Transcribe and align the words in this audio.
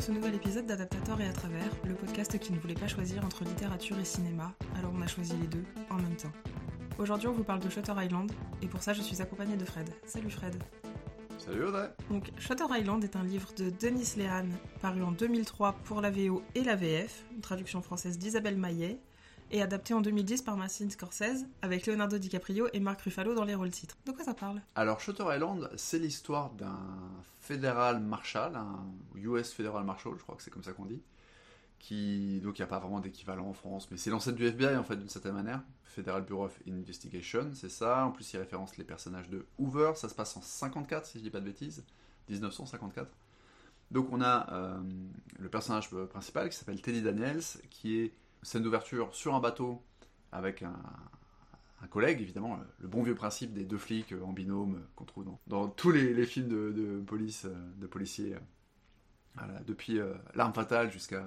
Dans 0.00 0.06
ce 0.06 0.12
nouvel 0.12 0.34
épisode 0.34 0.64
d'Adaptateur 0.64 1.20
et 1.20 1.26
à 1.26 1.32
travers, 1.34 1.70
le 1.84 1.92
podcast 1.92 2.38
qui 2.38 2.54
ne 2.54 2.58
voulait 2.58 2.72
pas 2.72 2.88
choisir 2.88 3.22
entre 3.22 3.44
littérature 3.44 3.98
et 3.98 4.04
cinéma, 4.06 4.54
alors 4.78 4.92
on 4.96 5.02
a 5.02 5.06
choisi 5.06 5.34
les 5.38 5.46
deux 5.46 5.62
en 5.90 5.96
même 5.96 6.16
temps. 6.16 6.32
Aujourd'hui 6.98 7.28
on 7.28 7.34
vous 7.34 7.44
parle 7.44 7.60
de 7.60 7.68
Shutter 7.68 7.92
Island, 7.98 8.32
et 8.62 8.66
pour 8.66 8.82
ça 8.82 8.94
je 8.94 9.02
suis 9.02 9.20
accompagnée 9.20 9.58
de 9.58 9.64
Fred. 9.66 9.90
Salut 10.06 10.30
Fred 10.30 10.56
Salut 11.36 11.64
Audrey 11.64 11.90
Donc 12.10 12.30
Shutter 12.38 12.64
Island 12.70 13.04
est 13.04 13.14
un 13.14 13.24
livre 13.24 13.50
de 13.58 13.68
Denis 13.68 14.14
Lehan, 14.16 14.48
paru 14.80 15.02
en 15.02 15.12
2003 15.12 15.74
pour 15.84 16.00
la 16.00 16.10
VO 16.10 16.42
et 16.54 16.64
la 16.64 16.76
VF, 16.76 17.26
une 17.34 17.42
traduction 17.42 17.82
française 17.82 18.16
d'Isabelle 18.16 18.56
Maillet, 18.56 19.00
et 19.50 19.62
adapté 19.62 19.94
en 19.94 20.00
2010 20.00 20.42
par 20.42 20.56
Martin 20.56 20.88
Scorsese, 20.88 21.46
avec 21.62 21.86
Leonardo 21.86 22.18
DiCaprio 22.18 22.68
et 22.72 22.80
Mark 22.80 23.00
Ruffalo 23.02 23.34
dans 23.34 23.44
les 23.44 23.54
rôles 23.54 23.70
titres. 23.70 23.96
De 24.06 24.12
quoi 24.12 24.24
ça 24.24 24.34
parle? 24.34 24.60
Alors 24.74 25.00
Shutter 25.00 25.24
Island, 25.28 25.70
c'est 25.76 25.98
l'histoire 25.98 26.50
d'un 26.50 26.78
fédéral 27.40 28.00
marshal, 28.00 28.56
un 28.56 28.84
US 29.16 29.52
Federal 29.52 29.84
Marshal, 29.84 30.12
je 30.16 30.22
crois 30.22 30.36
que 30.36 30.42
c'est 30.42 30.50
comme 30.50 30.62
ça 30.62 30.72
qu'on 30.72 30.86
dit, 30.86 31.02
qui 31.78 32.40
donc 32.40 32.58
il 32.58 32.62
n'y 32.62 32.64
a 32.64 32.68
pas 32.68 32.78
vraiment 32.78 33.00
d'équivalent 33.00 33.48
en 33.48 33.54
France, 33.54 33.88
mais 33.90 33.96
c'est 33.96 34.10
l'ancêtre 34.10 34.36
du 34.36 34.46
FBI 34.46 34.76
en 34.76 34.84
fait 34.84 34.96
d'une 34.96 35.08
certaine 35.08 35.34
manière, 35.34 35.62
Federal 35.84 36.22
Bureau 36.22 36.44
of 36.44 36.58
Investigation, 36.68 37.50
c'est 37.54 37.68
ça. 37.68 38.06
En 38.06 38.12
plus, 38.12 38.32
il 38.32 38.38
référence 38.38 38.76
les 38.76 38.84
personnages 38.84 39.28
de 39.28 39.44
Hoover, 39.58 39.92
ça 39.96 40.08
se 40.08 40.14
passe 40.14 40.36
en 40.36 40.42
54 40.42 41.06
si 41.06 41.18
je 41.18 41.24
dis 41.24 41.30
pas 41.30 41.40
de 41.40 41.46
bêtises, 41.46 41.84
1954. 42.28 43.10
Donc 43.90 44.12
on 44.12 44.20
a 44.20 44.52
euh, 44.52 44.80
le 45.38 45.48
personnage 45.48 45.90
principal 46.10 46.48
qui 46.48 46.56
s'appelle 46.56 46.80
Teddy 46.80 47.02
Daniels, 47.02 47.42
qui 47.70 47.98
est 47.98 48.12
scène 48.42 48.62
d'ouverture 48.62 49.14
sur 49.14 49.34
un 49.34 49.40
bateau 49.40 49.82
avec 50.32 50.62
un, 50.62 50.74
collègue, 51.90 52.20
évidemment, 52.20 52.60
le 52.78 52.88
bon 52.88 53.02
vieux 53.02 53.14
principe 53.14 53.54
des 53.54 53.64
deux 53.64 53.78
flics 53.78 54.12
en 54.22 54.32
binôme 54.32 54.86
qu'on 54.96 55.06
trouve 55.06 55.26
dans, 55.46 55.68
tous 55.68 55.90
les, 55.90 56.26
films 56.26 56.48
de, 56.48 57.02
police, 57.06 57.46
de 57.46 57.86
policiers, 57.86 58.36
depuis 59.66 59.98
euh, 59.98 60.12
L'arme 60.34 60.52
fatale 60.52 60.92
jusqu'à 60.92 61.24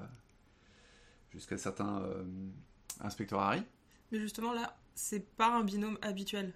jusqu'à 1.33 1.57
certains 1.57 2.01
euh, 2.01 2.23
inspecteurs 3.01 3.39
Harry. 3.39 3.63
Mais 4.11 4.19
justement 4.19 4.53
là, 4.53 4.77
c'est 4.93 5.35
pas 5.35 5.57
un 5.57 5.63
binôme 5.63 5.97
habituel. 6.01 6.53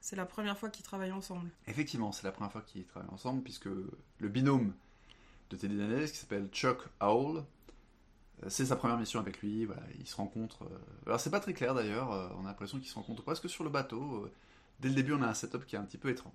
C'est 0.00 0.16
la 0.16 0.26
première 0.26 0.58
fois 0.58 0.68
qu'ils 0.70 0.84
travaillent 0.84 1.12
ensemble. 1.12 1.50
Effectivement, 1.66 2.12
c'est 2.12 2.24
la 2.24 2.32
première 2.32 2.52
fois 2.52 2.62
qu'ils 2.62 2.84
travaillent 2.84 3.10
ensemble, 3.10 3.42
puisque 3.42 3.66
le 3.66 4.28
binôme 4.28 4.72
de 5.50 5.56
Teddy 5.56 5.76
Daniels, 5.76 6.10
qui 6.10 6.16
s'appelle 6.16 6.48
Chuck 6.52 6.78
Howell, 7.00 7.38
euh, 7.38 7.42
c'est 8.46 8.66
sa 8.66 8.76
première 8.76 8.98
mission 8.98 9.18
avec 9.20 9.40
lui, 9.40 9.64
voilà, 9.64 9.82
ils 9.98 10.06
se 10.06 10.16
rencontrent. 10.16 10.62
Euh, 10.64 11.06
alors 11.06 11.20
c'est 11.20 11.30
pas 11.30 11.40
très 11.40 11.54
clair 11.54 11.74
d'ailleurs, 11.74 12.12
euh, 12.12 12.28
on 12.38 12.44
a 12.44 12.48
l'impression 12.48 12.78
qu'ils 12.78 12.88
se 12.88 12.94
rencontrent 12.94 13.22
presque 13.22 13.48
sur 13.48 13.64
le 13.64 13.70
bateau. 13.70 14.30
Dès 14.80 14.88
le 14.88 14.94
début, 14.94 15.12
on 15.12 15.22
a 15.22 15.26
un 15.26 15.34
setup 15.34 15.66
qui 15.66 15.74
est 15.74 15.78
un 15.78 15.84
petit 15.84 15.98
peu 15.98 16.08
étrange. 16.08 16.32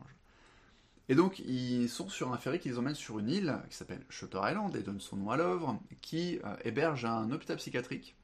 Et 1.09 1.15
donc, 1.15 1.39
ils 1.39 1.89
sont 1.89 2.09
sur 2.09 2.33
un 2.33 2.37
ferry 2.37 2.59
qui 2.59 2.69
les 2.69 2.77
emmène 2.77 2.95
sur 2.95 3.19
une 3.19 3.29
île 3.29 3.57
qui 3.69 3.75
s'appelle 3.75 4.05
Shutter 4.09 4.39
Island 4.43 4.75
et 4.75 4.81
donne 4.83 4.99
son 4.99 5.17
nom 5.17 5.31
à 5.31 5.37
l'œuvre, 5.37 5.79
qui 6.01 6.39
héberge 6.63 7.05
un 7.05 7.29
hôpital 7.31 7.57
psychiatrique 7.57 8.15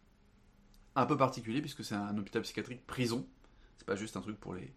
un 0.96 1.06
peu 1.06 1.18
particulier 1.18 1.62
puisque 1.62 1.84
c'est 1.84 1.96
un 1.96 2.18
hôpital 2.18 2.42
psychiatrique 2.42 2.86
prison. 2.86 3.26
C'est 3.78 3.88
pas 3.88 3.96
juste 3.96 4.18
un 4.18 4.22
truc 4.22 4.40
pour 4.40 4.54
les 4.54 4.74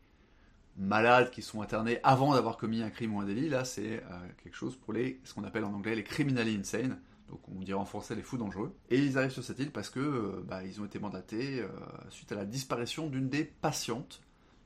malades 0.76 1.30
qui 1.30 1.42
sont 1.42 1.62
internés 1.62 1.98
avant 2.02 2.34
d'avoir 2.34 2.56
commis 2.56 2.82
un 2.82 2.90
crime 2.90 3.14
ou 3.14 3.20
un 3.20 3.24
délit. 3.24 3.48
Là, 3.48 3.64
c'est 3.64 4.02
quelque 4.42 4.56
chose 4.56 4.76
pour 4.76 4.92
les 4.92 5.20
ce 5.24 5.34
qu'on 5.34 5.44
appelle 5.44 5.64
en 5.64 5.72
anglais 5.72 5.94
les 5.94 6.04
criminally 6.04 6.56
insane, 6.56 7.00
donc 7.32 7.40
on 7.48 7.60
dirait 7.60 7.78
en 7.78 7.86
français 7.86 8.14
les 8.14 8.22
fous 8.22 8.36
dangereux. 8.36 8.76
Et 8.90 8.98
ils 8.98 9.16
arrivent 9.16 9.30
sur 9.30 9.42
cette 9.42 9.58
île 9.58 9.72
parce 9.72 9.88
que 9.88 10.00
euh, 10.00 10.44
bah, 10.44 10.62
ils 10.64 10.82
ont 10.82 10.84
été 10.84 10.98
mandatés 10.98 11.60
euh, 11.60 11.68
suite 12.10 12.30
à 12.30 12.34
la 12.34 12.44
disparition 12.44 13.08
d'une 13.08 13.30
des 13.30 13.44
patientes, 13.44 14.20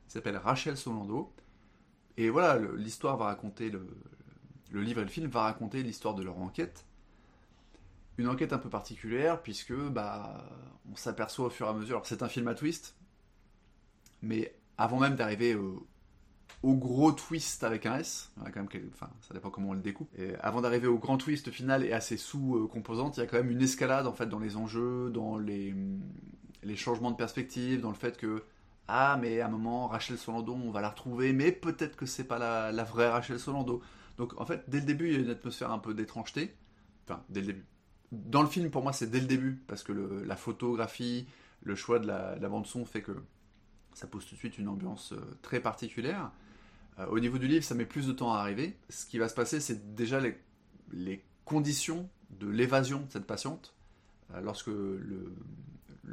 qui 0.06 0.12
s'appelle 0.12 0.36
Rachel 0.36 0.76
Solando. 0.76 1.32
Et 2.16 2.28
voilà, 2.28 2.58
l'histoire 2.76 3.16
va 3.16 3.26
raconter, 3.26 3.70
le, 3.70 3.86
livre 4.72 5.00
et 5.00 5.04
le 5.04 5.10
film 5.10 5.28
va 5.28 5.42
raconter 5.42 5.84
l'histoire 5.84 6.14
de 6.14 6.24
leur 6.24 6.38
enquête. 6.38 6.84
Une 8.18 8.28
enquête 8.28 8.52
un 8.52 8.58
peu 8.58 8.70
particulière 8.70 9.40
puisque 9.42 9.74
bah, 9.74 10.44
on 10.90 10.96
s'aperçoit 10.96 11.46
au 11.46 11.50
fur 11.50 11.66
et 11.66 11.70
à 11.70 11.72
mesure. 11.72 11.96
Alors 11.96 12.06
c'est 12.06 12.24
un 12.24 12.28
film 12.28 12.48
à 12.48 12.54
twist, 12.54 12.96
mais 14.22 14.56
avant 14.76 14.98
même 14.98 15.14
d'arriver 15.14 15.54
au, 15.54 15.86
au 16.66 16.74
gros 16.74 17.12
twist 17.12 17.62
avec 17.62 17.86
un 17.86 17.98
S. 17.98 18.32
quand 18.52 18.56
même, 18.56 18.90
ça 19.20 19.32
dépend 19.32 19.50
comment 19.50 19.70
on 19.70 19.74
le 19.74 19.80
découpe. 19.80 20.10
Avant 20.40 20.60
d'arriver 20.60 20.88
au 20.88 20.98
grand 20.98 21.16
twist 21.16 21.52
final 21.52 21.84
et 21.84 21.92
à 21.92 22.00
ses 22.00 22.16
sous-composantes, 22.16 23.16
il 23.16 23.20
y 23.20 23.22
a 23.22 23.26
quand 23.26 23.36
même 23.36 23.52
une 23.52 23.62
escalade 23.62 24.08
en 24.08 24.12
fait 24.12 24.26
dans 24.26 24.40
les 24.40 24.56
enjeux, 24.56 25.10
dans 25.10 25.38
les, 25.38 25.72
changements 26.74 27.12
de 27.12 27.16
perspective, 27.16 27.80
dans 27.80 27.90
le 27.90 27.94
fait 27.94 28.16
que 28.16 28.42
ah 28.88 29.16
mais 29.20 29.40
à 29.40 29.46
un 29.46 29.48
moment 29.48 29.86
Rachel 29.86 30.18
Solando 30.18 30.54
on 30.54 30.72
va 30.72 30.80
la 30.80 30.88
retrouver, 30.88 31.32
mais 31.32 31.52
peut-être 31.52 31.96
que 31.96 32.04
c'est 32.04 32.24
pas 32.24 32.38
la, 32.72 32.84
vraie 32.84 33.08
Rachel 33.08 33.38
Solando. 33.38 33.80
Donc 34.16 34.38
en 34.40 34.44
fait 34.44 34.64
dès 34.66 34.80
le 34.80 34.86
début 34.86 35.06
il 35.06 35.12
y 35.12 35.16
a 35.16 35.20
une 35.20 35.30
atmosphère 35.30 35.70
un 35.70 35.78
peu 35.78 35.94
d'étrangeté. 35.94 36.56
Enfin 37.08 37.22
dès 37.28 37.42
le 37.42 37.46
début. 37.46 37.64
Dans 38.10 38.42
le 38.42 38.48
film 38.48 38.70
pour 38.70 38.82
moi 38.82 38.92
c'est 38.92 39.08
dès 39.08 39.20
le 39.20 39.26
début 39.26 39.62
parce 39.68 39.84
que 39.84 39.92
la 39.92 40.36
photographie, 40.36 41.28
le 41.62 41.76
choix 41.76 42.00
de 42.00 42.08
la, 42.08 42.34
de 42.34 42.42
la 42.42 42.48
bande 42.48 42.66
son 42.66 42.84
fait 42.84 43.02
que 43.02 43.12
ça 43.94 44.08
pose 44.08 44.26
tout 44.26 44.34
de 44.34 44.40
suite 44.40 44.58
une 44.58 44.68
ambiance 44.68 45.12
euh, 45.12 45.20
très 45.42 45.60
particulière. 45.60 46.32
Euh, 46.98 47.06
au 47.06 47.18
niveau 47.18 47.38
du 47.38 47.46
livre, 47.46 47.64
ça 47.64 47.74
met 47.74 47.84
plus 47.84 48.06
de 48.06 48.12
temps 48.12 48.32
à 48.32 48.38
arriver. 48.38 48.76
Ce 48.88 49.06
qui 49.06 49.18
va 49.18 49.28
se 49.28 49.34
passer, 49.34 49.60
c'est 49.60 49.94
déjà 49.94 50.20
les, 50.20 51.24
conditions 51.44 52.08
de 52.30 52.48
l'évasion 52.48 53.00
de 53.00 53.12
cette 53.12 53.26
patiente. 53.26 53.74
Euh, 54.34 54.40
lorsque 54.40 54.68
le, 54.68 55.32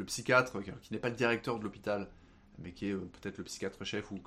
psychiatre, 0.05 0.61
qui 0.81 0.93
n'est 0.93 0.99
pas 0.99 1.09
le 1.09 1.15
directeur 1.15 1.59
de 1.59 1.63
l'hôpital, 1.63 2.09
mais 2.59 2.71
qui 2.71 2.89
est 2.89 2.93
peut-être 2.93 3.37
le 3.37 3.43
psychiatre 3.43 3.83
chef 3.83 4.11
ou 4.11 4.19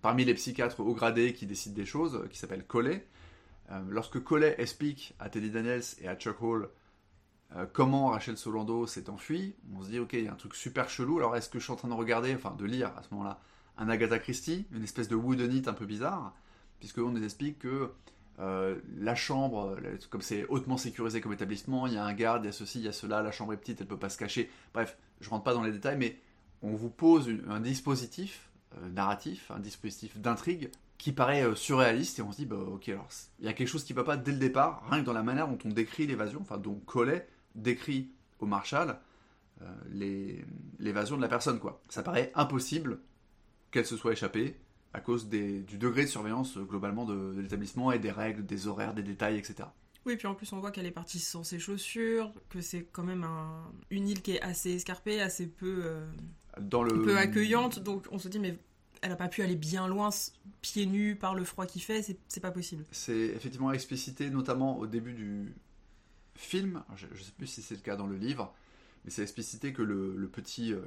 parmi 0.00 0.24
les 0.24 0.34
psychiatres 0.34 0.80
haut 0.80 0.94
gradés 0.94 1.32
qui 1.32 1.46
décident 1.46 1.74
des 1.74 1.86
choses, 1.86 2.26
qui 2.30 2.38
s'appelle 2.38 2.64
Collet, 2.64 3.06
lorsque 3.88 4.22
Collet 4.22 4.54
explique 4.58 5.14
à 5.18 5.28
Teddy 5.28 5.50
Daniels 5.50 5.82
et 6.00 6.08
à 6.08 6.16
Chuck 6.16 6.42
Hall 6.42 6.68
comment 7.72 8.08
Rachel 8.08 8.36
Solando 8.36 8.86
s'est 8.86 9.08
enfuie, 9.10 9.54
on 9.74 9.82
se 9.82 9.90
dit 9.90 9.98
ok, 9.98 10.14
il 10.14 10.24
y 10.24 10.28
a 10.28 10.32
un 10.32 10.36
truc 10.36 10.54
super 10.54 10.88
chelou. 10.88 11.18
Alors 11.18 11.36
est-ce 11.36 11.48
que 11.48 11.58
je 11.58 11.64
suis 11.64 11.72
en 11.72 11.76
train 11.76 11.88
de 11.88 11.94
regarder, 11.94 12.34
enfin 12.34 12.54
de 12.58 12.64
lire 12.64 12.92
à 12.96 13.02
ce 13.02 13.08
moment-là, 13.12 13.40
un 13.78 13.88
Agatha 13.88 14.18
Christie, 14.18 14.66
une 14.72 14.84
espèce 14.84 15.08
de 15.08 15.14
whodunit 15.14 15.62
un 15.66 15.72
peu 15.72 15.86
bizarre, 15.86 16.34
puisqu'on 16.78 17.10
nous 17.10 17.24
explique 17.24 17.60
que 17.60 17.90
euh, 18.38 18.76
la 18.98 19.14
chambre, 19.14 19.76
comme 20.10 20.22
c'est 20.22 20.46
hautement 20.48 20.76
sécurisé 20.76 21.20
comme 21.20 21.32
établissement, 21.32 21.86
il 21.86 21.94
y 21.94 21.96
a 21.96 22.04
un 22.04 22.14
garde, 22.14 22.44
il 22.44 22.46
y 22.46 22.48
a 22.48 22.52
ceci, 22.52 22.78
il 22.78 22.84
y 22.84 22.88
a 22.88 22.92
cela, 22.92 23.22
la 23.22 23.30
chambre 23.30 23.52
est 23.52 23.56
petite, 23.56 23.80
elle 23.80 23.86
ne 23.86 23.90
peut 23.90 23.98
pas 23.98 24.08
se 24.08 24.18
cacher. 24.18 24.50
Bref, 24.72 24.96
je 25.20 25.28
rentre 25.30 25.44
pas 25.44 25.54
dans 25.54 25.62
les 25.62 25.72
détails, 25.72 25.98
mais 25.98 26.18
on 26.62 26.74
vous 26.74 26.90
pose 26.90 27.30
un 27.48 27.60
dispositif 27.60 28.50
euh, 28.78 28.88
narratif, 28.88 29.50
un 29.50 29.60
dispositif 29.60 30.18
d'intrigue 30.18 30.70
qui 30.98 31.12
paraît 31.12 31.44
euh, 31.44 31.54
surréaliste 31.54 32.18
et 32.20 32.22
on 32.22 32.32
se 32.32 32.38
dit 32.38 32.46
bah 32.46 32.56
ok 32.56 32.88
alors 32.88 33.08
il 33.40 33.46
y 33.46 33.48
a 33.48 33.52
quelque 33.52 33.68
chose 33.68 33.84
qui 33.84 33.92
ne 33.92 33.98
va 33.98 34.04
pas 34.04 34.16
dès 34.16 34.32
le 34.32 34.38
départ, 34.38 34.82
rien 34.88 35.00
que 35.00 35.06
dans 35.06 35.12
la 35.12 35.24
manière 35.24 35.48
dont 35.48 35.58
on 35.64 35.68
décrit 35.68 36.06
l'évasion, 36.06 36.40
enfin 36.40 36.58
dont 36.58 36.76
Collet 36.86 37.28
décrit 37.54 38.10
au 38.38 38.46
Marshall 38.46 38.98
l'évasion 40.80 41.16
de 41.16 41.22
la 41.22 41.28
personne 41.28 41.60
quoi. 41.60 41.80
Ça 41.88 42.02
paraît 42.02 42.32
impossible 42.34 42.98
qu'elle 43.72 43.86
se 43.86 43.96
soit 43.96 44.12
échappée 44.12 44.56
à 44.94 45.00
cause 45.00 45.28
du 45.28 45.78
degré 45.78 46.02
de 46.02 46.08
surveillance 46.08 46.56
euh, 46.56 46.62
globalement 46.62 47.04
de, 47.04 47.40
l'établissement 47.40 47.92
et 47.92 47.98
des 47.98 48.10
règles, 48.10 48.44
des 48.44 48.68
horaires, 48.68 48.94
des 48.94 49.02
détails, 49.02 49.38
etc. 49.38 49.68
Oui, 50.04 50.16
puis 50.16 50.26
en 50.26 50.34
plus 50.34 50.52
on 50.52 50.60
voit 50.60 50.70
qu'elle 50.70 50.86
est 50.86 50.90
partie 50.90 51.18
sans 51.18 51.44
ses 51.44 51.58
chaussures, 51.58 52.32
que 52.50 52.60
c'est 52.60 52.86
quand 52.92 53.04
même 53.04 53.26
une 53.90 54.08
île 54.08 54.20
qui 54.20 54.32
est 54.32 54.42
assez 54.42 54.72
escarpée, 54.72 55.20
assez 55.20 55.46
peu, 55.46 55.82
euh, 55.84 56.06
Dans 56.60 56.82
le... 56.82 57.02
peu 57.02 57.16
accueillante, 57.16 57.78
donc 57.78 58.06
on 58.10 58.18
se 58.18 58.28
dit 58.28 58.38
mais 58.38 58.58
elle 59.00 59.10
n'a 59.10 59.16
pas 59.16 59.28
pu 59.28 59.42
aller 59.42 59.56
bien 59.56 59.88
loin 59.88 60.10
pieds 60.60 60.86
nus 60.86 61.16
par 61.16 61.34
le 61.34 61.44
froid 61.44 61.66
qu'il 61.66 61.82
fait, 61.82 62.16
c'est 62.28 62.40
pas 62.40 62.50
possible. 62.50 62.84
C'est 62.90 63.12
effectivement 63.12 63.72
explicité 63.72 64.28
notamment 64.28 64.78
au 64.78 64.86
début 64.86 65.12
du 65.12 65.54
film, 66.34 66.82
je 66.96 67.06
ne 67.06 67.14
sais 67.14 67.32
plus 67.36 67.46
si 67.46 67.62
c'est 67.62 67.74
le 67.74 67.80
cas 67.80 67.96
dans 67.96 68.06
le 68.06 68.16
livre, 68.16 68.52
mais 69.04 69.10
c'est 69.10 69.22
explicité 69.22 69.72
que 69.72 69.82
le, 69.82 70.28
petit, 70.28 70.72
euh, 70.72 70.80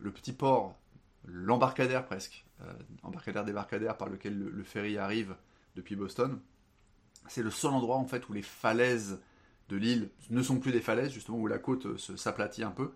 le, 0.00 0.10
petit 0.10 0.32
port 0.32 0.78
l'embarcadère 1.24 2.04
presque, 2.04 2.44
euh, 2.62 2.72
embarcadère 3.02 3.44
débarcadère 3.44 3.96
par 3.96 4.08
lequel 4.08 4.38
le, 4.38 4.62
ferry 4.62 4.98
arrive 4.98 5.36
depuis 5.76 5.96
Boston. 5.96 6.40
C'est 7.28 7.42
le 7.42 7.50
seul 7.50 7.72
endroit 7.72 7.96
en 7.96 8.06
fait 8.06 8.28
où 8.28 8.32
les 8.32 8.42
falaises 8.42 9.20
de 9.68 9.76
l'île 9.76 10.10
ne 10.30 10.42
sont 10.42 10.58
plus 10.58 10.72
des 10.72 10.80
falaises, 10.80 11.12
justement 11.12 11.38
où 11.38 11.46
la 11.46 11.58
côte 11.58 11.86
euh, 11.86 12.16
s'aplatit 12.16 12.64
un 12.64 12.70
peu, 12.70 12.92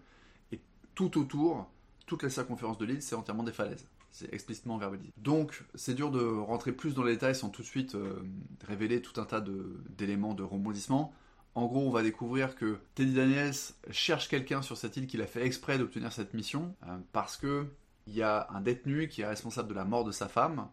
et 0.52 0.61
tout 0.94 1.19
autour, 1.19 1.70
toute 2.06 2.23
la 2.23 2.31
circonférence 2.31 2.78
de 2.78 2.84
l'île, 2.84 3.02
c'est 3.02 3.14
entièrement 3.14 3.44
des 3.44 3.52
falaises. 3.52 3.87
C'est 4.11 4.32
explicitement 4.32 4.78
verbalisé. 4.78 5.12
Donc, 5.19 5.64
c'est 5.75 5.94
dur 5.94 6.11
de 6.11 6.20
rentrer 6.20 6.73
plus 6.73 6.94
dans 6.94 7.05
les 7.05 7.12
détails 7.12 7.34
sans 7.34 7.50
tout 7.50 7.62
de 7.62 7.67
suite 7.67 7.94
euh, 7.94 8.23
révéler 8.67 9.02
tout 9.02 9.20
un 9.20 9.25
tas 9.25 9.43
d'éléments 9.43 10.34
de, 10.34 10.43
rebondissement. 10.43 11.12
En 11.55 11.67
gros, 11.67 11.87
on 11.87 11.90
va 11.90 12.02
découvrir 12.02 12.56
que 12.56 12.78
Teddy 12.94 13.14
Daniels 13.14 13.55
cherche 13.90 14.28
quelqu'un 14.28 14.62
sur 14.62 14.76
cette 14.76 14.96
île 14.96 15.06
qu'il 15.06 15.23
a 15.23 15.26
fait 15.26 15.44
exprès 15.44 15.78
d'obtenir 15.78 16.12
cette 16.12 16.34
mission, 16.34 16.75
parce 17.12 17.37
que 17.38 17.67
il 18.06 18.14
y 18.14 18.23
a 18.23 18.49
un 18.50 18.61
détenu 18.61 19.08
qui 19.08 19.23
est 19.23 19.26
responsable 19.26 19.69
de 19.69 19.75
la 19.75 19.85
mort 19.85 20.05
de 20.05 20.12
sa 20.12 20.29
femme, 20.29 20.69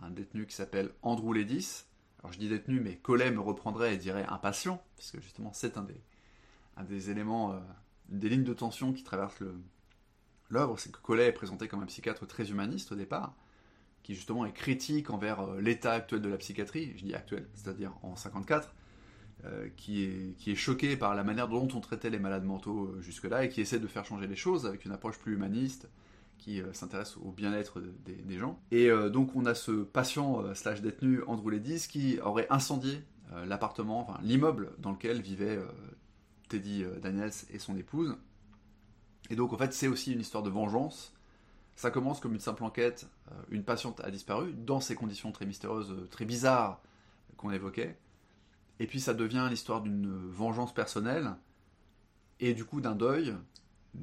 un 0.00 0.10
détenu 0.10 0.46
qui 0.46 0.54
s'appelle 0.54 0.92
Andrew 1.02 1.32
Ledis. 1.32 1.84
Alors 2.20 2.32
je 2.32 2.38
dis 2.38 2.48
détenu, 2.48 2.80
mais 2.80 2.96
Collet 2.96 3.30
me 3.30 3.40
reprendrait 3.40 3.94
et 3.94 3.96
dirait 3.96 4.26
un 4.28 4.38
patient, 4.38 4.82
puisque 4.96 5.20
justement 5.20 5.52
c'est 5.52 5.76
un 5.76 5.86
des, 6.84 7.10
éléments, 7.10 7.52
euh, 7.52 7.58
des 8.08 8.28
lignes 8.28 8.44
de 8.44 8.54
tension 8.54 8.92
qui 8.92 9.02
traversent 9.02 9.42
l'œuvre, 10.48 10.78
c'est 10.78 10.92
que 10.92 11.00
Collet 11.00 11.26
est 11.26 11.32
présenté 11.32 11.66
comme 11.66 11.82
un 11.82 11.86
psychiatre 11.86 12.26
très 12.26 12.50
humaniste 12.50 12.92
au 12.92 12.94
départ, 12.94 13.34
qui 14.02 14.14
justement 14.14 14.46
est 14.46 14.52
critique 14.52 15.10
envers 15.10 15.40
euh, 15.40 15.60
l'état 15.60 15.92
actuel 15.92 16.22
de 16.22 16.28
la 16.28 16.38
psychiatrie, 16.38 16.92
je 16.96 17.04
dis 17.04 17.14
actuel, 17.14 17.48
c'est-à-dire 17.54 17.92
en 18.02 18.16
54, 18.16 18.74
qui, 19.76 20.02
est, 20.02 20.36
qui 20.38 20.50
est 20.50 20.56
choqué 20.56 20.96
par 20.96 21.14
la 21.14 21.22
manière 21.22 21.46
dont 21.46 21.68
on 21.72 21.80
traitait 21.80 22.10
les 22.10 22.18
malades 22.18 22.42
mentaux 22.42 22.96
jusque-là 23.00 23.44
et 23.44 23.48
qui 23.48 23.60
essaie 23.60 23.78
de 23.78 23.86
faire 23.86 24.04
changer 24.04 24.26
les 24.26 24.34
choses 24.34 24.66
avec 24.66 24.84
une 24.84 24.90
approche 24.90 25.18
plus 25.18 25.34
humaniste 25.34 25.88
qui 26.38 26.62
s'intéresse 26.72 27.16
au 27.16 27.32
bien-être 27.32 27.82
des, 28.04 28.38
gens. 28.38 28.60
Et 28.70 28.88
donc 29.10 29.34
on 29.34 29.46
a 29.46 29.54
ce 29.54 29.82
patient 29.82 30.54
slash 30.54 30.80
détenu 30.80 31.22
Andrew 31.26 31.50
Ledis 31.50 31.88
qui 31.88 32.20
aurait 32.20 32.46
incendié 32.50 33.02
l'appartement, 33.46 34.00
enfin 34.00 34.20
l'immeuble 34.22 34.72
dans 34.78 34.92
lequel 34.92 35.20
vivait 35.20 35.58
Teddy 36.48 36.84
Daniels 37.02 37.32
et 37.50 37.58
son 37.58 37.76
épouse. 37.76 38.16
Et 39.30 39.36
donc 39.36 39.52
en 39.52 39.58
fait 39.58 39.72
c'est 39.72 39.88
aussi 39.88 40.12
une 40.12 40.20
histoire 40.20 40.42
de 40.42 40.50
vengeance 40.50 41.16
ça 41.76 41.90
commence 41.90 42.20
comme 42.20 42.32
une 42.32 42.40
simple 42.40 42.64
enquête, 42.64 43.06
euh, 43.30 43.34
une 43.50 43.62
patiente 43.62 44.00
a 44.00 44.10
disparu, 44.10 44.54
dans 44.54 44.80
ces 44.80 44.94
conditions 44.94 45.30
très 45.30 45.44
mystérieuses, 45.44 45.92
euh, 45.92 46.08
très 46.10 46.24
bizarres 46.24 46.80
qu'on 47.36 47.50
évoquait. 47.50 47.98
Et 48.80 48.86
puis 48.86 48.98
ça 48.98 49.12
devient 49.12 49.46
l'histoire 49.50 49.82
d'une 49.82 50.10
vengeance 50.30 50.72
personnelle, 50.72 51.34
et 52.40 52.54
du 52.54 52.64
coup 52.64 52.80
d'un 52.80 52.94
deuil. 52.94 53.34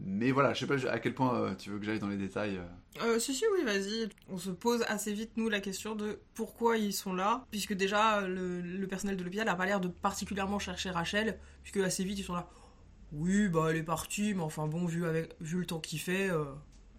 Mais 0.06 0.31
voilà, 0.31 0.54
je 0.54 0.60
sais 0.60 0.68
pas 0.68 0.90
à 0.90 1.00
quel 1.00 1.13
point 1.13 1.36
euh, 1.36 1.56
tu 1.56 1.69
veux 1.69 1.80
que 1.80 1.86
j'aille 1.86 2.00
dans 2.00 2.07
les 2.07 2.18
détails. 2.18 2.60
Euh, 3.01 3.19
si, 3.19 3.34
si, 3.34 3.45
oui, 3.54 3.63
vas-y. 3.63 4.10
On 4.30 4.38
se 4.38 4.50
pose 4.50 4.84
assez 4.88 5.13
vite, 5.13 5.31
nous, 5.38 5.50
la 5.50 5.60
question 5.60 5.95
de 5.95 6.19
pourquoi 6.34 6.78
ils 6.78 6.94
sont 6.94 7.13
là, 7.13 7.45
puisque 7.51 7.74
déjà, 7.74 8.22
le, 8.22 8.86
personnel 8.88 9.18
de 9.18 9.24
l'hôpital 9.24 9.45
n'a 9.45 9.56
pas 9.56 9.66
l'air 9.66 9.80
de 9.80 9.88
particulièrement 9.88 10.60
chercher 10.60 10.90
Rachel, 10.90 11.40
puisque 11.63 11.78
assez 11.78 12.04
vite, 12.04 12.19
ils 12.19 12.24
sont 12.24 12.34
là. 12.34 12.50
Oui, 13.12 13.48
bah 13.48 13.68
elle 13.69 13.78
est 13.78 13.84
partie, 13.84 14.34
mais 14.34 14.42
enfin 14.42 14.68
bon, 14.68 14.86
vu, 14.86 15.06
avec, 15.06 15.36
vu 15.40 15.60
le 15.60 15.66
temps 15.66 15.80
qu'il 15.80 16.00
fait, 16.00 16.30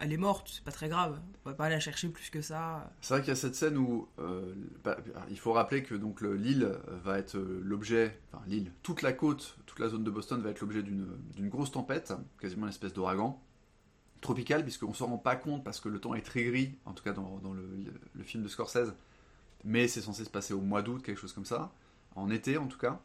elle 0.05 0.13
est 0.13 0.19
morte, 0.19 0.51
c'est 0.53 0.65
pas 0.65 0.71
très 0.71 0.89
grave. 0.89 1.19
On 1.45 1.51
va 1.51 1.55
pas 1.55 1.69
la 1.71 1.81
chercher 1.81 2.09
plus 2.09 2.29
que 2.29 2.43
ça. 2.43 2.93
C'est 3.01 3.15
vrai 3.15 3.23
qu'il 3.23 3.31
y 3.31 3.33
a 3.33 3.37
cette 3.37 3.55
scène 3.55 3.79
où 3.79 4.07
euh, 4.19 4.55
bah, 4.85 4.99
il 5.31 5.39
faut 5.39 5.53
rappeler 5.53 5.83
que 5.83 5.95
donc 5.95 6.21
l'île 6.21 6.71
va 7.03 7.19
être 7.19 7.37
euh, 7.37 7.61
l'objet, 7.65 8.21
enfin 8.33 8.45
l'île, 8.47 8.71
toute 8.83 9.01
la 9.01 9.15
côte, 9.15 9.57
toute 9.65 9.79
la 9.79 9.89
zone 9.89 10.05
de 10.05 10.11
Boston 10.11 10.43
va 10.43 10.51
être 10.51 10.61
l'objet 10.61 10.83
d'une 10.83 11.49
grosse 11.49 11.73
tempête, 11.73 12.13
quasiment 12.39 12.67
une 12.67 12.71
espèce 12.71 12.93
d'ouragan 12.93 13.43
tropical, 14.21 14.63
puisqu'on 14.63 14.95
s'en 14.95 15.07
rend 15.07 15.19
pas 15.19 15.37
compte 15.37 15.65
parce 15.65 15.81
que 15.81 15.89
le 15.89 16.01
temps 16.01 16.15
est 16.15 16.23
très 16.23 16.45
gris, 16.45 16.79
en 16.87 16.93
tout 16.93 17.05
cas 17.05 17.13
dans, 17.13 17.41
le, 17.53 18.23
film 18.25 18.43
de 18.43 18.49
Scorsese, 18.49 18.95
mais 19.65 19.87
c'est 19.87 20.01
censé 20.01 20.25
se 20.25 20.31
passer 20.31 20.55
au 20.55 20.61
mois 20.61 20.83
d'août, 20.83 21.03
quelque 21.03 21.21
chose 21.21 21.33
comme 21.33 21.45
ça, 21.45 21.73
en 22.17 22.31
été 22.31 22.57
en 22.57 22.67
tout 22.67 22.79
cas. 22.79 23.01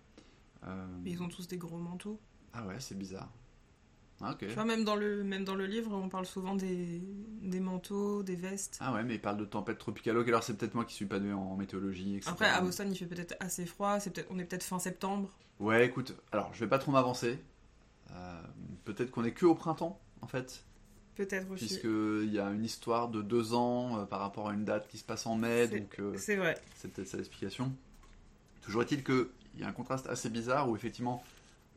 Euh, 0.65 0.85
mais 1.03 1.11
ils 1.11 1.21
ont 1.21 1.27
tous 1.27 1.47
des 1.47 1.57
gros 1.57 1.77
manteaux. 1.77 2.19
Ah 2.53 2.65
ouais, 2.65 2.79
c'est 2.79 2.97
bizarre. 2.97 3.29
Ah, 4.21 4.35
tu 4.37 4.47
vois, 4.47 4.65
même 4.65 4.83
dans, 4.83 4.95
le, 4.95 5.23
même 5.23 5.45
dans 5.45 5.55
le 5.55 5.65
livre, 5.65 5.93
on 5.93 6.09
parle 6.09 6.25
souvent 6.25 6.53
des, 6.53 7.01
des 7.41 7.59
manteaux, 7.61 8.21
des 8.21 8.35
vestes. 8.35 8.77
Ah 8.81 8.93
ouais, 8.93 9.03
mais 9.03 9.15
il 9.15 9.21
parle 9.21 9.37
de 9.37 9.45
tempête 9.45 9.77
tropicale. 9.77 10.17
Ok, 10.17 10.27
alors 10.27 10.43
c'est 10.43 10.57
peut-être 10.57 10.75
moi 10.75 10.83
qui 10.83 10.93
suis 10.93 11.05
pas 11.05 11.19
doué 11.19 11.31
en 11.31 11.55
météorologie, 11.55 12.17
etc. 12.17 12.31
Après, 12.31 12.49
à 12.49 12.59
Boston, 12.59 12.91
il 12.91 12.97
fait 12.97 13.05
peut-être 13.05 13.35
assez 13.39 13.65
froid. 13.65 13.99
C'est 13.99 14.11
peut-être, 14.11 14.27
on 14.29 14.37
est 14.37 14.43
peut-être 14.43 14.63
fin 14.63 14.79
septembre. 14.79 15.29
Ouais, 15.59 15.85
écoute, 15.85 16.15
alors 16.31 16.53
je 16.53 16.59
vais 16.59 16.69
pas 16.69 16.79
trop 16.79 16.91
m'avancer. 16.91 17.39
Euh, 18.11 18.41
peut-être 18.83 19.11
qu'on 19.11 19.23
est 19.23 19.31
que 19.31 19.45
au 19.45 19.55
printemps, 19.55 20.01
en 20.21 20.27
fait. 20.27 20.65
Peut-être 21.15 21.49
aussi. 21.51 21.65
Puisqu'il 21.65 22.33
y 22.33 22.39
a 22.39 22.49
une 22.49 22.65
histoire 22.65 23.07
de 23.07 23.21
deux 23.21 23.53
ans 23.53 23.99
euh, 23.99 24.05
par 24.05 24.19
rapport 24.19 24.49
à 24.49 24.53
une 24.53 24.65
date 24.65 24.87
qui 24.89 24.97
se 24.97 25.03
passe 25.05 25.25
en 25.27 25.35
mai, 25.35 25.67
donc. 25.67 25.97
Euh, 25.99 26.13
c'est 26.17 26.35
vrai. 26.35 26.57
C'est 26.75 26.91
peut-être 26.91 27.07
ça 27.07 27.17
l'explication. 27.17 27.71
Toujours 28.61 28.81
est-il 28.81 29.03
qu'il 29.03 29.27
y 29.57 29.63
a 29.63 29.67
un 29.67 29.71
contraste 29.71 30.07
assez 30.07 30.29
bizarre 30.29 30.69
où 30.69 30.75
effectivement 30.75 31.23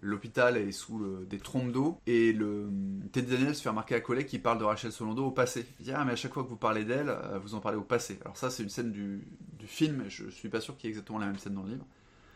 l'hôpital 0.03 0.57
est 0.57 0.73
sous 0.73 1.25
des 1.25 1.39
trompes 1.39 1.73
d'eau 1.73 2.01
et 2.07 2.33
le 2.33 2.69
Teddy 3.13 3.31
Daniel 3.31 3.55
se 3.55 3.63
fait 3.63 3.69
remarquer 3.69 3.95
à 3.95 4.01
collègue 4.01 4.27
qui 4.27 4.41
parle 4.41 4.59
de 4.59 4.65
Rachel 4.65 4.93
Solando 4.93 5.25
au 5.25 5.31
passé. 5.31 5.65
Il 5.79 5.85
dit 5.85 5.93
ah 5.93 6.05
mais 6.05 6.13
à 6.13 6.17
chaque 6.17 6.35
fois 6.35 6.43
que 6.43 6.49
vous 6.49 6.57
parlez 6.57 6.85
d'elle, 6.85 7.09
euh, 7.09 7.39
vous 7.39 7.55
en 7.55 7.61
parlez 7.61 7.79
au 7.79 7.85
passé. 7.85 8.19
Alors 8.25 8.37
ça 8.37 8.51
c'est 8.51 8.65
une 8.65 8.69
scène 8.69 8.91
du, 8.91 9.23
du 9.59 9.67
film, 9.67 10.05
je 10.09 10.29
suis 10.29 10.49
pas 10.49 10.61
sûr 10.61 10.77
qu'il 10.77 10.89
y 10.89 10.89
ait 10.89 10.91
exactement 10.91 11.19
la 11.19 11.27
même 11.27 11.39
scène 11.39 11.55
dans 11.55 11.63
le 11.63 11.71
livre. 11.71 11.87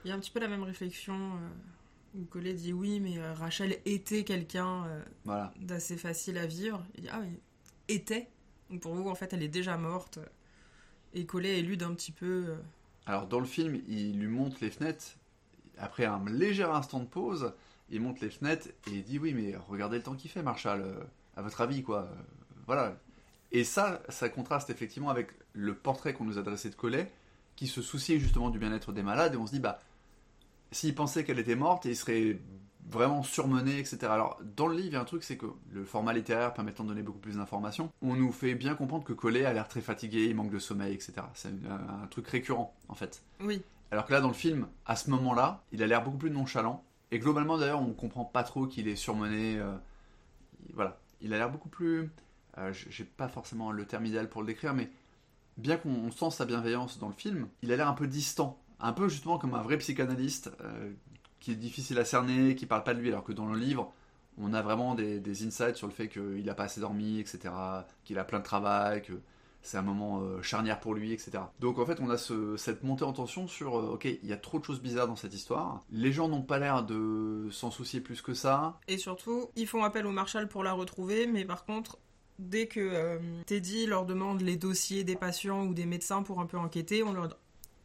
Il 0.04 0.08
y 0.08 0.12
a 0.12 0.14
un 0.14 0.20
petit 0.20 0.30
peu 0.30 0.38
la 0.38 0.48
même 0.48 0.62
réflexion 0.62 1.14
euh, 1.14 2.18
où 2.20 2.24
Collet 2.26 2.54
dit 2.54 2.72
oui 2.72 3.00
mais 3.00 3.18
euh, 3.18 3.34
Rachel 3.34 3.78
était 3.84 4.22
quelqu'un 4.22 4.84
d'assez 5.60 5.96
facile 5.96 6.38
à 6.38 6.46
vivre. 6.46 6.84
Il 6.94 7.02
dit 7.02 7.08
ah 7.12 7.20
oui 7.20 7.38
était? 7.88 8.28
Donc 8.70 8.80
pour 8.80 8.94
vous 8.94 9.08
en 9.08 9.14
fait 9.16 9.32
elle 9.32 9.42
est 9.42 9.48
déjà 9.48 9.76
morte 9.76 10.20
et 11.14 11.26
Collet 11.26 11.58
élude 11.58 11.82
un 11.82 11.94
petit 11.94 12.12
peu. 12.12 12.54
Alors 13.06 13.26
dans 13.26 13.40
le 13.40 13.46
film 13.46 13.80
il 13.88 14.20
lui 14.20 14.28
montre 14.28 14.58
les 14.60 14.70
fenêtres 14.70 15.16
après 15.78 16.04
un 16.04 16.24
léger 16.26 16.64
instant 16.64 17.00
de 17.00 17.06
pause, 17.06 17.52
il 17.90 18.00
monte 18.00 18.20
les 18.20 18.30
fenêtres 18.30 18.68
et 18.90 19.00
dit 19.00 19.18
oui 19.18 19.34
mais 19.34 19.54
regardez 19.68 19.98
le 19.98 20.02
temps 20.02 20.14
qu'il 20.14 20.30
fait 20.30 20.42
Marshall, 20.42 20.82
euh, 20.82 21.00
à 21.36 21.42
votre 21.42 21.60
avis 21.60 21.82
quoi. 21.82 22.02
Euh, 22.02 22.14
voilà. 22.66 22.96
Et 23.52 23.64
ça, 23.64 24.02
ça 24.08 24.28
contraste 24.28 24.70
effectivement 24.70 25.08
avec 25.08 25.30
le 25.52 25.74
portrait 25.74 26.12
qu'on 26.12 26.24
nous 26.24 26.38
adressait 26.38 26.70
de 26.70 26.74
Collet, 26.74 27.12
qui 27.54 27.68
se 27.68 27.80
souciait 27.80 28.18
justement 28.18 28.50
du 28.50 28.58
bien-être 28.58 28.92
des 28.92 29.02
malades, 29.02 29.34
et 29.34 29.36
on 29.36 29.46
se 29.46 29.52
dit 29.52 29.60
bah 29.60 29.80
s'il 30.72 30.94
pensait 30.94 31.24
qu'elle 31.24 31.38
était 31.38 31.54
morte, 31.54 31.84
il 31.84 31.96
serait 31.96 32.38
vraiment 32.88 33.22
surmené, 33.22 33.78
etc. 33.78 33.98
Alors, 34.04 34.40
dans 34.56 34.66
le 34.66 34.76
livre, 34.76 34.88
il 34.88 34.92
y 34.92 34.96
a 34.96 35.00
un 35.00 35.04
truc, 35.04 35.24
c'est 35.24 35.36
que 35.36 35.46
le 35.72 35.84
format 35.84 36.12
littéraire 36.12 36.52
permettant 36.54 36.84
de 36.84 36.90
donner 36.90 37.02
beaucoup 37.02 37.18
plus 37.18 37.36
d'informations, 37.36 37.90
on 38.02 38.14
nous 38.14 38.32
fait 38.32 38.54
bien 38.54 38.74
comprendre 38.74 39.04
que 39.04 39.12
Collet 39.12 39.44
a 39.44 39.52
l'air 39.52 39.68
très 39.68 39.80
fatigué, 39.80 40.26
il 40.26 40.36
manque 40.36 40.50
de 40.50 40.58
sommeil, 40.58 40.94
etc. 40.94 41.14
C'est 41.34 41.48
un 41.48 42.06
truc 42.08 42.28
récurrent, 42.28 42.74
en 42.88 42.94
fait. 42.94 43.22
Oui. 43.40 43.62
Alors 43.90 44.06
que 44.06 44.12
là, 44.12 44.20
dans 44.20 44.28
le 44.28 44.34
film, 44.34 44.66
à 44.84 44.96
ce 44.96 45.10
moment-là, 45.10 45.64
il 45.72 45.82
a 45.82 45.86
l'air 45.86 46.02
beaucoup 46.02 46.18
plus 46.18 46.30
nonchalant. 46.30 46.84
Et 47.10 47.18
globalement, 47.18 47.56
d'ailleurs, 47.58 47.80
on 47.80 47.92
comprend 47.92 48.24
pas 48.24 48.42
trop 48.42 48.66
qu'il 48.66 48.88
est 48.88 48.96
surmené. 48.96 49.58
Euh, 49.58 49.76
voilà. 50.74 50.98
Il 51.20 51.32
a 51.32 51.38
l'air 51.38 51.50
beaucoup 51.50 51.68
plus. 51.68 52.10
Euh, 52.58 52.72
J'ai 52.72 53.04
pas 53.04 53.28
forcément 53.28 53.70
le 53.70 53.86
terme 53.86 54.06
idéal 54.06 54.28
pour 54.28 54.42
le 54.42 54.48
décrire, 54.48 54.74
mais 54.74 54.90
bien 55.56 55.76
qu'on 55.76 56.10
sent 56.10 56.30
sa 56.30 56.44
bienveillance 56.44 56.98
dans 56.98 57.08
le 57.08 57.14
film, 57.14 57.48
il 57.62 57.72
a 57.72 57.76
l'air 57.76 57.88
un 57.88 57.94
peu 57.94 58.06
distant. 58.06 58.58
Un 58.80 58.92
peu 58.92 59.08
justement 59.08 59.38
comme 59.38 59.54
un 59.54 59.62
vrai 59.62 59.78
psychanalyste 59.78 60.50
euh, 60.60 60.92
qui 61.40 61.52
est 61.52 61.56
difficile 61.56 61.98
à 61.98 62.04
cerner, 62.04 62.54
qui 62.54 62.66
parle 62.66 62.84
pas 62.84 62.92
de 62.92 63.00
lui, 63.00 63.08
alors 63.08 63.24
que 63.24 63.32
dans 63.32 63.46
le 63.46 63.58
livre, 63.58 63.92
on 64.36 64.52
a 64.52 64.60
vraiment 64.60 64.94
des, 64.94 65.20
des 65.20 65.46
insights 65.46 65.76
sur 65.76 65.86
le 65.86 65.92
fait 65.92 66.08
qu'il 66.08 66.44
n'a 66.44 66.54
pas 66.54 66.64
assez 66.64 66.80
dormi, 66.80 67.20
etc., 67.20 67.54
qu'il 68.04 68.18
a 68.18 68.24
plein 68.24 68.38
de 68.40 68.44
travail, 68.44 69.02
que 69.02 69.12
c'est 69.66 69.78
un 69.78 69.82
moment 69.82 70.20
euh, 70.20 70.40
charnière 70.42 70.78
pour 70.78 70.94
lui, 70.94 71.12
etc. 71.12 71.32
Donc 71.58 71.78
en 71.78 71.86
fait, 71.86 71.98
on 72.00 72.08
a 72.08 72.16
cette 72.16 72.84
montée 72.84 73.04
en 73.04 73.12
tension 73.12 73.48
sur, 73.48 73.78
euh, 73.78 73.94
ok, 73.94 74.04
il 74.04 74.28
y 74.28 74.32
a 74.32 74.36
trop 74.36 74.60
de 74.60 74.64
choses 74.64 74.80
bizarres 74.80 75.08
dans 75.08 75.16
cette 75.16 75.34
histoire. 75.34 75.82
Les 75.90 76.12
gens 76.12 76.28
n'ont 76.28 76.42
pas 76.42 76.58
l'air 76.58 76.84
de 76.84 77.48
s'en 77.50 77.72
soucier 77.72 78.00
plus 78.00 78.22
que 78.22 78.32
ça. 78.32 78.78
Et 78.86 78.96
surtout, 78.96 79.50
ils 79.56 79.66
font 79.66 79.82
appel 79.82 80.06
au 80.06 80.12
Marshal 80.12 80.48
pour 80.48 80.62
la 80.62 80.72
retrouver, 80.72 81.26
mais 81.26 81.44
par 81.44 81.64
contre, 81.64 81.98
dès 82.38 82.68
que 82.68 82.80
euh, 82.80 83.18
Teddy 83.46 83.86
leur 83.86 84.06
demande 84.06 84.40
les 84.40 84.56
dossiers 84.56 85.02
des 85.02 85.16
patients 85.16 85.64
ou 85.64 85.74
des 85.74 85.86
médecins 85.86 86.22
pour 86.22 86.40
un 86.40 86.46
peu 86.46 86.58
enquêter, 86.58 87.02
on 87.02 87.12
leur, 87.12 87.36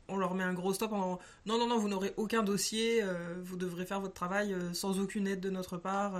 on 0.08 0.18
leur 0.18 0.36
met 0.36 0.44
un 0.44 0.54
gros 0.54 0.74
stop 0.74 0.94
en 0.94 1.18
non, 1.48 1.58
non, 1.58 1.68
non, 1.68 1.80
vous 1.80 1.90
n'aurez 1.90 2.14
aucun 2.18 2.44
dossier, 2.44 3.02
vous 3.42 3.58
devrez 3.58 3.86
faire 3.86 4.02
votre 4.02 4.14
travail 4.14 4.56
sans 4.74 5.00
aucune 5.00 5.28
aide 5.28 5.40
de 5.40 5.50
notre 5.50 5.78
part, 5.78 6.14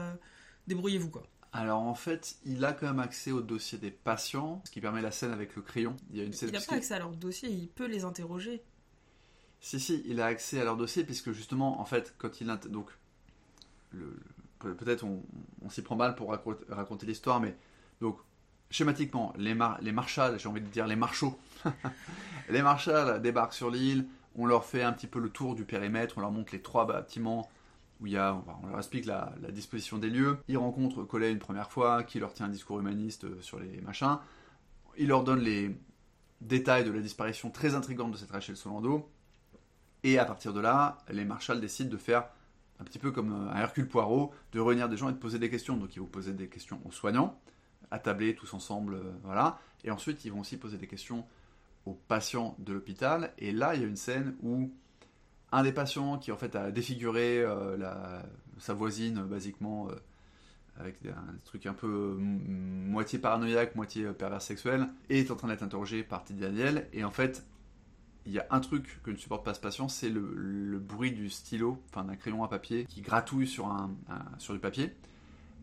débrouillez-vous 0.68 1.10
quoi. 1.10 1.24
Alors 1.54 1.82
en 1.82 1.96
fait, 1.96 2.38
il 2.46 2.64
a 2.64 2.72
quand 2.72 2.88
même 2.88 3.00
accès 3.00 3.32
au 3.32 3.42
dossier 3.42 3.78
des 3.78 3.92
patients, 3.92 4.62
ce 4.66 4.72
qui 4.72 4.80
permet 4.80 5.02
la 5.02 5.12
scène 5.12 5.32
avec 5.32 5.56
le 5.56 5.62
crayon. 5.62 5.98
Il 6.12 6.18
y 6.18 6.22
a 6.22 6.24
une 6.24 6.34
scène. 6.34 6.50
Il 6.50 6.54
n'a 6.54 6.62
pas 6.62 6.76
accès 6.76 6.94
à 6.94 7.00
leur 7.00 7.12
dossier, 7.12 7.50
il 7.50 7.68
peut 7.68 7.88
les 7.88 8.06
interroger. 8.06 8.64
Si 9.60 9.80
si, 9.80 10.02
il 10.06 10.22
a 10.22 10.26
accès 10.26 10.62
à 10.62 10.64
leur 10.64 10.78
dossier 10.78 11.04
puisque 11.04 11.32
justement, 11.32 11.82
en 11.82 11.86
fait, 11.86 12.16
quand 12.18 12.40
il 12.42 12.48
donc 12.70 12.90
peut-être 14.60 15.04
on, 15.04 15.70
s'y 15.70 15.82
prend 15.82 15.96
mal 15.96 16.16
pour 16.16 16.32
raconter, 16.70 17.06
l'histoire, 17.06 17.40
mais 17.40 17.56
donc 18.00 18.18
schématiquement, 18.70 19.34
les, 19.38 19.56
les 19.82 19.92
marshals, 19.92 20.40
j'ai 20.40 20.48
envie 20.48 20.62
de 20.62 20.68
dire 20.68 20.88
les 20.88 20.96
marchaux, 20.96 21.38
les 22.50 22.62
marshals 22.62 23.22
débarquent 23.22 23.54
sur 23.54 23.70
l'île, 23.70 24.08
on 24.36 24.46
leur 24.46 24.66
fait 24.66 24.84
un 24.84 24.94
petit 24.94 25.08
peu 25.08 25.20
le 25.20 25.30
tour 25.30 25.56
du 25.56 25.66
périmètre, 25.66 26.18
on 26.18 26.22
leur 26.22 26.32
montre 26.32 26.54
les 26.54 26.62
trois 26.62 26.88
bâtiments 26.88 27.50
où 28.02 28.08
on 28.08 28.68
leur 28.68 28.78
explique 28.78 29.06
la, 29.06 29.34
disposition 29.52 29.98
des 29.98 30.10
lieux. 30.10 30.40
Ils 30.48 30.58
rencontrent 30.58 31.04
Collet 31.04 31.32
une 31.32 31.40
première 31.40 31.72
fois, 31.72 32.04
qui 32.04 32.20
leur 32.20 32.34
tient 32.34 32.48
un 32.48 32.50
discours 32.50 32.80
humaniste 32.80 33.26
euh, 33.26 33.42
sur 33.42 33.60
les 33.60 33.80
machins. 33.82 34.18
Il 34.98 35.08
leur 35.08 35.24
donne 35.24 35.40
les 35.40 35.78
détails 36.42 36.84
de 36.84 36.92
la 36.92 37.00
disparition 37.00 37.50
très 37.50 37.76
intrigante 37.76 38.12
de 38.12 38.18
cette 38.18 38.32
Rachel 38.32 38.58
Solando. 38.58 39.10
Et 40.04 40.18
à 40.18 40.26
partir 40.26 40.54
de 40.54 40.60
là, 40.60 40.98
les 41.10 41.26
marshals 41.26 41.62
décident 41.62 41.92
de 41.92 41.98
faire 41.98 42.30
un 42.80 42.84
petit 42.84 42.98
peu 42.98 43.12
comme 43.12 43.32
un 43.32 43.56
Hercule 43.56 43.88
Poirot, 43.88 44.34
de 44.52 44.60
réunir 44.60 44.90
des 44.90 44.98
gens 44.98 45.10
et 45.10 45.14
de 45.14 45.18
poser 45.18 45.38
des 45.38 45.50
questions. 45.50 45.78
Donc 45.78 45.96
ils 45.96 46.00
vont 46.00 46.08
poser 46.08 46.34
des 46.34 46.48
questions 46.48 46.82
aux 46.86 46.92
soignants, 46.92 47.40
attabler 47.92 48.34
tous 48.34 48.54
ensemble, 48.56 48.96
euh, 48.96 49.12
voilà. 49.24 49.60
Et 49.84 49.92
ensuite, 49.92 50.26
ils 50.26 50.32
vont 50.32 50.40
aussi 50.40 50.58
poser 50.58 50.78
des 50.78 50.88
questions 50.88 51.26
aux 51.86 51.94
patients 51.94 52.56
de 52.58 52.74
l'hôpital. 52.74 53.34
Et 53.38 53.52
là, 53.52 53.76
il 53.76 53.82
y 53.82 53.84
a 53.84 53.88
une 53.88 53.96
scène 53.96 54.36
où 54.42 54.72
un 55.52 55.64
des 55.64 55.72
patients 55.72 56.18
qui 56.18 56.32
en 56.32 56.38
fait 56.38 56.56
a 56.56 56.72
défiguré 56.72 57.40
euh, 57.40 57.78
sa 58.58 58.74
voisine 58.74 59.22
basiquement 59.24 59.90
euh, 59.90 59.96
avec 60.80 60.98
un 61.06 61.36
truc 61.46 61.66
un 61.66 61.74
peu 61.74 62.16
moitié 62.18 63.20
paranoïaque, 63.20 63.76
moitié 63.76 64.06
euh, 64.06 64.14
pervers 64.14 64.42
sexuel, 64.42 64.88
est 65.10 65.30
en 65.30 65.36
train 65.36 65.50
d'être 65.50 65.64
interrogé 65.64 66.04
par 66.04 66.24
Teddy 66.24 66.40
Daniel. 66.40 66.88
Et 66.94 67.04
en 67.04 67.12
fait, 67.12 67.46
il 68.26 68.32
y 68.32 68.40
a 68.40 68.48
un 68.50 68.60
truc 68.60 69.02
que 69.04 69.12
ne 69.12 69.18
supporte 69.18 69.44
pas 69.44 69.54
ce 69.54 69.60
patient, 69.60 69.90
c'est 69.90 70.10
le, 70.10 70.80
bruit 70.80 71.12
du 71.12 71.30
stylo, 71.30 71.82
enfin 71.90 72.04
d'un 72.04 72.16
crayon 72.16 72.44
à 72.44 72.48
papier 72.48 72.86
qui 72.86 73.02
gratouille 73.02 73.48
sur 73.48 73.68
du 74.50 74.60
papier. 74.60 74.96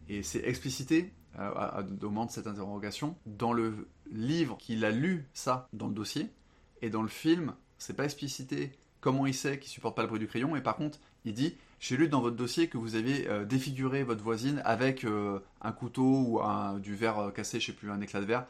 Et 0.08 0.22
c'est 0.22 0.40
explicité 0.40 1.12
au 1.38 2.06
moment 2.06 2.26
de 2.26 2.32
cette 2.32 2.48
interrogation 2.48 3.16
dans 3.26 3.52
le 3.52 3.86
livre 4.10 4.56
qu'il 4.56 4.84
a 4.84 4.90
lu 4.90 5.28
ça 5.34 5.68
dans 5.72 5.86
le 5.86 5.94
dossier, 5.94 6.30
et 6.82 6.90
dans 6.90 7.02
le 7.02 7.08
film, 7.08 7.54
c'est 7.78 7.94
pas 7.94 8.04
explicité 8.04 8.72
comment 9.00 9.26
il 9.26 9.34
sait 9.34 9.58
qu'il 9.58 9.70
supporte 9.70 9.96
pas 9.96 10.02
le 10.02 10.08
bruit 10.08 10.20
du 10.20 10.26
crayon, 10.26 10.56
et 10.56 10.60
par 10.60 10.76
contre, 10.76 10.98
il 11.24 11.34
dit 11.34 11.56
J'ai 11.80 11.96
lu 11.96 12.08
dans 12.08 12.20
votre 12.20 12.36
dossier 12.36 12.68
que 12.68 12.78
vous 12.78 12.94
aviez 12.94 13.28
défiguré 13.46 14.02
votre 14.02 14.22
voisine 14.22 14.62
avec 14.64 15.06
un 15.62 15.72
couteau 15.72 16.24
ou 16.26 16.40
un, 16.42 16.78
du 16.78 16.94
verre 16.94 17.32
cassé, 17.34 17.60
je 17.60 17.66
sais 17.66 17.72
plus, 17.72 17.90
un 17.90 18.00
éclat 18.00 18.20
de 18.20 18.26
verre. 18.26 18.46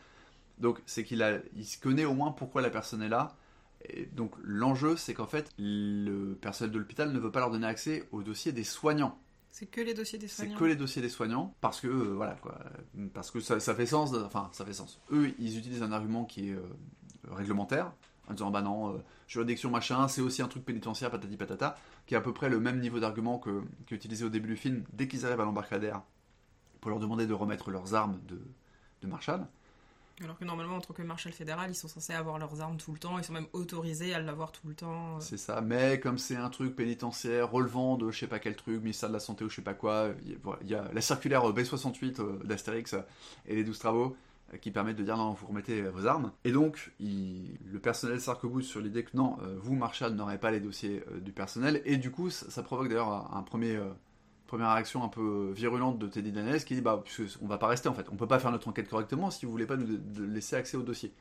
Donc 0.60 0.80
c'est 0.86 1.04
qu'il 1.04 1.22
a, 1.22 1.38
il 1.56 1.64
se 1.64 1.78
connaît 1.78 2.04
au 2.04 2.14
moins 2.14 2.32
pourquoi 2.32 2.62
la 2.62 2.70
personne 2.70 3.02
est 3.02 3.08
là. 3.08 3.36
Et 3.88 4.06
donc 4.06 4.32
l'enjeu, 4.42 4.96
c'est 4.96 5.14
qu'en 5.14 5.26
fait, 5.26 5.50
le 5.58 6.34
personnel 6.34 6.72
de 6.72 6.78
l'hôpital 6.78 7.12
ne 7.12 7.18
veut 7.18 7.30
pas 7.30 7.40
leur 7.40 7.50
donner 7.50 7.66
accès 7.66 8.08
au 8.10 8.22
dossier 8.22 8.52
des 8.52 8.64
soignants. 8.64 9.18
C'est 9.50 9.66
que 9.66 9.80
les 9.80 9.94
dossiers 9.94 10.18
des 10.18 10.28
soignants. 10.28 10.52
C'est 10.52 10.58
que 10.58 10.64
les 10.64 10.76
dossiers 10.76 11.02
des 11.02 11.08
soignants 11.08 11.54
parce 11.60 11.80
que 11.80 11.86
euh, 11.86 12.14
voilà 12.14 12.34
quoi, 12.34 12.58
parce 13.14 13.30
que 13.30 13.40
ça, 13.40 13.58
fait 13.60 13.86
sens. 13.86 14.12
enfin, 14.14 14.50
ça 14.52 14.64
fait 14.64 14.72
sens. 14.72 15.00
Eux, 15.10 15.32
ils 15.38 15.58
utilisent 15.58 15.82
un 15.82 15.92
argument 15.92 16.24
qui 16.24 16.50
est 16.50 16.54
euh, 16.54 16.62
réglementaire 17.30 17.92
en 18.28 18.34
disant 18.34 18.50
bah 18.50 18.62
non, 18.62 18.94
euh, 18.94 18.98
juridiction 19.26 19.70
machin, 19.70 20.08
c'est 20.08 20.20
aussi 20.20 20.42
un 20.42 20.48
truc 20.48 20.64
pénitentiaire 20.64 21.10
patati 21.10 21.36
patata, 21.36 21.76
qui 22.06 22.14
est 22.14 22.16
à 22.16 22.20
peu 22.20 22.32
près 22.32 22.48
le 22.48 22.60
même 22.60 22.80
niveau 22.80 23.00
d'argument 23.00 23.38
que 23.38 23.62
qu'utilisé 23.86 24.24
au 24.24 24.28
début 24.28 24.48
du 24.48 24.56
film 24.56 24.84
dès 24.92 25.08
qu'ils 25.08 25.26
arrivent 25.26 25.40
à 25.40 25.44
l'embarcadère 25.44 26.02
pour 26.80 26.90
leur 26.90 27.00
demander 27.00 27.26
de 27.26 27.34
remettre 27.34 27.70
leurs 27.70 27.94
armes 27.94 28.20
de, 28.28 28.40
de 29.02 29.06
Marshall. 29.08 29.46
Alors 30.22 30.36
que 30.36 30.44
normalement, 30.44 30.76
en 30.76 30.80
tant 30.80 30.94
que 30.94 31.02
marshal 31.02 31.32
fédéral, 31.32 31.70
ils 31.70 31.76
sont 31.76 31.86
censés 31.86 32.12
avoir 32.12 32.38
leurs 32.38 32.60
armes 32.60 32.76
tout 32.76 32.92
le 32.92 32.98
temps, 32.98 33.18
ils 33.18 33.24
sont 33.24 33.32
même 33.32 33.46
autorisés 33.52 34.14
à 34.14 34.20
l'avoir 34.20 34.50
tout 34.50 34.66
le 34.66 34.74
temps. 34.74 35.16
Euh. 35.16 35.20
C'est 35.20 35.36
ça, 35.36 35.60
mais 35.60 36.00
comme 36.00 36.18
c'est 36.18 36.34
un 36.34 36.50
truc 36.50 36.74
pénitentiaire 36.74 37.50
relevant 37.50 37.96
de 37.96 38.10
je 38.10 38.18
sais 38.18 38.26
pas 38.26 38.40
quel 38.40 38.56
truc, 38.56 38.80
ministère 38.82 39.10
de 39.10 39.14
la 39.14 39.20
Santé 39.20 39.44
ou 39.44 39.48
je 39.48 39.56
sais 39.56 39.62
pas 39.62 39.74
quoi, 39.74 40.08
il 40.62 40.68
y 40.68 40.74
a 40.74 40.90
la 40.92 41.00
circulaire 41.00 41.42
B68 41.42 42.20
euh, 42.20 42.38
d'Astérix 42.44 42.96
et 43.46 43.54
les 43.54 43.62
12 43.62 43.78
travaux 43.78 44.16
qui 44.60 44.70
permettent 44.70 44.96
de 44.96 45.02
dire 45.02 45.16
non, 45.16 45.32
vous 45.32 45.46
remettez 45.46 45.82
vos 45.82 46.06
armes. 46.06 46.32
Et 46.44 46.52
donc, 46.52 46.92
le 47.00 47.78
personnel 47.78 48.20
sarc 48.20 48.40
sur 48.62 48.80
l'idée 48.80 49.04
que 49.04 49.16
non, 49.16 49.36
vous, 49.60 49.74
Marshall, 49.74 50.14
n'aurez 50.14 50.38
pas 50.38 50.50
les 50.50 50.60
dossiers 50.60 51.04
du 51.20 51.32
personnel, 51.32 51.82
et 51.84 51.96
du 51.96 52.10
coup, 52.10 52.30
ça, 52.30 52.62
provoque 52.62 52.88
d'ailleurs 52.88 53.34
un 53.34 53.42
premier 53.42 53.78
première 54.48 54.72
réaction 54.72 55.04
un 55.04 55.08
peu 55.08 55.52
virulente 55.54 55.98
de 55.98 56.08
Teddy 56.08 56.32
Daniels 56.32 56.64
qui 56.64 56.74
dit 56.74 56.80
bah 56.80 57.04
on 57.42 57.46
va 57.46 57.58
pas 57.58 57.68
rester 57.68 57.88
en 57.88 57.94
fait, 57.94 58.06
on 58.10 58.16
peut 58.16 58.26
pas 58.26 58.38
faire 58.40 58.50
notre 58.50 58.66
enquête 58.66 58.88
correctement 58.88 59.30
si 59.30 59.44
vous 59.44 59.52
voulez 59.52 59.66
pas 59.66 59.76
nous 59.76 60.00
laisser 60.26 60.56
accès 60.56 60.76
au 60.76 60.82
dossier. 60.82 61.12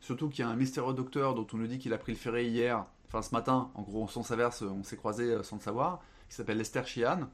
Surtout 0.00 0.28
qu'il 0.28 0.44
y 0.44 0.48
a 0.48 0.50
un 0.50 0.56
mystérieux 0.56 0.92
docteur 0.92 1.34
dont 1.34 1.46
on 1.52 1.56
nous 1.56 1.66
dit 1.66 1.78
qu'il 1.78 1.92
a 1.94 1.98
pris 1.98 2.12
le 2.12 2.18
ferry 2.18 2.46
hier, 2.46 2.84
enfin 3.08 3.22
ce 3.22 3.34
matin, 3.34 3.70
en 3.74 3.82
gros 3.82 4.08
on 4.14 4.22
s'inverse, 4.22 4.62
on 4.62 4.84
s'est 4.84 4.96
croisé 4.96 5.24
euh, 5.24 5.42
sans 5.42 5.56
le 5.56 5.62
savoir, 5.62 6.00
qui 6.28 6.36
s'appelle 6.36 6.58
Lester 6.58 6.82
Sheehan. 6.84 7.28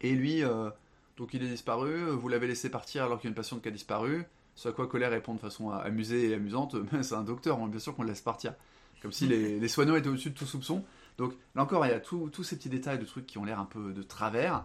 Et 0.00 0.12
lui, 0.12 0.42
euh, 0.42 0.68
donc 1.16 1.32
il 1.32 1.42
est 1.44 1.48
disparu, 1.48 2.10
vous 2.10 2.28
l'avez 2.28 2.48
laissé 2.48 2.70
partir 2.70 3.04
alors 3.04 3.20
qu'il 3.20 3.28
y 3.28 3.30
a 3.30 3.32
une 3.32 3.36
patiente 3.36 3.62
qui 3.62 3.68
a 3.68 3.70
disparu. 3.70 4.24
Ce 4.54 4.68
à 4.68 4.72
quoi 4.72 4.86
Colère 4.86 5.10
répond 5.10 5.34
de 5.34 5.40
façon 5.40 5.70
amusée 5.70 6.30
et 6.30 6.34
amusante, 6.34 6.76
c'est 7.02 7.14
un 7.14 7.22
docteur, 7.22 7.58
bien 7.66 7.78
sûr 7.78 7.94
qu'on 7.94 8.02
le 8.02 8.08
laisse 8.08 8.20
partir. 8.20 8.54
Comme 9.02 9.12
si 9.12 9.26
les, 9.26 9.58
les 9.58 9.68
soignants 9.68 9.96
étaient 9.96 10.08
au-dessus 10.08 10.30
de 10.30 10.34
tout 10.34 10.46
soupçon. 10.46 10.84
Donc 11.20 11.34
là 11.54 11.62
encore, 11.62 11.84
il 11.84 11.90
y 11.90 11.94
a 11.94 12.00
tous 12.00 12.42
ces 12.42 12.56
petits 12.56 12.68
détails 12.68 12.98
de 12.98 13.04
trucs 13.04 13.26
qui 13.26 13.38
ont 13.38 13.44
l'air 13.44 13.60
un 13.60 13.66
peu 13.66 13.92
de 13.92 14.02
travers. 14.02 14.64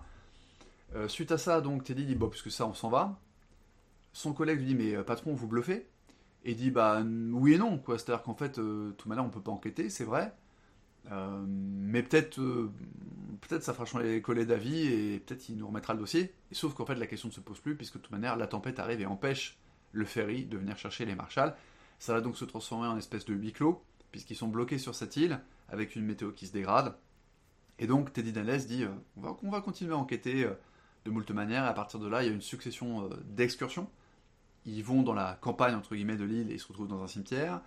Euh, 0.95 1.07
suite 1.07 1.31
à 1.31 1.37
ça, 1.37 1.59
donc 1.59 1.83
Teddy 1.83 2.05
dit 2.05 2.15
bon, 2.15 2.29
puisque 2.29 2.51
ça, 2.51 2.65
on 2.65 2.73
s'en 2.73 2.89
va. 2.89 3.19
Son 4.13 4.33
collègue 4.33 4.59
lui 4.59 4.67
dit 4.67 4.75
mais 4.75 4.95
euh, 4.95 5.03
patron, 5.03 5.33
vous 5.33 5.47
bluffez? 5.47 5.87
Et 6.45 6.51
il 6.51 6.55
dit 6.55 6.71
bah 6.71 7.03
oui 7.33 7.53
et 7.53 7.57
non, 7.57 7.77
quoi. 7.77 7.97
C'est-à-dire 7.97 8.23
qu'en 8.23 8.35
fait, 8.35 8.57
euh, 8.59 8.87
de 8.87 8.91
toute 8.93 9.07
manière, 9.07 9.25
on 9.25 9.29
peut 9.29 9.41
pas 9.41 9.51
enquêter, 9.51 9.89
c'est 9.89 10.05
vrai. 10.05 10.33
mais 11.11 12.03
peut-être, 12.03 12.39
peut-être 13.41 13.63
ça 13.63 13.73
fera 13.73 13.85
changer 13.85 14.05
les 14.13 14.21
collègues 14.21 14.47
d'avis 14.47 14.87
et 14.87 15.19
peut-être 15.19 15.49
il 15.49 15.57
nous 15.57 15.67
remettra 15.67 15.93
le 15.93 15.99
dossier. 15.99 16.33
sauf 16.51 16.73
qu'en 16.73 16.85
fait, 16.85 16.95
la 16.95 17.07
question 17.07 17.29
ne 17.29 17.33
se 17.33 17.41
pose 17.41 17.59
plus 17.59 17.75
puisque 17.75 17.95
de 17.95 17.99
toute 17.99 18.11
manière, 18.11 18.37
la 18.37 18.47
tempête 18.47 18.79
arrive 18.79 19.01
et 19.01 19.05
empêche 19.05 19.57
le 19.95 20.05
ferry 20.05 20.45
de 20.45 20.57
venir 20.57 20.77
chercher 20.77 21.05
les 21.05 21.15
marshals. 21.15 21.55
Ça 21.97 22.13
va 22.13 22.21
donc 22.21 22.37
se 22.37 22.45
transformer 22.45 22.87
en 22.87 22.97
espèce 22.97 23.25
de 23.25 23.33
huis 23.33 23.53
clos 23.53 23.83
puisqu'ils 24.11 24.35
sont 24.35 24.47
bloqués 24.47 24.77
sur 24.77 24.93
cette 24.93 25.17
île 25.17 25.39
avec 25.69 25.95
une 25.95 26.05
météo 26.05 26.31
qui 26.31 26.47
se 26.47 26.53
dégrade. 26.53 26.95
Et 27.79 27.87
donc 27.87 28.13
Teddy 28.13 28.31
Daniels 28.31 28.65
dit 28.65 28.83
euh, 28.83 28.89
on, 29.17 29.21
va, 29.21 29.35
va, 29.43 29.61
continuer 29.61 29.93
à 29.93 29.97
enquêter 29.97 30.45
euh, 30.45 30.53
de 31.05 31.11
moult 31.11 31.29
manières, 31.31 31.65
et 31.65 31.67
à 31.67 31.73
partir 31.73 31.99
de 31.99 32.07
là, 32.07 32.23
il 32.23 32.27
y 32.27 32.29
a 32.29 32.33
une 32.33 32.41
succession 32.41 33.05
euh, 33.05 33.09
d'excursions. 33.25 33.89
Ils 34.65 34.83
vont 34.83 35.03
dans 35.03 35.13
la 35.13 35.37
campagne 35.41 35.75
entre 35.75 35.95
guillemets 35.95 36.17
de 36.17 36.23
l'île 36.23 36.49
et 36.49 36.55
ils 36.55 36.59
se 36.59 36.67
retrouvent 36.67 36.87
dans 36.87 37.03
un 37.03 37.07
cimetière. 37.07 37.61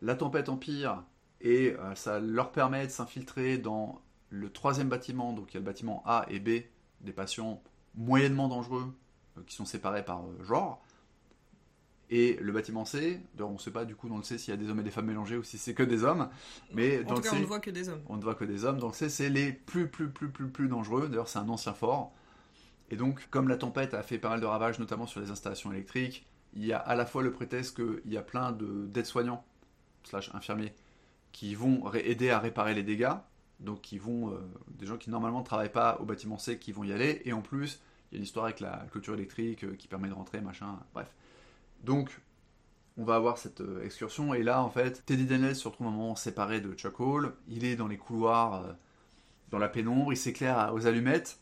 La 0.00 0.14
tempête 0.14 0.48
empire 0.48 1.02
et 1.40 1.76
ça 1.94 2.20
leur 2.20 2.52
permet 2.52 2.86
de 2.86 2.90
s'infiltrer 2.90 3.58
dans 3.58 4.00
le 4.30 4.50
troisième 4.50 4.88
bâtiment, 4.88 5.34
donc 5.34 5.50
il 5.50 5.54
y 5.54 5.56
a 5.58 5.60
le 5.60 5.66
bâtiment 5.66 6.02
A 6.06 6.24
et 6.30 6.40
B, 6.40 6.62
des 7.02 7.12
patients 7.12 7.62
moyennement 7.94 8.48
dangereux 8.48 8.96
qui 9.46 9.54
sont 9.54 9.66
séparés 9.66 10.04
par 10.04 10.22
genre. 10.42 10.83
Et 12.16 12.38
le 12.40 12.52
bâtiment 12.52 12.84
C, 12.84 13.20
on 13.40 13.54
ne 13.54 13.58
sait 13.58 13.72
pas 13.72 13.84
du 13.84 13.96
coup 13.96 14.08
dans 14.08 14.16
le 14.16 14.22
C 14.22 14.38
s'il 14.38 14.54
y 14.54 14.56
a 14.56 14.56
des 14.56 14.70
hommes 14.70 14.78
et 14.78 14.84
des 14.84 14.92
femmes 14.92 15.06
mélangés 15.06 15.36
ou 15.36 15.42
si 15.42 15.58
c'est 15.58 15.74
que 15.74 15.82
des 15.82 16.04
hommes. 16.04 16.28
Mais 16.72 17.00
en 17.00 17.08
dans 17.08 17.14
tout 17.16 17.22
cas, 17.22 17.30
on 17.32 17.40
ne 17.40 17.44
voit 17.44 17.58
que 17.58 17.72
des 17.72 17.88
hommes. 17.88 18.02
On 18.08 18.16
ne 18.16 18.22
voit 18.22 18.36
que 18.36 18.44
des 18.44 18.64
hommes. 18.64 18.78
Dans 18.78 18.86
le 18.86 18.92
C, 18.92 19.08
c'est 19.08 19.28
les 19.28 19.50
plus, 19.50 19.88
plus, 19.88 20.08
plus, 20.08 20.28
plus, 20.28 20.48
plus 20.48 20.68
dangereux. 20.68 21.08
D'ailleurs, 21.08 21.26
c'est 21.26 21.40
un 21.40 21.48
ancien 21.48 21.74
fort. 21.74 22.14
Et 22.92 22.94
donc, 22.94 23.26
comme 23.32 23.48
la 23.48 23.56
tempête 23.56 23.94
a 23.94 24.04
fait 24.04 24.18
pas 24.18 24.28
mal 24.28 24.40
de 24.40 24.46
ravages, 24.46 24.78
notamment 24.78 25.08
sur 25.08 25.18
les 25.18 25.32
installations 25.32 25.72
électriques, 25.72 26.24
il 26.54 26.64
y 26.64 26.72
a 26.72 26.78
à 26.78 26.94
la 26.94 27.04
fois 27.04 27.24
le 27.24 27.32
prétexte 27.32 27.74
qu'il 27.74 28.12
y 28.12 28.16
a 28.16 28.22
plein 28.22 28.52
d'aides-soignants, 28.52 29.44
slash 30.04 30.32
infirmiers, 30.36 30.72
qui 31.32 31.56
vont 31.56 31.92
aider 31.94 32.30
à 32.30 32.38
réparer 32.38 32.74
les 32.74 32.84
dégâts. 32.84 33.14
Donc, 33.58 33.80
qui 33.80 33.98
vont, 33.98 34.30
euh, 34.30 34.38
des 34.68 34.86
gens 34.86 34.98
qui 34.98 35.10
normalement 35.10 35.40
ne 35.40 35.44
travaillent 35.44 35.72
pas 35.72 35.98
au 36.00 36.04
bâtiment 36.04 36.38
C 36.38 36.60
qui 36.60 36.70
vont 36.70 36.84
y 36.84 36.92
aller. 36.92 37.22
Et 37.24 37.32
en 37.32 37.42
plus, 37.42 37.80
il 38.12 38.14
y 38.14 38.16
a 38.16 38.18
une 38.18 38.24
histoire 38.24 38.44
avec 38.44 38.60
la 38.60 38.86
clôture 38.92 39.14
électrique 39.14 39.64
euh, 39.64 39.74
qui 39.74 39.88
permet 39.88 40.06
de 40.06 40.14
rentrer, 40.14 40.40
machin, 40.40 40.78
bref. 40.92 41.12
Donc, 41.84 42.20
on 42.96 43.04
va 43.04 43.16
avoir 43.16 43.38
cette 43.38 43.60
euh, 43.60 43.84
excursion, 43.84 44.34
et 44.34 44.42
là, 44.42 44.62
en 44.62 44.70
fait, 44.70 45.04
Teddy 45.04 45.26
Daniels 45.26 45.56
se 45.56 45.68
retrouve 45.68 45.88
un 45.88 45.90
moment 45.90 46.16
séparé 46.16 46.60
de 46.60 46.72
Chuck 46.74 46.98
Hall. 47.00 47.34
Il 47.48 47.64
est 47.64 47.76
dans 47.76 47.88
les 47.88 47.98
couloirs, 47.98 48.64
euh, 48.64 48.72
dans 49.50 49.58
la 49.58 49.68
pénombre, 49.68 50.12
il 50.12 50.16
s'éclaire 50.16 50.72
aux 50.74 50.86
allumettes. 50.86 51.38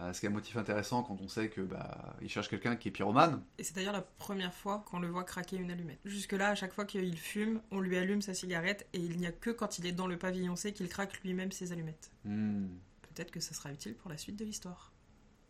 Euh, 0.00 0.12
ce 0.12 0.18
qui 0.18 0.26
est 0.26 0.28
un 0.28 0.32
motif 0.32 0.56
intéressant 0.56 1.04
quand 1.04 1.20
on 1.20 1.28
sait 1.28 1.48
que 1.50 1.60
bah, 1.60 2.16
il 2.20 2.28
cherche 2.28 2.48
quelqu'un 2.48 2.74
qui 2.74 2.88
est 2.88 2.90
pyromane. 2.90 3.40
Et 3.58 3.62
c'est 3.62 3.76
d'ailleurs 3.76 3.92
la 3.92 4.02
première 4.02 4.52
fois 4.52 4.82
qu'on 4.86 4.98
le 4.98 5.06
voit 5.06 5.22
craquer 5.22 5.56
une 5.56 5.70
allumette. 5.70 6.00
Jusque-là, 6.04 6.48
à 6.48 6.54
chaque 6.56 6.72
fois 6.72 6.84
qu'il 6.84 7.16
fume, 7.16 7.60
on 7.70 7.78
lui 7.78 7.96
allume 7.96 8.20
sa 8.20 8.34
cigarette 8.34 8.88
et 8.92 8.98
il 8.98 9.18
n'y 9.18 9.26
a 9.26 9.32
que 9.32 9.50
quand 9.50 9.78
il 9.78 9.86
est 9.86 9.92
dans 9.92 10.08
le 10.08 10.18
pavillon 10.18 10.56
C 10.56 10.72
qu'il 10.72 10.88
craque 10.88 11.22
lui-même 11.22 11.52
ses 11.52 11.70
allumettes. 11.70 12.10
Hmm. 12.24 12.66
Peut-être 13.02 13.30
que 13.30 13.38
ça 13.38 13.54
sera 13.54 13.70
utile 13.72 13.94
pour 13.94 14.10
la 14.10 14.16
suite 14.16 14.34
de 14.36 14.44
l'histoire. 14.44 14.90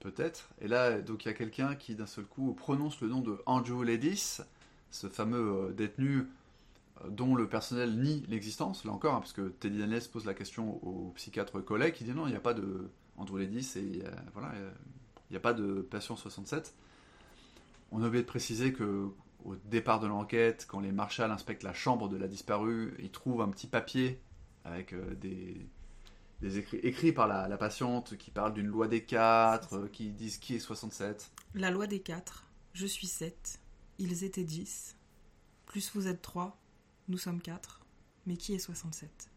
Peut-être. 0.04 0.50
Et 0.60 0.68
là, 0.68 1.00
donc 1.00 1.24
il 1.24 1.28
y 1.28 1.30
a 1.30 1.34
quelqu'un 1.34 1.74
qui 1.74 1.94
d'un 1.94 2.04
seul 2.04 2.26
coup 2.26 2.52
prononce 2.52 3.00
le 3.00 3.08
nom 3.08 3.22
de 3.22 3.38
Andrew 3.46 3.82
Ledis, 3.82 4.42
ce 4.90 5.06
fameux 5.06 5.68
euh, 5.68 5.72
détenu 5.72 6.26
euh, 7.02 7.08
dont 7.08 7.34
le 7.34 7.48
personnel 7.48 7.98
nie 7.98 8.22
l'existence, 8.28 8.84
là 8.84 8.92
encore, 8.92 9.14
hein, 9.14 9.20
parce 9.20 9.32
que 9.32 9.48
Teddy 9.48 9.78
Daniels 9.78 10.02
pose 10.12 10.26
la 10.26 10.34
question 10.34 10.78
au 10.86 11.10
psychiatre 11.16 11.64
collègue, 11.64 11.94
qui 11.94 12.04
dit 12.04 12.12
non, 12.12 12.26
il 12.26 12.32
n'y 12.32 12.36
a 12.36 12.40
pas 12.40 12.52
de 12.52 12.90
Andrew 13.16 13.38
Ledis, 13.38 13.78
et 13.78 14.02
voilà, 14.34 14.52
il 15.30 15.32
n'y 15.32 15.38
a 15.38 15.40
pas 15.40 15.54
de 15.54 15.80
patient 15.80 16.16
67. 16.16 16.74
On 17.90 18.02
a 18.02 18.06
oublié 18.06 18.22
de 18.22 18.28
préciser 18.28 18.74
que 18.74 19.08
au 19.46 19.56
départ 19.70 20.00
de 20.00 20.06
l'enquête, 20.06 20.66
quand 20.68 20.80
les 20.80 20.92
marshals 20.92 21.30
inspectent 21.30 21.62
la 21.62 21.72
chambre 21.72 22.10
de 22.10 22.18
la 22.18 22.28
disparue, 22.28 22.94
ils 22.98 23.10
trouvent 23.10 23.40
un 23.40 23.48
petit 23.48 23.68
papier 23.68 24.20
avec 24.66 24.92
euh, 24.92 25.14
des, 25.14 25.66
des 26.40 26.58
écrits 26.58 26.78
écrits 26.78 27.12
par 27.12 27.26
la, 27.26 27.56
patiente 27.56 28.16
qui 28.16 28.30
parle 28.30 28.54
d'une 28.54 28.66
loi 28.66 28.88
des 28.88 29.04
quatre, 29.04 29.74
euh, 29.74 29.88
qui 29.88 30.10
disent 30.10 30.38
qui 30.38 30.54
est 30.56 30.58
67. 30.58 31.30
La 31.54 31.70
loi 31.70 31.86
des 31.86 32.00
quatre, 32.00 32.44
je 32.72 32.86
suis 32.86 33.06
7, 33.06 33.60
ils 33.98 34.24
étaient 34.24 34.44
10, 34.44 34.96
plus 35.66 35.90
vous 35.94 36.08
êtes 36.08 36.22
3, 36.22 36.58
nous 37.08 37.18
sommes 37.18 37.40
4, 37.40 37.80
mais 38.26 38.36
qui 38.36 38.54
est 38.54 38.58
67 38.58 39.30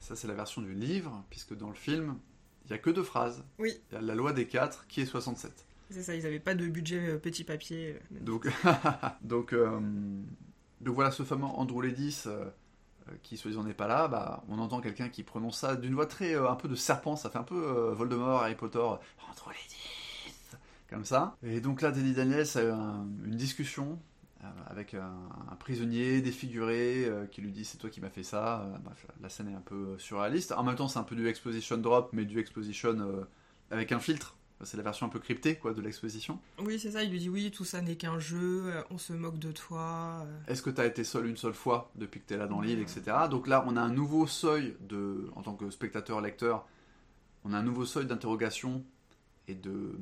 Ça 0.00 0.16
c'est 0.16 0.28
la 0.28 0.34
version 0.34 0.62
du 0.62 0.74
livre, 0.74 1.24
puisque 1.30 1.56
dans 1.56 1.68
le 1.68 1.74
film, 1.74 2.18
il 2.64 2.68
n'y 2.68 2.74
a 2.74 2.78
que 2.78 2.90
deux 2.90 3.04
phrases. 3.04 3.44
Oui. 3.58 3.80
Il 3.90 3.94
y 3.94 3.98
a 3.98 4.00
la 4.00 4.14
loi 4.14 4.32
des 4.32 4.46
quatre 4.46 4.86
qui 4.88 5.00
est 5.00 5.06
67. 5.06 5.66
C'est 5.90 6.02
ça, 6.02 6.16
ils 6.16 6.24
n'avaient 6.24 6.40
pas 6.40 6.54
de 6.54 6.66
budget 6.66 7.10
euh, 7.10 7.18
petit 7.18 7.44
papier. 7.44 7.94
Euh, 7.94 8.18
donc, 8.20 8.48
donc, 9.22 9.54
donc 10.80 10.94
voilà 10.94 11.10
ce 11.10 11.22
fameux 11.22 11.46
Andrew 11.46 11.82
Ledis 11.82 12.22
euh, 12.26 12.48
qui 13.22 13.36
soi-disant 13.36 13.64
n'est 13.64 13.74
pas 13.74 13.86
là, 13.86 14.08
bah, 14.08 14.44
on 14.48 14.58
entend 14.58 14.80
quelqu'un 14.80 15.08
qui 15.08 15.22
prononce 15.22 15.58
ça 15.58 15.76
d'une 15.76 15.94
voix 15.94 16.06
très 16.06 16.34
euh, 16.34 16.50
un 16.50 16.56
peu 16.56 16.68
de 16.68 16.74
serpent, 16.74 17.16
ça 17.16 17.30
fait 17.30 17.38
un 17.38 17.44
peu 17.44 17.54
euh, 17.54 17.92
Voldemort, 17.92 18.42
Harry 18.42 18.54
Potter, 18.54 18.78
entre 18.78 19.50
les 19.50 19.68
dix, 19.68 20.56
comme 20.88 21.04
ça. 21.04 21.36
Et 21.42 21.60
donc 21.60 21.82
là, 21.82 21.92
Teddy 21.92 22.12
Daniels 22.12 22.46
a 22.56 22.60
une 22.60 23.36
discussion 23.36 23.98
avec 24.68 24.94
un, 24.94 25.56
prisonnier 25.58 26.20
défiguré 26.20 27.10
qui 27.32 27.40
lui 27.40 27.50
dit 27.50 27.64
c'est 27.64 27.78
toi 27.78 27.90
qui 27.90 28.00
m'as 28.00 28.10
fait 28.10 28.22
ça. 28.22 28.64
Bref, 28.84 29.04
la 29.20 29.28
scène 29.28 29.48
est 29.48 29.54
un 29.54 29.60
peu 29.60 29.98
surréaliste. 29.98 30.52
En 30.52 30.62
même 30.62 30.76
temps, 30.76 30.86
c'est 30.86 31.00
un 31.00 31.04
peu 31.04 31.16
du 31.16 31.26
exposition 31.26 31.78
drop, 31.78 32.10
mais 32.12 32.24
du 32.24 32.38
exposition 32.38 32.96
avec 33.72 33.90
un 33.90 33.98
filtre. 33.98 34.36
C'est 34.64 34.78
la 34.78 34.82
version 34.82 35.06
un 35.06 35.10
peu 35.10 35.18
cryptée 35.18 35.56
quoi, 35.56 35.74
de 35.74 35.82
l'exposition. 35.82 36.40
Oui, 36.58 36.78
c'est 36.78 36.92
ça. 36.92 37.02
Il 37.02 37.10
lui 37.10 37.18
dit 37.18 37.28
oui, 37.28 37.50
tout 37.50 37.64
ça 37.64 37.82
n'est 37.82 37.96
qu'un 37.96 38.18
jeu, 38.18 38.64
euh, 38.66 38.82
on 38.90 38.96
se 38.96 39.12
moque 39.12 39.38
de 39.38 39.52
toi. 39.52 40.24
Euh. 40.24 40.52
Est-ce 40.52 40.62
que 40.62 40.70
tu 40.70 40.80
as 40.80 40.86
été 40.86 41.04
seul 41.04 41.26
une 41.26 41.36
seule 41.36 41.52
fois 41.52 41.90
depuis 41.94 42.20
que 42.20 42.28
tu 42.28 42.34
es 42.34 42.36
là 42.38 42.46
dans 42.46 42.62
l'île, 42.62 42.80
etc. 42.80 43.02
Donc 43.30 43.48
là, 43.48 43.64
on 43.66 43.76
a 43.76 43.80
un 43.80 43.90
nouveau 43.90 44.26
seuil 44.26 44.74
de, 44.80 45.30
en 45.36 45.42
tant 45.42 45.54
que 45.54 45.70
spectateur, 45.70 46.20
lecteur, 46.22 46.66
on 47.44 47.52
a 47.52 47.58
un 47.58 47.62
nouveau 47.62 47.84
seuil 47.84 48.06
d'interrogation 48.06 48.82
et 49.48 49.54
de 49.54 49.98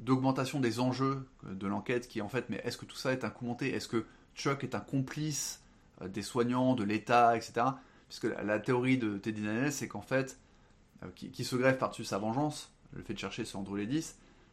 d'augmentation 0.00 0.60
des 0.60 0.80
enjeux 0.80 1.26
de 1.44 1.66
l'enquête 1.66 2.06
qui 2.06 2.18
est 2.18 2.22
en 2.22 2.28
fait, 2.28 2.50
mais 2.50 2.60
est-ce 2.64 2.76
que 2.76 2.84
tout 2.84 2.96
ça 2.96 3.12
est 3.12 3.24
un 3.24 3.30
commenté 3.30 3.72
Est-ce 3.72 3.88
que 3.88 4.04
Chuck 4.34 4.64
est 4.64 4.74
un 4.74 4.80
complice 4.80 5.62
euh, 6.02 6.08
des 6.08 6.22
soignants, 6.22 6.74
de 6.74 6.84
l'État, 6.84 7.36
etc. 7.36 7.66
puisque 8.08 8.24
la, 8.24 8.58
théorie 8.58 8.98
de 8.98 9.18
Teddy 9.18 9.42
Daniels, 9.42 9.72
c'est 9.72 9.88
qu'en 9.88 10.02
fait, 10.02 10.38
qui, 11.14 11.44
se 11.44 11.56
greffe 11.56 11.78
par-dessus 11.78 12.04
sa 12.04 12.18
vengeance, 12.18 12.72
le 12.92 13.02
fait 13.02 13.14
de 13.14 13.18
chercher 13.18 13.44
sur 13.44 13.58
Andrew 13.58 13.78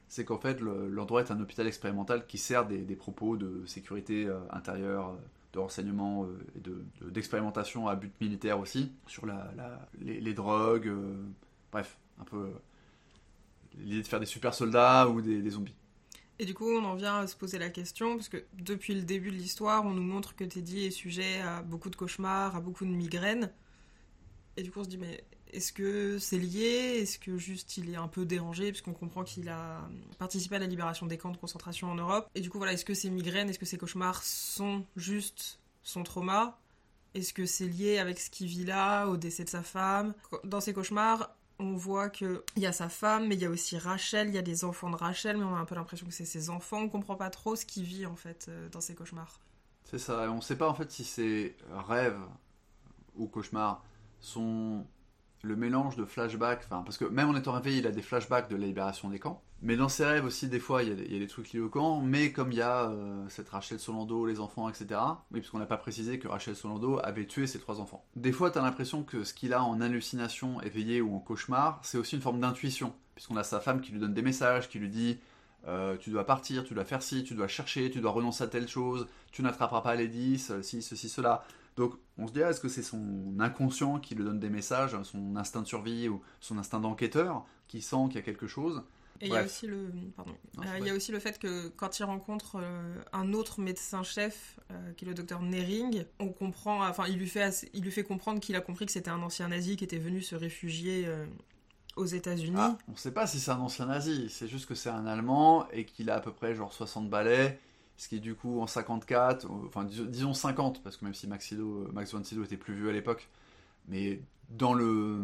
c'est 0.08 0.26
qu'en 0.26 0.40
fait, 0.40 0.60
l'endroit 0.60 1.22
est 1.22 1.32
un 1.32 1.40
hôpital 1.40 1.68
expérimental 1.68 2.26
qui 2.26 2.40
sert 2.40 2.66
des, 2.66 2.96
propos 2.96 3.38
de 3.38 3.64
sécurité 3.68 4.28
intérieure, 4.50 5.16
de 5.54 5.60
renseignement 5.60 6.28
et 6.56 6.62
d'expérimentation 7.12 7.88
à 7.88 7.96
but 7.96 8.12
militaire 8.20 8.60
aussi, 8.60 8.92
sur 9.06 9.28
la, 9.28 9.52
les, 10.02 10.34
drogues, 10.34 10.92
bref, 11.72 11.98
un 12.20 12.24
peu 12.24 12.50
l'idée 13.78 14.02
de 14.02 14.08
faire 14.08 14.20
des 14.20 14.26
super 14.26 14.54
soldats 14.54 15.08
ou 15.10 15.22
des, 15.22 15.50
zombies. 15.50 15.76
Et 16.40 16.46
du 16.46 16.54
coup, 16.54 16.70
on 16.70 16.84
en 16.86 16.96
vient 16.96 17.20
à 17.20 17.28
se 17.28 17.36
poser 17.36 17.60
la 17.60 17.70
question, 17.70 18.16
parce 18.16 18.30
que 18.30 18.44
depuis 18.54 18.96
le 18.96 19.02
début 19.02 19.30
de 19.30 19.36
l'histoire, 19.36 19.86
on 19.86 19.92
nous 19.92 20.04
montre 20.04 20.36
que 20.36 20.44
Teddy 20.44 20.86
est 20.86 20.92
sujet 20.92 21.42
à 21.42 21.62
beaucoup 21.62 21.90
de 21.90 21.96
cauchemars, 21.96 22.56
à 22.56 22.62
beaucoup 22.62 22.86
de 22.86 22.92
migraines. 22.92 23.52
Et 24.56 24.64
du 24.64 24.72
coup, 24.72 24.80
on 24.80 24.84
se 24.84 24.90
dit, 24.90 24.98
mais 24.98 25.24
est-ce 25.52 25.74
que 25.74 26.20
c'est 26.20 26.38
lié? 26.38 27.00
Est-ce 27.02 27.20
que 27.20 27.38
juste 27.38 27.78
il 27.78 27.90
est 27.90 27.96
un 27.96 28.08
peu 28.08 28.26
dérangé? 28.26 28.72
Puisqu'on 28.72 28.94
comprend 28.94 29.24
qu'il 29.24 29.50
a 29.50 29.88
participé 30.18 30.56
à 30.56 30.60
la 30.60 30.68
libération 30.68 31.06
des 31.06 31.18
camps 31.18 31.32
de 31.32 31.38
concentration 31.38 31.90
en 31.90 31.96
Europe. 31.96 32.30
Et 32.36 32.42
du 32.42 32.50
coup, 32.50 32.58
voilà, 32.58 32.74
est-ce 32.74 32.86
que 32.86 32.94
ces 32.94 33.10
migraines, 33.10 33.50
est-ce 33.50 33.60
que 33.60 33.66
ces 33.66 33.78
cauchemars 33.78 34.24
sont 34.24 34.86
juste 34.96 35.60
son 35.84 36.04
trauma? 36.04 36.60
Est-ce 37.16 37.34
que 37.34 37.46
c'est 37.46 37.68
lié 37.68 37.98
avec 37.98 38.20
ce 38.20 38.30
qu'il 38.30 38.48
vit 38.48 38.66
là, 38.66 39.08
au 39.08 39.18
décès 39.18 39.44
de 39.44 39.50
sa 39.50 39.64
femme? 39.64 40.14
Dans 40.44 40.62
ces 40.62 40.74
cauchemars, 40.74 41.36
on 41.58 41.74
voit 41.74 42.10
qu'il 42.10 42.40
y 42.56 42.66
a 42.66 42.72
sa 42.72 42.88
femme, 42.88 43.28
mais 43.28 43.36
il 43.36 43.42
y 43.42 43.46
a 43.46 43.50
aussi 43.50 43.78
Rachel, 43.78 44.30
il 44.30 44.36
y 44.36 44.38
a 44.38 44.44
des 44.44 44.64
enfants 44.64 44.90
de 44.90 44.96
Rachel, 44.96 45.38
mais 45.38 45.44
on 45.44 45.56
a 45.56 45.60
un 45.60 45.66
peu 45.66 45.76
l'impression 45.76 46.06
que 46.06 46.14
c'est 46.14 46.26
ses 46.26 46.50
enfants. 46.50 46.82
On 46.82 46.90
comprend 46.90 47.16
pas 47.16 47.30
trop 47.30 47.56
ce 47.56 47.66
qu'il 47.66 47.84
vit 47.84 48.06
en 48.06 48.16
fait 48.16 48.46
euh, 48.48 48.70
dans 48.70 48.80
ses 48.80 48.96
cauchemars. 48.96 49.40
C'est 49.84 50.00
ça, 50.00 50.26
et 50.26 50.28
on 50.28 50.40
sait 50.40 50.56
pas 50.56 50.70
en 50.70 50.76
fait 50.76 50.92
si 50.92 51.04
ces 51.04 51.58
rêves 51.72 52.22
ou 53.16 53.28
cauchemars 53.28 53.84
sont 54.20 54.86
le 55.42 55.56
mélange 55.56 55.96
de 55.96 56.06
flashbacks, 56.06 56.68
parce 56.70 56.98
que 56.98 57.06
même 57.06 57.30
en 57.30 57.36
étant 57.36 57.54
réveillé, 57.54 57.80
il 57.80 57.88
a 57.88 57.92
des 57.92 58.02
flashbacks 58.02 58.50
de 58.50 58.56
la 58.56 58.68
libération 58.68 59.10
des 59.10 59.20
camps. 59.20 59.42
Mais 59.62 59.76
dans 59.76 59.90
ses 59.90 60.06
rêves 60.06 60.26
aussi, 60.26 60.48
des 60.48 60.60
fois, 60.60 60.84
il 60.84 60.90
y 60.90 61.16
a 61.16 61.20
des, 61.20 61.28
trucs 61.28 61.52
liés 61.52 61.60
au 61.60 61.70
camp, 61.70 62.02
mais 62.02 62.32
comme 62.32 62.52
il 62.52 62.58
y 62.58 62.62
a 62.62 62.90
euh, 62.90 63.26
cette 63.28 63.50
Rachel 63.50 63.80
Solando, 63.80 64.26
les 64.26 64.40
enfants, 64.40 64.70
etc. 64.70 65.00
Oui, 65.32 65.40
puisqu'on 65.40 65.60
n'a 65.60 65.66
pas 65.66 65.78
précisé 65.78 66.20
que 66.20 66.28
Rachel 66.28 66.56
Solando 66.56 67.00
avait 67.04 67.26
tué 67.26 67.46
ses 67.46 67.60
trois 67.60 67.80
enfants. 67.82 68.06
Des 68.16 68.32
fois, 68.32 68.52
tu 68.52 68.58
as 68.58 68.62
l'impression 68.62 69.04
que 69.04 69.24
ce 69.24 69.34
qu'il 69.34 69.54
a 69.54 69.64
en 69.64 69.82
hallucination 69.82 70.62
éveillée 70.62 71.02
ou 71.02 71.16
en 71.16 71.20
cauchemar, 71.20 71.80
c'est 71.84 71.98
aussi 71.98 72.16
une 72.16 72.22
forme 72.22 72.40
d'intuition, 72.40 72.94
puisqu'on 73.16 73.36
a 73.36 73.44
sa 73.44 73.60
femme 73.60 73.82
qui 73.82 73.92
lui 73.92 74.00
donne 74.00 74.14
des 74.14 74.22
messages, 74.22 74.70
qui 74.70 74.80
lui 74.80 74.90
dit 74.90 75.20
euh, 75.68 75.98
tu 75.98 76.10
dois 76.10 76.26
partir, 76.26 76.64
tu 76.64 76.74
dois 76.74 76.86
faire 76.86 77.04
ci, 77.04 77.24
tu 77.24 77.34
dois 77.34 77.50
chercher, 77.50 77.92
tu 77.92 78.00
dois 78.00 78.12
renoncer 78.12 78.44
à 78.44 78.48
telle 78.48 78.68
chose, 78.68 79.08
tu 79.32 79.42
n'attraperas 79.42 79.82
pas 79.82 79.96
les 79.96 80.08
10, 80.08 80.62
si, 80.62 80.82
ceci, 80.82 81.10
cela. 81.10 81.44
Donc 81.80 81.94
on 82.18 82.28
se 82.28 82.34
dit, 82.34 82.44
ah, 82.44 82.50
est-ce 82.50 82.60
que 82.60 82.68
c'est 82.68 82.84
son 82.84 83.40
inconscient 83.40 84.00
qui 84.00 84.14
lui 84.14 84.26
donne 84.26 84.42
des 84.42 84.50
messages, 84.50 85.02
son 85.04 85.38
instinct 85.38 85.62
de 85.62 85.68
survie 85.68 86.10
ou 86.10 86.22
son 86.42 86.58
instinct 86.58 86.82
d'enquêteur 86.82 87.46
qui 87.70 87.82
sent 87.82 87.96
qu'il 88.08 88.16
y 88.16 88.18
a 88.18 88.22
quelque 88.22 88.48
chose 88.48 88.84
et 89.22 89.28
il 89.28 89.34
y, 89.34 89.36
a 89.36 89.44
aussi 89.44 89.68
le, 89.68 89.92
pardon. 90.16 90.32
Euh, 90.60 90.78
il 90.80 90.88
y 90.88 90.90
a 90.90 90.94
aussi 90.94 91.12
le 91.12 91.20
fait 91.20 91.40
que 91.40 91.68
quand 91.68 92.00
il 92.00 92.04
rencontre 92.06 92.56
euh, 92.56 92.96
un 93.12 93.34
autre 93.34 93.60
médecin-chef, 93.60 94.58
euh, 94.72 94.94
qui 94.94 95.04
est 95.04 95.10
le 95.10 95.14
docteur 95.14 95.42
Nering, 95.42 96.06
on 96.20 96.30
comprend, 96.30 96.88
enfin, 96.88 97.04
il 97.10 97.18
lui 97.18 97.28
fait, 97.28 97.70
il 97.74 97.84
lui 97.84 97.92
fait 97.92 98.04
comprendre 98.04 98.40
qu'il 98.40 98.56
a 98.56 98.62
compris 98.62 98.86
que 98.86 98.94
c'était 98.94 99.10
un 99.10 99.22
ancien 99.22 99.50
nazi 99.50 99.76
qui 99.76 99.84
était 99.84 99.98
venu 99.98 100.22
se 100.22 100.36
réfugier 100.36 101.06
aux 101.98 102.06
États-Unis. 102.06 102.56
Ah, 102.58 102.78
on 102.88 102.94
ne 102.94 102.98
sait 102.98 103.12
pas 103.12 103.28
si 103.28 103.42
c'est 103.42 103.52
un 103.52 103.60
ancien 103.60 103.88
nazi, 103.88 104.30
c'est 104.30 104.48
juste 104.48 104.68
que 104.68 104.76
c'est 104.76 104.90
un 104.90 105.06
Allemand 105.06 105.68
et 105.72 105.84
qu'il 105.84 106.10
a 106.10 106.16
à 106.16 106.22
peu 106.22 106.32
près 106.32 106.56
genre 106.56 106.72
60 106.72 107.10
balais 107.10 107.60
ce 108.00 108.08
qui 108.08 108.16
est 108.16 108.20
du 108.20 108.34
coup 108.34 108.62
en 108.62 108.68
54, 108.68 109.46
enfin 109.68 109.84
disons 109.84 110.34
50, 110.34 110.82
parce 110.82 110.96
que 110.96 111.04
même 111.04 111.14
si 111.14 111.28
Max, 111.28 111.54
Max 111.92 112.14
von 112.14 112.24
Sydow 112.24 112.46
était 112.46 112.56
plus 112.56 112.74
vieux 112.74 112.88
à 112.88 112.94
l'époque, 112.94 113.28
mais 113.90 114.22
dans 114.50 114.74
le... 114.74 115.22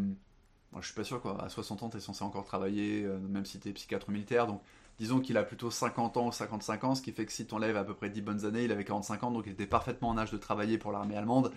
Moi, 0.73 0.81
je 0.81 0.87
suis 0.87 0.93
pas 0.93 1.05
sûr 1.05 1.21
quoi, 1.21 1.41
à 1.41 1.47
60 1.47 1.83
ans 1.83 1.89
tu 1.89 1.95
es 1.95 1.99
censé 2.01 2.21
encore 2.25 2.43
travailler, 2.43 3.05
euh, 3.05 3.17
même 3.17 3.45
si 3.45 3.61
tu 3.61 3.69
es 3.69 3.71
psychiatre 3.71 4.11
militaire, 4.11 4.45
donc 4.45 4.61
disons 4.99 5.21
qu'il 5.21 5.37
a 5.37 5.43
plutôt 5.43 5.71
50 5.71 6.17
ans 6.17 6.27
ou 6.27 6.31
55 6.33 6.83
ans, 6.83 6.95
ce 6.95 7.01
qui 7.01 7.13
fait 7.13 7.25
que 7.25 7.31
si 7.31 7.47
t'enlèves 7.47 7.77
à 7.77 7.85
peu 7.85 7.93
près 7.93 8.09
10 8.09 8.21
bonnes 8.21 8.45
années, 8.45 8.65
il 8.65 8.71
avait 8.73 8.83
45 8.83 9.23
ans, 9.23 9.31
donc 9.31 9.45
il 9.45 9.53
était 9.53 9.67
parfaitement 9.67 10.09
en 10.09 10.17
âge 10.17 10.31
de 10.31 10.37
travailler 10.37 10.77
pour 10.77 10.91
l'armée 10.91 11.15
allemande. 11.15 11.53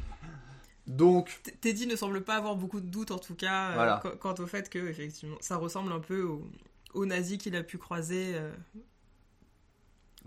Donc. 0.87 1.41
Teddy 1.61 1.89
ne 1.89 1.97
semble 1.97 2.23
pas 2.23 2.37
avoir 2.37 2.55
beaucoup 2.55 2.81
de 2.81 2.87
doutes 2.87 3.11
en 3.11 3.19
tout 3.19 3.35
cas 3.35 3.73
euh, 3.73 4.11
quant 4.21 4.35
au 4.39 4.47
fait 4.47 4.71
que 4.71 4.79
effectivement 4.79 5.37
ça 5.41 5.57
ressemble 5.57 5.93
un 5.93 6.01
peu 6.01 6.23
aux 6.23 6.49
au 6.95 7.07
nazis 7.07 7.39
qu'il 7.39 7.57
a 7.57 7.63
pu 7.63 7.77
croiser 7.77 8.35
euh, 8.35 8.51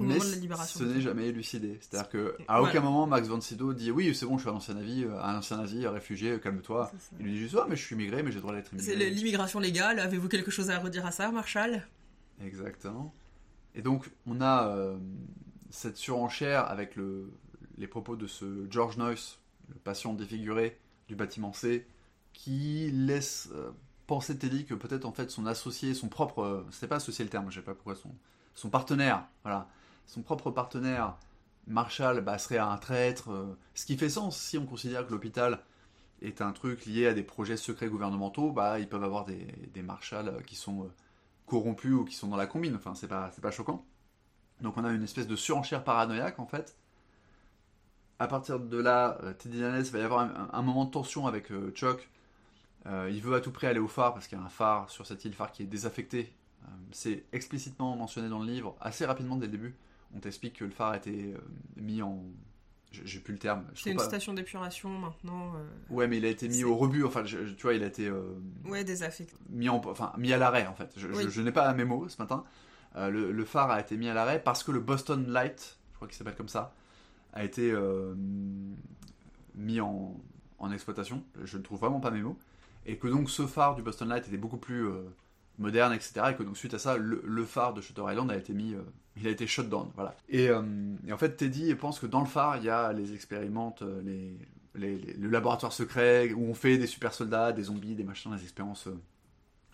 mais 0.01 0.19
Ce 0.19 0.83
n'est 0.83 1.01
jamais 1.01 1.27
élucidé. 1.27 1.79
C'est-à-dire 1.81 2.09
que 2.09 2.37
à 2.47 2.61
aucun 2.61 2.81
moment 2.81 3.07
Max 3.07 3.27
von 3.27 3.41
Sydow 3.41 3.73
dit 3.73 3.91
oui 3.91 4.13
c'est 4.15 4.25
bon 4.25 4.37
je 4.37 4.43
suis 4.43 4.49
un 4.49 4.53
ancien 4.53 4.73
nazi, 4.73 5.03
euh, 5.03 5.21
un 5.21 5.37
ancien 5.37 5.57
nazi, 5.57 5.85
un 5.85 5.91
réfugié, 5.91 6.39
calme-toi. 6.39 6.91
Il 7.19 7.25
lui 7.25 7.33
dit 7.33 7.39
juste 7.39 7.57
mais 7.69 7.75
je 7.75 7.83
suis 7.83 7.95
immigré 7.95 8.23
mais 8.23 8.31
j'ai 8.31 8.37
le 8.37 8.41
droit 8.41 8.53
d'être 8.53 8.71
immigré. 8.73 8.93
C'est 8.93 9.09
l'immigration 9.09 9.59
légale. 9.59 9.99
Avez-vous 9.99 10.27
quelque 10.27 10.51
chose 10.51 10.69
à 10.69 10.79
redire 10.79 11.05
à 11.05 11.11
ça, 11.11 11.31
Marshall? 11.31 11.87
Exactement. 12.43 13.13
Et 13.75 13.81
donc 13.81 14.09
on 14.25 14.41
a 14.41 14.67
euh, 14.67 14.97
cette 15.69 15.97
surenchère 15.97 16.69
avec 16.69 16.95
le, 16.95 17.31
les 17.77 17.87
propos 17.87 18.15
de 18.15 18.27
ce 18.27 18.67
George 18.69 18.97
Noyce, 18.97 19.39
le 19.69 19.75
patient 19.75 20.13
défiguré 20.13 20.77
du 21.07 21.15
bâtiment 21.15 21.53
C, 21.53 21.87
qui 22.33 22.91
laisse 22.91 23.49
euh, 23.53 23.71
penser 24.07 24.37
Teddy 24.37 24.65
que 24.65 24.73
peut-être 24.73 25.05
en 25.05 25.11
fait 25.11 25.29
son 25.29 25.45
associé, 25.45 25.93
son 25.93 26.09
propre, 26.09 26.65
c'était 26.71 26.87
pas 26.87 26.97
associé 26.97 27.23
le 27.23 27.29
terme, 27.29 27.49
je 27.49 27.55
sais 27.55 27.65
pas 27.65 27.73
pourquoi 27.73 27.95
son 27.95 28.13
son 28.53 28.69
partenaire, 28.69 29.25
voilà, 29.43 29.67
son 30.05 30.21
propre 30.21 30.51
partenaire, 30.51 31.17
Marshall, 31.67 32.21
bah, 32.21 32.37
serait 32.37 32.57
un 32.57 32.77
traître. 32.77 33.31
Euh, 33.31 33.57
ce 33.75 33.85
qui 33.85 33.97
fait 33.97 34.09
sens 34.09 34.37
si 34.37 34.57
on 34.57 34.65
considère 34.65 35.05
que 35.05 35.11
l'hôpital 35.11 35.59
est 36.21 36.41
un 36.41 36.51
truc 36.51 36.85
lié 36.85 37.07
à 37.07 37.13
des 37.13 37.23
projets 37.23 37.57
secrets 37.57 37.87
gouvernementaux, 37.87 38.51
bah, 38.51 38.79
ils 38.79 38.87
peuvent 38.87 39.03
avoir 39.03 39.25
des, 39.25 39.47
des 39.73 39.81
Marshalls 39.81 40.43
qui 40.45 40.55
sont 40.55 40.83
euh, 40.83 40.91
corrompus 41.47 41.93
ou 41.93 42.05
qui 42.05 42.15
sont 42.15 42.27
dans 42.27 42.37
la 42.37 42.47
combine. 42.47 42.75
Enfin, 42.75 42.93
c'est 42.95 43.07
pas, 43.07 43.31
pas 43.41 43.51
choquant. 43.51 43.85
Donc 44.61 44.77
on 44.77 44.85
a 44.85 44.91
une 44.91 45.03
espèce 45.03 45.27
de 45.27 45.35
surenchère 45.35 45.83
paranoïaque 45.83 46.39
en 46.39 46.45
fait. 46.45 46.77
À 48.19 48.27
partir 48.27 48.59
de 48.59 48.77
là, 48.77 49.17
euh, 49.23 49.33
Teddy 49.33 49.61
Danès 49.61 49.89
va 49.91 49.99
y 49.99 50.03
avoir 50.03 50.53
un, 50.53 50.61
moment 50.61 50.85
de 50.85 50.91
tension 50.91 51.25
avec 51.25 51.51
Chuck. 51.73 52.07
il 52.85 53.21
veut 53.21 53.33
à 53.33 53.41
tout 53.41 53.51
prix 53.51 53.65
aller 53.65 53.79
au 53.79 53.87
phare 53.87 54.13
parce 54.13 54.27
qu'il 54.27 54.37
y 54.37 54.41
a 54.41 54.43
un 54.43 54.49
phare 54.49 54.89
sur 54.91 55.07
cette 55.07 55.25
île, 55.25 55.33
phare 55.33 55.51
qui 55.51 55.63
est 55.63 55.65
désaffecté. 55.65 56.31
c'est 56.91 57.25
explicitement 57.31 57.95
mentionné 57.95 58.29
dans 58.29 58.39
le 58.39 58.45
livre 58.45 58.75
assez 58.79 59.05
rapidement 59.05 59.37
dès 59.37 59.47
le 59.47 59.53
début 59.53 59.75
on 60.15 60.19
t'explique 60.19 60.57
que 60.59 60.65
le 60.65 60.71
phare 60.71 60.91
a 60.91 60.97
été 60.97 61.33
euh, 61.33 61.37
mis 61.75 62.01
en. 62.01 62.23
J'ai 62.91 63.21
plus 63.21 63.31
le 63.31 63.39
terme. 63.39 63.65
C'est 63.73 63.91
une 63.91 63.99
station 63.99 64.33
d'épuration 64.33 64.89
maintenant. 64.89 65.53
Euh, 65.55 65.93
ouais, 65.93 66.09
mais 66.09 66.17
il 66.17 66.25
a 66.25 66.27
été 66.27 66.49
mis 66.49 66.65
au 66.65 66.75
rebut. 66.75 67.05
Enfin, 67.05 67.23
tu 67.23 67.37
vois, 67.61 67.73
il 67.73 67.83
a 67.83 67.85
été. 67.85 68.07
Euh, 68.07 68.33
ouais, 68.65 68.83
désaffecté. 68.83 69.33
Mis, 69.49 69.69
en, 69.69 69.81
enfin, 69.85 70.11
mis 70.17 70.33
à 70.33 70.37
l'arrêt, 70.37 70.67
en 70.67 70.75
fait. 70.75 70.93
Je, 70.97 71.41
n'ai 71.41 71.53
pas 71.53 71.73
mes 71.73 71.85
mots 71.85 72.09
ce 72.09 72.21
matin. 72.21 72.43
le, 72.95 73.45
phare 73.45 73.71
a 73.71 73.79
été 73.79 73.95
mis 73.95 74.09
à 74.09 74.13
l'arrêt 74.13 74.43
parce 74.43 74.63
que 74.63 74.71
le 74.71 74.81
Boston 74.81 75.25
Light, 75.29 75.79
je 75.91 75.95
crois 75.95 76.07
qu'il 76.09 76.17
s'appelle 76.17 76.35
comme 76.35 76.49
ça, 76.49 76.73
a 77.31 77.45
été 77.45 77.73
mis 79.55 79.79
en, 79.79 80.19
en, 80.59 80.71
exploitation. 80.73 81.23
Je 81.45 81.57
ne 81.57 81.63
trouve 81.63 81.79
vraiment 81.79 82.01
pas 82.01 82.11
mes 82.11 82.21
mots. 82.21 82.37
Et 82.85 82.97
que 82.97 83.07
donc 83.07 83.29
ce 83.29 83.47
phare 83.47 83.75
du 83.75 83.83
Boston 83.83 84.09
Light 84.09 84.27
était 84.27 84.35
beaucoup 84.35 84.57
plus 84.57 84.85
moderne, 85.61 85.93
etc. 85.93 86.21
Et 86.31 86.35
que 86.35 86.43
donc 86.43 86.57
suite 86.57 86.73
à 86.73 86.79
ça, 86.79 86.97
le, 86.97 87.45
phare 87.45 87.73
de 87.73 87.81
Shutter 87.81 88.03
Island 88.09 88.29
a 88.31 88.35
été 88.35 88.53
mis 88.53 88.75
il 89.17 89.27
a 89.27 89.29
été 89.29 89.47
shut 89.47 89.67
down, 89.67 89.89
voilà. 89.95 90.15
Euh, 90.33 90.95
et, 91.07 91.13
en 91.13 91.17
fait, 91.17 91.35
Teddy 91.35 91.73
pense 91.75 91.99
que 91.99 92.05
dans 92.05 92.21
le 92.21 92.27
phare, 92.27 92.57
il 92.57 92.63
y 92.63 92.69
a 92.69 92.93
les 92.93 93.13
expérimentes, 93.13 93.81
euh, 93.81 94.01
les, 94.73 94.97
le 94.97 95.29
laboratoire 95.29 95.73
secret 95.73 96.31
où 96.33 96.45
on 96.45 96.53
fait 96.53 96.77
des 96.77 96.87
super 96.87 97.13
soldats, 97.13 97.51
des 97.51 97.63
zombies, 97.63 97.95
des 97.95 98.05
machins, 98.05 98.33
des 98.33 98.43
expériences 98.43 98.87
euh, 98.87 98.97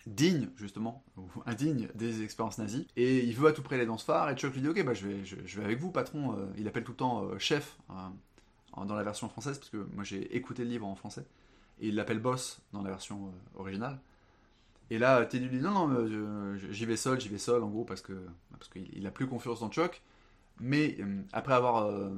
dignes, 0.06 0.48
justement, 0.56 1.04
ou 1.16 1.28
indignes 1.46 1.88
des 1.94 2.22
expériences 2.22 2.58
nazies. 2.58 2.86
Et 2.96 3.24
il 3.24 3.34
veut 3.34 3.48
à 3.48 3.52
tout 3.52 3.62
prix 3.62 3.76
aller 3.76 3.86
dans 3.86 3.98
ce 3.98 4.04
phare, 4.04 4.28
et 4.30 4.34
Chuck 4.34 4.54
lui 4.54 4.60
dit 4.60 4.68
Ok, 4.68 4.84
bah, 4.84 4.94
je, 4.94 5.06
vais, 5.06 5.24
je, 5.24 5.58
vais 5.58 5.64
avec 5.64 5.78
vous, 5.78 5.92
patron. 5.92 6.36
il 6.56 6.66
appelle 6.66 6.84
tout 6.84 6.92
le 6.92 6.96
temps 6.96 7.38
chef 7.38 7.76
dans 7.88 8.94
la 8.94 9.02
version 9.02 9.28
française, 9.28 9.58
parce 9.58 9.70
que 9.70 9.88
moi 9.94 10.04
j'ai 10.04 10.36
écouté 10.36 10.64
le 10.64 10.70
livre 10.70 10.86
en 10.86 10.94
français, 10.94 11.24
et 11.80 11.88
il 11.88 11.94
l'appelle 11.94 12.20
boss 12.20 12.60
dans 12.72 12.82
la 12.82 12.90
version 12.90 13.32
originale. 13.56 13.98
Et 14.90 14.98
là, 14.98 15.24
Teddy 15.26 15.46
lui 15.46 15.58
dit 15.58 15.62
non, 15.62 15.88
non, 15.88 16.56
j'y 16.70 16.86
vais 16.86 16.96
seul, 16.96 17.20
j'y 17.20 17.28
vais 17.28 17.38
seul, 17.38 17.62
en 17.62 17.68
gros, 17.68 17.84
parce 17.84 18.00
que 18.00 18.14
parce 18.50 18.68
qu'il 18.68 19.06
a 19.06 19.10
plus 19.10 19.26
confiance 19.26 19.60
dans 19.60 19.70
Chuck. 19.70 20.02
Mais 20.60 20.96
euh, 21.00 21.22
après 21.32 21.54
avoir 21.54 21.86
euh, 21.86 22.10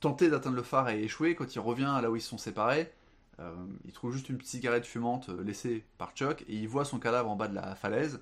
tenté 0.00 0.28
d'atteindre 0.30 0.56
le 0.56 0.62
phare 0.62 0.88
et 0.90 1.02
échoué, 1.02 1.34
quand 1.34 1.54
il 1.54 1.60
revient 1.60 1.98
là 2.02 2.10
où 2.10 2.16
ils 2.16 2.20
se 2.22 2.28
sont 2.28 2.38
séparés, 2.38 2.92
euh, 3.40 3.54
il 3.84 3.92
trouve 3.92 4.12
juste 4.12 4.28
une 4.28 4.36
petite 4.38 4.50
cigarette 4.50 4.86
fumante 4.86 5.28
laissée 5.28 5.84
par 5.98 6.12
Chuck 6.14 6.42
et 6.48 6.54
il 6.54 6.68
voit 6.68 6.84
son 6.84 6.98
cadavre 6.98 7.30
en 7.30 7.36
bas 7.36 7.48
de 7.48 7.54
la 7.54 7.74
falaise. 7.74 8.20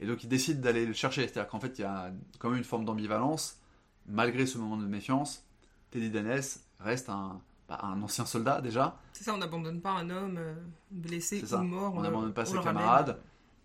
Et 0.00 0.06
donc 0.06 0.24
il 0.24 0.28
décide 0.28 0.60
d'aller 0.60 0.86
le 0.86 0.92
chercher. 0.92 1.22
C'est-à-dire 1.22 1.48
qu'en 1.48 1.60
fait, 1.60 1.78
il 1.78 1.82
y 1.82 1.84
a 1.84 2.12
quand 2.38 2.50
même 2.50 2.58
une 2.58 2.64
forme 2.64 2.84
d'ambivalence. 2.84 3.58
Malgré 4.06 4.46
ce 4.46 4.58
moment 4.58 4.76
de 4.76 4.86
méfiance, 4.86 5.44
Teddy 5.90 6.10
Dennis 6.10 6.60
reste 6.78 7.08
un, 7.08 7.40
bah, 7.68 7.80
un 7.82 8.00
ancien 8.02 8.24
soldat 8.24 8.60
déjà. 8.60 8.98
C'est 9.12 9.24
ça, 9.24 9.34
on 9.34 9.38
n'abandonne 9.38 9.80
pas 9.80 9.92
un 9.92 10.10
homme 10.10 10.36
euh, 10.38 10.54
blessé 10.90 11.42
ou 11.54 11.58
mort. 11.58 11.94
On 11.94 12.02
n'abandonne 12.02 12.32
pas 12.32 12.44
ses 12.44 12.58
camarades. 12.58 13.18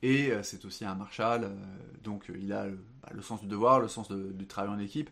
Et 0.04 0.32
euh, 0.32 0.42
c'est 0.42 0.66
aussi 0.66 0.84
un 0.84 0.96
marshal, 0.96 1.44
euh, 1.44 1.56
donc 2.04 2.32
il 2.34 2.52
a 2.54 2.66
bah, 2.66 3.10
le, 3.12 3.22
sens 3.22 3.42
du 3.42 3.48
devoir, 3.48 3.80
le 3.80 3.88
sens 3.88 4.12
du 4.12 4.48
travail 4.48 4.72
en 4.72 4.80
équipe. 4.80 5.10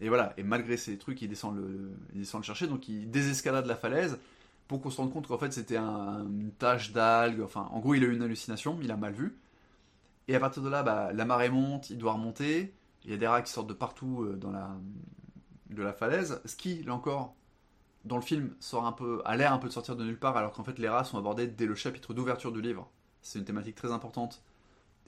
Et 0.00 0.08
voilà, 0.08 0.32
et 0.36 0.42
malgré 0.42 0.76
ces 0.76 0.98
trucs, 0.98 1.22
il 1.22 1.28
descend, 1.28 1.56
le, 1.56 1.92
il 2.14 2.20
descend 2.20 2.40
le 2.40 2.46
chercher, 2.46 2.66
donc 2.66 2.88
il 2.88 3.10
désescalade 3.10 3.66
la 3.66 3.76
falaise 3.76 4.18
pour 4.66 4.80
qu'on 4.80 4.90
se 4.90 4.96
rende 4.96 5.12
compte 5.12 5.26
qu'en 5.26 5.36
fait 5.36 5.52
c'était 5.52 5.76
un, 5.76 6.24
une 6.24 6.52
tache 6.52 6.92
d'algue, 6.92 7.42
enfin 7.42 7.68
en 7.72 7.80
gros 7.80 7.94
il 7.94 8.04
a 8.04 8.06
eu 8.06 8.14
une 8.14 8.22
hallucination, 8.22 8.78
il 8.82 8.90
a 8.90 8.96
mal 8.96 9.12
vu. 9.12 9.36
Et 10.28 10.36
à 10.36 10.40
partir 10.40 10.62
de 10.62 10.68
là, 10.68 10.82
bah, 10.82 11.12
la 11.12 11.24
marée 11.24 11.50
monte, 11.50 11.90
il 11.90 11.98
doit 11.98 12.12
remonter, 12.12 12.72
il 13.04 13.10
y 13.10 13.14
a 13.14 13.16
des 13.16 13.26
rats 13.26 13.42
qui 13.42 13.52
sortent 13.52 13.68
de 13.68 13.74
partout 13.74 14.22
euh, 14.22 14.36
dans 14.36 14.52
la, 14.52 14.70
de 15.70 15.82
la 15.82 15.92
falaise. 15.92 16.40
Ce 16.44 16.54
qui, 16.54 16.82
là 16.84 16.94
encore, 16.94 17.34
dans 18.04 18.16
le 18.16 18.22
film, 18.22 18.54
sort 18.60 18.86
un 18.86 18.92
peu, 18.92 19.22
a 19.24 19.36
l'air 19.36 19.52
un 19.52 19.58
peu 19.58 19.68
de 19.68 19.72
sortir 19.72 19.96
de 19.96 20.04
nulle 20.04 20.18
part, 20.18 20.36
alors 20.36 20.52
qu'en 20.52 20.64
fait 20.64 20.78
les 20.78 20.88
rats 20.88 21.04
sont 21.04 21.18
abordés 21.18 21.46
dès 21.46 21.66
le 21.66 21.74
chapitre 21.74 22.14
d'ouverture 22.14 22.52
du 22.52 22.60
livre. 22.60 22.90
C'est 23.22 23.38
une 23.38 23.44
thématique 23.44 23.74
très 23.74 23.92
importante. 23.92 24.42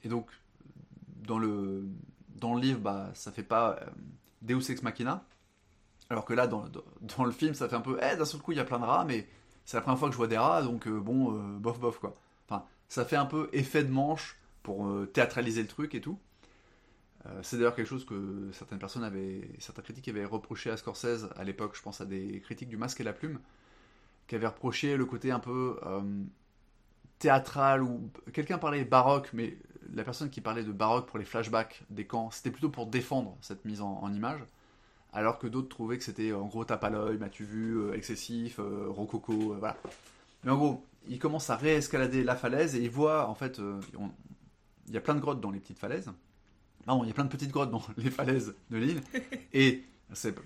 Et 0.03 0.09
donc, 0.09 0.27
dans 1.27 1.39
le, 1.39 1.85
dans 2.37 2.55
le 2.55 2.61
livre, 2.61 2.81
bah, 2.81 3.11
ça 3.15 3.33
fait 3.33 3.43
pas 3.43 3.77
euh, 3.81 3.87
Deus 4.43 4.71
Ex 4.71 4.83
Machina. 4.83 5.25
Alors 6.11 6.25
que 6.25 6.35
là, 6.35 6.47
dans, 6.47 6.65
dans, 7.01 7.25
le 7.25 7.31
film, 7.31 7.55
ça 7.55 7.69
fait 7.69 7.77
un 7.77 7.81
peu, 7.81 7.99
eh, 8.03 8.17
d'un 8.17 8.25
seul 8.25 8.41
coup, 8.41 8.53
il 8.53 8.59
y 8.59 8.61
a 8.61 8.65
plein 8.65 8.79
de 8.79 8.85
rats, 8.85 9.05
mais 9.07 9.27
c'est 9.65 9.77
la 9.77 9.81
première 9.81 9.99
fois 9.99 10.09
que 10.09 10.13
je 10.13 10.19
vois 10.19 10.27
des 10.27 10.39
rats, 10.39 10.63
donc 10.63 10.87
euh, 10.87 11.01
bon, 11.01 11.35
euh, 11.35 11.59
bof 11.59 11.79
bof 11.79 11.99
quoi. 11.99 12.15
Enfin, 12.49 12.65
ça 12.89 13.05
fait 13.05 13.17
un 13.17 13.27
peu 13.27 13.49
effet 13.53 13.85
de 13.85 13.91
manche 13.91 14.37
pour 14.63 14.87
euh, 14.87 15.07
théâtraliser 15.07 15.63
le 15.63 15.69
truc 15.69 15.95
et 15.95 16.01
tout. 16.01 16.19
C'est 17.43 17.57
d'ailleurs 17.57 17.75
quelque 17.77 17.87
chose 17.89 18.05
que 18.05 18.51
certaines 18.53 18.79
personnes 18.79 19.05
avaient, 19.05 19.49
certains 19.59 19.83
critiques 19.83 20.09
avaient 20.09 20.25
reproché 20.25 20.71
à 20.71 20.77
Scorsese 20.77 21.29
à 21.37 21.45
l'époque, 21.45 21.77
je 21.77 21.83
pense 21.83 22.01
à 22.01 22.05
des 22.05 22.41
critiques 22.41 22.69
du 22.69 22.77
Masque 22.77 23.01
et 23.01 23.05
la 23.05 23.13
Plume, 23.13 23.39
qui 24.27 24.35
avaient 24.35 24.49
reproché 24.49 24.97
le 24.97 25.05
côté 25.05 25.31
un 25.31 25.39
peu 25.39 25.79
théâtral 27.21 27.83
ou 27.83 28.11
quelqu'un 28.33 28.59
parlait 28.59 28.85
baroque, 28.85 29.31
mais 29.33 29.57
la 29.95 30.03
personne 30.03 30.31
qui 30.31 30.41
parlait 30.41 30.65
de 30.65 30.73
baroque 30.73 31.07
pour 31.07 31.19
les 31.19 31.25
flashbacks 31.25 31.85
des 31.91 32.07
camps, 32.07 32.33
c'était 32.33 32.51
plutôt 32.51 32.71
pour 32.71 32.87
défendre 32.87 33.37
cette 33.41 33.65
mise 33.65 33.83
en 33.83 34.13
image 34.13 34.41
alors 35.13 35.39
que 35.39 35.47
d'autres 35.47 35.69
trouvaient 35.69 35.99
que 35.99 36.05
c'était 36.05 36.33
en 36.33 36.47
gros 36.47 36.65
tape 36.65 36.85
à 36.85 36.91
l'œil, 36.91 37.19
m'as-tu 37.19 37.45
vu, 37.45 37.77
euh, 37.77 37.95
excessif, 37.95 38.59
euh, 38.59 38.87
rococo, 38.89 39.53
euh, 39.53 39.57
voilà. 39.59 39.77
Mais 40.43 40.51
en 40.51 40.57
gros, 40.57 40.87
il 41.07 41.19
commence 41.19 41.51
à 41.51 41.57
réescalader 41.57 42.25
la 42.25 42.37
falaise 42.37 42.75
et 42.75 42.83
il 42.83 42.91
voit 42.91 43.29
en 43.29 43.35
fait, 43.35 43.61
il 44.89 44.95
y 44.95 44.97
a 44.97 45.01
plein 45.01 45.15
de 45.15 45.21
grottes 45.21 45.41
dans 45.41 45.51
les 45.51 45.61
petites 45.61 45.79
falaises. 45.79 46.11
Non, 46.87 47.05
il 47.05 47.09
y 47.09 47.11
a 47.11 47.14
plein 47.14 47.25
de 47.25 47.31
petites 47.31 47.51
grottes 47.51 47.71
dans 47.71 47.83
les 47.97 48.11
falaises 48.11 48.55
de 48.71 48.77
l'île. 48.77 49.01
Et 49.53 49.85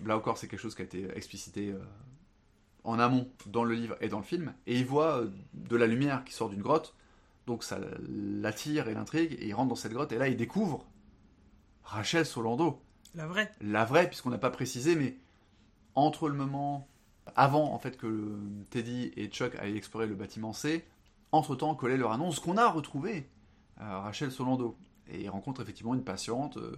là 0.04 0.16
encore, 0.16 0.38
c'est 0.38 0.48
quelque 0.48 0.60
chose 0.60 0.74
qui 0.74 0.82
a 0.82 0.84
été 0.84 1.08
explicité 1.16 1.74
en 2.84 2.98
amont 2.98 3.28
dans 3.46 3.64
le 3.64 3.74
livre 3.74 3.96
et 4.00 4.08
dans 4.08 4.18
le 4.18 4.24
film. 4.24 4.54
Et 4.66 4.78
il 4.78 4.86
voit 4.86 5.24
de 5.54 5.76
la 5.76 5.86
lumière 5.86 6.24
qui 6.24 6.32
sort 6.32 6.48
d'une 6.48 6.62
grotte. 6.62 6.94
Donc 7.46 7.64
ça 7.64 7.78
l'attire 8.08 8.88
et 8.88 8.94
l'intrigue. 8.94 9.36
Et 9.40 9.48
il 9.48 9.54
rentre 9.54 9.68
dans 9.68 9.76
cette 9.76 9.92
grotte. 9.92 10.12
Et 10.12 10.18
là, 10.18 10.28
il 10.28 10.36
découvre 10.36 10.86
Rachel 11.82 12.24
Solando. 12.24 12.80
La 13.14 13.26
vraie. 13.26 13.50
La 13.60 13.84
vraie, 13.84 14.06
puisqu'on 14.06 14.30
n'a 14.30 14.38
pas 14.38 14.50
précisé, 14.50 14.94
mais 14.94 15.16
entre 15.94 16.28
le 16.28 16.34
moment 16.34 16.88
avant 17.34 17.72
en 17.72 17.78
fait 17.78 17.96
que 17.96 18.38
Teddy 18.70 19.12
et 19.16 19.26
Chuck 19.28 19.56
aillent 19.56 19.76
explorer 19.76 20.06
le 20.06 20.14
bâtiment 20.14 20.52
C, 20.52 20.84
entre-temps 21.32 21.74
collait 21.74 21.96
leur 21.96 22.12
annonce 22.12 22.38
qu'on 22.38 22.56
a 22.56 22.68
retrouvé 22.68 23.28
euh, 23.80 23.98
Rachel 23.98 24.30
Solando. 24.30 24.76
Et 25.10 25.22
il 25.22 25.30
rencontre 25.30 25.62
effectivement 25.62 25.94
une 25.94 26.02
patiente 26.02 26.56
euh, 26.56 26.76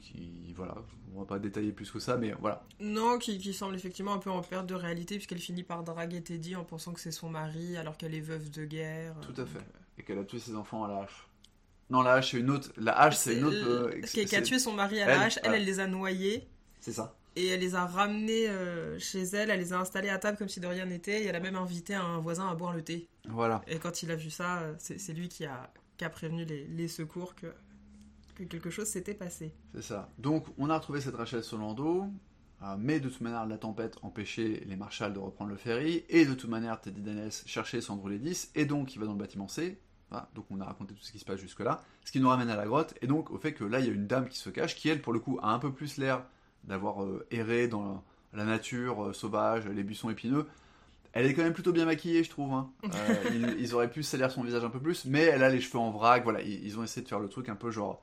qui, 0.00 0.52
voilà, 0.54 0.74
on 1.14 1.20
va 1.20 1.26
pas 1.26 1.38
détailler 1.38 1.72
plus 1.72 1.90
que 1.90 1.98
ça, 1.98 2.16
mais 2.16 2.32
voilà. 2.40 2.62
Non, 2.80 3.18
qui, 3.18 3.52
semble 3.52 3.74
effectivement 3.74 4.14
un 4.14 4.18
peu 4.18 4.30
en 4.30 4.42
perte 4.42 4.66
de 4.66 4.74
réalité, 4.74 5.16
puisqu'elle 5.16 5.38
finit 5.38 5.62
par 5.62 5.84
draguer 5.84 6.22
Teddy 6.22 6.56
en 6.56 6.64
pensant 6.64 6.92
que 6.92 7.00
c'est 7.00 7.12
son 7.12 7.28
mari, 7.28 7.76
alors 7.76 7.96
qu'elle 7.96 8.14
est 8.14 8.20
veuve 8.20 8.50
de 8.50 8.64
guerre. 8.64 9.14
Tout 9.20 9.40
à 9.40 9.46
fait. 9.46 9.58
Euh, 9.58 9.98
et 9.98 10.02
qu'elle 10.02 10.18
a 10.18 10.24
tué 10.24 10.38
ses 10.38 10.56
enfants 10.56 10.84
à 10.84 10.88
la 10.88 10.98
hache. 11.00 11.28
Non, 11.88 12.02
la 12.02 12.14
hache, 12.14 12.32
c'est 12.32 12.40
une 12.40 12.50
autre. 12.50 12.72
La 12.76 12.98
hache, 12.98 13.16
c'est 13.16 13.36
une 13.36 13.44
autre. 13.44 13.56
Euh, 13.56 14.00
qui, 14.02 14.36
a 14.36 14.42
tué 14.42 14.58
son 14.58 14.72
mari 14.72 15.00
à 15.00 15.06
la 15.06 15.20
hache. 15.22 15.38
Elle, 15.42 15.54
elle 15.54 15.64
les 15.64 15.78
a 15.80 15.86
noyés. 15.86 16.48
C'est 16.80 16.92
ça. 16.92 17.14
Et 17.36 17.48
elle 17.48 17.60
les 17.60 17.74
a 17.74 17.84
ramenés 17.84 18.48
euh, 18.48 18.98
chez 18.98 19.22
elle, 19.22 19.50
elle 19.50 19.60
les 19.60 19.74
a 19.74 19.78
installés 19.78 20.08
à 20.08 20.18
table 20.18 20.38
comme 20.38 20.48
si 20.48 20.58
de 20.58 20.66
rien 20.66 20.86
n'était, 20.86 21.22
et 21.22 21.26
elle 21.26 21.36
a 21.36 21.40
même 21.40 21.54
invité 21.54 21.94
un 21.94 22.18
voisin 22.18 22.48
à 22.48 22.54
boire 22.54 22.72
le 22.72 22.82
thé. 22.82 23.08
Voilà. 23.28 23.60
Et 23.66 23.78
quand 23.78 24.02
il 24.02 24.10
a 24.10 24.16
vu 24.16 24.30
ça, 24.30 24.60
euh, 24.60 24.74
c'est 24.78 25.12
lui 25.12 25.28
qui 25.28 25.44
a, 25.44 25.70
qui 25.96 26.04
a 26.04 26.10
prévenu 26.10 26.44
les, 26.44 26.88
secours 26.88 27.34
que, 27.34 27.46
que 28.34 28.44
quelque 28.44 28.70
chose 28.70 28.86
s'était 28.86 29.14
passé. 29.14 29.52
C'est 29.74 29.82
ça. 29.82 30.10
Donc, 30.18 30.46
on 30.58 30.70
a 30.70 30.76
retrouvé 30.76 31.00
cette 31.00 31.14
Rachel 31.14 31.42
Solando, 31.42 32.06
mais 32.78 33.00
de 33.00 33.08
toute 33.08 33.20
manière, 33.20 33.46
la 33.46 33.58
tempête 33.58 33.96
empêchait 34.02 34.62
les 34.66 34.76
marshals 34.76 35.12
de 35.12 35.18
reprendre 35.18 35.50
le 35.50 35.56
ferry, 35.56 36.04
et 36.08 36.26
de 36.26 36.34
toute 36.34 36.50
manière, 36.50 36.80
Teddy 36.80 37.00
Danes 37.00 37.30
cherchait 37.46 37.80
Sandro 37.80 38.08
Ledis, 38.08 38.48
et 38.54 38.64
donc 38.64 38.94
il 38.94 38.98
va 38.98 39.06
dans 39.06 39.12
le 39.12 39.18
bâtiment 39.18 39.48
C, 39.48 39.78
donc 40.34 40.46
on 40.50 40.60
a 40.60 40.64
raconté 40.64 40.94
tout 40.94 41.02
ce 41.02 41.12
qui 41.12 41.18
se 41.18 41.24
passe 41.24 41.40
jusque-là. 41.40 41.82
Ce 42.04 42.12
qui 42.12 42.20
nous 42.20 42.28
ramène 42.28 42.48
à 42.48 42.56
la 42.56 42.66
grotte, 42.66 42.94
et 43.02 43.06
donc 43.06 43.30
au 43.30 43.38
fait 43.38 43.52
que 43.52 43.64
là, 43.64 43.80
il 43.80 43.86
y 43.86 43.90
a 43.90 43.92
une 43.92 44.06
dame 44.06 44.28
qui 44.28 44.38
se 44.38 44.50
cache, 44.50 44.76
qui 44.76 44.88
elle, 44.88 45.02
pour 45.02 45.12
le 45.12 45.20
coup, 45.20 45.38
a 45.42 45.52
un 45.52 45.58
peu 45.58 45.72
plus 45.72 45.96
l'air 45.98 46.24
d'avoir 46.64 47.02
euh, 47.02 47.26
erré 47.30 47.68
dans 47.68 48.04
la, 48.32 48.44
nature 48.44 49.06
euh, 49.06 49.12
sauvage, 49.12 49.66
les 49.66 49.82
buissons 49.82 50.10
épineux. 50.10 50.46
Elle 51.12 51.26
est 51.26 51.34
quand 51.34 51.42
même 51.42 51.52
plutôt 51.52 51.72
bien 51.72 51.84
maquillée, 51.84 52.24
je 52.24 52.30
trouve. 52.30 52.52
Hein. 52.52 52.70
Euh, 52.94 53.54
ils, 53.58 53.74
auraient 53.74 53.90
pu 53.90 54.02
salir 54.02 54.30
son 54.30 54.42
visage 54.42 54.64
un 54.64 54.70
peu 54.70 54.80
plus, 54.80 55.04
mais 55.04 55.22
elle 55.22 55.42
a 55.42 55.48
les 55.48 55.60
cheveux 55.60 55.78
en 55.78 55.90
vrac. 55.90 56.22
Voilà, 56.24 56.42
ils, 56.42 56.78
ont 56.78 56.82
essayé 56.82 57.02
de 57.02 57.08
faire 57.08 57.20
le 57.20 57.28
truc 57.28 57.48
un 57.48 57.54
peu 57.54 57.70
genre, 57.70 58.02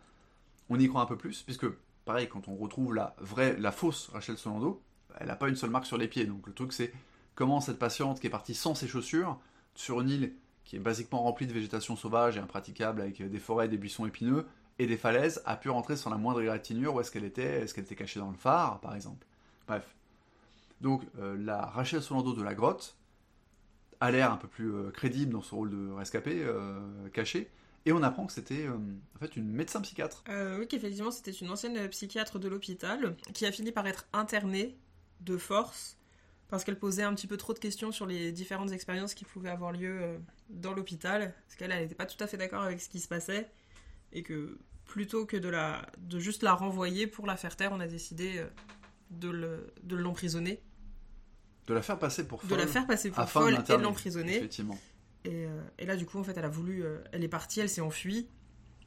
on 0.69 0.79
y 0.79 0.87
croit 0.87 1.01
un 1.01 1.05
peu 1.05 1.17
plus, 1.17 1.41
puisque 1.43 1.67
pareil, 2.05 2.27
quand 2.27 2.47
on 2.47 2.55
retrouve 2.55 2.93
la 2.93 3.15
vraie, 3.19 3.55
la 3.59 3.71
fausse 3.71 4.09
Rachel 4.13 4.37
Solando, 4.37 4.81
elle 5.19 5.27
n'a 5.27 5.35
pas 5.35 5.49
une 5.49 5.55
seule 5.55 5.69
marque 5.69 5.85
sur 5.85 5.97
les 5.97 6.07
pieds. 6.07 6.25
Donc 6.25 6.47
le 6.47 6.53
truc, 6.53 6.73
c'est 6.73 6.93
comment 7.35 7.61
cette 7.61 7.79
patiente 7.79 8.19
qui 8.19 8.27
est 8.27 8.31
partie 8.31 8.55
sans 8.55 8.75
ses 8.75 8.87
chaussures 8.87 9.39
sur 9.75 10.01
une 10.01 10.09
île 10.09 10.33
qui 10.63 10.75
est 10.75 10.79
basiquement 10.79 11.21
rempli 11.21 11.47
de 11.47 11.53
végétation 11.53 11.95
sauvage 11.95 12.37
et 12.37 12.39
impraticable 12.39 13.01
avec 13.01 13.21
des 13.21 13.39
forêts, 13.39 13.67
des 13.67 13.77
buissons 13.77 14.05
épineux 14.05 14.45
et 14.79 14.87
des 14.87 14.97
falaises, 14.97 15.41
a 15.45 15.55
pu 15.55 15.69
rentrer 15.69 15.95
sans 15.95 16.09
la 16.09 16.17
moindre 16.17 16.41
égratignure 16.41 16.95
où 16.95 17.01
est-ce 17.01 17.11
qu'elle 17.11 17.25
était, 17.25 17.61
est-ce 17.61 17.73
qu'elle 17.73 17.83
était 17.83 17.95
cachée 17.95 18.19
dans 18.19 18.31
le 18.31 18.37
phare, 18.37 18.79
par 18.79 18.95
exemple? 18.95 19.25
Bref. 19.67 19.83
Donc 20.83 21.03
euh, 21.17 21.37
la 21.39 21.65
Rachel 21.65 22.03
Solando 22.03 22.33
de 22.33 22.43
la 22.43 22.53
grotte 22.53 22.97
a 24.01 24.11
l'air 24.11 24.31
un 24.31 24.37
peu 24.37 24.49
plus 24.49 24.75
euh, 24.75 24.91
crédible 24.91 25.31
dans 25.31 25.41
son 25.41 25.55
rôle 25.55 25.69
de 25.71 25.91
rescapé 25.93 26.43
euh, 26.43 26.77
caché, 27.13 27.49
et 27.85 27.93
on 27.93 28.03
apprend 28.03 28.25
que 28.25 28.33
c'était 28.33 28.67
en 28.67 29.19
fait 29.19 29.37
une 29.37 29.49
médecin 29.49 29.79
psychiatre. 29.81 30.23
oui, 30.59 30.67
qu'effectivement 30.67 31.11
c'était 31.11 31.31
une 31.31 31.49
ancienne 31.49 31.87
psychiatre 31.89 32.37
de 32.37 32.49
l'hôpital 32.49 33.15
qui 33.33 33.45
a 33.45 33.51
fini 33.51 33.71
par 33.71 33.87
être 33.87 34.07
internée 34.11 34.77
de 35.21 35.37
force 35.37 35.97
parce 36.49 36.65
qu'elle 36.65 36.77
posait 36.77 37.03
un 37.03 37.13
petit 37.15 37.27
peu 37.27 37.37
trop 37.37 37.53
de 37.53 37.59
questions 37.59 37.91
sur 37.91 38.05
les 38.05 38.31
différentes 38.33 38.71
expériences 38.71 39.13
qui 39.13 39.25
pouvaient 39.25 39.49
avoir 39.49 39.71
lieu 39.71 40.19
dans 40.49 40.73
l'hôpital, 40.73 41.33
parce 41.47 41.55
qu'elle 41.55 41.71
n'était 41.71 41.95
pas 41.95 42.05
tout 42.05 42.21
à 42.21 42.27
fait 42.27 42.37
d'accord 42.37 42.61
avec 42.61 42.79
ce 42.79 42.89
qui 42.89 42.99
se 42.99 43.07
passait, 43.07 43.49
et 44.11 44.21
que 44.21 44.59
plutôt 44.85 45.25
que 45.25 45.35
de, 45.35 45.49
la, 45.49 45.87
de 45.97 46.19
juste 46.19 46.43
la 46.43 46.53
renvoyer 46.53 47.07
pour 47.07 47.25
la 47.25 47.37
faire 47.37 47.55
taire, 47.55 47.71
on 47.73 47.79
a 47.79 47.87
décidé 47.87 48.45
de 49.09 49.95
l'emprisonner. 49.95 50.55
De, 50.55 50.72
la 51.69 51.81
faire 51.81 51.99
passer 51.99 52.27
pour 52.27 52.41
folle. 52.41 52.51
De 52.51 52.55
la 52.55 52.67
faire 52.67 52.85
passer 52.85 53.11
pour 53.11 53.29
folle 53.29 53.53
et 53.53 53.71
de 53.71 53.81
l'emprisonner. 53.81 54.37
Effectivement. 54.37 54.77
Et, 55.25 55.45
euh, 55.45 55.61
et, 55.79 55.85
là, 55.85 55.95
du 55.95 56.05
coup, 56.05 56.19
en 56.19 56.23
fait, 56.23 56.35
elle 56.35 56.45
a 56.45 56.49
voulu. 56.49 56.83
elle 57.11 57.23
est 57.23 57.29
partie, 57.29 57.61
elle 57.61 57.69
s'est 57.69 57.81
enfuie. 57.81 58.27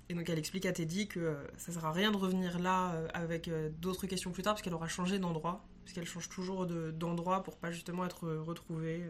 Et 0.08 0.14
donc, 0.14 0.28
elle 0.28 0.38
explique 0.38 0.66
à 0.66 0.72
Teddy 0.72 1.08
que 1.08 1.36
ça 1.56 1.72
sert 1.72 1.84
à 1.84 1.92
rien 1.92 2.12
de 2.12 2.16
revenir 2.16 2.58
là 2.58 2.92
avec 3.14 3.50
d'autres 3.80 4.06
questions 4.06 4.32
plus 4.32 4.42
tard, 4.42 4.54
parce 4.54 4.62
qu'elle 4.62 4.74
aura 4.74 4.88
changé 4.88 5.18
d'endroit 5.18 5.64
puisqu'elle 5.86 6.06
change 6.06 6.28
toujours 6.28 6.66
d'endroit 6.66 7.44
pour 7.44 7.56
pas 7.58 7.70
justement 7.70 8.04
être 8.04 8.28
retrouvée. 8.28 9.08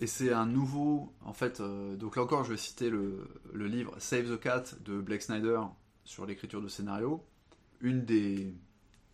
Et 0.00 0.06
c'est 0.06 0.32
un 0.32 0.46
nouveau, 0.46 1.12
en 1.20 1.34
fait, 1.34 1.60
euh, 1.60 1.96
donc 1.96 2.16
là 2.16 2.22
encore 2.22 2.44
je 2.44 2.50
vais 2.52 2.56
citer 2.56 2.88
le, 2.88 3.28
le, 3.52 3.66
livre 3.66 3.94
Save 3.98 4.24
the 4.24 4.40
Cat 4.40 4.64
de 4.80 5.00
Blake 5.00 5.22
Snyder 5.22 5.60
sur 6.04 6.24
l'écriture 6.24 6.62
de 6.62 6.68
scénario. 6.68 7.22
Une 7.80 8.04
des, 8.04 8.54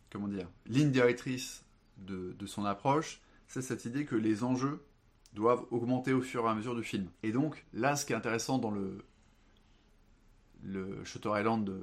comment 0.09 0.28
dire, 0.28 0.48
lignes 0.66 0.92
directrices 0.92 1.64
de, 1.96 2.33
de 2.38 2.46
son 2.46 2.64
approche, 2.64 3.20
c'est 3.48 3.62
cette 3.62 3.84
idée 3.84 4.04
que 4.04 4.14
les 4.14 4.44
enjeux 4.44 4.84
doivent 5.32 5.64
augmenter 5.70 6.12
au 6.12 6.20
fur 6.20 6.44
et 6.44 6.48
à 6.48 6.54
mesure 6.54 6.74
du 6.74 6.84
film. 6.84 7.08
Et 7.22 7.32
donc 7.32 7.66
là, 7.72 7.96
ce 7.96 8.06
qui 8.06 8.12
est 8.12 8.16
intéressant 8.16 8.58
dans 8.58 8.70
le, 8.70 9.04
le 10.62 11.02
Shutter 11.04 11.30
Island 11.34 11.64
de, 11.64 11.82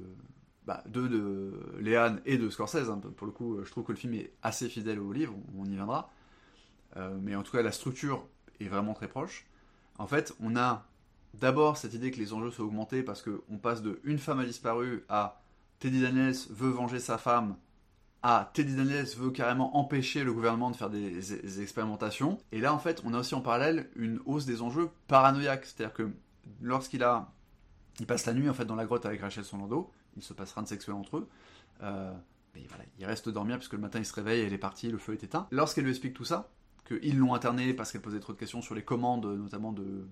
bah, 0.66 0.82
de, 0.86 1.52
Léane 1.80 2.20
et 2.24 2.38
de 2.38 2.48
Scorsese. 2.48 2.88
Hein. 2.90 3.00
Pour 3.16 3.26
le 3.26 3.32
coup, 3.32 3.62
je 3.64 3.70
trouve 3.70 3.84
que 3.84 3.92
le 3.92 3.98
film 3.98 4.14
est 4.14 4.32
assez 4.42 4.68
fidèle 4.68 5.00
au 5.00 5.12
livre, 5.12 5.34
on 5.56 5.64
y 5.64 5.74
viendra. 5.74 6.10
Euh, 6.96 7.16
mais 7.20 7.34
en 7.34 7.42
tout 7.42 7.52
cas, 7.52 7.62
la 7.62 7.72
structure 7.72 8.26
est 8.60 8.68
vraiment 8.68 8.94
très 8.94 9.08
proche. 9.08 9.46
En 9.98 10.06
fait, 10.06 10.34
on 10.40 10.56
a 10.56 10.86
d'abord 11.34 11.76
cette 11.76 11.94
idée 11.94 12.10
que 12.10 12.18
les 12.18 12.32
enjeux 12.32 12.50
sont 12.50 12.62
augmentés 12.62 13.02
parce 13.02 13.22
qu'on 13.22 13.58
passe 13.58 13.82
de 13.82 14.00
une 14.04 14.18
femme 14.18 14.38
a 14.38 14.44
disparu 14.44 15.04
à 15.08 15.42
Teddy 15.78 16.00
Daniels 16.00 16.36
veut 16.50 16.70
venger 16.70 16.98
sa 16.98 17.18
femme 17.18 17.56
à 18.28 18.50
Teddy 18.54 18.74
Daniels 18.74 19.06
veut 19.18 19.30
carrément 19.30 19.76
empêcher 19.76 20.24
le 20.24 20.32
gouvernement 20.32 20.72
de 20.72 20.76
faire 20.76 20.90
des, 20.90 21.62
expérimentations. 21.62 22.38
Et 22.50 22.58
là, 22.58 22.74
en 22.74 22.78
fait, 22.80 23.00
on 23.04 23.14
a 23.14 23.20
aussi 23.20 23.36
en 23.36 23.40
parallèle 23.40 23.88
une 23.94 24.18
hausse 24.26 24.46
des 24.46 24.62
enjeux 24.62 24.90
paranoïaques. 25.06 25.64
C'est-à-dire 25.64 25.94
que 25.94 26.10
lorsqu'il 26.60 27.04
a, 27.04 27.32
il 28.00 28.06
passe 28.06 28.26
la 28.26 28.34
nuit 28.34 28.48
en 28.48 28.52
fait 28.52 28.64
dans 28.64 28.74
la 28.74 28.84
grotte 28.84 29.06
avec 29.06 29.20
Rachel 29.20 29.44
Solando, 29.44 29.92
il 30.16 30.24
se 30.24 30.32
passe 30.32 30.52
rien 30.54 30.64
de 30.64 30.68
sexuel 30.68 30.96
entre 30.96 31.18
eux. 31.18 31.28
Euh, 31.84 32.12
mais 32.56 32.64
voilà, 32.68 32.82
il 32.98 33.06
reste 33.06 33.28
dormir 33.28 33.58
puisque 33.58 33.74
le 33.74 33.78
matin 33.78 34.00
il 34.00 34.04
se 34.04 34.14
réveille, 34.14 34.40
elle 34.40 34.52
est 34.52 34.58
partie, 34.58 34.90
le 34.90 34.98
feu 34.98 35.12
est 35.12 35.22
éteint. 35.22 35.46
Lorsqu'elle 35.52 35.84
lui 35.84 35.90
explique 35.92 36.14
tout 36.14 36.24
ça, 36.24 36.50
qu'ils 36.84 37.16
l'ont 37.16 37.32
interné 37.32 37.74
parce 37.74 37.92
qu'elle 37.92 38.02
posait 38.02 38.18
trop 38.18 38.32
de 38.32 38.38
questions 38.38 38.60
sur 38.60 38.74
les 38.74 38.82
commandes, 38.82 39.24
notamment 39.24 39.70
de, 39.70 40.04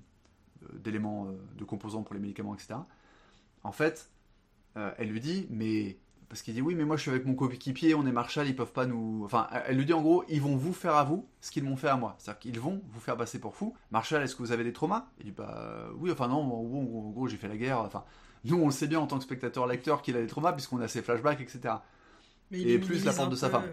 d'éléments, 0.73 1.27
euh, 1.27 1.33
de 1.59 1.65
composants 1.65 2.05
pour 2.05 2.15
les 2.15 2.21
médicaments, 2.21 2.55
etc. 2.55 2.75
En 3.65 3.73
fait, 3.73 4.09
euh, 4.77 4.93
elle 4.99 5.09
lui 5.09 5.21
dit, 5.21 5.49
mais 5.51 5.99
parce 6.35 6.43
qu'il 6.43 6.55
dit 6.55 6.63
oui, 6.63 6.75
mais 6.75 6.85
moi 6.85 6.97
je 6.97 7.03
suis 7.03 7.13
avec 7.13 7.27
mon 7.27 7.35
coéquipier, 7.37 7.95
on 7.95 8.05
est 8.09 8.11
Marshall, 8.11 8.49
ils 8.49 8.57
peuvent 8.57 8.73
pas 8.73 8.87
nous. 8.87 9.23
Enfin, 9.25 9.47
elle 9.69 9.77
lui 9.77 9.85
dit 9.85 9.93
en 9.93 10.03
gros, 10.03 10.25
ils 10.29 10.43
vont 10.43 10.57
vous 10.57 10.73
faire 10.73 10.97
à 10.97 11.05
vous 11.05 11.29
ce 11.41 11.53
qu'ils 11.53 11.63
m'ont 11.63 11.77
fait 11.77 11.87
à 11.87 11.97
moi. 11.97 12.17
C'est-à-dire 12.19 12.41
qu'ils 12.41 12.59
vont 12.59 12.83
vous 12.89 12.99
faire 12.99 13.17
passer 13.17 13.39
pour 13.39 13.55
fou. 13.55 13.77
Marshall, 13.93 14.21
est-ce 14.21 14.35
que 14.35 14.43
vous 14.43 14.51
avez 14.51 14.65
des 14.65 14.73
traumas? 14.73 15.07
Il 15.21 15.27
dit 15.27 15.31
bah 15.31 15.87
oui, 15.97 16.11
enfin 16.11 16.27
non, 16.27 16.39
en 16.39 16.63
gros, 16.65 17.29
j'ai 17.29 17.37
fait 17.37 17.47
la 17.47 17.57
guerre. 17.57 17.79
Enfin, 17.79 18.03
nous 18.43 18.57
on 18.57 18.65
le 18.65 18.73
sait 18.73 18.89
bien 18.89 18.99
en 18.99 19.07
tant 19.07 19.19
que 19.19 19.23
spectateur 19.23 19.69
lecteur 19.69 20.03
qu'il 20.03 20.17
a 20.17 20.21
des 20.21 20.27
traumas 20.27 20.53
puisqu'on 20.53 20.81
a 20.81 20.89
ses 20.89 21.03
flashbacks, 21.03 21.41
etc. 21.41 21.75
et 22.51 22.81
plus 22.81 23.05
la 23.05 23.13
porte 23.13 23.31
de 23.31 23.37
sa 23.37 23.49
femme. 23.49 23.69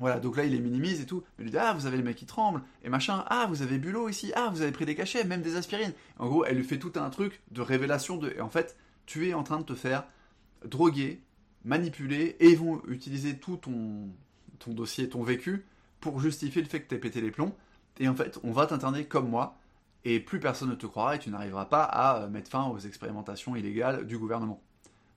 Voilà, 0.00 0.18
donc 0.18 0.38
là 0.38 0.44
il 0.44 0.50
les 0.50 0.58
minimise 0.58 1.00
et 1.00 1.06
tout. 1.06 1.22
Il 1.38 1.44
lui 1.44 1.52
dit 1.52 1.58
Ah, 1.58 1.72
vous 1.72 1.86
avez 1.86 1.98
les 1.98 2.02
mecs 2.02 2.16
qui 2.16 2.26
tremblent, 2.26 2.62
et 2.82 2.88
machin. 2.88 3.24
Ah, 3.28 3.46
vous 3.48 3.62
avez 3.62 3.78
Bulot 3.78 4.08
ici. 4.08 4.32
Ah, 4.34 4.48
vous 4.50 4.62
avez 4.62 4.72
pris 4.72 4.86
des 4.86 4.96
cachets, 4.96 5.22
même 5.22 5.42
des 5.42 5.54
aspirines. 5.54 5.92
En 6.18 6.26
gros, 6.26 6.44
elle 6.44 6.56
lui 6.56 6.64
fait 6.64 6.80
tout 6.80 6.94
un 6.96 7.10
truc 7.10 7.42
de 7.52 7.60
révélation 7.60 8.16
de. 8.16 8.30
Et 8.30 8.40
en 8.40 8.50
fait, 8.50 8.76
tu 9.06 9.28
es 9.28 9.34
en 9.34 9.44
train 9.44 9.60
de 9.60 9.64
te 9.64 9.76
faire 9.76 10.02
droguer, 10.64 11.22
manipuler, 11.64 12.36
et 12.40 12.50
ils 12.50 12.58
vont 12.58 12.82
utiliser 12.88 13.36
tout 13.36 13.56
ton, 13.56 14.08
ton 14.58 14.72
dossier, 14.72 15.08
ton 15.08 15.22
vécu, 15.22 15.64
pour 16.00 16.20
justifier 16.20 16.62
le 16.62 16.68
fait 16.68 16.80
que 16.80 16.94
tu 16.94 17.00
pété 17.00 17.20
les 17.20 17.30
plombs. 17.30 17.54
Et 17.98 18.08
en 18.08 18.14
fait, 18.14 18.38
on 18.42 18.52
va 18.52 18.66
t'interner 18.66 19.04
comme 19.04 19.28
moi, 19.28 19.58
et 20.04 20.20
plus 20.20 20.40
personne 20.40 20.70
ne 20.70 20.74
te 20.74 20.86
croira, 20.86 21.16
et 21.16 21.18
tu 21.18 21.30
n'arriveras 21.30 21.66
pas 21.66 21.84
à 21.84 22.26
mettre 22.28 22.50
fin 22.50 22.66
aux 22.66 22.78
expérimentations 22.78 23.56
illégales 23.56 24.06
du 24.06 24.18
gouvernement. 24.18 24.60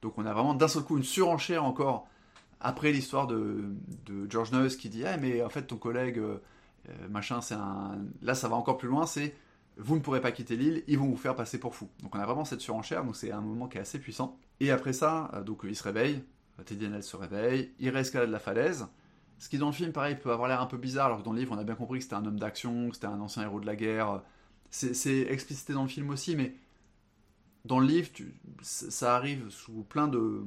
Donc 0.04 0.18
on 0.18 0.26
a 0.26 0.34
vraiment 0.34 0.54
d'un 0.54 0.68
seul 0.68 0.84
coup 0.84 0.98
une 0.98 1.04
surenchère 1.04 1.64
encore 1.64 2.08
après 2.60 2.92
l'histoire 2.92 3.26
de, 3.26 3.74
George 4.30 4.52
Nurse 4.52 4.76
qui 4.76 4.90
dit 4.90 5.06
ah 5.06 5.18
mais 5.18 5.42
en 5.42 5.50
fait 5.50 5.64
ton 5.64 5.78
collègue 5.78 6.20
euh, 6.20 6.42
euh, 6.90 7.08
machin 7.10 7.40
c'est 7.40 7.56
un 7.56 7.98
là 8.22 8.36
ça 8.36 8.50
va 8.50 8.58
encore 8.58 8.78
plus 8.78 8.90
loin 8.90 9.06
c'est 9.06 9.34
vous 9.78 9.96
ne 9.96 10.02
pourrez 10.02 10.22
pas 10.22 10.32
quitter 10.32 10.56
l'île 10.56 10.84
ils 10.88 10.98
vont 10.98 11.08
vous 11.08 11.18
faire 11.18 11.36
passer 11.36 11.60
pour 11.60 11.76
fou 11.76 11.90
donc 12.02 12.16
on 12.16 12.20
a 12.20 12.26
vraiment 12.26 12.46
cette 12.46 12.62
surenchère 12.62 13.04
donc 13.04 13.16
c'est 13.16 13.32
un 13.32 13.42
moment 13.42 13.68
qui 13.68 13.78
est 13.78 13.82
assez 13.82 14.00
puissant. 14.00 14.38
Et 14.60 14.72
après 14.72 14.94
ça 14.94 15.32
euh, 15.34 15.44
donc 15.44 15.62
il 15.64 15.76
se 15.76 15.84
réveille 15.84 16.24
Teddy 16.66 16.86
Daniel 16.86 17.04
se 17.04 17.16
réveille 17.16 17.72
il 17.80 17.90
réescalade 17.90 18.30
la 18.30 18.40
falaise. 18.40 18.88
Ce 19.40 19.50
qui 19.50 19.58
dans 19.58 19.68
le 19.68 19.74
film 19.74 19.92
pareil 19.92 20.16
peut 20.16 20.32
avoir 20.32 20.48
l'air 20.48 20.62
un 20.62 20.68
peu 20.68 20.78
bizarre 20.78 21.08
alors 21.08 21.20
que 21.20 21.24
dans 21.24 21.34
le 21.34 21.40
livre 21.40 21.54
on 21.56 21.58
a 21.58 21.64
bien 21.64 21.76
compris 21.76 22.00
que 22.00 22.04
c'était 22.04 22.16
un 22.16 22.26
homme 22.26 22.40
d'action 22.40 22.90
que 22.90 22.96
c'était 22.96 23.08
un 23.08 23.20
ancien 23.20 23.44
héros 23.44 23.60
de 23.60 23.66
la 23.66 23.76
guerre. 23.76 24.22
C'est 24.70 25.22
explicité 25.30 25.74
dans 25.74 25.84
le 25.84 25.90
film 25.90 26.10
aussi 26.10 26.36
mais 26.36 26.56
dans 27.66 27.80
le 27.80 27.88
livre 27.88 28.10
ça 28.62 29.16
arrive 29.16 29.50
sous 29.50 29.84
plein 29.84 30.08
de 30.08 30.44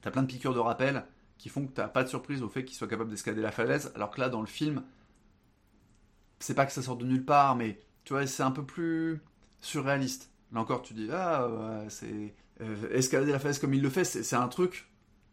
t'as 0.00 0.10
plein 0.10 0.22
de 0.22 0.26
piqûres 0.26 0.54
de 0.54 0.58
rappel 0.58 1.04
qui 1.42 1.48
font 1.48 1.66
que 1.66 1.72
tu 1.74 1.80
n'as 1.80 1.88
pas 1.88 2.04
de 2.04 2.08
surprise 2.08 2.40
au 2.40 2.48
fait 2.48 2.64
qu'il 2.64 2.76
soit 2.76 2.86
capable 2.86 3.10
d'escalader 3.10 3.42
la 3.42 3.50
falaise, 3.50 3.90
alors 3.96 4.12
que 4.12 4.20
là, 4.20 4.28
dans 4.28 4.40
le 4.40 4.46
film, 4.46 4.84
c'est 6.38 6.54
pas 6.54 6.66
que 6.66 6.70
ça 6.70 6.82
sort 6.82 6.96
de 6.96 7.04
nulle 7.04 7.24
part, 7.24 7.56
mais 7.56 7.80
tu 8.04 8.12
vois, 8.12 8.26
c'est 8.26 8.42
un 8.42 8.50
peu 8.50 8.64
plus 8.64 9.20
surréaliste. 9.60 10.30
Là 10.52 10.60
encore, 10.60 10.82
tu 10.82 10.94
dis, 10.94 11.08
ah, 11.12 11.48
c'est. 11.88 12.34
Euh, 12.60 12.90
escalader 12.92 13.32
la 13.32 13.38
falaise 13.38 13.58
comme 13.58 13.74
il 13.74 13.82
le 13.82 13.90
fait, 13.90 14.04
c'est 14.04 14.36
un 14.36 14.48
truc. 14.48 14.88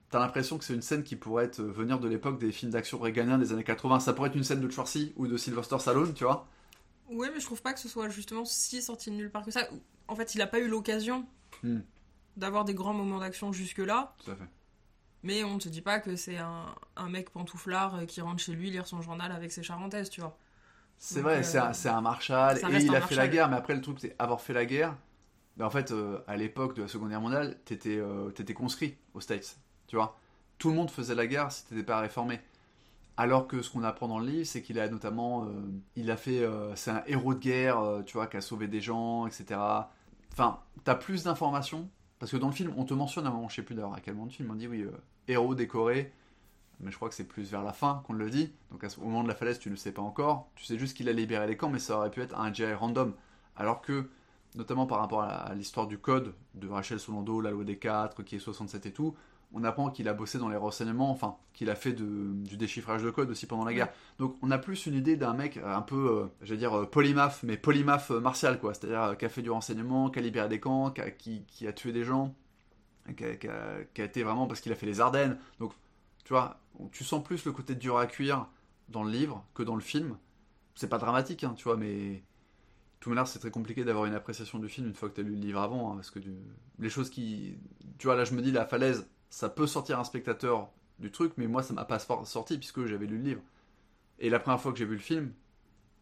T'as 0.10 0.20
l'impression 0.20 0.58
que 0.58 0.64
c'est 0.64 0.74
une 0.74 0.82
scène 0.82 1.04
qui 1.04 1.16
pourrait 1.16 1.46
être, 1.46 1.60
euh, 1.60 1.72
venir 1.72 2.00
de 2.00 2.08
l'époque 2.08 2.40
des 2.40 2.52
films 2.52 2.72
d'action 2.72 2.98
réganiens 2.98 3.38
des 3.38 3.52
années 3.52 3.64
80. 3.64 4.00
Ça 4.00 4.14
pourrait 4.14 4.30
être 4.30 4.36
une 4.36 4.44
scène 4.44 4.62
de 4.62 4.70
Schwarzy 4.70 5.14
ou 5.18 5.28
de 5.28 5.38
Sylvester 5.38 5.78
Stallone, 5.78 6.14
tu 6.14 6.24
vois. 6.24 6.48
Ouais, 7.10 7.30
mais 7.32 7.40
je 7.40 7.46
trouve 7.46 7.62
pas 7.62 7.74
que 7.74 7.80
ce 7.80 7.88
soit 7.88 8.10
justement 8.10 8.46
si 8.46 8.82
sorti 8.82 9.12
de 9.12 9.16
nulle 9.16 9.30
part 9.30 9.44
que 9.44 9.52
ça. 9.52 9.68
En 10.08 10.16
fait, 10.16 10.34
il 10.34 10.42
a 10.42 10.48
pas 10.48 10.60
eu 10.60 10.68
l'occasion 10.68 11.28
hmm. 11.64 11.80
d'avoir 12.38 12.66
des 12.66 12.74
grands 12.74 12.94
moments 12.94 13.20
d'action 13.20 13.52
jusque-là. 13.52 14.16
Tout 14.24 14.32
à 14.32 14.36
fait. 14.36 14.48
Mais 15.22 15.44
on 15.44 15.56
ne 15.56 15.60
se 15.60 15.70
dit 15.70 15.82
pas 15.82 16.00
que 16.00 16.16
c'est 16.16 16.38
un, 16.38 16.74
un, 16.96 17.10
mec 17.10 17.30
pantouflard 17.30 17.96
euh, 17.96 18.06
qui 18.06 18.22
rentre 18.22 18.42
chez 18.42 18.54
lui 18.54 18.72
lire 18.72 18.88
son 18.88 19.02
journal 19.02 19.32
avec 19.32 19.52
ses 19.52 19.64
charentaises, 19.64 20.10
tu 20.10 20.22
vois. 20.22 20.38
C'est 21.00 21.22
vrai, 21.22 21.44
c'est 21.44 21.58
un, 21.58 21.72
euh, 21.72 21.90
un, 21.90 22.02
marshal, 22.02 22.58
et 22.58 22.84
il 22.84 22.96
a 22.96 23.02
fait 23.02 23.16
la 23.16 23.28
guerre, 23.28 23.50
mais 23.50 23.56
après 23.56 23.74
le 23.74 23.82
truc 23.82 23.98
c'est 24.00 24.16
avoir 24.20 24.42
fait 24.42 24.54
la 24.54 24.66
guerre, 24.66 24.96
ben 25.58 25.66
en 25.66 25.70
fait, 25.70 25.92
euh, 25.92 26.20
à 26.28 26.38
l'époque 26.38 26.76
de 26.76 26.84
la 26.84 26.88
Seconde 26.88 27.10
Guerre 27.10 27.22
mondiale, 27.22 27.58
t'étais 27.66 28.00
étais 28.38 28.54
conscrit 28.54 28.98
aux 29.14 29.22
States, 29.22 29.58
tu 29.88 29.96
vois. 29.96 30.18
Tout 30.58 30.70
le 30.70 30.76
monde 30.76 30.92
faisait 30.92 31.16
la 31.16 31.26
guerre 31.26 31.52
si 31.52 31.66
t'étais 31.66 31.84
pas 31.84 32.00
réformé. 32.00 32.40
Alors 33.18 33.48
que 33.48 33.62
ce 33.62 33.70
qu'on 33.70 33.84
apprend 33.84 34.08
dans 34.08 34.20
le 34.20 34.28
livre, 34.28 34.46
c'est 34.46 34.62
qu'il 34.62 34.80
a 34.80 34.88
notamment, 34.88 35.48
il 35.96 36.12
a 36.12 36.18
fait, 36.18 36.46
c'est 36.76 36.92
un 36.92 37.04
héros 37.08 37.34
de 37.34 37.40
guerre, 37.40 37.82
tu 38.06 38.14
vois, 38.14 38.28
qui 38.28 38.38
a 38.38 38.42
sauvé 38.42 38.68
des 38.68 38.80
gens, 38.82 39.26
etc. 39.26 39.60
Enfin, 40.32 40.60
t'as 40.84 40.96
plus 40.96 41.24
d'informations 41.24 41.90
parce 42.20 42.34
que 42.34 42.38
dans 42.38 42.48
le 42.48 42.54
film, 42.54 42.74
on 42.78 42.84
te 42.84 42.94
mentionne 42.94 43.26
à 43.26 43.30
un 43.30 43.34
moment, 43.34 43.48
je 43.48 43.56
sais 43.56 43.64
plus 43.64 43.76
d'ailleurs 43.76 43.94
à 43.94 44.02
quel 44.02 44.14
moment 44.14 44.28
du 44.28 44.36
film, 44.36 44.52
on 44.52 44.56
dit 44.56 44.68
oui, 44.68 44.82
euh, 44.82 44.92
héros 45.28 45.56
décoré, 45.56 46.14
mais 46.80 46.92
je 46.92 46.96
crois 46.96 47.10
que 47.10 47.16
c'est 47.16 47.28
plus 47.28 47.52
vers 47.52 47.64
la 47.64 47.74
fin 47.74 48.04
qu'on 48.06 48.14
le 48.14 48.30
dit. 48.30 48.54
Donc 48.72 48.86
au 48.98 49.06
moment 49.06 49.24
de 49.24 49.28
la 49.28 49.36
falaise, 49.36 49.60
tu 49.60 49.70
ne 49.70 49.74
le 49.74 49.78
sais 49.78 49.92
pas 49.92 50.02
encore. 50.02 50.50
Tu 50.56 50.66
sais 50.66 50.78
juste 50.78 50.96
qu'il 50.96 51.10
a 51.10 51.14
libéré 51.14 51.48
les 51.48 51.58
camps, 51.58 51.70
mais 51.70 51.80
ça 51.80 51.98
aurait 51.98 52.12
pu 52.12 52.22
être 52.22 52.38
un 52.40 52.54
GI 52.54 52.74
random. 52.74 53.14
Alors 53.56 53.82
que, 53.82 54.10
notamment 54.56 54.86
par 54.86 55.00
rapport 55.00 55.22
à 55.22 55.54
l'histoire 55.56 55.88
du 55.88 55.98
code 55.98 56.34
de 56.56 56.68
Rachel 56.68 57.00
Solando, 57.00 57.42
la 57.42 57.52
loi 57.52 57.64
des 57.64 57.78
4, 57.78 58.24
qui 58.24 58.38
est 58.38 58.40
67 58.40 58.86
et 58.86 58.94
tout, 58.94 59.16
on 59.54 59.64
apprend 59.64 59.90
qu'il 59.90 60.08
a 60.08 60.14
bossé 60.14 60.38
dans 60.38 60.50
les 60.50 60.58
renseignements, 60.58 61.10
enfin, 61.10 61.38
qu'il 61.54 61.70
a 61.70 61.76
fait 61.76 61.94
du 61.94 62.58
déchiffrage 62.58 63.04
de 63.04 63.10
code 63.10 63.30
aussi 63.32 63.48
pendant 63.48 63.66
la 63.66 63.74
guerre. 63.74 63.90
Donc 64.20 64.38
on 64.42 64.52
a 64.52 64.58
plus 64.58 64.86
une 64.86 64.94
idée 64.94 65.18
d'un 65.18 65.34
mec 65.34 65.58
un 65.58 65.82
peu, 65.82 65.96
euh, 65.96 66.26
je 66.42 66.54
vais 66.54 66.58
dire, 66.58 66.78
euh, 66.78 66.86
polymath, 66.86 67.42
mais 67.44 67.58
polymath 67.58 68.12
euh, 68.12 68.20
martial, 68.20 68.60
quoi. 68.60 68.74
C'est-à-dire 68.74 69.18
qui 69.18 69.26
a 69.26 69.30
fait 69.30 69.42
du 69.42 69.50
renseignement, 69.50 70.10
qui 70.10 70.20
a 70.20 70.22
libéré 70.22 70.48
des 70.50 70.60
camps, 70.60 70.92
qui 70.92 71.68
a, 71.68 71.74
tué 71.74 71.92
des 71.92 72.04
gens, 72.04 72.36
qui 73.18 73.24
a, 73.24 74.04
été 74.04 74.24
vraiment 74.24 74.46
parce 74.46 74.62
qu'il 74.62 74.72
a 74.72 74.76
fait 74.76 74.86
les 74.86 75.02
Ardennes. 75.02 75.38
Donc, 75.60 75.74
tu 76.30 76.34
vois, 76.34 76.62
tu 76.92 77.04
sens 77.04 77.24
plus 77.24 77.44
le 77.46 77.52
côté 77.52 77.74
dur 77.74 77.98
à 77.98 78.06
cuire 78.06 78.46
dans 78.88 79.04
le 79.04 79.10
livre 79.10 79.44
que 79.56 79.64
dans 79.64 79.74
le 79.74 79.82
film. 79.82 80.16
C'est 80.76 80.88
pas 80.88 81.00
dramatique, 81.00 81.44
hein, 81.44 81.56
tu 81.58 81.64
vois, 81.64 81.76
mais 81.76 82.22
tout 83.00 83.10
manière, 83.10 83.26
c'est 83.26 83.40
très 83.40 83.50
compliqué 83.50 83.84
d'avoir 83.84 84.06
une 84.06 84.14
appréciation 84.14 84.60
du 84.60 84.70
film 84.70 84.86
une 84.86 84.94
fois 84.94 85.10
que 85.10 85.16
tu 85.16 85.22
as 85.22 85.24
lu 85.24 85.32
le 85.32 85.42
livre 85.42 85.60
avant, 85.60 85.92
hein, 85.92 85.96
parce 85.96 86.12
que 86.12 86.20
les 86.78 86.90
choses 86.92 87.10
qui, 87.10 87.58
tu 87.98 88.06
vois, 88.06 88.16
là 88.16 88.26
je 88.26 88.36
me 88.36 88.44
dis 88.44 88.52
la 88.52 88.68
falaise, 88.68 89.10
ça 89.32 89.50
peut 89.50 89.66
sortir 89.66 89.98
un 90.00 90.04
spectateur 90.04 90.70
du 91.00 91.10
truc, 91.10 91.34
mais 91.38 91.48
moi 91.48 91.64
ça 91.64 91.74
m'a 91.74 91.84
pas 91.84 91.98
sorti 91.98 92.60
puisque 92.60 92.86
j'avais 92.86 93.08
lu 93.08 93.18
le 93.18 93.24
livre. 93.24 93.42
Et 94.20 94.30
la 94.30 94.40
première 94.40 94.62
fois 94.62 94.72
que 94.72 94.78
j'ai 94.78 94.86
vu 94.86 94.98
le 94.98 95.02
film, 95.02 95.34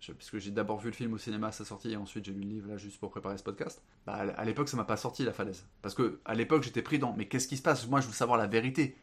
puisque 0.01 0.39
j'ai 0.39 0.51
d'abord 0.51 0.81
vu 0.81 0.89
le 0.89 0.95
film 0.95 1.13
au 1.13 1.17
cinéma 1.17 1.47
à 1.47 1.51
sa 1.53 1.63
sortie 1.63 1.93
et 1.93 1.95
ensuite 1.95 2.25
j'ai 2.25 2.33
lu 2.33 2.41
le 2.41 2.49
livre 2.49 2.67
là 2.67 2.75
juste 2.75 2.99
pour 2.99 3.11
préparer 3.11 3.37
ce 3.37 3.43
podcast, 3.43 3.81
bah, 4.05 4.15
à 4.15 4.43
l'époque 4.43 4.67
ça 4.67 4.75
m'a 4.75 4.83
pas 4.83 4.97
sorti 4.97 5.23
la 5.23 5.31
falaise. 5.31 5.65
Parce 5.81 5.95
que 5.95 6.19
à 6.25 6.35
l'époque 6.35 6.63
j'étais 6.63 6.81
pris 6.81 6.99
dans 6.99 7.13
mais 7.13 7.29
qu'est-ce 7.29 7.47
qui 7.47 7.55
se 7.55 7.63
passe? 7.63 7.87
Moi 7.87 8.01
je 8.01 8.07
veux 8.07 8.13
savoir 8.13 8.37
la 8.37 8.47
vérité. 8.47 8.97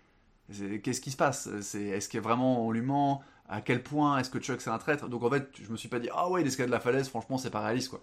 Qu'est-ce 0.48 1.00
qui 1.00 1.10
se 1.10 1.16
passe? 1.16 1.46
Est-ce 1.46 2.08
qu'il 2.08 2.18
y 2.18 2.20
a 2.20 2.22
vraiment 2.22 2.66
on 2.66 2.70
lui 2.70 2.82
ment? 2.82 3.22
À 3.48 3.60
quel 3.60 3.82
point 3.82 4.18
Est-ce 4.18 4.30
que 4.30 4.38
Chuck 4.38 4.60
c'est 4.60 4.70
un 4.70 4.78
traître? 4.78 5.08
Donc 5.08 5.22
en 5.22 5.30
fait 5.30 5.50
je 5.62 5.70
me 5.70 5.76
suis 5.76 5.88
pas 5.88 5.98
dit 5.98 6.08
ah 6.12 6.30
ouais 6.30 6.42
l'escalade 6.42 6.70
de 6.70 6.74
la 6.74 6.80
falaise 6.80 7.08
franchement 7.08 7.38
c'est 7.38 7.50
pas 7.50 7.60
réaliste 7.60 7.90
quoi. 7.90 8.02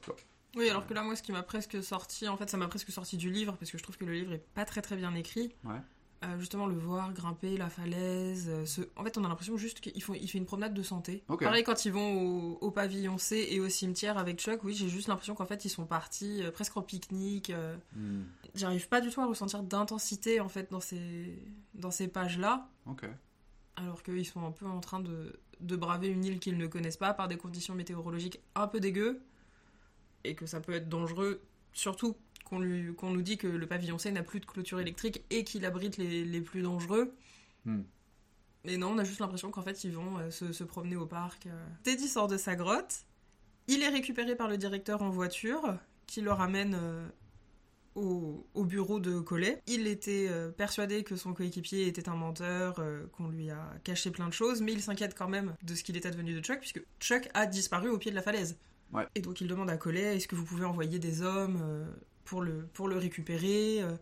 Oui, 0.56 0.70
alors 0.70 0.86
que 0.86 0.94
là, 0.94 1.02
moi, 1.02 1.16
ce 1.16 1.24
qui 1.24 1.32
m'a 1.32 1.44
presque 1.44 1.82
sorti, 1.82 2.28
en 2.28 2.36
fait, 2.36 2.50
ça 2.50 2.58
m'a 2.58 2.68
presque 2.68 2.92
sorti 2.92 3.16
du 3.16 3.30
livre, 3.30 3.56
parce 3.58 3.72
que 3.72 3.78
je 3.78 3.84
trouve 3.84 3.98
que 3.98 4.04
le 4.04 4.12
livre 4.12 4.34
est 4.34 4.44
pas 4.54 4.66
très 4.66 4.82
très 4.82 4.98
bien 4.98 5.16
écrit. 5.16 5.54
Ouais. 5.64 5.80
Euh, 6.24 6.38
justement 6.38 6.68
le 6.68 6.76
voir 6.76 7.14
grimper 7.14 7.58
la 7.58 7.68
falaise. 7.68 8.48
Euh, 8.48 8.86
en 8.96 9.04
fait, 9.04 9.18
on 9.18 9.24
a 9.24 9.28
l'impression 9.28 9.58
juste 9.58 9.80
qu'il 9.80 9.94
il 9.96 10.30
fait 10.30 10.38
une 10.38 10.46
promenade 10.46 10.74
de 10.76 10.84
santé. 10.84 11.24
Pareil 11.40 11.64
quand 11.64 11.84
ils 11.84 11.92
vont 11.92 12.58
au, 12.62 12.70
pavillon 12.70 13.18
C 13.18 13.48
et 13.50 13.60
au 13.60 13.70
cimetière 13.70 14.20
avec 14.20 14.40
Chuck, 14.40 14.64
oui, 14.64 14.76
j'ai 14.76 14.88
juste 14.88 15.08
l'impression 15.08 15.34
qu'en 15.34 15.48
fait 15.48 15.66
ils 15.66 15.70
sont 15.70 15.86
partis 15.86 16.44
euh, 16.44 16.52
presque 16.52 16.78
en 16.78 16.84
pique-nique. 16.84 17.52
Hmm. 17.96 18.22
J'arrive 18.54 18.88
pas 18.88 19.02
du 19.02 19.10
tout 19.10 19.20
à 19.20 19.26
ressentir 19.26 19.64
d'intensité 19.64 20.40
en 20.40 20.48
fait 20.48 20.70
dans 20.70 20.80
ces, 20.80 21.40
dans 21.74 21.92
ces 21.92 22.08
pages-là. 22.08 22.70
Alors 23.76 24.04
qu'ils 24.04 24.26
sont 24.28 24.46
un 24.46 24.52
peu 24.52 24.68
en 24.68 24.80
train 24.80 25.00
de, 25.00 25.40
de 25.60 25.76
braver 25.76 26.10
une 26.10 26.24
île 26.24 26.40
qu'ils 26.40 26.58
ne 26.58 26.68
connaissent 26.68 26.98
pas 26.98 27.16
par 27.16 27.30
des 27.30 27.38
conditions 27.38 27.74
météorologiques 27.74 28.40
un 28.54 28.68
peu 28.68 28.80
dégueu 28.80 29.24
et 30.24 30.36
que 30.36 30.46
ça 30.46 30.60
peut 30.60 30.74
être 30.74 30.88
dangereux, 30.88 31.42
surtout 31.74 32.16
qu'on 32.52 33.10
nous 33.10 33.22
dit 33.22 33.38
que 33.38 33.48
le 33.48 33.66
pavillon 33.66 33.98
C 33.98 34.12
n'a 34.12 34.24
plus 34.24 34.40
de 34.40 34.46
clôture 34.46 34.80
électrique 34.80 35.24
et 35.30 35.44
qu'il 35.44 35.66
abrite 35.66 35.98
les, 35.98 36.42
plus 36.42 36.62
dangereux. 36.62 37.14
Hmm. 37.66 37.84
Mais 38.66 38.78
non, 38.78 38.90
on 38.90 38.98
a 38.98 39.04
juste 39.04 39.20
l'impression 39.20 39.52
qu'en 39.52 39.62
fait, 39.62 39.84
ils 39.84 39.94
vont 39.94 40.20
euh, 40.20 40.30
se, 40.30 40.64
promener 40.64 40.96
au 40.96 41.06
parc. 41.06 41.48
Euh. 41.48 41.66
Teddy 41.84 42.08
sort 42.08 42.28
de 42.28 42.38
sa 42.38 42.56
grotte. 42.56 43.06
Il 43.68 43.82
est 43.82 43.90
récupéré 43.90 44.36
par 44.36 44.48
le 44.48 44.58
directeur 44.58 45.02
en 45.02 45.10
voiture, 45.10 45.78
qui 46.08 46.22
le 46.22 46.32
ramène 46.32 46.78
euh, 46.80 47.08
au, 47.96 48.66
bureau 48.66 49.00
de 49.00 49.20
Collet. 49.20 49.62
Il 49.66 49.88
était 49.88 50.30
persuadé 50.58 51.04
que 51.04 51.16
son 51.16 51.34
coéquipier 51.34 51.88
était 51.88 52.10
un 52.10 52.16
menteur, 52.16 52.84
qu'on 53.14 53.30
lui 53.30 53.50
a 53.50 53.74
caché 53.84 54.12
plein 54.12 54.28
de 54.28 54.34
choses, 54.34 54.62
mais 54.62 54.74
il 54.74 54.82
s'inquiète 54.82 55.16
quand 55.16 55.30
même 55.30 55.56
de 55.64 55.74
ce 55.74 55.84
qu'il 55.84 55.96
est 55.96 56.06
advenu 56.06 56.34
de 56.34 56.42
Chuck, 56.42 56.60
puisque 56.60 56.84
Chuck 57.00 57.30
a 57.34 57.46
disparu 57.46 57.90
au 57.90 57.98
pied 57.98 58.12
de 58.12 58.16
la 58.16 58.22
falaise. 58.22 58.58
Et 59.16 59.22
donc 59.22 59.40
il 59.40 59.48
demande 59.48 59.70
à 59.70 59.78
Collet, 59.78 60.18
est-ce 60.18 60.28
que 60.28 60.36
vous 60.36 60.44
pouvez 60.44 60.66
envoyer 60.66 61.00
des 61.00 61.22
hommes 61.22 61.88
pour 62.32 62.88
le, 62.88 62.98
récupérer. 62.98 63.82
Euh, 63.82 63.98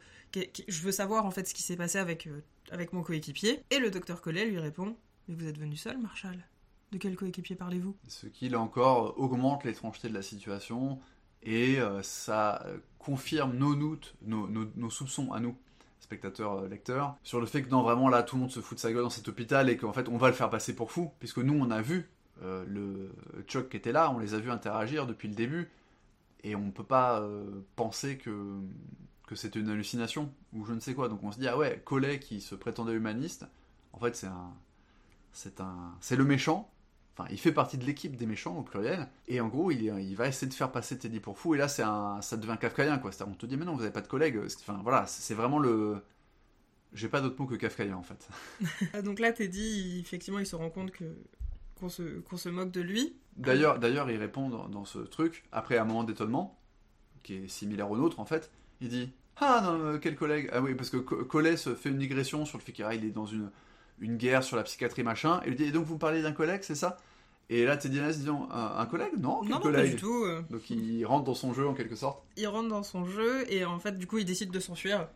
je 0.68 0.82
veux 0.82 0.92
savoir 0.92 1.26
en 1.26 1.32
fait 1.32 1.48
ce 1.48 1.54
qui 1.54 1.64
s'est 1.64 1.76
passé 1.76 1.98
avec, 1.98 2.28
euh, 2.28 2.86
mon 2.94 3.02
coéquipier. 3.02 3.64
Et 3.72 3.80
le 3.80 3.90
docteur 3.90 4.22
Collet 4.22 4.46
lui 4.46 4.60
répond 4.60 4.96
Mais 5.28 5.36
vous 5.36 5.48
êtes 5.48 5.58
venu 5.58 5.76
seul, 5.76 5.98
Marshall 5.98 6.38
De 6.92 7.00
quel 7.00 7.16
coéquipier 7.16 7.56
parlez-vous? 7.56 7.96
Ce 8.08 8.28
qui, 8.28 8.50
là 8.50 8.60
encore, 8.60 9.20
augmente 9.20 9.64
l'étrangeté 9.64 10.10
de 10.10 10.14
la 10.14 10.22
situation 10.22 11.00
et 11.42 11.80
euh, 11.80 12.04
ça 12.04 12.66
confirme 13.00 13.58
nos 13.58 13.74
doutes, 13.74 14.16
nos, 14.22 14.90
soupçons 14.90 15.32
à 15.32 15.40
nous 15.40 15.56
spectateurs, 16.02 16.68
lecteurs, 16.68 17.16
sur 17.24 17.40
le 17.40 17.46
fait 17.46 17.62
que 17.62 17.70
non, 17.70 17.84
vraiment 17.84 18.10
là, 18.10 18.24
tout 18.24 18.36
le 18.36 18.42
monde 18.42 18.52
se 18.52 18.62
fout 18.62 18.78
de 18.78 18.82
sa 18.82 18.92
gueule 18.92 19.04
dans 19.04 19.12
cet 19.12 19.28
hôpital 19.28 19.70
et 19.70 19.78
qu'en 19.78 19.94
fait, 19.94 20.08
on 20.10 20.18
va 20.18 20.28
le 20.28 20.34
faire 20.34 20.50
passer 20.50 20.76
pour 20.76 20.92
fou, 20.92 21.12
puisque 21.20 21.38
nous, 21.38 21.54
on 21.54 21.70
a 21.70 21.82
vu 21.82 22.10
le 22.42 23.12
Chuck 23.48 23.70
qui 23.70 23.78
était 23.78 23.92
là, 23.92 24.10
on 24.12 24.18
les 24.18 24.34
a 24.34 24.40
vus 24.40 24.50
interagir 24.50 25.06
depuis 25.06 25.28
le 25.28 25.36
début, 25.36 25.70
et 26.44 26.56
on 26.56 26.66
ne 26.66 26.72
peut 26.72 26.84
pas 26.84 27.22
euh, 27.22 27.62
penser 27.76 28.18
que, 28.18 28.60
que 29.28 29.36
c'était 29.36 29.60
une 29.60 29.70
hallucination 29.70 30.34
ou 30.54 30.66
je 30.66 30.74
ne 30.74 30.80
sais 30.80 30.94
quoi. 30.94 31.10
Donc 31.10 31.24
on 31.24 31.32
se 31.32 31.40
dit 31.40 31.48
ah 31.48 31.58
ouais, 31.58 31.82
Collet 31.86 32.20
qui 32.20 32.42
se 32.42 32.56
prétendait 32.56 32.94
humaniste, 32.94 33.46
en 33.94 34.00
fait 34.00 34.16
c'est 34.16 34.28
un 34.28 34.54
c'est 35.32 35.62
un 35.62 35.96
c'est 36.02 36.16
le 36.16 36.26
méchant. 36.26 36.72
Enfin, 37.18 37.28
il 37.32 37.38
fait 37.40 37.52
partie 37.52 37.78
de 37.78 37.86
l'équipe 37.86 38.16
des 38.16 38.26
méchants 38.26 38.58
au 38.58 38.64
pluriel. 38.64 39.10
Et 39.28 39.42
en 39.42 39.50
gros, 39.50 39.72
il, 39.72 39.82
il 39.84 40.16
va 40.16 40.28
essayer 40.28 40.48
de 40.48 40.54
faire 40.54 40.72
passer 40.72 40.98
Teddy 40.98 41.20
pour 41.20 41.38
fou. 41.38 41.54
Et 41.54 41.58
là, 41.58 41.68
c'est 41.68 41.84
un, 41.84 42.22
ça 42.22 42.38
devient 42.38 42.56
kafkaïen, 42.58 42.98
quoi. 42.98 43.12
On 43.28 43.34
te 43.34 43.46
dit, 43.46 43.58
mais 43.58 43.66
non, 43.66 43.74
vous 43.74 43.80
n'avez 43.80 43.92
pas 43.92 44.00
de 44.00 44.08
collègues. 44.08 44.40
Enfin, 44.62 44.80
voilà, 44.84 45.06
c'est 45.06 45.34
vraiment 45.34 45.60
le. 45.60 46.02
J'ai 46.94 47.10
pas 47.10 47.20
d'autre 47.20 47.36
mot 47.38 47.46
que 47.46 47.56
kafkaïen, 47.56 47.96
en 47.96 48.04
fait. 48.04 48.30
Ah, 48.94 49.02
donc 49.02 49.20
là, 49.20 49.34
Teddy, 49.34 50.00
effectivement, 50.00 50.40
il 50.40 50.46
se 50.46 50.56
rend 50.56 50.70
compte 50.70 50.92
que 50.92 51.04
qu'on 51.76 51.90
se, 51.90 52.20
qu'on 52.22 52.38
se 52.38 52.50
moque 52.50 52.72
de 52.72 52.82
lui. 52.82 53.16
D'ailleurs, 53.40 53.80
d'ailleurs, 53.80 54.10
il 54.12 54.18
répond 54.18 54.50
dans, 54.50 54.86
ce 54.86 55.00
truc, 55.00 55.46
après 55.52 55.78
un 55.78 55.86
moment 55.86 56.04
d'étonnement, 56.04 56.60
qui 57.24 57.36
est 57.36 57.48
similaire 57.48 57.90
au 57.90 57.98
nôtre, 57.98 58.20
en 58.20 58.26
fait. 58.26 58.52
Il 58.82 58.90
dit 58.90 59.12
Ah 59.38 59.62
non, 59.64 59.80
euh, 59.80 59.98
quel 59.98 60.16
collègue 60.16 60.50
Ah 60.52 60.62
oui, 60.62 60.76
parce 60.76 60.90
que 60.90 60.98
Collet 60.98 61.58
se 61.58 61.74
fait 61.74 61.90
une 61.90 61.98
digression 61.98 62.46
sur 62.46 62.58
le 62.58 62.64
fait 62.64 62.72
qu'il 62.72 62.86
est 62.86 63.12
dans 63.12 63.26
une, 63.26 63.50
une 64.00 64.18
guerre 64.18 64.44
sur 64.44 64.58
la 64.58 64.64
psychiatrie, 64.64 65.04
machin. 65.04 65.42
Et 65.46 65.50
il 65.50 65.56
dit 65.56 65.64
Et 65.64 65.72
donc 65.72 65.86
vous 65.86 65.96
me 65.96 66.00
parlez 66.00 66.22
d'un 66.22 66.34
collègue, 66.34 66.62
c'est 66.64 66.76
ça? 66.76 66.98
Et 67.52 67.66
là, 67.66 67.78
Teddy 67.78 67.96
Dinas 67.96 68.14
dit 68.14 68.30
un, 68.30 68.76
un 68.78 68.86
collègue? 68.86 69.14
Non, 69.18 69.44
non, 69.44 69.60
collègue 69.60 69.82
pas 69.84 69.90
du 69.90 69.96
tout. 69.96 70.24
Euh. 70.24 70.42
Donc 70.52 70.70
il 70.70 71.04
rentre 71.06 71.24
dans 71.24 71.34
son 71.34 71.52
jeu 71.54 71.68
en 71.68 71.74
quelque 71.74 71.96
sorte. 71.96 72.22
Il 72.38 72.48
rentre 72.48 72.70
dans 72.70 72.84
son 72.84 73.06
jeu 73.06 73.52
et 73.52 73.66
en 73.66 73.80
fait, 73.80 73.98
du 73.98 74.06
coup, 74.06 74.20
il 74.20 74.26
décide 74.26 74.52
de 74.52 74.60
s'enfuir 74.60 75.08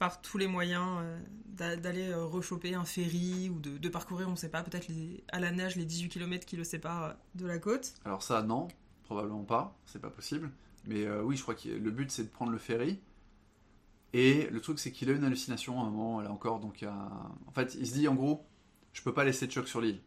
par 0.00 0.22
tous 0.22 0.38
les 0.38 0.46
moyens 0.46 0.98
euh, 1.02 1.76
d'aller 1.76 2.08
euh, 2.08 2.24
rechoper 2.24 2.74
un 2.74 2.86
ferry 2.86 3.50
ou 3.50 3.60
de, 3.60 3.88
parcourir, 3.90 4.28
on 4.28 4.32
ne 4.32 4.36
sait 4.36 4.48
pas, 4.48 4.62
peut-être 4.62 4.88
à 5.28 5.40
la 5.40 5.52
nage 5.52 5.76
les 5.76 5.84
18 5.84 6.08
km 6.08 6.46
qui 6.46 6.56
le 6.56 6.64
séparent 6.64 7.16
de 7.34 7.46
la 7.46 7.58
côte. 7.58 7.92
Alors 8.06 8.22
ça, 8.22 8.42
non, 8.42 8.68
probablement 9.04 9.44
pas, 9.44 9.76
c'est 9.84 10.00
pas 10.00 10.08
possible. 10.08 10.50
Mais 10.86 11.06
oui, 11.20 11.36
je 11.36 11.42
crois 11.42 11.54
que 11.54 11.68
le 11.68 11.90
but 11.90 12.10
c'est 12.10 12.24
de 12.24 12.30
prendre 12.30 12.50
le 12.50 12.56
ferry. 12.56 12.98
Et 14.14 14.48
le 14.50 14.60
truc 14.62 14.78
c'est 14.78 14.90
qu'il 14.90 15.10
a 15.10 15.12
une 15.12 15.22
hallucination 15.22 15.78
à 15.78 15.84
un 15.84 15.90
moment, 15.90 16.22
là 16.22 16.32
encore, 16.32 16.60
donc 16.60 16.82
en 16.82 17.52
fait, 17.52 17.76
il 17.78 17.86
se 17.86 17.92
dit 17.92 18.08
en 18.08 18.14
gros, 18.14 18.46
je 18.94 19.02
peux 19.02 19.12
pas 19.12 19.24
laisser 19.24 19.46
Chuck 19.46 19.68
sur 19.68 19.82
l'île. 19.82 20.00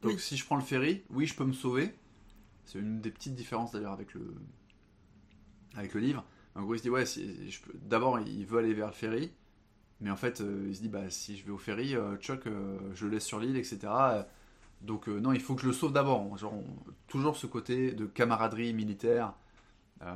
Donc 0.00 0.20
si 0.20 0.38
je 0.38 0.46
prends 0.46 0.56
le 0.56 0.62
ferry, 0.62 1.04
oui, 1.10 1.26
je 1.26 1.34
peux 1.34 1.44
me 1.44 1.52
sauver. 1.52 1.94
C'est 2.64 2.78
une 2.78 3.02
des 3.02 3.10
petites 3.10 3.34
différences 3.34 3.72
d'ailleurs 3.72 3.92
avec 3.92 4.14
le, 4.14 4.34
avec 5.74 5.92
le 5.92 6.00
livre. 6.00 6.24
En 6.58 6.62
gros, 6.62 6.74
il 6.74 6.78
se 6.78 6.82
dit, 6.82 6.90
ouais, 6.90 7.06
si 7.06 7.50
je 7.50 7.60
peux... 7.62 7.72
d'abord, 7.74 8.18
il 8.18 8.44
veut 8.44 8.58
aller 8.58 8.74
vers 8.74 8.88
le 8.88 8.92
ferry, 8.92 9.30
mais 10.00 10.10
en 10.10 10.16
fait, 10.16 10.40
euh, 10.40 10.66
il 10.68 10.74
se 10.74 10.80
dit, 10.80 10.88
bah, 10.88 11.08
si 11.08 11.36
je 11.36 11.44
vais 11.44 11.52
au 11.52 11.58
ferry, 11.58 11.94
euh, 11.94 12.16
Chuck, 12.16 12.46
euh, 12.46 12.78
je 12.94 13.06
le 13.06 13.12
laisse 13.12 13.24
sur 13.24 13.38
l'île, 13.38 13.56
etc. 13.56 13.78
Donc, 14.80 15.06
non, 15.06 15.32
il 15.32 15.40
faut 15.40 15.54
que 15.54 15.62
je 15.62 15.68
le 15.68 15.72
sauve 15.72 15.92
d'abord. 15.92 16.36
Genre, 16.36 16.54
toujours 17.06 17.36
ce 17.36 17.46
côté 17.46 17.92
de 17.92 18.06
camaraderie 18.06 18.72
militaire. 18.72 19.34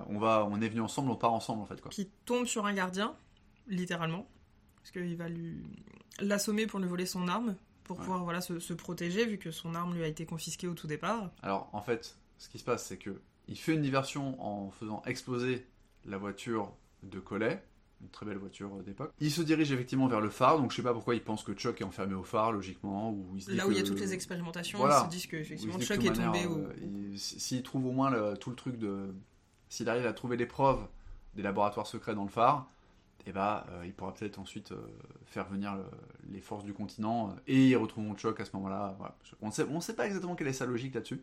on, 0.09 0.19
va, 0.19 0.45
on 0.45 0.61
est 0.61 0.69
venu 0.69 0.81
ensemble, 0.81 1.11
on 1.11 1.17
part 1.17 1.33
ensemble, 1.33 1.63
en 1.63 1.67
fait. 1.67 1.81
Quoi. 1.81 1.91
Qui 1.91 2.09
tombe 2.25 2.47
sur 2.47 2.67
un 2.67 2.73
gardien, 2.73 3.15
littéralement, 3.69 4.29
parce 4.77 4.91
qu'il 4.91 5.17
va 5.17 5.29
lui 5.29 5.63
l'assommer 6.21 6.67
pour 6.67 6.81
lui 6.81 6.89
voler 6.89 7.07
son 7.07 7.29
arme 7.29 7.57
pour 7.85 7.97
pouvoir 7.97 8.23
voilà, 8.23 8.41
se, 8.41 8.73
protéger, 8.73 9.27
vu 9.27 9.39
que 9.39 9.51
son 9.51 9.75
arme 9.75 9.95
lui 9.95 10.05
a 10.05 10.07
été 10.07 10.25
confisquée 10.27 10.69
au 10.69 10.75
tout 10.75 10.87
départ. 10.87 11.31
Alors, 11.43 11.69
en 11.73 11.83
fait, 11.83 12.17
ce 12.39 12.49
qui 12.49 12.59
se 12.59 12.65
passe, 12.65 12.87
c'est 12.87 12.99
que 12.99 13.21
il 13.49 13.59
fait 13.59 13.75
une 13.75 13.83
diversion 13.83 14.41
en 14.41 14.71
faisant 14.71 15.03
exploser 15.05 15.67
la 16.07 16.19
voiture 16.19 16.73
de 17.03 17.19
Collet, 17.19 17.63
une 18.01 18.09
très 18.09 18.27
belle 18.27 18.39
voiture 18.39 18.71
d'époque. 18.83 19.13
Il 19.21 19.31
se 19.31 19.43
dirige 19.43 19.73
effectivement 19.73 20.09
vers 20.09 20.21
le 20.21 20.31
phare, 20.31 20.59
donc 20.59 20.71
je 20.71 20.77
sais 20.77 20.83
pas 20.83 20.93
pourquoi 20.93 21.15
il 21.15 21.23
pense 21.23 21.45
que 21.45 21.53
Chuck 21.53 21.81
est 21.81 21.85
enfermé 21.85 22.15
au 22.15 22.23
phare, 22.23 22.53
logiquement. 22.53 23.11
Ou 23.11 23.37
Là 23.49 23.67
où 23.67 23.71
il 23.71 23.79
y 23.79 23.81
a 23.81 23.85
toutes 23.85 24.01
les 24.01 24.13
expérimentations, 24.13 24.87
ils 24.87 25.05
se 25.05 25.09
disent 25.09 25.27
que 25.27 25.37
effectivement 25.37 25.79
Chuck 25.79 26.05
est 26.05 26.13
tombé. 26.13 26.45
Euh, 26.45 27.17
s'il 27.17 27.63
trouve 27.63 27.87
au 27.87 27.93
moins 27.93 28.35
tout 28.37 28.51
le 28.51 28.57
truc 28.57 28.79
de. 28.79 29.15
S'il 29.69 29.89
arrive 29.89 30.07
à 30.07 30.13
trouver 30.13 30.37
les 30.37 30.47
preuves 30.47 30.87
des 31.35 31.43
laboratoires 31.43 31.87
secrets 31.87 32.15
dans 32.15 32.25
le 32.25 32.31
phare, 32.31 32.69
et 33.25 33.31
eh 33.31 33.33
ben, 33.33 33.63
euh, 33.71 33.83
il 33.87 33.93
pourra 33.93 34.13
peut-être 34.13 34.41
ensuite 34.41 34.73
euh, 34.73 34.85
faire 35.27 35.47
venir 35.49 35.79
les 36.29 36.41
forces 36.41 36.65
du 36.65 36.73
continent 36.73 37.31
euh, 37.31 37.41
et 37.47 37.69
ils 37.69 37.77
retrouveront 37.77 38.17
Chuck 38.17 38.41
à 38.41 38.45
ce 38.45 38.51
moment-là. 38.57 38.99
On 39.41 39.47
ne 39.47 39.81
sait, 39.81 39.95
pas 39.95 40.07
exactement 40.07 40.35
quelle 40.35 40.49
est 40.49 40.53
sa 40.53 40.67
logique 40.67 40.95
là-dessus. 40.95 41.23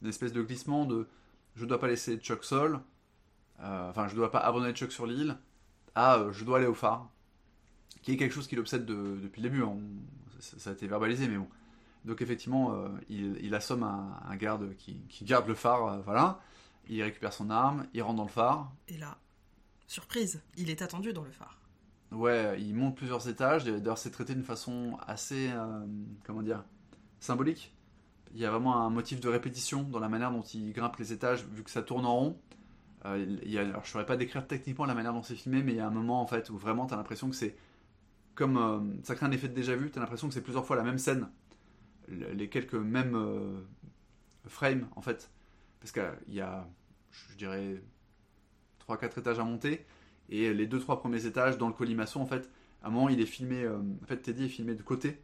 Une 0.00 0.08
espèce 0.08 0.32
de 0.32 0.40
glissement 0.40 0.86
de 0.86 1.06
je 1.54 1.66
dois 1.66 1.78
pas 1.78 1.86
laisser 1.86 2.16
Chuck 2.16 2.44
seul, 2.44 2.80
enfin 3.60 4.08
je 4.08 4.14
dois 4.14 4.30
pas 4.30 4.40
abandonner 4.40 4.72
Chuck 4.72 4.92
sur 4.92 5.06
l'île, 5.06 5.36
à 5.94 6.24
je 6.32 6.44
dois 6.44 6.58
aller 6.58 6.66
au 6.66 6.74
phare, 6.74 7.08
qui 8.02 8.12
est 8.12 8.16
quelque 8.16 8.32
chose 8.32 8.46
qui 8.46 8.56
l'obsède 8.56 8.84
depuis 8.84 9.42
le 9.42 9.48
début. 9.48 9.62
Hein. 9.62 9.78
Ça, 10.40 10.70
a 10.70 10.72
été 10.74 10.86
verbalisé, 10.86 11.26
mais 11.26 11.38
bon. 11.38 11.48
Donc 12.04 12.20
effectivement, 12.20 12.76
il, 13.08 13.54
assomme 13.54 13.82
un, 13.82 14.36
garde 14.36 14.74
qui, 14.76 15.06
qui, 15.08 15.24
garde 15.24 15.48
le 15.48 15.54
phare, 15.54 16.02
voilà. 16.02 16.40
Il 16.88 17.02
récupère 17.02 17.32
son 17.32 17.48
arme, 17.48 17.86
il 17.94 18.02
rentre 18.02 18.16
dans 18.16 18.24
le 18.24 18.28
phare. 18.28 18.70
Et 18.88 18.98
là, 18.98 19.16
Surprise, 19.86 20.40
il 20.56 20.70
est 20.70 20.82
attendu 20.82 21.12
dans 21.12 21.24
le 21.24 21.30
phare. 21.30 21.58
Ouais, 22.10 22.60
il 22.60 22.74
monte 22.74 22.96
plusieurs 22.96 23.28
étages. 23.28 23.64
D'ailleurs, 23.64 23.98
c'est 23.98 24.10
traité 24.10 24.34
d'une 24.34 24.44
façon 24.44 24.98
assez, 25.06 25.50
euh, 25.50 25.84
comment 26.24 26.42
dire, 26.42 26.64
symbolique. 27.20 27.72
Il 28.34 28.40
y 28.40 28.44
a 28.44 28.50
vraiment 28.50 28.84
un 28.84 28.90
motif 28.90 29.20
de 29.20 29.28
répétition 29.28 29.82
dans 29.82 30.00
la 30.00 30.08
manière 30.08 30.30
dont 30.32 30.42
il 30.42 30.72
grimpe 30.72 30.96
les 30.96 31.12
étages, 31.12 31.44
vu 31.44 31.62
que 31.62 31.70
ça 31.70 31.82
tourne 31.82 32.06
en 32.06 32.16
rond. 32.16 32.40
Euh, 33.06 33.36
alors, 33.58 33.82
je 33.82 33.88
ne 33.88 33.92
saurais 33.92 34.06
pas 34.06 34.16
décrire 34.16 34.46
techniquement 34.46 34.86
la 34.86 34.94
manière 34.94 35.12
dont 35.12 35.22
c'est 35.22 35.34
filmé, 35.34 35.62
mais 35.62 35.72
il 35.72 35.76
y 35.76 35.80
a 35.80 35.86
un 35.86 35.90
moment 35.90 36.20
en 36.20 36.26
fait 36.26 36.50
où 36.50 36.56
vraiment 36.56 36.86
tu 36.86 36.94
as 36.94 36.96
l'impression 36.96 37.28
que 37.28 37.36
c'est 37.36 37.56
comme 38.34 38.56
euh, 38.56 38.80
ça 39.04 39.14
crée 39.14 39.26
un 39.26 39.32
effet 39.32 39.48
de 39.48 39.54
déjà 39.54 39.76
vu. 39.76 39.90
Tu 39.90 39.98
as 39.98 40.00
l'impression 40.00 40.28
que 40.28 40.34
c'est 40.34 40.42
plusieurs 40.42 40.66
fois 40.66 40.76
la 40.76 40.82
même 40.82 40.98
scène, 40.98 41.28
les 42.08 42.48
quelques 42.48 42.74
mêmes 42.74 43.16
frames 44.46 44.88
en 44.96 45.02
fait, 45.02 45.30
parce 45.80 45.92
qu'il 45.92 46.34
y 46.34 46.40
a, 46.40 46.68
je 47.10 47.36
dirais, 47.36 47.82
3-4 48.88 49.18
étages 49.20 49.38
à 49.38 49.44
monter. 49.44 49.86
Et 50.28 50.54
les 50.54 50.66
2-3 50.66 50.98
premiers 50.98 51.26
étages 51.26 51.58
dans 51.58 51.68
le 51.68 51.74
colimaçon, 51.74 52.20
en 52.20 52.26
fait, 52.26 52.50
à 52.82 52.88
un 52.88 52.90
moment, 52.90 53.08
il 53.08 53.20
est 53.20 53.26
filmé. 53.26 53.62
Euh, 53.62 53.78
en 54.02 54.06
fait, 54.06 54.18
Teddy 54.18 54.44
est 54.44 54.48
filmé 54.48 54.74
de 54.74 54.82
côté. 54.82 55.20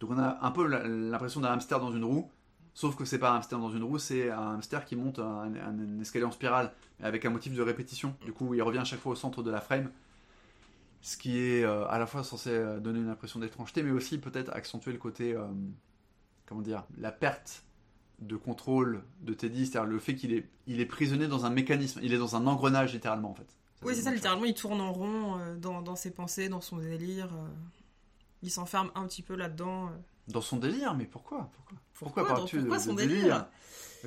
Donc 0.00 0.10
on 0.10 0.18
a 0.18 0.38
un 0.42 0.50
peu 0.50 0.66
l'impression 0.66 1.40
d'un 1.40 1.52
hamster 1.52 1.78
dans 1.78 1.92
une 1.92 2.04
roue. 2.04 2.30
Sauf 2.74 2.96
que 2.96 3.04
c'est 3.04 3.18
pas 3.18 3.30
un 3.30 3.36
hamster 3.36 3.58
dans 3.58 3.70
une 3.70 3.82
roue, 3.82 3.98
c'est 3.98 4.30
un 4.30 4.54
hamster 4.54 4.84
qui 4.84 4.96
monte 4.96 5.18
un, 5.18 5.52
escalier 6.00 6.24
en 6.24 6.30
spirale, 6.30 6.72
avec 7.02 7.24
un 7.24 7.30
motif 7.30 7.54
de 7.54 7.62
répétition. 7.62 8.16
Du 8.24 8.32
coup, 8.32 8.54
il 8.54 8.62
revient 8.62 8.78
à 8.78 8.84
chaque 8.84 9.00
fois 9.00 9.12
au 9.12 9.16
centre 9.16 9.42
de 9.42 9.50
la 9.50 9.60
frame. 9.60 9.90
Ce 11.02 11.16
qui 11.16 11.38
est 11.38 11.64
euh, 11.64 11.86
à 11.88 11.98
la 11.98 12.06
fois 12.06 12.24
censé 12.24 12.50
euh, 12.50 12.78
donner 12.78 13.00
une 13.00 13.08
impression 13.08 13.40
d'étrangeté, 13.40 13.82
mais 13.82 13.90
aussi 13.90 14.18
peut-être 14.18 14.50
accentuer 14.54 14.92
le 14.92 14.98
côté. 14.98 15.36
comment 16.46 16.62
dire 16.62 16.84
La 16.96 17.12
perte 17.12 17.64
de 18.26 18.36
contrôle 18.36 19.02
de 19.20 19.34
Teddy, 19.34 19.66
c'est-à-dire 19.66 19.90
le 19.90 19.98
fait 19.98 20.14
qu'il 20.14 20.32
est, 20.32 20.48
il 20.66 20.80
est 20.80 20.86
prisonnier 20.86 21.28
dans 21.28 21.44
un 21.44 21.50
mécanisme, 21.50 22.00
il 22.02 22.12
est 22.14 22.18
dans 22.18 22.36
un 22.36 22.46
engrenage 22.46 22.92
littéralement 22.92 23.30
en 23.30 23.34
fait. 23.34 23.56
oui, 23.82 23.94
c'est 23.94 24.02
ça, 24.02 24.12
littéralement, 24.12 24.44
il 24.44 24.54
tourne 24.54 24.80
en 24.80 24.92
rond 24.92 25.38
euh, 25.38 25.56
dans, 25.56 25.96
ses 25.96 26.12
pensées, 26.12 26.48
dans 26.48 26.60
son 26.60 26.78
délire. 26.78 27.28
Euh. 27.34 27.48
il 28.42 28.50
s'enferme 28.50 28.90
un 28.94 29.06
petit 29.06 29.22
peu 29.22 29.34
là-dedans. 29.34 29.90
Euh. 30.28 30.32
Dans 30.32 30.40
son 30.40 30.56
délire 30.56 30.94
Mais 30.94 31.04
pourquoi? 31.04 31.50
Pourquoi, 31.94 32.26
pourquoi, 32.26 32.46
pourquoi 32.46 32.78
son 32.78 32.94
délire, 32.94 33.46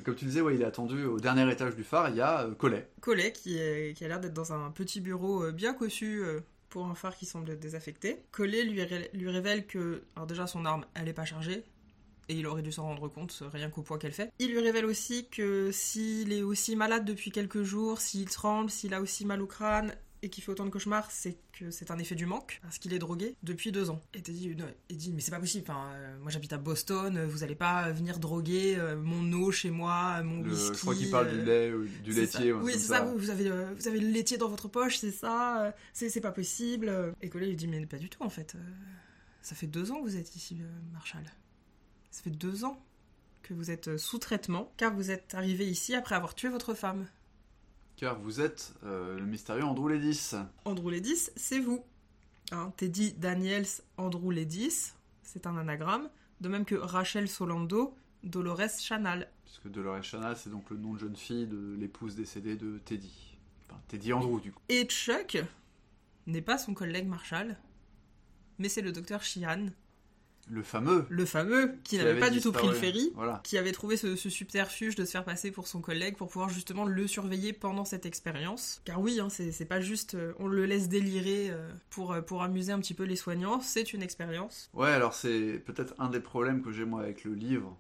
Comme 0.04 0.16
tu 0.16 0.26
disais, 0.26 0.42
ouais, 0.42 0.56
il 0.56 0.62
est 0.62 0.66
attendu 0.66 1.06
au 1.06 1.20
dernier 1.20 1.50
étage 1.52 1.76
du 1.76 1.84
phare, 1.84 2.10
il 2.10 2.18
y 2.18 2.22
a 2.22 2.48
Collet. 2.58 2.90
Collet 3.00 3.32
qui, 3.32 3.58
est, 3.58 3.96
qui 3.96 4.04
a 4.04 4.08
l'air 4.08 4.20
d'être 4.20 4.34
dans 4.34 4.52
un 4.52 4.72
petit 4.72 5.00
bureau 5.00 5.52
bien 5.52 5.74
cossu 5.74 6.24
pour 6.70 6.88
un 6.88 6.96
phare 6.96 7.16
qui 7.16 7.26
semble 7.26 7.58
désaffecté. 7.58 8.26
Collet 8.32 8.64
lui, 8.64 8.86
lui 9.14 9.30
révèle 9.30 9.66
que, 9.66 10.04
alors 10.16 10.28
déjà, 10.28 10.46
son 10.46 10.66
arme, 10.66 10.86
elle 10.94 11.06
n'est 11.06 11.14
pas 11.14 11.24
chargée 11.24 11.64
et 12.28 12.36
il 12.36 12.48
aurait 12.48 12.62
dû 12.62 12.72
s'en 12.72 12.84
rendre 12.84 13.08
compte 13.08 13.44
rien 13.54 13.70
qu'au 13.70 13.82
poids 13.82 13.98
qu'elle 13.98 14.12
fait. 14.12 14.32
Il 14.40 14.52
lui 14.52 14.60
révèle 14.60 14.86
aussi 14.86 15.28
que 15.30 15.72
s'il 15.72 16.34
est 16.34 16.42
aussi 16.42 16.76
malade 16.76 17.06
depuis 17.06 17.32
quelques 17.32 17.64
jours, 17.64 18.00
s'il 18.00 18.30
tremble, 18.30 18.70
s'il 18.70 18.94
a 18.94 19.02
aussi 19.02 19.26
mal 19.26 19.42
au 19.42 19.48
crâne 19.48 19.94
et 20.26 20.30
qu'il 20.30 20.44
fait 20.44 20.52
autant 20.52 20.66
de 20.66 20.72
cauchemars, 20.72 21.12
c'est 21.12 21.38
que 21.54 21.70
c'est 21.70 21.92
un 21.92 22.00
effet 22.00 22.16
du 22.16 22.26
manque, 22.26 22.60
parce 22.64 22.80
qu'il 22.80 22.94
est 22.94 23.00
drogué 23.00 23.36
depuis 23.44 23.72
deux 23.72 23.92
ans. 23.92 24.02
Et 24.14 24.22
dit, 24.22 24.56
il 24.90 24.98
dit 24.98 25.14
mais 25.14 25.22
c'est 25.22 25.32
pas 25.32 25.40
possible, 25.40 25.66
enfin, 25.70 25.92
euh, 25.94 26.18
moi 26.20 26.32
j'habite 26.32 26.52
à 26.52 26.58
Boston, 26.58 27.26
vous 27.26 27.44
allez 27.44 27.56
pas 27.56 27.92
venir 27.92 28.18
droguer 28.18 28.76
euh, 28.78 28.98
mon 28.98 29.32
eau 29.34 29.52
chez 29.52 29.70
moi, 29.70 30.24
mon 30.24 30.42
whisky. 30.42 30.74
Je 30.74 30.80
crois 30.82 30.96
qu'il 30.96 31.12
parle 31.12 31.30
du 31.30 31.42
lait, 31.44 31.72
du 32.04 32.12
laitier. 32.12 32.52
Oui, 32.54 32.74
c'est 32.74 32.80
ça, 32.80 33.02
vous, 33.02 33.30
avez, 33.30 33.50
euh, 33.50 33.72
vous 33.76 33.88
avez 33.88 34.00
le 34.00 34.10
laitier 34.10 34.38
dans 34.38 34.50
votre 34.50 34.68
poche, 34.68 34.98
c'est 34.98 35.12
ça, 35.12 35.74
c'est 35.94 36.22
pas 36.22 36.32
possible. 36.32 36.92
Et 37.22 37.30
Collet 37.30 37.48
lui 37.48 37.56
dit 37.56 37.68
mais 37.68 37.86
pas 37.86 37.98
du 37.98 38.10
tout 38.10 38.24
en 38.24 38.30
fait, 38.30 38.56
ça 39.42 39.56
fait 39.56 39.68
deux 39.68 39.92
ans 39.92 40.02
que 40.02 40.10
vous 40.10 40.18
êtes 40.18 40.36
ici, 40.36 40.58
Marshall. 40.92 41.24
Ça 42.10 42.24
fait 42.24 42.32
deux 42.32 42.66
ans 42.66 42.82
que 43.46 43.54
vous 43.54 43.72
êtes 43.72 43.90
euh, 43.90 43.98
sous 43.98 44.18
traitement, 44.18 44.74
car 44.78 44.94
vous 44.94 45.12
êtes 45.12 45.36
arrivé 45.36 45.68
ici 45.68 45.94
après 45.94 46.16
avoir 46.16 46.34
tué 46.34 46.50
votre 46.50 46.74
femme. 46.74 47.06
Car 47.96 48.20
vous 48.20 48.42
êtes 48.42 48.74
euh, 48.84 49.18
le 49.18 49.26
mystérieux 49.26 49.64
Andrew 49.64 49.90
Ledis. 49.90 50.32
Andrew 50.66 50.90
Ledis, 50.90 51.30
c'est 51.36 51.60
vous. 51.60 51.84
Hein, 52.52 52.74
Teddy 52.78 53.14
Daniels 53.14 53.68
Andrew 53.98 54.32
Ledis, 54.32 54.94
c'est 55.24 55.48
un 55.48 55.58
anagramme, 55.58 56.10
de 56.42 56.50
même 56.50 56.66
que 56.66 56.76
Rachel 56.76 57.28
Solando 57.28 57.96
Dolores 58.24 58.80
Chanal. 58.80 59.30
Puisque 59.46 59.70
Dolores 59.70 60.04
Chanal, 60.04 60.36
c'est 60.36 60.50
donc 60.50 60.70
le 60.70 60.78
nom 60.78 60.94
de 60.94 61.00
jeune 61.00 61.16
fille 61.16 61.48
de 61.48 61.76
l'épouse 61.80 62.16
décédée 62.16 62.56
de 62.56 62.80
Teddy. 62.80 63.38
Enfin, 63.70 63.80
Teddy 63.88 64.14
Andrew, 64.14 64.40
du 64.40 64.52
coup. 64.52 64.62
Et 64.70 64.86
Chuck 64.86 65.38
n'est 66.28 66.42
pas 66.42 66.58
son 66.58 66.74
collègue 66.74 67.08
Marshall, 67.08 67.56
mais 68.60 68.70
c'est 68.70 68.82
le 68.82 68.92
docteur 68.92 69.24
Sheehan, 69.24 69.68
le 70.48 70.64
fameux. 70.64 71.06
Le 71.10 71.26
fameux, 71.26 71.76
qui, 71.84 71.98
n'avait 71.98 72.20
pas 72.20 72.30
du 72.30 72.40
tout 72.40 72.52
pris 72.52 72.68
le 72.68 72.74
ferry, 72.74 73.12
qui 73.44 73.58
avait 73.58 73.72
trouvé 73.72 73.98
ce, 73.98 74.16
subterfuge 74.16 74.96
de 74.96 75.06
se 75.06 75.12
faire 75.12 75.24
passer 75.24 75.52
pour 75.52 75.68
son 75.68 75.82
collègue 75.82 76.16
pour 76.18 76.28
pouvoir 76.28 76.50
justement 76.50 76.86
le 76.86 77.08
surveiller 77.08 77.54
pendant 77.54 77.86
cette 77.86 78.06
expérience. 78.06 78.82
Car 78.86 79.02
oui, 79.02 79.20
hein, 79.20 79.30
c'est 79.30 79.66
pas 79.66 79.82
juste 79.82 80.16
euh, 80.16 80.34
on 80.40 80.48
le 80.48 80.66
laisse 80.66 80.90
délirer 80.90 81.50
euh, 81.50 81.70
pour, 81.90 82.14
euh, 82.14 82.22
pour 82.22 82.44
amuser 82.44 82.72
un 82.72 82.80
petit 82.80 82.94
peu 82.94 83.04
les 83.04 83.16
soignants, 83.16 83.62
c'est 83.62 83.94
une 83.94 84.02
expérience. 84.02 84.70
Ouais, 84.74 84.90
alors 84.90 85.14
c'est 85.14 85.62
peut-être 85.66 85.94
un 86.00 86.10
des 86.10 86.20
problèmes 86.20 86.62
que 86.62 86.72
j'ai 86.72 86.86
moi 86.86 87.02
avec 87.02 87.24
le 87.24 87.34
livre 87.34 87.78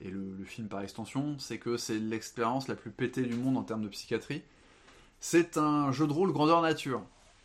et 0.00 0.10
le, 0.10 0.34
le 0.36 0.44
film 0.44 0.68
par 0.68 0.82
extension, 0.82 1.38
c'est 1.38 1.58
que 1.58 1.76
c'est 1.76 1.98
l'expérience 1.98 2.68
la 2.68 2.76
plus 2.76 2.90
pétée 2.90 3.22
du 3.22 3.34
monde 3.34 3.56
en 3.56 3.62
termes 3.62 3.82
de 3.82 3.88
psychiatrie. 3.88 4.42
C'est 5.20 5.56
un 5.56 5.90
jeu 5.92 6.06
de 6.06 6.12
rôle 6.12 6.32
grandeur 6.32 6.62
nature. 6.62 7.02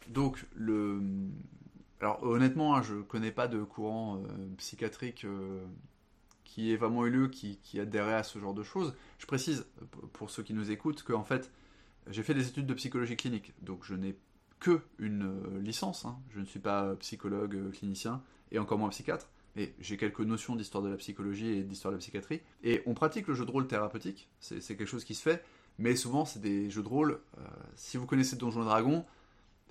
Donc 0.09 0.45
le, 0.55 1.01
alors 2.03 2.21
honnêtement, 2.21 2.75
hein, 2.75 2.81
je 2.81 2.95
connais 2.95 3.31
pas 3.31 3.47
de 3.47 3.63
courant 3.63 4.17
euh, 4.17 4.27
psychiatrique 4.57 5.23
euh, 5.23 5.63
qui 6.43 6.73
ait 6.73 6.75
vraiment 6.75 7.05
eu 7.05 7.09
lieu, 7.09 7.27
qui, 7.29 7.57
adhérait 7.79 8.15
à 8.15 8.23
ce 8.23 8.39
genre 8.39 8.53
de 8.53 8.61
choses. 8.61 8.93
Je 9.19 9.25
précise, 9.25 9.65
pour 10.11 10.29
ceux 10.29 10.43
qui 10.43 10.53
nous 10.53 10.69
écoutent, 10.69 11.03
que 11.03 11.13
en 11.13 11.23
fait, 11.23 11.49
j'ai 12.09 12.21
fait 12.21 12.33
des 12.33 12.45
études 12.45 12.65
de 12.65 12.73
psychologie 12.73 13.15
clinique, 13.15 13.53
donc 13.61 13.85
je 13.85 13.95
n'ai 13.95 14.17
que 14.59 14.81
une 14.99 15.23
euh, 15.23 15.61
licence. 15.61 16.03
Hein. 16.03 16.17
Je 16.31 16.41
ne 16.41 16.45
suis 16.45 16.59
pas 16.59 16.93
psychologue, 16.97 17.71
clinicien, 17.71 18.21
et 18.51 18.59
encore 18.59 18.79
moins 18.79 18.89
psychiatre. 18.89 19.29
Mais 19.55 19.73
j'ai 19.79 19.95
quelques 19.95 20.19
notions 20.19 20.57
d'histoire 20.57 20.83
de 20.83 20.89
la 20.89 20.97
psychologie 20.97 21.51
et 21.51 21.63
d'histoire 21.63 21.93
de 21.93 21.95
la 21.95 22.01
psychiatrie. 22.01 22.41
Et 22.65 22.83
on 22.85 22.95
pratique 22.95 23.27
le 23.27 23.33
jeu 23.33 23.45
de 23.45 23.51
rôle 23.51 23.65
thérapeutique, 23.65 24.27
c'est 24.41 24.59
quelque 24.59 24.85
chose 24.87 25.05
qui 25.05 25.15
se 25.15 25.21
fait, 25.21 25.41
mais 25.77 25.95
souvent 25.95 26.25
c'est 26.25 26.41
des 26.41 26.69
jeux 26.69 26.83
de 26.83 26.87
rôle. 26.87 27.21
si 27.75 27.95
vous 27.95 28.07
connaissez 28.07 28.35
Donjons 28.35 28.63
et 28.63 28.65
Dragons, 28.65 29.05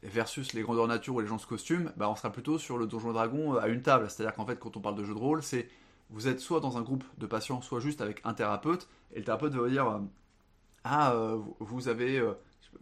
versus 0.02 0.52
les 0.52 0.62
grandeurs 0.62 0.88
nature 0.88 1.14
où 1.14 1.20
les 1.20 1.26
gens 1.26 1.38
se 1.38 1.46
costument, 1.46 1.90
bah 1.96 2.08
on 2.08 2.16
sera 2.16 2.30
plutôt 2.30 2.58
sur 2.58 2.78
le 2.78 2.86
donjon 2.86 3.12
dragon 3.12 3.54
euh, 3.54 3.60
à 3.60 3.68
une 3.68 3.82
table. 3.82 4.10
C'est-à-dire 4.10 4.34
qu'en 4.34 4.46
fait, 4.46 4.58
quand 4.58 4.76
on 4.76 4.80
parle 4.80 4.96
de 4.96 5.04
jeu 5.04 5.14
de 5.14 5.18
rôle, 5.18 5.42
c'est 5.42 5.68
vous 6.10 6.28
êtes 6.28 6.40
soit 6.40 6.60
dans 6.60 6.76
un 6.76 6.82
groupe 6.82 7.04
de 7.18 7.26
patients, 7.26 7.62
soit 7.62 7.80
juste 7.80 8.00
avec 8.00 8.20
un 8.24 8.34
thérapeute, 8.34 8.88
et 9.14 9.18
le 9.18 9.24
thérapeute 9.24 9.52
va 9.52 9.60
vous 9.60 9.68
dire 9.68 9.88
euh, 9.88 9.98
Ah, 10.84 11.12
euh, 11.14 11.38
vous 11.60 11.88
avez, 11.88 12.22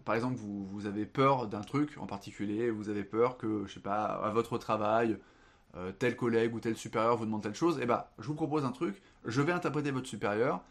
par 0.05 0.15
exemple, 0.15 0.37
vous, 0.37 0.65
vous 0.65 0.87
avez 0.87 1.07
peur 1.07 1.47
d'un 1.47 1.61
truc 1.61 1.97
en 1.99 2.07
particulier, 2.07 2.71
vous 2.71 2.89
avez 2.89 3.05
peur 3.05 3.37
que, 3.37 3.65
je 3.67 3.75
sais 3.75 3.81
pas, 3.81 4.05
à 4.05 4.31
votre 4.31 4.59
travail, 4.59 5.19
tel 6.01 6.17
collègue 6.17 6.53
ou 6.53 6.59
tel 6.59 6.77
supérieur 6.77 7.17
vous 7.17 7.27
demande 7.27 7.45
telle 7.45 7.55
chose, 7.55 7.79
et 7.81 7.87
bah, 7.87 8.13
je 8.19 8.27
vous 8.27 8.35
propose 8.35 8.65
un 8.65 8.73
truc, 8.73 9.01
je 9.25 9.41
vais 9.41 9.53
interpréter 9.53 9.93
votre 9.93 10.09
supérieur, 10.09 10.63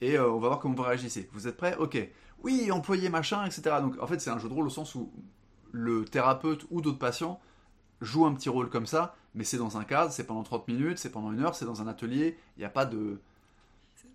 et 0.00 0.18
on 0.18 0.38
va 0.38 0.48
voir 0.48 0.60
comment 0.60 0.74
vous 0.74 0.82
réagissez. 0.82 1.28
Vous 1.32 1.48
êtes 1.48 1.58
prêts? 1.58 1.76
Ok. 1.78 1.98
Oui, 2.42 2.70
employé 2.70 3.10
machin, 3.10 3.44
etc. 3.44 3.62
Donc 3.82 4.00
en 4.00 4.06
fait, 4.06 4.18
c'est 4.20 4.30
un 4.30 4.38
jeu 4.38 4.48
de 4.48 4.54
rôle 4.54 4.66
au 4.66 4.70
sens 4.70 4.94
où 4.94 5.12
le 5.76 6.06
thérapeute 6.06 6.64
ou 6.70 6.80
d'autres 6.80 6.98
patients 6.98 7.38
jouent 8.00 8.26
un 8.26 8.34
petit 8.34 8.48
rôle 8.48 8.70
comme 8.70 8.86
ça, 8.86 9.14
mais 9.34 9.44
c'est 9.44 9.58
dans 9.58 9.76
un 9.76 9.84
cadre, 9.84 10.10
c'est 10.10 10.24
pendant 10.24 10.42
30 10.42 10.68
minutes, 10.68 10.98
c'est 10.98 11.10
pendant 11.10 11.32
une 11.32 11.42
heure, 11.42 11.54
c'est 11.54 11.66
dans 11.66 11.82
un 11.82 11.86
atelier, 11.86 12.38
il 12.56 12.60
n'y 12.60 12.64
a 12.64 12.70
pas 12.70 12.86
de... 12.86 13.20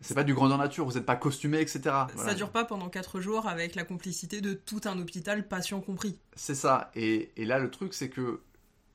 C'est 0.03 0.16
pas 0.16 0.24
du 0.24 0.34
grandeur 0.34 0.57
nature, 0.57 0.84
vous 0.86 0.93
n'êtes 0.93 1.05
pas 1.05 1.16
costumé, 1.16 1.59
etc. 1.62 1.82
Ça 2.16 2.34
dure 2.34 2.49
pas 2.49 2.66
pendant 2.66 2.89
4 2.89 3.20
jours 3.20 3.47
avec 3.47 3.76
la 3.76 3.84
complicité 3.84 4.41
de 4.41 4.53
tout 4.53 4.82
un 4.86 4.97
hôpital, 4.97 5.47
patient 5.47 5.80
compris. 5.80 6.18
C'est 6.36 6.55
ça, 6.55 6.89
et, 6.95 7.32
là 7.38 7.59
le 7.59 7.70
truc 7.70 7.93
c'est 7.93 8.09
que 8.09 8.41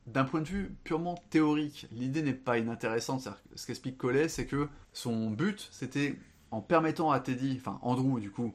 d'un 0.08 0.24
point 0.24 0.40
de 0.40 0.48
vue 0.48 0.74
purement 0.82 1.14
théorique, 1.30 1.86
l'idée 1.92 2.22
n'est 2.22 2.32
pas 2.32 2.58
inintéressante. 2.58 3.28
Ce 3.54 3.66
qu'explique 3.66 3.98
Collet, 3.98 4.28
c'est 4.28 4.46
que 4.46 4.68
son 4.92 5.30
but, 5.30 5.68
c'était 5.70 6.18
en 6.50 6.60
permettant 6.60 7.12
à 7.12 7.20
Teddy, 7.20 7.56
enfin 7.60 7.78
Andrew 7.82 8.18
du 8.18 8.32
coup, 8.32 8.52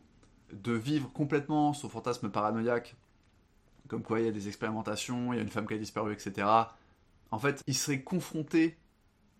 de 0.51 0.73
vivre 0.73 1.09
complètement 1.13 1.71
son 1.73 1.87
fantasme 1.87 2.29
paranoïaque 2.29 2.97
comme 3.91 4.03
quoi 4.03 4.21
il 4.21 4.25
y 4.25 4.29
a 4.29 4.31
des 4.31 4.47
expérimentations, 4.47 5.33
il 5.33 5.35
y 5.35 5.39
a 5.39 5.41
une 5.41 5.49
femme 5.49 5.67
qui 5.67 5.73
a 5.73 5.77
disparu, 5.77 6.13
etc. 6.13 6.47
En 7.29 7.39
fait, 7.39 7.61
il 7.67 7.75
serait 7.75 8.01
confronté, 8.01 8.77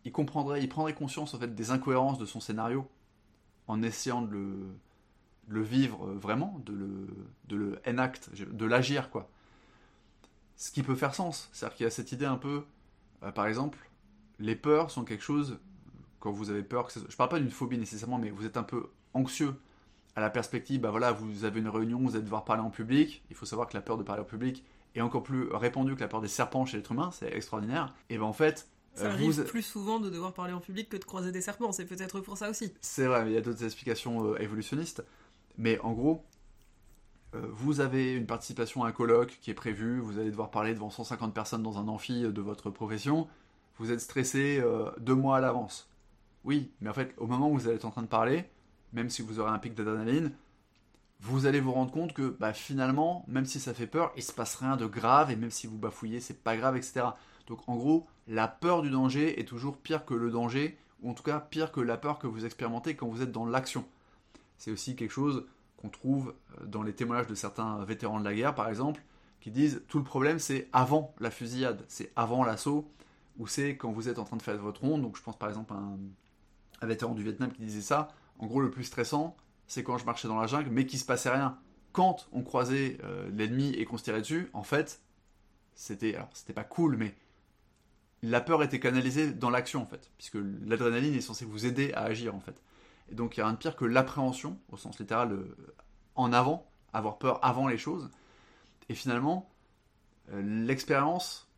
il 0.04 0.12
comprendrait, 0.12 0.62
il 0.62 0.68
prendrait 0.68 0.94
conscience 0.94 1.34
en 1.34 1.40
fait 1.40 1.56
des 1.56 1.72
incohérences 1.72 2.18
de 2.18 2.26
son 2.26 2.42
scénario 2.42 2.86
en 3.68 3.82
essayant 3.82 4.22
de 4.22 4.68
le, 5.48 5.62
vivre 5.64 6.06
vraiment, 6.16 6.62
de 6.66 6.74
le, 6.74 7.08
de 7.48 7.80
enact, 7.88 8.30
de 8.34 8.66
l'agir 8.66 9.10
quoi. 9.10 9.30
Ce 10.58 10.70
qui 10.70 10.84
peut 10.84 10.96
faire 10.96 11.16
sens, 11.16 11.50
c'est-à-dire 11.54 11.78
qu'il 11.78 11.84
y 11.86 11.88
a 11.88 11.90
cette 11.90 12.12
idée 12.12 12.26
un 12.26 12.36
peu, 12.36 12.66
euh, 13.24 13.32
par 13.32 13.48
exemple, 13.48 13.78
les 14.38 14.58
peurs 14.58 14.92
sont 14.92 15.06
quelque 15.06 15.24
chose 15.24 15.60
quand 16.20 16.32
vous 16.32 16.50
avez 16.50 16.64
peur, 16.64 16.88
que 16.88 17.00
je 17.08 17.16
parle 17.16 17.30
pas 17.30 17.40
d'une 17.40 17.52
phobie 17.52 17.78
nécessairement, 17.78 18.18
mais 18.18 18.32
vous 18.32 18.46
êtes 18.46 18.58
un 18.58 18.64
peu 18.64 18.90
anxieux 19.14 19.56
à 20.16 20.22
la 20.22 20.30
perspective, 20.30 20.82
bah 20.82 20.92
voilà, 20.92 21.12
vous 21.12 21.46
avez 21.46 21.60
une 21.60 21.70
réunion, 21.70 22.00
vous 22.00 22.16
allez 22.16 22.24
devoir 22.24 22.44
parler 22.44 22.62
en 22.62 22.70
public. 22.70 23.24
Il 23.30 23.36
faut 23.36 23.46
savoir 23.46 23.68
que 23.68 23.74
la 23.76 23.82
peur 23.82 23.98
de 23.98 24.04
parler 24.04 24.22
en 24.22 24.26
public 24.26 24.64
est 24.96 25.02
encore 25.02 25.24
plus 25.24 25.50
répandue 25.54 25.96
que 25.96 26.02
la 26.02 26.08
peur 26.08 26.22
des 26.22 26.28
serpents 26.28 26.66
chez 26.66 26.78
l'être 26.78 26.92
humain, 26.92 27.12
c'est 27.14 27.34
extraordinaire. 27.34 27.94
Et 28.10 28.18
ben 28.18 28.26
en 28.26 28.34
fait, 28.34 28.68
ça 28.94 29.06
euh, 29.06 29.12
arrive 29.12 29.44
plus 29.46 29.62
souvent 29.62 30.00
de 30.00 30.10
devoir 30.10 30.34
parler 30.34 30.54
en 30.54 30.60
public 30.60 30.90
que 30.90 30.98
de 30.98 31.06
croiser 31.06 31.32
des 31.32 31.42
serpents, 31.42 31.72
c'est 31.72 31.86
peut-être 31.86 32.20
pour 32.20 32.38
ça 32.38 32.50
aussi. 32.50 32.74
C'est 32.82 33.06
vrai, 33.06 33.24
mais 33.24 33.32
il 33.32 33.34
y 33.34 33.38
a 33.38 33.42
d'autres 33.42 33.64
explications 33.64 34.34
euh, 34.34 34.42
évolutionnistes. 34.42 35.04
Mais 35.58 35.80
en 35.80 35.94
gros, 35.94 36.24
euh, 37.34 37.42
vous 37.52 37.80
avez 37.80 38.14
une 38.14 38.26
participation 38.26 38.84
à 38.84 38.90
un 38.90 38.92
colloque 38.92 39.38
qui 39.42 39.50
est 39.50 39.56
prévu, 39.56 40.00
vous 40.00 40.20
allez 40.20 40.30
devoir 40.32 40.52
parler 40.52 40.74
devant 40.74 40.90
150 40.90 41.34
personnes 41.34 41.64
dans 41.64 41.78
un 41.78 41.88
amphi 41.88 42.24
de 42.24 42.42
votre 42.42 42.70
profession, 42.70 43.28
vous 43.78 43.92
êtes 43.92 44.02
stressé 44.02 44.62
deux 45.00 45.16
mois 45.16 45.38
à 45.38 45.40
l'avance. 45.40 45.90
Oui, 46.44 46.72
mais 46.82 46.90
en 46.90 46.94
fait, 46.94 47.16
au 47.18 47.26
moment 47.26 47.50
où 47.50 47.58
vous 47.58 47.68
allez 47.68 47.78
être 47.78 47.86
en 47.86 47.90
train 47.90 48.04
de 48.04 48.08
parler, 48.08 48.46
même 48.94 49.10
si 49.10 49.22
vous 49.22 49.40
aurez 49.40 49.52
un 49.52 49.60
pic 49.60 49.74
d'adrénaline, 49.74 50.32
vous 51.22 51.46
allez 51.46 51.60
vous 51.62 51.72
rendre 51.72 51.92
compte 51.92 52.14
que 52.14 52.36
bah, 52.40 52.54
finalement, 52.54 53.24
même 53.28 53.46
si 53.46 53.60
ça 53.60 53.74
fait 53.74 53.88
peur, 53.88 54.12
il 54.18 54.24
se 54.24 54.34
passe 54.34 54.56
rien 54.56 54.76
de 54.76 54.88
grave 54.88 55.30
et 55.32 55.36
même 55.36 55.52
si 55.52 55.68
vous 55.68 55.78
bafouillez, 55.78 56.20
c'est 56.20 56.44
pas 56.44 56.58
grave, 56.58 56.76
etc. 56.76 57.06
Donc 57.48 57.60
en 57.68 57.76
gros, 57.76 58.08
la 58.28 58.48
peur 58.48 58.82
du 58.82 58.90
danger 58.90 59.40
est 59.40 59.46
toujours 59.46 59.78
pire 59.78 60.04
que 60.06 60.16
le 60.16 60.32
danger, 60.32 60.78
ou 61.02 61.12
en 61.12 61.14
tout 61.14 61.24
cas 61.24 61.40
pire 61.40 61.72
que 61.72 61.80
la 61.80 61.98
peur 61.98 62.18
que 62.18 62.28
vous 62.28 62.46
expérimentez 62.46 62.96
quand 62.96 63.08
vous 63.08 63.22
êtes 63.22 63.32
dans 63.32 63.46
l'action. 63.46 63.86
C'est 64.58 64.72
aussi 64.72 64.96
quelque 64.96 65.12
chose 65.12 65.46
qu'on 65.78 65.90
trouve 65.90 66.34
euh, 66.60 66.66
dans 66.66 66.82
les 66.82 66.94
témoignages 66.94 67.28
de 67.28 67.36
certains 67.36 67.84
vétérans 67.86 68.20
de 68.20 68.26
la 68.26 68.34
guerre, 68.34 68.56
par 68.56 68.68
exemple, 68.68 69.04
qui 69.42 69.52
disent 69.52 69.84
tout 69.88 70.00
le 70.00 70.04
problème 70.04 70.40
c'est 70.40 70.70
avant 70.74 71.14
la 71.20 71.30
fusillade, 71.30 71.84
c'est 71.88 72.12
avant 72.16 72.44
l'assaut, 72.44 72.90
ou 73.38 73.48
c'est 73.48 73.78
quand 73.78 73.92
vous 73.92 74.10
êtes 74.10 74.18
en 74.18 74.24
train 74.24 74.38
de 74.38 74.42
faire 74.42 74.58
votre 74.58 74.82
ronde. 74.82 75.04
Donc 75.04 75.18
je 75.18 75.22
pense 75.22 75.38
par 75.38 75.50
exemple 75.50 75.74
à 75.74 75.78
un, 75.78 76.00
un 76.82 76.88
vétéran 76.88 77.14
du 77.14 77.24
Vietnam 77.24 77.52
qui 77.52 77.62
disait 77.62 77.82
ça 77.82 78.10
en 78.42 78.48
gros, 78.48 78.60
le 78.60 78.72
plus 78.72 78.84
stressant, 78.84 79.38
c'est 79.68 79.84
quand 79.84 79.98
je 79.98 80.06
marchais 80.06 80.28
dans 80.28 80.42
la 80.42 80.48
jungle, 80.48 80.70
mais 80.72 80.86
qu'il 80.86 81.00
se 81.00 81.06
passait 81.06 81.30
rien. 81.30 81.58
Quand 81.94 82.28
on 82.34 82.42
croisait 82.42 82.98
euh, 83.04 83.30
l'ennemi 83.34 83.70
et 83.70 83.86
qu'on 83.86 83.98
se 83.98 84.04
tirait 84.04 84.22
dessus, 84.22 84.50
en 84.54 84.64
fait, 84.64 85.02
c'était, 85.76 86.16
alors 86.16 86.30
c'était 86.34 86.54
pas 86.54 86.64
cool, 86.64 86.98
mais 86.98 87.16
la 88.24 88.42
peur 88.42 88.64
était 88.64 88.80
canalisée 88.80 89.32
dans 89.32 89.50
l'action 89.50 89.82
en 89.82 89.86
fait, 89.86 90.12
puisque 90.18 90.38
l'adrénaline 90.66 91.16
est 91.16 91.22
censée 91.22 91.46
vous 91.46 91.66
aider 91.66 91.94
à 91.94 92.02
agir 92.02 92.36
en 92.36 92.40
fait. 92.40 92.62
Et 93.12 93.16
donc 93.16 93.36
il 93.36 93.40
n'y 93.40 93.44
a 93.44 93.46
rien 93.46 93.54
de 93.54 93.60
pire 93.60 93.76
que 93.76 93.86
l'appréhension, 93.86 94.60
au 94.72 94.78
sens 94.78 95.00
littéral, 95.00 95.32
euh, 95.32 95.56
en 96.16 96.34
avant, 96.34 96.70
avoir 96.94 97.18
peur 97.18 97.40
avant 97.44 97.68
les 97.68 97.78
choses. 97.78 98.10
Et 98.90 98.96
finalement, 98.96 99.50
euh, 100.32 100.42
l'expérience 100.66 101.50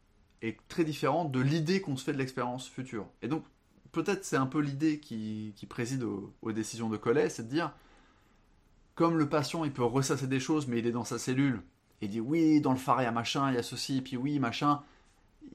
est 0.42 0.58
très 0.68 0.84
différente 0.84 1.32
de 1.32 1.40
l'idée 1.40 1.82
qu'on 1.82 1.96
se 1.96 2.04
fait 2.04 2.14
de 2.14 2.18
l'expérience 2.18 2.68
future. 2.68 3.08
Et 3.22 3.28
donc 3.28 3.46
peut-être 3.94 4.26
c'est 4.26 4.36
un 4.36 4.48
peu 4.48 4.60
l'idée 4.60 5.00
qui, 5.00 5.54
préside 5.70 6.04
aux, 6.04 6.52
décisions 6.52 6.90
de 6.90 6.98
Collet, 6.98 7.30
c'est 7.30 7.44
de 7.44 7.50
dire, 7.50 7.72
comme 8.96 9.18
le 9.18 9.30
patient 9.30 9.64
il 9.64 9.72
peut 9.72 9.84
ressasser 9.84 10.28
des 10.28 10.42
choses, 10.42 10.68
mais 10.68 10.80
il 10.80 10.88
est 10.88 10.92
dans 10.92 11.06
sa 11.06 11.18
cellule, 11.18 11.62
et 12.02 12.06
il 12.08 12.10
dit 12.10 12.20
oui, 12.20 12.60
dans 12.60 12.74
le 12.74 12.78
phare 12.78 13.02
il 13.02 13.06
y 13.06 13.08
a 13.08 13.12
machin, 13.12 13.50
il 13.50 13.56
y 13.56 13.58
a 13.58 13.64
ceci, 13.64 14.00
et 14.00 14.02
puis 14.02 14.18
oui, 14.18 14.40
machin, 14.40 14.82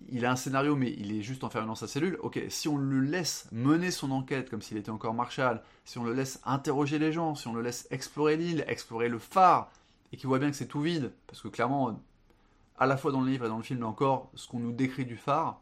il 0.09 0.25
a 0.25 0.31
un 0.31 0.37
scénario, 0.37 0.77
mais 0.77 0.95
il 0.99 1.13
est 1.13 1.23
juste 1.23 1.45
enfermé 1.45 1.67
dans 1.67 1.75
sa 1.75 1.87
cellule. 1.87 2.19
Ok, 2.23 2.41
si 2.49 2.69
on 2.69 2.77
le 2.77 3.01
laisse 3.01 3.49
mener 3.53 3.91
son 3.91 4.11
enquête 4.11 4.49
comme 4.51 4.63
s'il 4.63 4.77
était 4.77 4.91
encore 4.91 5.15
Marshall, 5.15 5.63
si 5.85 5.99
on 5.99 6.05
le 6.05 6.13
laisse 6.13 6.41
interroger 6.45 6.99
les 6.99 7.13
gens, 7.13 7.35
si 7.35 7.49
on 7.49 7.55
le 7.55 7.63
laisse 7.63 7.87
explorer 7.91 8.37
l'île, 8.37 8.65
explorer 8.69 9.09
le 9.09 9.19
phare, 9.19 9.71
et 10.13 10.17
qu'il 10.17 10.29
voit 10.29 10.39
bien 10.39 10.51
que 10.51 10.57
c'est 10.57 10.67
tout 10.67 10.81
vide, 10.81 11.13
parce 11.27 11.43
que 11.43 11.49
clairement, 11.49 12.01
à 12.79 12.87
la 12.87 12.97
fois 12.97 13.13
dans 13.13 13.21
le 13.21 13.31
livre 13.31 13.47
et 13.47 13.49
dans 13.49 13.57
le 13.57 13.63
film 13.63 13.85
encore, 13.85 14.31
ce 14.35 14.47
qu'on 14.47 14.61
nous 14.61 14.73
décrit 14.73 15.05
du 15.05 15.17
phare, 15.17 15.61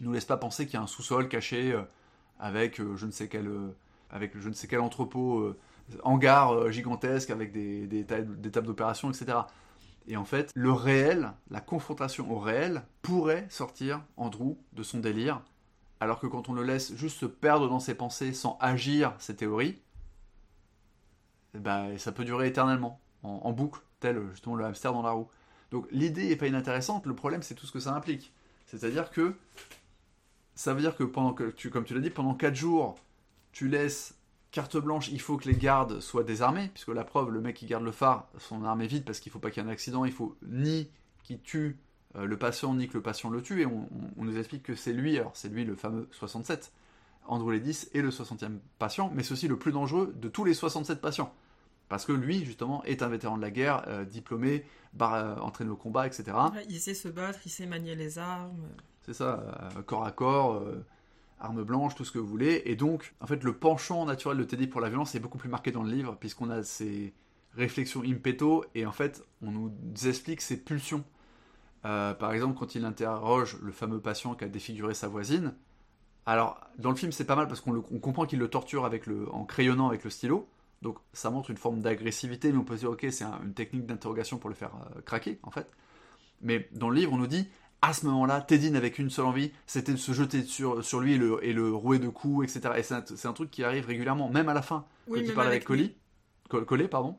nous 0.00 0.12
laisse 0.12 0.24
pas 0.24 0.36
penser 0.36 0.66
qu'il 0.66 0.74
y 0.74 0.76
a 0.76 0.82
un 0.82 0.86
sous-sol 0.86 1.28
caché 1.28 1.72
euh, 1.72 1.82
avec 2.38 2.80
euh, 2.80 2.96
je 2.96 3.06
ne 3.06 3.10
sais 3.10 3.28
quel 3.28 3.46
euh, 3.46 3.74
avec 4.10 4.38
je 4.38 4.48
ne 4.48 4.54
sais 4.54 4.68
quel 4.68 4.80
entrepôt 4.80 5.54
hangar 6.04 6.70
gigantesque 6.70 7.30
avec 7.30 7.52
des, 7.52 7.86
des, 7.88 8.04
tables 8.04 8.66
d'opération, 8.66 9.10
etc. 9.10 9.38
Et 10.06 10.16
en 10.16 10.24
fait, 10.24 10.52
le 10.54 10.70
réel, 10.70 11.32
la 11.50 11.60
confrontation 11.60 12.30
au 12.32 12.38
réel, 12.38 12.84
pourrait 13.02 13.46
sortir 13.50 14.02
Andrew 14.16 14.56
de 14.74 14.84
son 14.84 15.00
délire, 15.00 15.42
alors 15.98 16.20
que 16.20 16.28
quand 16.28 16.48
on 16.48 16.52
le 16.52 16.62
laisse 16.62 16.94
juste 16.94 17.18
se 17.18 17.26
perdre 17.26 17.68
dans 17.68 17.80
ses 17.80 17.96
pensées 17.96 18.32
sans 18.32 18.56
agir 18.60 19.12
ses 19.18 19.34
théories, 19.34 19.82
ben, 21.54 21.98
ça 21.98 22.12
peut 22.12 22.24
durer 22.24 22.46
éternellement, 22.46 23.00
en, 23.24 23.40
en, 23.42 23.52
boucle, 23.52 23.80
tel 23.98 24.22
justement 24.30 24.54
le 24.54 24.64
hamster 24.64 24.92
dans 24.92 25.02
la 25.02 25.10
roue. 25.10 25.28
Donc 25.72 25.88
l'idée 25.90 26.28
n'est 26.28 26.36
pas 26.36 26.46
inintéressante, 26.46 27.06
le 27.06 27.14
problème 27.16 27.42
c'est 27.42 27.56
tout 27.56 27.66
ce 27.66 27.72
que 27.72 27.80
ça 27.80 27.92
implique. 27.92 28.32
C'est-à-dire 28.66 29.10
que 29.10 29.36
ça 30.56 30.74
veut 30.74 30.80
dire 30.80 30.96
que 30.96 31.04
pendant 31.04 31.32
que 31.32 31.68
comme 31.68 31.84
tu 31.84 31.94
l'as 31.94 32.00
dit, 32.00 32.10
pendant 32.10 32.34
4 32.34 32.54
jours, 32.54 32.96
tu 33.52 33.68
laisses 33.68 34.16
carte 34.50 34.76
blanche, 34.76 35.08
il 35.08 35.20
faut 35.20 35.36
que 35.36 35.48
les 35.48 35.56
gardes 35.56 36.00
soient 36.00 36.24
désarmés, 36.24 36.70
puisque 36.72 36.88
la 36.88 37.04
preuve, 37.04 37.30
le 37.30 37.40
mec 37.40 37.54
qui 37.54 37.66
garde 37.66 37.84
le 37.84 37.92
phare, 37.92 38.28
son 38.38 38.64
arme 38.64 38.80
est 38.80 38.86
vide 38.86 39.04
parce 39.04 39.20
qu'il 39.20 39.30
faut 39.30 39.38
pas 39.38 39.50
qu'il 39.50 39.62
y 39.62 39.66
ait 39.66 39.68
un 39.68 39.72
accident, 39.72 40.04
il 40.04 40.12
faut 40.12 40.36
ni 40.42 40.90
qu'il 41.22 41.40
tue 41.40 41.78
le 42.14 42.36
patient 42.38 42.74
nie 42.74 42.88
que 42.88 42.94
le 42.94 43.02
patient 43.02 43.28
le 43.28 43.42
tue, 43.42 43.62
et 43.62 43.66
on, 43.66 43.88
nous 44.16 44.38
explique 44.38 44.62
que 44.62 44.74
c'est 44.74 44.92
lui, 44.92 45.18
alors 45.18 45.32
c'est 45.34 45.48
lui 45.48 45.64
le 45.64 45.74
fameux 45.74 46.08
67, 46.12 46.72
Andrew 47.26 47.50
Ledis 47.50 47.88
est 47.92 48.00
le 48.00 48.10
60e 48.10 48.58
patient, 48.78 49.10
mais 49.14 49.30
aussi 49.30 49.48
le 49.48 49.58
plus 49.58 49.72
dangereux 49.72 50.14
de 50.16 50.28
tous 50.28 50.44
les 50.44 50.54
67 50.54 51.00
patients. 51.00 51.32
Parce 51.88 52.04
que 52.04 52.12
lui, 52.12 52.44
justement, 52.44 52.82
est 52.84 53.02
un 53.02 53.08
vétéran 53.08 53.36
de 53.36 53.42
la 53.42 53.50
guerre, 53.50 53.84
diplômé, 54.06 54.64
bar, 54.92 55.44
entraîné 55.44 55.70
au 55.70 55.76
combat, 55.76 56.06
etc. 56.06 56.36
il 56.68 56.80
sait 56.80 56.94
se 56.94 57.08
battre, 57.08 57.40
il 57.44 57.50
sait 57.50 57.66
manier 57.66 57.94
les 57.94 58.18
armes. 58.18 58.68
C'est 59.06 59.14
ça, 59.14 59.70
corps 59.86 60.04
à 60.04 60.12
corps, 60.12 60.62
arme 61.40 61.62
blanche, 61.62 61.94
tout 61.94 62.04
ce 62.04 62.12
que 62.12 62.18
vous 62.18 62.26
voulez. 62.26 62.62
Et 62.64 62.76
donc, 62.76 63.14
en 63.20 63.26
fait, 63.26 63.44
le 63.44 63.56
penchant 63.56 64.04
naturel 64.04 64.38
de 64.38 64.44
Teddy 64.44 64.66
pour 64.66 64.80
la 64.80 64.88
violence 64.88 65.14
est 65.14 65.20
beaucoup 65.20 65.38
plus 65.38 65.48
marqué 65.48 65.70
dans 65.70 65.82
le 65.82 65.90
livre, 65.90 66.16
puisqu'on 66.18 66.50
a 66.50 66.62
ces 66.62 67.14
réflexions 67.54 68.02
impeto, 68.02 68.64
et 68.74 68.84
en 68.84 68.92
fait, 68.92 69.24
on 69.42 69.50
nous 69.50 69.72
explique 70.04 70.40
ses 70.40 70.56
pulsions. 70.56 71.04
Euh, 71.84 72.14
par 72.14 72.32
exemple, 72.32 72.58
quand 72.58 72.74
il 72.74 72.84
interroge 72.84 73.58
le 73.62 73.72
fameux 73.72 74.00
patient 74.00 74.34
qui 74.34 74.44
a 74.44 74.48
défiguré 74.48 74.92
sa 74.94 75.08
voisine, 75.08 75.54
alors, 76.26 76.60
dans 76.78 76.90
le 76.90 76.96
film, 76.96 77.12
c'est 77.12 77.24
pas 77.24 77.36
mal 77.36 77.46
parce 77.46 77.60
qu'on 77.60 77.80
comprend 77.80 78.26
qu'il 78.26 78.40
le 78.40 78.48
torture 78.48 78.84
avec 78.84 79.06
le, 79.06 79.32
en 79.32 79.44
crayonnant 79.44 79.86
avec 79.86 80.02
le 80.02 80.10
stylo. 80.10 80.48
Donc, 80.82 80.98
ça 81.12 81.30
montre 81.30 81.50
une 81.50 81.56
forme 81.56 81.80
d'agressivité, 81.80 82.50
mais 82.50 82.58
on 82.58 82.64
peut 82.64 82.74
se 82.74 82.80
dire, 82.80 82.90
ok, 82.90 83.06
c'est 83.10 83.24
une 83.24 83.54
technique 83.54 83.86
d'interrogation 83.86 84.36
pour 84.36 84.50
le 84.50 84.56
faire 84.56 84.72
euh, 84.74 85.00
craquer, 85.02 85.38
en 85.44 85.52
fait. 85.52 85.70
Mais 86.42 86.68
dans 86.72 86.90
le 86.90 86.96
livre, 86.96 87.12
on 87.12 87.16
nous 87.16 87.28
dit, 87.28 87.48
à 87.82 87.92
ce 87.92 88.06
moment-là, 88.06 88.40
Teddy 88.40 88.70
n'avait 88.70 88.90
qu'une 88.90 89.10
seule 89.10 89.26
envie, 89.26 89.52
c'était 89.66 89.92
de 89.92 89.98
se 89.98 90.12
jeter 90.12 90.42
sur, 90.42 90.84
sur 90.84 91.00
lui 91.00 91.14
et 91.14 91.18
le, 91.18 91.44
et 91.44 91.52
le 91.52 91.72
rouer 91.72 91.98
de 91.98 92.08
coups, 92.08 92.48
etc. 92.48 92.74
Et 92.76 92.82
c'est 92.82 93.26
un, 93.26 93.32
truc 93.32 93.50
qui 93.50 93.64
arrive 93.64 93.86
régulièrement, 93.86 94.28
même 94.28 94.48
à 94.48 94.54
la 94.54 94.62
fin, 94.62 94.86
quand 95.08 95.16
il 95.16 95.32
parle 95.34 95.48
avec, 95.48 95.64
Collie, 95.64 95.94
Collet, 96.48 96.88
pardon. 96.88 97.18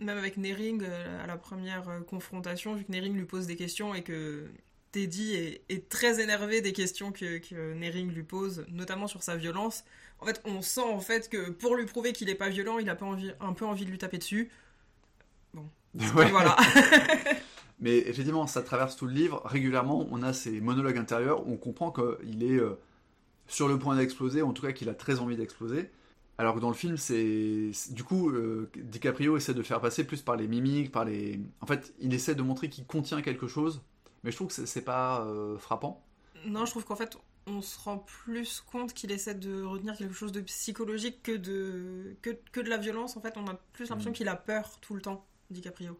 Même 0.00 0.18
avec 0.18 0.36
Nering, 0.36 0.82
euh, 0.82 1.24
à 1.24 1.26
la 1.26 1.36
première 1.36 1.88
euh, 1.88 2.00
confrontation, 2.00 2.74
vu 2.74 2.84
que 2.84 2.92
Nering 2.92 3.14
lui 3.14 3.24
pose 3.24 3.46
des 3.46 3.56
questions 3.56 3.94
et 3.94 4.02
que 4.02 4.46
Teddy 4.92 5.34
est, 5.68 5.88
très 5.88 6.20
énervé 6.20 6.60
des 6.60 6.72
questions 6.72 7.12
que, 7.12 7.38
que, 7.38 7.72
Nering 7.72 8.12
lui 8.12 8.22
pose, 8.22 8.66
notamment 8.68 9.06
sur 9.06 9.22
sa 9.22 9.36
violence. 9.36 9.84
En 10.20 10.26
fait, 10.26 10.42
on 10.44 10.60
sent 10.60 10.82
en 10.82 11.00
fait 11.00 11.30
que 11.30 11.50
pour 11.50 11.76
lui 11.76 11.86
prouver 11.86 12.12
qu'il 12.12 12.28
n'est 12.28 12.34
pas 12.34 12.48
violent, 12.50 12.78
il 12.78 12.90
a 12.90 12.94
pas 12.94 13.06
envie, 13.06 13.32
un 13.40 13.52
peu 13.52 13.64
envie 13.64 13.86
de 13.86 13.90
lui 13.90 13.98
taper 13.98 14.18
dessus. 14.18 14.50
Bon, 15.54 15.68
voilà. 15.94 16.56
Mais 17.78 17.98
effectivement, 17.98 18.46
ça 18.46 18.62
traverse 18.62 18.96
tout 18.96 19.06
le 19.06 19.12
livre. 19.12 19.42
Régulièrement, 19.44 20.06
on 20.10 20.22
a 20.22 20.32
ces 20.32 20.60
monologues 20.60 20.96
intérieurs 20.96 21.46
où 21.46 21.52
on 21.52 21.56
comprend 21.56 21.92
qu'il 21.92 22.42
est 22.42 22.58
euh, 22.58 22.78
sur 23.46 23.68
le 23.68 23.78
point 23.78 23.96
d'exploser, 23.96 24.42
en 24.42 24.52
tout 24.52 24.62
cas 24.62 24.72
qu'il 24.72 24.88
a 24.88 24.94
très 24.94 25.20
envie 25.20 25.36
d'exploser. 25.36 25.90
Alors 26.38 26.54
que 26.54 26.60
dans 26.60 26.68
le 26.68 26.74
film, 26.74 26.96
c'est 26.96 27.70
du 27.90 28.04
coup 28.04 28.30
euh, 28.30 28.70
DiCaprio 28.76 29.36
essaie 29.36 29.54
de 29.54 29.62
faire 29.62 29.80
passer 29.80 30.04
plus 30.04 30.20
par 30.20 30.36
les 30.36 30.48
mimiques, 30.48 30.92
par 30.92 31.04
les. 31.04 31.40
En 31.60 31.66
fait, 31.66 31.94
il 31.98 32.12
essaie 32.12 32.34
de 32.34 32.42
montrer 32.42 32.68
qu'il 32.68 32.86
contient 32.86 33.22
quelque 33.22 33.46
chose, 33.46 33.82
mais 34.22 34.30
je 34.30 34.36
trouve 34.36 34.48
que 34.48 34.66
c'est 34.66 34.84
pas 34.84 35.24
euh, 35.24 35.56
frappant. 35.56 36.04
Non, 36.44 36.66
je 36.66 36.72
trouve 36.72 36.84
qu'en 36.84 36.96
fait, 36.96 37.16
on 37.46 37.62
se 37.62 37.78
rend 37.78 37.98
plus 37.98 38.60
compte 38.60 38.92
qu'il 38.92 39.12
essaie 39.12 39.34
de 39.34 39.62
retenir 39.62 39.96
quelque 39.96 40.14
chose 40.14 40.32
de 40.32 40.42
psychologique 40.42 41.22
que 41.22 41.32
de 41.32 42.16
que, 42.20 42.30
que 42.52 42.60
de 42.60 42.68
la 42.68 42.76
violence. 42.76 43.16
En 43.16 43.22
fait, 43.22 43.34
on 43.36 43.46
a 43.46 43.54
plus 43.72 43.88
l'impression 43.88 44.10
mm. 44.10 44.14
qu'il 44.14 44.28
a 44.28 44.36
peur 44.36 44.78
tout 44.80 44.94
le 44.94 45.00
temps, 45.00 45.26
DiCaprio. 45.50 45.98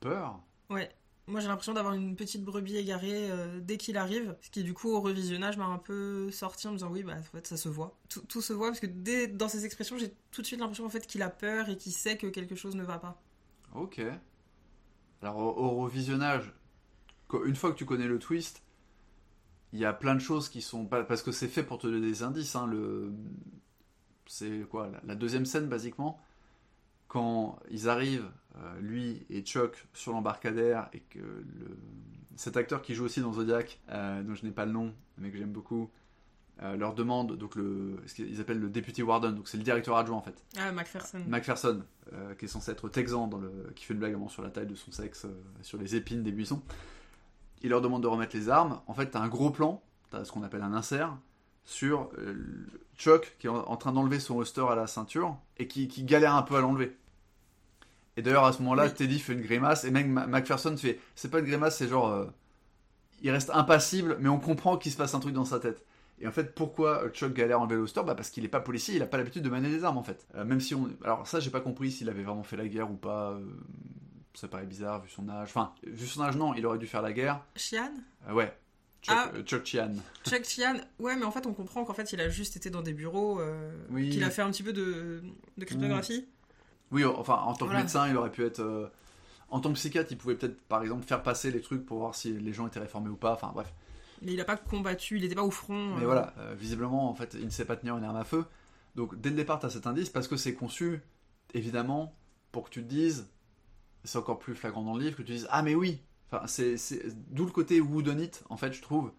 Peur? 0.00 0.40
Ouais. 0.68 0.90
Moi, 1.30 1.40
j'ai 1.40 1.46
l'impression 1.46 1.72
d'avoir 1.72 1.94
une 1.94 2.16
petite 2.16 2.44
brebis 2.44 2.76
égarée 2.76 3.30
euh, 3.30 3.60
dès 3.60 3.76
qu'il 3.76 3.96
arrive, 3.96 4.36
ce 4.40 4.50
qui, 4.50 4.64
du 4.64 4.74
coup, 4.74 4.90
au 4.90 5.00
revisionnage, 5.00 5.56
m'a 5.56 5.66
un 5.66 5.78
peu 5.78 6.30
sorti 6.32 6.66
en 6.66 6.72
me 6.72 6.76
disant 6.76 6.90
oui, 6.90 7.04
bah, 7.04 7.14
en 7.18 7.22
fait, 7.22 7.46
ça 7.46 7.56
se 7.56 7.68
voit. 7.68 7.96
Tout, 8.08 8.40
se 8.40 8.52
voit 8.52 8.68
parce 8.68 8.80
que 8.80 8.86
dès, 8.86 9.28
dans 9.28 9.48
ses 9.48 9.64
expressions, 9.64 9.96
j'ai 9.96 10.12
tout 10.32 10.42
de 10.42 10.46
suite 10.46 10.58
l'impression 10.58 10.84
en 10.84 10.90
fait 10.90 11.06
qu'il 11.06 11.22
a 11.22 11.30
peur 11.30 11.68
et 11.68 11.76
qu'il 11.76 11.92
sait 11.92 12.16
que 12.16 12.26
quelque 12.26 12.56
chose 12.56 12.74
ne 12.74 12.82
va 12.82 12.98
pas. 12.98 13.22
Ok. 13.74 14.00
Alors, 15.22 15.36
au, 15.36 15.82
revisionnage, 15.82 16.52
une 17.44 17.54
fois 17.54 17.70
que 17.70 17.76
tu 17.76 17.86
connais 17.86 18.08
le 18.08 18.18
twist, 18.18 18.64
il 19.72 19.78
y 19.78 19.84
a 19.84 19.92
plein 19.92 20.16
de 20.16 20.20
choses 20.20 20.48
qui 20.48 20.62
sont 20.62 20.84
pas 20.86 21.04
parce 21.04 21.22
que 21.22 21.30
c'est 21.30 21.48
fait 21.48 21.62
pour 21.62 21.78
te 21.78 21.86
donner 21.86 22.00
des 22.00 22.24
indices. 22.24 22.56
Hein, 22.56 22.66
le 22.66 23.12
c'est 24.26 24.66
quoi 24.68 24.90
la 25.04 25.14
deuxième 25.14 25.46
scène 25.46 25.68
basiquement? 25.68 26.20
Quand 27.10 27.58
ils 27.70 27.88
arrivent, 27.88 28.30
euh, 28.56 28.80
lui 28.80 29.26
et 29.30 29.42
Chuck, 29.42 29.84
sur 29.94 30.12
l'embarcadère, 30.12 30.88
et 30.92 31.00
que 31.00 31.18
le... 31.18 31.76
cet 32.36 32.56
acteur 32.56 32.82
qui 32.82 32.94
joue 32.94 33.04
aussi 33.04 33.20
dans 33.20 33.32
Zodiac, 33.32 33.80
euh, 33.90 34.22
dont 34.22 34.36
je 34.36 34.46
n'ai 34.46 34.52
pas 34.52 34.64
le 34.64 34.70
nom, 34.70 34.94
mais 35.18 35.32
que 35.32 35.36
j'aime 35.36 35.50
beaucoup, 35.50 35.90
euh, 36.62 36.76
leur 36.76 36.94
demande, 36.94 37.36
donc 37.36 37.56
le, 37.56 37.96
ce 38.06 38.14
qu'ils 38.14 38.40
appellent 38.40 38.60
le 38.60 38.70
député 38.70 39.02
warden, 39.02 39.34
donc 39.34 39.48
c'est 39.48 39.56
le 39.56 39.64
directeur 39.64 39.96
adjoint 39.96 40.18
en 40.18 40.22
fait. 40.22 40.40
Ah, 40.56 40.70
McPherson. 40.70 41.18
McPherson, 41.26 41.82
qui 42.38 42.44
est 42.44 42.48
censé 42.48 42.70
être 42.70 42.88
texan, 42.88 43.26
dans 43.26 43.38
le, 43.38 43.72
qui 43.74 43.84
fait 43.84 43.94
une 43.94 44.00
blague 44.00 44.16
sur 44.28 44.42
la 44.42 44.50
taille 44.50 44.68
de 44.68 44.76
son 44.76 44.92
sexe, 44.92 45.26
sur 45.62 45.78
les 45.78 45.96
épines 45.96 46.22
des 46.22 46.32
buissons. 46.32 46.62
Il 47.62 47.70
leur 47.70 47.80
demande 47.80 48.04
de 48.04 48.08
remettre 48.08 48.36
les 48.36 48.48
armes. 48.48 48.80
En 48.86 48.94
fait, 48.94 49.06
t'as 49.10 49.20
un 49.20 49.28
gros 49.28 49.50
plan, 49.50 49.82
t'as 50.10 50.24
ce 50.24 50.30
qu'on 50.30 50.44
appelle 50.44 50.62
un 50.62 50.74
insert, 50.74 51.16
sur 51.64 52.10
Chuck 52.96 53.36
qui 53.40 53.48
est 53.48 53.50
en, 53.50 53.76
train 53.76 53.90
d'enlever 53.90 54.20
son 54.20 54.38
holster 54.38 54.64
à 54.70 54.76
la 54.76 54.86
ceinture 54.86 55.36
et 55.58 55.66
qui, 55.66 55.88
qui 55.88 56.04
galère 56.04 56.36
un 56.36 56.42
peu 56.42 56.54
à 56.54 56.60
l'enlever. 56.60 56.96
Et 58.20 58.22
d'ailleurs, 58.22 58.44
à 58.44 58.52
ce 58.52 58.58
moment-là, 58.58 58.90
Teddy 58.90 59.18
fait 59.18 59.32
une 59.32 59.40
grimace 59.40 59.84
et 59.84 59.90
même 59.90 60.26
McPherson 60.28 60.76
fait. 60.76 61.00
C'est 61.14 61.30
pas 61.30 61.38
une 61.38 61.46
grimace, 61.46 61.78
c'est 61.78 61.88
genre. 61.88 62.08
Euh, 62.08 62.26
il 63.22 63.30
reste 63.30 63.48
impassible, 63.48 64.18
mais 64.20 64.28
on 64.28 64.38
comprend 64.38 64.76
qu'il 64.76 64.92
se 64.92 64.98
passe 64.98 65.14
un 65.14 65.20
truc 65.20 65.32
dans 65.32 65.46
sa 65.46 65.58
tête. 65.58 65.86
Et 66.18 66.26
en 66.26 66.30
fait, 66.30 66.54
pourquoi 66.54 67.08
Chuck 67.14 67.32
galère 67.32 67.62
en 67.62 67.66
Veloster 67.66 68.02
bah 68.04 68.14
Parce 68.14 68.28
qu'il 68.28 68.44
est 68.44 68.48
pas 68.48 68.60
policier, 68.60 68.94
il 68.94 69.02
a 69.02 69.06
pas 69.06 69.16
l'habitude 69.16 69.42
de 69.42 69.48
manier 69.48 69.70
des 69.70 69.84
armes 69.84 69.96
en 69.96 70.02
fait. 70.02 70.26
Euh, 70.34 70.44
même 70.44 70.60
si 70.60 70.74
on. 70.74 70.90
Alors, 71.02 71.26
ça, 71.26 71.40
j'ai 71.40 71.48
pas 71.48 71.62
compris 71.62 71.90
s'il 71.90 72.10
avait 72.10 72.22
vraiment 72.22 72.42
fait 72.42 72.58
la 72.58 72.68
guerre 72.68 72.90
ou 72.90 72.96
pas. 72.96 73.30
Euh, 73.30 73.40
ça 74.34 74.48
paraît 74.48 74.66
bizarre 74.66 75.00
vu 75.00 75.08
son 75.08 75.26
âge. 75.30 75.48
Enfin, 75.48 75.72
vu 75.82 76.06
son 76.06 76.20
âge, 76.20 76.36
non, 76.36 76.52
il 76.52 76.66
aurait 76.66 76.78
dû 76.78 76.86
faire 76.86 77.00
la 77.00 77.14
guerre. 77.14 77.42
Chian? 77.56 77.90
Ouais. 78.30 78.52
Chuck, 79.00 79.16
ah. 79.16 79.30
Chuck 79.46 79.64
Chian. 79.64 79.94
Chuck 80.28 80.44
Chian, 80.44 80.76
ouais, 80.98 81.16
mais 81.16 81.24
en 81.24 81.30
fait, 81.30 81.46
on 81.46 81.54
comprend 81.54 81.86
qu'en 81.86 81.94
fait, 81.94 82.12
il 82.12 82.20
a 82.20 82.28
juste 82.28 82.58
été 82.58 82.68
dans 82.68 82.82
des 82.82 82.92
bureaux, 82.92 83.40
qu'il 83.96 84.22
a 84.24 84.28
fait 84.28 84.42
un 84.42 84.50
petit 84.50 84.62
peu 84.62 84.74
de, 84.74 85.22
de 85.56 85.64
cryptographie. 85.64 86.28
Oui, 86.92 87.04
enfin, 87.04 87.34
en 87.34 87.54
tant 87.54 87.68
que 87.68 87.74
médecin, 87.74 88.08
il 88.08 88.16
aurait 88.16 88.30
pu 88.30 88.44
être. 88.44 88.60
Euh, 88.60 88.88
en 89.48 89.60
tant 89.60 89.70
que 89.70 89.74
psychiatre, 89.74 90.10
il 90.12 90.18
pouvait 90.18 90.36
peut-être, 90.36 90.60
par 90.62 90.82
exemple, 90.82 91.04
faire 91.04 91.22
passer 91.22 91.50
les 91.50 91.60
trucs 91.60 91.84
pour 91.84 91.98
voir 91.98 92.14
si 92.14 92.32
les 92.32 92.52
gens 92.52 92.66
étaient 92.66 92.80
réformés 92.80 93.08
ou 93.08 93.16
pas. 93.16 93.32
Enfin, 93.32 93.50
bref. 93.54 93.72
Mais 94.22 94.32
il 94.32 94.36
n'a 94.36 94.44
pas 94.44 94.56
combattu, 94.56 95.16
il 95.16 95.22
n'était 95.22 95.34
pas 95.34 95.42
au 95.42 95.50
front. 95.50 95.94
Mais 95.96 96.02
euh. 96.02 96.06
voilà, 96.06 96.34
euh, 96.38 96.54
visiblement, 96.58 97.08
en 97.08 97.14
fait, 97.14 97.34
il 97.38 97.46
ne 97.46 97.50
sait 97.50 97.64
pas 97.64 97.76
tenir 97.76 97.96
une 97.96 98.04
arme 98.04 98.16
à 98.16 98.24
feu. 98.24 98.44
Donc, 98.96 99.20
dès 99.20 99.30
le 99.30 99.36
départ, 99.36 99.58
tu 99.58 99.66
as 99.66 99.70
cet 99.70 99.86
indice 99.86 100.10
parce 100.10 100.28
que 100.28 100.36
c'est 100.36 100.54
conçu, 100.54 101.00
évidemment, 101.54 102.14
pour 102.52 102.64
que 102.64 102.70
tu 102.70 102.82
te 102.82 102.88
dises, 102.88 103.28
c'est 104.04 104.18
encore 104.18 104.38
plus 104.38 104.54
flagrant 104.54 104.82
dans 104.82 104.94
le 104.94 105.04
livre, 105.04 105.16
que 105.16 105.22
tu 105.22 105.32
dises 105.32 105.48
Ah, 105.50 105.62
mais 105.62 105.74
oui 105.74 106.00
Enfin, 106.32 106.46
c'est 106.46 106.76
d'où 107.30 107.44
le 107.44 107.50
côté 107.50 107.80
whodunit, 107.80 108.30
en 108.50 108.56
fait, 108.56 108.72
je 108.72 108.82
trouve. 108.82 109.10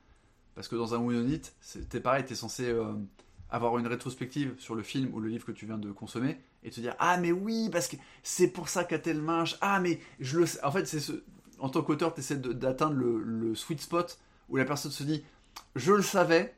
Parce 0.56 0.70
que 0.70 0.78
dans 0.78 0.94
un 0.94 1.00
whodunit, 1.00 1.42
c'était 1.60 2.00
pareil, 2.00 2.24
tu 2.26 2.34
es 2.34 2.36
censé 2.36 2.74
avoir 3.52 3.78
une 3.78 3.88
rétrospective 3.88 4.56
sur 4.58 4.76
le 4.76 4.82
film 4.82 5.14
ou 5.14 5.20
le 5.20 5.28
livre 5.28 5.46
que 5.46 5.52
tu 5.52 5.66
viens 5.66 5.78
de 5.78 5.92
consommer 5.92 6.40
et 6.64 6.72
te 6.72 6.80
dire 6.80 6.96
ah 7.00 7.18
mais 7.18 7.32
oui 7.32 7.70
parce 7.70 7.88
que 7.88 7.98
c'est 8.24 8.48
pour 8.48 8.70
ça 8.70 8.86
qu'a 8.86 8.98
tel 8.98 9.22
manche 9.22 9.58
ah 9.62 9.80
mais 9.80 10.00
je 10.20 10.40
le 10.40 10.46
sais. 10.46 10.64
En 10.64 10.72
fait 10.72 10.90
en 11.60 11.70
tant 11.70 11.82
qu'auteur 11.82 12.14
tu 12.14 12.22
essaies 12.22 12.38
d'atteindre 12.38 12.96
le, 12.96 13.54
sweet 13.54 13.82
spot 13.82 14.20
où 14.50 14.56
la 14.56 14.66
personne 14.66 14.92
se 14.92 15.04
dit 15.04 15.24
je 15.76 15.92
le 15.92 16.02
savais 16.02 16.56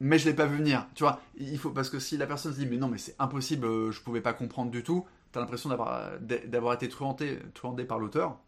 mais 0.00 0.18
je 0.18 0.28
l'ai 0.28 0.34
pas 0.34 0.46
vu 0.46 0.56
venir. 0.56 0.88
Tu 0.94 1.04
vois 1.04 1.20
il 1.36 1.58
faut 1.58 1.70
parce 1.70 1.90
que 1.90 1.98
si 1.98 2.16
la 2.16 2.26
personne 2.26 2.52
se 2.52 2.58
dit 2.58 2.66
mais 2.66 2.78
non 2.78 2.88
mais 2.88 2.98
c'est 2.98 3.14
impossible 3.18 3.66
euh, 3.66 3.92
je 3.92 4.00
pouvais 4.00 4.22
pas 4.22 4.32
comprendre 4.32 4.70
du 4.70 4.82
tout 4.82 5.06
tu 5.30 5.38
as 5.38 5.42
l'impression 5.42 5.68
d'avoir 5.68 6.18
d'avoir 6.20 6.74
été 6.74 6.88
truandé, 6.88 7.38
truandé 7.54 7.84
par 7.84 7.98
l'auteur. 7.98 8.38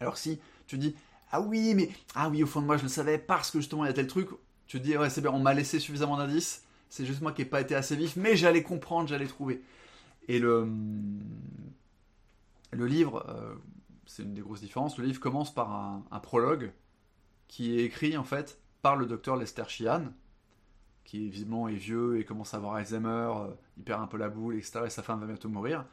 Alors 0.00 0.16
si 0.16 0.40
tu 0.66 0.76
dis 0.76 0.96
ah 1.30 1.40
oui 1.40 1.74
mais 1.76 1.88
ah 2.16 2.28
oui 2.28 2.42
au 2.42 2.46
fond 2.46 2.60
de 2.60 2.66
moi 2.66 2.76
je 2.76 2.82
le 2.82 2.88
savais 2.88 3.18
parce 3.18 3.52
que 3.52 3.58
justement 3.58 3.84
il 3.84 3.88
y 3.88 3.90
a 3.90 3.94
tel 3.94 4.08
truc 4.08 4.28
tu 4.66 4.80
te 4.80 4.84
dis 4.84 4.96
ouais 4.96 5.10
c'est 5.10 5.20
bien 5.20 5.30
on 5.30 5.38
m'a 5.38 5.54
laissé 5.54 5.78
suffisamment 5.78 6.16
d'indices 6.16 6.63
c'est 6.94 7.06
juste 7.06 7.22
moi 7.22 7.32
qui 7.32 7.42
n'ai 7.42 7.48
pas 7.48 7.60
été 7.60 7.74
assez 7.74 7.96
vif, 7.96 8.14
mais 8.14 8.36
j'allais 8.36 8.62
comprendre, 8.62 9.08
j'allais 9.08 9.26
trouver. 9.26 9.60
Et 10.28 10.38
le, 10.38 10.68
le 12.70 12.86
livre, 12.86 13.26
euh, 13.28 13.56
c'est 14.06 14.22
une 14.22 14.32
des 14.32 14.42
grosses 14.42 14.60
différences, 14.60 14.96
le 14.96 15.04
livre 15.04 15.18
commence 15.18 15.52
par 15.52 15.72
un, 15.72 16.20
prologue 16.20 16.72
qui 17.48 17.76
est 17.76 17.82
écrit 17.82 18.16
en 18.16 18.22
fait 18.22 18.60
par 18.80 18.94
le 18.94 19.06
docteur 19.06 19.34
Lester 19.34 19.64
Sheehan, 19.66 20.12
qui 21.02 21.28
visiblement 21.30 21.66
est 21.66 21.74
vieux 21.74 22.20
et 22.20 22.24
commence 22.24 22.54
à 22.54 22.58
avoir 22.58 22.74
Alzheimer, 22.74 23.08
euh, 23.08 23.54
il 23.76 23.82
perd 23.82 24.00
un 24.00 24.06
peu 24.06 24.16
la 24.16 24.28
boule, 24.28 24.54
etc. 24.54 24.82
Et 24.86 24.90
sa 24.90 25.02
femme 25.02 25.18
va 25.18 25.26
bientôt 25.26 25.48
mourir. 25.48 25.84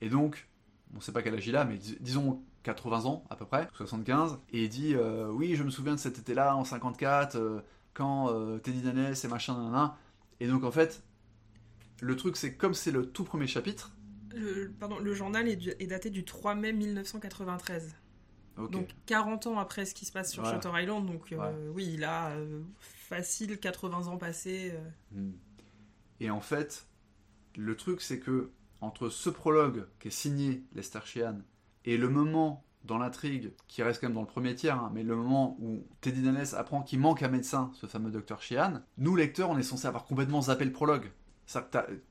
Et 0.00 0.08
donc, 0.08 0.48
on 0.94 0.96
ne 0.96 1.00
sait 1.00 1.12
pas 1.12 1.22
quel 1.22 1.36
âge 1.36 1.46
il 1.46 1.54
a, 1.54 1.64
mais 1.64 1.78
disons 2.00 2.42
80 2.64 3.04
ans 3.04 3.22
à 3.30 3.36
peu 3.36 3.44
près, 3.44 3.68
75, 3.74 4.40
et 4.52 4.64
il 4.64 4.68
dit 4.68 4.96
euh, 4.96 5.30
Oui, 5.30 5.54
je 5.54 5.62
me 5.62 5.70
souviens 5.70 5.94
de 5.94 6.00
cet 6.00 6.18
été-là 6.18 6.56
en 6.56 6.64
54, 6.64 7.62
quand 7.92 8.58
Teddy 8.64 8.82
Danès 8.82 9.24
et 9.24 9.28
machin, 9.28 9.70
nan, 9.70 9.92
et 10.40 10.46
donc 10.46 10.64
en 10.64 10.70
fait, 10.70 11.02
le 12.00 12.16
truc 12.16 12.36
c'est 12.36 12.56
comme 12.56 12.74
c'est 12.74 12.90
le 12.90 13.06
tout 13.06 13.24
premier 13.24 13.46
chapitre. 13.46 13.92
Le, 14.34 14.70
pardon, 14.70 14.98
le 14.98 15.14
journal 15.14 15.48
est, 15.48 15.86
daté 15.86 16.10
du 16.10 16.24
3 16.24 16.54
mai 16.56 16.72
1993. 16.72 17.94
Donc 18.70 18.90
40 19.06 19.48
ans 19.48 19.58
après 19.58 19.84
ce 19.84 19.94
qui 19.94 20.04
se 20.04 20.12
passe 20.12 20.32
sur 20.32 20.46
Shutter 20.46 20.70
Island, 20.72 21.06
donc 21.06 21.32
euh, 21.32 21.70
oui, 21.74 21.90
il 21.92 22.04
a 22.04 22.30
euh, 22.30 22.62
facile 22.78 23.58
80 23.58 24.06
ans 24.06 24.16
passés. 24.16 24.72
Euh. 24.74 24.90
Hmm. 25.10 25.32
Et 26.20 26.30
en 26.30 26.40
fait, 26.40 26.86
le 27.56 27.76
truc 27.76 28.00
c'est 28.00 28.20
que 28.20 28.52
entre 28.80 29.08
ce 29.08 29.28
prologue 29.30 29.86
qui 29.98 30.08
est 30.08 30.12
signé 30.12 30.62
Lester 30.72 31.00
Sheehan 31.04 31.40
et 31.84 31.96
le 31.96 32.08
moment 32.08 32.64
dans 32.84 32.98
l'intrigue, 32.98 33.52
qui 33.66 33.82
reste 33.82 34.00
quand 34.00 34.08
même 34.08 34.14
dans 34.14 34.20
le 34.20 34.26
premier 34.26 34.54
tiers, 34.54 34.76
hein, 34.76 34.90
mais 34.94 35.02
le 35.02 35.16
moment 35.16 35.56
où 35.58 35.86
Teddy 36.02 36.22
Daniels 36.22 36.54
apprend 36.54 36.82
qu'il 36.82 37.00
manque 37.00 37.22
un 37.22 37.28
médecin, 37.28 37.70
ce 37.74 37.86
fameux 37.86 38.10
docteur 38.10 38.42
Sheehan, 38.42 38.82
nous 38.98 39.16
lecteurs, 39.16 39.50
on 39.50 39.56
est 39.56 39.62
censé 39.62 39.86
avoir 39.86 40.04
complètement 40.04 40.42
zappé 40.42 40.64
le 40.64 40.72
prologue. 40.72 41.10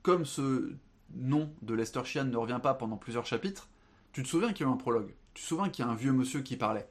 comme 0.01 0.25
ce 0.25 0.73
nom 1.15 1.53
de 1.61 1.75
Lester 1.75 2.03
Sheehan 2.03 2.25
ne 2.25 2.37
revient 2.37 2.59
pas 2.61 2.73
pendant 2.73 2.97
plusieurs 2.97 3.25
chapitres, 3.25 3.69
tu 4.13 4.23
te 4.23 4.27
souviens 4.27 4.51
qu'il 4.51 4.65
y 4.65 4.69
a 4.69 4.71
eu 4.71 4.73
un 4.73 4.77
prologue, 4.77 5.13
tu 5.35 5.43
te 5.43 5.47
souviens 5.47 5.69
qu'il 5.69 5.85
y 5.85 5.87
a 5.87 5.91
un 5.91 5.95
vieux 5.95 6.11
monsieur 6.11 6.41
qui 6.41 6.57
parlait, 6.57 6.89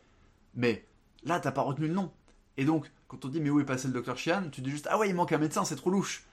mais 0.55 0.87
là 1.24 1.41
t'as 1.41 1.53
pas 1.53 1.62
retenu 1.62 1.89
le 1.89 1.95
nom. 1.95 2.12
Et 2.57 2.64
donc, 2.64 2.91
quand 3.09 3.24
on 3.24 3.28
dit 3.28 3.41
mais 3.41 3.51
où 3.51 3.59
est 3.59 3.64
passé 3.64 3.89
le 3.89 3.95
docteur 3.95 4.16
Sheehan, 4.16 4.51
tu 4.51 4.61
dis 4.61 4.70
juste 4.70 4.87
ah 4.91 4.99
ouais 4.99 5.09
il 5.09 5.14
manque 5.16 5.33
un 5.33 5.39
médecin, 5.39 5.64
c'est 5.64 5.76
trop 5.76 5.91
louche. 5.91 6.24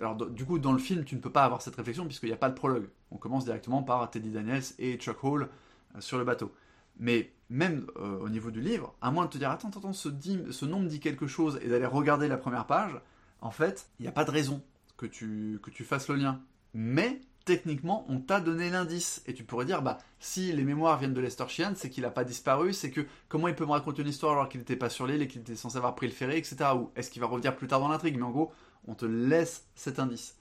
Alors 0.00 0.16
du 0.16 0.44
coup 0.44 0.58
dans 0.58 0.72
le 0.72 0.78
film 0.78 1.04
tu 1.04 1.14
ne 1.14 1.20
peux 1.20 1.30
pas 1.30 1.44
avoir 1.44 1.62
cette 1.62 1.76
réflexion 1.76 2.06
puisqu'il 2.06 2.26
n'y 2.26 2.32
a 2.32 2.36
pas 2.36 2.50
de 2.50 2.54
prologue. 2.54 2.88
On 3.12 3.18
commence 3.18 3.44
directement 3.44 3.84
par 3.84 4.10
Teddy 4.10 4.30
Daniels 4.30 4.64
et 4.80 4.96
Chuck 4.96 5.22
Hall 5.22 5.48
euh, 5.94 6.00
sur 6.00 6.18
le 6.18 6.24
bateau. 6.24 6.52
Mais 6.98 7.32
même 7.50 7.86
euh, 7.96 8.18
au 8.18 8.28
niveau 8.28 8.50
du 8.50 8.60
livre, 8.60 8.94
à 9.00 9.10
moins 9.10 9.26
de 9.26 9.30
te 9.30 9.38
dire 9.38 9.50
attends, 9.50 9.68
attends, 9.68 9.92
ce, 9.92 10.08
ce 10.50 10.64
nom 10.64 10.80
me 10.80 10.88
dit 10.88 11.00
quelque 11.00 11.26
chose 11.26 11.58
et 11.62 11.68
d'aller 11.68 11.86
regarder 11.86 12.28
la 12.28 12.36
première 12.36 12.66
page, 12.66 12.92
en 13.40 13.50
fait, 13.50 13.88
il 13.98 14.02
n'y 14.02 14.08
a 14.08 14.12
pas 14.12 14.24
de 14.24 14.30
raison 14.30 14.62
que 14.96 15.06
tu, 15.06 15.84
fasses 15.84 16.08
le 16.08 16.16
lien. 16.16 16.40
Mais 16.74 17.20
techniquement, 17.44 18.04
on 18.08 18.20
t'a 18.20 18.40
donné 18.40 18.68
l'indice. 18.68 19.22
Et 19.26 19.32
tu 19.32 19.44
pourrais 19.44 19.64
dire, 19.64 19.80
bah, 19.80 19.98
si 20.18 20.52
les 20.52 20.64
mémoires 20.64 20.98
viennent 20.98 21.14
de 21.14 21.20
Lester 21.20 21.48
Sheehan, 21.48 21.72
c'est 21.76 21.88
qu'il 21.88 22.02
n'a 22.02 22.10
pas 22.10 22.24
disparu, 22.24 22.72
c'est 22.72 22.90
que 22.90 23.06
comment 23.28 23.48
il 23.48 23.54
peut 23.54 23.64
me 23.64 23.70
raconter 23.70 24.02
une 24.02 24.08
histoire 24.08 24.32
alors 24.32 24.48
qu'il 24.48 24.60
n'était 24.60 24.76
pas 24.76 24.90
sur 24.90 25.06
l'île 25.06 25.22
et 25.22 25.28
qu'il 25.28 25.40
était 25.40 25.56
censé 25.56 25.76
avoir 25.76 25.94
pris 25.94 26.08
le 26.08 26.12
ferry, 26.12 26.36
etc. 26.36 26.56
Ou 26.74 26.90
est-ce 26.96 27.10
qu'il 27.10 27.20
va 27.20 27.28
revenir 27.28 27.56
plus 27.56 27.68
tard 27.68 27.80
dans 27.80 27.88
l'intrigue? 27.88 28.16
Mais 28.16 28.24
en 28.24 28.30
gros, 28.30 28.52
on 28.86 28.94
te 28.94 29.06
laisse 29.06 29.66
cet 29.74 29.98
indice. 29.98 30.36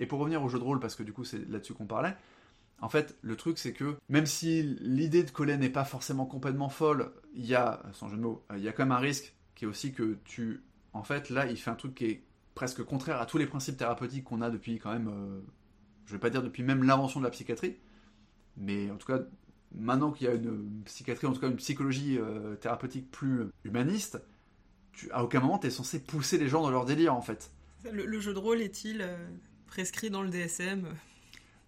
Et 0.00 0.06
pour 0.06 0.18
revenir 0.18 0.42
au 0.42 0.48
jeu 0.48 0.58
de 0.58 0.64
rôle, 0.64 0.80
parce 0.80 0.96
que 0.96 1.02
du 1.02 1.12
coup 1.12 1.24
c'est 1.24 1.48
là-dessus 1.48 1.74
qu'on 1.74 1.86
parlait, 1.86 2.16
en 2.80 2.88
fait, 2.88 3.16
le 3.20 3.36
truc, 3.36 3.58
c'est 3.58 3.72
que 3.72 3.96
même 4.08 4.26
si 4.26 4.62
l'idée 4.80 5.22
de 5.22 5.30
coller 5.30 5.56
n'est 5.56 5.70
pas 5.70 5.84
forcément 5.84 6.26
complètement 6.26 6.68
folle, 6.68 7.12
il 7.34 7.46
y 7.46 7.54
a, 7.54 7.82
sans 7.92 8.08
jeu 8.08 8.16
de 8.16 8.22
mots, 8.22 8.44
il 8.56 8.62
y 8.62 8.68
a 8.68 8.72
quand 8.72 8.84
même 8.84 8.92
un 8.92 8.98
risque 8.98 9.34
qui 9.54 9.64
est 9.64 9.68
aussi 9.68 9.92
que 9.92 10.18
tu. 10.24 10.62
En 10.92 11.02
fait, 11.02 11.30
là, 11.30 11.46
il 11.46 11.56
fait 11.56 11.70
un 11.70 11.74
truc 11.74 11.94
qui 11.94 12.06
est 12.06 12.24
presque 12.54 12.82
contraire 12.82 13.20
à 13.20 13.26
tous 13.26 13.38
les 13.38 13.46
principes 13.46 13.76
thérapeutiques 13.76 14.24
qu'on 14.24 14.40
a 14.40 14.50
depuis 14.50 14.78
quand 14.78 14.92
même. 14.92 15.08
Euh, 15.08 15.40
je 16.06 16.12
vais 16.12 16.18
pas 16.18 16.30
dire 16.30 16.42
depuis 16.42 16.62
même 16.62 16.82
l'invention 16.82 17.20
de 17.20 17.24
la 17.24 17.30
psychiatrie, 17.30 17.76
mais 18.56 18.90
en 18.90 18.96
tout 18.96 19.06
cas, 19.06 19.20
maintenant 19.72 20.10
qu'il 20.10 20.26
y 20.26 20.30
a 20.30 20.34
une 20.34 20.82
psychiatrie, 20.84 21.26
en 21.26 21.32
tout 21.32 21.40
cas 21.40 21.48
une 21.48 21.56
psychologie 21.56 22.18
euh, 22.18 22.56
thérapeutique 22.56 23.10
plus 23.10 23.44
humaniste, 23.64 24.20
à 25.12 25.22
aucun 25.22 25.40
moment 25.40 25.58
tu 25.58 25.68
es 25.68 25.70
censé 25.70 26.00
pousser 26.00 26.38
les 26.38 26.48
gens 26.48 26.62
dans 26.62 26.70
leur 26.70 26.84
délire 26.84 27.14
en 27.14 27.22
fait. 27.22 27.50
Le, 27.90 28.20
jeu 28.20 28.34
de 28.34 28.38
rôle 28.38 28.60
est-il 28.60 29.00
euh, 29.00 29.16
prescrit 29.66 30.10
dans 30.10 30.22
le 30.22 30.28
DSM 30.28 30.88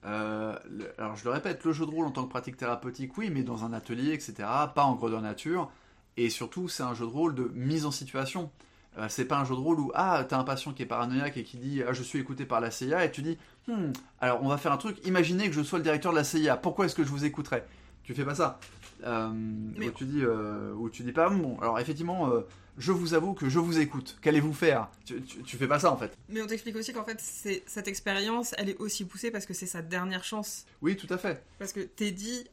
euh, 0.05 0.57
alors 0.99 1.17
je 1.17 1.25
le 1.25 1.31
répète, 1.31 1.65
le 1.65 1.73
jeu 1.73 1.87
de 1.87 1.91
rôle 1.91 2.07
en 2.07 2.11
tant 2.11 2.25
que 2.25 2.31
pratique 2.31 2.57
thérapeutique, 2.57 3.17
oui, 3.19 3.31
mais 3.31 3.43
dans 3.43 3.65
un 3.65 3.73
atelier, 3.73 4.13
etc., 4.13 4.35
pas 4.75 4.85
en 4.85 4.95
grandeur 4.95 5.23
nature. 5.23 5.71
Et 6.17 6.29
surtout, 6.29 6.69
c'est 6.69 6.83
un 6.83 6.95
jeu 6.95 7.07
de 7.07 7.11
rôle 7.11 7.35
de 7.35 7.51
mise 7.55 7.87
en 7.87 7.91
situation. 7.91 8.51
Euh, 8.99 9.07
c'est 9.09 9.25
pas 9.25 9.39
un 9.39 9.45
jeu 9.45 9.55
de 9.55 9.61
rôle 9.61 9.81
où 9.81 9.91
ah 9.95 10.23
t'as 10.29 10.39
un 10.39 10.45
patient 10.45 10.73
qui 10.75 10.83
est 10.83 10.87
paranoïaque 10.87 11.39
et 11.39 11.45
qui 11.45 11.57
dit 11.57 11.83
ah 11.87 11.95
je 11.95 12.03
suis 12.03 12.19
écouté 12.19 12.45
par 12.45 12.61
la 12.61 12.71
CIA 12.71 13.07
et 13.07 13.11
tu 13.11 13.23
dis 13.23 13.39
hmm, 13.67 13.93
alors 14.21 14.43
on 14.43 14.49
va 14.49 14.59
faire 14.59 14.73
un 14.73 14.77
truc. 14.77 14.99
Imaginez 15.07 15.49
que 15.49 15.55
je 15.55 15.63
sois 15.63 15.79
le 15.79 15.85
directeur 15.85 16.13
de 16.13 16.19
la 16.19 16.25
CIA. 16.25 16.59
Pourquoi 16.59 16.85
est-ce 16.85 16.95
que 16.95 17.05
je 17.05 17.09
vous 17.09 17.25
écouterais? 17.25 17.67
Tu 18.03 18.15
fais 18.15 18.25
pas 18.25 18.35
ça. 18.35 18.61
Euh, 19.05 19.31
où 19.79 19.91
tu 19.91 20.05
dis 20.05 20.25
où 20.25 20.91
tu 20.91 21.03
dis 21.03 21.13
pas 21.13 21.29
bon. 21.29 21.59
Alors 21.61 21.79
effectivement 21.79 22.31
je 22.79 22.93
vous 22.93 23.15
avoue 23.15 23.35
que 23.35 23.49
je 23.49 23.59
vous 23.59 23.79
écoute. 23.79 24.19
Qu'allez-vous 24.23 24.53
faire? 24.53 24.89
Tu, 25.05 25.21
tu, 25.23 25.57
fais 25.57 25.67
pas 25.67 25.79
ça 25.79 25.93
en 25.93 25.97
fait. 25.97 26.17
Mais 26.29 26.43
on 26.43 26.47
t'explique 26.47 26.77
aussi 26.77 26.93
qu'en 26.93 27.05
fait, 27.05 27.21
cette 27.21 27.89
expérience, 27.89 28.55
elle 28.59 28.71
est 28.71 28.79
aussi 28.79 29.05
poussée 29.05 29.31
parce 29.31 29.47
que 29.47 29.55
c'est 29.55 29.67
sa 29.67 29.83
dernière 29.83 30.25
chance. 30.25 30.67
Oui, 30.81 30.97
tout 30.97 31.13
à 31.13 31.19
fait. 31.19 31.45
Parce 31.59 31.73
que 31.73 31.81
Teddy, 31.81 32.45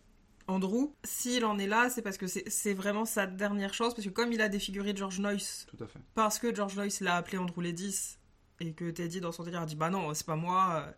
Andrew, 0.47 0.91
s'il 1.03 1.45
en 1.45 1.57
est 1.57 1.67
là, 1.67 1.89
c'est 1.89 2.01
parce 2.01 2.17
que 2.17 2.27
c'est 2.27 2.73
vraiment 2.73 3.05
sa 3.05 3.27
dernière 3.27 3.73
chance. 3.73 3.93
Parce 3.93 4.07
que 4.07 4.13
comme 4.13 4.33
il 4.33 4.41
a 4.41 4.49
défiguré 4.49 4.93
George 4.95 5.19
Noyce, 5.19 5.65
tout 5.69 5.81
à 5.83 5.87
fait. 5.87 5.99
parce 6.15 6.39
que 6.39 6.53
George 6.53 6.75
Noyce 6.75 6.99
l'a 7.01 7.15
appelé 7.15 7.37
Andrew 7.37 7.61
Ledis, 7.61 8.17
et 8.59 8.73
que 8.73 8.89
Teddy, 8.91 9.21
dans 9.21 9.31
son 9.31 9.43
délire, 9.43 9.61
a 9.61 9.65
dit 9.65 9.75
Bah 9.75 9.89
non, 9.89 10.13
c'est 10.13 10.25
pas 10.25 10.35
moi. 10.35 10.93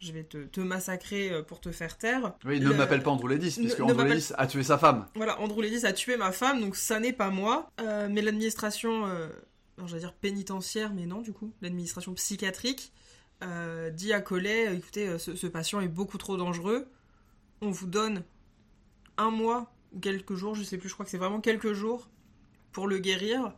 Euh, 0.00 0.06
je 0.06 0.12
vais 0.12 0.24
te, 0.24 0.60
massacrer 0.60 1.30
euh, 1.30 1.42
pour 1.42 1.60
te 1.60 1.70
faire 1.70 1.96
taire. 1.96 2.34
Oui, 2.44 2.60
ne 2.60 2.72
m'appelle 2.72 3.02
pas 3.02 3.10
Andrew 3.10 3.28
Ledis, 3.28 3.56
puisque 3.56 3.80
Andrew 3.80 4.04
Ledis 4.04 4.32
a 4.36 4.46
tué 4.46 4.62
sa 4.62 4.78
femme. 4.78 5.06
Voilà, 5.14 5.40
Andrew 5.40 5.62
Ledis 5.62 5.86
a 5.86 5.92
tué 5.92 6.16
ma 6.16 6.32
femme, 6.32 6.60
donc 6.60 6.76
ça 6.76 7.00
n'est 7.00 7.12
pas 7.12 7.30
moi. 7.30 7.70
Euh, 7.80 8.08
mais 8.10 8.22
l'administration, 8.22 9.06
euh, 9.06 9.28
j'allais 9.86 10.00
dire 10.00 10.14
pénitentiaire, 10.14 10.92
mais 10.94 11.06
non, 11.06 11.20
du 11.20 11.32
coup, 11.32 11.52
l'administration 11.62 12.14
psychiatrique, 12.14 12.92
dit 13.94 14.12
à 14.12 14.20
Collet, 14.20 14.76
écoutez, 14.76 15.18
ce, 15.18 15.46
patient 15.46 15.80
est 15.80 15.88
beaucoup 15.88 16.18
trop 16.18 16.36
dangereux, 16.36 16.86
on 17.62 17.70
vous 17.70 17.86
donne 17.86 18.22
un 19.16 19.30
mois 19.30 19.72
ou 19.94 19.98
quelques 19.98 20.34
jours, 20.34 20.54
je 20.54 20.62
sais 20.62 20.76
plus, 20.76 20.90
je 20.90 20.94
crois 20.94 21.06
que 21.06 21.10
c'est 21.10 21.16
vraiment 21.16 21.40
quelques 21.40 21.72
jours, 21.72 22.10
pour 22.70 22.86
le 22.86 22.98
guérir. 22.98 23.54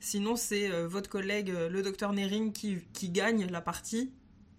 Sinon, 0.00 0.36
c'est 0.36 0.68
votre 0.82 1.08
collègue, 1.08 1.48
le 1.48 1.80
docteur 1.80 2.12
Nering, 2.12 2.52
qui, 2.52 2.76
qui 2.92 3.08
gagne 3.08 3.46
la 3.46 3.62
partie 3.62 4.12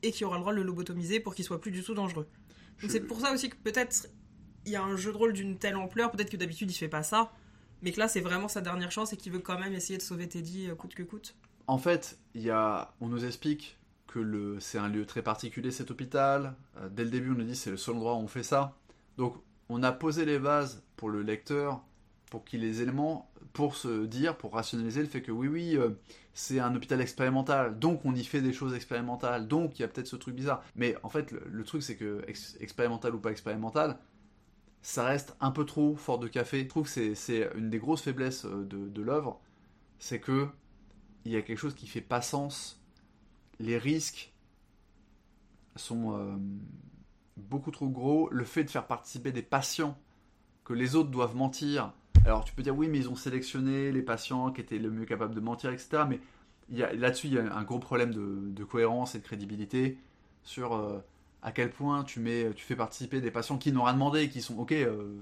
et 0.04 0.12
qui 0.12 0.26
aura 0.26 0.38
le 0.38 0.42
droit 0.42 0.54
de 0.54 0.58
le 0.58 0.64
lobotomiser 0.64 1.20
pour 1.20 1.34
qu'il 1.34 1.46
soit 1.46 1.60
plus 1.60 1.72
du 1.72 1.84
tout 1.84 1.94
dangereux. 1.94 2.28
c'est 2.88 3.02
pour 3.02 3.20
ça 3.20 3.34
aussi 3.34 3.50
que 3.50 3.56
peut-être 3.56 4.08
il 4.66 4.72
y 4.72 4.76
a 4.76 4.84
un 4.84 4.96
jeu 4.96 5.12
de 5.12 5.18
rôle 5.18 5.34
d'une 5.34 5.58
telle 5.58 5.76
ampleur, 5.76 6.12
peut-être 6.12 6.30
que 6.30 6.38
d'habitude 6.38 6.70
il 6.70 6.76
fait 6.76 6.88
pas 6.88 7.04
ça, 7.04 7.32
mais 7.82 7.92
que 7.92 8.00
là 8.00 8.08
c'est 8.08 8.22
vraiment 8.22 8.48
sa 8.48 8.62
dernière 8.62 8.92
chance 8.92 9.14
et 9.14 9.18
qu'il 9.18 9.32
veut 9.32 9.40
quand 9.40 9.60
même 9.60 9.74
essayer 9.74 9.98
de 9.98 10.04
sauver 10.04 10.28
Teddy 10.30 10.70
euh, 10.70 10.76
coûte 10.76 10.94
que 10.94 11.04
coûte. 11.04 11.36
En 11.68 11.78
fait, 11.78 12.20
y 12.36 12.50
a, 12.50 12.94
on 13.00 13.08
nous 13.08 13.26
explique 13.26 13.78
que 14.08 14.20
le, 14.20 14.60
c'est 14.60 14.78
un 14.78 14.90
lieu 14.90 15.06
très 15.06 15.22
particulier 15.22 15.72
cet 15.72 15.90
hôpital. 15.90 16.56
Euh, 16.78 16.90
dès 16.90 17.04
le 17.04 17.10
début, 17.10 17.32
on 17.32 17.36
nous 17.36 17.46
dit 17.46 17.56
c'est 17.56 17.72
le 17.72 17.78
seul 17.78 17.96
endroit 17.96 18.14
où 18.14 18.18
on 18.18 18.28
fait 18.28 18.44
ça. 18.44 18.78
Donc, 19.18 19.38
on 19.70 19.82
a 19.82 19.92
posé 19.92 20.26
les 20.26 20.40
bases 20.40 20.84
pour 20.98 21.10
le 21.10 21.22
lecteur 21.22 21.84
pour 22.34 22.46
qu'il 22.46 22.64
ait 22.64 22.68
les 22.68 22.82
éléments 22.82 23.32
pour 23.54 23.76
se 23.76 24.08
dire, 24.08 24.36
pour 24.36 24.54
rationaliser 24.54 25.02
le 25.02 25.08
fait 25.08 25.22
que 25.22 25.32
oui, 25.32 25.48
oui, 25.48 25.78
euh, 25.78 25.92
c'est 26.34 26.60
un 26.60 26.74
hôpital 26.74 27.00
expérimental, 27.00 27.78
donc 27.78 28.06
on 28.06 28.16
y 28.16 28.24
fait 28.24 28.42
des 28.42 28.54
choses 28.54 28.74
expérimentales, 28.74 29.48
donc 29.48 29.78
il 29.78 29.84
y 29.84 29.86
a 29.86 29.88
peut-être 29.88 30.08
ce 30.08 30.16
truc 30.16 30.34
bizarre. 30.34 30.64
Mais 30.76 30.96
en 31.04 31.10
fait, 31.10 31.30
le, 31.30 31.64
truc, 31.64 31.84
c'est 31.84 31.96
que 31.96 32.26
expérimental 32.60 33.14
ou 33.14 33.20
pas 33.20 33.30
expérimental, 33.30 34.00
ça 34.82 35.04
reste 35.04 35.38
un 35.42 35.52
peu 35.52 35.64
trop 35.64 35.96
fort 35.96 36.18
de 36.18 36.28
café. 36.28 36.64
Je 36.64 36.68
trouve 36.70 36.92
que 36.92 37.14
c'est 37.14 37.52
une 37.56 37.70
des 37.70 37.78
grosses 37.78 38.02
faiblesses 38.02 38.46
euh, 38.46 38.66
de, 38.66 39.02
l'œuvre, 39.04 39.40
c'est 40.00 40.20
que 40.20 40.48
il 41.26 41.34
y 41.34 41.36
a 41.36 41.44
quelque 41.44 41.60
chose 41.60 41.76
qui 41.76 41.86
fait 41.86 42.02
pas 42.02 42.24
sens. 42.24 42.82
Les 43.60 43.78
risques 43.78 44.34
sont 45.76 46.18
euh, 46.18 46.36
beaucoup 47.38 47.70
trop 47.70 47.90
gros. 47.90 48.28
Le 48.32 48.44
fait 48.44 48.64
de 48.64 48.72
faire 48.72 48.88
participer 48.88 49.32
des 49.32 49.44
patients 49.44 49.96
que 50.64 50.74
les 50.74 50.96
autres 50.96 51.12
doivent 51.12 51.36
mentir 51.36 51.94
alors 52.26 52.44
tu 52.46 52.54
peux 52.54 52.62
dire 52.62 52.76
oui, 52.76 52.88
mais 52.88 52.98
ils 52.98 53.10
ont 53.10 53.16
sélectionné 53.16 53.92
les 53.92 54.02
patients 54.02 54.52
qui 54.52 54.62
étaient 54.62 54.78
le 54.78 54.90
mieux 54.90 55.06
capables 55.06 55.36
de 55.36 55.40
mentir, 55.40 55.72
etc. 55.72 56.04
Mais 56.08 56.20
là-dessus, 56.70 57.28
il 57.28 57.34
y 57.34 57.40
a 57.40 57.56
un 57.56 57.64
gros 57.64 57.80
problème 57.80 58.14
de, 58.14 58.64
cohérence 58.64 59.16
et 59.16 59.20
de 59.20 59.24
crédibilité 59.24 59.98
sur 60.44 60.74
euh, 60.74 61.00
à 61.42 61.52
quel 61.52 61.70
point 61.70 62.04
tu, 62.04 62.20
mets, 62.20 62.52
tu 62.56 62.64
fais 62.64 62.76
participer 62.76 63.22
des 63.22 63.32
patients 63.32 63.58
qui 63.58 63.72
n'ont 63.72 63.84
rien 63.84 63.94
demandé, 63.94 64.30
qui 64.30 64.42
sont, 64.42 64.58
ok, 64.58 64.72
euh, 64.72 65.16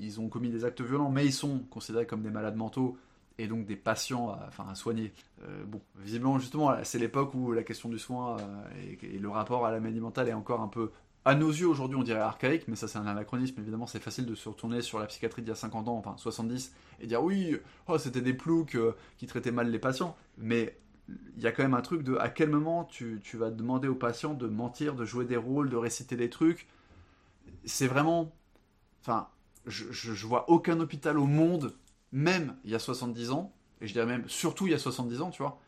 ils 0.00 0.20
ont 0.20 0.28
commis 0.28 0.50
des 0.50 0.64
actes 0.64 0.80
violents, 0.80 1.10
mais 1.10 1.24
ils 1.24 1.32
sont 1.32 1.60
considérés 1.70 2.06
comme 2.06 2.22
des 2.22 2.30
malades 2.30 2.56
mentaux 2.56 2.96
et 3.40 3.46
donc 3.46 3.66
des 3.66 3.76
patients 3.76 4.30
à, 4.30 4.46
enfin, 4.48 4.66
à 4.68 4.74
soigner. 4.74 5.12
Euh, 5.44 5.64
bon, 5.64 5.80
visiblement, 5.96 6.38
justement, 6.38 6.74
c'est 6.82 6.98
l'époque 6.98 7.34
où 7.34 7.52
la 7.52 7.62
question 7.62 7.88
du 7.88 7.98
soin 7.98 8.36
et, 8.82 8.98
et, 9.14 9.18
le 9.18 9.28
rapport 9.28 9.64
à 9.64 9.70
la 9.70 9.78
maladie 9.78 10.00
mentale 10.00 10.28
est 10.28 10.34
encore 10.34 10.60
un 10.60 10.68
peu 10.68 10.90
à 11.24 11.34
nos 11.34 11.50
yeux 11.50 11.68
aujourd'hui 11.68 11.96
on 11.98 12.02
dirait 12.02 12.20
archaïque, 12.20 12.68
mais 12.68 12.76
ça 12.76 12.88
c'est 12.88 12.98
un 12.98 13.06
anachronisme, 13.06 13.60
évidemment. 13.60 13.86
C'est 13.86 14.00
facile 14.00 14.26
de 14.26 14.34
se 14.34 14.48
retourner 14.48 14.82
sur 14.82 14.98
la 14.98 15.06
psychiatrie 15.06 15.42
d'il 15.42 15.48
y 15.48 15.52
a 15.52 15.56
50 15.56 15.88
ans, 15.88 15.96
enfin 15.96 16.14
70, 16.16 16.72
et 17.00 17.06
dire 17.06 17.22
oui, 17.22 17.56
oh, 17.86 17.98
c'était 17.98 18.20
des 18.20 18.34
ploucs 18.34 18.74
euh, 18.74 18.92
qui 19.18 19.26
traitaient 19.26 19.52
mal 19.52 19.70
les 19.70 19.78
patients, 19.78 20.16
mais 20.38 20.78
il 21.36 21.42
y 21.42 21.46
a 21.46 21.52
quand 21.52 21.62
même 21.62 21.74
un 21.74 21.82
truc 21.82 22.02
de 22.02 22.16
à 22.16 22.28
quel 22.28 22.50
moment 22.50 22.84
tu, 22.84 23.20
vas 23.34 23.50
demander 23.50 23.88
aux 23.88 23.94
patients 23.94 24.34
de 24.34 24.46
mentir, 24.46 24.94
de 24.94 25.04
jouer 25.04 25.24
des 25.24 25.36
rôles, 25.36 25.70
de 25.70 25.76
réciter 25.76 26.16
des 26.16 26.30
trucs, 26.30 26.66
c'est 27.64 27.86
vraiment... 27.86 28.34
Enfin, 29.00 29.28
je, 29.66 29.90
je, 29.90 30.26
vois 30.26 30.50
aucun 30.50 30.80
hôpital 30.80 31.18
au 31.18 31.26
monde, 31.26 31.74
même 32.12 32.56
il 32.64 32.70
y 32.70 32.74
a 32.74 32.78
70 32.78 33.30
ans, 33.30 33.52
et 33.80 33.86
je 33.86 33.92
dirais 33.92 34.06
même 34.06 34.28
surtout 34.28 34.66
il 34.66 34.70
y 34.70 34.74
a 34.74 34.78
70 34.78 35.20
ans, 35.20 35.30
tu 35.30 35.42
vois, 35.42 35.60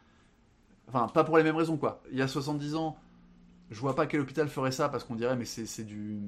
enfin 0.89 1.09
pas 1.09 1.25
pour 1.25 1.37
les 1.37 1.43
mêmes 1.43 1.57
raisons 1.57 1.77
quoi, 1.77 2.03
il 2.11 2.19
y 2.19 2.23
a 2.23 2.29
70 2.29 2.75
ans 2.75 2.99
je 3.71 3.81
vois 3.81 3.95
pas 3.95 4.07
quel 4.07 4.21
hôpital 4.21 4.49
ferait 4.49 4.73
ça 4.73 4.89
parce 4.89 5.05
qu'on 5.05 5.15
dirait 5.15 5.37
mais 5.37 5.45
c'est 5.45 5.85
du 5.85 6.19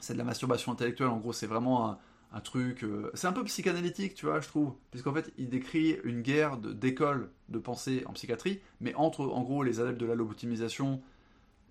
c'est 0.00 0.14
de 0.14 0.18
la 0.18 0.24
masturbation 0.24 0.72
intellectuelle. 0.72 1.08
En 1.08 1.18
gros 1.18 1.32
c'est 1.32 1.46
vraiment 1.46 1.98
un, 2.32 2.40
truc 2.40 2.84
euh, 2.84 3.10
c'est 3.14 3.26
un 3.26 3.32
peu 3.32 3.44
psychanalytique 3.44 4.14
tu 4.14 4.26
vois 4.26 4.40
je 4.40 4.48
trouve. 4.48 4.74
Puisqu'en 4.90 5.12
fait 5.12 5.32
il 5.36 5.50
décrit 5.50 5.98
une 6.04 6.22
guerre 6.22 6.56
d'école 6.56 7.30
de, 7.48 7.58
pensée 7.58 8.02
en 8.06 8.12
psychiatrie 8.12 8.60
mais 8.80 8.94
entre 8.94 9.20
en 9.20 9.42
gros 9.42 9.62
les 9.62 9.80
adeptes 9.80 10.00
de 10.00 10.06
la 10.06 10.14
lobotomisation 10.14 11.02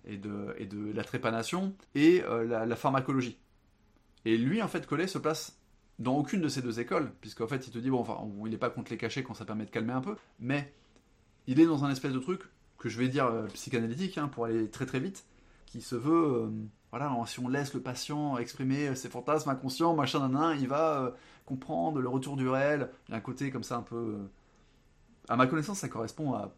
et 0.04 0.16
de, 0.16 0.54
et 0.58 0.66
de 0.66 0.92
la 0.92 1.04
trépanation 1.04 1.74
et 1.94 2.22
euh, 2.22 2.44
la, 2.44 2.76
pharmacologie. 2.76 3.38
Et 4.24 4.36
lui 4.36 4.62
en 4.62 4.68
fait 4.68 4.86
Collet 4.86 5.08
se 5.08 5.18
place 5.18 5.58
dans 5.98 6.16
aucune 6.16 6.40
de 6.40 6.48
ces 6.48 6.62
deux 6.62 6.78
écoles. 6.78 7.12
Puisqu'en 7.20 7.48
fait 7.48 7.66
il 7.66 7.72
te 7.72 7.78
dit 7.78 7.90
bon 7.90 7.98
enfin 7.98 8.18
il 8.44 8.50
n'est 8.50 8.58
pas 8.58 8.70
contre 8.70 8.92
les 8.92 8.98
cachets 8.98 9.24
quand 9.24 9.34
ça 9.34 9.44
permet 9.44 9.64
de 9.64 9.70
calmer 9.70 9.92
un 9.92 10.02
peu. 10.02 10.14
Mais 10.38 10.72
il 11.48 11.58
est 11.58 11.66
dans 11.66 11.84
un 11.84 11.90
espèce 11.90 12.12
de 12.12 12.20
truc 12.20 12.42
que 12.78 12.88
je 12.88 12.98
vais 12.98 13.08
dire 13.08 13.26
euh, 13.26 13.46
psychanalytique, 13.48 14.18
hein, 14.18 14.28
pour 14.28 14.46
aller 14.46 14.68
très 14.70 14.86
très 14.86 15.00
vite, 15.00 15.24
qui 15.66 15.80
se 15.82 15.96
veut 15.96 16.44
euh, 16.44 16.50
voilà, 16.90 17.14
si 17.26 17.40
on 17.40 17.48
laisse 17.48 17.74
le 17.74 17.80
patient 17.80 18.38
exprimer 18.38 18.94
ses 18.94 19.08
fantasmes 19.08 19.50
inconscients, 19.50 19.94
machin, 19.94 20.26
nan, 20.28 20.56
il 20.58 20.68
va 20.68 21.14
comprendre 21.44 22.00
le 22.00 22.08
retour 22.08 22.36
du 22.36 22.48
réel. 22.48 22.90
Il 23.08 23.12
y 23.12 23.14
a 23.14 23.18
un 23.18 23.20
côté 23.20 23.50
comme 23.50 23.64
ça 23.64 23.76
un 23.76 23.82
peu. 23.82 24.16
À 25.28 25.36
ma 25.36 25.46
connaissance, 25.46 25.80
ça 25.80 25.88
correspond 25.88 26.32
à 26.32 26.54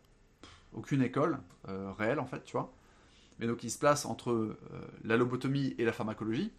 aucune 0.72 1.02
école 1.02 1.40
réelle, 1.98 2.20
en 2.20 2.26
fait, 2.26 2.44
tu 2.44 2.52
vois. 2.52 2.72
Mais 3.40 3.48
donc, 3.48 3.64
il 3.64 3.70
se 3.70 3.78
place 3.78 4.04
entre 4.06 4.56
la 5.02 5.16
lobotomie 5.16 5.74
et 5.78 5.84
la 5.84 5.92
pharmacologie. 5.92 6.52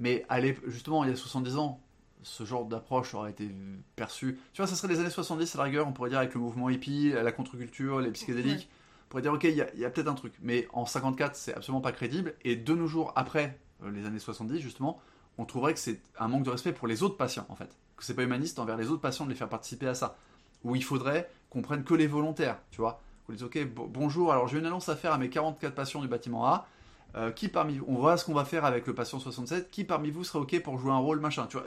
Mais 0.00 0.26
allez, 0.28 0.58
justement, 0.66 1.04
il 1.04 1.10
y 1.10 1.12
a 1.12 1.16
70 1.16 1.56
ans, 1.58 1.80
ce 2.22 2.44
genre 2.44 2.64
d'approche 2.64 3.14
aurait 3.14 3.30
été 3.30 3.50
perçu. 3.94 4.38
Tu 4.52 4.62
vois, 4.62 4.66
ça 4.66 4.74
serait 4.74 4.88
les 4.92 5.00
années 5.00 5.10
70 5.10 5.54
à 5.54 5.58
la 5.58 5.64
rigueur, 5.64 5.86
on 5.86 5.92
pourrait 5.92 6.10
dire 6.10 6.18
avec 6.18 6.34
le 6.34 6.40
mouvement 6.40 6.68
hippie, 6.70 7.10
la 7.10 7.32
contre-culture, 7.32 8.00
les 8.00 8.10
psychédéliques. 8.10 8.68
On 9.06 9.08
pourrait 9.08 9.22
dire, 9.22 9.32
ok, 9.32 9.44
il 9.44 9.54
y 9.54 9.84
a, 9.84 9.90
peut-être 9.90 10.08
un 10.08 10.14
truc. 10.14 10.34
Mais 10.42 10.66
en 10.72 10.84
54, 10.84 11.36
c'est 11.36 11.54
absolument 11.54 11.80
pas 11.80 11.92
crédible. 11.92 12.34
Et 12.44 12.56
de 12.56 12.74
nos 12.74 12.88
jours, 12.88 13.12
après 13.14 13.58
euh, 13.84 13.90
les 13.90 14.04
années 14.04 14.18
70, 14.18 14.58
justement, 14.58 15.00
on 15.38 15.44
trouverait 15.44 15.74
que 15.74 15.78
c'est 15.78 16.00
un 16.18 16.26
manque 16.26 16.42
de 16.42 16.50
respect 16.50 16.72
pour 16.72 16.88
les 16.88 17.04
autres 17.04 17.16
patients, 17.16 17.46
en 17.48 17.54
fait. 17.54 17.70
Que 17.96 18.04
c'est 18.04 18.14
pas 18.14 18.24
humaniste 18.24 18.58
envers 18.58 18.76
les 18.76 18.90
autres 18.90 19.00
patients 19.00 19.24
de 19.24 19.30
les 19.30 19.36
faire 19.36 19.48
participer 19.48 19.86
à 19.86 19.94
ça. 19.94 20.16
Où 20.64 20.74
il 20.74 20.82
faudrait 20.82 21.30
qu'on 21.50 21.62
prenne 21.62 21.84
que 21.84 21.94
les 21.94 22.08
volontaires, 22.08 22.58
tu 22.72 22.80
vois. 22.80 23.00
On 23.28 23.32
dit, 23.32 23.44
ok, 23.44 23.64
bonjour, 23.68 24.32
alors 24.32 24.48
j'ai 24.48 24.58
une 24.58 24.66
annonce 24.66 24.88
à 24.88 24.96
faire 24.96 25.12
à 25.12 25.18
mes 25.18 25.28
44 25.28 25.74
patients 25.74 26.00
du 26.00 26.08
bâtiment 26.08 26.46
A. 26.46 26.66
Euh, 27.14 27.30
qui 27.30 27.48
parmi 27.48 27.78
vous, 27.78 27.86
on 27.88 27.94
voit 27.94 28.16
ce 28.18 28.24
qu'on 28.24 28.34
va 28.34 28.44
faire 28.44 28.64
avec 28.64 28.86
le 28.86 28.94
patient 28.94 29.18
67, 29.18 29.70
qui 29.70 29.84
parmi 29.84 30.10
vous 30.10 30.24
serait 30.24 30.40
ok 30.40 30.60
pour 30.62 30.78
jouer 30.78 30.90
un 30.90 30.98
rôle, 30.98 31.20
machin, 31.20 31.46
tu 31.46 31.56
vois 31.56 31.66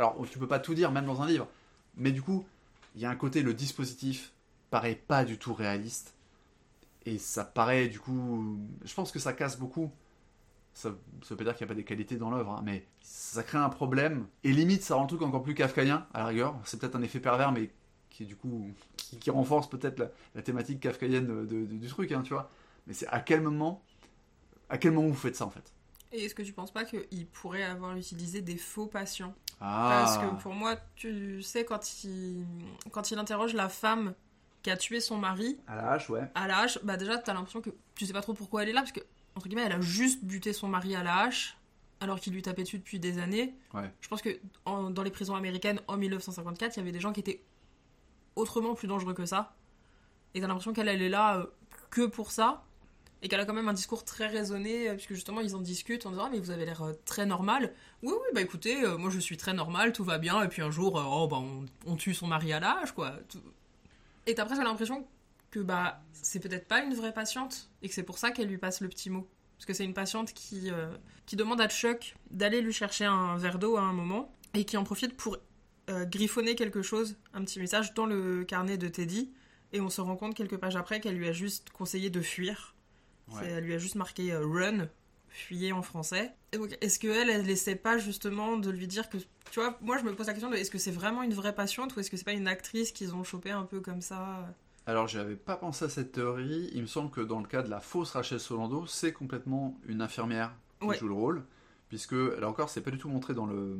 alors, 0.00 0.16
tu 0.30 0.38
peux 0.38 0.48
pas 0.48 0.60
tout 0.60 0.72
dire, 0.72 0.90
même 0.92 1.04
dans 1.04 1.20
un 1.20 1.26
livre. 1.26 1.46
Mais 1.94 2.10
du 2.10 2.22
coup, 2.22 2.46
il 2.94 3.02
y 3.02 3.04
a 3.04 3.10
un 3.10 3.16
côté, 3.16 3.42
le 3.42 3.52
dispositif 3.52 4.32
paraît 4.70 4.94
pas 4.94 5.26
du 5.26 5.36
tout 5.36 5.52
réaliste. 5.52 6.14
Et 7.04 7.18
ça 7.18 7.44
paraît, 7.44 7.88
du 7.88 8.00
coup. 8.00 8.58
Je 8.82 8.94
pense 8.94 9.12
que 9.12 9.18
ça 9.18 9.34
casse 9.34 9.58
beaucoup. 9.58 9.92
Ça, 10.72 10.96
ça 11.22 11.36
peut 11.36 11.44
dire 11.44 11.54
qu'il 11.54 11.66
n'y 11.66 11.70
a 11.70 11.74
pas 11.74 11.76
des 11.76 11.84
qualités 11.84 12.16
dans 12.16 12.30
l'œuvre, 12.30 12.52
hein, 12.52 12.62
mais 12.64 12.86
ça 13.02 13.42
crée 13.42 13.58
un 13.58 13.68
problème. 13.68 14.26
Et 14.42 14.52
limite, 14.52 14.82
ça 14.82 14.94
rend 14.94 15.02
le 15.02 15.08
truc 15.08 15.20
encore 15.20 15.42
plus 15.42 15.54
kafkaïen, 15.54 16.06
à 16.14 16.20
la 16.20 16.26
rigueur. 16.28 16.58
C'est 16.64 16.80
peut-être 16.80 16.96
un 16.96 17.02
effet 17.02 17.20
pervers, 17.20 17.52
mais 17.52 17.68
qui, 18.08 18.24
du 18.24 18.36
coup, 18.36 18.70
qui, 18.96 19.28
renforce 19.28 19.68
peut-être 19.68 20.10
la, 20.34 20.40
thématique 20.40 20.80
kafkaïenne 20.80 21.44
du 21.46 21.88
truc, 21.88 22.10
hein, 22.12 22.22
tu 22.22 22.32
vois. 22.32 22.50
Mais 22.86 22.94
c'est 22.94 23.08
à 23.08 23.20
quel 23.20 23.42
moment. 23.42 23.82
À 24.70 24.78
quel 24.78 24.92
moment 24.92 25.08
vous 25.08 25.14
faites 25.14 25.36
ça, 25.36 25.44
en 25.44 25.50
fait? 25.50 25.74
Et 26.12 26.24
est-ce 26.24 26.34
que 26.34 26.42
tu 26.42 26.54
penses 26.54 26.72
pas 26.72 26.84
qu'il 26.84 27.26
pourrait 27.26 27.64
avoir 27.64 27.94
utilisé 27.94 28.40
des 28.40 28.56
faux 28.56 28.86
patients? 28.86 29.34
Parce 29.60 30.16
que 30.16 30.24
ah. 30.24 30.38
pour 30.40 30.54
moi, 30.54 30.76
tu 30.96 31.42
sais, 31.42 31.64
quand 31.66 32.04
il, 32.04 32.46
quand 32.90 33.10
il 33.10 33.18
interroge 33.18 33.52
la 33.52 33.68
femme 33.68 34.14
qui 34.62 34.70
a 34.70 34.76
tué 34.76 35.00
son 35.00 35.18
mari. 35.18 35.58
À 35.66 35.76
la 35.76 35.92
hache, 35.92 36.10
ouais. 36.10 36.30
À 36.34 36.48
la 36.48 36.58
hache, 36.60 36.78
bah 36.82 36.96
déjà, 36.96 37.18
t'as 37.18 37.34
l'impression 37.34 37.60
que 37.60 37.70
tu 37.94 38.06
sais 38.06 38.12
pas 38.12 38.22
trop 38.22 38.34
pourquoi 38.34 38.62
elle 38.62 38.70
est 38.70 38.72
là, 38.72 38.80
parce 38.80 38.92
que, 38.92 39.00
entre 39.34 39.48
guillemets, 39.48 39.64
elle 39.66 39.72
a 39.72 39.80
juste 39.80 40.24
buté 40.24 40.52
son 40.52 40.68
mari 40.68 40.96
à 40.96 41.02
la 41.02 41.18
hache, 41.20 41.58
alors 42.00 42.18
qu'il 42.20 42.32
lui 42.32 42.42
tapait 42.42 42.62
dessus 42.62 42.78
depuis 42.78 42.98
des 42.98 43.18
années. 43.18 43.54
Ouais. 43.74 43.90
Je 44.00 44.08
pense 44.08 44.22
que 44.22 44.38
dans 44.64 45.02
les 45.02 45.10
prisons 45.10 45.34
américaines, 45.34 45.80
en 45.88 45.96
1954, 45.96 46.76
il 46.76 46.80
y 46.80 46.82
avait 46.82 46.92
des 46.92 47.00
gens 47.00 47.12
qui 47.12 47.20
étaient 47.20 47.42
autrement 48.36 48.74
plus 48.74 48.88
dangereux 48.88 49.14
que 49.14 49.26
ça. 49.26 49.54
Et 50.34 50.40
t'as 50.40 50.46
l'impression 50.46 50.72
qu'elle, 50.72 50.88
elle 50.88 51.02
est 51.02 51.08
là 51.08 51.38
euh, 51.38 51.46
que 51.90 52.06
pour 52.06 52.30
ça 52.30 52.64
et 53.22 53.28
qu'elle 53.28 53.40
a 53.40 53.44
quand 53.44 53.54
même 53.54 53.68
un 53.68 53.74
discours 53.74 54.04
très 54.04 54.26
raisonné, 54.26 54.88
euh, 54.88 54.94
puisque 54.94 55.14
justement 55.14 55.40
ils 55.40 55.54
en 55.54 55.60
discutent 55.60 56.06
en 56.06 56.10
disant 56.10 56.24
Ah, 56.26 56.30
mais 56.30 56.38
vous 56.38 56.50
avez 56.50 56.64
l'air 56.64 56.82
euh, 56.82 56.92
très 57.04 57.26
normal. 57.26 57.72
Oui, 58.02 58.12
oui, 58.12 58.28
bah 58.34 58.40
écoutez, 58.40 58.82
euh, 58.82 58.96
moi 58.96 59.10
je 59.10 59.18
suis 59.18 59.36
très 59.36 59.52
normal, 59.52 59.92
tout 59.92 60.04
va 60.04 60.18
bien, 60.18 60.42
et 60.42 60.48
puis 60.48 60.62
un 60.62 60.70
jour, 60.70 60.94
oh, 60.94 61.28
bah 61.28 61.42
on, 61.86 61.96
tue 61.96 62.14
son 62.14 62.26
mari 62.26 62.52
à 62.52 62.60
l'âge, 62.60 62.92
quoi. 62.92 63.14
Et 64.26 64.34
t'as 64.34 64.44
presque 64.44 64.62
l'impression 64.62 65.06
que 65.50 65.60
bah 65.60 66.00
c'est 66.12 66.40
peut-être 66.40 66.66
pas 66.66 66.82
une 66.82 66.94
vraie 66.94 67.12
patiente, 67.12 67.70
et 67.82 67.88
que 67.88 67.94
c'est 67.94 68.02
pour 68.02 68.18
ça 68.18 68.30
qu'elle 68.30 68.48
lui 68.48 68.58
passe 68.58 68.80
le 68.80 68.88
petit 68.88 69.10
mot. 69.10 69.28
Parce 69.56 69.66
que 69.66 69.74
c'est 69.74 69.84
une 69.84 69.92
patiente 69.92 70.32
qui, 70.32 70.70
qui 71.26 71.36
demande 71.36 71.60
à 71.60 71.68
Chuck 71.68 72.14
d'aller 72.30 72.62
lui 72.62 72.72
chercher 72.72 73.04
un 73.04 73.36
verre 73.36 73.58
d'eau 73.58 73.76
à 73.76 73.82
un 73.82 73.92
moment, 73.92 74.34
et 74.54 74.64
qui 74.64 74.78
en 74.78 74.84
profite 74.84 75.14
pour 75.16 75.36
griffonner 75.88 76.54
quelque 76.54 76.80
chose, 76.80 77.16
un 77.34 77.44
petit 77.44 77.58
message 77.58 77.92
dans 77.92 78.06
le 78.06 78.44
carnet 78.44 78.78
de 78.78 78.88
Teddy, 78.88 79.30
et 79.72 79.82
on 79.82 79.90
se 79.90 80.00
rend 80.00 80.16
compte 80.16 80.34
quelques 80.34 80.56
pages 80.56 80.76
après 80.76 81.00
qu'elle 81.00 81.16
lui 81.16 81.28
a 81.28 81.32
juste 81.32 81.68
conseillé 81.70 82.08
de 82.08 82.22
fuir 82.22 82.74
elle 83.42 83.64
lui 83.64 83.74
a 83.74 83.78
juste 83.78 83.94
marqué 83.94 84.32
euh, 84.32 84.46
run, 84.46 84.88
fuyez 85.28 85.72
en 85.72 85.82
français. 85.82 86.32
est-ce 86.80 86.98
qu'elle, 86.98 87.30
elle 87.30 87.48
essaie 87.48 87.76
pas 87.76 87.98
justement 87.98 88.56
de 88.56 88.70
lui 88.70 88.86
dire 88.86 89.08
que. 89.08 89.18
Tu 89.50 89.60
vois, 89.60 89.78
moi 89.80 89.98
je 89.98 90.04
me 90.04 90.14
pose 90.14 90.26
la 90.26 90.32
question 90.32 90.50
de 90.50 90.56
est-ce 90.56 90.70
que 90.70 90.78
c'est 90.78 90.90
vraiment 90.90 91.22
une 91.22 91.34
vraie 91.34 91.54
patiente 91.54 91.96
ou 91.96 92.00
est-ce 92.00 92.10
que 92.10 92.16
c'est 92.16 92.24
pas 92.24 92.32
une 92.32 92.48
actrice 92.48 92.92
qu'ils 92.92 93.14
ont 93.14 93.24
chopé 93.24 93.50
un 93.50 93.64
peu 93.64 93.80
comme 93.80 94.00
ça? 94.00 94.46
Alors, 94.86 95.06
j'avais 95.06 95.36
pas 95.36 95.56
pensé 95.56 95.84
à 95.84 95.88
cette 95.88 96.12
théorie. 96.12 96.70
Il 96.72 96.82
me 96.82 96.86
semble 96.86 97.10
que 97.10 97.20
dans 97.20 97.40
le 97.40 97.46
cas 97.46 97.62
de 97.62 97.70
la 97.70 97.80
fausse 97.80 98.12
Rachel 98.12 98.40
Solando, 98.40 98.86
c'est 98.86 99.12
complètement 99.12 99.78
une 99.86 100.02
infirmière 100.02 100.52
qui 100.80 100.98
joue 100.98 101.08
le 101.08 101.14
rôle. 101.14 101.44
Puisque, 101.88 102.12
là 102.12 102.48
encore, 102.48 102.70
c'est 102.70 102.80
pas 102.80 102.90
du 102.90 102.98
tout 102.98 103.08
montré 103.08 103.34
dans 103.34 103.46
le, 103.46 103.78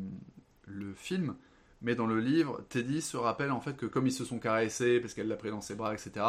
le 0.66 0.94
film, 0.94 1.34
mais 1.82 1.94
dans 1.94 2.06
le 2.06 2.20
livre, 2.20 2.64
Teddy 2.68 3.00
se 3.00 3.16
rappelle 3.16 3.50
en 3.52 3.60
fait 3.60 3.76
que 3.76 3.86
comme 3.86 4.06
ils 4.06 4.12
se 4.12 4.24
sont 4.24 4.38
caressés, 4.38 5.00
parce 5.00 5.14
qu'elle 5.14 5.28
l'a 5.28 5.36
pris 5.36 5.50
dans 5.50 5.60
ses 5.60 5.74
bras, 5.74 5.94
etc., 5.94 6.24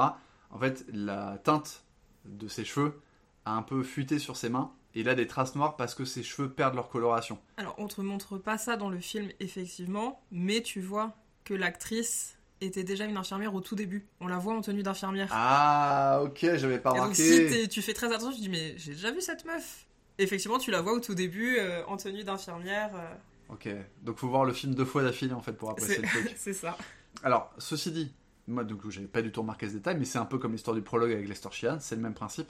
en 0.50 0.60
fait, 0.60 0.86
la 0.92 1.38
teinte 1.44 1.84
de 2.26 2.48
ses 2.48 2.66
cheveux 2.66 3.02
a 3.46 3.54
un 3.54 3.62
peu 3.62 3.84
fuité 3.84 4.20
sur 4.20 4.38
ses 4.38 4.50
mains. 4.50 4.72
Et 4.94 5.02
il 5.02 5.10
a 5.10 5.16
des 5.16 5.28
traces 5.28 5.56
noires 5.56 5.78
parce 5.78 5.96
que 5.96 6.04
ses 6.04 6.22
cheveux 6.22 6.50
perdent 6.50 6.76
leur 6.76 6.90
coloration. 6.90 7.40
Alors, 7.58 7.76
on 7.78 7.88
te 7.88 8.02
montre 8.02 8.38
pas 8.38 8.58
ça 8.58 8.76
dans 8.76 8.90
le 8.90 9.00
film, 9.00 9.30
effectivement, 9.40 10.22
mais 10.32 10.62
tu 10.62 10.82
vois 10.82 11.16
que 11.46 11.54
l'actrice 11.54 12.38
était 12.60 12.84
déjà 12.84 13.06
une 13.06 13.18
infirmière 13.18 13.56
au 13.56 13.62
tout 13.62 13.76
début. 13.76 14.06
On 14.20 14.28
la 14.28 14.38
voit 14.38 14.54
en 14.54 14.62
tenue 14.62 14.84
d'infirmière. 14.84 15.30
Ah, 15.32 16.22
ok, 16.24 16.40
j'avais 16.56 16.80
pas 16.80 16.92
remarqué. 16.92 17.42
Donc, 17.42 17.50
si 17.50 17.70
tu 17.70 17.82
fais 17.82 17.94
très 17.94 18.08
attention, 18.08 18.32
tu 18.32 18.42
dis, 18.42 18.50
mais 18.50 18.78
j'ai 18.78 18.94
déjà 18.94 19.12
vu 19.12 19.22
cette 19.22 19.46
meuf. 19.46 19.88
Effectivement, 20.18 20.60
tu 20.60 20.72
la 20.72 20.82
vois 20.82 20.94
au 20.94 21.00
tout 21.00 21.16
début 21.16 21.58
euh, 21.58 21.84
en 21.88 21.98
tenue 21.98 22.24
d'infirmière. 22.24 22.92
Euh. 22.94 23.16
Ok, 23.54 23.70
donc 24.04 24.18
faut 24.18 24.30
voir 24.30 24.46
le 24.46 24.54
film 24.54 24.76
deux 24.76 24.86
fois 24.86 25.04
d'affilée 25.04 25.34
en 25.34 25.42
fait 25.42 25.54
pour 25.54 25.72
apprécier 25.72 25.98
le 25.98 26.08
truc. 26.08 26.34
c'est 26.38 26.54
ça. 26.54 26.78
Alors, 27.24 27.52
ceci 27.58 27.92
dit, 27.92 28.14
moi 28.48 28.64
donc 28.64 28.88
j'avais 28.90 29.08
pas 29.08 29.22
du 29.22 29.32
tout 29.32 29.42
remarqué 29.42 29.68
ce 29.68 29.74
détail, 29.74 29.98
mais 29.98 30.06
c'est 30.06 30.20
un 30.20 30.26
peu 30.26 30.38
comme 30.38 30.52
l'histoire 30.52 30.76
du 30.76 30.82
prologue 30.82 31.12
avec 31.12 31.28
Lester 31.28 31.50
Sheehan, 31.52 31.78
c'est 31.80 31.96
le 31.96 32.02
même 32.02 32.14
principe. 32.14 32.50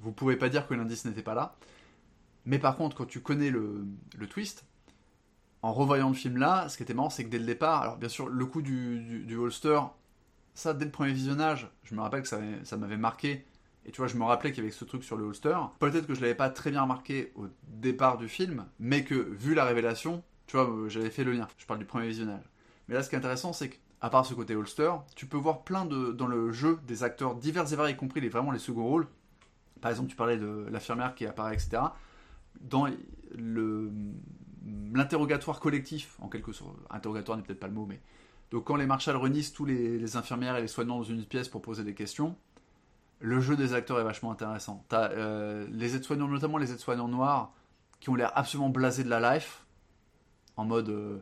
Vous 0.00 0.12
pouvez 0.12 0.36
pas 0.36 0.48
dire 0.48 0.66
que 0.66 0.74
l'indice 0.74 1.04
n'était 1.04 1.22
pas 1.22 1.34
là. 1.34 1.56
Mais 2.44 2.58
par 2.58 2.76
contre, 2.76 2.96
quand 2.96 3.06
tu 3.06 3.20
connais 3.20 3.50
le, 3.50 3.86
twist, 4.28 4.64
en 5.62 5.72
revoyant 5.72 6.08
le 6.08 6.14
film 6.14 6.38
là, 6.38 6.68
ce 6.68 6.76
qui 6.76 6.82
était 6.82 6.94
marrant, 6.94 7.10
c'est 7.10 7.24
que 7.24 7.28
dès 7.28 7.38
le 7.38 7.44
départ, 7.44 7.82
alors 7.82 7.96
bien 7.98 8.08
sûr, 8.08 8.28
le 8.28 8.46
coup 8.46 8.62
du, 8.62 9.24
du, 9.24 9.36
holster, 9.36 9.80
ça, 10.54 10.72
dès 10.74 10.86
le 10.86 10.90
premier 10.90 11.12
visionnage, 11.12 11.70
je 11.84 11.94
me 11.94 12.00
rappelle 12.00 12.22
que 12.22 12.28
ça, 12.28 12.40
ça 12.64 12.76
m'avait 12.76 12.96
marqué. 12.96 13.44
Et 13.86 13.92
tu 13.92 13.98
vois, 13.98 14.08
je 14.08 14.16
me 14.16 14.24
rappelais 14.24 14.52
qu'il 14.52 14.62
y 14.62 14.66
avait 14.66 14.74
ce 14.74 14.84
truc 14.84 15.04
sur 15.04 15.16
le 15.16 15.24
holster. 15.24 15.56
Peut-être 15.78 16.06
que 16.06 16.14
je 16.14 16.20
l'avais 16.20 16.34
pas 16.34 16.50
très 16.50 16.70
bien 16.70 16.82
remarqué 16.82 17.32
au 17.34 17.46
départ 17.68 18.18
du 18.18 18.28
film, 18.28 18.66
mais 18.78 19.04
que 19.04 19.14
vu 19.14 19.54
la 19.54 19.64
révélation, 19.64 20.22
tu 20.46 20.56
vois, 20.56 20.68
euh, 20.68 20.88
j'avais 20.88 21.10
fait 21.10 21.24
le 21.24 21.32
lien. 21.32 21.48
Je 21.58 21.66
parle 21.66 21.78
du 21.78 21.86
premier 21.86 22.08
visionnage. 22.08 22.44
Mais 22.88 22.94
là, 22.94 23.02
ce 23.02 23.08
qui 23.08 23.14
est 23.14 23.18
intéressant, 23.18 23.52
c'est 23.52 23.70
qu'à 23.70 24.10
part 24.10 24.26
ce 24.26 24.34
côté 24.34 24.54
holster, 24.54 24.92
tu 25.14 25.26
peux 25.26 25.36
voir 25.36 25.62
plein 25.62 25.84
de 25.84 26.12
dans 26.12 26.26
le 26.26 26.52
jeu 26.52 26.78
des 26.86 27.04
acteurs 27.04 27.36
divers 27.36 27.72
et 27.72 27.76
variés, 27.76 27.94
y 27.94 27.96
compris 27.96 28.20
les, 28.20 28.28
vraiment 28.28 28.50
les 28.50 28.58
seconds 28.58 28.84
rôles, 28.84 29.06
par 29.80 29.90
exemple, 29.90 30.08
tu 30.08 30.16
parlais 30.16 30.36
de 30.36 30.66
l'infirmière 30.70 31.14
qui 31.14 31.26
apparaît, 31.26 31.54
etc. 31.54 31.82
Dans 32.60 32.86
l'interrogatoire 34.92 35.60
collectif, 35.60 36.16
en 36.20 36.28
quelque 36.28 36.52
sorte, 36.52 36.76
interrogatoire 36.90 37.38
n'est 37.38 37.44
peut-être 37.44 37.60
pas 37.60 37.68
le 37.68 37.74
mot, 37.74 37.86
mais 37.86 38.00
donc 38.50 38.64
quand 38.64 38.76
les 38.76 38.86
marshals 38.86 39.16
réunissent 39.16 39.52
tous 39.52 39.64
les, 39.64 40.16
infirmières 40.16 40.56
et 40.56 40.62
les 40.62 40.68
soignants 40.68 40.98
dans 40.98 41.04
une 41.04 41.24
pièce 41.24 41.48
pour 41.48 41.62
poser 41.62 41.84
des 41.84 41.94
questions, 41.94 42.36
le 43.20 43.40
jeu 43.40 43.56
des 43.56 43.74
acteurs 43.74 44.00
est 44.00 44.04
vachement 44.04 44.32
intéressant. 44.32 44.84
T'as 44.88 45.10
euh, 45.10 45.66
les 45.70 45.94
aides-soignants, 45.94 46.28
notamment 46.28 46.58
les 46.58 46.72
aides-soignants 46.72 47.08
noirs, 47.08 47.52
qui 48.00 48.08
ont 48.08 48.14
l'air 48.14 48.32
absolument 48.34 48.70
blasés 48.70 49.04
de 49.04 49.10
la 49.10 49.34
life, 49.34 49.64
en 50.56 50.64
mode 50.64 50.88
euh, 50.88 51.18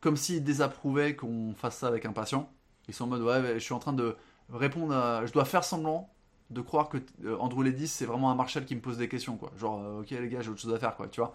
comme 0.00 0.16
s'ils 0.16 0.42
désapprouvaient 0.42 1.14
qu'on 1.14 1.54
fasse 1.54 1.78
ça 1.78 1.88
avec 1.88 2.06
un 2.06 2.12
patient. 2.12 2.50
Ils 2.88 2.94
sont 2.94 3.04
en 3.04 3.08
mode 3.08 3.22
ouais, 3.22 3.54
je 3.54 3.58
suis 3.58 3.74
en 3.74 3.78
train 3.78 3.92
de 3.92 4.16
répondre, 4.50 4.94
à, 4.94 5.26
je 5.26 5.32
dois 5.32 5.44
faire 5.44 5.64
semblant 5.64 6.10
de 6.50 6.60
croire 6.60 6.88
que 6.88 6.98
euh, 7.24 7.36
Andrew 7.38 7.62
Ledis 7.62 7.88
c'est 7.88 8.06
vraiment 8.06 8.30
un 8.30 8.34
Marshall 8.34 8.64
qui 8.64 8.74
me 8.74 8.80
pose 8.80 8.98
des 8.98 9.08
questions 9.08 9.36
quoi. 9.36 9.52
Genre 9.58 9.80
euh, 9.82 10.00
ok 10.00 10.10
les 10.10 10.28
gars 10.28 10.40
j'ai 10.40 10.50
autre 10.50 10.60
chose 10.60 10.74
à 10.74 10.78
faire 10.78 10.96
quoi, 10.96 11.08
tu 11.08 11.20
vois. 11.20 11.34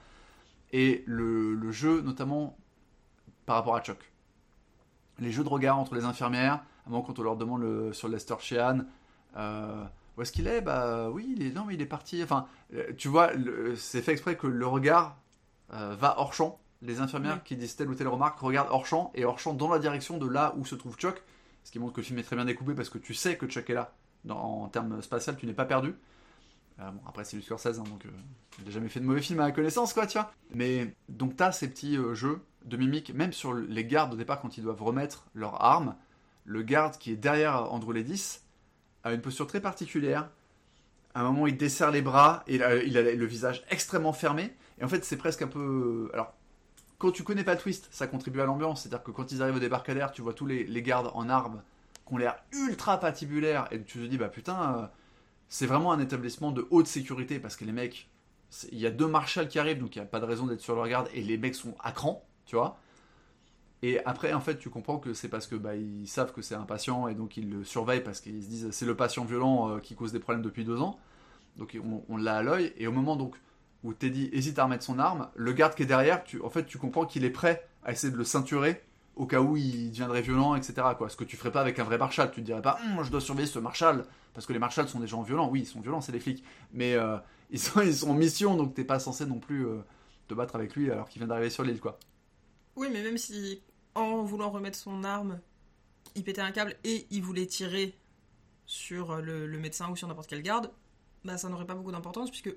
Et 0.72 1.04
le, 1.06 1.72
jeu 1.72 2.02
notamment 2.02 2.58
par 3.46 3.58
rapport 3.58 3.76
à 3.76 3.82
Chuck. 3.82 4.12
Les 5.20 5.32
jeux 5.32 5.44
de 5.44 5.50
regard 5.50 5.78
entre 5.78 5.94
les 5.94 6.06
infirmières, 6.06 6.54
à 6.54 6.88
un 6.88 6.90
moment 6.90 7.04
quand 7.04 7.20
on 7.20 7.24
leur 7.24 7.38
demande 7.38 7.62
le, 7.62 7.94
sur 7.94 8.08
Lester 8.08 8.36
Sheehan, 8.40 8.86
euh, 9.38 9.84
où 10.18 10.22
est-ce 10.24 10.32
qu'il 10.32 10.48
est? 10.48 10.62
Bah 10.62 11.10
oui, 11.12 11.36
il 11.36 11.46
est, 11.46 11.52
non 11.52 11.66
mais 11.66 11.76
il 11.76 11.82
est 11.82 11.88
parti. 11.88 12.22
Enfin, 12.24 12.48
tu 12.98 13.08
vois, 13.08 13.32
c'est 13.76 14.02
fait 14.02 14.12
exprès 14.12 14.36
que 14.36 14.48
le 14.48 14.68
regard 14.68 15.18
va 15.70 16.16
hors 16.20 16.34
champ. 16.34 16.60
Les 16.82 17.00
infirmières 17.00 17.44
qui 17.44 17.56
disent 17.56 17.76
telle 17.76 17.90
ou 17.90 17.96
telle 17.96 18.08
remarque 18.08 18.40
regardent 18.40 18.70
hors 18.70 18.86
champ 18.86 19.12
et 19.16 19.26
hors 19.26 19.40
champ 19.40 19.54
dans 19.54 19.70
la 19.70 19.80
direction 19.80 20.18
de 20.18 20.28
là 20.28 20.54
où 20.58 20.66
se 20.66 20.76
trouve 20.76 20.98
Chuck. 20.98 21.24
Ce 21.64 21.72
qui 21.72 21.80
montre 21.80 21.94
que 21.94 22.02
le 22.02 22.06
film 22.06 22.20
est 22.20 22.24
très 22.24 22.36
bien 22.36 22.46
découpé 22.46 22.74
parce 22.76 22.90
que 22.90 22.98
tu 22.98 23.14
sais 23.14 23.38
que 23.38 23.48
Chuck 23.48 23.70
est 23.70 23.74
là 23.74 23.94
en 24.30 24.68
termes 24.70 25.02
spatial, 25.02 25.36
tu 25.38 25.46
n'es 25.46 25.54
pas 25.54 25.66
perdu. 25.66 25.96
Euh, 26.80 26.90
après, 27.08 27.24
c'est 27.24 27.38
du 27.38 27.44
sur 27.44 27.60
16, 27.60 27.78
donc 27.78 28.06
euh, 28.06 28.10
n'a 28.66 28.72
jamais 28.72 28.90
fait 28.90 29.00
de 29.00 29.06
mauvais 29.06 29.22
film 29.22 29.40
à 29.40 29.46
la 29.46 29.52
connaissance, 29.52 29.94
quoi, 29.94 30.08
tu 30.08 30.18
vois. 30.18 30.32
Mais 30.54 30.94
donc, 31.10 31.36
tu 31.36 31.44
as 31.44 31.52
ces 31.52 31.70
petits 31.70 31.98
euh, 31.98 32.14
jeux 32.14 32.42
de 32.66 32.78
mimique, 32.78 33.14
même 33.14 33.34
sur 33.34 33.54
les 33.54 33.86
gardes 33.86 34.14
au 34.14 34.18
départ, 34.18 34.42
quand 34.42 34.58
ils 34.58 34.64
doivent 34.64 34.82
remettre 34.82 35.26
leurs 35.36 35.62
armes. 35.62 35.96
Le 36.46 36.62
garde 36.62 36.98
qui 36.98 37.12
est 37.12 37.16
derrière 37.16 37.72
Andrew 37.72 37.94
Ledis 37.94 38.40
a 39.04 39.14
une 39.14 39.22
posture 39.22 39.48
très 39.48 39.62
particulière. 39.62 40.30
À 41.14 41.22
un 41.22 41.24
moment, 41.24 41.48
il 41.48 41.58
desserre 41.58 41.92
les 41.92 42.02
bras 42.02 42.44
et 42.48 42.56
il 42.56 42.64
a, 42.98 43.16
le 43.16 43.26
visage 43.26 43.64
extrêmement 43.70 44.14
fermé. 44.14 44.54
Et 44.80 44.84
en 44.84 44.88
fait, 44.88 45.06
c'est 45.06 45.18
presque 45.18 45.42
un 45.42 45.48
peu. 45.48 46.10
Alors, 46.14 46.34
quand 46.98 47.12
tu 47.12 47.24
connais 47.24 47.44
pas 47.44 47.54
le 47.54 47.60
twist, 47.60 47.88
ça 47.92 48.08
contribue 48.08 48.42
à 48.42 48.46
l'ambiance. 48.46 48.82
C'est-à-dire 48.82 49.04
que 49.04 49.12
quand 49.12 49.32
ils 49.32 49.42
arrivent 49.42 49.58
au 49.58 49.60
débarcadère, 49.60 50.12
tu 50.12 50.22
vois 50.22 50.34
tous 50.34 50.46
les, 50.46 50.64
les 50.66 50.82
gardes 50.82 51.12
en 51.14 51.30
armes 51.30 51.62
ont 52.14 52.18
l'air 52.18 52.38
ultra 52.52 53.00
patibulaires 53.00 53.68
et 53.72 53.82
tu 53.82 54.00
te 54.00 54.06
dis, 54.06 54.18
bah 54.18 54.30
putain, 54.30 54.76
euh, 54.78 54.88
c'est 55.48 55.66
vraiment 55.66 55.92
un 55.92 56.00
établissement 56.00 56.52
de 56.52 56.68
haute 56.70 56.88
sécurité 56.88 57.40
parce 57.40 57.56
que 57.56 57.66
les 57.66 57.72
mecs, 57.72 58.10
il 58.72 58.80
y 58.80 58.86
a 58.86 58.92
deux 58.92 59.08
marshals 59.08 59.48
qui 59.48 59.60
arrivent, 59.60 59.80
donc 59.80 59.96
il 59.96 60.00
n'y 60.00 60.06
a 60.06 60.08
pas 60.08 60.20
de 60.20 60.26
raison 60.26 60.46
d'être 60.46 60.62
sur 60.62 60.76
leur 60.76 60.88
garde 60.88 61.10
et 61.14 61.22
les 61.22 61.38
mecs 61.38 61.56
sont 61.56 61.76
à 61.80 61.92
cran, 61.92 62.26
tu 62.46 62.56
vois. 62.56 62.80
Et 63.82 64.04
après, 64.06 64.32
en 64.32 64.40
fait, 64.40 64.58
tu 64.58 64.70
comprends 64.70 64.98
que 64.98 65.14
c'est 65.14 65.28
parce 65.28 65.46
que 65.46 65.56
bah, 65.56 65.76
ils 65.76 66.08
savent 66.08 66.32
que 66.32 66.42
c'est 66.42 66.56
un 66.56 66.64
patient 66.64 67.10
et 67.10 67.16
donc 67.16 67.36
ils 67.36 67.50
le 67.50 67.66
surveillent 67.66 68.04
parce 68.04 68.22
qu'ils 68.22 68.42
se 68.42 68.48
disent 68.48 68.72
c'est 68.72 68.86
le 68.86 68.96
patient 68.96 69.26
violent 69.26 69.70
euh, 69.70 69.80
qui 69.80 69.94
cause 69.94 70.14
des 70.14 70.20
problèmes 70.20 70.42
depuis 70.42 70.64
deux 70.64 70.80
ans. 70.80 70.98
Donc 71.58 71.78
on, 72.10 72.18
l'a 72.18 72.38
à 72.38 72.44
l'œil 72.44 72.74
et 72.78 72.88
au 72.88 72.92
moment 72.92 73.16
donc 73.16 73.36
où 73.84 73.94
Teddy 73.94 74.30
hésite 74.32 74.58
à 74.58 74.64
remettre 74.64 74.84
son 74.84 74.98
arme, 74.98 75.30
le 75.36 75.52
garde 75.52 75.76
qui 75.76 75.84
est 75.84 75.86
derrière, 75.86 76.24
tu, 76.24 76.42
en 76.42 76.50
fait, 76.50 76.66
tu 76.66 76.78
comprends 76.78 77.06
qu'il 77.06 77.26
est 77.26 77.30
prêt 77.30 77.68
à 77.84 77.92
essayer 77.92 78.12
de 78.12 78.18
le 78.18 78.24
ceinturer 78.24 78.82
au 79.16 79.26
cas 79.26 79.42
où 79.42 79.58
il 79.58 79.92
deviendrait 79.92 80.22
violent, 80.22 80.56
etc. 80.56 80.74
Quoi. 80.98 81.10
Ce 81.10 81.16
que 81.16 81.24
tu 81.24 81.38
ferais 81.38 81.52
pas 81.52 81.62
avec 81.62 81.78
un 81.80 81.84
vrai 81.84 81.98
marshal. 81.98 82.32
Tu 82.32 82.42
te 82.42 82.46
dirais 82.46 82.62
pas, 82.62 82.80
hum, 82.82 83.04
je 83.04 83.12
dois 83.12 83.22
surveiller 83.22 83.48
ce 83.48 83.60
marshal, 83.60 84.06
parce 84.34 84.46
que 84.46 84.54
les 84.54 84.60
marshals 84.60 84.88
sont 84.88 85.00
des 85.00 85.08
gens 85.08 85.22
violents. 85.22 85.50
Oui, 85.50 85.62
ils 85.62 85.66
sont 85.66 85.82
violents, 85.82 86.02
c'est 86.02 86.12
des 86.12 86.20
flics. 86.20 86.44
Mais 86.72 86.96
euh, 86.96 87.18
ils, 87.52 87.60
sont, 87.60 87.82
ils 87.82 87.96
sont 87.96 88.10
en 88.10 88.14
mission, 88.14 88.56
donc 88.56 88.74
t'es 88.74 88.84
pas 88.84 89.00
censé 89.00 89.26
non 89.26 89.40
plus 89.40 89.68
euh, 89.68 89.80
te 90.28 90.34
battre 90.34 90.56
avec 90.56 90.76
lui 90.76 90.92
alors 90.92 91.10
qu'il 91.10 91.20
vient 91.20 91.28
d'arriver 91.28 91.50
sur 91.50 91.64
l'île, 91.64 91.80
quoi. 91.80 92.00
Oui, 92.76 92.88
mais 92.92 93.04
même 93.04 93.18
si, 93.18 93.62
en 93.94 94.24
voulant 94.24 94.50
remettre 94.50 94.78
son 94.78 95.04
arme, 95.04 95.40
il 96.16 96.24
pétait 96.24 96.42
un 96.42 96.52
câble 96.52 96.76
et 96.84 97.06
il 97.12 97.22
voulait 97.22 97.46
tirer 97.46 97.96
sur 98.66 99.18
le, 99.18 99.48
médecin 99.60 99.90
ou 99.90 99.96
sur 99.96 100.08
n'importe 100.08 100.30
quel 100.30 100.42
garde, 100.42 100.72
bah 101.24 101.38
ça 101.38 101.50
n'aurait 101.50 101.66
pas 101.66 101.76
beaucoup 101.76 101.92
d'importance, 101.92 102.30
puisque 102.32 102.56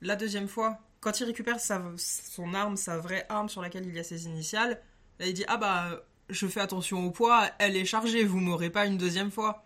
la 0.00 0.16
deuxième 0.16 0.48
fois, 0.48 0.78
quand 1.00 1.20
il 1.20 1.24
récupère 1.24 1.58
son 1.60 2.54
arme, 2.54 2.76
sa 2.76 2.98
vraie 2.98 3.26
arme 3.28 3.48
sur 3.48 3.62
laquelle 3.62 3.86
il 3.86 3.94
y 3.94 3.98
a 3.98 4.04
ses 4.04 4.26
initiales, 4.26 4.80
Là, 5.18 5.26
il 5.26 5.34
dit 5.34 5.44
Ah 5.48 5.56
bah, 5.56 6.02
je 6.28 6.46
fais 6.46 6.60
attention 6.60 7.06
au 7.06 7.10
poids, 7.10 7.48
elle 7.58 7.76
est 7.76 7.84
chargée, 7.84 8.24
vous 8.24 8.40
m'aurez 8.40 8.70
pas 8.70 8.86
une 8.86 8.98
deuxième 8.98 9.30
fois. 9.30 9.64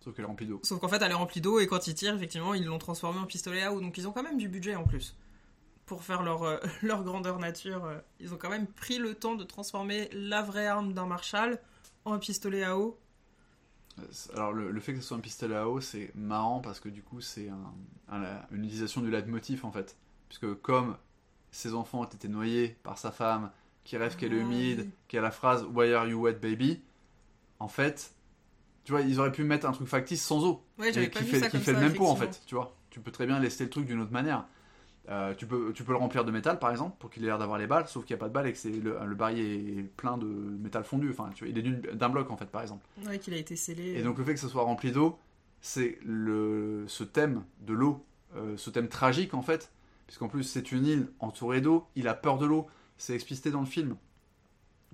Sauf 0.00 0.14
qu'elle 0.14 0.24
est 0.24 0.28
remplie 0.28 0.46
d'eau. 0.46 0.60
Sauf 0.64 0.80
qu'en 0.80 0.88
fait, 0.88 1.00
elle 1.00 1.12
est 1.12 1.14
remplie 1.14 1.40
d'eau 1.40 1.60
et 1.60 1.66
quand 1.66 1.86
ils 1.86 1.94
tirent, 1.94 2.14
effectivement, 2.14 2.54
ils 2.54 2.64
l'ont 2.64 2.78
transformée 2.78 3.20
en 3.20 3.26
pistolet 3.26 3.62
à 3.62 3.72
eau. 3.72 3.80
Donc 3.80 3.96
ils 3.98 4.08
ont 4.08 4.12
quand 4.12 4.22
même 4.22 4.38
du 4.38 4.48
budget 4.48 4.74
en 4.74 4.84
plus. 4.84 5.16
Pour 5.86 6.02
faire 6.02 6.22
leur, 6.22 6.42
euh, 6.42 6.58
leur 6.82 7.04
grandeur 7.04 7.38
nature, 7.38 7.84
euh, 7.84 7.98
ils 8.18 8.34
ont 8.34 8.36
quand 8.36 8.50
même 8.50 8.66
pris 8.66 8.98
le 8.98 9.14
temps 9.14 9.36
de 9.36 9.44
transformer 9.44 10.08
la 10.12 10.42
vraie 10.42 10.66
arme 10.66 10.92
d'un 10.92 11.06
Marshall 11.06 11.58
en 12.04 12.18
pistolet 12.18 12.64
à 12.64 12.76
eau. 12.76 12.98
Euh, 13.98 14.02
alors 14.34 14.52
le, 14.52 14.80
fait 14.80 14.94
que 14.94 15.00
ce 15.00 15.06
soit 15.06 15.16
un 15.16 15.20
pistolet 15.20 15.54
à 15.54 15.68
eau, 15.68 15.80
c'est 15.80 16.10
marrant 16.16 16.60
parce 16.60 16.80
que 16.80 16.88
du 16.88 17.02
coup, 17.02 17.20
c'est 17.20 17.48
une 18.10 18.64
utilisation 18.64 19.02
du 19.02 19.10
leitmotiv 19.10 19.64
en 19.64 19.70
fait. 19.70 19.96
Puisque 20.28 20.52
comme 20.62 20.96
ses 21.52 21.74
enfants 21.74 22.00
ont 22.00 22.04
été 22.04 22.26
noyés 22.26 22.76
par 22.82 22.98
sa 22.98 23.12
femme 23.12 23.52
qui 23.84 23.96
rêve 23.96 24.16
qu'elle 24.16 24.32
est 24.32 24.38
ah 24.38 24.42
humide, 24.42 24.90
qui 25.08 25.18
a 25.18 25.20
la 25.20 25.30
phrase 25.30 25.66
Why 25.72 25.92
are 25.92 26.06
you 26.06 26.20
wet 26.20 26.34
baby? 26.34 26.80
En 27.58 27.68
fait, 27.68 28.12
tu 28.84 28.92
vois, 28.92 29.02
ils 29.02 29.20
auraient 29.20 29.32
pu 29.32 29.44
mettre 29.44 29.66
un 29.66 29.72
truc 29.72 29.88
factice 29.88 30.22
sans 30.22 30.44
eau. 30.44 30.64
Ouais, 30.78 30.90
qui 30.90 31.24
fait, 31.24 31.40
ça 31.40 31.48
qui 31.48 31.58
fait 31.58 31.72
le 31.72 31.80
même 31.80 31.94
pot 31.94 32.06
en 32.06 32.16
fait, 32.16 32.40
tu 32.46 32.54
vois. 32.54 32.76
Tu 32.90 33.00
peux 33.00 33.10
très 33.10 33.26
bien 33.26 33.38
laisser 33.38 33.64
le 33.64 33.70
truc 33.70 33.86
d'une 33.86 34.00
autre 34.00 34.12
manière. 34.12 34.46
Euh, 35.08 35.34
tu, 35.34 35.46
peux, 35.46 35.72
tu 35.72 35.82
peux 35.82 35.90
le 35.90 35.98
remplir 35.98 36.24
de 36.24 36.30
métal 36.30 36.60
par 36.60 36.70
exemple 36.70 36.94
pour 37.00 37.10
qu'il 37.10 37.24
ait 37.24 37.26
l'air 37.26 37.38
d'avoir 37.38 37.58
les 37.58 37.66
balles, 37.66 37.88
sauf 37.88 38.04
qu'il 38.04 38.14
n'y 38.14 38.20
a 38.20 38.20
pas 38.20 38.28
de 38.28 38.32
balles 38.32 38.46
et 38.46 38.52
que 38.52 38.58
c'est 38.58 38.70
le, 38.70 38.96
le 39.04 39.14
barillet 39.16 39.78
est 39.78 39.82
plein 39.82 40.16
de 40.16 40.26
métal 40.26 40.84
fondu. 40.84 41.10
Enfin, 41.10 41.30
tu 41.34 41.44
vois, 41.44 41.52
il 41.52 41.58
est 41.58 41.94
d'un 41.94 42.08
bloc 42.08 42.30
en 42.30 42.36
fait 42.36 42.46
par 42.46 42.62
exemple. 42.62 42.86
Ouais, 43.04 43.18
qu'il 43.18 43.34
a 43.34 43.36
été 43.36 43.56
scellé. 43.56 43.94
Et 43.98 44.02
donc 44.02 44.18
le 44.18 44.24
fait 44.24 44.34
que 44.34 44.40
ce 44.40 44.48
soit 44.48 44.62
rempli 44.62 44.92
d'eau, 44.92 45.18
c'est 45.60 45.98
le 46.04 46.84
ce 46.86 47.02
thème 47.02 47.42
de 47.62 47.72
l'eau, 47.72 48.04
euh, 48.36 48.56
ce 48.56 48.70
thème 48.70 48.88
tragique 48.88 49.34
en 49.34 49.42
fait, 49.42 49.72
puisqu'en 50.06 50.28
plus 50.28 50.44
c'est 50.44 50.70
une 50.70 50.86
île 50.86 51.08
entourée 51.18 51.60
d'eau, 51.60 51.88
il 51.96 52.06
a 52.06 52.14
peur 52.14 52.38
de 52.38 52.46
l'eau 52.46 52.68
c'est 53.02 53.14
explicité 53.14 53.50
dans 53.50 53.60
le 53.60 53.66
film. 53.66 53.96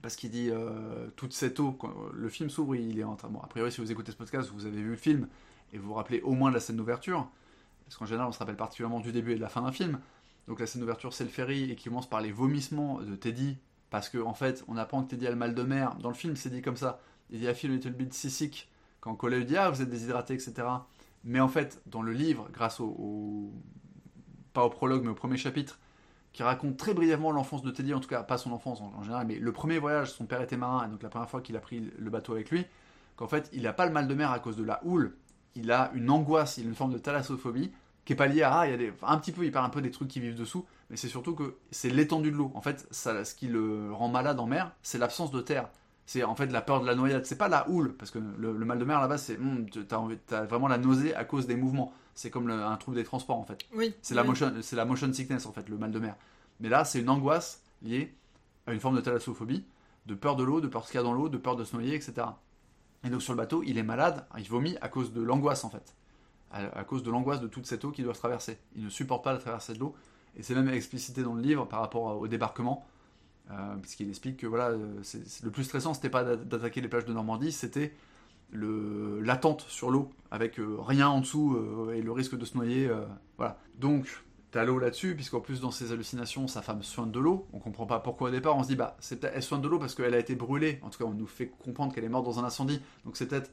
Parce 0.01 0.17
qu'il 0.17 0.31
dit 0.31 0.49
euh, 0.51 1.09
toute 1.17 1.35
cette 1.35 1.61
eau, 1.61 1.73
quand 1.73 1.93
le 2.15 2.29
film 2.31 2.49
s'ouvre, 2.49 2.75
il 2.75 2.99
est 2.99 3.05
en 3.05 3.17
train. 3.17 3.29
Bon, 3.29 3.41
a 3.41 3.47
priori, 3.49 3.71
si 3.71 3.83
vous 3.83 3.93
écoutez 3.93 4.13
ce 4.13 4.17
podcast, 4.17 4.49
vous 4.51 4.65
avez 4.65 4.81
vu 4.81 4.91
le 4.91 4.97
film 4.97 5.29
et 5.75 5.79
vous 5.79 5.89
vous 5.89 5.95
rappelez 5.95 6.23
au 6.23 6.33
moins 6.33 6.49
de 6.49 6.55
la 6.55 6.61
scène 6.61 6.77
d'ouverture. 6.77 7.29
Parce 7.85 7.97
qu'en 7.99 8.07
général, 8.07 8.29
on 8.29 8.33
se 8.33 8.39
rappelle 8.39 8.57
particulièrement 8.57 9.01
du 9.01 9.13
début 9.13 9.33
et 9.33 9.37
de 9.37 9.43
la 9.43 9.51
fin 9.51 9.61
d'un 9.61 9.73
film. 9.73 10.01
Donc 10.47 10.59
la 10.59 10.67
scène 10.67 10.81
d'ouverture, 10.81 11.13
c'est 11.13 11.25
le 11.25 11.31
ferry 11.31 11.71
et 11.71 11.77
qui 11.77 11.91
commence 11.91 12.09
par 12.09 12.23
les 12.23 12.33
vomissements 12.33 13.03
de 13.03 13.15
Teddy. 13.15 13.59
Parce 13.91 14.09
qu'en 14.09 14.31
en 14.31 14.35
fait, 14.35 14.65
on 14.69 14.79
apprend 14.79 15.03
que 15.03 15.11
Teddy 15.11 15.27
a 15.27 15.31
le 15.31 15.37
mal 15.37 15.55
de 15.55 15.63
mer. 15.63 15.95
Dans 15.97 16.09
le 16.09 16.15
film, 16.15 16.35
c'est 16.35 16.51
dit 16.51 16.63
comme 16.63 16.77
ça. 16.77 17.03
Il 17.29 17.41
dit 17.41 17.49
à 17.49 17.53
Phil 17.53 17.71
Little 17.71 17.93
Bit 17.93 18.15
sick. 18.15 18.71
Quand 19.01 19.15
Colette 19.17 19.45
dit 19.45 19.57
Ah, 19.59 19.69
vous 19.69 19.83
êtes 19.83 19.91
déshydraté, 19.91 20.33
etc. 20.33 20.67
Mais 21.25 21.41
en 21.41 21.49
fait, 21.49 21.83
dans 21.85 22.01
le 22.01 22.13
livre, 22.13 22.49
grâce 22.53 22.81
au 22.81 23.53
pas 24.55 24.65
au 24.65 24.71
prologue, 24.71 25.03
mais 25.03 25.11
au 25.11 25.15
premier 25.15 25.37
chapitre, 25.37 25.79
qui 26.33 26.43
raconte 26.43 26.77
très 26.77 26.95
brièvement 26.95 27.33
l'enfance 27.33 27.63
de 27.63 27.71
Teddy, 27.71 27.95
en 27.95 28.01
tout 28.01 28.09
cas 28.09 28.23
pas 28.23 28.39
son 28.39 28.53
enfance 28.53 28.81
en, 28.81 29.03
général, 29.03 29.27
mais 29.27 29.37
le 29.37 29.53
premier 29.53 29.79
voyage, 29.79 30.13
son 30.13 30.27
père 30.27 30.41
était 30.41 30.57
marin, 30.57 30.87
et 30.87 30.91
donc 30.91 31.03
la 31.03 31.09
première 31.09 31.29
fois 31.29 31.41
qu'il 31.41 31.57
a 31.57 31.61
pris 31.61 31.91
le 31.99 32.11
bateau 32.11 32.33
avec 32.33 32.51
lui, 32.51 32.67
qu'en 33.17 33.29
fait 33.29 33.49
il 33.53 33.63
n'a 33.63 33.73
pas 33.73 33.87
le 33.87 33.93
mal 33.93 34.07
de 34.07 34.15
mer 34.15 34.31
à 34.31 34.39
cause 34.39 34.57
de 34.57 34.65
la 34.65 34.81
houle, 34.85 35.17
il 35.55 35.73
a 35.73 35.91
une 35.95 36.11
angoisse, 36.11 36.59
il 36.59 36.67
a 36.67 36.69
une 36.69 36.75
forme 36.75 36.93
de 36.93 36.99
thalassophobie, 36.99 37.73
qui 38.09 38.15
est 38.15 38.17
pas 38.17 38.27
liée 38.27 38.43
à, 38.43 38.61
ah, 38.61 38.67
il 38.67 38.71
y 38.71 38.75
a 38.75 38.77
des, 38.79 38.93
un 39.03 39.19
petit 39.19 39.33
peu, 39.33 39.45
il 39.45 39.53
parle 39.53 39.67
un 39.67 39.69
peu 39.69 39.83
des 39.83 39.91
trucs 39.91 40.09
qui 40.09 40.19
vivent 40.19 40.35
dessous, 40.35 40.65
mais 40.89 40.97
c'est 40.97 41.09
surtout 41.09 41.35
que 41.35 41.57
c'est 41.71 41.91
l'étendue 41.91 42.31
de 42.31 42.37
l'eau. 42.37 42.51
En 42.55 42.63
fait, 42.63 42.87
ce 42.91 43.35
qui 43.35 43.49
le 43.49 43.93
rend 43.93 44.09
malade 44.09 44.41
en 44.41 44.47
mer, 44.47 44.73
c'est 44.83 44.97
l'absence 44.97 45.31
de 45.31 45.43
terre. 45.43 45.69
C'est 46.07 46.23
en 46.23 46.35
fait 46.35 46.47
la 46.47 46.63
peur 46.63 46.81
de 46.81 46.87
la 46.87 46.95
noyade. 46.95 47.27
C'est 47.27 47.37
pas 47.37 47.49
la 47.49 47.69
houle, 47.69 47.93
parce 47.93 48.11
que 48.11 48.19
le, 48.19 48.55
mal 48.55 48.79
de 48.79 48.85
mer 48.87 48.99
là-bas, 48.99 49.19
c'est 49.19 49.37
hmm, 49.37 49.67
tu 49.69 49.81
as, 50.35 50.45
vraiment 50.45 50.69
la 50.69 50.79
nausée 50.79 51.15
à 51.15 51.25
cause 51.25 51.47
des 51.47 51.57
mouvements. 51.57 51.93
C'est 52.19 52.31
comme 52.31 52.51
un 52.51 52.77
trouble 52.79 52.97
des 52.97 53.05
transports 53.05 53.39
en 53.39 53.45
fait. 53.45 53.61
Oui. 53.73 53.95
C'est 54.03 54.17
la 54.17 54.25
motion, 54.25 54.53
c'est 54.61 54.75
la 54.75 54.85
motion 54.85 55.13
sickness 55.13 55.47
en 55.47 55.53
fait, 55.53 55.69
le 55.69 55.79
mal 55.79 55.93
de 55.93 56.01
mer. 56.01 56.17
Mais 56.59 56.69
là, 56.69 56.85
c'est 56.85 56.99
une 56.99 57.09
angoisse 57.09 57.63
liée 57.81 58.13
à 58.67 58.73
une 58.73 58.81
forme 58.81 58.97
de 58.97 59.01
thalassophobie, 59.01 59.65
de 60.07 60.15
peur 60.17 60.35
de 60.35 60.43
l'eau, 60.43 60.61
de 60.61 60.67
peur 60.67 60.81
de 60.81 60.87
ce 60.87 60.91
qu'il 60.91 60.99
y 60.99 61.01
a 61.01 61.05
dans 61.05 61.13
l'eau, 61.13 61.29
de 61.29 61.39
peur 61.39 61.55
de 61.55 61.63
se 61.63 61.77
noyer, 61.77 61.95
etc. 61.95 62.27
Et 63.05 63.11
donc 63.11 63.23
sur 63.23 63.35
le 63.35 63.37
bateau, 63.37 63.63
il 63.65 63.79
est 63.79 63.85
malade, 63.85 64.27
il 64.37 64.49
vomit 64.49 64.77
à 64.81 64.89
cause 64.89 65.13
de 65.13 65.23
l'angoisse 65.23 65.63
en 65.63 65.71
fait. 65.71 65.95
À, 66.51 66.83
cause 66.83 67.05
de 67.05 67.11
l'angoisse 67.13 67.41
de 67.41 67.47
toute 67.47 67.67
cette 67.67 67.85
eau 67.85 67.93
qu'il 67.93 68.03
doit 68.03 68.15
traverser. 68.15 68.59
Il 68.75 68.83
ne 68.83 68.91
supporte 68.91 69.23
pas 69.23 69.33
la 69.33 69.39
traversée 69.39 69.75
de 69.75 69.79
l'eau. 69.79 69.95
Et 70.37 70.43
c'est 70.43 70.57
même 70.57 70.69
explicité 70.71 71.23
dans 71.23 71.35
le 71.35 71.43
livre 71.43 71.67
par 71.67 71.79
rapport 71.79 72.19
au 72.19 72.27
débarquement. 72.27 72.85
Euh, 73.53 73.77
puisqu'il 73.77 74.09
explique 74.09 74.39
que 74.39 74.49
voilà, 74.49 74.71
euh, 74.71 75.03
le 75.45 75.51
plus 75.53 75.63
stressant, 75.63 75.95
c'était 75.95 76.11
pas 76.11 76.25
d'attaquer 76.35 76.81
les 76.81 76.89
plages 76.89 77.05
de 77.05 77.13
Normandie, 77.13 77.53
c'était 77.53 77.95
l'attente 78.53 79.63
sur 79.69 79.91
l'eau, 79.91 80.11
avec 80.31 80.59
euh, 80.59 80.77
rien 80.81 81.09
en 81.09 81.21
dessous 81.21 81.59
et 81.95 82.03
le 82.03 82.13
risque 82.13 82.37
de 82.37 82.45
se 82.45 82.57
noyer. 82.57 82.91
voilà. 83.37 83.59
Donc, 83.79 84.25
T'as 84.51 84.65
l'eau 84.65 84.79
là-dessus, 84.79 85.15
puisqu'en 85.15 85.41
plus 85.41 85.61
dans 85.61 85.71
ses 85.71 85.93
hallucinations, 85.93 86.49
sa 86.49 86.63
femme 86.63 86.83
soigne 86.83 87.11
de 87.11 87.21
l'eau. 87.21 87.47
On 87.53 87.59
comprend 87.59 87.85
pas 87.85 88.01
pourquoi 88.01 88.29
au 88.29 88.33
départ. 88.33 88.57
On 88.57 88.63
se 88.63 88.69
dit 88.69 88.77
bah 88.77 88.97
elle 89.35 89.43
soigne 89.43 89.61
de 89.61 89.69
l'eau 89.69 89.79
parce 89.79 89.95
qu'elle 89.95 90.15
a 90.15 90.19
été 90.19 90.35
brûlée. 90.37 90.81
En 90.83 90.89
tout 90.89 90.99
cas, 90.99 91.05
on 91.05 91.13
nous 91.13 91.27
fait 91.27 91.49
comprendre 91.63 91.95
qu'elle 91.95 92.05
est 92.05 92.09
morte 92.09 92.25
dans 92.25 92.39
un 92.39 92.45
incendie. 92.45 92.81
Donc 93.05 93.19
c'est 93.19 93.27
peut-être 93.27 93.51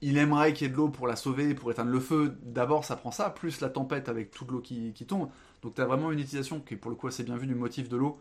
il 0.00 0.18
aimerait 0.18 0.52
qu'il 0.52 0.66
y 0.66 0.70
ait 0.70 0.72
de 0.72 0.76
l'eau 0.76 0.88
pour 0.88 1.06
la 1.06 1.16
sauver, 1.16 1.54
pour 1.54 1.70
éteindre 1.70 1.90
le 1.90 2.00
feu. 2.00 2.36
D'abord, 2.42 2.84
ça 2.84 2.96
prend 2.96 3.10
ça, 3.10 3.30
plus 3.30 3.60
la 3.60 3.68
tempête 3.68 4.08
avec 4.08 4.30
toute 4.30 4.50
l'eau 4.50 4.60
qui, 4.60 4.92
tombe. 5.06 5.28
Donc 5.62 5.74
t'as 5.74 5.84
vraiment 5.84 6.10
une 6.10 6.18
utilisation 6.18 6.60
qui, 6.60 6.76
pour 6.76 6.90
le 6.90 6.96
coup, 6.96 7.06
assez 7.06 7.22
bien 7.22 7.36
vu 7.36 7.46
du 7.46 7.54
motif 7.54 7.88
de 7.88 7.96
l'eau. 7.96 8.18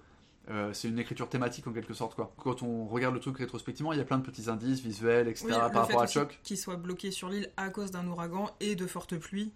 Euh, 0.49 0.73
c'est 0.73 0.89
une 0.89 0.99
écriture 0.99 1.29
thématique 1.29 1.67
en 1.67 1.73
quelque 1.73 1.93
sorte 1.93 2.15
quoi. 2.15 2.33
Quand 2.37 2.63
on 2.63 2.85
regarde 2.85 3.13
le 3.13 3.21
truc 3.21 3.37
rétrospectivement, 3.37 3.93
il 3.93 3.99
y 3.99 4.01
a 4.01 4.05
plein 4.05 4.17
de 4.17 4.25
petits 4.25 4.49
indices 4.49 4.81
visuels, 4.81 5.27
etc. 5.29 5.47
par 5.49 5.83
rapport 5.83 6.01
à 6.01 6.07
Choc. 6.07 6.39
Qui 6.43 6.57
soit 6.57 6.75
bloqué 6.75 7.11
sur 7.11 7.29
l'île 7.29 7.49
à 7.55 7.69
cause 7.69 7.91
d'un 7.91 8.05
ouragan 8.07 8.49
et 8.59 8.75
de 8.75 8.85
fortes 8.85 9.17
pluies. 9.17 9.53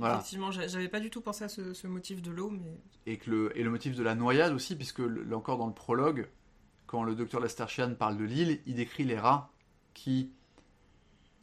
Effectivement, 0.00 0.50
j'avais 0.50 0.88
pas 0.88 1.00
du 1.00 1.10
tout 1.10 1.20
pensé 1.20 1.44
à 1.44 1.48
ce, 1.48 1.86
motif 1.86 2.20
de 2.20 2.30
l'eau, 2.30 2.50
mais... 2.50 2.80
Et, 3.06 3.16
que 3.16 3.30
le, 3.30 3.58
et 3.58 3.62
le 3.62 3.70
motif 3.70 3.94
de 3.94 4.02
la 4.02 4.14
noyade 4.14 4.52
aussi, 4.52 4.74
puisque 4.74 4.98
là 4.98 5.36
encore 5.36 5.56
dans 5.56 5.68
le 5.68 5.72
prologue, 5.72 6.28
quand 6.86 7.04
le 7.04 7.14
docteur 7.14 7.40
Lesterchian 7.40 7.94
parle 7.94 8.16
de 8.16 8.24
l'île, 8.24 8.60
il 8.66 8.74
décrit 8.74 9.04
les 9.04 9.18
rats 9.18 9.50
qui 9.94 10.32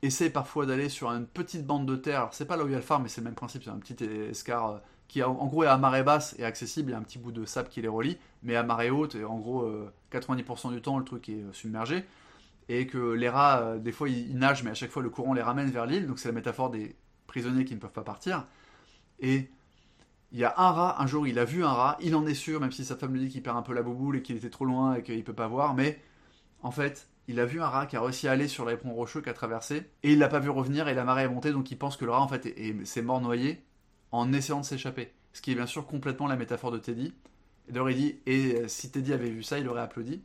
essaient 0.02 0.30
parfois 0.30 0.66
d'aller 0.66 0.90
sur 0.90 1.10
une 1.10 1.26
petite 1.26 1.66
bande 1.66 1.86
de 1.86 1.96
terre. 1.96 2.30
C'est 2.32 2.46
pas 2.46 2.58
là 2.58 2.64
où 2.64 2.68
il 2.68 2.72
y 2.72 2.76
a 2.76 2.78
le 2.78 2.84
phare, 2.84 3.00
mais 3.00 3.08
c'est 3.08 3.22
le 3.22 3.26
même 3.26 3.36
principe, 3.36 3.64
c'est 3.64 3.70
un 3.70 3.80
petit 3.80 4.04
escar 4.04 4.70
euh, 4.70 4.78
qui 5.12 5.22
en 5.22 5.34
gros 5.34 5.66
est 5.66 5.68
à 5.68 5.78
marée 5.78 6.04
basse 6.04 6.36
et 6.40 6.46
accessible, 6.46 6.92
il 6.92 6.94
y 6.94 6.96
a 6.96 6.98
un 6.98 7.04
petit 7.04 7.20
bout 7.20 7.34
de 7.34 7.44
sable 7.44 7.68
qui 7.68 7.82
les 7.82 7.90
relie, 7.90 8.18
mais 8.44 8.56
à 8.56 8.64
marée 8.64 8.90
haute, 8.90 9.16
et 9.16 9.26
en 9.26 9.38
gros 9.40 9.70
90% 10.10 10.70
euh, 10.70 10.72
du 10.72 10.82
temps 10.82 10.98
le 10.98 11.04
truc 11.04 11.28
est 11.28 11.34
euh, 11.34 11.52
submergé. 11.52 12.06
Et 12.70 12.88
que 12.88 13.12
les 13.12 13.28
rats, 13.28 13.78
des 13.78 13.92
fois 13.92 14.08
ils 14.08 14.38
nagent, 14.38 14.64
mais 14.64 14.72
à 14.72 14.74
chaque 14.74 14.90
fois 14.90 15.04
le 15.04 15.10
courant 15.10 15.34
les 15.34 15.42
ramène 15.42 15.70
vers 15.70 15.86
l'île, 15.86 16.08
donc 16.08 16.18
c'est 16.18 16.30
la 16.30 16.34
métaphore 16.34 16.70
des 16.70 16.96
prisonniers 17.28 17.66
qui 17.66 17.76
ne 17.76 17.80
peuvent 17.80 17.92
pas 17.92 18.04
partir. 18.04 18.48
Et 19.20 19.50
il 20.32 20.40
y 20.40 20.46
a 20.46 20.54
un 20.56 20.72
rat, 20.72 21.02
un 21.02 21.08
jour 21.08 21.28
il 21.28 21.38
a 21.40 21.44
vu 21.44 21.66
un 21.66 21.74
rat, 21.74 21.98
il 22.00 22.16
en 22.16 22.26
est 22.26 22.34
sûr, 22.34 22.62
même 22.62 22.72
si 22.72 22.86
sa 22.86 22.96
femme 22.96 23.12
lui 23.12 23.20
dit 23.20 23.28
qu'il 23.28 23.44
perd 23.44 23.58
un 23.58 23.64
peu 23.64 23.74
la 23.74 23.84
bouboule 23.84 24.16
et 24.16 24.22
qu'il 24.22 24.38
était 24.38 24.50
trop 24.50 24.64
loin 24.64 24.96
et 24.96 25.04
qu'il 25.04 25.22
peut 25.26 25.34
pas 25.34 25.50
voir, 25.50 25.74
mais 25.74 26.00
en 26.64 26.72
fait, 26.72 27.10
il 27.28 27.38
a 27.42 27.46
vu 27.46 27.62
un 27.62 27.68
rat 27.68 27.86
qui 27.86 27.98
a 27.98 28.02
réussi 28.02 28.30
à 28.30 28.32
aller 28.32 28.48
sur 28.48 28.64
l'éperon 28.66 28.94
rocheux 28.94 29.22
a 29.26 29.34
traversé, 29.34 29.90
et 30.04 30.14
il 30.14 30.20
l'a 30.20 30.30
pas 30.30 30.40
vu 30.40 30.50
revenir 30.50 30.88
et 30.88 30.94
la 30.94 31.04
marée 31.04 31.24
est 31.24 31.28
montée, 31.30 31.52
donc 31.52 31.70
il 31.70 31.78
pense 31.78 31.98
que 31.98 32.06
le 32.06 32.12
rat 32.12 32.22
en 32.22 32.30
fait 32.30 32.56
s'est 32.86 33.02
mort 33.02 33.20
noyé 33.20 33.62
en 34.12 34.34
essayant 34.34 34.62
de 34.62 34.66
s'échapper. 34.66 35.12
Ce 35.34 35.42
qui 35.42 35.52
est 35.52 35.56
bien 35.56 35.66
sûr 35.66 35.86
complètement 35.88 36.28
la 36.28 36.36
métaphore 36.36 36.72
de 36.72 36.78
Teddy. 36.78 37.14
Et 37.68 37.72
d'ailleurs 37.72 37.90
il 37.90 37.98
dit, 37.98 38.20
et 38.26 38.56
euh, 38.56 38.68
si 38.68 38.92
Teddy 38.92 39.14
avait 39.14 39.30
vu 39.30 39.44
ça, 39.44 39.60
il 39.60 39.68
aurait 39.68 39.82
applaudi. 39.82 40.22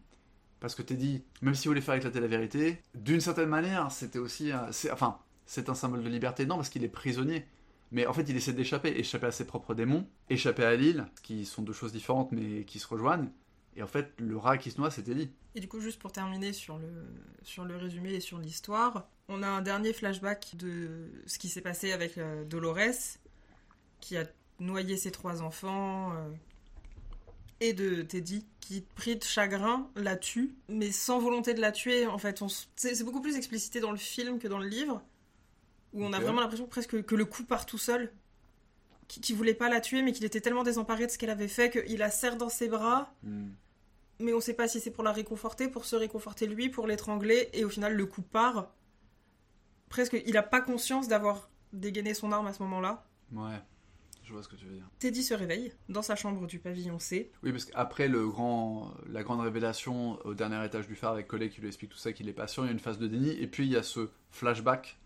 Parce 0.61 0.75
que 0.75 0.83
Teddy, 0.83 1.23
même 1.43 1.55
s'il 1.55 1.69
voulait 1.69 1.81
faire 1.81 1.95
éclater 1.95 2.21
la 2.21 2.27
vérité, 2.27 2.81
d'une 2.95 3.21
certaine 3.21 3.49
manière, 3.49 3.93
c'était 3.93 4.19
aussi... 4.19 4.53
enfin, 4.91 5.19
c'est 5.45 5.69
un 5.69 5.75
symbole 5.75 6.03
de 6.03 6.09
liberté. 6.09 6.47
Non, 6.47 6.57
parce 6.57 6.71
qu'il 6.71 6.83
est 6.83 6.89
prisonnier. 6.89 7.47
Mais 7.93 8.07
en 8.07 8.13
fait, 8.13 8.23
il 8.29 8.37
essaie 8.37 8.53
d'échapper, 8.53 8.89
échapper 8.99 9.27
à 9.27 9.33
ses 9.33 9.47
propres 9.47 9.75
démons, 9.75 10.07
échapper 10.29 10.65
à 10.65 10.75
l'île, 10.75 11.07
qui 11.23 11.45
sont 11.45 11.63
deux 11.63 11.73
choses 11.73 11.93
différentes 11.93 12.33
mais 12.33 12.65
qui 12.65 12.79
se 12.79 12.87
rejoignent. 12.89 13.29
Et 13.77 13.83
en 13.83 13.87
fait, 13.87 14.13
le 14.19 14.37
rat 14.37 14.59
qui 14.59 14.71
se 14.71 14.81
noie, 14.81 14.91
c'était 14.91 15.15
dit. 15.15 15.31
Et 15.55 15.61
du 15.61 15.69
coup, 15.69 15.81
juste 15.81 16.01
pour 16.01 16.11
terminer 16.11 16.53
sur 16.53 16.79
le, 16.79 16.89
sur 17.43 17.65
le 17.65 17.77
résumé 17.77 18.15
et 18.15 18.21
sur 18.21 18.39
l'histoire, 18.39 19.09
on 19.29 19.43
a 19.43 19.47
un 19.47 19.61
dernier 19.61 19.93
flashback 19.93 20.57
de 20.57 21.11
ce 21.27 21.39
qui 21.39 21.49
s'est 21.49 21.61
passé 21.61 21.93
avec 21.93 22.19
euh, 22.19 22.45
Dolores, 22.45 23.19
qui 24.07 24.17
a 24.17 24.25
noyé 24.61 24.97
ses 24.97 25.11
trois 25.11 25.43
enfants, 25.43 26.13
euh, 26.13 26.31
et 27.59 27.73
de 27.73 28.03
Teddy, 28.03 28.47
qui, 28.61 28.83
pris 28.95 29.17
de 29.17 29.25
chagrin, 29.25 29.91
la 29.97 30.17
tue, 30.17 30.55
mais 30.69 30.93
sans 30.93 31.19
volonté 31.19 31.55
de 31.55 31.61
la 31.61 31.73
tuer. 31.73 32.07
En 32.07 32.19
fait, 32.19 32.41
c'est 32.77 33.03
beaucoup 33.03 33.21
plus 33.21 33.37
explicité 33.37 33.81
dans 33.81 33.91
le 33.91 33.97
film 33.97 34.39
que 34.39 34.47
dans 34.47 34.61
le 34.61 34.69
livre, 34.69 35.03
où 35.93 36.05
on 36.05 36.13
a 36.13 36.21
vraiment 36.21 36.41
l'impression 36.41 36.69
presque 36.69 37.03
que 37.05 37.15
le 37.17 37.25
coup 37.25 37.43
part 37.43 37.67
tout 37.67 37.79
seul. 37.79 38.13
Qui, 39.09 39.33
voulait 39.33 39.55
pas 39.55 39.69
la 39.69 39.81
tuer, 39.81 40.03
mais 40.03 40.13
qu'il 40.13 40.25
était 40.25 40.41
tellement 40.41 40.65
désemparé 40.65 41.07
de 41.07 41.13
ce 41.13 41.19
qu'elle 41.19 41.31
avait 41.31 41.49
fait 41.49 41.71
qu'il 41.71 41.99
la 41.99 42.11
serre 42.11 42.37
dans 42.37 42.49
ses 42.49 42.69
bras. 42.69 43.13
Hmm 43.23 43.51
mais 44.19 44.33
on 44.33 44.41
sait 44.41 44.55
pas 44.55 44.67
si 44.67 44.81
c'est 44.81 44.91
pour 44.91 45.05
la 45.05 45.13
réconforter, 45.13 45.69
pour 45.69 45.85
se 45.85 45.95
réconforter 45.95 46.47
lui, 46.47 46.71
pour 46.71 46.87
l'étrangler, 46.87 47.51
et 47.53 47.67
au 47.67 47.69
final 47.69 47.95
le 47.95 48.07
coup 48.07 48.23
part. 48.23 48.73
Presque, 49.91 50.21
il 50.27 50.37
a 50.39 50.43
pas 50.43 50.61
conscience 50.63 51.07
d'avoir 51.07 51.51
dégainé 51.75 52.15
son 52.15 52.33
arme 52.33 52.47
à 52.47 52.55
ce 52.55 52.63
moment-là. 52.63 53.05
Ouais, 53.33 53.61
je 54.27 54.33
vois 54.33 54.43
ce 54.43 54.49
que 54.49 54.57
tu 54.57 54.67
veux 54.67 54.75
dire. 54.75 54.89
Teddy 54.99 55.23
se 55.23 55.35
réveille 55.35 55.73
dans 55.89 56.03
sa 56.03 56.17
chambre 56.17 56.47
du 56.47 56.59
pavillon 56.59 56.99
C. 56.99 57.31
Oui, 57.45 57.53
parce 57.53 57.65
qu'après 57.65 58.09
le 58.09 58.27
grand, 58.27 58.93
la 59.09 59.23
grande 59.23 59.41
révélation 59.41 60.19
au 60.27 60.35
dernier 60.35 60.65
étage 60.65 60.89
du 60.89 60.97
phare 60.97 61.13
avec 61.13 61.29
Collet 61.29 61.49
qui 61.49 61.61
lui 61.61 61.69
explique 61.69 61.93
tout 61.93 61.99
ça, 61.99 62.13
qu'il 62.13 62.29
est 62.29 62.33
patient, 62.33 62.65
il 62.65 62.67
y 62.67 62.71
a 62.71 62.73
une 62.73 62.81
phase 62.81 62.99
de 62.99 63.07
déni, 63.07 63.31
et 63.31 63.47
puis 63.47 63.67
il 63.67 63.73
y 63.73 63.77
a 63.77 63.85
ce 63.85 64.11
flashback 64.31 64.99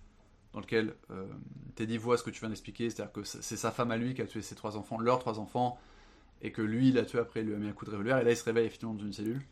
dans 0.54 0.60
lequel 0.60 0.94
euh, 1.10 1.26
Teddy 1.74 1.98
voit 1.98 2.16
ce 2.16 2.22
que 2.22 2.30
tu 2.30 2.40
viens 2.40 2.48
d'expliquer, 2.48 2.88
c'est-à-dire 2.88 3.12
que 3.12 3.22
c'est 3.22 3.56
sa 3.56 3.70
femme 3.70 3.90
à 3.90 3.98
lui 3.98 4.14
qui 4.14 4.22
a 4.22 4.26
tué 4.26 4.40
ses 4.40 4.54
trois 4.54 4.76
enfants, 4.76 4.98
leurs 4.98 5.18
trois 5.18 5.38
enfants, 5.38 5.78
et 6.42 6.50
que 6.50 6.62
lui, 6.62 6.88
il 6.88 6.98
a 6.98 7.04
tué 7.04 7.18
après, 7.18 7.40
il 7.40 7.46
lui 7.46 7.54
a 7.54 7.58
mis 7.58 7.68
un 7.68 7.72
coup 7.72 7.84
de 7.84 7.90
revolver, 7.90 8.18
et 8.18 8.24
là, 8.24 8.30
il 8.30 8.36
se 8.36 8.44
réveille 8.44 8.66
effectivement 8.66 8.94
dans 8.94 9.04
une 9.04 9.12
cellule. 9.12 9.42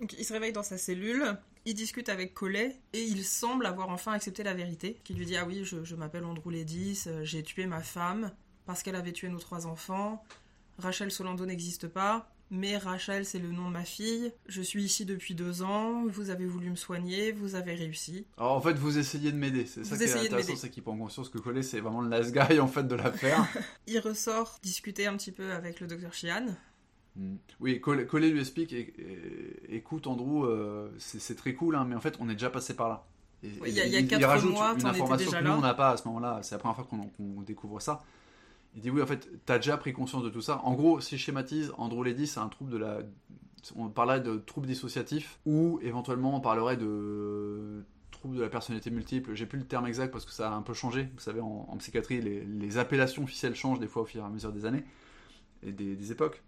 Donc, 0.00 0.12
il 0.18 0.24
se 0.24 0.32
réveille 0.32 0.52
dans 0.52 0.64
sa 0.64 0.76
cellule, 0.76 1.38
il 1.64 1.74
discute 1.74 2.08
avec 2.08 2.34
Collet, 2.34 2.80
et 2.92 3.00
il 3.00 3.24
semble 3.24 3.64
avoir 3.64 3.90
enfin 3.90 4.12
accepté 4.12 4.42
la 4.42 4.54
vérité, 4.54 4.98
qui 5.04 5.14
lui 5.14 5.24
dit 5.24 5.36
Ah 5.36 5.46
oui, 5.46 5.64
je, 5.64 5.84
je 5.84 5.94
m'appelle 5.94 6.24
Andrew 6.24 6.50
Ledis, 6.50 7.04
euh, 7.06 7.24
j'ai 7.24 7.44
tué 7.44 7.66
ma 7.66 7.80
femme 7.80 8.32
parce 8.66 8.82
qu'elle 8.82 8.96
avait 8.96 9.12
tué 9.12 9.28
nos 9.28 9.38
trois 9.38 9.66
enfants, 9.66 10.22
Rachel 10.78 11.10
Solando 11.10 11.46
n'existe 11.46 11.88
pas, 11.88 12.28
mais 12.50 12.76
Rachel, 12.76 13.24
c'est 13.24 13.38
le 13.38 13.50
nom 13.50 13.68
de 13.68 13.72
ma 13.72 13.84
fille. 13.84 14.32
Je 14.46 14.62
suis 14.62 14.84
ici 14.84 15.04
depuis 15.04 15.34
deux 15.34 15.62
ans. 15.62 16.04
Vous 16.06 16.30
avez 16.30 16.46
voulu 16.46 16.70
me 16.70 16.76
soigner. 16.76 17.32
Vous 17.32 17.54
avez 17.54 17.74
réussi. 17.74 18.26
Alors 18.36 18.52
en 18.52 18.60
fait, 18.60 18.74
vous 18.74 18.98
essayez 18.98 19.32
de 19.32 19.36
m'aider. 19.36 19.66
C'est 19.66 19.84
ça 19.84 19.96
qui 19.96 20.04
est 20.04 20.26
intéressant, 20.26 20.56
c'est 20.56 20.70
qu'il 20.70 20.82
prend 20.82 20.96
conscience 20.96 21.28
que 21.28 21.38
Collet, 21.38 21.62
c'est 21.62 21.80
vraiment 21.80 22.00
le 22.00 22.16
nice 22.16 22.32
guy 22.32 22.60
en 22.60 22.68
fait 22.68 22.86
de 22.86 22.94
l'affaire. 22.94 23.46
il 23.86 23.98
ressort 23.98 24.58
discuter 24.62 25.06
un 25.06 25.16
petit 25.16 25.32
peu 25.32 25.52
avec 25.52 25.80
le 25.80 25.86
docteur 25.86 26.12
Chian. 26.12 26.46
Hmm. 27.16 27.36
Oui, 27.60 27.80
Collet, 27.80 28.30
lui 28.30 28.40
explique 28.40 28.74
écoute, 29.68 30.06
Andrew, 30.06 30.44
euh, 30.44 30.90
c'est 30.98 31.36
très 31.36 31.54
cool, 31.54 31.76
hein, 31.76 31.86
mais 31.88 31.94
en 31.94 32.00
fait, 32.00 32.16
on 32.20 32.28
est 32.28 32.34
déjà 32.34 32.50
passé 32.50 32.74
par 32.74 32.88
là. 32.88 33.06
Il 33.42 33.68
y 33.68 33.80
a, 33.80 33.86
y 33.86 33.96
a 33.96 34.02
quatre 34.02 34.26
rajoute 34.26 34.52
mois, 34.52 34.74
une 34.78 34.86
information 34.86 35.30
que 35.30 35.44
nous, 35.44 35.50
on 35.50 35.60
n'a 35.60 35.74
pas 35.74 35.90
à 35.90 35.96
ce 35.96 36.08
moment-là. 36.08 36.40
C'est 36.42 36.54
la 36.54 36.58
première 36.58 36.76
fois 36.76 36.86
qu'on 36.86 37.42
découvre 37.42 37.80
ça. 37.80 38.02
Il 38.74 38.80
dit 38.80 38.90
oui, 38.90 39.02
en 39.02 39.06
fait, 39.06 39.28
tu 39.46 39.52
as 39.52 39.58
déjà 39.58 39.76
pris 39.76 39.92
conscience 39.92 40.24
de 40.24 40.30
tout 40.30 40.40
ça. 40.40 40.60
En 40.64 40.74
gros, 40.74 41.00
si 41.00 41.16
je 41.16 41.22
schématise, 41.22 41.72
Andrew 41.78 42.02
Lady, 42.02 42.26
c'est 42.26 42.40
un 42.40 42.48
trouble 42.48 42.70
de 42.70 42.78
la. 42.78 43.00
On 43.76 43.88
parlerait 43.88 44.20
de 44.20 44.36
trouble 44.36 44.66
dissociatif, 44.66 45.38
ou 45.46 45.78
éventuellement 45.82 46.36
on 46.36 46.40
parlerait 46.40 46.76
de 46.76 47.82
trouble 48.10 48.36
de 48.36 48.42
la 48.42 48.48
personnalité 48.48 48.90
multiple. 48.90 49.34
J'ai 49.34 49.46
plus 49.46 49.58
le 49.58 49.66
terme 49.66 49.86
exact 49.86 50.10
parce 50.10 50.24
que 50.24 50.32
ça 50.32 50.50
a 50.50 50.54
un 50.54 50.62
peu 50.62 50.74
changé. 50.74 51.08
Vous 51.14 51.20
savez, 51.20 51.40
en, 51.40 51.76
psychiatrie, 51.78 52.20
les, 52.20 52.78
appellations 52.78 53.22
officielles 53.22 53.54
changent 53.54 53.80
des 53.80 53.86
fois 53.86 54.02
au 54.02 54.04
fur 54.04 54.22
et 54.22 54.24
à 54.24 54.28
mesure 54.28 54.52
des 54.52 54.66
années 54.66 54.84
et 55.62 55.72
des, 55.72 56.12
époques. 56.12 56.42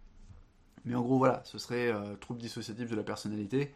Mais 0.85 0.95
en 0.95 1.03
gros, 1.03 1.19
voilà, 1.19 1.43
ce 1.45 1.59
serait 1.59 1.89
euh, 1.89 2.17
trouble 2.17 2.41
dissociatif 2.41 2.91
de 2.91 2.97
la 2.97 3.03
personnalité 3.03 3.73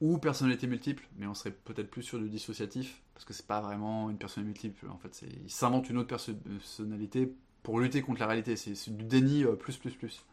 ou 0.00 0.18
personnalité 0.18 0.66
multiple, 0.66 1.06
mais 1.16 1.26
on 1.26 1.34
serait 1.34 1.50
peut-être 1.50 1.90
plus 1.90 2.02
sur 2.02 2.18
du 2.18 2.28
dissociatif 2.28 3.02
parce 3.14 3.24
que 3.24 3.32
c'est 3.32 3.46
pas 3.46 3.60
vraiment 3.60 4.10
une 4.10 4.18
personnalité 4.18 4.68
multiple. 4.68 4.90
En 4.90 4.98
fait, 4.98 5.24
il 5.44 5.50
s'invente 5.50 5.90
une 5.90 5.98
autre 5.98 6.08
personnalité 6.08 7.34
pour 7.68 7.80
lutter 7.80 8.00
contre 8.00 8.20
la 8.20 8.26
réalité. 8.26 8.56
C'est 8.56 8.96
du 8.96 9.04
déni 9.04 9.44
euh, 9.44 9.52
plus, 9.52 9.76
plus, 9.76 9.90
plus. 9.90 10.24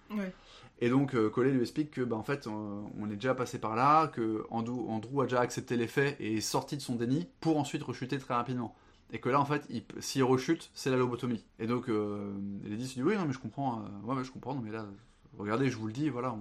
Et 0.80 0.90
donc, 0.90 1.16
euh, 1.16 1.30
Collet 1.30 1.52
lui 1.52 1.60
explique 1.60 1.92
que, 1.92 2.00
bah, 2.00 2.16
en 2.16 2.24
fait, 2.24 2.48
on, 2.48 3.10
est 3.12 3.16
déjà 3.16 3.36
passé 3.36 3.60
par 3.60 3.76
là, 3.76 4.08
que 4.08 4.46
Andrew, 4.50 4.88
Andrew, 4.88 5.20
a 5.20 5.26
déjà 5.26 5.42
accepté 5.42 5.76
les 5.76 5.88
faits 5.88 6.16
et 6.22 6.38
est 6.38 6.40
sorti 6.40 6.78
de 6.78 6.82
son 6.82 6.96
déni 6.96 7.28
pour 7.42 7.58
ensuite 7.58 7.84
rechuter 7.84 8.20
très 8.20 8.36
rapidement. 8.36 8.74
Et 9.12 9.20
que 9.20 9.28
là, 9.28 9.42
en 9.42 9.44
fait, 9.44 9.68
s'il 10.00 10.24
rechute, 10.24 10.72
c'est 10.74 10.90
la 10.90 10.96
lobotomie. 10.96 11.44
Et 11.60 11.68
donc, 11.68 11.90
euh, 11.90 12.32
Lady 12.64 12.88
se 12.88 12.94
dit 12.94 13.04
Oui, 13.04 13.18
non, 13.18 13.26
mais 13.26 13.34
je 13.34 13.40
comprends. 13.40 13.82
Euh, 13.82 14.14
ouais, 14.14 14.24
je 14.24 14.32
comprends. 14.32 14.56
Non, 14.56 14.62
mais 14.62 14.72
là, 14.72 14.86
regardez, 15.38 15.70
je 15.70 15.76
vous 15.76 15.88
le 15.88 15.94
dis, 15.94 16.08
voilà, 16.08 16.38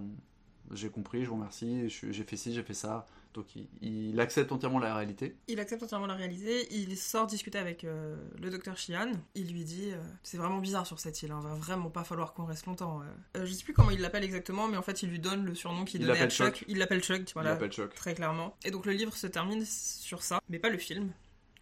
j'ai 0.70 0.90
compris, 0.90 1.24
je 1.24 1.28
vous 1.28 1.34
remercie, 1.34 1.88
j'ai 1.88 2.22
fait 2.22 2.36
ci, 2.36 2.54
j'ai 2.54 2.62
fait 2.62 2.72
ça. 2.72 3.08
Donc 3.34 3.46
il, 3.82 4.20
accepte 4.20 4.52
entièrement 4.52 4.78
la 4.78 4.94
réalité. 4.94 5.34
Il 5.48 5.58
accepte 5.58 5.82
entièrement 5.82 6.06
la 6.06 6.14
réalité. 6.14 6.68
Il 6.70 6.96
sort 6.96 7.26
discuter 7.26 7.58
avec 7.58 7.82
euh, 7.82 8.14
le 8.40 8.48
docteur 8.48 8.78
Shian. 8.78 9.10
Il 9.34 9.52
lui 9.52 9.64
dit 9.64 9.90
euh, 9.90 9.96
C'est 10.22 10.36
vraiment 10.36 10.58
bizarre 10.58 10.86
sur 10.86 11.00
cette 11.00 11.20
île, 11.22 11.32
hein. 11.32 11.40
va 11.42 11.54
vraiment 11.54 11.90
pas 11.90 12.04
falloir 12.04 12.32
qu'on 12.32 12.44
reste 12.44 12.66
longtemps. 12.66 13.02
Euh. 13.34 13.44
je 13.44 13.52
sais 13.52 13.64
plus 13.64 13.72
comment 13.72 13.90
il 13.90 14.00
l'appelle 14.00 14.22
exactement, 14.22 14.68
mais 14.68 14.76
en 14.76 14.82
fait 14.82 15.02
il 15.02 15.10
lui 15.10 15.18
donne 15.18 15.44
le 15.44 15.54
surnom 15.56 15.84
qu'il 15.84 16.06
donnait 16.06 16.20
à 16.20 16.28
Chuck. 16.28 16.64
Il 16.68 16.78
l'appelle 16.78 17.02
Chuck, 17.02 17.28
voilà, 17.34 17.50
il 17.50 17.52
l'appelle 17.54 17.72
Chuck. 17.72 17.92
Très 17.94 18.14
clairement. 18.14 18.56
Et 18.64 18.70
donc 18.70 18.86
le 18.86 18.92
livre 18.92 19.16
se 19.16 19.26
termine 19.26 19.64
sur 19.64 20.22
ça, 20.22 20.40
mais 20.48 20.60
pas 20.60 20.70
le 20.70 20.78
film. 20.78 21.10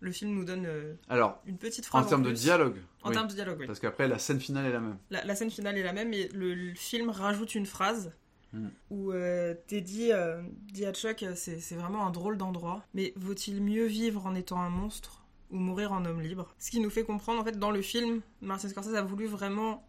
Le 0.01 0.11
film 0.11 0.35
nous 0.35 0.45
donne 0.45 0.69
Alors, 1.09 1.41
une 1.47 1.59
petite 1.59 1.87
phrase. 1.87 2.05
En 2.05 2.09
termes 2.09 2.25
de 2.25 2.33
dialogue. 2.33 2.77
En 3.03 3.13
termes 3.13 3.29
de 3.29 3.35
dialogue, 3.35 3.59
oui. 3.61 3.67
Parce 3.67 3.79
qu'après, 3.79 4.09
la 4.09 4.19
scène 4.19 4.41
finale 4.41 4.67
est 4.67 4.73
la 4.73 4.81
même. 4.81 4.99
La, 5.11 5.35
scène 5.37 5.51
finale 5.51 5.79
est 5.79 5.83
la 5.85 5.93
même, 5.93 6.09
mais 6.09 6.29
le 6.35 6.75
film 6.75 7.09
rajoute 7.09 7.55
une 7.55 7.67
phrase 7.67 8.13
Mm. 8.53 8.69
Où 8.91 9.13
euh, 9.13 9.55
Teddy 9.67 10.13
euh, 10.13 10.43
dit 10.73 10.85
à 10.85 10.93
Chuck 10.93 11.25
c'est 11.35 11.75
vraiment 11.75 12.07
un 12.07 12.11
drôle 12.11 12.37
d'endroit, 12.37 12.85
mais 12.95 13.13
vaut-il 13.17 13.63
mieux 13.63 13.87
vivre 13.87 14.27
en 14.27 14.35
étant 14.35 14.61
un 14.61 14.69
monstre 14.69 15.25
ou 15.51 15.57
mourir 15.57 15.93
en 15.93 16.05
homme 16.05 16.21
libre? 16.21 16.55
Ce 16.59 16.71
qui 16.71 16.81
nous 16.81 16.91
fait 16.91 17.05
comprendre, 17.05 17.41
en 17.41 17.45
fait, 17.45 17.59
dans 17.59 17.71
le 17.71 17.83
film, 17.83 18.21
Martin 18.41 18.69
Scorsese 18.69 18.95
a 18.95 19.03
voulu 19.03 19.27
vraiment 19.27 19.87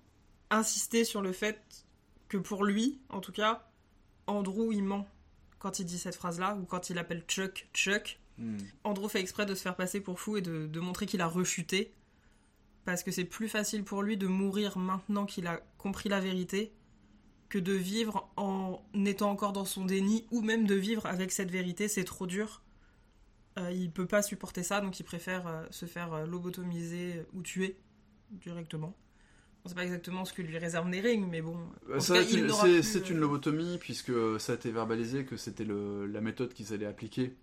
insister 0.49 1.03
sur 1.03 1.21
le 1.21 1.31
fait 1.31 1.85
que 2.29 2.37
pour 2.37 2.63
lui, 2.63 2.99
en 3.09 3.19
tout 3.19 3.31
cas, 3.31 3.67
Andrew, 4.27 4.71
il 4.71 4.83
ment 4.83 5.07
quand 5.59 5.79
il 5.79 5.85
dit 5.85 5.97
cette 5.97 6.15
phrase-là, 6.15 6.57
ou 6.61 6.65
quand 6.65 6.89
il 6.89 6.97
appelle 6.97 7.23
Chuck 7.27 7.69
Chuck. 7.73 8.19
Mm. 8.37 8.57
Andrew 8.83 9.07
fait 9.07 9.21
exprès 9.21 9.45
de 9.45 9.55
se 9.55 9.61
faire 9.61 9.75
passer 9.75 10.01
pour 10.01 10.19
fou 10.19 10.37
et 10.37 10.41
de, 10.41 10.67
de 10.67 10.79
montrer 10.79 11.05
qu'il 11.05 11.21
a 11.21 11.27
rechuté, 11.27 11.93
parce 12.85 13.03
que 13.03 13.11
c'est 13.11 13.23
plus 13.25 13.47
facile 13.47 13.83
pour 13.83 14.03
lui 14.03 14.17
de 14.17 14.27
mourir 14.27 14.77
maintenant 14.77 15.25
qu'il 15.25 15.47
a 15.47 15.61
compris 15.77 16.09
la 16.09 16.19
vérité 16.19 16.73
que 17.53 17.59
de 17.59 17.73
vivre 17.73 18.31
en 18.35 18.81
étant 19.05 19.29
encore 19.29 19.53
dans 19.53 19.63
son 19.63 19.85
déni 19.85 20.25
ou 20.31 20.41
même 20.41 20.65
de 20.65 20.73
vivre 20.73 21.05
avec 21.05 21.31
cette 21.31 21.51
vérité, 21.51 21.87
c'est 21.87 22.03
trop 22.03 22.25
dur. 22.25 22.63
Euh, 23.59 23.69
il 23.71 23.91
peut 23.91 24.07
pas 24.07 24.23
supporter 24.23 24.63
ça, 24.63 24.81
donc 24.81 24.99
il 24.99 25.03
préfère 25.03 25.45
euh, 25.45 25.63
se 25.69 25.85
faire 25.85 26.11
euh, 26.15 26.25
lobotomiser 26.25 27.23
ou 27.31 27.43
tuer 27.43 27.77
directement. 28.31 28.97
On 29.63 29.69
sait 29.69 29.75
pas 29.75 29.83
exactement 29.83 30.25
ce 30.25 30.33
que 30.33 30.41
lui 30.41 30.57
réserve 30.57 30.89
Nering, 30.89 31.29
mais 31.29 31.43
bon. 31.43 31.59
c'est 31.99 33.09
une 33.11 33.19
lobotomie, 33.19 33.77
puisque 33.77 34.11
ça 34.39 34.53
a 34.53 34.55
été 34.55 34.71
verbalisé 34.71 35.23
que 35.23 35.37
c'était 35.37 35.65
la 35.65 36.21
méthode 36.21 36.55
qu'ils 36.55 36.73
allaient 36.73 36.87
appliquer 36.87 37.35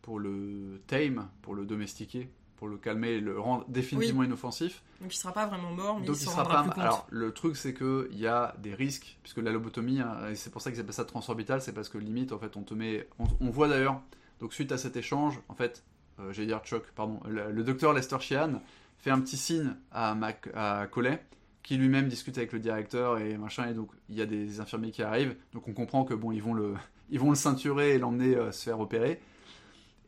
pour 0.00 0.18
le 0.18 0.80
tame, 0.86 1.28
pour 1.42 1.54
le 1.54 1.66
domestiquer 1.66 2.30
pour 2.58 2.68
le 2.68 2.76
calmer 2.76 3.10
et 3.10 3.20
le 3.20 3.38
rendre 3.38 3.64
définitivement 3.68 4.24
inoffensif. 4.24 4.82
Donc 5.00 5.14
il 5.14 5.16
sera 5.16 5.32
pas 5.32 5.46
vraiment 5.46 5.70
mort, 5.70 6.00
mais 6.00 6.06
Donc 6.06 6.16
il, 6.16 6.24
sera 6.24 6.46
pas. 6.46 6.64
Plus 6.64 6.80
Alors 6.80 7.06
le 7.08 7.32
truc 7.32 7.56
c'est 7.56 7.72
que 7.72 8.08
il 8.12 8.18
y 8.18 8.26
a 8.26 8.54
des 8.58 8.74
risques 8.74 9.16
puisque 9.22 9.38
la 9.38 9.52
lobotomie, 9.52 10.00
hein, 10.00 10.28
et 10.30 10.34
c'est 10.34 10.50
pour 10.50 10.60
ça 10.60 10.70
qu'ils 10.70 10.80
appellent 10.80 10.92
ça 10.92 11.04
transorbital, 11.04 11.62
c'est 11.62 11.72
parce 11.72 11.88
que 11.88 11.98
limite 11.98 12.32
en 12.32 12.38
fait 12.38 12.56
on 12.56 12.62
te 12.62 12.74
met, 12.74 13.08
on, 13.18 13.50
voit 13.50 13.68
d'ailleurs. 13.68 14.00
Donc 14.40 14.52
suite 14.52 14.72
à 14.72 14.78
cet 14.78 14.96
échange, 14.96 15.40
en 15.48 15.54
fait, 15.54 15.84
euh, 16.20 16.32
j'allais 16.32 16.48
dire 16.48 16.60
Chuck, 16.64 16.84
pardon, 16.94 17.20
le, 17.28 17.62
docteur 17.62 17.92
Lester 17.92 18.18
Sheehan 18.20 18.60
fait 18.98 19.10
un 19.10 19.20
petit 19.20 19.36
signe 19.36 19.74
à, 19.92 20.14
Mac, 20.14 20.48
à 20.54 20.86
Collet 20.90 21.22
qui 21.62 21.76
lui-même 21.76 22.08
discute 22.08 22.38
avec 22.38 22.52
le 22.52 22.58
directeur 22.58 23.18
et 23.18 23.36
machin 23.36 23.68
et 23.68 23.74
donc 23.74 23.90
il 24.08 24.16
y 24.16 24.22
a 24.22 24.26
des 24.26 24.58
infirmiers 24.60 24.90
qui 24.90 25.02
arrivent 25.02 25.36
donc 25.52 25.68
on 25.68 25.72
comprend 25.72 26.04
que 26.04 26.14
bon 26.14 26.32
ils 26.32 26.42
vont 26.42 26.54
le 26.54 26.74
ils 27.10 27.20
vont 27.20 27.28
le 27.28 27.36
ceinturer 27.36 27.94
et 27.94 27.98
l'emmener 27.98 28.36
euh, 28.36 28.52
se 28.52 28.64
faire 28.64 28.80
opérer 28.80 29.20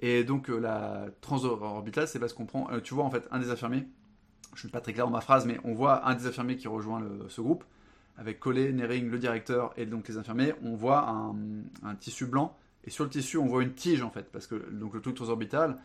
et 0.00 0.24
donc 0.24 0.50
euh, 0.50 0.58
la 0.58 1.06
transorbitale, 1.20 2.08
c'est 2.08 2.18
parce 2.18 2.32
qu'on 2.32 2.46
prend, 2.46 2.70
euh, 2.70 2.80
tu 2.80 2.94
vois 2.94 3.04
en 3.04 3.10
fait 3.10 3.26
un 3.30 3.38
des 3.38 3.50
infirmiers, 3.50 3.86
je 4.50 4.54
ne 4.54 4.58
suis 4.58 4.68
pas 4.68 4.80
très 4.80 4.92
clair 4.92 5.06
dans 5.06 5.12
ma 5.12 5.20
phrase, 5.20 5.46
mais 5.46 5.58
on 5.64 5.74
voit 5.74 6.08
un 6.08 6.14
des 6.14 6.26
infirmiers 6.26 6.56
qui 6.56 6.68
rejoint 6.68 7.02
ce 7.28 7.40
groupe, 7.40 7.64
avec 8.16 8.40
Collet, 8.40 8.72
Nering, 8.72 9.08
le 9.08 9.18
directeur 9.18 9.72
et 9.76 9.86
donc 9.86 10.08
les 10.08 10.16
infirmiers, 10.16 10.54
on 10.62 10.74
voit 10.74 11.08
un, 11.08 11.94
tissu 11.96 12.26
blanc, 12.26 12.56
et 12.84 12.90
sur 12.90 13.04
le 13.04 13.10
tissu 13.10 13.38
on 13.38 13.46
voit 13.46 13.62
une 13.62 13.74
tige 13.74 14.02
en 14.02 14.10
fait, 14.10 14.30
parce 14.32 14.46
que 14.46 14.56
donc 14.70 14.94
le 14.94 15.00
truc 15.00 15.14
transorbital, 15.14 15.78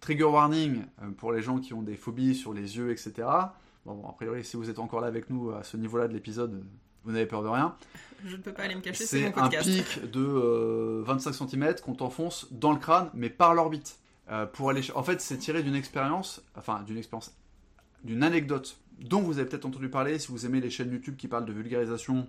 trigger 0.00 0.24
warning 0.24 0.84
euh, 1.02 1.10
pour 1.10 1.32
les 1.32 1.42
gens 1.42 1.58
qui 1.58 1.74
ont 1.74 1.82
des 1.82 1.96
phobies 1.96 2.34
sur 2.34 2.52
les 2.52 2.76
yeux, 2.76 2.90
etc. 2.90 3.28
Bon, 3.84 4.06
a 4.06 4.12
priori, 4.12 4.44
si 4.44 4.56
vous 4.56 4.70
êtes 4.70 4.78
encore 4.78 5.00
là 5.00 5.06
avec 5.06 5.30
nous 5.30 5.50
à 5.50 5.62
ce 5.62 5.76
niveau-là 5.76 6.08
de 6.08 6.12
l'épisode, 6.12 6.64
vous 7.04 7.12
n'avez 7.12 7.26
peur 7.26 7.42
de 7.42 7.48
rien. 7.48 7.74
Je 8.24 8.36
ne 8.36 8.42
peux 8.42 8.52
pas 8.52 8.64
aller 8.64 8.74
me 8.74 8.80
cacher, 8.80 9.06
c'est 9.06 9.32
un 9.36 9.48
pic 9.48 10.10
de 10.10 11.02
25 11.04 11.30
euh, 11.30 11.46
cm 11.46 11.74
qu'on 11.84 11.94
t'enfonce 11.94 12.48
dans 12.50 12.72
le 12.72 12.78
crâne, 12.78 13.10
mais 13.14 13.30
par 13.30 13.54
l'orbite. 13.54 13.98
Euh, 14.30 14.44
pour 14.44 14.68
aller... 14.70 14.82
En 14.94 15.02
fait, 15.02 15.20
c'est 15.20 15.38
tiré 15.38 15.62
d'une 15.62 15.76
expérience, 15.76 16.42
enfin 16.54 16.82
d'une 16.82 16.98
expérience 16.98 17.34
d'une 18.04 18.22
anecdote 18.22 18.78
dont 18.98 19.20
vous 19.20 19.38
avez 19.38 19.48
peut-être 19.48 19.64
entendu 19.64 19.88
parler 19.88 20.18
si 20.18 20.28
vous 20.28 20.46
aimez 20.46 20.60
les 20.60 20.70
chaînes 20.70 20.90
YouTube 20.90 21.16
qui 21.16 21.28
parlent 21.28 21.44
de 21.44 21.52
vulgarisation 21.52 22.28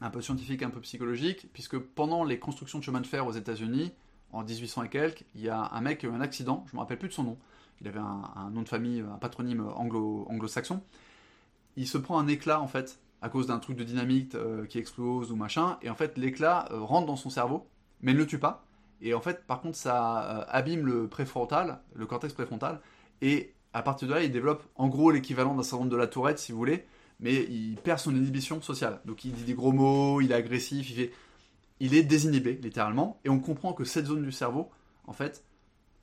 un 0.00 0.10
peu 0.10 0.20
scientifique, 0.20 0.62
un 0.62 0.70
peu 0.70 0.80
psychologique, 0.80 1.48
puisque 1.52 1.78
pendant 1.78 2.24
les 2.24 2.38
constructions 2.38 2.78
de 2.78 2.84
chemin 2.84 3.00
de 3.00 3.06
fer 3.06 3.26
aux 3.26 3.32
États-Unis, 3.32 3.92
en 4.32 4.44
1800 4.44 4.84
et 4.84 4.88
quelques, 4.88 5.24
il 5.34 5.40
y 5.40 5.48
a 5.48 5.70
un 5.72 5.80
mec 5.80 5.98
qui 5.98 6.06
a 6.06 6.08
eu 6.08 6.12
un 6.12 6.20
accident, 6.20 6.64
je 6.66 6.72
ne 6.72 6.76
me 6.76 6.80
rappelle 6.80 6.98
plus 6.98 7.08
de 7.08 7.14
son 7.14 7.24
nom, 7.24 7.38
il 7.80 7.88
avait 7.88 7.98
un, 7.98 8.50
nom 8.52 8.62
de 8.62 8.68
famille, 8.68 9.00
un 9.00 9.18
patronyme 9.18 9.66
anglo, 9.74 10.26
anglo-saxon, 10.28 10.82
il 11.76 11.88
se 11.88 11.98
prend 11.98 12.18
un 12.18 12.28
éclat 12.28 12.60
en 12.60 12.68
fait, 12.68 12.98
à 13.22 13.28
cause 13.28 13.46
d'un 13.46 13.58
truc 13.58 13.76
de 13.76 13.84
dynamite 13.84 14.34
euh, 14.34 14.66
qui 14.66 14.78
explose 14.78 15.32
ou 15.32 15.36
machin, 15.36 15.78
et 15.82 15.90
en 15.90 15.94
fait 15.94 16.16
l'éclat 16.18 16.68
euh, 16.70 16.80
rentre 16.80 17.06
dans 17.06 17.16
son 17.16 17.30
cerveau, 17.30 17.66
mais 18.00 18.12
ne 18.12 18.18
le 18.18 18.26
tue 18.26 18.38
pas, 18.38 18.64
et 19.00 19.14
en 19.14 19.20
fait 19.20 19.46
par 19.46 19.60
contre 19.60 19.76
ça 19.76 20.40
euh, 20.40 20.44
abîme 20.48 20.86
le 20.86 21.08
préfrontal, 21.08 21.80
le 21.94 22.06
cortex 22.06 22.32
préfrontal, 22.32 22.80
et 23.20 23.54
à 23.72 23.82
partir 23.82 24.08
de 24.08 24.14
là 24.14 24.22
il 24.22 24.30
développe 24.30 24.62
en 24.76 24.88
gros 24.88 25.10
l'équivalent 25.10 25.54
d'un 25.54 25.62
syndrome 25.62 25.88
de 25.88 25.96
la 25.96 26.06
tourette 26.06 26.38
si 26.38 26.52
vous 26.52 26.58
voulez, 26.58 26.84
mais 27.20 27.34
il 27.34 27.76
perd 27.76 27.98
son 27.98 28.14
inhibition 28.14 28.62
sociale. 28.62 29.00
Donc 29.04 29.24
il 29.24 29.32
dit 29.32 29.42
des 29.42 29.54
gros 29.54 29.72
mots, 29.72 30.20
il 30.20 30.30
est 30.32 30.36
agressif, 30.36 30.90
il. 30.90 31.10
Il 31.80 31.94
est 31.94 32.02
désinhibé, 32.02 32.58
littéralement, 32.60 33.20
et 33.24 33.28
on 33.28 33.38
comprend 33.38 33.72
que 33.72 33.84
cette 33.84 34.06
zone 34.06 34.24
du 34.24 34.32
cerveau, 34.32 34.68
en 35.06 35.12
fait, 35.12 35.44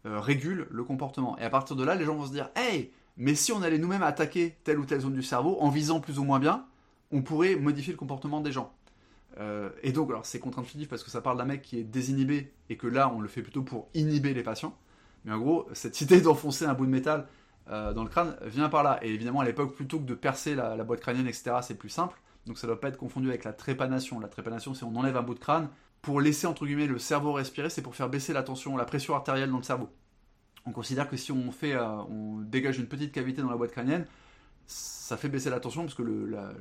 régule 0.05 0.67
le 0.71 0.85
comportement. 0.85 1.37
Et 1.37 1.43
à 1.43 1.49
partir 1.49 1.75
de 1.75 1.83
là, 1.83 1.95
les 1.95 2.05
gens 2.05 2.15
vont 2.15 2.27
se 2.27 2.31
dire 2.31 2.49
Hey, 2.55 2.93
mais 3.17 3.35
si 3.35 3.51
on 3.51 3.61
allait 3.61 3.77
nous-mêmes 3.77 4.01
attaquer 4.01 4.57
telle 4.63 4.79
ou 4.79 4.85
telle 4.85 5.01
zone 5.01 5.15
du 5.15 5.21
cerveau, 5.21 5.57
en 5.59 5.69
visant 5.69 5.99
plus 5.99 6.17
ou 6.17 6.23
moins 6.23 6.39
bien, 6.39 6.65
on 7.11 7.21
pourrait 7.21 7.55
modifier 7.55 7.93
le 7.93 7.97
comportement 7.97 8.41
des 8.41 8.51
gens. 8.51 8.73
Euh, 9.37 9.69
et 9.83 9.91
donc, 9.91 10.09
alors 10.09 10.25
c'est 10.25 10.39
contre-intuitif 10.39 10.87
parce 10.87 11.03
que 11.03 11.09
ça 11.09 11.21
parle 11.21 11.37
d'un 11.37 11.45
mec 11.45 11.61
qui 11.61 11.77
est 11.77 11.83
désinhibé 11.83 12.53
et 12.69 12.77
que 12.77 12.87
là, 12.87 13.11
on 13.13 13.19
le 13.19 13.27
fait 13.27 13.41
plutôt 13.41 13.63
pour 13.63 13.89
inhiber 13.93 14.33
les 14.33 14.43
patients. 14.43 14.77
Mais 15.25 15.33
en 15.33 15.39
gros, 15.39 15.67
cette 15.73 15.99
idée 16.01 16.21
d'enfoncer 16.21 16.65
un 16.65 16.73
bout 16.73 16.85
de 16.85 16.91
métal 16.91 17.27
euh, 17.69 17.93
dans 17.93 18.03
le 18.03 18.09
crâne 18.09 18.37
vient 18.43 18.69
par 18.69 18.83
là. 18.83 18.99
Et 19.01 19.13
évidemment, 19.13 19.41
à 19.41 19.45
l'époque, 19.45 19.75
plutôt 19.75 19.99
que 19.99 20.05
de 20.05 20.13
percer 20.15 20.55
la, 20.55 20.75
boîte 20.83 21.01
crânienne, 21.01 21.27
etc., 21.27 21.57
c'est 21.61 21.77
plus 21.77 21.89
simple. 21.89 22.19
Donc 22.45 22.57
ça 22.57 22.67
ne 22.67 22.71
doit 22.71 22.79
pas 22.79 22.89
être 22.89 22.97
confondu 22.97 23.29
avec 23.29 23.43
la 23.43 23.53
trépanation. 23.53 24.19
La 24.19 24.27
trépanation, 24.27 24.73
c'est 24.73 24.85
on 24.85 24.95
enlève 24.95 25.17
un 25.17 25.23
bout 25.23 25.33
de 25.33 25.39
crâne 25.39 25.69
pour 26.05 26.21
laisser 26.21 26.45
entre 26.45 26.67
guillemets 26.67 26.85
le 26.85 26.99
cerveau 26.99 27.33
respirer, 27.33 27.71
c'est 27.71 27.81
pour 27.81 27.95
faire 27.95 28.09
baisser 28.09 28.31
la 28.31 28.43
tension, 28.43 28.77
la 28.77 28.85
pression 28.85 29.15
artérielle 29.15 29.49
dans 29.49 29.57
le 29.57 29.63
cerveau. 29.63 29.89
On 30.67 30.71
considère 30.71 31.09
que 31.09 31.17
si 31.17 31.31
on 31.31 31.51
fait, 31.51 31.73
euh, 31.73 31.83
on 31.83 32.41
dégage 32.41 32.77
une 32.77 32.85
petite 32.85 33.11
cavité 33.11 33.41
dans 33.41 33.49
la 33.49 33.57
boîte 33.57 33.71
crânienne, 33.71 34.05
ça 34.67 35.17
fait 35.17 35.29
baisser 35.29 35.49
la 35.49 35.59
tension 35.59 35.81
parce 35.81 35.95
que 35.95 36.03
la, 36.03 36.53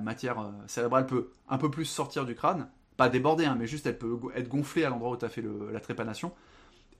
matière 0.00 0.40
euh, 0.40 0.50
cérébrale 0.66 1.06
peut 1.06 1.30
un 1.48 1.58
peu 1.58 1.70
plus 1.70 1.84
sortir 1.84 2.24
du 2.24 2.34
crâne, 2.34 2.68
pas 2.96 3.08
déborder, 3.08 3.44
hein, 3.44 3.56
mais 3.58 3.66
juste 3.66 3.86
elle 3.86 3.98
peut 3.98 4.18
être 4.34 4.48
gonflée 4.48 4.84
à 4.84 4.90
l'endroit 4.90 5.10
où 5.10 5.16
tu 5.16 5.24
as 5.24 5.28
fait 5.28 5.44
la 5.72 5.80
trépanation, 5.80 6.32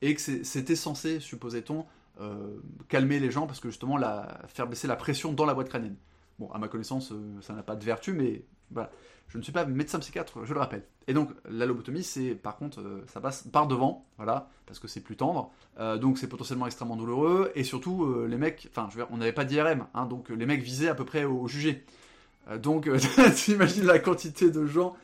et 0.01 0.15
que 0.15 0.21
c'était 0.21 0.77
censé, 0.77 1.21
supposait-on, 1.21 1.87
euh, 2.21 2.59
calmer 2.89 3.21
les 3.21 3.31
gens 3.31 3.47
parce 3.47 3.61
que 3.61 3.69
justement 3.69 3.97
la, 3.97 4.43
faire 4.49 4.67
baisser 4.67 4.87
la 4.87 4.97
pression 4.97 5.33
dans 5.33 5.47
la 5.47 5.55
boîte 5.55 5.69
crânienne. 5.69 5.97
Bon, 6.39 6.51
à 6.51 6.59
ma 6.59 6.69
connaissance, 6.69 7.13
euh, 7.13 7.41
ça 7.41 7.55
n'a 7.55 7.63
pas 7.63 7.77
de 7.77 7.85
vertu, 7.85 8.13
mais 8.13 8.45
voilà. 8.71 8.91
Je 9.29 9.39
ne 9.39 9.43
suis 9.43 9.53
pas 9.53 9.65
médecin 9.65 9.99
psychiatre, 9.99 10.45
je 10.45 10.53
le 10.53 10.61
rappelle. 10.61 10.83
Et 11.07 11.15
donc, 11.15 11.31
la 11.49 11.65
lobotomie, 11.65 12.03
c'est 12.03 12.35
par 12.35 12.57
contre, 12.57 12.83
ça 13.07 13.19
passe 13.19 13.45
par 13.45 13.67
devant, 13.67 14.05
voilà, 14.19 14.51
parce 14.67 14.79
que 14.79 14.89
c'est 14.89 15.01
plus 15.01 15.17
tendre. 15.17 15.51
donc, 16.01 16.19
c'est 16.19 16.27
potentiellement 16.29 16.67
extrêmement 16.67 16.97
douloureux. 16.97 17.51
Et 17.55 17.65
surtout, 17.65 18.27
les 18.27 18.37
mecs, 18.37 18.69
enfin, 18.71 18.89
je 18.91 18.99
veux 18.99 19.05
dire, 19.05 19.11
on 19.11 19.17
n'avait 19.17 19.33
pas 19.33 19.47
d'IRM, 19.47 19.87
hein, 19.95 20.05
donc 20.05 20.29
les 20.29 20.45
mecs 20.45 20.61
visaient 20.61 20.89
à 20.89 20.95
peu 20.95 21.07
près 21.07 21.25
au 21.25 21.49
jugé. 21.49 21.83
Donc, 22.59 22.89
tu 23.37 23.53
imagines 23.53 23.85
la 23.85 23.99
quantité 23.99 24.51
de 24.51 24.67
gens 24.67 24.97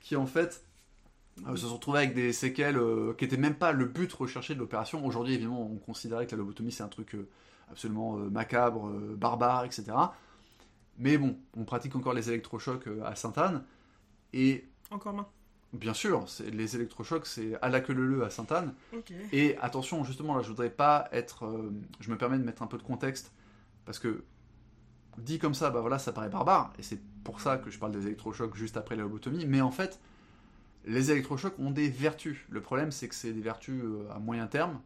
qui, 0.00 0.16
en 0.16 0.26
fait, 0.26 0.64
euh, 1.46 1.56
se 1.56 1.66
sont 1.66 1.74
retrouvés 1.74 1.98
avec 1.98 2.14
des 2.14 2.32
séquelles 2.32 2.76
euh, 2.76 3.14
qui 3.14 3.24
n'étaient 3.24 3.36
même 3.36 3.54
pas 3.54 3.72
le 3.72 3.86
but 3.86 4.12
recherché 4.12 4.54
de 4.54 4.58
l'opération. 4.58 5.04
Aujourd'hui, 5.04 5.34
évidemment, 5.34 5.62
on 5.62 5.76
considérait 5.76 6.26
que 6.26 6.32
la 6.32 6.38
lobotomie, 6.38 6.72
c'est 6.72 6.82
un 6.82 6.88
truc 6.88 7.14
euh, 7.14 7.28
absolument 7.70 8.16
macabre, 8.16 8.90
barbare, 9.16 9.64
etc. 9.64 9.92
Mais 10.98 11.16
bon, 11.16 11.38
on 11.56 11.64
pratique 11.64 11.96
encore 11.96 12.12
les 12.12 12.28
électrochocs 12.28 12.86
à 13.04 13.14
Sainte-Anne. 13.14 13.64
Et. 14.34 14.68
Encore 14.90 15.14
main. 15.14 15.26
Bien 15.72 15.94
sûr, 15.94 16.26
les 16.52 16.76
électrochocs, 16.76 17.26
c'est 17.26 17.56
à 17.62 17.70
la 17.70 17.80
queue 17.80 17.94
leu 17.94 18.24
à 18.24 18.28
Sainte-Anne. 18.28 18.74
Et 19.32 19.56
attention, 19.56 20.04
justement, 20.04 20.36
là, 20.36 20.42
je 20.42 20.48
voudrais 20.48 20.68
pas 20.68 21.08
être. 21.12 21.50
je 22.00 22.10
me 22.10 22.18
permets 22.18 22.36
de 22.36 22.44
mettre 22.44 22.62
un 22.62 22.66
peu 22.66 22.76
de 22.76 22.82
contexte, 22.82 23.32
parce 23.86 23.98
que 23.98 24.22
dit 25.18 25.38
comme 25.38 25.54
ça, 25.54 25.70
bah 25.70 25.80
voilà, 25.80 25.98
ça 25.98 26.12
paraît 26.12 26.28
barbare, 26.28 26.72
et 26.78 26.82
c'est 26.82 27.00
pour 27.24 27.40
ça 27.40 27.58
que 27.58 27.70
je 27.70 27.78
parle 27.78 27.92
des 27.92 28.06
électrochocs 28.06 28.54
juste 28.56 28.76
après 28.76 28.96
la 28.96 29.02
lobotomie. 29.02 29.46
Mais 29.46 29.60
en 29.60 29.70
fait, 29.70 30.00
les 30.84 31.10
électrochocs 31.10 31.58
ont 31.58 31.70
des 31.70 31.88
vertus. 31.88 32.38
Le 32.50 32.60
problème, 32.60 32.90
c'est 32.90 33.08
que 33.08 33.14
c'est 33.14 33.32
des 33.32 33.40
vertus 33.40 33.82
euh, 33.82 34.08
à 34.12 34.18
moyen 34.18 34.46
terme. 34.46 34.80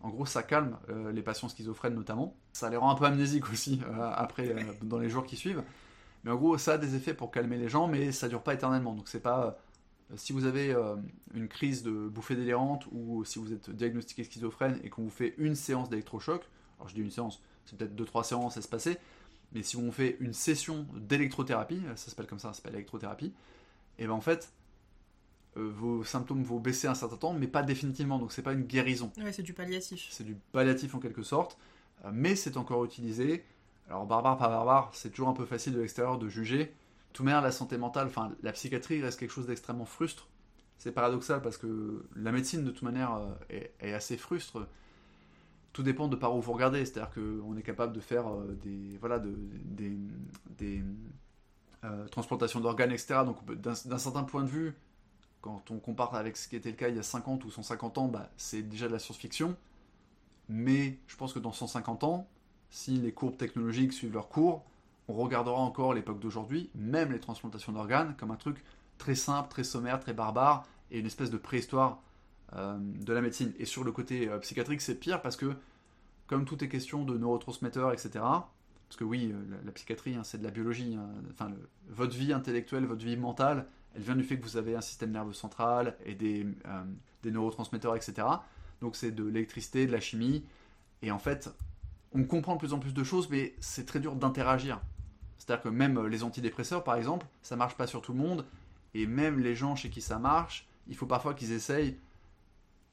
En 0.00 0.08
gros, 0.08 0.26
ça 0.26 0.42
calme 0.42 0.76
euh, 0.88 1.12
les 1.12 1.22
patients 1.22 1.48
schizophrènes 1.48 1.94
notamment. 1.94 2.34
Ça 2.52 2.70
les 2.70 2.76
rend 2.76 2.90
un 2.90 2.94
peu 2.94 3.04
amnésiques 3.04 3.50
aussi 3.50 3.80
euh, 3.86 4.10
après, 4.14 4.54
dans 4.82 4.98
les 4.98 5.08
jours 5.08 5.24
qui 5.24 5.36
suivent. 5.36 5.62
Mais 6.24 6.30
en 6.30 6.36
gros, 6.36 6.56
ça 6.58 6.74
a 6.74 6.78
des 6.78 6.94
effets 6.94 7.14
pour 7.14 7.30
calmer 7.30 7.56
les 7.56 7.68
gens, 7.68 7.88
mais 7.88 8.12
ça 8.12 8.28
dure 8.28 8.42
pas 8.42 8.54
éternellement. 8.54 8.94
Donc 8.94 9.08
c'est 9.08 9.20
pas 9.20 9.58
si 10.14 10.32
vous 10.32 10.44
avez 10.44 10.76
une 11.34 11.48
crise 11.48 11.82
de 11.82 11.90
bouffée 11.90 12.36
délirante 12.36 12.86
ou 12.92 13.24
si 13.24 13.38
vous 13.40 13.52
êtes 13.52 13.70
diagnostiqué 13.70 14.22
schizophrène 14.22 14.78
et 14.84 14.90
qu'on 14.90 15.02
vous 15.02 15.10
fait 15.10 15.34
une 15.38 15.56
séance 15.56 15.88
d'électrochoc, 15.88 16.42
alors 16.78 16.88
je 16.88 16.94
dis 16.94 17.00
une 17.00 17.10
séance, 17.10 17.42
c'est 17.64 17.76
peut-être 17.76 17.96
2-3 17.96 18.24
séances 18.24 18.56
à 18.56 18.62
se 18.62 18.68
passer, 18.68 18.98
mais 19.54 19.62
si 19.62 19.76
on 19.76 19.92
fait 19.92 20.16
une 20.20 20.32
session 20.32 20.86
d'électrothérapie, 20.94 21.82
ça 21.96 22.10
s'appelle 22.10 22.26
comme 22.26 22.38
ça, 22.38 22.48
ça 22.48 22.54
s'appelle 22.54 22.74
électrothérapie, 22.74 23.32
et 23.98 24.06
ben 24.06 24.12
en 24.12 24.20
fait, 24.20 24.52
euh, 25.56 25.70
vos 25.70 26.02
symptômes 26.04 26.42
vont 26.42 26.60
baisser 26.60 26.86
un 26.86 26.94
certain 26.94 27.16
temps, 27.16 27.32
mais 27.34 27.46
pas 27.46 27.62
définitivement. 27.62 28.18
Donc 28.18 28.32
c'est 28.32 28.42
pas 28.42 28.52
une 28.52 28.64
guérison. 28.64 29.12
Ouais, 29.18 29.32
c'est 29.32 29.42
du 29.42 29.52
palliatif. 29.52 30.06
C'est 30.10 30.24
du 30.24 30.36
palliatif 30.52 30.94
en 30.94 30.98
quelque 30.98 31.22
sorte, 31.22 31.58
euh, 32.04 32.10
mais 32.12 32.36
c'est 32.36 32.56
encore 32.56 32.84
utilisé. 32.84 33.44
Alors 33.88 34.06
barbare, 34.06 34.38
pas 34.38 34.48
barbare, 34.48 34.90
c'est 34.94 35.10
toujours 35.10 35.28
un 35.28 35.34
peu 35.34 35.44
facile 35.44 35.74
de 35.74 35.80
l'extérieur 35.80 36.18
de 36.18 36.28
juger. 36.28 36.72
Tout 37.12 37.24
manière, 37.24 37.42
la 37.42 37.52
santé 37.52 37.76
mentale, 37.76 38.06
enfin 38.06 38.32
la 38.42 38.52
psychiatrie 38.52 39.02
reste 39.02 39.20
quelque 39.20 39.32
chose 39.32 39.46
d'extrêmement 39.46 39.84
frustre. 39.84 40.28
C'est 40.78 40.92
paradoxal 40.92 41.42
parce 41.42 41.58
que 41.58 42.06
la 42.16 42.32
médecine 42.32 42.64
de 42.64 42.70
toute 42.70 42.82
manière 42.82 43.14
euh, 43.14 43.60
est, 43.80 43.92
assez 43.92 44.16
frustre. 44.16 44.66
Tout 45.72 45.82
dépend 45.82 46.08
de 46.08 46.16
par 46.16 46.36
où 46.36 46.40
vous 46.40 46.52
regardez. 46.52 46.84
C'est-à-dire 46.84 47.10
qu'on 47.10 47.56
est 47.56 47.62
capable 47.62 47.92
de 47.92 48.00
faire 48.00 48.26
des 48.62 48.96
voilà 48.98 49.18
de, 49.18 49.34
des, 49.64 49.96
des 50.58 50.82
transplantations 52.10 52.60
d'organes, 52.60 52.92
etc. 52.92 53.20
Donc 53.24 53.38
d'un 53.54 53.74
certain 53.98 54.22
point 54.22 54.42
de 54.42 54.48
vue, 54.48 54.74
quand 55.40 55.70
on 55.70 55.78
compare 55.78 56.14
avec 56.14 56.36
ce 56.36 56.48
qui 56.48 56.56
était 56.56 56.70
le 56.70 56.76
cas 56.76 56.88
il 56.88 56.96
y 56.96 56.98
a 56.98 57.02
50 57.02 57.44
ou 57.44 57.50
150 57.50 57.98
ans, 57.98 58.08
bah, 58.08 58.30
c'est 58.36 58.62
déjà 58.62 58.86
de 58.86 58.92
la 58.92 58.98
science-fiction. 58.98 59.56
Mais 60.48 60.98
je 61.06 61.16
pense 61.16 61.32
que 61.32 61.38
dans 61.38 61.52
150 61.52 62.04
ans, 62.04 62.28
si 62.70 62.92
les 62.92 63.12
courbes 63.12 63.36
technologiques 63.36 63.92
suivent 63.92 64.14
leur 64.14 64.28
cours, 64.28 64.64
on 65.08 65.14
regardera 65.14 65.58
encore 65.58 65.94
l'époque 65.94 66.20
d'aujourd'hui, 66.20 66.70
même 66.74 67.12
les 67.12 67.20
transplantations 67.20 67.72
d'organes, 67.72 68.14
comme 68.18 68.30
un 68.30 68.36
truc 68.36 68.62
très 68.98 69.14
simple, 69.14 69.48
très 69.48 69.64
sommaire, 69.64 70.00
très 70.00 70.12
barbare, 70.12 70.64
et 70.90 71.00
une 71.00 71.06
espèce 71.06 71.30
de 71.30 71.36
préhistoire 71.36 72.00
euh, 72.54 72.76
de 72.78 73.12
la 73.12 73.20
médecine. 73.20 73.52
Et 73.58 73.64
sur 73.64 73.82
le 73.84 73.92
côté 73.92 74.28
euh, 74.28 74.38
psychiatrique, 74.38 74.80
c'est 74.80 74.94
pire 74.94 75.20
parce 75.22 75.36
que, 75.36 75.54
comme 76.26 76.44
tout 76.44 76.62
est 76.64 76.68
question 76.68 77.04
de 77.04 77.16
neurotransmetteurs, 77.16 77.92
etc., 77.92 78.24
parce 78.92 78.98
que 78.98 79.04
oui, 79.04 79.32
euh, 79.32 79.56
la, 79.64 79.72
psychiatrie, 79.72 80.14
hein, 80.16 80.22
c'est 80.22 80.36
de 80.36 80.44
la 80.44 80.50
biologie, 80.50 80.96
hein, 80.96 81.08
enfin, 81.30 81.50
votre 81.88 82.14
vie 82.14 82.34
intellectuelle, 82.34 82.84
votre 82.84 83.02
vie 83.02 83.16
mentale, 83.16 83.66
elle 83.94 84.02
vient 84.02 84.16
du 84.16 84.22
fait 84.22 84.38
que 84.38 84.44
vous 84.44 84.58
avez 84.58 84.76
un 84.76 84.82
système 84.82 85.12
nerveux 85.12 85.32
central 85.32 85.96
et 86.04 86.14
des, 86.14 86.46
euh, 86.66 87.30
neurotransmetteurs, 87.30 87.96
etc. 87.96 88.26
Donc 88.82 88.96
c'est 88.96 89.10
de 89.10 89.24
l'électricité, 89.24 89.86
de 89.86 89.92
la 89.92 90.00
chimie. 90.00 90.44
Et 91.00 91.10
en 91.10 91.18
fait, 91.18 91.50
on 92.12 92.24
comprend 92.24 92.54
de 92.54 92.58
plus 92.58 92.74
en 92.74 92.78
plus 92.78 92.92
de 92.92 93.02
choses, 93.02 93.30
mais 93.30 93.54
c'est 93.60 93.86
très 93.86 93.98
dur 93.98 94.14
d'interagir. 94.14 94.78
C'est-à-dire 95.38 95.62
que 95.62 95.68
même 95.70 96.06
les 96.06 96.22
antidépresseurs, 96.22 96.84
par 96.84 96.96
exemple, 96.96 97.26
ça 97.42 97.56
marche 97.56 97.76
pas 97.76 97.86
sur 97.86 98.02
tout 98.02 98.12
le 98.12 98.18
monde. 98.18 98.44
Et 98.92 99.06
même 99.06 99.38
les 99.40 99.54
gens 99.54 99.74
chez 99.74 99.88
qui 99.88 100.02
ça 100.02 100.18
marche, 100.18 100.68
il 100.86 100.96
faut 100.96 101.06
parfois 101.06 101.32
qu'ils 101.32 101.52
essayent 101.52 101.96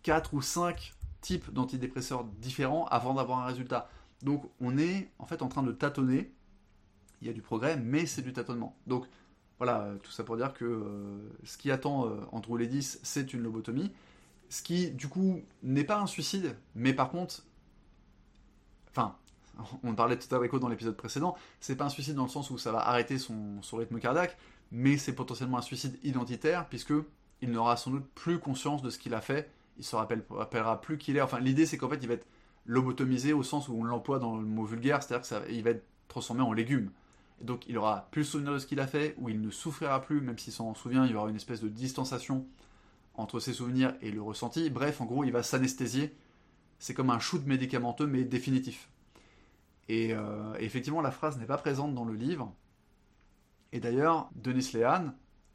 4 0.04 0.34
ou 0.34 0.42
5 0.42 0.94
types 1.22 1.52
d'antidépresseurs 1.54 2.24
différents 2.24 2.86
avant 2.86 3.14
d'avoir 3.14 3.40
un 3.40 3.46
résultat. 3.46 3.90
Donc 4.24 4.50
on 4.60 4.78
est 4.78 5.12
en 5.20 5.26
fait 5.26 5.42
en 5.42 5.48
train 5.48 5.64
de 5.64 5.72
tâtonner. 5.72 6.32
Il 7.22 7.28
y 7.28 7.30
a 7.30 7.34
du 7.34 7.42
progrès, 7.42 7.78
mais 7.78 8.06
c'est 8.06 8.22
du 8.22 8.32
tâtonnement. 8.32 8.78
Donc 8.88 9.06
voilà, 9.60 9.82
euh, 9.82 9.98
tout 9.98 10.12
ça 10.12 10.24
pour 10.24 10.38
dire 10.38 10.54
que 10.54 10.66
euh, 10.66 11.20
ce 11.44 11.58
qui 11.58 11.70
attend 11.70 12.08
euh, 12.08 12.16
Andrew 12.32 12.58
Ledis, 12.58 12.98
c'est 13.04 13.34
une 13.34 13.42
lobotomie. 13.42 13.92
Ce 14.50 14.64
qui, 14.64 14.90
du 14.92 15.08
coup, 15.08 15.42
n'est 15.62 15.84
pas 15.84 16.00
un 16.00 16.08
suicide, 16.08 16.56
mais 16.76 16.94
par 16.94 17.10
contre, 17.10 17.44
enfin, 18.90 19.16
on 19.84 19.94
parlait 19.94 20.18
tout 20.18 20.34
à 20.34 20.40
l'heure 20.40 20.60
dans 20.60 20.70
l'épisode 20.70 20.96
précédent, 20.96 21.36
c'est 21.60 21.76
pas 21.76 21.86
un 21.86 21.90
suicide 21.90 22.16
dans 22.16 22.24
le 22.24 22.30
sens 22.30 22.50
où 22.50 22.58
ça 22.58 22.72
va 22.72 22.80
arrêter 22.88 23.20
son, 23.20 23.60
rythme 23.74 24.00
cardiaque, 24.00 24.38
mais 24.72 24.98
c'est 24.98 25.14
potentiellement 25.14 25.58
un 25.58 25.62
suicide 25.62 26.00
identitaire, 26.04 26.68
puisque 26.70 26.94
il 27.42 27.52
n'aura 27.52 27.76
sans 27.76 27.92
doute 27.92 28.08
plus 28.16 28.40
conscience 28.40 28.82
de 28.82 28.90
ce 28.90 28.98
qu'il 28.98 29.14
a 29.14 29.22
fait, 29.22 29.52
il 29.80 29.84
se 29.84 29.96
rappellera 29.96 30.82
plus 30.82 31.00
qui 31.00 31.12
il 31.12 31.18
est. 31.18 31.22
Enfin, 31.22 31.40
l'idée, 31.40 31.66
c'est 31.66 31.78
qu'en 31.78 31.90
fait, 31.90 32.00
il 32.02 32.08
va 32.08 32.14
être 32.14 32.28
lobotomisé 32.66 33.34
au 33.34 33.42
sens 33.42 33.68
où 33.68 33.74
on 33.74 33.84
l'emploie 33.84 34.20
dans 34.20 34.38
le 34.38 34.46
mot 34.46 34.66
vulgaire, 34.66 35.02
c'est-à-dire 35.02 35.46
qu'il 35.46 35.64
va 35.64 35.72
être 35.72 35.86
transformé 36.08 36.44
en 36.44 36.54
légume 36.54 36.92
donc 37.42 37.68
il 37.68 37.78
aura 37.78 38.08
plus 38.12 38.22
le 38.22 38.26
souvenir 38.26 38.54
de 38.54 38.60
ce 38.60 38.68
qu'il 38.68 38.80
a 38.80 38.88
fait, 38.88 39.16
ou 39.18 39.30
il 39.30 39.42
ne 39.42 39.50
souffrira 39.50 40.02
plus, 40.02 40.22
même 40.22 40.38
s'il 40.38 40.54
s'en 40.54 40.74
souvient, 40.74 41.06
il 41.06 41.12
y 41.12 41.16
aura 41.16 41.30
une 41.30 41.36
espèce 41.36 41.62
de 41.62 41.70
distanciation 41.70 42.46
entre 43.16 43.40
ses 43.40 43.54
souvenirs 43.54 43.96
et 44.02 44.12
le 44.12 44.22
ressenti. 44.22 44.70
Bref, 44.70 45.02
en 45.02 45.06
gros, 45.06 45.24
il 45.24 45.32
va 45.32 45.44
s'anesthésier. 45.44 46.14
C'est 46.80 46.94
comme 46.94 47.10
un 47.10 47.20
shoot 47.20 47.46
médicamenteux, 47.46 48.08
mais 48.08 48.24
définitif. 48.24 48.90
Et 49.88 50.14
effectivement, 50.60 51.02
la 51.02 51.12
phrase 51.12 51.40
n'est 51.40 51.46
pas 51.46 51.58
présente 51.58 51.96
dans 51.96 52.06
le 52.06 52.14
livre. 52.14 52.54
Et 53.72 53.80
d'ailleurs, 53.80 54.30
Denis 54.36 54.72
Lehan 54.74 55.14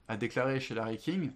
a 0.09 0.17
déclaré 0.17 0.61
chez 0.61 0.75
Larry 0.75 0.99
King 0.99 1.31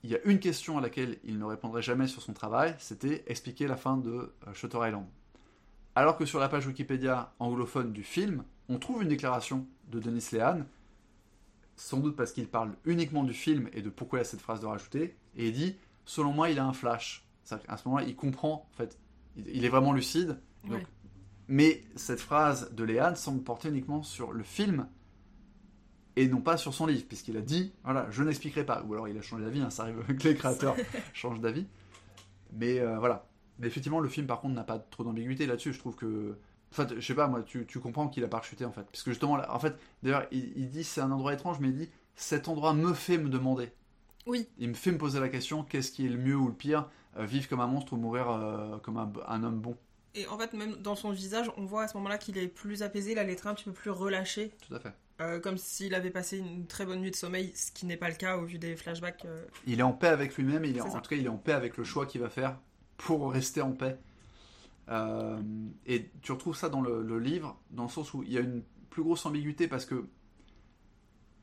qu'il 0.00 0.10
y 0.10 0.14
a 0.14 0.22
une 0.24 0.38
question 0.38 0.78
à 0.78 0.80
laquelle 0.80 1.18
il 1.24 1.38
ne 1.38 1.44
répondrait 1.44 1.82
jamais 1.82 2.06
sur 2.06 2.22
son 2.22 2.32
travail, 2.32 2.74
c'était 2.78 3.24
expliquer 3.26 3.66
la 3.66 3.76
fin 3.76 3.96
de 3.96 4.32
Shutter 4.54 4.78
Island. 4.82 5.06
Alors 5.94 6.16
que 6.16 6.24
sur 6.24 6.38
la 6.38 6.48
page 6.48 6.66
Wikipédia 6.66 7.34
anglophone 7.38 7.92
du 7.92 8.04
film, 8.04 8.44
on 8.68 8.78
trouve 8.78 9.02
une 9.02 9.08
déclaration 9.08 9.66
de 9.88 9.98
Denis 9.98 10.28
Lehan, 10.32 10.62
sans 11.76 11.98
doute 11.98 12.16
parce 12.16 12.32
qu'il 12.32 12.48
parle 12.48 12.74
uniquement 12.84 13.24
du 13.24 13.32
film 13.32 13.68
et 13.72 13.82
de 13.82 13.90
pourquoi 13.90 14.18
il 14.18 14.22
y 14.22 14.26
a 14.26 14.28
cette 14.28 14.40
phrase 14.40 14.60
de 14.60 14.66
rajouter, 14.66 15.16
et 15.36 15.48
il 15.48 15.52
dit 15.52 15.76
Selon 16.04 16.32
moi, 16.32 16.48
il 16.48 16.58
a 16.58 16.64
un 16.64 16.72
flash. 16.72 17.26
À 17.68 17.76
ce 17.76 17.88
moment-là, 17.88 18.06
il 18.06 18.16
comprend, 18.16 18.66
en 18.72 18.76
fait, 18.76 18.98
il 19.36 19.64
est 19.64 19.68
vraiment 19.68 19.92
lucide. 19.92 20.38
Mais 21.48 21.82
cette 21.96 22.20
phrase 22.20 22.72
de 22.72 22.84
Lehan 22.84 23.14
semble 23.14 23.42
porter 23.42 23.68
uniquement 23.68 24.02
sur 24.02 24.32
le 24.32 24.42
film 24.42 24.86
et 26.18 26.28
non 26.28 26.40
pas 26.40 26.56
sur 26.56 26.74
son 26.74 26.86
livre, 26.86 27.04
puisqu'il 27.06 27.36
a 27.36 27.40
dit 27.40 27.72
Voilà, 27.84 28.06
je 28.10 28.22
n'expliquerai 28.22 28.64
pas. 28.64 28.82
Ou 28.82 28.94
alors 28.94 29.08
il 29.08 29.16
a 29.16 29.22
changé 29.22 29.44
d'avis, 29.44 29.60
hein, 29.60 29.70
ça 29.70 29.84
arrive 29.84 30.02
que 30.16 30.28
les 30.28 30.34
créateurs 30.34 30.76
changent 31.12 31.40
d'avis. 31.40 31.66
Mais 32.52 32.80
euh, 32.80 32.98
voilà, 32.98 33.28
mais 33.58 33.66
effectivement, 33.66 34.00
le 34.00 34.08
film, 34.08 34.26
par 34.26 34.40
contre, 34.40 34.54
n'a 34.54 34.64
pas 34.64 34.78
trop 34.78 35.04
d'ambiguïté 35.04 35.46
là-dessus. 35.46 35.72
Je 35.72 35.78
trouve 35.78 35.96
que. 35.96 36.36
En 36.70 36.74
fait, 36.74 36.96
je 36.96 37.06
sais 37.06 37.14
pas, 37.14 37.28
moi, 37.28 37.42
tu, 37.42 37.64
comprends 37.80 38.08
qu'il 38.08 38.22
a 38.24 38.28
pas 38.28 38.42
chuté, 38.42 38.64
en 38.64 38.72
fait. 38.72 38.82
Parce 38.82 39.02
que 39.02 39.10
justement, 39.10 39.36
là, 39.36 39.54
en 39.54 39.58
fait, 39.58 39.78
d'ailleurs, 40.02 40.26
il, 40.30 40.68
dit 40.68 40.84
c'est 40.84 41.00
un 41.00 41.10
endroit 41.10 41.32
étrange, 41.32 41.60
mais 41.60 41.68
il 41.68 41.76
dit 41.76 41.88
cet 42.14 42.48
endroit 42.48 42.74
me 42.74 42.92
fait 42.92 43.16
me 43.16 43.30
demander. 43.30 43.70
Oui. 44.26 44.46
Il 44.58 44.68
me 44.68 44.74
fait 44.74 44.92
me 44.92 44.98
poser 44.98 45.18
la 45.20 45.30
question 45.30 45.62
qu'est-ce 45.62 45.90
qui 45.90 46.04
est 46.04 46.10
le 46.10 46.18
mieux 46.18 46.36
ou 46.36 46.48
le 46.48 46.54
pire 46.54 46.90
euh, 47.16 47.24
Vivre 47.24 47.48
comme 47.48 47.60
un 47.60 47.66
monstre 47.66 47.94
ou 47.94 47.96
mourir 47.96 48.28
euh, 48.28 48.76
comme 48.78 48.98
un, 48.98 49.42
homme 49.42 49.60
bon? 49.60 49.76
Et 50.14 50.26
en 50.26 50.36
fait, 50.36 50.52
même 50.52 50.76
dans 50.76 50.94
son 50.94 51.10
visage, 51.10 51.50
on 51.56 51.64
voit 51.64 51.84
à 51.84 51.88
ce 51.88 51.96
moment-là 51.96 52.18
qu'il 52.18 52.36
est 52.36 52.48
plus 52.48 52.82
apaisé, 52.82 53.12
il 53.12 53.18
a 53.18 53.24
les 53.24 53.36
traits 53.36 53.52
un 53.52 53.54
petit 53.54 53.64
peu 53.64 53.72
plus 53.72 53.90
relâché. 53.90 54.52
Tout 54.66 54.74
à 54.74 54.80
fait. 54.80 54.92
Euh, 55.20 55.40
comme 55.40 55.58
s'il 55.58 55.94
avait 55.94 56.10
passé 56.10 56.38
une 56.38 56.66
très 56.66 56.86
bonne 56.86 57.00
nuit 57.00 57.10
de 57.10 57.16
sommeil, 57.16 57.52
ce 57.56 57.72
qui 57.72 57.86
n'est 57.86 57.96
pas 57.96 58.08
le 58.08 58.14
cas 58.14 58.36
au 58.36 58.44
vu 58.44 58.58
des 58.58 58.76
flashbacks. 58.76 59.26
Il 59.66 59.80
est 59.80 59.82
en 59.82 59.92
paix 59.92 60.08
avec 60.08 60.36
lui-même, 60.36 60.64
il 60.64 60.76
est, 60.76 60.80
en 60.80 61.00
tout 61.00 61.10
cas 61.10 61.16
il 61.16 61.26
est 61.26 61.30
en 61.30 61.36
paix 61.36 61.52
avec 61.52 61.76
le 61.76 61.82
choix 61.82 62.06
qu'il 62.06 62.20
va 62.20 62.28
faire 62.28 62.56
pour 62.98 63.32
rester 63.32 63.60
en 63.60 63.72
paix. 63.72 63.98
Euh, 64.90 65.40
et 65.86 66.10
tu 66.22 66.32
retrouves 66.32 66.56
ça 66.56 66.68
dans 66.68 66.80
le, 66.80 67.18
livre, 67.18 67.60
dans 67.70 67.84
le 67.84 67.88
sens 67.88 68.14
où 68.14 68.22
il 68.22 68.32
y 68.32 68.38
a 68.38 68.40
une 68.40 68.62
plus 68.90 69.02
grosse 69.02 69.26
ambiguïté 69.26 69.68
parce 69.68 69.84
que 69.84 70.06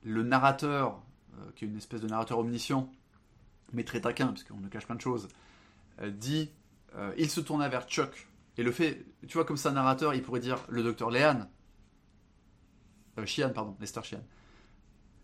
le 0.04 0.24
narrateur, 0.24 1.02
euh, 1.34 1.52
qui 1.56 1.66
est 1.66 1.68
une 1.68 1.78
espèce 1.78 2.02
de 2.02 2.08
narrateur 2.08 2.40
omniscient, 2.40 2.92
mais 3.74 3.84
très 3.84 4.02
taquin, 4.02 4.28
parce 4.28 4.44
qu'on 4.44 4.60
ne 4.60 4.68
cache 4.68 4.86
plein 4.86 4.96
de 4.96 5.02
choses, 5.02 5.28
euh, 6.02 6.12
dit 6.12 6.52
il 7.18 7.30
se 7.30 7.42
tourna 7.42 7.68
vers 7.68 7.90
Chuck. 7.90 8.26
Et 8.58 8.64
le 8.64 8.72
fait, 8.72 9.06
tu 9.28 9.34
vois, 9.34 9.44
comme 9.44 9.58
ça, 9.58 9.70
un 9.70 9.74
narrateur, 9.74 10.14
il 10.14 10.22
pourrait 10.24 10.40
dire 10.40 10.64
le 10.70 10.82
docteur 10.82 11.12
Lehan, 13.18 13.26
Chian, 13.26 13.50
pardon, 13.52 13.76
Lester 13.80 14.02
Chian. 14.04 14.24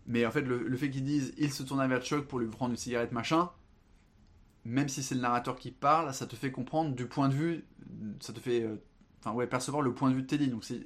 Mais 0.06 0.26
en 0.26 0.30
fait, 0.30 0.42
le, 0.42 0.76
fait 0.76 0.90
qu'ils 0.90 1.04
disent 1.04 1.32
il 1.38 1.52
se 1.52 1.62
tourna 1.62 1.86
vers 1.86 2.02
Chuck 2.02 2.26
pour 2.26 2.38
lui 2.38 2.48
prendre 2.48 2.72
une 2.72 2.76
cigarette, 2.76 3.12
machin, 3.12 3.50
même 4.64 4.88
si 4.88 5.02
c'est 5.02 5.14
le 5.14 5.20
narrateur 5.20 5.56
qui 5.56 5.70
parle, 5.70 6.12
ça 6.12 6.26
te 6.26 6.36
fait 6.36 6.50
comprendre 6.50 6.94
du 6.94 7.06
point 7.06 7.28
de 7.28 7.34
vue, 7.34 7.64
ça 8.20 8.32
te 8.32 8.40
fait 8.40 8.62
euh, 8.62 8.76
enfin, 9.20 9.32
ouais, 9.32 9.46
percevoir 9.46 9.82
le 9.82 9.94
point 9.94 10.10
de 10.10 10.16
vue 10.16 10.22
de 10.22 10.26
Teddy. 10.26 10.48
Donc 10.48 10.64
si, 10.64 10.84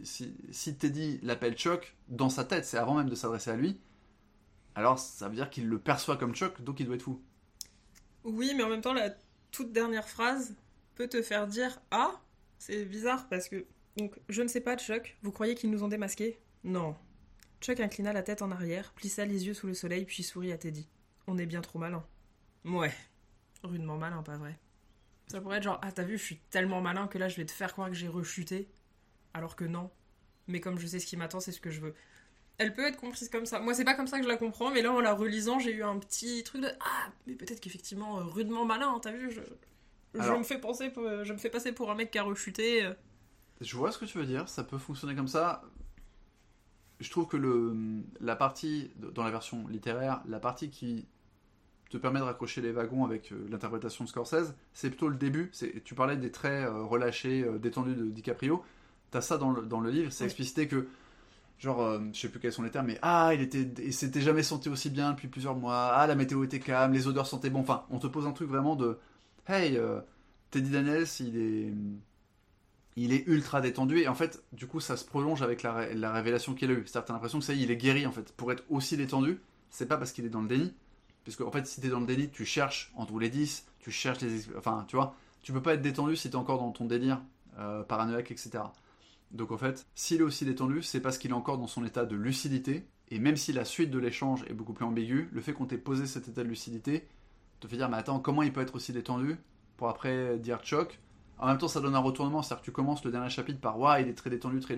si, 0.50 0.76
Teddy 0.76 1.18
l'appelle 1.22 1.54
Chuck, 1.54 1.96
dans 2.08 2.28
sa 2.28 2.44
tête, 2.44 2.64
c'est 2.64 2.78
avant 2.78 2.94
même 2.94 3.08
de 3.08 3.14
s'adresser 3.14 3.50
à 3.50 3.56
lui, 3.56 3.80
alors 4.74 4.98
ça 4.98 5.28
veut 5.28 5.34
dire 5.34 5.50
qu'il 5.50 5.68
le 5.68 5.78
perçoit 5.78 6.16
comme 6.16 6.34
Chuck, 6.34 6.62
donc 6.62 6.80
il 6.80 6.86
doit 6.86 6.96
être 6.96 7.02
fou. 7.02 7.22
Oui, 8.24 8.52
mais 8.56 8.62
en 8.62 8.68
même 8.68 8.80
temps, 8.80 8.92
la 8.92 9.10
toute 9.50 9.72
dernière 9.72 10.08
phrase 10.08 10.54
peut 10.94 11.08
te 11.08 11.22
faire 11.22 11.46
dire 11.46 11.80
Ah, 11.90 12.20
c'est 12.58 12.84
bizarre 12.84 13.28
parce 13.28 13.48
que. 13.48 13.64
Donc, 13.96 14.18
je 14.28 14.42
ne 14.42 14.48
sais 14.48 14.60
pas, 14.60 14.76
Chuck, 14.76 15.16
vous 15.22 15.32
croyez 15.32 15.54
qu'ils 15.54 15.70
nous 15.70 15.82
ont 15.82 15.88
démasqués? 15.88 16.38
Non. 16.66 16.94
Chuck 17.60 17.80
inclina 17.80 18.12
la 18.12 18.22
tête 18.22 18.42
en 18.42 18.50
arrière, 18.50 18.92
plissa 18.92 19.24
les 19.24 19.46
yeux 19.46 19.54
sous 19.54 19.66
le 19.66 19.74
soleil, 19.74 20.04
puis 20.04 20.22
sourit 20.22 20.52
à 20.52 20.58
Teddy. 20.58 20.88
On 21.26 21.38
est 21.38 21.46
bien 21.46 21.62
trop 21.62 21.78
malin. 21.78 22.04
Ouais, 22.64 22.92
Rudement 23.62 23.96
malin, 23.96 24.22
pas 24.22 24.36
vrai. 24.36 24.58
Ça 25.28 25.40
pourrait 25.40 25.58
être 25.58 25.62
genre, 25.62 25.80
ah 25.82 25.90
t'as 25.90 26.02
vu, 26.04 26.18
je 26.18 26.22
suis 26.22 26.36
tellement 26.50 26.80
malin 26.80 27.08
que 27.08 27.18
là 27.18 27.28
je 27.28 27.36
vais 27.36 27.46
te 27.46 27.52
faire 27.52 27.72
croire 27.72 27.88
que 27.88 27.94
j'ai 27.94 28.08
rechuté. 28.08 28.68
Alors 29.32 29.56
que 29.56 29.64
non. 29.64 29.90
Mais 30.46 30.60
comme 30.60 30.78
je 30.78 30.86
sais 30.86 30.98
ce 30.98 31.06
qui 31.06 31.16
m'attend, 31.16 31.40
c'est 31.40 31.52
ce 31.52 31.60
que 31.60 31.70
je 31.70 31.80
veux. 31.80 31.94
Elle 32.58 32.72
peut 32.74 32.86
être 32.86 32.96
comprise 32.96 33.28
comme 33.28 33.44
ça. 33.44 33.58
Moi, 33.60 33.74
c'est 33.74 33.84
pas 33.84 33.94
comme 33.94 34.06
ça 34.06 34.18
que 34.18 34.24
je 34.24 34.28
la 34.28 34.36
comprends, 34.36 34.70
mais 34.70 34.82
là, 34.82 34.92
en 34.92 35.00
la 35.00 35.12
relisant, 35.12 35.58
j'ai 35.58 35.72
eu 35.72 35.82
un 35.82 35.98
petit 35.98 36.42
truc 36.42 36.62
de 36.62 36.68
Ah, 36.80 37.10
mais 37.26 37.34
peut-être 37.34 37.60
qu'effectivement, 37.60 38.18
euh, 38.18 38.22
rudement 38.22 38.64
malin, 38.64 38.98
t'as 39.02 39.12
vu, 39.12 39.30
je, 39.30 39.40
je 40.14 40.32
me 40.32 40.42
fais 40.42 40.58
penser, 40.58 40.90
je 40.94 41.32
me 41.32 41.38
fais 41.38 41.50
passer 41.50 41.72
pour 41.72 41.90
un 41.90 41.94
mec 41.94 42.10
qui 42.10 42.18
a 42.18 42.22
rechuté. 42.22 42.84
Euh. 42.84 42.94
Je 43.60 43.76
vois 43.76 43.92
ce 43.92 43.98
que 43.98 44.04
tu 44.04 44.16
veux 44.18 44.26
dire, 44.26 44.48
ça 44.48 44.64
peut 44.64 44.78
fonctionner 44.78 45.14
comme 45.14 45.28
ça. 45.28 45.62
Je 47.00 47.10
trouve 47.10 47.26
que 47.26 47.36
le, 47.36 47.76
la 48.20 48.36
partie, 48.36 48.90
dans 49.14 49.22
la 49.22 49.30
version 49.30 49.66
littéraire, 49.68 50.22
la 50.26 50.40
partie 50.40 50.70
qui 50.70 51.06
te 51.90 51.96
permet 51.96 52.18
de 52.18 52.24
raccrocher 52.24 52.60
les 52.60 52.72
wagons 52.72 53.04
avec 53.04 53.32
euh, 53.32 53.46
l'interprétation 53.50 54.04
de 54.04 54.08
Scorsese, 54.08 54.54
c'est 54.72 54.88
plutôt 54.88 55.08
le 55.08 55.16
début. 55.16 55.52
Tu 55.84 55.94
parlais 55.94 56.16
des 56.16 56.30
traits 56.30 56.66
euh, 56.68 56.82
relâchés, 56.82 57.44
euh, 57.44 57.58
détendus 57.58 57.94
de 57.94 58.06
DiCaprio. 58.06 58.64
T'as 59.10 59.20
ça 59.20 59.38
dans 59.38 59.52
le, 59.52 59.62
dans 59.62 59.80
le 59.80 59.90
livre, 59.90 60.10
c'est 60.10 60.24
explicité 60.24 60.66
que, 60.66 60.88
genre, 61.58 62.00
je 62.12 62.18
sais 62.18 62.28
plus 62.28 62.40
quels 62.40 62.52
sont 62.52 62.64
les 62.64 62.70
termes, 62.70 62.86
mais 62.86 62.98
ah, 63.02 63.30
il 63.34 63.40
était, 63.40 63.68
il 63.84 63.92
s'était 63.92 64.20
jamais 64.20 64.42
senti 64.42 64.68
aussi 64.68 64.90
bien 64.90 65.12
depuis 65.12 65.28
plusieurs 65.28 65.54
mois. 65.54 65.92
Ah, 65.94 66.06
la 66.08 66.16
météo 66.16 66.42
était 66.42 66.58
calme, 66.58 66.92
les 66.92 67.06
odeurs 67.06 67.26
sentaient 67.26 67.50
bon. 67.50 67.60
Enfin, 67.60 67.84
on 67.90 68.00
te 68.00 68.08
pose 68.08 68.26
un 68.26 68.32
truc 68.32 68.48
vraiment 68.48 68.74
de, 68.74 68.98
hey, 69.46 69.78
Teddy 70.50 70.70
Daniels, 70.70 71.06
il 71.20 71.38
est, 71.38 71.72
il 72.96 73.12
est 73.12 73.26
ultra 73.26 73.60
détendu 73.60 73.98
et 73.98 74.08
en 74.08 74.14
fait, 74.14 74.42
du 74.52 74.66
coup, 74.66 74.80
ça 74.80 74.96
se 74.96 75.04
prolonge 75.04 75.42
avec 75.42 75.62
la, 75.62 75.92
la 75.94 76.12
révélation 76.12 76.54
qu'il 76.54 76.70
a 76.70 76.74
eue. 76.74 76.84
C'est-à-dire, 76.86 77.12
l'impression 77.14 77.38
que 77.38 77.44
ça 77.44 77.52
y 77.52 77.60
est, 77.60 77.64
il 77.64 77.70
est 77.70 77.76
guéri 77.76 78.06
en 78.06 78.12
fait. 78.12 78.32
Pour 78.32 78.50
être 78.52 78.64
aussi 78.70 78.96
détendu, 78.96 79.40
c'est 79.70 79.86
pas 79.86 79.98
parce 79.98 80.12
qu'il 80.12 80.24
est 80.24 80.30
dans 80.30 80.40
le 80.40 80.48
déni, 80.48 80.72
parce 81.26 81.40
en 81.40 81.50
fait, 81.50 81.66
si 81.66 81.80
tu 81.80 81.88
es 81.88 81.90
dans 81.90 82.00
le 82.00 82.06
déni, 82.06 82.30
tu 82.30 82.44
cherches 82.44 82.92
entre 82.94 83.18
les 83.18 83.28
10, 83.28 83.66
tu 83.80 83.90
cherches 83.90 84.20
les. 84.20 84.54
Enfin, 84.56 84.84
tu 84.86 84.94
vois, 84.96 85.16
tu 85.42 85.52
peux 85.52 85.60
pas 85.60 85.74
être 85.74 85.82
détendu 85.82 86.16
si 86.16 86.30
tu 86.30 86.34
es 86.34 86.36
encore 86.36 86.58
dans 86.58 86.70
ton 86.70 86.84
délire 86.84 87.20
euh, 87.58 87.82
paranoïaque, 87.82 88.30
etc. 88.30 88.50
Donc 89.32 89.50
en 89.50 89.58
fait, 89.58 89.84
s'il 89.96 90.20
est 90.20 90.24
aussi 90.24 90.44
détendu, 90.44 90.82
c'est 90.82 91.00
parce 91.00 91.18
qu'il 91.18 91.32
est 91.32 91.34
encore 91.34 91.58
dans 91.58 91.66
son 91.66 91.84
état 91.84 92.04
de 92.04 92.14
lucidité. 92.14 92.86
Et 93.08 93.18
même 93.18 93.36
si 93.36 93.52
la 93.52 93.64
suite 93.64 93.90
de 93.90 93.98
l'échange 93.98 94.44
est 94.48 94.54
beaucoup 94.54 94.72
plus 94.72 94.84
ambiguë, 94.84 95.28
le 95.32 95.40
fait 95.40 95.52
qu'on 95.52 95.66
t'ait 95.66 95.78
posé 95.78 96.06
cet 96.06 96.28
état 96.28 96.42
de 96.44 96.48
lucidité 96.48 97.06
te 97.60 97.66
fait 97.66 97.76
dire 97.76 97.88
Mais 97.88 97.96
attends, 97.96 98.20
comment 98.20 98.42
il 98.42 98.52
peut 98.52 98.60
être 98.60 98.76
aussi 98.76 98.92
détendu 98.92 99.36
Pour 99.76 99.88
après 99.88 100.38
dire 100.38 100.60
choc. 100.62 101.00
En 101.38 101.46
même 101.46 101.58
temps, 101.58 101.68
ça 101.68 101.80
donne 101.80 101.94
un 101.94 102.00
retournement, 102.00 102.42
c'est-à-dire 102.42 102.62
que 102.62 102.66
tu 102.66 102.72
commences 102.72 103.04
le 103.04 103.10
dernier 103.10 103.28
chapitre 103.28 103.60
par 103.60 103.78
Waouh, 103.78 104.02
il 104.02 104.08
est 104.08 104.14
très 104.14 104.30
détendu, 104.30 104.60
très, 104.60 104.76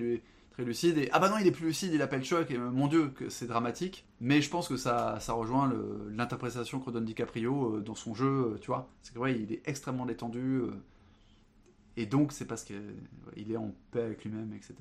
lucide. 0.65 0.99
Et 0.99 1.09
ah 1.13 1.19
bah 1.19 1.29
non, 1.29 1.39
il 1.39 1.47
est 1.47 1.53
plus 1.53 1.67
lucide, 1.67 1.93
il 1.95 2.03
appelle 2.03 2.25
choc. 2.25 2.51
Et 2.51 2.57
euh, 2.57 2.71
mon 2.71 2.89
dieu, 2.89 3.09
que 3.09 3.29
c'est 3.29 3.47
dramatique. 3.47 4.07
Mais 4.21 4.41
je 4.43 4.51
pense 4.51 4.69
que 4.69 4.77
ça, 4.77 5.19
ça 5.21 5.33
rejoint 5.33 5.73
l'interprétation 6.11 6.81
que 6.81 6.91
donne 6.91 7.05
DiCaprio 7.05 7.77
euh, 7.77 7.81
dans 7.81 7.95
son 7.95 8.15
jeu. 8.15 8.55
Euh, 8.55 8.59
tu 8.61 8.67
vois, 8.69 8.91
c'est 9.03 9.15
que 9.15 9.19
ouais, 9.19 9.39
il 9.39 9.53
est 9.53 9.63
extrêmement 9.67 10.07
détendu. 10.07 10.63
et 11.97 12.07
donc, 12.07 12.33
c'est 12.33 12.47
parce 12.47 12.65
qu'il 12.65 13.53
est 13.53 13.57
en 13.57 13.75
paix 13.93 14.03
avec 14.03 14.25
lui-même, 14.25 14.53
etc. 14.53 14.75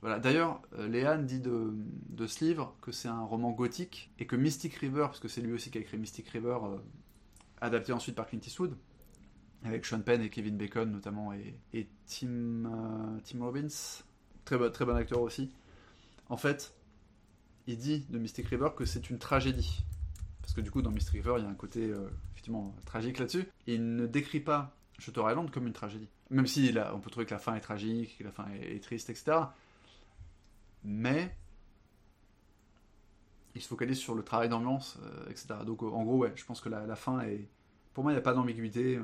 Voilà. 0.00 0.18
D'ailleurs, 0.18 0.60
Léane 0.78 1.24
dit 1.24 1.40
de, 1.40 1.72
de, 2.10 2.26
ce 2.26 2.44
livre 2.44 2.76
que 2.82 2.92
c'est 2.92 3.08
un 3.08 3.22
roman 3.22 3.52
gothique 3.52 4.12
et 4.18 4.26
que 4.26 4.36
Mystic 4.36 4.74
River, 4.74 5.04
parce 5.06 5.20
que 5.20 5.28
c'est 5.28 5.40
lui 5.40 5.54
aussi 5.54 5.70
qui 5.70 5.78
a 5.78 5.80
écrit 5.80 5.96
Mystic 5.96 6.28
River, 6.28 6.58
adapté 7.62 7.94
ensuite 7.94 8.14
par 8.14 8.26
Clint 8.26 8.40
Eastwood, 8.46 8.76
avec 9.64 9.86
Sean 9.86 10.00
Penn 10.00 10.22
et 10.22 10.30
Kevin 10.30 10.56
Bacon 10.56 10.90
notamment, 10.90 11.32
et, 11.32 11.58
et 11.72 11.88
Tim, 12.06 13.18
Tim 13.24 13.42
Robbins, 13.42 13.68
très 14.44 14.58
bon, 14.58 14.70
très 14.70 14.84
bon 14.84 14.94
acteur 14.94 15.20
aussi. 15.20 15.50
En 16.28 16.36
fait, 16.36 16.74
il 17.66 17.78
dit 17.78 18.06
de 18.10 18.18
Mystic 18.18 18.46
River 18.48 18.70
que 18.76 18.84
c'est 18.84 19.10
une 19.10 19.18
tragédie. 19.18 19.84
Parce 20.40 20.52
que 20.52 20.60
du 20.60 20.70
coup, 20.70 20.82
dans 20.82 20.90
Mystic 20.90 21.14
River, 21.14 21.36
il 21.38 21.44
y 21.44 21.46
a 21.46 21.50
un 21.50 21.54
côté 21.54 21.90
euh, 21.90 22.10
effectivement 22.32 22.74
tragique 22.84 23.18
là-dessus. 23.18 23.46
Il 23.66 23.96
ne 23.96 24.06
décrit 24.06 24.40
pas 24.40 24.76
Shutter 24.98 25.22
Island 25.26 25.50
comme 25.50 25.66
une 25.66 25.72
tragédie. 25.72 26.08
Même 26.30 26.46
si 26.46 26.74
on 26.92 27.00
peut 27.00 27.10
trouver 27.10 27.26
que 27.26 27.34
la 27.34 27.40
fin 27.40 27.54
est 27.54 27.60
tragique, 27.60 28.18
que 28.18 28.24
la 28.24 28.32
fin 28.32 28.46
est, 28.60 28.82
triste, 28.82 29.10
etc. 29.10 29.38
Mais 30.82 31.34
il 33.54 33.62
se 33.62 33.68
focalise 33.68 33.98
sur 33.98 34.14
le 34.14 34.22
travail 34.22 34.48
d'ambiance, 34.48 34.98
euh, 35.02 35.30
etc. 35.30 35.54
Donc 35.64 35.82
en 35.82 36.02
gros, 36.04 36.18
ouais, 36.18 36.32
je 36.34 36.44
pense 36.44 36.60
que 36.60 36.68
la, 36.68 36.86
la 36.86 36.96
fin 36.96 37.20
est. 37.20 37.48
Pour 37.94 38.02
moi, 38.02 38.12
il 38.12 38.16
n'y 38.16 38.18
a 38.20 38.22
pas 38.22 38.34
d'ambiguïté. 38.34 38.98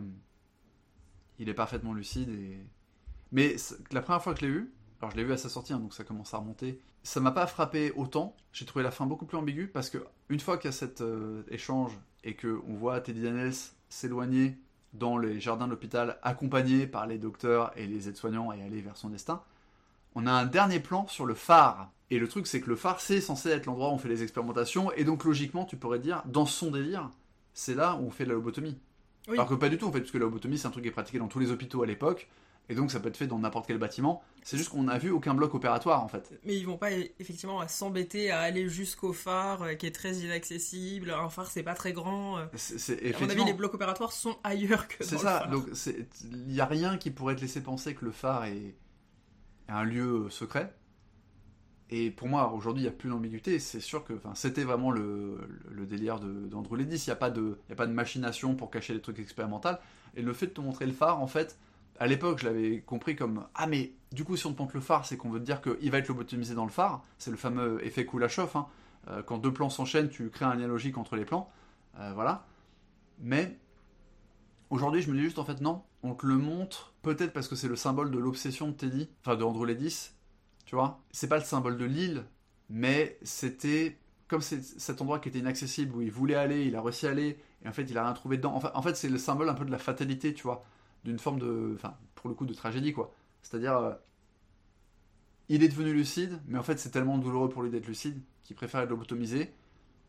Il 1.41 1.49
est 1.49 1.55
parfaitement 1.55 1.93
lucide. 1.93 2.29
Mais 3.33 3.57
la 3.91 4.03
première 4.03 4.23
fois 4.23 4.35
que 4.35 4.41
je 4.41 4.47
l'ai 4.47 4.53
vu, 4.53 4.73
alors 5.01 5.11
je 5.11 5.17
l'ai 5.17 5.25
vu 5.25 5.33
à 5.33 5.39
sa 5.39 5.49
sortie, 5.49 5.73
hein, 5.73 5.79
donc 5.79 5.95
ça 5.95 6.05
commence 6.05 6.33
à 6.35 6.39
remonter. 6.39 6.79
Ça 7.03 7.19
m'a 7.19 7.33
pas 7.33 7.47
frappé 7.47 7.93
autant. 7.97 8.37
J'ai 8.53 8.67
trouvé 8.67 8.85
la 8.85 8.91
fin 8.91 9.07
beaucoup 9.07 9.25
plus 9.25 9.39
ambiguë 9.39 9.67
parce 9.67 9.89
que 9.89 9.99
une 10.29 10.39
fois 10.39 10.59
qu'il 10.59 10.69
y 10.69 10.69
a 10.69 10.73
cet 10.73 11.01
euh, 11.01 11.43
échange 11.51 11.99
et 12.25 12.35
que 12.35 12.61
on 12.69 12.75
voit 12.75 13.01
Teddy 13.01 13.23
Daniels 13.23 13.55
s'éloigner 13.89 14.59
dans 14.93 15.17
les 15.17 15.41
jardins 15.41 15.65
de 15.65 15.71
l'hôpital, 15.71 16.19
accompagné 16.23 16.87
par 16.87 17.07
les 17.07 17.17
docteurs 17.17 17.73
et 17.77 17.87
les 17.87 18.09
aides-soignants 18.09 18.53
et 18.53 18.63
aller 18.63 18.83
vers 18.83 18.99
son 18.99 19.09
destin, 19.09 19.43
on 20.15 20.27
a 20.27 20.33
un 20.33 20.45
dernier 20.45 20.81
plan 20.81 21.07
sur 21.07 21.25
le 21.25 21.35
phare. 21.35 21.91
Et 22.11 22.19
le 22.19 22.29
truc, 22.29 22.47
c'est 22.47 22.61
que 22.61 22.69
le 22.69 22.77
phare, 22.77 23.01
c'est 23.01 23.21
censé 23.21 23.49
être 23.51 23.67
l'endroit 23.67 23.89
où 23.91 23.93
on 23.93 23.99
fait 23.99 24.09
les 24.09 24.23
expérimentations, 24.23 24.93
et 24.93 25.05
donc 25.05 25.25
logiquement, 25.25 25.65
tu 25.65 25.77
pourrais 25.77 26.01
dire, 26.01 26.23
dans 26.27 26.45
son 26.45 26.73
délire, 26.73 27.09
c'est 27.55 27.75
là 27.75 27.95
où 27.95 28.07
on 28.07 28.11
fait 28.11 28.25
la 28.25 28.35
lobotomie. 28.35 28.77
Alors 29.33 29.49
que 29.49 29.55
pas 29.55 29.69
du 29.69 29.79
tout, 29.79 29.87
en 29.87 29.93
fait, 29.93 30.01
puisque 30.01 30.15
la 30.15 30.21
lobotomie, 30.21 30.59
c'est 30.59 30.67
un 30.67 30.71
truc 30.71 30.85
qui 30.85 30.89
est 30.89 30.93
pratiqué 30.93 31.19
dans 31.19 31.29
tous 31.29 31.39
les 31.39 31.51
hôpitaux 31.51 31.83
à 31.83 31.87
l'époque, 31.87 32.29
Et 32.69 32.75
donc 32.75 32.91
ça 32.91 33.01
peut 33.01 33.09
être 33.09 33.17
fait 33.17 33.27
dans 33.27 33.39
n'importe 33.39 33.67
quel 33.67 33.79
bâtiment. 33.79 34.23
C'est 34.43 34.57
juste 34.57 34.71
qu'on 34.71 34.85
n'a 34.85 34.99
vu 34.99 35.11
aucun 35.11 35.35
bloc 35.35 35.55
opératoire 35.55 36.05
en 36.05 36.09
fait. 36.09 36.31
Mais 36.45 36.57
ils 36.57 36.65
vont 36.65 36.77
pas 36.77 36.93
effectivement 36.93 37.67
s'embêter 37.67 38.31
à 38.31 38.41
aller 38.41 38.69
jusqu'au 38.69 39.13
phare 39.13 39.63
euh, 39.63 39.75
qui 39.75 39.87
est 39.87 39.95
très 39.95 40.15
inaccessible. 40.19 41.11
Un 41.11 41.29
phare 41.31 41.49
c'est 41.49 41.65
pas 41.65 41.75
très 41.75 41.93
grand. 41.93 42.39
Euh. 42.39 42.45
À 42.45 43.21
mon 43.21 43.29
avis 43.29 43.45
les 43.45 43.55
blocs 43.55 43.75
opératoires 43.75 44.13
sont 44.13 44.37
ailleurs 44.45 44.87
que 44.87 45.03
C'est 45.03 45.19
ça. 45.19 45.47
Donc 45.51 45.67
il 46.31 46.47
n'y 46.47 46.61
a 46.61 46.67
rien 46.67 46.97
qui 46.97 47.11
pourrait 47.11 47.35
te 47.35 47.41
laisser 47.41 47.61
penser 47.61 47.95
que 47.95 48.05
le 48.05 48.13
phare 48.13 48.45
est 48.45 48.77
un 49.69 49.85
lieu 49.85 50.27
euh, 50.27 50.31
secret. 50.31 50.73
Et 51.93 52.11
pour 52.11 52.29
moi, 52.29 52.53
aujourd'hui, 52.53 52.83
il 52.83 52.87
n'y 52.87 52.93
a 52.93 52.97
plus 52.97 53.11
d'ambiguïté. 53.11 53.59
C'est 53.59 53.81
sûr 53.81 54.05
que 54.05 54.13
c'était 54.35 54.63
vraiment 54.63 54.93
le, 54.93 55.39
délire 55.89 56.21
d'Andrew 56.21 56.77
Ledis. 56.77 57.05
Il 57.07 57.09
n'y 57.09 57.13
a, 57.13 57.17
pas 57.17 57.31
de, 57.31 57.57
machination 57.87 58.55
pour 58.55 58.71
cacher 58.71 58.95
les 58.95 59.01
trucs 59.01 59.19
expérimentaux. 59.19 59.71
Et 60.15 60.23
le 60.23 60.33
fait 60.33 60.47
de 60.47 60.53
te 60.53 60.61
montrer 60.61 60.87
le 60.87 60.93
phare, 60.93 61.21
en 61.21 61.27
fait, 61.27 61.59
à 61.99 62.07
l'époque, 62.07 62.39
je 62.39 62.47
l'avais 62.47 62.81
compris 62.81 63.17
comme 63.17 63.45
Ah, 63.57 63.67
mais 63.67 63.93
du 64.13 64.23
coup, 64.23 64.37
si 64.37 64.47
on 64.47 64.53
te 64.53 64.63
montre 64.63 64.77
le 64.77 64.81
phare, 64.81 65.05
c'est 65.05 65.17
qu'on 65.17 65.31
veut 65.31 65.41
te 65.41 65.45
dire 65.45 65.61
qu'il 65.61 65.91
va 65.91 65.99
être 65.99 66.09
lobotomisé 66.09 66.55
dans 66.55 66.65
le 66.65 66.71
phare. 66.71 67.03
C'est 67.19 67.33
le 67.33 67.37
fameux 67.37 67.85
effet 67.85 68.07
Kulashov. 68.07 68.57
Hein. 68.57 68.67
Euh, 69.09 69.23
quand 69.23 69.39
deux 69.39 69.53
plans 69.53 69.71
s'enchaînent, 69.71 70.11
tu 70.11 70.31
crées 70.31 70.45
un 70.45 70.55
lien 70.55 70.69
logique 70.69 70.97
entre 70.97 71.17
les 71.17 71.25
plans. 71.25 71.51
Euh, 71.99 72.13
voilà. 72.15 72.47
Mais 73.19 73.59
aujourd'hui, 74.71 75.03
je 75.03 75.11
me 75.11 75.17
dis 75.17 75.23
juste 75.23 75.41
en 75.41 75.45
fait, 75.45 75.61
non, 75.61 75.83
on 76.05 76.15
te 76.15 76.25
le 76.25 76.37
montre 76.37 76.93
peut-être 77.03 77.33
parce 77.33 77.49
que 77.49 77.57
c'est 77.57 77.69
le 77.69 77.77
symbole 77.77 78.11
de 78.11 78.19
l'obsession 78.19 78.69
de 78.69 78.73
Teddy, 78.73 79.09
enfin 79.21 79.37
de 79.37 79.43
Andrew 79.43 79.67
Ledis, 79.67 80.13
tu 80.71 80.77
vois. 80.77 81.03
C'est 81.11 81.27
pas 81.27 81.39
le 81.39 81.43
symbole 81.43 81.77
de 81.77 81.85
l'île, 81.85 82.25
mais 82.69 83.19
c'était 83.23 83.99
comme 84.29 84.41
cet 84.41 85.01
endroit 85.01 85.19
qui 85.19 85.29
était 85.29 85.41
inaccessible 85.41 85.97
où 85.97 86.01
il 86.01 86.13
voulait 86.13 86.37
aller, 86.37 86.65
il 86.65 86.77
a 86.77 86.81
réussi 86.81 87.09
à 87.09 87.11
aller, 87.11 87.41
et 87.65 87.69
en 87.69 87.73
fait 87.73 87.83
il 87.91 87.99
a 87.99 88.05
rien 88.05 88.13
trouvé 88.13 88.37
dedans. 88.37 88.55
En 88.55 88.81
fait, 88.81 88.97
c'est 88.97 89.09
le 89.09 89.19
symbole 89.19 89.49
un 89.49 89.55
peu 89.55 89.65
de 89.65 89.73
la 89.73 89.79
fatalité, 89.79 90.33
tu 90.33 90.45
vois, 90.45 90.65
d'une 91.03 91.19
forme 91.19 91.41
de, 91.41 91.73
enfin, 91.75 91.97
pour 92.15 92.29
le 92.29 92.37
coup, 92.37 92.47
de 92.47 92.55
tragédie, 92.55 92.93
quoi. 92.93 93.13
C'est-à-dire, 93.43 93.77
euh, 93.79 93.95
il 95.49 95.65
est 95.65 95.69
devenu 95.69 95.93
lucide, 95.93 96.41
mais 96.47 96.57
en 96.57 96.63
fait, 96.63 96.79
c'est 96.79 96.91
tellement 96.91 97.19
douloureux 97.19 97.49
pour 97.49 97.65
lui 97.65 97.71
d'être 97.71 97.89
lucide 97.89 98.23
qu'il 98.45 98.55
préfère 98.55 98.83
être 98.83 98.91
lobotomisé, 98.91 99.53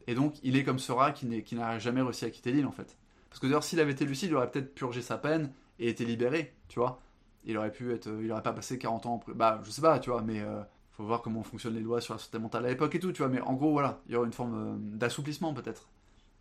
et 0.05 0.13
donc 0.13 0.35
il 0.43 0.55
est 0.57 0.63
comme 0.63 0.77
ce 0.77 0.91
rat 0.91 1.11
qui 1.11 1.25
n'a 1.55 1.79
jamais 1.79 2.03
réussi 2.03 2.25
à 2.25 2.29
quitter 2.29 2.51
l'île, 2.51 2.67
en 2.67 2.71
fait. 2.71 2.99
Parce 3.31 3.39
que 3.39 3.47
d'ailleurs, 3.47 3.63
s'il 3.63 3.79
avait 3.79 3.93
été 3.93 4.05
lucide, 4.05 4.29
il 4.29 4.35
aurait 4.35 4.51
peut-être 4.51 4.75
purgé 4.75 5.01
sa 5.01 5.17
peine 5.17 5.51
et 5.79 5.89
été 5.89 6.05
libéré, 6.05 6.53
tu 6.67 6.77
vois 6.77 7.01
il 7.45 7.57
aurait 7.57 7.71
pu 7.71 7.93
être, 7.93 8.09
il 8.21 8.31
aurait 8.31 8.43
pas 8.43 8.53
passé 8.53 8.77
40 8.77 9.05
ans, 9.05 9.19
bah 9.35 9.61
je 9.63 9.71
sais 9.71 9.81
pas, 9.81 9.99
tu 9.99 10.09
vois, 10.09 10.21
mais 10.21 10.41
euh, 10.41 10.61
faut 10.91 11.03
voir 11.03 11.21
comment 11.21 11.43
fonctionnent 11.43 11.75
les 11.75 11.81
lois 11.81 12.01
sur 12.01 12.13
la 12.13 12.19
santé 12.19 12.39
mentale 12.39 12.65
à 12.65 12.69
l'époque 12.69 12.93
et 12.95 12.99
tout, 12.99 13.11
tu 13.11 13.19
vois, 13.19 13.29
mais 13.29 13.41
en 13.41 13.53
gros 13.53 13.71
voilà, 13.71 14.01
il 14.07 14.13
y 14.13 14.15
aura 14.15 14.25
une 14.25 14.33
forme 14.33 14.55
euh, 14.55 14.97
d'assouplissement 14.97 15.53
peut-être. 15.53 15.89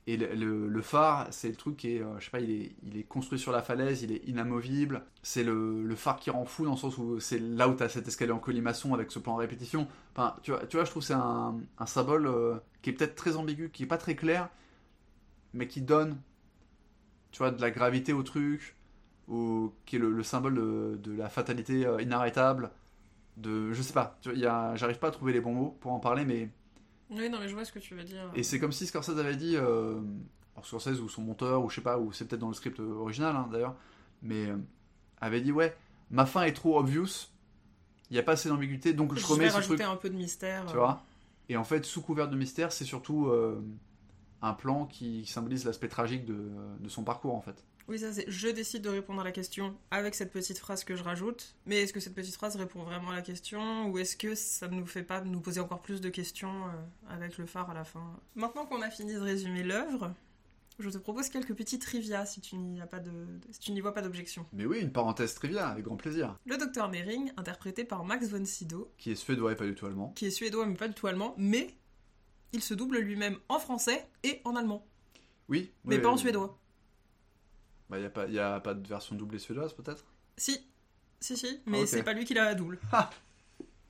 Et 0.06 0.16
le, 0.16 0.80
phare, 0.82 1.28
c'est 1.30 1.50
le 1.50 1.54
truc 1.54 1.76
qui 1.76 1.96
est, 1.96 2.00
euh, 2.00 2.18
je 2.18 2.24
sais 2.24 2.30
pas, 2.30 2.40
il 2.40 2.96
est, 2.96 3.04
construit 3.04 3.38
sur 3.38 3.52
la 3.52 3.62
falaise, 3.62 4.02
il 4.02 4.10
est 4.10 4.26
inamovible. 4.26 5.04
C'est 5.22 5.44
le, 5.44 5.94
phare 5.94 6.16
qui 6.16 6.30
rend 6.30 6.46
fou 6.46 6.64
dans 6.64 6.72
le 6.72 6.76
sens 6.76 6.98
où 6.98 7.20
c'est 7.20 7.38
là 7.38 7.68
où 7.68 7.76
tu 7.76 7.82
as 7.84 7.88
cet 7.90 8.08
escalier 8.08 8.32
en 8.32 8.38
colimaçon 8.38 8.92
avec 8.94 9.12
ce 9.12 9.20
plan 9.20 9.34
en 9.34 9.36
répétition. 9.36 9.86
Enfin, 10.16 10.34
tu 10.42 10.50
vois, 10.50 10.66
tu 10.66 10.78
vois 10.78 10.84
je 10.84 10.90
trouve 10.90 11.02
c'est 11.02 11.12
un, 11.12 11.60
un, 11.78 11.86
symbole 11.86 12.60
qui 12.82 12.90
est 12.90 12.92
peut-être 12.94 13.14
très 13.14 13.36
ambigu, 13.36 13.70
qui 13.70 13.84
est 13.84 13.86
pas 13.86 13.98
très 13.98 14.16
clair, 14.16 14.48
mais 15.52 15.68
qui 15.68 15.80
donne, 15.80 16.16
tu 17.30 17.38
vois, 17.38 17.52
de 17.52 17.60
la 17.60 17.70
gravité 17.70 18.12
au 18.12 18.22
truc, 18.24 18.76
ou 19.30 19.72
qui 19.86 19.96
est 19.96 19.98
le, 20.00 20.22
symbole 20.22 20.54
de, 21.00 21.12
la 21.12 21.28
fatalité 21.28 21.86
euh, 21.86 22.02
inarrêtable. 22.02 22.70
De, 23.36 23.72
je 23.72 23.80
sais 23.80 23.94
pas, 23.94 24.18
j'arrive 24.22 24.98
pas 24.98 25.08
à 25.08 25.10
trouver 25.12 25.32
les 25.32 25.40
bons 25.40 25.54
mots 25.54 25.78
pour 25.80 25.92
en 25.92 26.00
parler, 26.00 26.24
mais. 26.24 26.50
Oui, 27.08 27.30
non, 27.30 27.38
mais 27.38 27.48
je 27.48 27.54
vois 27.54 27.64
ce 27.64 27.72
que 27.72 27.78
tu 27.78 27.94
veux 27.94 28.04
dire. 28.04 28.30
Et 28.34 28.42
c'est 28.42 28.58
comme 28.58 28.72
si 28.72 28.86
Scorsese 28.86 29.18
avait 29.18 29.36
dit, 29.36 29.56
euh, 29.56 30.00
Scorsese 30.62 31.00
ou 31.00 31.08
son 31.08 31.22
monteur, 31.22 31.64
ou 31.64 31.70
je 31.70 31.76
sais 31.76 31.80
pas, 31.80 31.98
ou 31.98 32.12
c'est 32.12 32.26
peut-être 32.26 32.40
dans 32.40 32.48
le 32.48 32.54
script 32.54 32.80
original 32.80 33.34
hein, 33.34 33.48
d'ailleurs, 33.50 33.76
mais 34.20 34.46
euh, 34.46 34.56
avait 35.20 35.40
dit, 35.40 35.52
ouais, 35.52 35.74
ma 36.10 36.26
fin 36.26 36.42
est 36.42 36.52
trop 36.52 36.78
obvious, 36.78 37.28
il 38.10 38.14
n'y 38.14 38.18
a 38.18 38.22
pas 38.24 38.32
assez 38.32 38.48
d'ambiguïté, 38.48 38.92
donc 38.92 39.14
je, 39.14 39.20
je 39.20 39.26
remets 39.26 39.44
vais 39.44 39.50
ce 39.50 39.54
rajouter 39.54 39.84
un 39.84 39.96
peu 39.96 40.10
de 40.10 40.16
mystère. 40.16 40.66
Tu 40.66 40.76
vois? 40.76 41.02
Et 41.48 41.56
en 41.56 41.64
fait, 41.64 41.84
sous 41.84 42.02
couvert 42.02 42.28
de 42.28 42.36
mystère, 42.36 42.72
c'est 42.72 42.84
surtout 42.84 43.32
un 44.42 44.52
plan 44.54 44.86
qui, 44.86 45.24
symbolise 45.24 45.64
l'aspect 45.64 45.88
tragique 45.88 46.24
de, 46.26 46.50
de 46.80 46.88
son 46.88 47.04
parcours 47.04 47.34
en 47.34 47.40
fait. 47.40 47.64
Oui, 47.90 47.98
ça 47.98 48.12
c'est 48.12 48.24
je 48.28 48.46
décide 48.46 48.82
de 48.82 48.88
répondre 48.88 49.20
à 49.20 49.24
la 49.24 49.32
question 49.32 49.76
avec 49.90 50.14
cette 50.14 50.30
petite 50.30 50.58
phrase 50.58 50.84
que 50.84 50.94
je 50.94 51.02
rajoute. 51.02 51.56
Mais 51.66 51.82
est-ce 51.82 51.92
que 51.92 51.98
cette 51.98 52.14
petite 52.14 52.36
phrase 52.36 52.54
répond 52.54 52.84
vraiment 52.84 53.10
à 53.10 53.16
la 53.16 53.20
question 53.20 53.88
ou 53.88 53.98
est-ce 53.98 54.16
que 54.16 54.36
ça 54.36 54.68
ne 54.68 54.76
nous 54.76 54.86
fait 54.86 55.02
pas 55.02 55.22
nous 55.22 55.40
poser 55.40 55.58
encore 55.58 55.82
plus 55.82 56.00
de 56.00 56.08
questions 56.08 56.66
euh, 56.68 57.12
avec 57.12 57.36
le 57.36 57.46
phare 57.46 57.68
à 57.68 57.74
la 57.74 57.82
fin? 57.82 58.16
Maintenant 58.36 58.64
qu'on 58.64 58.80
a 58.80 58.90
fini 58.90 59.14
de 59.14 59.18
résumer 59.18 59.64
l'œuvre, 59.64 60.14
je 60.78 60.88
te 60.88 60.98
propose 60.98 61.30
quelques 61.30 61.52
petits 61.52 61.80
trivia 61.80 62.24
si 62.26 62.40
tu 62.40 62.54
n'y 62.54 62.80
pas 62.88 63.00
de, 63.00 63.10
si 63.50 63.58
tu 63.58 63.72
n'y 63.72 63.80
vois 63.80 63.92
pas 63.92 64.02
d'objection. 64.02 64.46
Mais 64.52 64.66
oui, 64.66 64.78
une 64.78 64.92
parenthèse 64.92 65.34
trivia 65.34 65.66
avec 65.66 65.84
grand 65.84 65.96
plaisir. 65.96 66.38
Le 66.46 66.56
docteur 66.58 66.90
Mering, 66.90 67.32
interprété 67.36 67.82
par 67.82 68.04
Max 68.04 68.28
von 68.28 68.44
Sydow, 68.44 68.92
qui 68.98 69.10
est 69.10 69.16
suédois 69.16 69.50
et 69.50 69.56
pas 69.56 69.66
du 69.66 69.74
tout 69.74 69.86
allemand, 69.86 70.12
qui 70.14 70.26
est 70.26 70.30
suédois 70.30 70.64
mais 70.64 70.76
pas 70.76 70.86
du 70.86 70.94
tout 70.94 71.08
allemand, 71.08 71.34
mais 71.36 71.74
il 72.52 72.62
se 72.62 72.72
double 72.72 72.98
lui-même 72.98 73.36
en 73.48 73.58
français 73.58 74.06
et 74.22 74.40
en 74.44 74.54
allemand. 74.54 74.86
Oui, 75.48 75.72
mais 75.82 75.98
pas 75.98 76.10
en 76.10 76.16
suédois. 76.16 76.56
Il 77.90 78.08
bah, 78.08 78.28
n'y 78.28 78.38
a, 78.38 78.50
pas, 78.50 78.54
a 78.54 78.60
pas 78.60 78.74
de 78.74 78.86
version 78.86 79.16
doublée 79.16 79.38
suédoise, 79.38 79.72
peut-être? 79.72 80.04
Si, 80.36 80.60
si, 81.18 81.36
si, 81.36 81.60
mais 81.66 81.82
ah, 81.82 81.86
c'est 81.86 82.02
pas 82.02 82.12
lui 82.12 82.24
qui 82.24 82.34
la 82.34 82.54
double. 82.54 82.78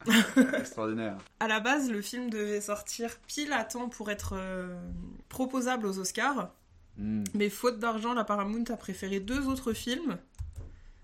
Extraordinaire. 0.59 1.19
À 1.41 1.49
la 1.49 1.61
base, 1.61 1.91
le 1.91 2.01
film 2.01 2.31
devait 2.31 2.63
sortir 2.63 3.19
pile 3.27 3.53
à 3.53 3.65
temps 3.65 3.89
pour 3.89 4.11
être 4.11 4.35
euh, 4.37 4.81
proposable 5.29 5.87
aux 5.87 5.99
Oscars. 5.99 6.51
Hmm. 6.97 7.25
Mais 7.35 7.51
faute 7.51 7.79
d'argent, 7.79 8.15
la 8.15 8.25
Paramount 8.25 8.65
a 8.71 8.77
préféré 8.77 9.21
deux 9.21 9.47
autres 9.47 9.75
films. 9.75 10.19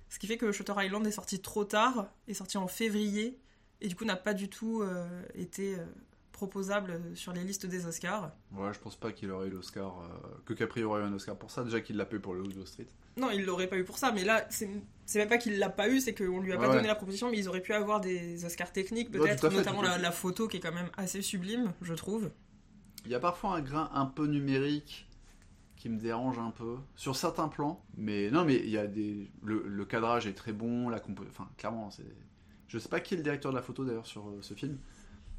Ce 0.09 0.19
qui 0.19 0.27
fait 0.27 0.39
que 0.39 0.51
Shutter 0.51 0.73
Island 0.79 1.07
est 1.07 1.13
sorti 1.13 1.41
trop 1.41 1.65
tard, 1.65 2.09
est 2.29 2.35
sorti 2.35 2.57
en 2.57 2.69
février, 2.69 3.39
et 3.83 3.89
du 3.89 3.97
coup 3.97 4.05
n'a 4.05 4.17
pas 4.17 4.33
du 4.33 4.49
tout 4.49 4.81
euh, 4.81 5.23
été 5.35 5.75
euh, 5.75 5.85
proposable 6.37 7.01
sur 7.15 7.33
les 7.33 7.43
listes 7.43 7.65
des 7.65 7.87
Oscars. 7.87 8.31
Ouais, 8.53 8.71
je 8.75 8.79
pense 8.79 8.95
pas 8.95 9.11
qu'il 9.11 9.31
aurait 9.31 9.49
eu 9.49 9.51
l'Oscar, 9.51 10.01
euh, 10.03 10.29
que 10.45 10.53
Capri 10.53 10.85
aurait 10.85 11.01
eu 11.01 11.05
un 11.05 11.13
Oscar 11.15 11.35
pour 11.35 11.51
ça. 11.51 11.65
Déjà 11.65 11.81
qu'il 11.81 11.97
l'a 11.97 12.05
pas 12.05 12.17
eu 12.17 12.21
pour 12.21 12.35
le 12.35 12.43
Wall 12.43 12.67
Street. 12.67 12.87
Non, 13.17 13.31
il 13.31 13.47
l'aurait 13.47 13.69
pas 13.69 13.79
eu 13.79 13.85
pour 13.85 13.97
ça, 13.97 14.13
mais 14.13 14.23
là, 14.23 14.47
c'est 14.51 14.69
même 15.15 15.29
pas 15.29 15.39
qu'il 15.39 15.59
l'a 15.59 15.71
pas 15.71 15.89
eu, 15.89 15.99
c'est 15.99 16.15
qu'on 16.15 16.41
lui 16.41 16.53
a 16.53 16.59
pas 16.59 16.69
donné 16.69 16.87
la 16.87 16.95
proposition, 16.95 17.31
mais 17.31 17.39
ils 17.39 17.49
auraient 17.49 17.63
pu 17.63 17.73
avoir 17.73 18.03
des 18.03 18.45
Oscars 18.45 18.71
techniques, 18.71 19.11
peut-être, 19.11 19.49
notamment 19.49 19.81
la, 19.81 20.13
photo 20.13 20.47
qui 20.47 20.59
est 20.59 20.61
quand 20.61 20.75
même 20.75 20.91
assez 20.99 21.23
sublime, 21.23 21.73
je 21.81 21.95
trouve. 21.95 22.31
Il 23.07 23.11
y 23.11 23.15
a 23.15 23.21
parfois 23.21 23.55
un 23.55 23.63
grain 23.63 23.91
un 23.95 24.05
peu 24.05 24.27
numérique 24.27 25.09
qui 25.77 25.89
me 25.89 25.99
dérange 25.99 26.39
un 26.39 26.51
peu 26.51 26.77
sur 26.97 27.17
certains 27.17 27.49
plans, 27.49 27.83
mais 27.97 28.31
non, 28.31 28.45
mais 28.45 28.57
il 28.57 28.71
y 28.71 28.79
a 28.79 28.87
des. 28.87 29.31
Le, 29.43 29.85
cadrage 29.87 30.27
est 30.27 30.35
très 30.35 30.53
bon, 30.53 30.91
la 30.91 31.01
compo... 31.01 31.23
Enfin, 31.31 31.49
clairement, 31.57 31.91
c'est. 31.91 32.05
Je 32.69 32.79
sais 32.79 32.89
pas 32.91 33.01
qui 33.01 33.15
est 33.15 33.17
le 33.17 33.23
directeur 33.23 33.53
de 33.53 33.57
la 33.57 33.63
photo 33.63 33.85
d'ailleurs 33.85 34.07
sur 34.07 34.29
euh, 34.29 34.39
ce 34.43 34.53
film. 34.53 34.77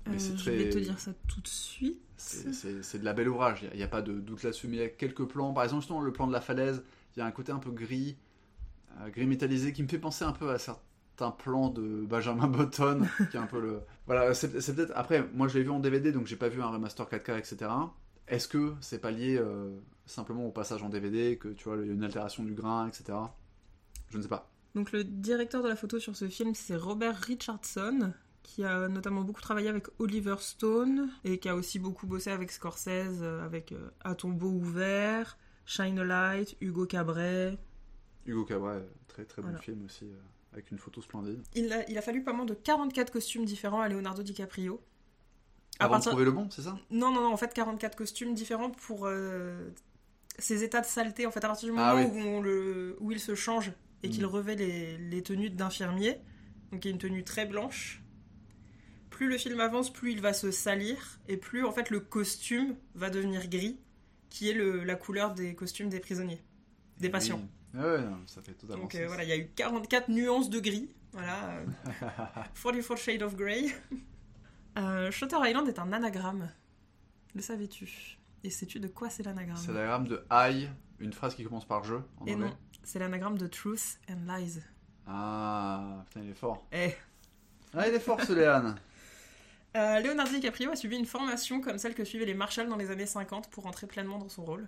Euh, 0.10 0.18
je 0.18 0.52
vais 0.52 0.70
te 0.70 0.78
dire 0.78 1.00
ça 1.00 1.12
tout 1.28 1.42
de 1.42 1.48
suite. 1.48 2.00
C'est 2.18 3.00
de 3.00 3.06
la 3.06 3.14
belle 3.14 3.30
ouvrage, 3.30 3.66
il 3.72 3.78
n'y 3.78 3.84
a, 3.84 3.88
pas 3.88 4.02
de 4.02 4.14
doute 4.14 4.44
là-dessus. 4.44 4.68
Mais 4.68 4.78
il 4.78 4.80
y 4.80 4.84
a 4.84 4.90
quelques 4.90 5.26
plans, 5.26 5.54
par 5.54 5.64
exemple, 5.64 5.82
justement, 5.82 6.02
le 6.02 6.12
plan 6.12 6.28
de 6.28 6.34
la 6.34 6.42
falaise, 6.42 6.84
il 7.16 7.20
y 7.20 7.22
a 7.22 7.26
un 7.26 7.32
côté 7.32 7.52
un 7.52 7.60
peu 7.60 7.72
gris, 7.72 8.18
euh, 9.02 9.10
gris 9.10 9.28
métallisé, 9.28 9.74
qui 9.74 9.84
me 9.84 9.88
fait 9.88 10.00
penser 10.00 10.26
un 10.26 10.32
peu 10.32 10.50
à 10.50 10.58
certains 10.58 11.32
plans 11.32 11.70
de 11.70 12.06
Benjamin 12.06 12.48
Button, 12.48 13.08
qui 13.32 13.38
est 13.38 13.40
un 13.40 13.48
peu 13.48 13.62
le. 13.62 13.82
Voilà, 14.08 14.34
c'est 14.34 14.50
peut-être. 14.50 14.94
Après, 14.96 15.28
moi 15.34 15.50
je 15.50 15.58
l'ai 15.58 15.64
vu 15.64 15.70
en 15.70 15.82
DVD, 15.82 16.14
donc 16.14 16.28
j'ai 16.28 16.38
pas 16.38 16.48
vu 16.48 16.62
un 16.62 16.70
remaster 16.70 17.06
4K, 17.06 17.38
etc. 17.38 17.70
Est-ce 18.30 18.48
que 18.48 18.74
c'est 18.80 19.00
pas 19.00 19.12
lié 19.12 19.38
euh, 19.38 19.70
simplement 20.06 20.46
au 20.48 20.52
passage 20.52 20.82
en 20.82 20.90
DVD, 20.90 21.38
que 21.38 21.50
tu 21.50 21.66
vois, 21.66 21.78
il 21.78 21.88
y 21.88 21.90
a 21.90 21.94
une 21.94 22.04
altération 22.04 22.44
du 22.44 22.54
grain, 22.54 22.88
etc. 22.88 23.18
Je 24.10 24.18
ne 24.18 24.22
sais 24.22 24.30
pas. 24.30 24.50
Donc 24.76 24.92
le 24.92 25.04
directeur 25.04 25.64
de 25.64 25.68
la 25.68 25.76
photo 25.76 26.00
sur 26.00 26.16
ce 26.16 26.28
film, 26.28 26.54
c'est 26.54 26.76
Robert 26.76 27.16
Richardson, 27.16 28.14
qui 28.48 28.64
a 28.64 28.88
notamment 28.88 29.22
beaucoup 29.22 29.42
travaillé 29.42 29.68
avec 29.68 29.88
Oliver 30.00 30.38
Stone 30.40 31.12
et 31.26 31.38
qui 31.38 31.50
a 31.50 31.56
aussi 31.56 31.80
beaucoup 31.80 32.08
bossé 32.08 32.32
avec 32.32 32.50
Scorsese, 32.50 33.22
euh, 33.22 33.46
avec 33.46 33.74
euh, 33.74 33.90
À 34.00 34.16
tombeau 34.16 34.48
ouvert, 34.48 35.38
Shine 35.66 36.00
a 36.00 36.06
Light, 36.06 36.56
Hugo 36.62 36.86
Cabret. 36.86 37.58
Hugo 38.26 38.46
Cabret, 38.46 38.88
très 39.10 39.26
très 39.26 39.42
bon 39.42 39.56
film 39.58 39.84
aussi, 39.86 40.06
euh, 40.06 40.18
avec 40.54 40.72
une 40.72 40.78
photo 40.80 41.02
splendide. 41.02 41.44
Il 41.56 41.72
a, 41.74 41.88
il 41.90 41.98
a 41.98 42.02
fallu 42.02 42.24
pas 42.24 42.32
moins 42.32 42.46
de 42.46 42.54
44 42.54 43.12
costumes 43.12 43.44
différents 43.44 43.82
à 43.82 43.90
Leonardo 43.90 44.24
DiCaprio. 44.24 44.82
Avant 45.80 46.00
de 46.00 46.06
trouver 46.06 46.26
le 46.26 46.32
bon, 46.32 46.50
c'est 46.50 46.64
ça? 46.64 46.80
Non, 46.90 47.12
non, 47.12 47.22
non, 47.22 47.34
en 47.34 47.38
fait 47.38 47.54
44 47.54 47.98
costumes 47.98 48.34
différents 48.34 48.72
pour 48.72 49.08
ces 50.40 50.64
états 50.64 50.82
de 50.82 50.86
saleté. 50.86 51.28
En 51.28 51.32
fait, 51.32 51.44
à 51.44 51.48
partir 51.50 51.72
du 51.72 51.78
ah 51.78 51.94
moment 51.94 52.10
où, 52.10 52.18
on 52.18 52.42
le, 52.42 52.96
où 53.02 53.12
il 53.12 53.20
se 53.20 53.36
change 53.36 53.74
et 54.02 54.10
qu'il 54.10 54.24
mm. 54.24 54.28
revêt 54.28 54.56
les, 54.56 54.98
les 54.98 55.22
tenues 55.22 55.50
d'infirmier, 55.52 56.18
donc 56.72 56.86
il 56.86 56.88
y 56.88 56.92
a 56.92 56.94
une 56.94 56.98
tenue 56.98 57.24
très 57.24 57.46
blanche, 57.46 58.02
plus 59.18 59.28
le 59.28 59.40
film 59.40 59.60
avance, 59.60 59.92
plus 59.92 60.12
il 60.12 60.22
va 60.22 60.32
se 60.32 60.52
salir 60.52 61.20
et 61.28 61.38
plus 61.38 61.66
en 61.66 61.72
fait 61.72 61.90
le 61.90 62.00
costume 62.00 62.76
va 62.94 63.10
devenir 63.10 63.48
gris, 63.48 63.80
qui 64.30 64.48
est 64.48 64.54
le, 64.54 64.84
la 64.84 64.96
couleur 64.96 65.34
des 65.34 65.56
costumes 65.56 65.90
des 65.90 66.00
prisonniers, 66.00 66.40
des 67.00 67.10
patients. 67.10 67.42
Ouais, 67.74 67.98
ça 68.28 68.44
fait 68.44 68.54
totalement 68.54 68.84
Donc 68.84 68.94
euh, 68.94 69.08
voilà, 69.08 69.24
il 69.24 69.30
y 69.30 69.32
a 69.32 69.38
eu 69.38 69.50
44 69.56 70.10
nuances 70.10 70.52
de 70.52 70.60
gris. 70.60 70.92
Voilà. 71.14 71.64
44 72.62 72.96
Shades 73.00 73.24
of 73.24 73.36
Grey. 73.36 73.66
euh, 74.78 75.10
Shutter 75.10 75.38
Island 75.42 75.68
est 75.68 75.80
un 75.80 75.92
anagramme. 75.92 76.52
Le 77.34 77.42
savais-tu? 77.42 78.20
Et 78.44 78.52
sais-tu 78.52 78.80
de 78.80 78.88
quoi 78.88 79.10
c'est 79.10 79.24
l'anagramme? 79.24 79.58
C'est 79.58 79.74
l'anagramme 79.74 80.08
de 80.08 80.24
I, 80.30 80.68
une 81.00 81.14
phrase 81.14 81.34
qui 81.34 81.44
commence 81.44 81.66
par 81.66 81.84
je 81.84 81.96
en 82.20 82.26
Et 82.28 82.36
non, 82.36 82.56
c'est 82.84 83.00
l'anagramme 83.00 83.40
de 83.40 83.48
Truth 83.48 83.98
and 84.12 84.32
Lies. 84.32 84.60
Ah, 85.08 86.04
putain, 86.06 86.22
il 86.24 86.30
est 86.30 86.36
fort. 86.36 86.68
Eh. 86.72 86.94
Ah, 87.74 87.88
il 87.88 87.96
est 87.96 88.00
fort 88.00 88.22
ce 88.22 88.34
Léane. 88.34 88.76
Euh, 89.76 90.00
Leonardo 90.00 90.32
DiCaprio 90.32 90.72
a 90.72 90.76
suivi 90.76 90.98
une 90.98 91.06
formation 91.06 91.62
comme 91.62 91.78
celle 91.78 91.94
que 91.94 92.04
suivaient 92.04 92.26
les 92.26 92.34
Marshall 92.34 92.70
dans 92.70 92.78
les 92.78 92.90
années 92.90 93.06
50 93.06 93.50
pour 93.50 93.66
entrer 93.66 93.88
pleinement 93.88 94.18
dans 94.18 94.30
son 94.30 94.46
rôle. 94.46 94.68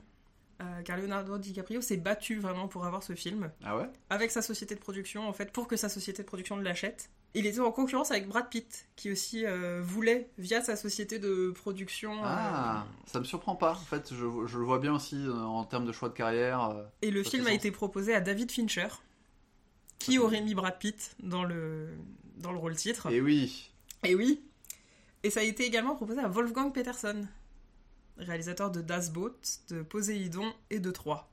Euh, 0.61 0.81
car 0.83 0.97
Leonardo 0.97 1.37
DiCaprio 1.37 1.79
s'est 1.79 1.95
battu 1.95 2.39
vraiment 2.39 2.67
pour 2.67 2.85
avoir 2.85 3.01
ce 3.01 3.15
film. 3.15 3.49
Ah 3.63 3.77
ouais? 3.77 3.89
Avec 4.09 4.29
sa 4.29 4.41
société 4.41 4.75
de 4.75 4.79
production, 4.79 5.27
en 5.27 5.31
fait, 5.31 5.53
pour 5.53 5.69
que 5.69 5.77
sa 5.77 5.87
société 5.87 6.21
de 6.21 6.27
production 6.27 6.57
l'achète. 6.57 7.09
Il 7.33 7.45
était 7.45 7.61
en 7.61 7.71
concurrence 7.71 8.11
avec 8.11 8.27
Brad 8.27 8.49
Pitt, 8.49 8.87
qui 8.97 9.09
aussi 9.11 9.45
euh, 9.45 9.81
voulait, 9.81 10.29
via 10.37 10.61
sa 10.61 10.75
société 10.75 11.17
de 11.17 11.51
production. 11.51 12.19
Ah, 12.23 12.85
ça 13.05 13.19
me 13.19 13.23
surprend 13.23 13.55
pas. 13.55 13.71
En 13.71 13.75
fait, 13.75 14.09
je, 14.13 14.25
le 14.25 14.65
vois 14.65 14.79
bien 14.79 14.93
aussi 14.93 15.23
en 15.29 15.63
termes 15.63 15.85
de 15.85 15.91
choix 15.93 16.09
de 16.09 16.15
carrière. 16.15 16.75
Et 17.01 17.11
le 17.11 17.23
film 17.23 17.47
a 17.47 17.53
été 17.53 17.71
proposé 17.71 18.13
à 18.13 18.19
David 18.19 18.51
Fincher, 18.51 18.87
qui 19.99 20.17
aurait 20.17 20.41
mis 20.41 20.55
Brad 20.55 20.77
Pitt 20.77 21.15
dans 21.21 21.43
le, 21.45 21.87
dans 22.37 22.51
le 22.51 22.57
rôle 22.57 22.75
titre. 22.75 23.09
Et 23.11 23.21
oui. 23.21 23.69
Et 24.03 24.15
oui. 24.15 24.41
Et 25.23 25.29
ça 25.29 25.41
a 25.41 25.43
été 25.43 25.65
également 25.65 25.95
proposé 25.95 26.21
à 26.21 26.27
Wolfgang 26.27 26.73
Peterson, 26.73 27.27
réalisateur 28.17 28.71
de 28.71 28.81
Das 28.81 29.11
Boot, 29.11 29.59
de 29.69 29.81
Poséidon 29.81 30.53
et 30.69 30.79
de 30.79 30.91
Troie. 30.91 31.29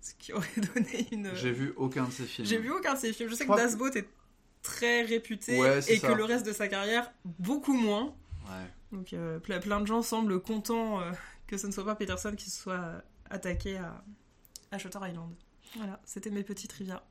Ce 0.00 0.14
qui 0.18 0.32
aurait 0.32 0.48
donné 0.74 1.06
une. 1.12 1.34
J'ai 1.34 1.52
vu 1.52 1.72
aucun 1.76 2.04
de 2.06 2.12
ces 2.12 2.24
films. 2.24 2.46
J'ai 2.46 2.58
vu 2.58 2.70
aucun 2.70 2.94
de 2.94 2.98
ces 2.98 3.12
films. 3.12 3.30
Je 3.30 3.34
sais 3.34 3.46
que 3.46 3.56
Das 3.56 3.76
Boot 3.76 3.94
est 3.96 4.08
très 4.62 5.02
réputé 5.02 5.58
et 5.88 6.00
que 6.00 6.12
le 6.12 6.24
reste 6.24 6.46
de 6.46 6.52
sa 6.52 6.68
carrière, 6.68 7.12
beaucoup 7.24 7.74
moins. 7.74 8.14
Ouais. 8.46 8.70
Donc 8.92 9.12
euh, 9.12 9.38
plein 9.38 9.80
de 9.80 9.86
gens 9.86 10.02
semblent 10.02 10.40
contents 10.40 11.00
euh, 11.00 11.10
que 11.46 11.56
ce 11.56 11.66
ne 11.66 11.72
soit 11.72 11.84
pas 11.84 11.94
Peterson 11.94 12.34
qui 12.36 12.50
se 12.50 12.62
soit 12.62 13.02
attaqué 13.30 13.76
à, 13.78 14.02
à 14.70 14.78
Shutter 14.78 14.98
Island. 15.02 15.34
Voilà, 15.76 16.00
c'était 16.04 16.30
mes 16.30 16.42
petits 16.44 16.68
trivia. 16.68 17.02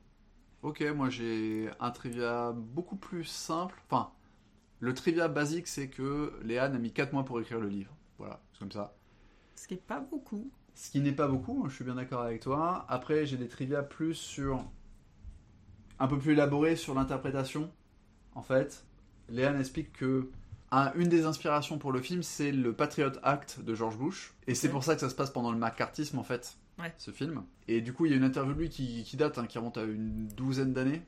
Ok, 0.62 0.80
moi 0.94 1.10
j'ai 1.10 1.68
un 1.80 1.90
trivia 1.90 2.52
beaucoup 2.54 2.96
plus 2.96 3.24
simple. 3.24 3.74
Enfin, 3.90 4.12
le 4.84 4.92
trivia 4.92 5.28
basique, 5.28 5.66
c'est 5.66 5.88
que 5.88 6.38
Léane 6.42 6.74
a 6.74 6.78
mis 6.78 6.92
4 6.92 7.14
mois 7.14 7.24
pour 7.24 7.40
écrire 7.40 7.58
le 7.58 7.68
livre. 7.68 7.96
Voilà, 8.18 8.42
c'est 8.52 8.58
comme 8.58 8.70
ça. 8.70 8.94
Ce 9.56 9.66
qui 9.66 9.74
n'est 9.74 9.80
pas 9.80 9.98
beaucoup. 9.98 10.50
Ce 10.74 10.90
qui 10.90 11.00
n'est 11.00 11.12
pas 11.12 11.26
beaucoup, 11.26 11.66
je 11.70 11.74
suis 11.74 11.84
bien 11.84 11.94
d'accord 11.94 12.20
avec 12.20 12.42
toi. 12.42 12.84
Après, 12.90 13.24
j'ai 13.24 13.38
des 13.38 13.48
trivia 13.48 13.82
plus 13.82 14.14
sur. 14.14 14.62
un 15.98 16.06
peu 16.06 16.18
plus 16.18 16.32
élaborés 16.32 16.76
sur 16.76 16.94
l'interprétation. 16.94 17.72
En 18.34 18.42
fait, 18.42 18.84
Léane 19.30 19.58
explique 19.58 19.92
que 19.92 20.28
une 20.96 21.08
des 21.08 21.24
inspirations 21.24 21.78
pour 21.78 21.92
le 21.92 22.02
film, 22.02 22.22
c'est 22.22 22.52
le 22.52 22.74
Patriot 22.74 23.12
Act 23.22 23.60
de 23.60 23.74
George 23.74 23.96
Bush. 23.96 24.34
Et 24.46 24.54
c'est 24.54 24.68
pour 24.68 24.84
ça 24.84 24.94
que 24.96 25.00
ça 25.00 25.08
se 25.08 25.14
passe 25.14 25.30
pendant 25.30 25.52
le 25.52 25.58
McCarthyisme, 25.58 26.18
en 26.18 26.24
fait 26.24 26.58
ce 26.98 27.10
film. 27.10 27.44
Et 27.68 27.80
du 27.80 27.92
coup, 27.92 28.06
il 28.06 28.10
y 28.10 28.14
a 28.14 28.16
une 28.16 28.24
interview 28.24 28.52
de 28.52 28.58
lui 28.58 28.68
qui, 28.68 29.16
date, 29.16 29.38
hein, 29.38 29.46
qui 29.46 29.58
remonte 29.58 29.78
à 29.78 29.84
une 29.84 30.26
douzaine 30.28 30.72
d'années, 30.72 31.02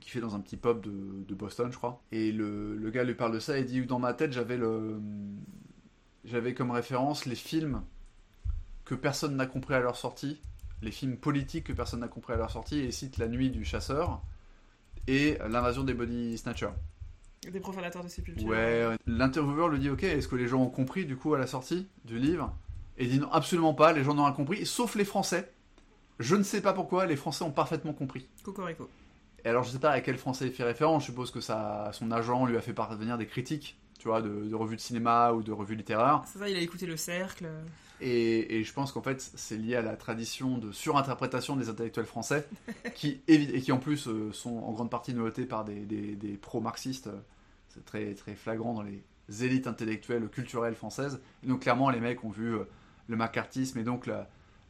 qui 0.00 0.10
fait 0.10 0.20
dans 0.20 0.34
un 0.34 0.40
petit 0.40 0.56
pub 0.56 0.80
de, 0.80 1.34
Boston, 1.34 1.70
je 1.70 1.76
crois. 1.76 2.02
Et 2.12 2.32
le, 2.32 2.76
le, 2.76 2.90
gars 2.90 3.04
lui 3.04 3.14
parle 3.14 3.32
de 3.32 3.38
ça 3.38 3.58
et 3.58 3.64
dit 3.64 3.82
Dans 3.82 3.98
ma 3.98 4.14
tête, 4.14 4.32
j'avais 4.32 4.56
le. 4.56 5.00
J'avais 6.24 6.54
comme 6.54 6.70
référence 6.70 7.26
les 7.26 7.34
films 7.34 7.82
que 8.84 8.94
personne 8.94 9.36
n'a 9.36 9.46
compris 9.46 9.74
à 9.74 9.80
leur 9.80 9.96
sortie, 9.96 10.40
les 10.82 10.90
films 10.90 11.16
politiques 11.16 11.64
que 11.64 11.72
personne 11.72 12.00
n'a 12.00 12.08
compris 12.08 12.32
à 12.32 12.36
leur 12.36 12.50
sortie, 12.50 12.80
et 12.80 12.92
cite 12.92 13.18
La 13.18 13.28
Nuit 13.28 13.50
du 13.50 13.64
Chasseur 13.64 14.22
et 15.06 15.38
L'invasion 15.48 15.84
des 15.84 15.94
Body 15.94 16.38
Snatchers. 16.38 16.72
Des 17.50 17.60
profanateurs 17.60 18.02
de 18.02 18.08
sépulture. 18.08 18.48
Ouais, 18.48 18.96
l'intervieweur 19.06 19.68
lui 19.68 19.78
dit 19.78 19.90
Ok, 19.90 20.02
est-ce 20.02 20.28
que 20.28 20.36
les 20.36 20.48
gens 20.48 20.62
ont 20.62 20.70
compris 20.70 21.04
du 21.04 21.16
coup 21.16 21.34
à 21.34 21.38
la 21.38 21.46
sortie 21.46 21.88
du 22.04 22.18
livre? 22.18 22.54
Et 22.96 23.06
dit 23.06 23.18
non, 23.18 23.30
absolument 23.32 23.74
pas, 23.74 23.92
les 23.92 24.04
gens 24.04 24.14
n'ont 24.14 24.24
rien 24.24 24.32
compris, 24.32 24.64
sauf 24.64 24.94
les 24.94 25.04
Français. 25.04 25.52
Je 26.20 26.36
ne 26.36 26.42
sais 26.42 26.62
pas 26.62 26.72
pourquoi, 26.72 27.06
les 27.06 27.16
Français 27.16 27.44
ont 27.44 27.50
parfaitement 27.50 27.92
compris. 27.92 28.28
Cocorico. 28.44 28.88
Et 29.44 29.48
alors, 29.48 29.64
je 29.64 29.70
sais 29.70 29.78
pas 29.78 29.90
à 29.90 30.00
quel 30.00 30.16
Français 30.16 30.46
il 30.46 30.52
fait 30.52 30.64
référence, 30.64 31.02
je 31.02 31.06
suppose 31.06 31.30
que 31.30 31.40
ça, 31.40 31.90
son 31.92 32.10
agent 32.10 32.46
lui 32.46 32.56
a 32.56 32.60
fait 32.60 32.72
parvenir 32.72 33.18
des 33.18 33.26
critiques, 33.26 33.76
tu 33.98 34.08
vois, 34.08 34.22
de, 34.22 34.54
revues 34.54 34.76
de 34.76 34.80
cinéma 34.80 35.32
ou 35.32 35.42
de 35.42 35.52
revues 35.52 35.76
littéraires. 35.76 36.22
C'est 36.26 36.38
ça, 36.38 36.48
il 36.48 36.56
a 36.56 36.60
écouté 36.60 36.86
Le 36.86 36.96
Cercle. 36.96 37.48
Et, 38.00 38.56
et 38.58 38.64
je 38.64 38.72
pense 38.72 38.90
qu'en 38.92 39.02
fait, 39.02 39.20
c'est 39.20 39.56
lié 39.56 39.76
à 39.76 39.82
la 39.82 39.96
tradition 39.96 40.58
de 40.58 40.72
surinterprétation 40.72 41.56
des 41.56 41.68
intellectuels 41.68 42.06
français, 42.06 42.46
qui, 42.94 43.20
et 43.28 43.60
qui 43.60 43.72
en 43.72 43.78
plus 43.78 44.08
euh, 44.08 44.32
sont 44.32 44.56
en 44.56 44.72
grande 44.72 44.90
partie 44.90 45.14
notés 45.14 45.44
par 45.44 45.64
des, 45.64 45.80
des, 45.80 46.16
des 46.16 46.36
pro-marxistes. 46.36 47.10
C'est 47.68 47.84
très, 47.84 48.14
très 48.14 48.34
flagrant 48.34 48.72
dans 48.74 48.82
les 48.82 49.02
élites 49.44 49.66
intellectuelles, 49.66 50.28
culturelles 50.28 50.74
françaises. 50.74 51.20
Et 51.42 51.48
donc, 51.48 51.60
clairement, 51.60 51.90
les 51.90 52.00
mecs 52.00 52.24
ont 52.24 52.30
vu. 52.30 52.54
Euh, 52.54 52.64
le 53.08 53.16
macartisme 53.16 53.78
et 53.78 53.84
donc 53.84 54.08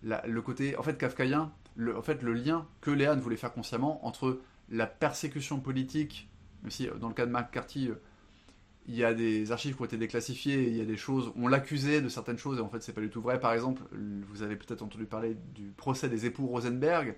le 0.02 0.42
côté 0.42 0.76
en 0.76 0.82
fait 0.82 0.98
kafkaïen, 0.98 1.52
le, 1.76 1.96
en 1.96 2.02
fait 2.02 2.22
le 2.22 2.34
lien 2.34 2.66
que 2.80 2.90
Léane 2.90 3.20
voulait 3.20 3.36
faire 3.36 3.52
consciemment 3.52 4.04
entre 4.06 4.40
la 4.70 4.86
persécution 4.86 5.60
politique, 5.60 6.28
même 6.62 6.70
si 6.70 6.88
euh, 6.88 6.94
dans 6.94 7.08
le 7.08 7.14
cas 7.14 7.26
de 7.26 7.30
McCarthy, 7.30 7.88
euh, 7.88 7.94
il 8.86 8.96
y 8.96 9.04
a 9.04 9.14
des 9.14 9.50
archives 9.50 9.76
qui 9.76 9.82
ont 9.82 9.86
été 9.86 9.96
déclassifiées, 9.96 10.68
il 10.68 10.76
y 10.76 10.80
a 10.80 10.84
des 10.84 10.96
choses, 10.96 11.32
on 11.36 11.48
l'accusait 11.48 12.02
de 12.02 12.08
certaines 12.08 12.36
choses 12.36 12.58
et 12.58 12.60
en 12.60 12.68
fait 12.68 12.82
c'est 12.82 12.92
pas 12.92 13.00
du 13.00 13.08
tout 13.08 13.22
vrai. 13.22 13.40
Par 13.40 13.54
exemple, 13.54 13.82
vous 14.28 14.42
avez 14.42 14.56
peut-être 14.56 14.82
entendu 14.82 15.06
parler 15.06 15.36
du 15.54 15.68
procès 15.76 16.10
des 16.10 16.26
époux 16.26 16.46
Rosenberg. 16.46 17.16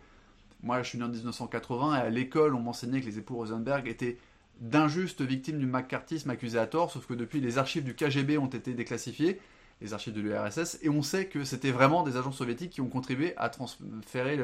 Moi 0.63 0.83
je 0.83 0.91
suis 0.91 0.99
né 0.99 1.05
en 1.05 1.09
1980 1.09 1.97
et 1.97 2.01
à 2.01 2.11
l'école 2.11 2.55
on 2.55 2.61
m'enseignait 2.61 3.01
que 3.01 3.07
les 3.07 3.19
époux 3.19 3.35
Rosenberg 3.35 3.89
étaient 3.89 4.17
d'injustes 4.61 5.23
victimes 5.23 5.59
du 5.59 5.67
McCarthyisme 5.67 6.31
accusées 6.31 6.59
à 6.61 6.67
tort, 6.67 6.93
sauf 6.93 7.05
que 7.07 7.15
depuis 7.15 7.41
les 7.41 7.59
archives 7.59 7.83
du 7.83 7.95
KGB 7.95 8.39
ont 8.39 8.47
été 8.47 8.73
déclassifiées 8.73 9.41
les 9.81 9.93
archives 9.93 10.15
de 10.15 10.21
l'URSS, 10.21 10.79
et 10.83 10.89
on 10.89 11.03
sait 11.03 11.27
que 11.27 11.45
c'était 11.45 11.71
vraiment 11.71 12.03
des 12.03 12.17
agents 12.17 12.33
soviétiques 12.33 12.71
qui 12.71 12.81
ont 12.81 12.89
contribué 12.89 13.35
à 13.37 13.51
transférer 13.51 14.39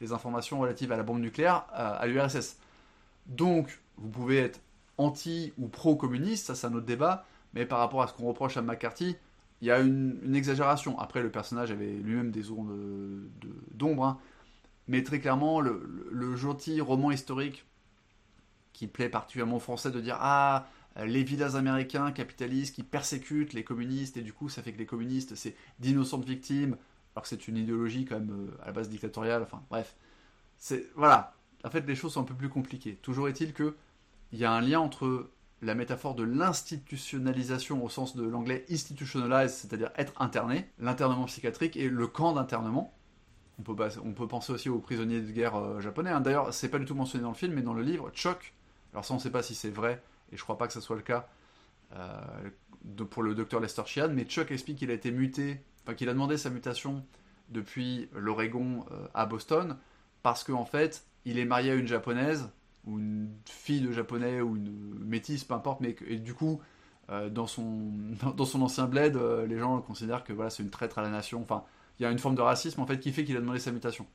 les 0.00 0.12
informations 0.12 0.58
relatives 0.58 0.90
à 0.90 0.96
la 0.96 1.04
bombe 1.04 1.20
nucléaire 1.20 1.66
à, 1.72 2.04
l'URSS. 2.06 2.56
Donc, 3.26 3.80
vous 3.96 4.08
pouvez 4.08 4.38
être 4.38 4.60
anti 4.98 5.52
ou 5.58 5.68
pro-communiste, 5.68 6.46
ça 6.46 6.54
c'est 6.54 6.66
un 6.66 6.74
autre 6.74 6.86
débat, 6.86 7.24
mais 7.54 7.64
par 7.64 7.78
rapport 7.78 8.02
à 8.02 8.08
ce 8.08 8.12
qu'on 8.12 8.26
reproche 8.26 8.56
à 8.56 8.62
McCarthy, 8.62 9.16
il 9.60 9.68
y 9.68 9.70
a 9.70 9.78
une, 9.78 10.34
exagération. 10.34 10.98
Après, 10.98 11.22
le 11.22 11.30
personnage 11.30 11.70
avait 11.70 11.92
lui-même 11.92 12.32
des 12.32 12.50
ondes 12.50 13.30
d'ombre, 13.74 14.04
hein. 14.04 14.18
mais 14.88 15.04
très 15.04 15.20
clairement, 15.20 15.60
le, 15.60 16.08
le, 16.10 16.34
gentil 16.34 16.80
roman 16.80 17.12
historique 17.12 17.64
qui 18.72 18.88
plaît 18.88 19.08
particulièrement 19.08 19.56
aux 19.56 19.60
Français 19.60 19.92
de 19.92 20.00
dire 20.00 20.16
Ah, 20.18 20.66
euh, 20.66 20.81
les 20.96 21.22
villas 21.22 21.56
américains 21.56 22.12
capitalistes 22.12 22.74
qui 22.74 22.82
persécutent 22.82 23.52
les 23.52 23.64
communistes, 23.64 24.16
et 24.16 24.22
du 24.22 24.32
coup, 24.32 24.48
ça 24.48 24.62
fait 24.62 24.72
que 24.72 24.78
les 24.78 24.86
communistes, 24.86 25.34
c'est 25.34 25.54
d'innocentes 25.78 26.24
victimes, 26.24 26.76
alors 27.14 27.22
que 27.22 27.28
c'est 27.28 27.48
une 27.48 27.56
idéologie 27.56 28.04
quand 28.04 28.18
même 28.18 28.30
euh, 28.30 28.62
à 28.62 28.66
la 28.66 28.72
base 28.72 28.88
dictatoriale, 28.88 29.42
enfin 29.42 29.62
bref. 29.70 29.94
C'est, 30.58 30.86
voilà, 30.94 31.34
en 31.64 31.70
fait, 31.70 31.86
les 31.86 31.94
choses 31.94 32.14
sont 32.14 32.22
un 32.22 32.24
peu 32.24 32.34
plus 32.34 32.48
compliquées. 32.48 32.96
Toujours 33.02 33.28
est-il 33.28 33.52
que 33.52 33.74
il 34.32 34.38
y 34.38 34.44
a 34.44 34.52
un 34.52 34.60
lien 34.60 34.80
entre 34.80 35.30
la 35.60 35.74
métaphore 35.74 36.14
de 36.14 36.24
l'institutionnalisation 36.24 37.84
au 37.84 37.88
sens 37.88 38.16
de 38.16 38.24
l'anglais 38.24 38.64
institutionalize, 38.70 39.52
c'est-à-dire 39.54 39.90
être 39.96 40.20
interné, 40.20 40.68
l'internement 40.78 41.26
psychiatrique 41.26 41.76
et 41.76 41.88
le 41.88 42.06
camp 42.06 42.32
d'internement. 42.32 42.94
On 43.58 43.62
peut, 43.62 43.76
on 44.04 44.12
peut 44.12 44.26
penser 44.26 44.52
aussi 44.52 44.68
aux 44.68 44.78
prisonniers 44.78 45.20
de 45.20 45.30
guerre 45.30 45.56
euh, 45.56 45.80
japonais. 45.80 46.10
Hein. 46.10 46.20
D'ailleurs, 46.20 46.52
c'est 46.52 46.68
pas 46.68 46.78
du 46.78 46.84
tout 46.84 46.94
mentionné 46.94 47.22
dans 47.22 47.30
le 47.30 47.36
film, 47.36 47.52
mais 47.54 47.62
dans 47.62 47.74
le 47.74 47.82
livre, 47.82 48.10
Chuck, 48.10 48.54
alors 48.92 49.04
ça 49.04 49.14
on 49.14 49.18
ne 49.18 49.22
sait 49.22 49.30
pas 49.30 49.42
si 49.42 49.54
c'est 49.54 49.70
vrai, 49.70 50.02
et 50.32 50.36
je 50.36 50.42
crois 50.42 50.58
pas 50.58 50.66
que 50.66 50.72
ce 50.72 50.80
soit 50.80 50.96
le 50.96 51.02
cas 51.02 51.28
euh, 51.96 52.50
pour 53.10 53.22
le 53.22 53.34
docteur 53.34 53.60
Lester 53.60 53.82
Sheehan, 53.86 54.08
mais 54.12 54.24
Chuck 54.24 54.50
explique 54.50 54.78
qu'il 54.78 54.90
a 54.90 54.94
été 54.94 55.10
muté, 55.10 55.60
qu'il 55.96 56.08
a 56.08 56.12
demandé 56.12 56.36
sa 56.36 56.50
mutation 56.50 57.04
depuis 57.50 58.08
l'Oregon 58.14 58.84
euh, 58.90 59.06
à 59.14 59.26
Boston, 59.26 59.76
parce 60.22 60.42
qu'en 60.42 60.60
en 60.60 60.64
fait, 60.64 61.04
il 61.24 61.38
est 61.38 61.44
marié 61.44 61.72
à 61.72 61.74
une 61.74 61.86
japonaise, 61.86 62.48
ou 62.86 62.98
une 62.98 63.30
fille 63.44 63.82
de 63.82 63.92
japonais, 63.92 64.40
ou 64.40 64.56
une 64.56 64.98
métisse, 65.04 65.44
peu 65.44 65.54
importe, 65.54 65.80
mais 65.80 65.94
et 66.06 66.16
du 66.16 66.34
coup, 66.34 66.60
euh, 67.10 67.28
dans, 67.28 67.46
son, 67.46 67.92
dans 68.36 68.44
son 68.44 68.62
ancien 68.62 68.86
bled, 68.86 69.16
les 69.46 69.58
gens 69.58 69.80
considèrent 69.80 70.24
que 70.24 70.32
voilà, 70.32 70.50
c'est 70.50 70.62
une 70.62 70.70
traître 70.70 70.98
à 70.98 71.02
la 71.02 71.10
nation. 71.10 71.42
Enfin, 71.42 71.64
il 72.00 72.04
y 72.04 72.06
a 72.06 72.10
une 72.10 72.18
forme 72.18 72.34
de 72.34 72.42
racisme 72.42 72.80
en 72.80 72.86
fait 72.86 72.98
qui 72.98 73.12
fait 73.12 73.24
qu'il 73.24 73.36
a 73.36 73.40
demandé 73.40 73.60
sa 73.60 73.70
mutation. 73.70 74.06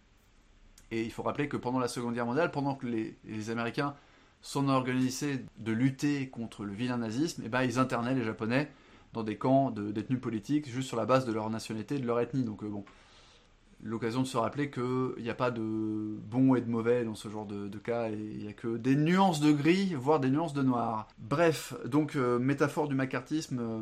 Et 0.90 1.04
il 1.04 1.12
faut 1.12 1.24
rappeler 1.24 1.48
que 1.48 1.58
pendant 1.58 1.80
la 1.80 1.88
Seconde 1.88 2.16
Guerre 2.16 2.26
mondiale, 2.26 2.50
pendant 2.50 2.76
que 2.76 2.88
les 2.88 3.50
Américains 3.50 3.96
sont 4.48 4.70
organisés 4.70 5.44
de 5.58 5.74
lutter 5.74 6.30
contre 6.30 6.64
le 6.64 6.72
vilain 6.72 6.96
nazisme, 6.96 7.42
et 7.42 7.48
eh 7.48 7.50
ben 7.50 7.64
ils 7.64 7.80
internaient 7.80 8.16
les 8.16 8.24
Japonais 8.24 8.72
dans 9.12 9.22
des 9.22 9.38
camps 9.38 9.72
de 9.72 9.92
détenus 9.92 10.22
politiques 10.22 10.70
juste 10.70 10.88
sur 10.88 10.96
la 10.96 11.06
base 11.06 11.26
de 11.26 11.34
leur 11.34 11.50
nationalité 11.50 12.00
de 12.00 12.08
leur 12.08 12.22
ethnie. 12.22 12.46
Donc 12.46 12.64
euh, 12.64 12.70
bon, 12.70 12.86
l'occasion 13.84 14.22
de 14.22 14.26
se 14.26 14.38
rappeler 14.38 14.72
qu'il 14.72 15.22
n'y 15.22 15.30
a 15.30 15.36
pas 15.36 15.52
de 15.52 16.18
bon 16.30 16.56
et 16.56 16.62
de 16.62 16.70
mauvais 16.70 17.04
dans 17.04 17.14
ce 17.14 17.28
genre 17.28 17.46
de, 17.46 17.78
cas, 17.78 18.10
et 18.10 18.14
il 18.14 18.38
n'y 18.38 18.48
a 18.48 18.54
que 18.54 18.78
des 18.78 18.96
nuances 18.96 19.42
de 19.42 19.52
gris, 19.52 19.94
voire 19.96 20.22
des 20.22 20.30
nuances 20.30 20.54
de 20.54 20.64
noir. 20.64 21.10
Bref, 21.18 21.74
donc 21.84 22.16
euh, 22.16 22.40
métaphore 22.40 22.88
du 22.88 22.96
macartisme 22.96 23.60
euh, 23.60 23.82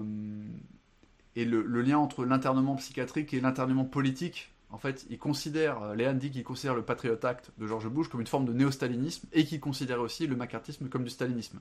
et 1.35 1.45
le, 1.45 1.61
lien 1.61 1.99
entre 1.99 2.25
l'internement 2.25 2.75
psychiatrique 2.77 3.35
et 3.35 3.39
l'internement 3.39 3.85
politique 3.85 4.51
en 4.71 4.77
fait, 4.77 5.05
il 5.09 5.17
considère, 5.17 5.81
euh, 5.81 5.95
Léane 5.95 6.17
dit 6.17 6.31
qu'il 6.31 6.43
considère 6.43 6.75
le 6.75 6.83
Patriot 6.83 7.23
Act 7.23 7.51
de 7.57 7.67
George 7.67 7.87
Bush 7.87 8.07
comme 8.07 8.21
une 8.21 8.27
forme 8.27 8.45
de 8.45 8.53
néo-stalinisme 8.53 9.27
et 9.31 9.45
qu'il 9.45 9.59
considère 9.59 10.01
aussi 10.01 10.27
le 10.27 10.35
macartisme 10.35 10.89
comme 10.89 11.03
du 11.03 11.09
stalinisme. 11.09 11.59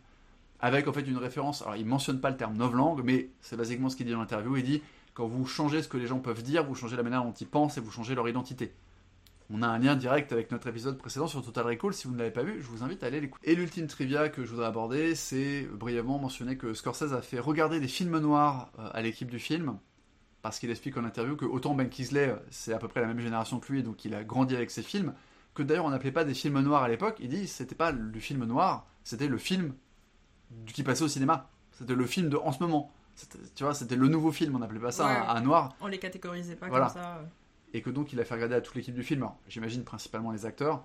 Avec 0.61 0.89
en 0.89 0.93
fait 0.93 1.03
une 1.03 1.19
référence, 1.19 1.63
alors 1.63 1.77
il 1.77 1.87
mentionne 1.87 2.21
pas 2.21 2.31
le 2.31 2.37
terme 2.37 2.57
novlangue, 2.57 3.03
mais 3.05 3.31
c'est 3.41 3.57
basiquement 3.57 3.91
ce 3.91 3.97
qu'il 3.97 4.07
dit 4.07 4.13
dans 4.13 4.21
l'interview. 4.21 4.57
Il 4.57 4.65
dit 4.65 4.83
quand 5.13 5.27
vous 5.27 5.47
changez 5.47 5.83
ce 5.83 5.89
que 5.89 5.97
les 5.97 6.07
gens 6.07 6.19
peuvent 6.19 6.43
dire, 6.43 6.65
vous 6.65 6.75
changez 6.75 6.97
la 6.97 7.03
manière 7.03 7.23
dont 7.23 7.33
ils 7.33 7.47
pensent 7.47 7.77
et 7.79 7.81
vous 7.81 7.91
changez 7.91 8.15
leur 8.15 8.29
identité. 8.29 8.73
On 9.51 9.61
a 9.63 9.69
un 9.69 9.79
lien 9.79 9.95
direct 9.95 10.33
avec 10.33 10.51
notre 10.51 10.67
épisode 10.69 10.97
précédent 10.97 11.27
sur 11.27 11.45
Total 11.45 11.67
Recall. 11.67 11.93
Si 11.93 12.09
vous 12.09 12.15
ne 12.15 12.19
l'avez 12.19 12.31
pas 12.31 12.43
vu, 12.43 12.63
je 12.63 12.67
vous 12.67 12.83
invite 12.83 13.05
à 13.05 13.09
aller 13.09 13.21
l'écouter. 13.21 13.51
Et 13.51 13.55
l'ultime 13.55 13.87
trivia 13.87 14.31
que 14.31 14.43
je 14.43 14.51
voudrais 14.51 14.67
aborder, 14.67 15.15
c'est 15.15 15.69
brièvement 15.71 16.19
mentionner 16.19 16.57
que 16.57 16.73
Scorsese 16.73 17.13
a 17.13 17.21
fait 17.21 17.39
regarder 17.39 17.79
des 17.79 17.89
films 17.89 18.19
noirs 18.19 18.73
euh, 18.79 18.89
à 18.93 19.03
l'équipe 19.03 19.31
du 19.31 19.39
film. 19.39 19.79
Parce 20.45 20.59
qu'il 20.59 20.71
explique 20.71 20.99
en 20.99 21.05
interview 21.05 21.37
que 21.37 21.47
autant 21.47 21.73
Ben 21.73 21.89
Kingsley, 21.89 22.37
c'est 22.51 22.75
à 22.75 22.79
peu 22.79 22.87
près 22.87 23.01
la 23.01 23.07
même 23.07 23.19
génération 23.19 23.61
que 23.61 23.73
lui, 23.73 23.83
donc 23.83 24.05
il 24.05 24.15
a 24.15 24.23
grandi 24.25 24.55
avec 24.55 24.71
ses 24.71 24.83
films, 24.83 25.15
que 25.55 25.63
d'ailleurs 25.63 25.87
on 25.87 25.89
n'appelait 25.89 26.13
pas 26.13 26.25
des 26.25 26.35
films 26.35 26.61
noirs 26.61 26.83
à 26.83 26.89
l'époque. 26.91 27.17
Il 27.19 27.31
dit 27.31 27.49
c'était 27.49 27.75
pas 27.75 27.95
du 27.95 28.21
film 28.21 28.45
noir, 28.45 28.87
c'était 29.05 29.27
le 29.27 29.39
film 29.39 29.73
qui 30.67 30.83
passait 30.83 31.03
au 31.03 31.09
cinéma. 31.09 31.49
C'était 31.73 31.95
le 31.95 32.05
film 32.05 32.29
de 32.29 32.37
en 32.37 32.53
ce 32.53 32.63
moment. 32.63 32.93
Tu 33.57 33.65
vois, 33.65 33.73
c'était 33.73 33.97
le 33.97 34.07
nouveau 34.07 34.33
film, 34.33 34.55
on 34.55 34.59
n'appelait 34.59 34.81
pas 34.81 34.93
ça 34.93 35.31
un, 35.31 35.41
noir. 35.41 35.75
On 35.81 35.87
les 35.87 35.99
catégorisait 35.99 36.57
pas 36.57 36.69
comme 36.69 36.91
ça. 36.91 37.23
Et 37.73 37.81
que 37.81 37.89
donc 37.89 38.13
il 38.13 38.21
a 38.21 38.27
fait 38.27 38.35
regarder 38.35 38.57
à 38.57 38.61
toute 38.61 38.75
l'équipe 38.75 38.95
du 38.95 39.03
film, 39.03 39.27
j'imagine 39.49 39.83
principalement 39.83 40.31
les 40.31 40.45
acteurs, 40.45 40.85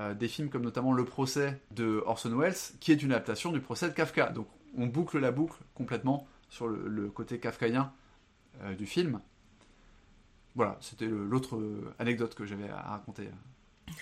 euh, 0.00 0.14
des 0.14 0.26
films 0.26 0.50
comme 0.50 0.62
notamment 0.62 0.92
Le 0.92 1.04
procès 1.04 1.60
de 1.70 2.02
Orson 2.06 2.36
Welles, 2.36 2.56
qui 2.80 2.90
est 2.90 3.00
une 3.04 3.12
adaptation 3.12 3.52
du 3.52 3.60
procès 3.60 3.88
de 3.88 3.94
Kafka. 3.94 4.30
Donc 4.30 4.48
on 4.76 4.88
boucle 4.88 5.20
la 5.20 5.30
boucle 5.30 5.62
complètement 5.74 6.26
sur 6.48 6.66
le, 6.66 7.08
côté 7.08 7.38
kafkaïen 7.38 7.92
euh, 8.62 8.74
du 8.74 8.86
film. 8.86 9.20
Voilà, 10.54 10.78
c'était 10.80 11.06
l'autre 11.06 11.56
euh, 11.56 11.94
anecdote 11.98 12.34
que 12.34 12.46
j'avais 12.46 12.68
à 12.70 12.80
raconter. 12.80 13.28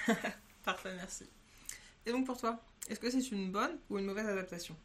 Parfait, 0.65 0.95
merci. 0.97 1.29
Et 2.07 2.13
donc 2.13 2.27
pour 2.27 2.37
toi, 2.39 2.61
est-ce 2.89 3.01
que 3.01 3.11
c'est 3.11 3.31
une 3.33 3.51
bonne 3.51 3.79
ou 3.91 3.99
une 3.99 4.07
mauvaise 4.07 4.27
adaptation? 4.27 4.77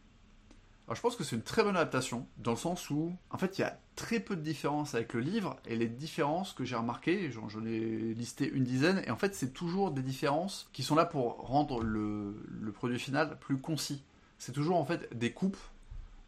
Alors, 0.90 0.96
je 0.96 1.02
pense 1.02 1.16
que 1.16 1.24
c'est 1.24 1.36
une 1.36 1.44
très 1.44 1.62
bonne 1.62 1.76
adaptation, 1.76 2.26
dans 2.40 2.50
le 2.50 2.58
sens 2.58 2.90
où, 2.90 3.14
en 3.30 3.38
fait, 3.38 3.60
il 3.60 3.62
y 3.62 3.64
a 3.64 3.80
très 3.96 4.20
peu 4.20 4.36
de 4.36 4.42
différences 4.42 4.96
avec 4.96 5.14
le 5.14 5.20
livre, 5.20 5.56
et 5.68 5.76
les 5.76 5.86
différences 5.86 6.52
que 6.54 6.66
j'ai 6.66 6.76
remarquées, 6.76 7.30
j'en 7.30 7.64
ai 7.64 8.16
listé 8.16 8.50
une 8.50 8.64
dizaine, 8.64 9.04
et 9.06 9.12
en 9.12 9.16
fait, 9.16 9.36
c'est 9.36 9.54
toujours 9.54 9.92
des 9.92 10.02
différences 10.02 10.68
qui 10.74 10.82
sont 10.82 10.96
là 10.96 11.06
pour 11.06 11.46
rendre 11.46 11.84
le, 11.84 12.34
produit 12.74 12.98
final 12.98 13.38
plus 13.40 13.58
concis. 13.58 14.02
C'est 14.40 14.52
toujours, 14.52 14.78
en 14.78 14.86
fait, 14.86 15.16
des 15.16 15.32
coupes 15.32 15.60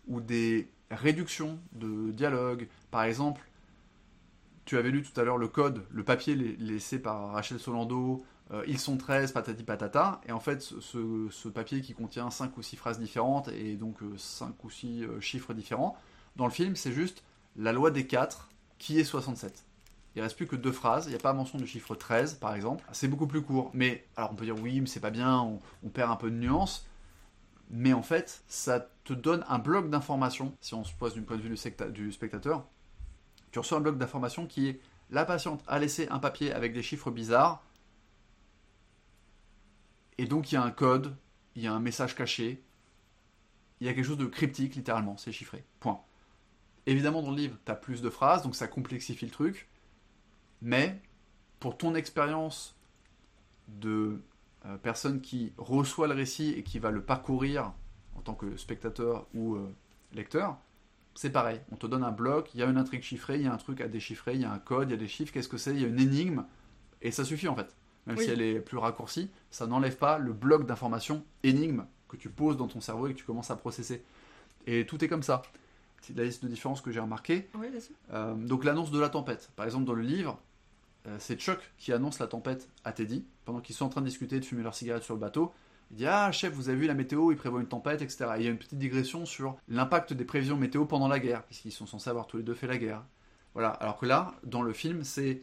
ou 0.08 0.22
des 0.22 0.70
réductions 0.92 1.60
de 1.74 2.12
dialogue. 2.12 2.68
Par 2.92 3.04
exemple, 3.04 3.42
tu 4.66 4.78
avais 4.78 4.92
lu 4.92 5.04
tout 5.04 5.20
à 5.20 5.24
l'heure 5.24 5.38
le 5.38 5.48
code, 5.48 5.84
le 5.92 6.04
papier 6.04 6.36
laissé 6.36 7.00
par 7.00 7.32
Rachel 7.32 7.60
Solando, 7.60 8.24
euh, 8.54 8.64
ils 8.68 8.80
sont 8.80 8.98
13, 8.98 9.32
patati 9.32 9.64
patata, 9.64 10.22
et 10.28 10.32
en 10.32 10.40
fait, 10.40 10.62
ce, 10.62 11.48
papier 11.48 11.82
qui 11.82 11.94
contient 11.94 12.30
5 12.30 12.58
ou 12.58 12.62
6 12.62 12.76
phrases 12.76 13.00
différentes, 13.00 13.48
et 13.50 13.76
donc 13.76 13.98
5 14.18 14.48
euh, 14.48 14.52
ou 14.64 14.70
6 14.70 15.04
euh, 15.04 15.20
chiffres 15.22 15.54
différents, 15.54 15.98
dans 16.36 16.46
le 16.46 16.52
film, 16.52 16.76
c'est 16.76 16.92
juste 16.92 17.24
la 17.56 17.72
loi 17.72 17.92
des 17.92 18.06
4 18.08 18.50
qui 18.78 19.00
est 19.00 19.04
67. 19.04 19.66
Il 20.16 20.22
reste 20.22 20.36
plus 20.36 20.48
que 20.48 20.58
deux 20.58 20.74
phrases, 20.74 21.06
il 21.06 21.10
n'y 21.10 21.16
a 21.16 21.20
pas 21.20 21.32
mention 21.32 21.58
du 21.58 21.66
chiffre 21.66 21.96
13 21.96 22.36
par 22.36 22.54
exemple. 22.54 22.84
C'est 22.92 23.08
beaucoup 23.08 23.28
plus 23.28 23.42
court, 23.42 23.72
mais 23.74 24.06
alors 24.18 24.32
on 24.34 24.36
peut 24.36 24.44
dire 24.44 24.60
oui, 24.60 24.82
mais 24.82 24.88
c'est 24.88 25.00
pas 25.00 25.10
bien, 25.10 25.40
on, 25.84 25.90
perd 25.90 26.12
un 26.12 26.18
peu 26.18 26.30
de 26.30 26.36
nuance. 26.36 26.86
Mais 27.72 27.94
en 27.94 28.04
fait, 28.04 28.44
ça 28.48 28.82
te 29.06 29.14
donne 29.14 29.46
un 29.48 29.58
bloc 29.58 29.90
d'informations, 29.90 30.56
si 30.60 30.74
on 30.74 30.84
se 30.84 30.94
pose 30.94 31.14
du 31.14 31.22
point 31.22 31.38
de 31.38 31.42
vue 31.42 31.56
du 31.92 32.12
spectateur. 32.12 32.68
Tu 33.52 33.60
reçois 33.60 33.78
un 33.78 33.82
bloc 33.82 33.98
d'informations 33.98 34.46
qui 34.46 34.68
est 34.68 34.82
la 35.10 35.26
patiente 35.26 35.64
a 35.68 35.80
laissé 35.80 36.08
un 36.10 36.20
papier 36.20 36.54
avec 36.54 36.74
des 36.74 36.84
chiffres 36.84 37.12
bizarres, 37.12 37.64
et 40.18 40.26
donc 40.26 40.52
il 40.52 40.56
y 40.56 40.58
a 40.58 40.64
un 40.64 40.72
code, 40.72 41.16
il 41.56 41.64
y 41.64 41.68
a 41.68 41.74
un 41.74 41.80
message 41.80 42.16
caché, 42.16 42.64
il 43.80 43.88
y 43.88 43.90
a 43.90 43.94
quelque 43.94 44.06
chose 44.06 44.18
de 44.18 44.26
cryptique 44.26 44.76
littéralement, 44.76 45.18
c'est 45.18 45.32
chiffré. 45.32 45.66
Point. 45.80 46.02
Évidemment 46.86 47.22
dans 47.22 47.32
le 47.32 47.38
livre, 47.38 47.58
tu 47.66 47.72
as 47.72 47.76
plus 47.76 48.02
de 48.02 48.10
phrases, 48.10 48.44
donc 48.44 48.56
ça 48.56 48.68
complexifie 48.68 49.26
le 49.26 49.32
truc, 49.32 49.68
mais 50.62 51.02
pour 51.60 51.78
ton 51.78 51.94
expérience 51.96 52.76
de 53.68 54.22
euh, 54.66 54.78
personne 54.78 55.22
qui 55.22 55.54
reçoit 55.58 56.08
le 56.08 56.14
récit 56.14 56.52
et 56.52 56.64
qui 56.64 56.80
va 56.80 56.92
le 56.92 57.02
parcourir 57.02 57.74
en 58.16 58.22
tant 58.22 58.34
que 58.34 58.58
spectateur 58.58 59.28
ou 59.34 59.56
euh, 59.56 59.74
lecteur, 60.14 60.58
c'est 61.16 61.32
pareil. 61.32 61.60
On 61.72 61.76
te 61.76 61.88
donne 61.88 62.04
un 62.04 62.12
bloc, 62.12 62.54
il 62.54 62.60
y 62.60 62.64
a 62.64 62.68
une 62.68 62.78
intrigue 62.78 63.02
chiffrée, 63.02 63.38
il 63.38 63.44
y 63.44 63.48
a 63.48 63.54
un 63.54 63.58
truc 63.58 63.82
à 63.82 63.88
déchiffrer, 63.88 64.36
il 64.36 64.42
y 64.42 64.46
a 64.46 64.52
un 64.52 64.60
code, 64.60 64.90
il 64.90 64.92
y 64.92 64.96
a 64.96 64.98
des 64.98 65.08
chiffres, 65.08 65.34
qu'est-ce 65.34 65.50
que 65.50 65.58
c'est, 65.58 65.74
il 65.74 65.82
y 65.82 65.86
a 65.86 65.88
une 65.88 66.00
énigme, 66.00 66.46
et 67.02 67.12
ça 67.12 67.26
suffit 67.26 67.48
en 67.48 67.56
fait 67.56 67.76
même 68.08 68.18
si 68.18 68.30
elle 68.30 68.42
est 68.42 68.60
plus 68.60 68.78
raccourcie, 68.78 69.30
ça 69.50 69.68
n'enlève 69.68 69.98
pas 69.98 70.18
le 70.18 70.34
bloc 70.34 70.66
d'informations 70.66 71.24
énigme 71.44 71.86
que 72.08 72.18
tu 72.18 72.30
poses 72.30 72.58
dans 72.58 72.68
ton 72.68 72.82
cerveau 72.82 73.08
et 73.08 73.14
que 73.14 73.18
tu 73.20 73.26
commences 73.26 73.52
à 73.52 73.56
processer. 73.56 74.04
Et 74.68 74.86
tout 74.86 75.04
est 75.04 75.08
comme 75.08 75.24
ça. 75.24 75.42
C'est 76.02 76.16
la 76.18 76.24
liste 76.24 76.44
de 76.44 76.50
différences 76.50 76.82
que 76.82 76.92
j'ai 76.92 77.00
remarqué. 77.00 77.48
euh, 78.12 78.34
donc 78.34 78.64
l'annonce 78.64 78.92
de 78.92 79.00
la 79.00 79.10
tempête. 79.10 79.52
Par 79.56 79.66
exemple, 79.66 79.86
dans 79.86 79.94
le 79.94 80.02
livre, 80.02 80.42
c'est 81.20 81.40
Chuck 81.40 81.60
qui 81.78 81.94
annonce 81.94 82.20
la 82.20 82.28
tempête 82.28 82.70
à 82.84 82.92
Teddy, 82.92 83.26
pendant 83.46 83.60
qu'ils 83.60 83.76
sont 83.76 83.86
en 83.86 83.90
train 83.90 84.02
de 84.02 84.06
discuter, 84.08 84.40
de 84.40 84.46
fumer 84.46 84.64
leur 84.64 84.76
cigarette 84.76 85.04
sur 85.04 85.14
le 85.14 85.20
bateau. 85.20 85.52
Il 85.92 85.98
dit 85.98 86.06
Ah, 86.06 86.32
chef, 86.32 86.54
vous 86.54 86.70
avez 86.70 86.78
vu 86.78 86.88
la 86.88 86.94
météo, 86.94 87.32
il 87.32 87.38
prévoit 87.38 87.60
une 87.60 87.68
tempête, 87.68 88.02
etc. 88.02 88.32
il 88.38 88.44
y 88.44 88.48
a 88.48 88.52
une 88.52 88.58
petite 88.58 88.78
digression 88.78 89.26
sur 89.26 89.58
l'impact 89.68 90.14
des 90.14 90.26
prévisions 90.26 90.58
météo 90.58 90.86
pendant 90.86 91.08
la 91.08 91.20
guerre, 91.20 91.44
puisqu'ils 91.44 91.72
sont 91.72 91.86
censés 91.86 92.10
avoir 92.10 92.28
tous 92.28 92.38
les 92.38 92.44
deux 92.44 92.54
fait 92.54 92.68
la 92.68 92.78
guerre. 92.78 93.04
Voilà, 93.54 93.70
alors 93.70 93.98
que 93.98 94.06
là, 94.06 94.34
dans 94.44 94.62
le 94.62 94.72
film, 94.72 95.04
c'est 95.04 95.42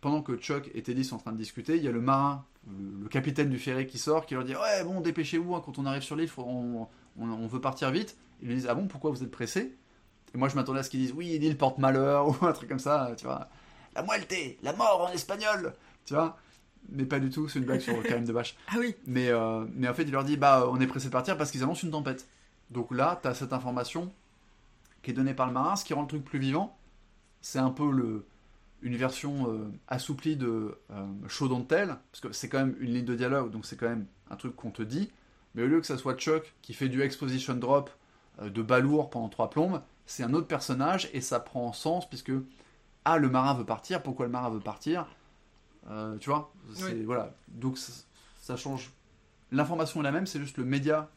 pendant 0.00 0.22
que 0.22 0.36
Chuck 0.36 0.70
et 0.74 0.82
Teddy 0.82 1.04
sont 1.04 1.16
en 1.16 1.18
train 1.18 1.32
de 1.32 1.38
discuter, 1.38 1.76
il 1.76 1.82
y 1.82 1.88
a 1.88 1.92
le 1.92 2.00
marin, 2.00 2.44
le, 2.68 3.08
capitaine 3.08 3.48
du 3.48 3.58
ferry 3.58 3.86
qui 3.86 3.98
sort, 3.98 4.26
qui 4.26 4.34
leur 4.34 4.44
dit 4.44 4.54
Ouais, 4.54 4.84
bon, 4.84 5.00
dépêchez-vous, 5.00 5.54
hein, 5.54 5.62
quand 5.64 5.78
on 5.78 5.86
arrive 5.86 6.02
sur 6.02 6.16
l'île, 6.16 6.30
on, 6.36 6.86
veut 7.46 7.60
partir 7.60 7.90
vite. 7.90 8.16
Ils 8.42 8.48
lui 8.48 8.54
disent 8.56 8.66
Ah 8.68 8.74
bon, 8.74 8.86
pourquoi 8.86 9.10
vous 9.10 9.22
êtes 9.22 9.30
pressé 9.30 9.76
Et 10.34 10.38
moi, 10.38 10.48
je 10.48 10.56
m'attendais 10.56 10.80
à 10.80 10.82
ce 10.82 10.90
qu'ils 10.90 11.00
disent 11.00 11.12
Oui, 11.12 11.38
l'île 11.38 11.56
porte 11.56 11.78
malheur, 11.78 12.28
ou 12.42 12.46
un 12.46 12.52
truc 12.52 12.68
comme 12.68 12.78
ça, 12.78 13.14
tu 13.16 13.24
vois. 13.24 13.48
La 13.94 14.02
muerte, 14.02 14.34
la 14.62 14.72
mort 14.72 15.08
en 15.08 15.12
espagnol, 15.12 15.74
tu 16.06 16.14
vois? 16.14 16.38
Mais 16.88 17.04
pas 17.04 17.20
du 17.20 17.30
tout, 17.30 17.48
c'est 17.48 17.58
une 17.58 17.66
blague 17.66 17.80
sur 17.80 18.02
Karim 18.04 18.24
de 18.24 18.32
Bâche. 18.32 18.56
Ah 18.68 18.76
oui. 18.78 18.94
Mais, 19.06 19.28
euh, 19.28 19.64
mais 19.74 19.88
en 19.88 19.94
fait, 19.94 20.04
il 20.04 20.12
leur 20.12 20.24
dit 20.24 20.36
Bah, 20.36 20.66
on 20.70 20.80
est 20.80 20.86
pressé 20.86 21.06
de 21.06 21.12
partir 21.12 21.36
parce 21.36 21.50
qu'ils 21.50 21.62
annoncent 21.62 21.82
une 21.82 21.92
tempête. 21.92 22.26
Donc 22.70 22.90
là, 22.92 23.18
tu 23.20 23.28
as 23.28 23.34
cette 23.34 23.52
information 23.52 24.12
qui 25.02 25.10
est 25.10 25.14
donnée 25.14 25.34
par 25.34 25.46
le 25.46 25.52
marin, 25.52 25.76
ce 25.76 25.84
qui 25.84 25.94
rend 25.94 26.02
le 26.02 26.08
truc 26.08 26.24
plus 26.24 26.38
vivant. 26.38 26.76
C'est 27.42 27.58
un 27.58 27.70
peu 27.70 27.90
le, 27.90 28.26
une 28.82 28.96
version 28.96 29.50
euh, 29.50 29.70
assouplie 29.88 30.36
de 30.36 30.78
euh, 30.90 31.06
Show 31.28 31.48
Don't 31.48 31.64
Tell, 31.64 31.96
parce 32.10 32.20
que 32.20 32.32
c'est 32.32 32.48
quand 32.48 32.58
même 32.58 32.76
une 32.80 32.94
ligne 32.94 33.04
de 33.04 33.14
dialogue, 33.14 33.50
donc 33.50 33.66
c'est 33.66 33.76
quand 33.76 33.88
même 33.88 34.06
un 34.30 34.36
truc 34.36 34.56
qu'on 34.56 34.70
te 34.70 34.82
dit, 34.82 35.10
mais 35.54 35.62
au 35.62 35.66
lieu 35.66 35.80
que 35.80 35.86
ça 35.86 35.98
soit 35.98 36.14
Chuck 36.16 36.54
qui 36.62 36.74
fait 36.74 36.88
du 36.88 37.02
exposition 37.02 37.54
drop 37.54 37.90
euh, 38.40 38.50
de 38.50 38.62
balourd 38.62 39.10
pendant 39.10 39.28
trois 39.28 39.50
plombes, 39.50 39.82
c'est 40.06 40.22
un 40.22 40.34
autre 40.34 40.46
personnage 40.46 41.08
et 41.12 41.20
ça 41.20 41.40
prend 41.40 41.72
sens 41.72 42.08
puisque 42.08 42.32
ah 43.04 43.18
le 43.18 43.28
marin 43.28 43.54
veut 43.54 43.64
partir, 43.64 44.02
pourquoi 44.02 44.26
le 44.26 44.32
marin 44.32 44.50
veut 44.50 44.60
partir, 44.60 45.06
tu 46.20 46.30
vois, 46.30 46.52
voilà, 47.04 47.34
donc 47.48 47.78
ça, 47.78 48.56
change. 48.56 48.92
L'information 49.50 50.00
est 50.00 50.04
la 50.04 50.12
même, 50.12 50.26
c'est 50.26 50.38
juste 50.38 50.58
le 50.58 50.64
média 50.64 51.08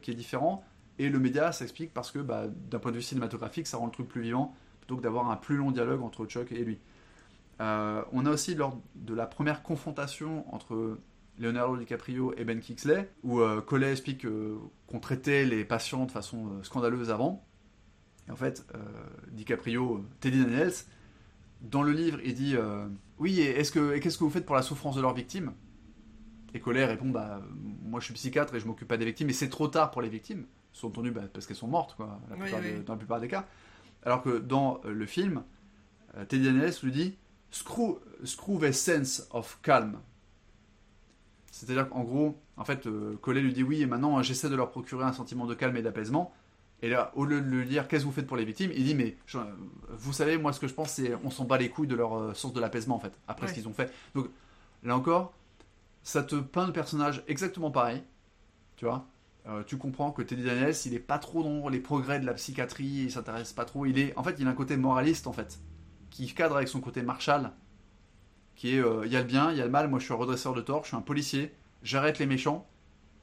qui 0.00 0.10
est 0.10 0.14
différent 0.14 0.64
et 0.98 1.08
le 1.08 1.18
média 1.18 1.52
s'explique 1.52 1.92
parce 1.92 2.10
que 2.10 2.18
bah, 2.18 2.46
d'un 2.48 2.78
point 2.78 2.90
de 2.90 2.96
vue 2.96 3.02
cinématographique, 3.02 3.66
ça 3.66 3.76
rend 3.76 3.86
le 3.86 3.92
truc 3.92 4.08
plus 4.08 4.22
vivant 4.22 4.54
plutôt 4.80 4.96
que 4.96 5.02
d'avoir 5.02 5.30
un 5.30 5.36
plus 5.36 5.56
long 5.56 5.70
dialogue 5.70 6.02
entre 6.02 6.24
Chuck 6.26 6.52
et 6.52 6.64
lui. 6.64 6.78
Euh, 7.60 8.02
on 8.12 8.26
a 8.26 8.30
aussi 8.30 8.54
lors 8.54 8.78
de 8.94 9.14
la 9.14 9.26
première 9.26 9.62
confrontation 9.62 10.44
entre 10.54 10.98
Leonardo 11.38 11.76
DiCaprio 11.76 12.34
et 12.36 12.44
Ben 12.44 12.60
Kingsley, 12.60 13.10
où 13.22 13.40
euh, 13.40 13.60
Collet 13.60 13.92
explique 13.92 14.24
euh, 14.24 14.58
qu'on 14.86 15.00
traitait 15.00 15.44
les 15.44 15.64
patients 15.64 16.06
de 16.06 16.10
façon 16.10 16.62
scandaleuse 16.62 17.10
avant. 17.10 17.44
Et 18.28 18.32
en 18.32 18.36
fait, 18.36 18.66
DiCaprio, 19.28 20.04
Teddy 20.18 20.44
Daniels, 20.44 20.72
dans 21.60 21.82
le 21.82 21.92
livre, 21.92 22.18
il 22.24 22.34
dit 22.34 22.56
Oui, 23.18 23.40
et, 23.40 23.58
est-ce 23.58 23.72
que, 23.72 23.98
qu'est-ce 23.98 24.18
que 24.18 24.24
vous 24.24 24.30
faites 24.30 24.46
pour 24.46 24.56
la 24.56 24.62
souffrance 24.62 24.96
de 24.96 25.00
leurs 25.00 25.14
victimes? 25.14 25.52
Et 26.54 26.60
Collet 26.60 26.84
répond 26.84 27.08
Bah, 27.08 27.42
moi 27.82 28.00
je 28.00 28.06
suis 28.06 28.14
psychiatre 28.14 28.54
et 28.54 28.60
je 28.60 28.66
m'occupe 28.66 28.88
pas 28.88 28.96
des 28.96 29.04
victimes, 29.04 29.26
mais 29.28 29.32
c'est 29.32 29.48
trop 29.48 29.68
tard 29.68 29.90
pour 29.90 30.02
les 30.02 30.08
victimes, 30.08 30.46
sont 30.72 30.88
entendu 30.88 31.10
bah, 31.10 31.22
parce 31.32 31.46
qu'elles 31.46 31.56
sont 31.56 31.68
mortes, 31.68 31.94
quoi, 31.96 32.20
dans 32.30 32.92
la 32.92 32.98
plupart 32.98 33.20
des 33.20 33.28
cas. 33.28 33.46
Alors 34.04 34.22
que 34.22 34.38
dans 34.38 34.80
le 34.84 35.06
film, 35.06 35.42
Teddy 36.28 36.44
Daniels 36.44 36.74
lui 36.82 36.92
dit 36.92 37.16
screw, 37.50 37.98
screw 38.24 38.64
a 38.64 38.72
sense 38.72 39.26
of 39.30 39.58
calm. 39.62 40.00
C'est-à-dire 41.50 41.88
qu'en 41.88 42.04
gros, 42.04 42.38
en 42.56 42.64
fait, 42.64 42.86
euh, 42.86 43.16
Collet 43.22 43.40
lui 43.40 43.54
dit 43.54 43.62
oui, 43.62 43.80
et 43.80 43.86
maintenant 43.86 44.20
j'essaie 44.22 44.50
de 44.50 44.56
leur 44.56 44.70
procurer 44.70 45.04
un 45.04 45.12
sentiment 45.12 45.46
de 45.46 45.54
calme 45.54 45.76
et 45.76 45.82
d'apaisement. 45.82 46.34
Et 46.82 46.90
là, 46.90 47.10
au 47.14 47.24
lieu 47.24 47.40
de 47.40 47.46
lui 47.46 47.66
dire 47.66 47.88
qu'est-ce 47.88 48.02
que 48.02 48.08
vous 48.08 48.14
faites 48.14 48.26
pour 48.26 48.36
les 48.36 48.44
victimes, 48.44 48.70
il 48.74 48.84
dit 48.84 48.94
mais 48.94 49.16
vous 49.88 50.12
savez, 50.12 50.36
moi 50.36 50.52
ce 50.52 50.60
que 50.60 50.68
je 50.68 50.74
pense, 50.74 50.90
c'est 50.90 51.14
on 51.24 51.30
s'en 51.30 51.44
bat 51.44 51.56
les 51.56 51.70
couilles 51.70 51.86
de 51.86 51.96
leur 51.96 52.16
euh, 52.16 52.34
sens 52.34 52.52
de 52.52 52.60
l'apaisement 52.60 52.96
en 52.96 53.00
fait, 53.00 53.18
après 53.28 53.48
ce 53.48 53.54
qu'ils 53.54 53.68
ont 53.68 53.72
fait. 53.72 53.92
Donc 54.14 54.28
là 54.82 54.96
encore, 54.96 55.32
ça 56.02 56.22
te 56.22 56.36
peint 56.36 56.66
le 56.66 56.72
personnage 56.72 57.24
exactement 57.28 57.70
pareil, 57.70 58.02
tu 58.76 58.84
vois. 58.84 59.06
Euh, 59.48 59.62
tu 59.64 59.78
comprends 59.78 60.10
que 60.10 60.22
Teddy 60.22 60.42
Daniels, 60.42 60.74
il 60.86 60.94
est 60.94 60.98
pas 60.98 61.18
trop 61.18 61.42
dans 61.42 61.68
les 61.68 61.78
progrès 61.78 62.18
de 62.18 62.26
la 62.26 62.34
psychiatrie, 62.34 62.84
il 62.84 63.10
s'intéresse 63.12 63.52
pas 63.52 63.64
trop. 63.64 63.86
Il 63.86 63.96
est, 63.98 64.12
en 64.18 64.24
fait, 64.24 64.34
il 64.40 64.46
a 64.46 64.50
un 64.50 64.54
côté 64.54 64.76
moraliste 64.76 65.28
en 65.28 65.32
fait 65.32 65.60
qui 66.10 66.26
cadre 66.32 66.56
avec 66.56 66.68
son 66.68 66.80
côté 66.80 67.02
Marshall, 67.02 67.52
qui 68.54 68.74
est 68.74 68.80
euh, 68.80 69.02
il 69.04 69.12
y 69.12 69.16
a 69.16 69.20
le 69.20 69.26
bien, 69.26 69.50
il 69.52 69.58
y 69.58 69.60
a 69.60 69.64
le 69.64 69.70
mal, 69.70 69.88
moi 69.88 69.98
je 69.98 70.04
suis 70.04 70.14
un 70.14 70.16
redresseur 70.16 70.54
de 70.54 70.60
tort, 70.60 70.82
je 70.82 70.88
suis 70.88 70.96
un 70.96 71.02
policier, 71.02 71.54
j'arrête 71.82 72.18
les 72.18 72.26
méchants 72.26 72.66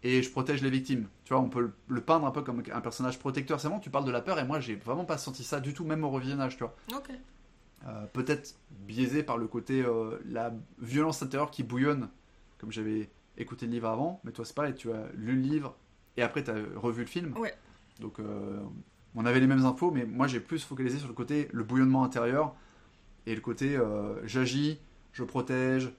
et 0.04 0.22
je 0.22 0.30
protège 0.30 0.62
les 0.62 0.70
victimes. 0.70 1.08
Tu 1.24 1.34
vois, 1.34 1.42
on 1.42 1.50
peut 1.50 1.72
le 1.88 2.02
peindre 2.02 2.26
un 2.26 2.32
peu 2.32 2.42
comme 2.42 2.62
un 2.72 2.82
personnage 2.82 3.18
protecteur. 3.20 3.60
C'est 3.60 3.70
bon, 3.70 3.80
tu 3.80 3.90
parles 3.90 4.06
de 4.06 4.12
la 4.12 4.22
peur 4.22 4.38
et 4.40 4.46
moi 4.46 4.60
j'ai 4.60 4.76
vraiment 4.76 5.06
pas 5.06 5.18
senti 5.18 5.44
ça 5.44 5.60
du 5.60 5.74
tout, 5.74 5.86
même 5.86 6.04
au 6.04 6.10
revisionnage, 6.10 6.58
tu 6.58 6.64
vois. 6.64 6.76
Ok. 6.94 7.10
peut-être 8.14 8.56
biaisé 8.72 9.24
par 9.24 9.38
le 9.38 9.48
côté 9.48 9.84
la 10.26 10.54
violence 10.80 11.22
intérieure 11.22 11.52
qui 11.52 11.64
bouillonne, 11.64 12.10
comme 12.58 12.72
j'avais 12.72 13.10
écouté 13.38 13.66
le 13.66 13.74
livre 13.74 13.90
avant, 13.90 14.22
mais 14.24 14.32
toi 14.32 14.46
c'est 14.46 14.56
pareil, 14.56 14.76
tu 14.76 14.92
as 14.92 15.08
lu 15.16 15.36
le 15.36 15.42
livre 15.42 15.76
et 16.18 16.22
après 16.22 16.44
tu 16.44 16.52
as 16.52 16.56
revu 16.76 17.02
le 17.02 17.08
film. 17.08 17.38
Ouais. 17.38 17.54
Donc 18.00 18.20
on 19.16 19.26
avait 19.26 19.40
les 19.40 19.48
mêmes 19.48 19.66
infos, 19.66 19.92
mais 19.92 20.06
moi 20.06 20.28
j'ai 20.28 20.40
plus 20.40 20.64
focalisé 20.64 20.98
sur 20.98 21.08
le 21.08 21.14
côté 21.14 21.50
le 21.52 21.64
bouillonnement 21.64 22.04
intérieur 22.04 22.56
et 23.26 23.36
le 23.36 23.42
côté 23.42 23.78
j'agis, 24.24 24.80
je 25.12 25.24
protège, 25.24 25.92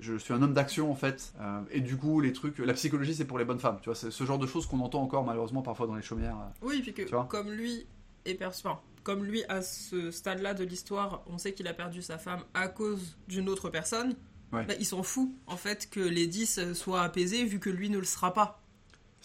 je 0.00 0.16
suis 0.16 0.32
un 0.32 0.42
homme 0.42 0.54
d'action 0.54 0.90
en 0.90 0.94
fait. 0.94 1.32
Euh, 1.40 1.60
et 1.70 1.80
du 1.80 1.96
coup, 1.96 2.20
les 2.20 2.32
trucs, 2.32 2.58
la 2.58 2.74
psychologie 2.74 3.14
c'est 3.14 3.24
pour 3.24 3.38
les 3.38 3.44
bonnes 3.44 3.60
femmes. 3.60 3.78
Tu 3.82 3.88
vois, 3.88 3.94
c'est 3.94 4.10
ce 4.10 4.24
genre 4.24 4.38
de 4.38 4.46
choses 4.46 4.66
qu'on 4.66 4.80
entend 4.80 5.02
encore 5.02 5.24
malheureusement 5.24 5.62
parfois 5.62 5.86
dans 5.86 5.94
les 5.94 6.02
chaumières. 6.02 6.36
Euh. 6.36 6.66
Oui, 6.66 6.80
puis 6.82 6.92
que 6.92 7.02
comme 7.26 7.50
lui 7.50 7.86
est 8.24 8.34
perçu, 8.34 8.66
comme 9.02 9.24
lui 9.24 9.44
à 9.48 9.62
ce 9.62 10.10
stade-là 10.10 10.54
de 10.54 10.64
l'histoire, 10.64 11.22
on 11.26 11.38
sait 11.38 11.52
qu'il 11.52 11.68
a 11.68 11.74
perdu 11.74 12.02
sa 12.02 12.18
femme 12.18 12.40
à 12.54 12.68
cause 12.68 13.16
d'une 13.28 13.48
autre 13.48 13.70
personne. 13.70 14.14
Bah, 14.52 14.64
il 14.80 14.84
s'en 14.84 15.04
fout 15.04 15.30
en 15.46 15.56
fait 15.56 15.88
que 15.88 16.00
les 16.00 16.26
10 16.26 16.72
soient 16.74 17.02
apaisés 17.02 17.44
vu 17.44 17.60
que 17.60 17.70
lui 17.70 17.88
ne 17.88 17.98
le 17.98 18.04
sera 18.04 18.34
pas. 18.34 18.60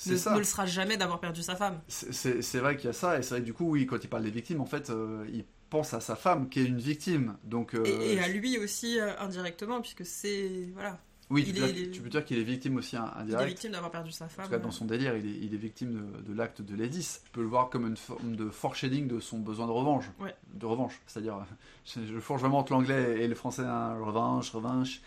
Ne, 0.05 0.17
ça. 0.17 0.33
ne, 0.33 0.39
le 0.39 0.43
sera 0.43 0.65
jamais 0.65 0.97
d'avoir 0.97 1.19
perdu 1.19 1.41
sa 1.41 1.55
femme. 1.55 1.79
C'est 1.87 2.59
vrai 2.59 2.75
qu'il 2.75 2.87
y 2.87 2.89
a 2.89 2.93
ça, 2.93 3.17
et 3.17 3.23
c'est 3.23 3.29
vrai 3.29 3.39
que 3.39 3.45
du 3.45 3.53
coup, 3.53 3.69
oui, 3.71 3.85
quand 3.85 4.03
il 4.03 4.09
parle 4.09 4.23
des 4.23 4.29
victimes, 4.29 4.59
en 4.59 4.65
fait, 4.65 4.89
euh, 4.89 5.25
il 5.31 5.45
pense 5.75 5.93
à 5.93 5.99
sa 5.99 6.15
femme 6.15 6.47
qui 6.47 6.61
est 6.61 6.65
une 6.65 6.79
victime. 6.79 7.35
Donc, 7.43 7.75
euh, 7.75 7.83
et, 7.85 8.19
à 8.19 8.29
lui 8.29 8.57
aussi 8.57 8.99
euh, 8.99 9.11
indirectement, 9.19 9.81
puisque 9.81 10.05
c'est. 10.05 10.69
Voilà. 10.73 10.97
Oui, 11.31 11.43
tu, 11.43 12.01
peux 12.01 12.09
dire 12.09 12.23
qu'il 12.23 12.37
est 12.37 12.43
victime 12.43 12.77
aussi 12.77 12.95
indirectement. 12.95 13.39
Il 13.39 13.43
est 13.43 13.47
victime 13.47 13.71
d'avoir 13.71 13.91
perdu 13.91 14.11
sa 14.11 14.27
femme. 14.27 14.45
En 14.45 14.47
tout 14.47 14.53
cas, 14.53 14.59
dans 14.59 14.71
son 14.71 14.85
délire, 14.85 15.17
il 15.17 15.25
est, 15.25 15.45
il 15.45 15.53
est 15.55 15.57
victime 15.57 16.11
de, 16.25 16.33
l'acte 16.33 16.61
de 16.61 16.75
Ledis. 16.75 17.19
Tu 17.25 17.31
peux 17.31 17.41
le 17.41 17.47
voir 17.47 17.69
comme 17.69 17.87
une 17.87 17.97
forme 17.97 18.35
de 18.35 18.49
foreshading 18.49 19.07
de 19.07 19.19
son 19.19 19.39
besoin 19.39 19.65
de 19.65 19.71
revanche. 19.71 20.05
De 20.53 20.65
revanche. 20.65 21.01
C'est-à-dire, 21.07 21.39
je, 21.85 22.19
forge 22.19 22.41
vraiment 22.41 22.59
entre 22.59 22.73
l'anglais 22.73 23.23
et 23.23 23.27
le 23.27 23.35
français, 23.35 23.63
hein, 23.63 23.97
revanche, 23.99 24.51
revanche. 24.51 25.01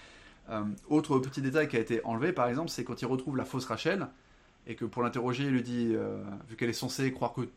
Euh, 0.51 0.65
autre 0.89 1.19
petit 1.20 1.40
détail 1.40 1.69
qui 1.69 1.77
a 1.77 1.81
été 1.81 2.05
enlevé, 2.05 2.32
par 2.32 2.49
exemple, 2.49 2.69
c'est 2.69 2.82
quand 2.82 3.01
il 3.01 3.07
retrouve 3.07 3.36
la 3.36 3.45
fausse 3.45 3.66
Rachel 3.66 4.09
et 4.66 4.74
que 4.74 4.85
pour 4.85 5.03
l'interroger, 5.05 5.45
il 5.45 5.51
lui 5.51 5.62
dit, 5.62 5.95
vu 6.49 6.57
qu'elle 6.57 6.69
est 6.69 6.74
censée 6.74 7.11
croire 7.12 7.32
que 7.32 7.49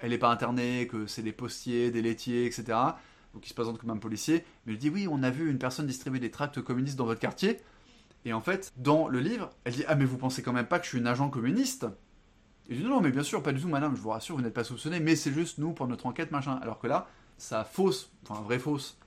elle 0.00 0.10
n'est 0.10 0.18
pas 0.18 0.30
internée, 0.30 0.86
que 0.86 1.06
c'est 1.06 1.22
des 1.22 1.32
postiers, 1.32 1.90
des 1.90 2.02
laitiers, 2.02 2.46
etc. 2.46 2.78
Donc 3.34 3.44
il 3.46 3.48
se 3.48 3.54
présente 3.54 3.78
comme 3.78 3.90
un 3.90 3.96
policier. 3.96 4.44
Mais 4.66 4.74
il 4.74 4.78
dit 4.78 4.90
oui, 4.90 5.06
on 5.10 5.22
a 5.22 5.30
vu 5.30 5.50
une 5.50 5.58
personne 5.58 5.86
distribuer 5.86 6.20
des 6.20 6.30
tracts 6.30 6.60
communistes 6.60 6.96
dans 6.96 7.06
votre 7.06 7.20
quartier. 7.20 7.58
Et 8.24 8.32
en 8.32 8.40
fait, 8.40 8.72
dans 8.76 9.08
le 9.08 9.20
livre, 9.20 9.50
elle 9.64 9.74
dit 9.74 9.84
ah 9.86 9.94
mais 9.94 10.04
vous 10.04 10.18
pensez 10.18 10.42
quand 10.42 10.52
même 10.52 10.66
pas 10.66 10.78
que 10.78 10.84
je 10.84 10.90
suis 10.90 10.98
une 10.98 11.06
agent 11.06 11.28
communiste? 11.30 11.86
Il 12.68 12.78
dit 12.78 12.84
non, 12.84 13.00
mais 13.00 13.10
bien 13.10 13.22
sûr, 13.22 13.42
pas 13.42 13.52
du 13.52 13.60
tout, 13.60 13.68
madame. 13.68 13.96
Je 13.96 14.00
vous 14.00 14.10
rassure, 14.10 14.36
vous 14.36 14.42
n'êtes 14.42 14.54
pas 14.54 14.64
soupçonné, 14.64 15.00
mais 15.00 15.16
c'est 15.16 15.32
juste 15.32 15.58
nous 15.58 15.72
pour 15.72 15.88
notre 15.88 16.06
enquête, 16.06 16.30
machin. 16.30 16.58
Alors 16.62 16.78
que 16.78 16.86
là, 16.86 17.08
ça 17.38 17.64
fausse, 17.64 18.10
enfin 18.24 18.42
vraie 18.42 18.58
fausse, 18.58 18.98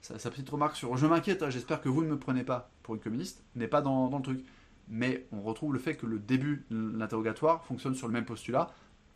sa, 0.00 0.30
petite 0.30 0.48
remarque 0.48 0.76
sur 0.76 0.96
je 0.96 1.06
m'inquiète, 1.06 1.42
hein, 1.42 1.50
j'espère 1.50 1.80
que 1.80 1.88
vous 1.88 2.02
ne 2.02 2.08
me 2.08 2.18
prenez 2.18 2.44
pas 2.44 2.70
pour 2.82 2.94
une 2.94 3.00
communiste 3.00 3.44
n'est 3.54 3.68
pas 3.68 3.82
dans, 3.82 4.08
dans 4.08 4.18
le 4.18 4.22
truc. 4.22 4.44
Mais 4.88 5.26
on 5.30 5.42
retrouve 5.42 5.72
le 5.72 5.78
fait 5.78 5.96
que 5.96 6.06
le 6.06 6.18
début 6.18 6.64
de 6.70 6.98
l'interrogatoire 6.98 7.64
fonctionne 7.64 7.94
sur 7.94 8.08
le 8.08 8.12
même 8.12 8.24
postulat 8.24 8.70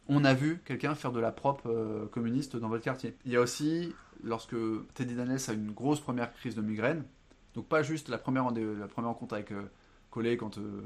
on 0.08 0.24
a 0.24 0.34
vu 0.34 0.60
quelqu'un 0.64 0.94
faire 0.94 1.12
de 1.12 1.20
la 1.20 1.32
propre 1.32 1.68
euh, 1.68 2.06
communiste 2.06 2.56
dans 2.56 2.68
votre 2.68 2.84
quartier. 2.84 3.16
Il 3.24 3.32
y 3.32 3.36
a 3.36 3.40
aussi, 3.40 3.94
lorsque 4.22 4.56
Teddy 4.94 5.14
Daniels 5.14 5.40
a 5.48 5.52
une 5.52 5.70
grosse 5.70 6.00
première 6.00 6.32
crise 6.32 6.54
de 6.54 6.62
migraine, 6.62 7.04
donc 7.54 7.68
pas 7.68 7.82
juste 7.82 8.08
la 8.08 8.18
première, 8.18 8.44
rencontre 8.96 9.34
avec 9.34 9.52
euh, 9.52 9.62
Collet 10.10 10.36
quand 10.36 10.58
euh, 10.58 10.82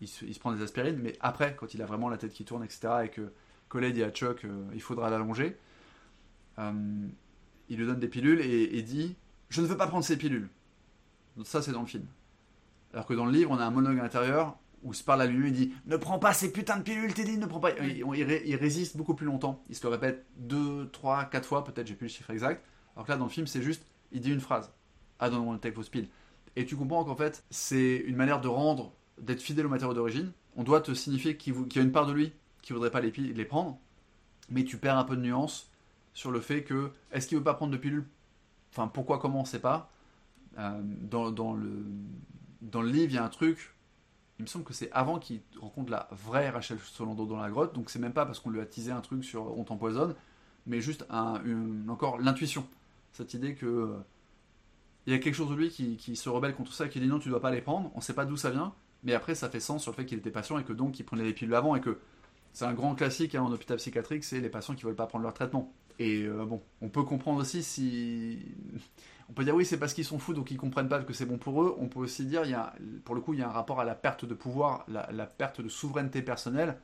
il, 0.00 0.08
se, 0.08 0.38
prend 0.38 0.52
des 0.52 0.62
aspirines, 0.62 0.98
mais 1.02 1.16
après, 1.20 1.54
quand 1.56 1.74
il 1.74 1.82
a 1.82 1.86
vraiment 1.86 2.08
la 2.08 2.16
tête 2.16 2.32
qui 2.32 2.44
tourne, 2.44 2.64
etc., 2.64 2.88
et 3.04 3.08
que 3.08 3.32
Collet 3.68 3.92
dit 3.92 4.02
à 4.02 4.10
Chuck 4.10 4.46
il 4.74 4.80
faudra 4.80 5.10
l'allonger, 5.10 5.56
il 6.58 7.76
lui 7.76 7.84
donne 7.84 7.98
des 7.98 8.08
pilules 8.08 8.40
et, 8.40 8.78
et, 8.78 8.82
dit 8.82 9.16
Je 9.48 9.60
ne 9.60 9.66
veux 9.66 9.76
pas 9.76 9.88
prendre 9.88 10.04
ces 10.04 10.16
pilules. 10.16 10.48
Donc 11.36 11.48
ça, 11.48 11.62
c'est 11.62 11.72
dans 11.72 11.80
le 11.80 11.86
film. 11.86 12.06
Alors 12.92 13.06
que 13.06 13.14
dans 13.14 13.26
le 13.26 13.32
livre, 13.32 13.50
on 13.50 13.58
a 13.58 13.64
un 13.64 13.70
monologue 13.70 13.98
intérieur 13.98 14.56
où 14.86 14.94
se 14.94 15.02
parle 15.02 15.20
à 15.20 15.26
lui, 15.26 15.48
il 15.48 15.52
dit 15.52 15.72
Ne 15.86 15.96
prends 15.96 16.20
pas 16.20 16.32
ces 16.32 16.52
putains 16.52 16.76
de 16.76 16.82
pilules, 16.82 17.12
Teddy, 17.12 17.38
ne 17.38 17.46
prends 17.46 17.58
pas. 17.58 17.72
Il, 17.72 18.56
résiste 18.56 18.96
beaucoup 18.96 19.14
plus 19.14 19.26
longtemps. 19.26 19.62
Il 19.68 19.74
se 19.74 19.82
le 19.82 19.88
répète 19.88 20.24
deux, 20.36 20.88
trois, 20.92 21.24
quatre 21.24 21.46
fois, 21.46 21.64
peut-être, 21.64 21.88
j'ai 21.88 21.94
plus 21.94 22.06
le 22.06 22.12
chiffre 22.12 22.30
exact. 22.30 22.64
Alors 22.94 23.04
que 23.04 23.10
là, 23.10 23.18
dans 23.18 23.24
le 23.24 23.30
film, 23.30 23.46
c'est 23.46 23.62
juste 23.62 23.84
Il 24.12 24.20
dit 24.20 24.32
une 24.32 24.40
phrase 24.40 24.70
I 25.20 25.28
don't 25.28 25.44
want 25.44 25.54
to 25.54 25.58
take 25.58 25.78
pills. 25.90 26.08
Et 26.54 26.64
tu 26.64 26.76
comprends 26.76 27.04
qu'en 27.04 27.16
fait, 27.16 27.44
c'est 27.50 27.96
une 28.06 28.16
manière 28.16 28.40
de 28.40 28.48
rendre, 28.48 28.92
d'être 29.20 29.42
fidèle 29.42 29.66
au 29.66 29.68
matériau 29.68 29.92
d'origine. 29.92 30.32
On 30.56 30.62
doit 30.62 30.80
te 30.80 30.94
signifier 30.94 31.36
qu'il 31.36 31.54
y 31.74 31.78
a 31.78 31.82
une 31.82 31.92
part 31.92 32.06
de 32.06 32.12
lui 32.12 32.32
qui 32.62 32.72
voudrait 32.72 32.90
pas 32.90 33.00
les, 33.00 33.10
les 33.10 33.44
prendre, 33.44 33.78
mais 34.50 34.64
tu 34.64 34.78
perds 34.78 34.96
un 34.96 35.04
peu 35.04 35.16
de 35.16 35.22
nuance 35.22 35.70
sur 36.14 36.30
le 36.30 36.40
fait 36.40 36.62
que 36.62 36.92
est-ce 37.10 37.26
qu'il 37.26 37.38
veut 37.38 37.44
pas 37.44 37.54
prendre 37.54 37.72
de 37.72 37.76
pilules? 37.76 38.06
Enfin, 38.72 38.88
pourquoi, 38.88 39.18
comment, 39.18 39.40
on 39.40 39.44
sait 39.44 39.58
pas. 39.58 39.90
Euh, 40.58 40.80
dans, 40.82 41.30
dans, 41.30 41.52
le, 41.54 41.84
dans 42.62 42.82
le 42.82 42.88
livre, 42.88 43.12
il 43.12 43.16
y 43.16 43.18
a 43.18 43.24
un 43.24 43.28
truc 43.28 43.75
il 44.38 44.42
me 44.42 44.46
semble 44.46 44.64
que 44.64 44.74
c'est 44.74 44.90
avant 44.92 45.18
qu'il 45.18 45.40
rencontre 45.60 45.90
la 45.90 46.08
vraie 46.12 46.50
Rachel 46.50 46.78
Solando 46.78 47.24
dans 47.26 47.40
la 47.40 47.50
grotte, 47.50 47.74
donc 47.74 47.90
c'est 47.90 47.98
même 47.98 48.12
pas 48.12 48.26
parce 48.26 48.38
qu'on 48.38 48.50
lui 48.50 48.60
a 48.60 48.66
teasé 48.66 48.90
un 48.90 49.00
truc 49.00 49.24
sur 49.24 49.58
on 49.58 49.64
t'empoisonne, 49.64 50.14
mais 50.66 50.80
juste 50.80 51.06
encore 51.88 52.18
l'intuition. 52.18 52.66
Cette 53.12 53.32
idée 53.34 53.54
que 53.54 53.96
il 55.06 55.12
y 55.12 55.16
a 55.16 55.18
quelque 55.18 55.34
chose 55.34 55.50
de 55.50 55.54
lui 55.54 55.70
qui, 55.70 56.16
se 56.16 56.28
rebelle 56.28 56.54
contre 56.54 56.72
ça, 56.72 56.88
qui 56.88 57.00
dit 57.00 57.06
non, 57.06 57.18
tu 57.18 57.28
dois 57.28 57.40
pas 57.40 57.50
les 57.50 57.60
prendre, 57.60 57.90
on 57.94 58.00
sait 58.00 58.12
pas 58.12 58.24
d'où 58.24 58.36
ça 58.36 58.50
vient, 58.50 58.74
mais 59.04 59.14
après 59.14 59.34
ça 59.34 59.48
fait 59.48 59.60
sens 59.60 59.82
sur 59.82 59.92
le 59.92 59.96
fait 59.96 60.04
qu'il 60.04 60.18
était 60.18 60.30
patient 60.30 60.58
et 60.58 60.64
que 60.64 60.72
donc 60.72 60.98
il 60.98 61.04
prenait 61.04 61.24
les 61.24 61.32
pilules 61.32 61.54
avant 61.54 61.76
et 61.76 61.80
que 61.80 61.98
c'est 62.52 62.64
un 62.64 62.74
grand 62.74 62.94
classique 62.94 63.34
hein, 63.34 63.42
en 63.42 63.52
hôpital 63.52 63.76
psychiatrique, 63.76 64.24
c'est 64.24 64.40
les 64.40 64.48
patients 64.48 64.74
qui 64.74 64.84
veulent 64.84 64.96
pas 64.96 65.06
prendre 65.06 65.22
leur 65.22 65.34
traitement. 65.34 65.72
Et 65.98 66.22
euh, 66.22 66.44
bon, 66.44 66.62
on 66.82 66.88
peut 66.88 67.04
comprendre 67.04 67.40
aussi 67.40 67.62
si 67.62 68.38
on 69.28 69.32
peut 69.32 69.44
dire 69.44 69.54
oui, 69.54 69.64
c'est 69.64 69.78
parce 69.78 69.92
qu'ils 69.92 70.04
sont 70.04 70.18
fous 70.18 70.34
donc 70.34 70.50
ils 70.50 70.56
comprennent 70.56 70.88
pas 70.88 71.02
que 71.02 71.12
c'est 71.12 71.26
bon 71.26 71.38
pour 71.38 71.62
eux. 71.62 71.76
On 71.78 71.88
peut 71.88 72.00
aussi 72.00 72.24
dire, 72.24 72.44
il 72.44 72.50
y 72.50 72.54
a, 72.54 72.74
pour 73.04 73.14
le 73.14 73.20
coup, 73.20 73.34
il 73.34 73.40
y 73.40 73.42
a 73.42 73.48
un 73.48 73.52
rapport 73.52 73.80
à 73.80 73.84
la 73.84 73.94
perte 73.94 74.24
de 74.24 74.34
pouvoir, 74.34 74.84
la, 74.88 75.26
perte 75.26 75.60
de 75.60 75.68
souveraineté 75.68 76.22
personnelle. 76.22 76.78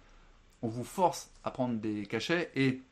On 0.62 0.68
vous 0.68 0.84
force 0.84 1.30
à 1.44 1.50
prendre 1.50 1.78
des 1.78 2.06
cachets 2.06 2.50
et 2.54 2.82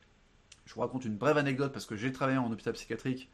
je 0.66 0.74
vous 0.74 0.80
raconte 0.80 1.04
une 1.04 1.16
brève 1.16 1.36
anecdote 1.36 1.72
parce 1.72 1.86
que 1.86 1.96
j'ai 1.96 2.12
travaillé 2.12 2.38
en 2.38 2.50
hôpital 2.50 2.74
psychiatrique 2.74 3.30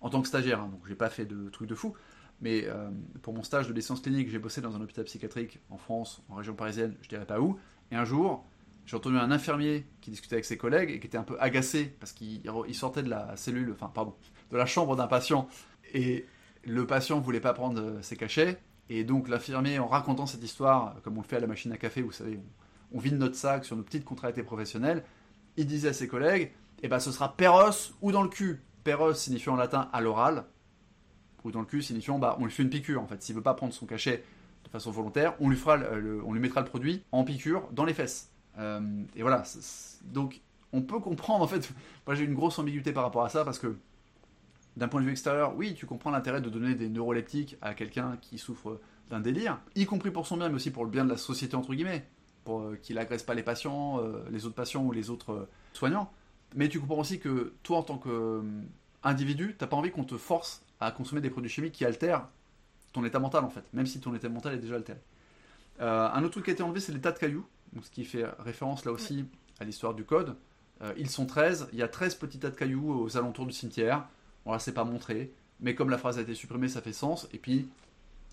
en 0.00 0.10
tant 0.10 0.22
que 0.22 0.28
stagiaire, 0.28 0.60
hein, 0.60 0.68
donc 0.70 0.86
j'ai 0.86 0.94
pas 0.94 1.10
fait 1.10 1.26
de 1.26 1.48
trucs 1.50 1.68
de 1.68 1.74
fou. 1.74 1.94
Mais 2.40 2.64
euh, 2.66 2.88
pour 3.22 3.34
mon 3.34 3.42
stage 3.42 3.66
de 3.66 3.72
licence 3.72 4.00
clinique, 4.00 4.28
j'ai 4.30 4.38
bossé 4.38 4.60
dans 4.60 4.76
un 4.76 4.80
hôpital 4.80 5.04
psychiatrique 5.04 5.58
en 5.70 5.76
France, 5.76 6.22
en 6.28 6.36
région 6.36 6.54
parisienne, 6.54 6.94
je 7.02 7.08
dirais 7.08 7.26
pas 7.26 7.40
où. 7.40 7.58
Et 7.90 7.96
un 7.96 8.04
jour, 8.04 8.44
j'ai 8.86 8.96
entendu 8.96 9.18
un 9.18 9.30
infirmier 9.30 9.86
qui 10.00 10.10
discutait 10.10 10.36
avec 10.36 10.44
ses 10.44 10.56
collègues 10.56 10.90
et 10.90 11.00
qui 11.00 11.06
était 11.08 11.18
un 11.18 11.24
peu 11.24 11.36
agacé 11.40 11.86
parce 11.98 12.12
qu'il 12.12 12.42
sortait 12.74 13.02
de 13.02 13.10
la 13.10 13.36
cellule, 13.36 13.72
enfin 13.72 13.90
pardon, 13.92 14.14
de 14.50 14.56
la 14.56 14.66
chambre 14.66 14.96
d'un 14.96 15.06
patient 15.06 15.48
et 15.94 16.26
le 16.64 16.86
patient 16.86 17.20
voulait 17.20 17.40
pas 17.40 17.54
prendre 17.54 17.80
euh, 17.80 18.02
ses 18.02 18.16
cachets 18.16 18.58
et 18.90 19.04
donc 19.04 19.28
l'infirmier 19.28 19.78
en 19.78 19.86
racontant 19.86 20.26
cette 20.26 20.42
histoire, 20.42 20.96
comme 21.02 21.18
on 21.18 21.22
le 21.22 21.26
fait 21.26 21.36
à 21.36 21.40
la 21.40 21.46
machine 21.46 21.72
à 21.72 21.76
café, 21.76 22.02
vous 22.02 22.12
savez, 22.12 22.40
on, 22.92 22.98
vide 22.98 23.18
notre 23.18 23.36
sac 23.36 23.64
sur 23.64 23.76
nos 23.76 23.82
petites 23.82 24.04
contractés 24.04 24.42
professionnelles, 24.42 25.04
il 25.56 25.66
disait 25.66 25.88
à 25.88 25.92
ses 25.92 26.08
collègues, 26.08 26.52
eh 26.82 26.88
ben 26.88 26.98
ce 26.98 27.12
sera 27.12 27.36
peros 27.36 27.92
ou 28.00 28.12
dans 28.12 28.22
le 28.22 28.28
cul. 28.28 28.62
Peros 28.84 29.14
signifiant 29.14 29.54
en 29.54 29.56
latin 29.56 29.90
à 29.92 30.00
l'oral, 30.00 30.44
ou 31.44 31.50
dans 31.50 31.60
le 31.60 31.66
cul 31.66 31.82
signifiant 31.82 32.18
bah 32.18 32.36
on 32.40 32.44
lui 32.44 32.52
fait 32.52 32.62
une 32.62 32.70
piqûre 32.70 33.02
en 33.02 33.06
fait. 33.06 33.22
S'il 33.22 33.34
veut 33.34 33.42
pas 33.42 33.54
prendre 33.54 33.74
son 33.74 33.84
cachet 33.84 34.24
de 34.64 34.70
façon 34.70 34.90
volontaire, 34.90 35.34
on 35.40 35.48
lui 35.48 35.56
fera, 35.56 35.78
on 36.24 36.32
lui 36.32 36.40
mettra 36.40 36.60
le 36.60 36.66
produit 36.66 37.02
en 37.12 37.24
piqûre 37.24 37.68
dans 37.72 37.84
les 37.84 37.94
fesses. 37.94 38.30
Euh, 38.58 38.80
et 39.14 39.22
voilà. 39.22 39.42
Donc 40.04 40.40
on 40.72 40.82
peut 40.82 41.00
comprendre 41.00 41.44
en 41.44 41.48
fait. 41.48 41.70
Moi 42.06 42.14
j'ai 42.14 42.24
une 42.24 42.34
grosse 42.34 42.58
ambiguïté 42.58 42.92
par 42.92 43.02
rapport 43.02 43.24
à 43.24 43.28
ça 43.28 43.44
parce 43.44 43.58
que 43.58 43.76
d'un 44.78 44.86
point 44.86 45.00
de 45.00 45.06
vue 45.06 45.10
extérieur, 45.10 45.56
oui, 45.56 45.74
tu 45.74 45.86
comprends 45.86 46.10
l'intérêt 46.10 46.40
de 46.40 46.48
donner 46.48 46.76
des 46.76 46.88
neuroleptiques 46.88 47.56
à 47.60 47.74
quelqu'un 47.74 48.16
qui 48.20 48.38
souffre 48.38 48.80
d'un 49.10 49.18
délire, 49.18 49.58
y 49.74 49.86
compris 49.86 50.12
pour 50.12 50.26
son 50.26 50.36
bien, 50.36 50.48
mais 50.48 50.54
aussi 50.54 50.70
pour 50.70 50.84
le 50.84 50.90
bien 50.90 51.04
de 51.04 51.10
la 51.10 51.16
société, 51.16 51.56
entre 51.56 51.74
guillemets, 51.74 52.06
pour 52.44 52.60
euh, 52.60 52.78
qu'il 52.80 52.96
agresse 52.98 53.24
pas 53.24 53.34
les 53.34 53.42
patients, 53.42 54.00
euh, 54.00 54.22
les 54.30 54.46
autres 54.46 54.54
patients 54.54 54.84
ou 54.84 54.92
les 54.92 55.10
autres 55.10 55.32
euh, 55.32 55.48
soignants. 55.72 56.12
Mais 56.54 56.68
tu 56.68 56.78
comprends 56.78 57.00
aussi 57.00 57.18
que 57.18 57.54
toi, 57.64 57.78
en 57.78 57.82
tant 57.82 57.98
qu'individu, 57.98 59.56
t'as 59.58 59.66
pas 59.66 59.76
envie 59.76 59.90
qu'on 59.90 60.04
te 60.04 60.16
force 60.16 60.62
à 60.78 60.92
consommer 60.92 61.20
des 61.20 61.30
produits 61.30 61.50
chimiques 61.50 61.72
qui 61.72 61.84
altèrent 61.84 62.28
ton 62.92 63.04
état 63.04 63.18
mental, 63.18 63.44
en 63.44 63.50
fait, 63.50 63.64
même 63.72 63.86
si 63.86 64.00
ton 64.00 64.14
état 64.14 64.28
mental 64.28 64.54
est 64.54 64.58
déjà 64.58 64.76
altéré. 64.76 65.00
un 65.80 66.22
autre 66.22 66.30
truc 66.30 66.44
qui 66.44 66.50
a 66.50 66.54
été 66.54 66.62
enlevé, 66.62 66.80
c'est 66.80 66.92
les 66.92 67.00
tas 67.00 67.12
de 67.12 67.18
cailloux, 67.18 67.46
ce 67.82 67.90
qui 67.90 68.04
fait 68.04 68.24
référence 68.38 68.84
là 68.84 68.92
aussi 68.92 69.26
à 69.60 69.64
l'histoire 69.64 69.92
du 69.92 70.04
code. 70.04 70.36
ils 70.96 71.10
sont 71.10 71.26
13, 71.26 71.68
il 71.74 71.78
y 71.78 71.82
a 71.82 71.88
13 71.88 72.14
petits 72.14 72.38
tas 72.38 72.48
de 72.48 72.56
cailloux 72.56 72.98
aux 72.98 73.18
alentours 73.18 73.44
du 73.44 73.52
cimetière. 73.52 74.08
Voilà, 74.48 74.60
c'est 74.60 74.72
pas 74.72 74.84
montré. 74.84 75.30
Mais 75.60 75.74
comme 75.74 75.90
la 75.90 75.98
phrase 75.98 76.16
a 76.16 76.22
été 76.22 76.34
supprimée, 76.34 76.68
ça 76.68 76.80
fait 76.80 76.94
sens. 76.94 77.28
Et 77.34 77.38
puis, 77.38 77.68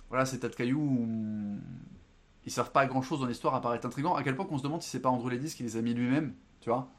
voilà, 0.07 0.25
ces 0.25 0.39
tas 0.39 0.47
de 0.47 0.55
cailloux, 0.55 1.05
ils 2.45 2.51
servent 2.53 2.71
pas 2.71 2.81
à 2.81 2.85
grand 2.85 3.01
chose 3.01 3.19
dans 3.19 3.25
l'histoire 3.25 3.53
à 3.53 3.59
part 3.59 3.75
être 3.75 3.85
intrigants. 3.85 4.15
À 4.15 4.23
quel 4.23 4.33
point 4.33 4.45
qu'on 4.45 4.57
se 4.57 4.63
demande 4.63 4.81
si 4.81 4.89
c'est 4.89 5.01
pas 5.01 5.09
Andrew 5.09 5.29
Ledis 5.29 5.53
qui 5.53 5.63
les 5.63 5.75
a 5.75 5.81
mis 5.81 5.93
lui-même, 5.93 6.33
tu 6.61 6.69
vois? 6.69 6.89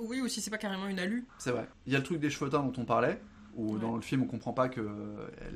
Oui, 0.00 0.20
ou 0.20 0.26
si 0.26 0.40
c'est 0.40 0.50
pas 0.50 0.58
carrément 0.58 0.88
une 0.88 0.98
alu. 0.98 1.28
C'est 1.38 1.52
vrai. 1.52 1.68
Il 1.86 1.92
y 1.92 1.94
a 1.94 2.00
le 2.00 2.04
truc 2.04 2.18
des 2.18 2.28
cheveux 2.28 2.50
teints 2.50 2.64
dont 2.64 2.72
on 2.76 2.84
parlait, 2.84 3.20
où 3.54 3.78
dans 3.78 3.94
le 3.94 4.02
film 4.02 4.22
on 4.22 4.26
comprend 4.26 4.52
pas 4.52 4.68
qu'elle 4.68 4.84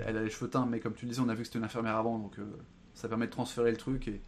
elle 0.07 0.17
a 0.17 0.23
les 0.23 0.31
cheveux 0.31 0.49
teints, 0.49 0.67
mais 0.67 0.79
comme 0.79 0.95
tu 0.95 1.05
disais, 1.07 1.21
on 1.21 1.29
a 1.29 1.35
vu 1.35 1.41
que 1.41 1.47
c'était 1.47 1.59
une 1.59 1.65
infirmière 1.65 1.97
avant, 1.97 2.17
donc 2.21 2.39
euh, 2.39 2.45
ça 2.95 3.09
permet 3.09 3.27
de 3.27 3.33
transférer 3.33 3.73
le 3.73 3.77
truc. 3.77 4.07
Et, 4.07 4.23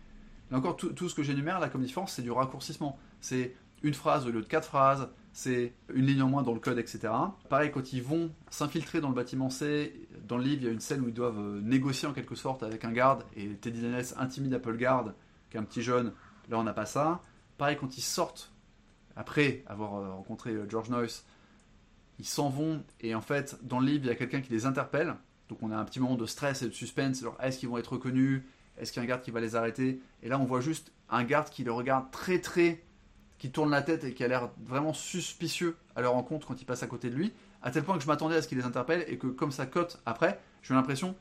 encore, 0.51 0.77
tout, 0.77 0.93
tout 0.93 1.09
ce 1.09 1.15
que 1.15 1.23
j'énumère 1.23 1.61
là 1.61 1.69
comme 1.69 1.83
différence, 1.83 2.15
c'est 2.15 2.23
du 2.23 2.33
raccourcissement. 2.33 2.99
C'est 3.21 3.55
une 3.85 3.95
phrase 3.95 4.27
au 4.27 4.33
lieu 4.33 4.43
de 4.43 4.47
quatre 4.49 4.67
phrases, 4.67 5.09
c'est 5.35 5.75
une 5.93 6.07
ligne 6.07 6.23
en 6.23 6.29
moins 6.29 6.45
dans 6.45 6.55
le 6.55 6.61
code, 6.61 6.79
etc. 6.79 7.13
Pareil, 7.49 7.73
quand 7.73 7.93
ils 7.93 8.03
vont 8.03 8.31
s'infiltrer 8.51 9.01
dans 9.01 9.09
le 9.09 9.17
bâtiment 9.17 9.51
C, 9.51 10.09
dans 10.27 10.39
le 10.39 10.45
livre, 10.45 10.63
il 10.63 10.65
y 10.67 10.69
a 10.69 10.73
une 10.73 10.81
scène 10.81 11.01
où 11.01 11.09
ils 11.09 11.15
doivent 11.15 11.41
euh, 11.41 11.61
négocier 11.61 12.07
en 12.07 12.13
quelque 12.13 12.37
sorte 12.37 12.63
avec 12.63 12.85
un 12.85 12.93
garde, 12.93 13.25
et 13.37 13.49
Teddy 13.57 13.83
Daniels 13.83 14.07
intimide 14.17 14.55
Apple 14.55 14.77
Guard, 14.77 15.13
qui 15.51 15.57
est 15.57 15.61
un 15.61 15.65
petit 15.65 15.83
jeune. 15.83 16.13
Là, 16.49 16.59
on 16.61 16.63
n'a 16.63 16.73
pas 16.73 16.87
ça. 16.87 17.21
Pareil, 17.59 17.77
quand 17.79 17.99
ils 17.99 18.03
sortent, 18.03 18.53
après 19.17 19.65
avoir 19.67 19.97
euh, 19.97 20.13
rencontré 20.13 20.53
euh, 20.53 20.69
George 20.69 20.89
Noyce, 20.89 21.25
ils 22.21 22.27
s'en 22.27 22.49
vont, 22.49 22.85
et 23.01 23.17
en 23.17 23.21
fait, 23.21 23.59
dans 23.65 23.81
le 23.81 23.87
livre, 23.87 24.05
il 24.05 24.09
y 24.09 24.13
a 24.13 24.15
quelqu'un 24.15 24.41
qui 24.41 24.53
les 24.53 24.67
interpelle. 24.67 25.17
Donc 25.49 25.59
on 25.63 25.73
a 25.73 25.77
un 25.77 25.85
petit 25.85 25.99
moment 25.99 26.15
de 26.15 26.27
stress 26.27 26.63
et 26.63 26.69
de 26.69 26.73
suspense, 26.73 27.25
est-ce 27.43 27.59
qu'ils 27.59 27.69
vont 27.69 27.77
être 27.79 27.93
reconnus? 27.93 28.43
Est-ce 28.79 28.93
qu'il 28.93 29.01
y 29.01 29.03
a 29.03 29.05
un 29.05 29.09
garde 29.09 29.23
qui 29.23 29.33
va 29.33 29.41
les 29.41 29.57
arrêter? 29.57 30.01
Et 30.23 30.29
là, 30.29 30.39
on 30.39 30.45
voit 30.45 30.61
juste 30.61 30.93
un 31.11 31.25
garde 31.25 31.51
qui 31.51 31.65
le 31.65 31.73
regarde 31.73 32.11
très 32.13 32.41
très 32.41 32.85
qui 33.45 33.51
tourne 33.51 33.71
la 33.71 33.83
tête 33.83 34.05
et 34.05 34.15
qui 34.15 34.25
a 34.25 34.29
l'air 34.29 34.49
vraiment 34.65 34.95
suspicieux 34.95 35.77
à 35.97 36.01
leur 36.01 36.15
rencontre 36.15 36.47
quand 36.47 36.63
ils 36.63 36.65
passent 36.65 36.83
à 36.83 36.87
côté 36.87 37.11
de 37.11 37.15
lui, 37.15 37.35
à 37.61 37.71
tel 37.71 37.85
point 37.85 37.95
que 37.99 38.03
je 38.03 38.07
m'attendais 38.07 38.37
à 38.37 38.41
ce 38.41 38.49
qu'il 38.49 38.57
les 38.57 38.65
interpelle 38.65 39.05
et 39.07 39.19
que 39.19 39.27
comme 39.27 39.53
ça 39.53 39.67
cote 39.67 40.01
après, 40.07 40.41
j'ai 40.63 40.73
l'impression 40.73 41.15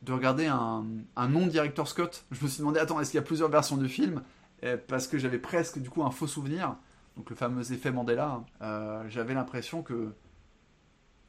de 0.00 0.10
regarder 0.14 0.46
un, 0.46 0.86
non-directeur 1.28 1.86
Scott. 1.86 2.24
Je 2.30 2.42
me 2.42 2.48
suis 2.48 2.60
demandé, 2.60 2.80
attends, 2.80 2.98
est-ce 2.98 3.10
qu'il 3.10 3.18
y 3.18 3.22
a 3.22 3.26
plusieurs 3.26 3.50
versions 3.50 3.76
du 3.76 3.90
film? 3.90 4.22
Parce 4.88 5.06
que 5.06 5.18
j'avais 5.18 5.38
presque 5.38 5.78
du 5.78 5.90
coup 5.90 6.02
un 6.02 6.10
faux 6.10 6.26
souvenir, 6.26 6.76
donc 7.14 7.28
le 7.28 7.36
fameux 7.36 7.70
effet 7.70 7.90
Mandela, 7.90 8.42
euh, 8.62 9.04
j'avais 9.10 9.34
l'impression 9.34 9.82
que 9.82 10.14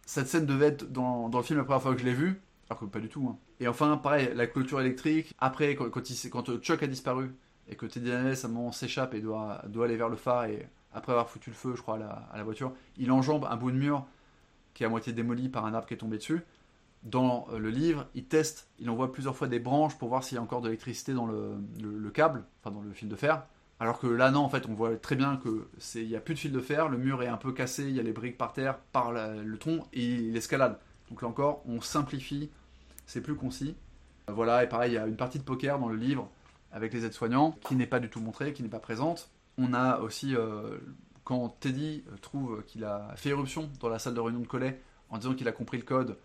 cette 0.05 0.29
scène 0.29 0.45
devait 0.45 0.67
être 0.67 0.89
dans, 0.89 1.27
le 1.27 1.43
film 1.43 1.59
la 1.59 1.65
première 1.65 1.81
fois 1.81 1.93
que 1.93 1.99
je 1.99 2.05
l'ai 2.05 2.13
vu, 2.13 2.41
alors 2.69 2.79
que 2.79 2.85
pas 2.85 3.01
du 3.01 3.09
tout. 3.09 3.27
Hein. 3.29 3.37
Et 3.59 3.67
enfin, 3.67 3.97
pareil, 3.97 4.31
la 4.33 4.47
clôture 4.47 4.79
électrique, 4.79 5.35
après, 5.39 5.75
quand, 5.75 5.89
quand 5.89 6.57
Chuck 6.61 6.83
a 6.83 6.87
disparu, 6.87 7.35
et 7.69 7.75
que 7.75 7.85
Teddy 7.85 8.09
Daniels 8.09 8.37
à 8.41 8.45
un 8.45 8.49
moment 8.49 8.71
s'échappe 8.71 9.13
et 9.13 9.21
doit, 9.21 9.61
doit 9.67 9.85
aller 9.85 9.97
vers 9.97 10.09
le 10.09 10.15
phare 10.15 10.45
et 10.45 10.67
après 10.93 11.11
avoir 11.11 11.29
foutu 11.29 11.49
le 11.49 11.55
feu, 11.55 11.73
je 11.75 11.81
crois, 11.81 11.95
à 11.95 12.37
la, 12.37 12.43
voiture, 12.43 12.71
il 12.97 13.11
enjambe 13.11 13.45
un 13.49 13.55
bout 13.55 13.71
de 13.71 13.77
mur 13.77 14.05
qui 14.73 14.83
est 14.83 14.85
à 14.85 14.89
moitié 14.89 15.13
démoli 15.13 15.49
par 15.49 15.65
un 15.65 15.73
arbre 15.73 15.87
qui 15.87 15.93
est 15.93 15.97
tombé 15.97 16.17
dessus. 16.17 16.41
Dans 17.03 17.47
euh, 17.51 17.59
le 17.59 17.69
livre, 17.69 18.07
il 18.15 18.25
teste, 18.25 18.69
il 18.79 18.89
envoie 18.89 19.11
plusieurs 19.11 19.35
fois 19.35 19.47
des 19.47 19.59
branches 19.59 19.97
pour 19.97 20.09
voir 20.09 20.23
s'il 20.23 20.35
y 20.35 20.39
a 20.39 20.41
encore 20.41 20.61
de 20.61 20.67
l'électricité 20.67 21.13
dans 21.13 21.27
le, 21.27 22.09
câble, 22.13 22.43
enfin 22.59 22.73
dans 22.73 22.81
le 22.81 22.91
fil 22.93 23.07
de 23.07 23.15
fer. 23.15 23.45
Alors 23.79 23.99
que 23.99 24.07
là, 24.07 24.31
non, 24.31 24.39
en 24.39 24.49
fait, 24.49 24.65
on 24.67 24.73
voit 24.73 24.97
très 24.97 25.15
bien 25.15 25.37
que 25.37 25.67
n'y 25.95 26.15
a 26.15 26.19
plus 26.19 26.33
de 26.33 26.39
fil 26.39 26.51
de 26.51 26.59
fer, 26.59 26.89
le 26.89 26.97
mur 26.97 27.21
est 27.21 27.27
un 27.27 27.37
peu 27.37 27.51
cassé, 27.51 27.83
il 27.83 27.95
y 27.95 27.99
a 27.99 28.03
les 28.03 28.13
briques 28.13 28.37
par 28.37 28.53
terre, 28.53 28.79
par 28.91 29.11
le 29.11 29.57
tronc, 29.57 29.85
et 29.93 30.03
il 30.03 30.35
escalade. 30.35 30.79
Donc 31.09 31.21
là 31.21 31.27
encore, 31.27 31.61
on 31.67 31.79
simplifie, 31.79 32.49
c'est 33.05 33.21
plus 33.21 33.35
concis. 33.35 33.75
Voilà, 34.27 34.63
et 34.63 34.67
pareil, 34.67 34.91
il 34.91 34.95
y 34.95 34.97
a 34.97 35.05
une 35.05 35.15
partie 35.15 35.37
de 35.37 35.43
poker 35.43 35.79
dans 35.79 35.89
le 35.89 35.95
livre 35.95 36.27
avec 36.71 36.93
les 36.93 37.05
aides-soignants, 37.05 37.57
qui 37.67 37.75
n'est 37.75 37.87
pas 37.87 37.99
du 37.99 38.09
tout 38.09 38.19
montrée, 38.19 38.53
qui 38.53 38.63
n'est 38.63 38.69
pas 38.69 38.79
présente. 38.79 39.29
On 39.57 39.73
a 39.73 39.99
aussi, 39.99 40.35
euh, 40.35 40.77
quand 41.23 41.49
Teddy 41.59 42.03
euh, 42.07 42.17
trouve 42.17 42.63
qu'il 42.65 42.83
a 42.83 43.13
fait 43.15 43.29
éruption 43.29 43.69
dans 43.79 43.89
la 43.89 43.99
salle 43.99 44.13
de 44.13 44.19
réunion 44.19 44.41
de 44.41 44.47
Collet 44.47 44.81
en 45.09 45.17
disant 45.17 45.33
qu'il 45.33 45.47
a 45.47 45.51
compris 45.51 45.77
le 45.77 45.83
code, 45.83 46.17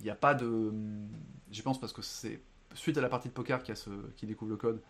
il 0.00 0.04
n'y 0.04 0.10
a 0.10 0.16
pas 0.16 0.34
de. 0.34 0.46
Hum, 0.46 1.08
j'y 1.50 1.62
pense 1.62 1.78
parce 1.78 1.92
que 1.92 2.02
c'est 2.02 2.40
suite 2.74 2.96
à 2.98 3.00
la 3.00 3.08
partie 3.08 3.28
de 3.28 3.34
poker 3.34 3.62
qui, 3.62 3.72
a 3.72 3.74
ce, 3.74 3.90
qui 4.16 4.26
découvre 4.26 4.50
le 4.50 4.56
code. 4.56 4.80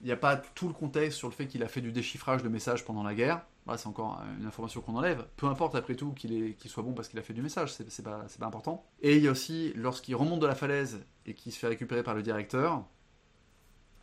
Il 0.00 0.06
n'y 0.06 0.12
a 0.12 0.16
pas 0.16 0.36
tout 0.36 0.68
le 0.68 0.74
contexte 0.74 1.18
sur 1.18 1.28
le 1.28 1.34
fait 1.34 1.46
qu'il 1.46 1.62
a 1.64 1.68
fait 1.68 1.80
du 1.80 1.90
déchiffrage 1.90 2.42
de 2.42 2.48
messages 2.48 2.84
pendant 2.84 3.02
la 3.02 3.14
guerre. 3.14 3.44
c'est 3.76 3.88
encore 3.88 4.22
une 4.38 4.46
information 4.46 4.80
qu'on 4.80 4.94
enlève. 4.94 5.26
Peu 5.36 5.46
importe 5.46 5.74
après 5.74 5.96
tout 5.96 6.12
qu'il 6.12 6.54
soit 6.66 6.84
bon 6.84 6.92
parce 6.92 7.08
qu'il 7.08 7.18
a 7.18 7.22
fait 7.22 7.32
du 7.32 7.42
message, 7.42 7.72
c'est 7.72 8.02
pas, 8.04 8.26
pas 8.38 8.46
important. 8.46 8.84
Et 9.00 9.16
il 9.16 9.24
y 9.24 9.28
a 9.28 9.32
aussi, 9.32 9.72
lorsqu'il 9.74 10.14
remonte 10.14 10.38
de 10.38 10.46
la 10.46 10.54
falaise 10.54 11.04
et 11.26 11.34
qu'il 11.34 11.50
se 11.50 11.58
fait 11.58 11.66
récupérer 11.66 12.04
par 12.04 12.14
le 12.14 12.22
directeur, 12.22 12.84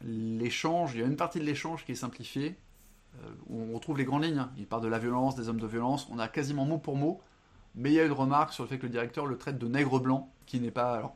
l'échange, 0.02 0.94
il 0.96 1.02
y 1.02 1.04
a 1.04 1.08
une 1.08 1.16
partie 1.16 1.40
de 1.40 1.46
l'échange 1.46 1.86
qui 1.86 1.94
est 1.94 1.96
simplifiée, 1.96 2.58
euh, 3.24 3.30
on 3.50 3.74
retrouve 3.74 3.98
les 3.98 4.06
grandes 4.06 4.24
lignes. 4.24 4.40
Hein. 4.40 4.52
Il 4.58 4.68
parle 4.68 4.84
de 4.84 4.88
la 4.88 5.00
violence, 5.00 5.36
des 5.36 5.50
hommes 5.50 5.60
de 5.60 5.68
violence, 5.68 6.08
on 6.12 6.20
a 6.20 6.28
quasiment 6.28 6.66
mot 6.66 6.78
pour 6.78 6.96
mot, 6.96 7.22
mais 7.76 7.92
il 7.92 7.96
y 7.96 8.00
a 8.00 8.06
une 8.06 8.12
remarque 8.12 8.54
sur 8.54 8.64
le 8.64 8.70
fait 8.70 8.78
que 8.78 8.86
le 8.86 8.92
directeur 8.92 9.26
le 9.26 9.38
traite 9.38 9.58
de 9.58 9.68
nègre 9.68 10.00
blanc, 10.00 10.34
qui 10.46 10.60
n'est 10.60 10.72
pas. 10.72 10.96
Alors, 10.96 11.16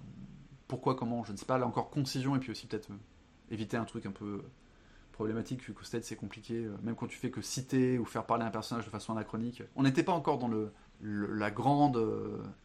pourquoi, 0.67 0.95
comment, 0.95 1.23
je 1.23 1.31
ne 1.31 1.37
sais 1.37 1.45
pas, 1.45 1.57
là 1.57 1.65
encore 1.65 1.89
concision, 1.89 2.35
et 2.35 2.39
puis 2.39 2.51
aussi 2.51 2.67
peut-être 2.67 2.91
euh, 2.91 2.97
éviter 3.51 3.77
un 3.77 3.85
truc 3.85 4.05
un 4.05 4.11
peu 4.11 4.43
problématique, 5.11 5.61
vu 5.63 5.73
qu'au 5.73 5.83
stade 5.83 6.03
c'est 6.03 6.15
compliqué, 6.15 6.63
euh, 6.63 6.77
même 6.81 6.95
quand 6.95 7.07
tu 7.07 7.17
fais 7.17 7.31
que 7.31 7.41
citer 7.41 7.97
ou 7.97 8.05
faire 8.05 8.25
parler 8.25 8.45
un 8.45 8.51
personnage 8.51 8.85
de 8.85 8.89
façon 8.89 9.13
anachronique. 9.13 9.63
On 9.75 9.83
n'était 9.83 10.03
pas 10.03 10.13
encore 10.13 10.37
dans 10.37 10.47
le, 10.47 10.71
la 11.01 11.51
grande 11.51 12.01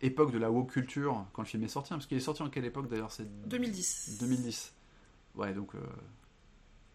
époque 0.03 0.33
de 0.33 0.39
la 0.39 0.51
woke 0.51 0.71
culture 0.71 1.27
quand 1.33 1.43
le 1.43 1.49
film 1.49 1.65
est 1.65 1.69
sorti, 1.69 1.93
hein, 1.93 1.97
parce 1.97 2.07
qu'il 2.07 2.17
est 2.17 2.21
sorti 2.21 2.43
en 2.43 2.51
quelle 2.51 2.65
époque 2.65 2.89
d'ailleurs 2.89 3.11
C'est 3.11 3.27
2010. 3.49 4.19
2010. 4.21 4.75
Ouais, 5.35 5.53
donc 5.53 5.75
euh, 5.75 5.79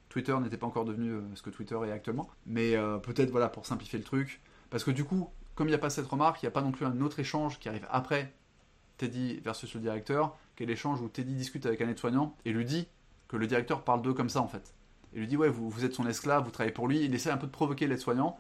Twitter 0.10 0.36
n'était 0.40 0.58
pas 0.58 0.68
encore 0.68 0.86
devenu 0.86 1.12
euh, 1.12 1.22
ce 1.36 1.42
que 1.42 1.50
Twitter 1.50 1.78
est 1.86 1.92
actuellement. 1.92 2.30
Mais 2.46 2.76
euh, 2.76 2.98
peut-être, 2.98 3.32
voilà, 3.32 3.50
pour 3.50 3.66
simplifier 3.66 4.00
le 4.00 4.06
truc. 4.06 4.42
Parce 4.70 4.84
que 4.84 4.92
du 4.92 5.04
coup, 5.04 5.30
comme 5.56 5.68
il 5.68 5.72
n'y 5.72 5.76
a 5.76 5.80
pas 5.80 5.90
cette 5.90 6.08
remarque, 6.08 6.42
il 6.42 6.46
n'y 6.46 6.50
a 6.50 6.52
pas 6.52 6.62
non 6.62 6.72
plus 6.72 6.86
un 6.86 7.02
autre 7.02 7.20
échange 7.20 7.60
qui 7.60 7.70
arrive 7.70 7.88
après 7.90 8.34
Teddy 8.98 9.40
versus 9.40 9.74
le 9.74 9.80
directeur, 9.80 10.38
qui 10.56 10.64
est 10.64 10.66
l'échange 10.66 11.02
où 11.02 11.08
Teddy 11.08 11.34
discute 11.36 11.66
avec 11.66 11.82
un 11.82 11.90
aide-soignant 11.90 12.36
et 12.46 12.52
lui 12.52 12.66
dit 12.66 12.88
que 13.28 13.38
le 13.38 13.48
directeur 13.48 13.84
parle 13.84 14.02
d'eux 14.02 14.14
comme 14.14 14.30
ça 14.30 14.42
en 14.42 14.48
fait. 14.48 14.74
Et 15.14 15.20
lui 15.20 15.28
dit 15.28 15.38
ouais 15.38 15.50
vous, 15.50 15.70
vous, 15.70 15.86
êtes 15.86 15.94
son 15.94 16.08
esclave, 16.08 16.44
vous 16.44 16.52
travaillez 16.52 16.74
pour 16.74 16.88
lui. 16.88 17.04
Il 17.04 17.14
essaie 17.14 17.32
un 17.32 17.38
peu 17.38 17.48
de 17.48 17.52
provoquer 17.52 17.88
l'aide-soignant. 17.88 18.38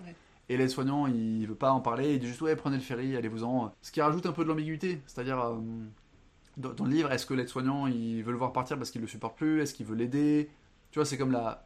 Et 0.49 0.57
l'aide-soignant 0.57 1.07
il 1.07 1.45
veut 1.47 1.55
pas 1.55 1.71
en 1.71 1.79
parler, 1.79 2.13
il 2.13 2.19
dit 2.19 2.27
juste 2.27 2.41
ouais 2.41 2.55
prenez 2.55 2.77
le 2.77 2.83
ferry, 2.83 3.15
allez-vous-en. 3.15 3.73
Ce 3.81 3.91
qui 3.91 4.01
rajoute 4.01 4.25
un 4.25 4.31
peu 4.31 4.43
de 4.43 4.49
l'ambiguïté. 4.49 5.01
C'est-à-dire 5.07 5.57
dans, 6.59 6.85
le 6.85 6.91
livre, 6.91 7.11
est-ce 7.11 7.25
que 7.25 7.33
l'aide-soignant, 7.33 7.87
il 7.87 8.21
veut 8.23 8.31
le 8.31 8.37
voir 8.37 8.53
partir 8.53 8.77
parce 8.77 8.91
qu'il 8.91 9.01
le 9.01 9.07
supporte 9.07 9.37
plus? 9.37 9.61
Est-ce 9.61 9.73
qu'il 9.73 9.85
veut 9.85 9.95
l'aider? 9.95 10.49
Tu 10.91 10.99
vois, 10.99 11.05
c'est 11.05 11.17
comme 11.17 11.31
la 11.31 11.65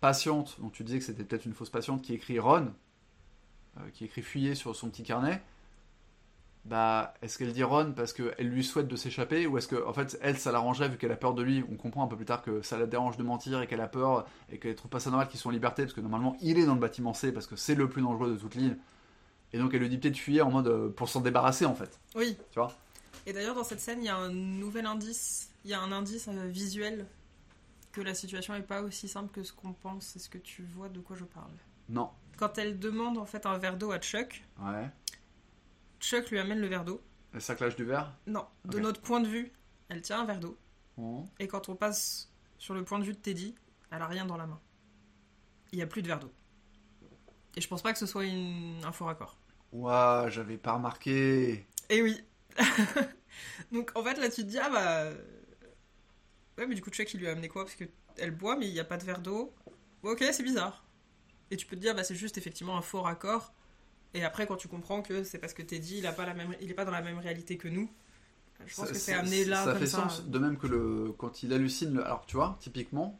patiente, 0.00 0.56
dont 0.60 0.70
tu 0.70 0.82
disais 0.82 0.98
que 0.98 1.04
c'était 1.04 1.24
peut-être 1.24 1.44
une 1.44 1.54
fausse 1.54 1.70
patiente, 1.70 2.02
qui 2.02 2.14
écrit 2.14 2.38
Ron, 2.38 2.72
euh, 3.78 3.90
qui 3.92 4.04
écrit 4.04 4.22
Fuyez 4.22 4.54
sur 4.54 4.74
son 4.74 4.88
petit 4.88 5.02
carnet. 5.02 5.42
Bah, 6.66 7.14
est-ce 7.22 7.38
qu'elle 7.38 7.52
dit 7.52 7.62
Ron 7.62 7.92
parce 7.96 8.12
qu'elle 8.12 8.48
lui 8.48 8.62
souhaite 8.62 8.86
de 8.86 8.96
s'échapper 8.96 9.46
ou 9.46 9.56
est-ce 9.56 9.66
que, 9.66 9.86
en 9.86 9.94
fait, 9.94 10.18
elle, 10.20 10.38
ça 10.38 10.52
l'arrangerait 10.52 10.90
vu 10.90 10.98
qu'elle 10.98 11.12
a 11.12 11.16
peur 11.16 11.32
de 11.32 11.42
lui? 11.42 11.64
On 11.70 11.76
comprend 11.76 12.04
un 12.04 12.06
peu 12.06 12.16
plus 12.16 12.26
tard 12.26 12.42
que 12.42 12.60
ça 12.60 12.78
la 12.78 12.86
dérange 12.86 13.16
de 13.16 13.22
mentir 13.22 13.62
et 13.62 13.66
qu'elle 13.66 13.80
a 13.80 13.88
peur 13.88 14.26
et 14.50 14.58
qu'elle 14.58 14.74
trouve 14.74 14.90
pas 14.90 15.00
ça 15.00 15.10
normal 15.10 15.28
qu'ils 15.28 15.40
soient 15.40 15.50
en 15.50 15.54
liberté 15.54 15.82
parce 15.84 15.94
que 15.94 16.02
normalement 16.02 16.36
il 16.42 16.58
est 16.58 16.66
dans 16.66 16.74
le 16.74 16.80
bâtiment 16.80 17.14
C 17.14 17.32
parce 17.32 17.46
que 17.46 17.56
c'est 17.56 17.74
le 17.74 17.88
plus 17.88 18.02
dangereux 18.02 18.30
de 18.30 18.36
toute 18.36 18.54
l'île. 18.54 18.76
Et 19.52 19.58
donc 19.58 19.72
elle 19.72 19.80
lui 19.80 19.88
dit 19.88 19.96
peut-être 19.96 20.18
fuir 20.18 20.46
en 20.46 20.50
mode 20.50 20.68
euh, 20.68 20.90
pour 20.90 21.08
s'en 21.08 21.22
débarrasser 21.22 21.64
en 21.64 21.74
fait. 21.74 21.98
Oui. 22.14 22.36
Tu 22.50 22.58
vois? 22.58 22.72
Et 23.26 23.32
d'ailleurs, 23.32 23.54
dans 23.54 23.64
cette 23.64 23.80
scène, 23.80 24.00
il 24.02 24.06
y 24.06 24.08
a 24.08 24.16
un 24.16 24.30
nouvel 24.30 24.86
indice, 24.86 25.52
il 25.64 25.70
y 25.70 25.74
a 25.74 25.80
un 25.80 25.92
indice 25.92 26.28
euh, 26.28 26.46
visuel 26.46 27.06
que 27.92 28.00
la 28.00 28.14
situation 28.14 28.54
n'est 28.54 28.62
pas 28.62 28.82
aussi 28.82 29.08
simple 29.08 29.30
que 29.32 29.42
ce 29.42 29.52
qu'on 29.52 29.72
pense. 29.72 30.16
Est-ce 30.16 30.28
que 30.28 30.38
tu 30.38 30.62
vois 30.62 30.88
de 30.88 31.00
quoi 31.00 31.16
je 31.16 31.24
parle? 31.24 31.52
Non. 31.88 32.10
Quand 32.36 32.56
elle 32.56 32.78
demande 32.78 33.18
en 33.18 33.26
fait 33.26 33.46
un 33.46 33.58
verre 33.58 33.76
d'eau 33.76 33.92
à 33.92 33.98
Chuck, 33.98 34.42
ouais. 34.60 34.88
Chuck 36.00 36.30
lui 36.30 36.38
amène 36.38 36.60
le 36.60 36.66
verre 36.66 36.84
d'eau. 36.84 37.02
Le 37.32 37.40
saclage 37.40 37.76
du 37.76 37.84
verre? 37.84 38.16
Non. 38.26 38.46
De 38.64 38.78
notre 38.78 39.00
point 39.00 39.20
de 39.20 39.28
vue, 39.28 39.52
elle 39.88 40.00
tient 40.00 40.20
un 40.20 40.24
verre 40.24 40.40
d'eau. 40.40 40.56
Oh. 40.96 41.24
Et 41.38 41.46
quand 41.46 41.68
on 41.68 41.76
passe 41.76 42.30
sur 42.58 42.74
le 42.74 42.84
point 42.84 42.98
de 42.98 43.04
vue 43.04 43.12
de 43.12 43.18
Teddy, 43.18 43.54
elle 43.90 44.02
a 44.02 44.06
rien 44.06 44.24
dans 44.24 44.36
la 44.36 44.46
main. 44.46 44.60
Il 45.72 45.76
n'y 45.76 45.82
a 45.82 45.86
plus 45.86 46.02
de 46.02 46.06
verre 46.06 46.20
d'eau. 46.20 46.32
Et 47.56 47.60
je 47.60 47.68
pense 47.68 47.82
pas 47.82 47.92
que 47.92 47.98
ce 47.98 48.06
soit 48.06 48.24
une... 48.24 48.84
un 48.84 48.92
faux 48.92 49.04
raccord. 49.04 49.36
Ouah, 49.72 50.30
j'avais 50.30 50.56
pas 50.56 50.72
remarqué. 50.72 51.66
Eh 51.88 52.02
oui, 52.02 52.22
Donc 53.72 53.92
en 53.94 54.02
fait 54.02 54.18
là 54.18 54.28
tu 54.28 54.42
te 54.42 54.48
dis 54.48 54.58
ah 54.58 54.68
bah 54.70 55.10
ouais 56.58 56.66
mais 56.66 56.74
du 56.74 56.82
coup 56.82 56.90
Chuck 56.90 57.12
il 57.14 57.20
lui 57.20 57.28
a 57.28 57.32
amené 57.32 57.48
quoi? 57.48 57.64
Parce 57.64 57.76
que 57.76 57.84
elle 58.16 58.32
boit 58.32 58.56
mais 58.56 58.66
il 58.66 58.72
n'y 58.72 58.80
a 58.80 58.84
pas 58.84 58.96
de 58.96 59.04
verre 59.04 59.20
d'eau. 59.20 59.54
Ok 60.02 60.24
c'est 60.32 60.42
bizarre. 60.42 60.84
Et 61.50 61.56
tu 61.56 61.66
peux 61.66 61.76
te 61.76 61.80
dire 61.80 61.94
bah 61.94 62.04
c'est 62.04 62.14
juste 62.14 62.38
effectivement 62.38 62.76
un 62.76 62.82
faux 62.82 63.02
raccord. 63.02 63.52
Et 64.14 64.24
après 64.24 64.46
quand 64.46 64.56
tu 64.56 64.68
comprends 64.68 65.02
que 65.02 65.24
c'est 65.24 65.38
parce 65.38 65.54
que 65.54 65.62
Teddy 65.62 65.98
il 65.98 66.06
a 66.06 66.12
pas 66.12 66.26
la 66.26 66.34
même 66.34 66.54
il 66.60 66.70
est 66.70 66.74
pas 66.74 66.84
dans 66.84 66.90
la 66.90 67.02
même 67.02 67.18
réalité 67.18 67.56
que 67.56 67.68
nous. 67.68 67.90
Je 68.66 68.74
pense 68.74 68.90
que 68.90 68.94
c'est 68.94 69.14
amené 69.14 69.44
là 69.44 69.64
ça 69.64 69.74
fait 69.74 69.86
sens 69.86 70.26
de 70.26 70.38
même 70.38 70.58
que 70.58 70.66
le 70.66 71.14
quand 71.16 71.42
il 71.42 71.52
hallucine 71.52 71.98
alors 71.98 72.26
tu 72.26 72.36
vois 72.36 72.58
typiquement 72.60 73.18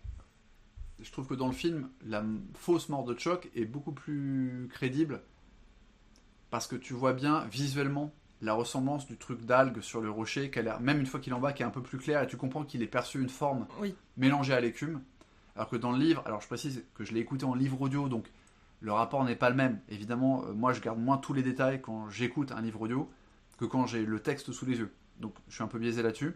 je 1.01 1.11
trouve 1.11 1.27
que 1.27 1.35
dans 1.35 1.47
le 1.47 1.55
film 1.55 1.89
la 2.05 2.23
fausse 2.55 2.91
mort 2.91 3.05
de 3.05 3.15
Chuck 3.15 3.49
est 3.55 3.65
beaucoup 3.65 3.93
plus 3.93 4.69
crédible 4.71 5.23
parce 6.51 6.67
que 6.67 6.77
tu 6.77 6.93
vois 6.93 7.15
bien 7.15 7.47
visuellement 7.47 8.13
la 8.43 8.55
ressemblance 8.55 9.07
du 9.07 9.17
truc 9.17 9.45
d'algue 9.45 9.81
sur 9.81 10.01
le 10.01 10.11
rocher, 10.11 10.51
qu'elle 10.51 10.75
même 10.81 11.01
une 11.01 11.07
fois 11.07 11.21
qu'il 11.21 11.35
en 11.35 11.41
bas, 11.41 11.53
qui 11.53 11.63
est 11.63 11.67
un 11.67 11.71
peu 11.71 11.83
plus 11.83 11.99
clair, 11.99 12.23
et 12.23 12.27
tu 12.27 12.37
comprends 12.37 12.65
qu'il 12.65 12.83
est 12.83 12.87
perçu 12.87 13.21
une 13.21 13.29
forme 13.29 13.67
mélangée 14.17 14.55
à 14.55 14.61
l'écume. 14.61 15.03
Alors 15.57 15.69
que 15.69 15.77
dans 15.77 15.93
le 15.93 15.99
livre, 15.99 16.23
alors 16.25 16.41
je 16.41 16.47
précise 16.47 16.85
que 16.95 17.05
je 17.05 17.13
l'ai 17.13 17.21
écouté 17.21 17.45
en 17.45 17.55
livre 17.55 17.81
audio, 17.81 18.09
donc 18.09 18.31
le 18.81 18.93
rapport 18.93 19.25
n'est 19.25 19.37
pas 19.37 19.51
le 19.51 19.57
même. 19.57 19.81
Évidemment, 19.89 20.45
euh, 20.45 20.53
moi 20.55 20.73
je 20.73 20.81
garde 20.81 20.99
moins 20.99 21.19
tous 21.19 21.35
les 21.35 21.43
détails 21.43 21.83
quand 21.83 22.09
j'écoute 22.09 22.53
un 22.53 22.63
livre 22.63 22.81
audio 22.81 23.11
que 23.59 23.67
quand 23.67 23.87
j'ai 23.87 24.07
le 24.07 24.21
texte 24.21 24.53
sous 24.53 24.65
les 24.65 24.79
yeux. 24.79 24.93
Donc 25.19 25.35
je 25.49 25.55
suis 25.55 25.63
un 25.63 25.69
peu 25.69 25.79
biaisé 25.79 26.03
là-dessus. 26.03 26.35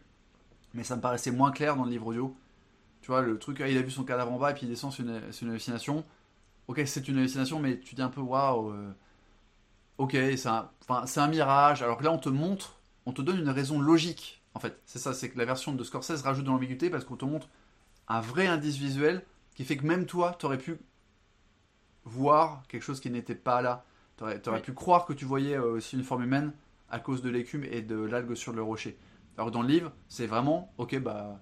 Mais 0.75 0.85
ça 0.85 0.97
me 0.97 1.01
paraissait 1.01 1.31
moins 1.31 1.53
clair 1.53 1.77
dans 1.77 1.85
le 1.85 1.91
livre 1.91 2.09
audio. 2.09 2.37
Tu 3.01 3.07
vois, 3.09 3.23
le 3.23 3.39
truc, 3.39 3.61
ah, 3.61 3.69
il 3.69 3.79
a 3.79 3.83
vu 3.83 3.91
son 3.91 4.05
cadavre 4.05 4.33
en 4.33 4.39
bas 4.39 4.51
et 4.51 4.55
puis 4.55 4.67
il 4.67 4.69
descend, 4.69 4.93
c'est 4.93 5.03
une, 5.03 5.23
une, 5.43 5.51
hallucination. 5.51 6.05
Ok, 6.69 6.83
c'est 6.87 7.07
une 7.07 7.19
hallucination, 7.19 7.61
mais 7.61 7.79
tu 7.79 7.95
dis 7.95 8.03
un 8.03 8.09
peu, 8.09 8.21
waouh, 8.21 8.71
euh, 8.71 8.93
ok, 9.99 10.13
c'est 10.13 10.47
un, 10.47 10.71
un, 10.89 11.29
mirage. 11.29 11.83
Alors 11.83 11.99
que 11.99 12.05
là, 12.05 12.13
on 12.13 12.19
te 12.19 12.29
montre, 12.29 12.81
on 13.07 13.13
te 13.13 13.23
donne 13.23 13.39
une 13.39 13.51
raison 13.51 13.81
logique. 13.81 14.43
En 14.55 14.61
fait, 14.61 14.81
c'est 14.87 14.99
ça, 14.99 15.15
c'est 15.15 15.31
que 15.31 15.39
la 15.39 15.45
version 15.45 15.73
de 15.73 15.85
Scorsese 15.85 16.23
rajoute 16.23 16.45
de 16.45 16.51
l'ambiguïté 16.51 16.91
parce 16.91 17.05
qu'on 17.05 17.17
te 17.17 17.25
montre 17.25 17.49
un 18.09 18.21
vrai 18.21 18.47
indice 18.47 18.77
visuel 18.77 19.25
qui 19.55 19.65
fait 19.65 19.77
que 19.77 19.87
même 19.87 20.07
toi, 20.07 20.37
tu 20.39 20.47
aurais 20.47 20.59
pu 20.59 20.79
voir 22.05 22.63
quelque 22.69 22.83
chose 22.83 23.01
qui 23.01 23.11
n'était 23.11 23.35
pas 23.35 23.63
là. 23.63 23.85
T'aurais 24.17 24.47
aurais 24.49 24.63
pu 24.63 24.73
croire 24.73 25.07
que 25.07 25.13
tu 25.13 25.25
voyais 25.25 25.59
aussi 25.59 25.97
une 25.97 26.05
forme 26.05 26.23
humaine 26.23 26.53
à 26.91 27.01
cause 27.01 27.23
de 27.23 27.31
l'écume 27.31 27.65
et 27.65 27.83
de 27.83 27.97
l'algue 27.97 28.35
sur 28.35 28.53
le 28.53 28.63
rocher. 28.63 28.97
Alors 29.37 29.51
dans 29.51 29.63
le 29.63 29.69
livre, 29.69 29.93
c'est 30.09 30.27
vraiment, 30.27 30.73
ok, 30.79 30.99
bah. 31.01 31.41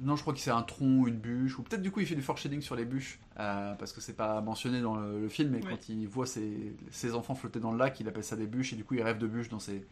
Non, 0.00 0.16
je 0.16 0.22
crois 0.22 0.32
que 0.32 0.40
c'est 0.40 0.50
un 0.50 0.62
tronc, 0.62 1.06
une 1.06 1.18
bûche, 1.18 1.58
ou 1.58 1.62
peut-être 1.62 1.82
du 1.82 1.90
coup 1.90 2.00
il 2.00 2.06
fait 2.06 2.14
du 2.14 2.22
foreshading 2.22 2.60
sur 2.60 2.76
les 2.76 2.84
bûches, 2.84 3.18
euh, 3.38 3.74
parce 3.74 3.92
que 3.92 4.00
c'est 4.00 4.16
pas 4.16 4.40
mentionné 4.40 4.80
dans 4.80 4.96
le, 4.96 5.28
film, 5.28 5.50
mais 5.50 5.60
quand 5.60 5.88
il 5.88 6.06
voit 6.06 6.26
ses, 6.26 7.14
enfants 7.14 7.34
flotter 7.34 7.60
dans 7.60 7.72
le 7.72 7.78
lac, 7.78 7.98
il 8.00 8.08
appelle 8.08 8.24
ça 8.24 8.36
des 8.36 8.46
bûches, 8.46 8.72
et 8.72 8.76
du 8.76 8.84
coup 8.84 8.94
il 8.94 9.02
rêve 9.02 9.18
de 9.18 9.26
bûches 9.26 9.48
dans 9.48 9.58
ses, 9.58 9.86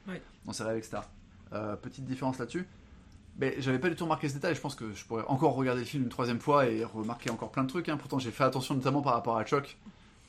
dans 0.45 0.53
ses 0.53 0.65
rêves, 0.65 0.79
etc. 0.79 0.99
Euh, 1.53 1.77
petite 1.77 2.05
différence 2.05 2.39
là-dessus. 2.39 2.67
Mais 3.39 3.55
j'avais 3.59 3.79
pas 3.79 3.91
du 3.91 3.97
tout 3.97 4.05
remarqué 4.05 4.29
ce 4.29 4.35
détail, 4.35 4.55
je 4.55 4.61
pense 4.61 4.75
que 4.75 4.93
je 4.93 5.05
pourrais 5.05 5.25
encore 5.29 5.55
regarder 5.55 5.81
le 5.83 5.87
film 5.87 6.05
une 6.05 6.09
troisième 6.09 6.41
fois 6.41 6.67
et 6.67 6.85
remarquer 6.85 7.31
encore 7.31 7.51
plein 7.51 7.65
de 7.65 7.69
trucs. 7.69 7.89
Hein. 7.89 7.97
Pourtant 7.99 8.19
j'ai 8.19 8.31
fait 8.31 8.45
attention 8.45 8.75
notamment 8.75 9.03
par 9.03 9.13
rapport 9.13 9.37
à 9.37 9.45
Chuck, 9.45 9.77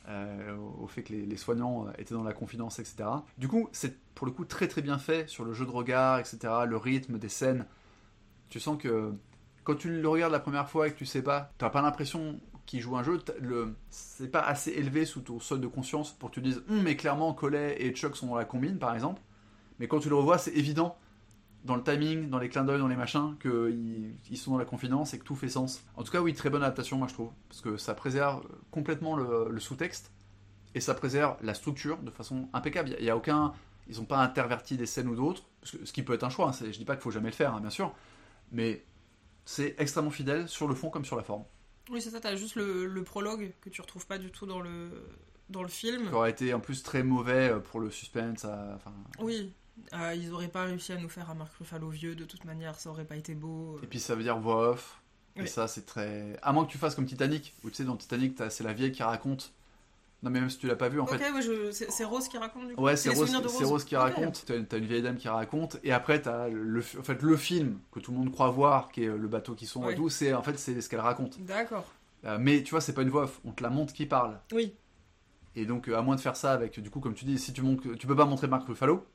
euh, 0.08 0.56
au 0.80 0.86
fait 0.86 1.02
que 1.02 1.12
les, 1.12 1.36
soignants 1.36 1.86
euh, 1.86 1.92
étaient 1.98 2.14
dans 2.14 2.22
la 2.22 2.34
confidence, 2.34 2.78
etc. 2.78 3.08
Du 3.38 3.48
coup, 3.48 3.68
c'est 3.72 3.98
pour 4.14 4.26
le 4.26 4.32
coup 4.32 4.44
très 4.44 4.68
très 4.68 4.82
bien 4.82 4.98
fait 4.98 5.28
sur 5.28 5.44
le 5.44 5.54
jeu 5.54 5.64
de 5.64 5.70
regard, 5.70 6.18
etc., 6.18 6.38
le 6.66 6.76
rythme 6.76 7.18
des 7.18 7.28
scènes. 7.28 7.66
Tu 8.50 8.60
sens 8.60 8.78
que 8.80 9.12
quand 9.68 9.74
tu 9.74 9.90
le 9.90 10.08
regardes 10.08 10.32
la 10.32 10.40
première 10.40 10.66
fois 10.66 10.88
et 10.88 10.92
que 10.92 10.96
tu 10.96 11.04
sais 11.04 11.20
pas, 11.20 11.52
tu 11.58 11.64
n'as 11.64 11.70
pas 11.70 11.82
l'impression 11.82 12.40
qu'il 12.64 12.80
joue 12.80 12.96
un 12.96 13.02
jeu, 13.02 13.20
c'est 13.90 14.32
pas 14.32 14.40
assez 14.40 14.70
élevé 14.70 15.04
sous 15.04 15.20
ton 15.20 15.40
seuil 15.40 15.60
de 15.60 15.66
conscience 15.66 16.10
pour 16.10 16.30
que 16.30 16.36
tu 16.36 16.40
dises, 16.40 16.62
hum, 16.70 16.80
mais 16.80 16.96
clairement 16.96 17.34
Collet 17.34 17.76
et 17.78 17.90
Chuck 17.90 18.16
sont 18.16 18.28
dans 18.28 18.36
la 18.36 18.46
combine, 18.46 18.78
par 18.78 18.94
exemple. 18.94 19.20
Mais 19.78 19.86
quand 19.86 19.98
tu 19.98 20.08
le 20.08 20.14
revois, 20.14 20.38
c'est 20.38 20.52
évident 20.52 20.96
dans 21.66 21.76
le 21.76 21.82
timing, 21.82 22.30
dans 22.30 22.38
les 22.38 22.48
clins 22.48 22.64
d'œil, 22.64 22.78
dans 22.78 22.88
les 22.88 22.96
machins, 22.96 23.36
qu'ils 23.42 24.14
ils 24.30 24.38
sont 24.38 24.52
dans 24.52 24.58
la 24.58 24.64
confidence 24.64 25.12
et 25.12 25.18
que 25.18 25.24
tout 25.24 25.36
fait 25.36 25.50
sens. 25.50 25.84
En 25.98 26.02
tout 26.02 26.12
cas, 26.12 26.22
oui, 26.22 26.32
très 26.32 26.48
bonne 26.48 26.62
adaptation, 26.62 26.96
moi 26.96 27.08
je 27.08 27.12
trouve, 27.12 27.30
parce 27.50 27.60
que 27.60 27.76
ça 27.76 27.92
préserve 27.92 28.42
complètement 28.70 29.16
le, 29.16 29.60
sous-texte 29.60 30.12
et 30.74 30.80
ça 30.80 30.94
préserve 30.94 31.36
la 31.42 31.52
structure 31.52 31.98
de 31.98 32.10
façon 32.10 32.48
impeccable. 32.54 32.96
Il 32.98 33.04
y 33.04 33.10
a, 33.10 33.16
aucun, 33.18 33.52
ils 33.86 33.98
n'ont 33.98 34.06
pas 34.06 34.20
interverti 34.20 34.78
des 34.78 34.86
scènes 34.86 35.08
ou 35.08 35.14
d'autres, 35.14 35.42
ce 35.62 35.92
qui 35.92 36.02
peut 36.02 36.14
être 36.14 36.24
un 36.24 36.30
choix. 36.30 36.48
Hein, 36.48 36.64
je 36.64 36.78
dis 36.78 36.86
pas 36.86 36.94
qu'il 36.94 37.02
faut 37.02 37.10
jamais 37.10 37.28
le 37.28 37.34
faire, 37.34 37.52
hein, 37.52 37.60
bien 37.60 37.68
sûr, 37.68 37.92
mais 38.50 38.82
c'est 39.48 39.74
extrêmement 39.78 40.10
fidèle 40.10 40.46
sur 40.46 40.68
le 40.68 40.74
fond 40.74 40.90
comme 40.90 41.06
sur 41.06 41.16
la 41.16 41.22
forme. 41.22 41.42
Oui, 41.88 42.02
c'est 42.02 42.10
ça. 42.10 42.20
T'as 42.20 42.36
juste 42.36 42.54
le, 42.54 43.02
prologue 43.02 43.50
que 43.62 43.70
tu 43.70 43.80
retrouves 43.80 44.06
pas 44.06 44.18
du 44.18 44.30
tout 44.30 44.44
dans 44.44 44.60
le 44.60 44.90
dans 45.48 45.62
le 45.62 45.70
film. 45.70 46.08
Qui 46.08 46.14
aurait 46.14 46.30
été 46.30 46.52
en 46.52 46.60
plus 46.60 46.82
très 46.82 47.02
mauvais 47.02 47.54
pour 47.70 47.80
le 47.80 47.90
suspense. 47.90 48.44
Enfin... 48.44 48.92
Oui, 49.20 49.54
euh, 49.94 50.14
ils 50.14 50.30
auraient 50.34 50.48
pas 50.48 50.64
réussi 50.64 50.92
à 50.92 50.98
nous 50.98 51.08
faire 51.08 51.30
un 51.30 51.34
Marc 51.34 51.54
Ruffalo 51.54 51.88
vieux, 51.88 52.14
de 52.14 52.26
toute 52.26 52.44
manière, 52.44 52.78
ça 52.78 52.90
aurait 52.90 53.06
pas 53.06 53.16
été 53.16 53.34
beau. 53.34 53.80
Et 53.82 53.86
puis 53.86 54.00
ça 54.00 54.14
veut 54.14 54.22
dire 54.22 54.38
voix 54.38 54.68
off. 54.68 55.00
Et 55.36 55.46
ça, 55.46 55.66
c'est 55.66 55.86
très. 55.86 56.38
À 56.42 56.52
moins 56.52 56.66
que 56.66 56.70
tu 56.70 56.76
fasses 56.78 56.94
comme 56.94 57.06
Titanic, 57.06 57.54
où 57.64 57.70
tu 57.70 57.76
sais, 57.76 57.84
dans 57.84 57.96
Titanic, 57.96 58.38
c'est 58.50 58.64
la 58.64 58.74
vieille 58.74 58.92
qui 58.92 59.02
raconte. 59.02 59.54
Non, 60.22 60.30
mais 60.30 60.40
même 60.40 60.50
si 60.50 60.58
tu 60.58 60.66
l'as 60.66 60.74
pas 60.74 60.88
vu, 60.88 61.00
en 61.00 61.06
fait. 61.06 61.16
Ouais, 61.16 61.72
c'est 61.72 62.04
Rose 62.04 62.26
qui 62.26 62.38
raconte, 62.38 62.68
du 62.68 62.74
coup. 62.74 62.82
Ouais, 62.82 62.96
c'est 62.96 63.10
Rose, 63.10 63.32
Rose, 63.62 63.84
qui 63.84 63.94
raconte. 63.94 64.44
T'as 64.46 64.78
une, 64.78 64.86
vieille 64.86 65.02
dame 65.02 65.16
qui 65.16 65.28
raconte. 65.28 65.78
Et 65.84 65.92
après, 65.92 66.20
t'as 66.20 66.48
le, 66.48 66.80
en 66.98 67.02
fait, 67.02 67.22
le 67.22 67.36
film 67.36 67.78
que 67.92 68.00
tout 68.00 68.10
le 68.10 68.18
monde 68.18 68.32
croit 68.32 68.50
voir, 68.50 68.90
qui 68.90 69.04
est 69.04 69.06
le 69.06 69.28
bateau 69.28 69.54
qui 69.54 69.66
sont 69.66 69.88
et 69.88 69.94
tout, 69.94 70.08
c'est 70.08 70.34
en 70.34 70.42
fait, 70.42 70.58
c'est 70.58 70.80
ce 70.80 70.88
qu'elle 70.88 71.00
raconte. 71.00 71.40
D'accord. 71.44 71.86
Euh, 72.24 72.38
mais 72.40 72.64
tu 72.64 72.70
vois, 72.70 72.80
c'est 72.80 72.94
pas 72.94 73.02
une 73.02 73.10
voix 73.10 73.24
off. 73.24 73.40
On 73.44 73.52
te 73.52 73.62
la 73.62 73.70
montre 73.70 73.92
qui 73.92 74.06
parle. 74.06 74.40
Oui. 74.52 74.74
Et 75.54 75.66
donc, 75.66 75.88
euh, 75.88 75.96
à 75.96 76.02
moins 76.02 76.16
de 76.16 76.20
faire 76.20 76.36
ça 76.36 76.52
avec, 76.52 76.80
du 76.80 76.90
coup, 76.90 77.00
comme 77.00 77.14
tu 77.14 77.24
dis, 77.24 77.38
si 77.38 77.52
tu 77.52 77.62
montres, 77.62 77.96
tu 77.96 78.06
peux 78.06 78.16
pas 78.16 78.24
montrer 78.24 78.48
Marc 78.48 78.66
Ruffalo, 78.66 79.06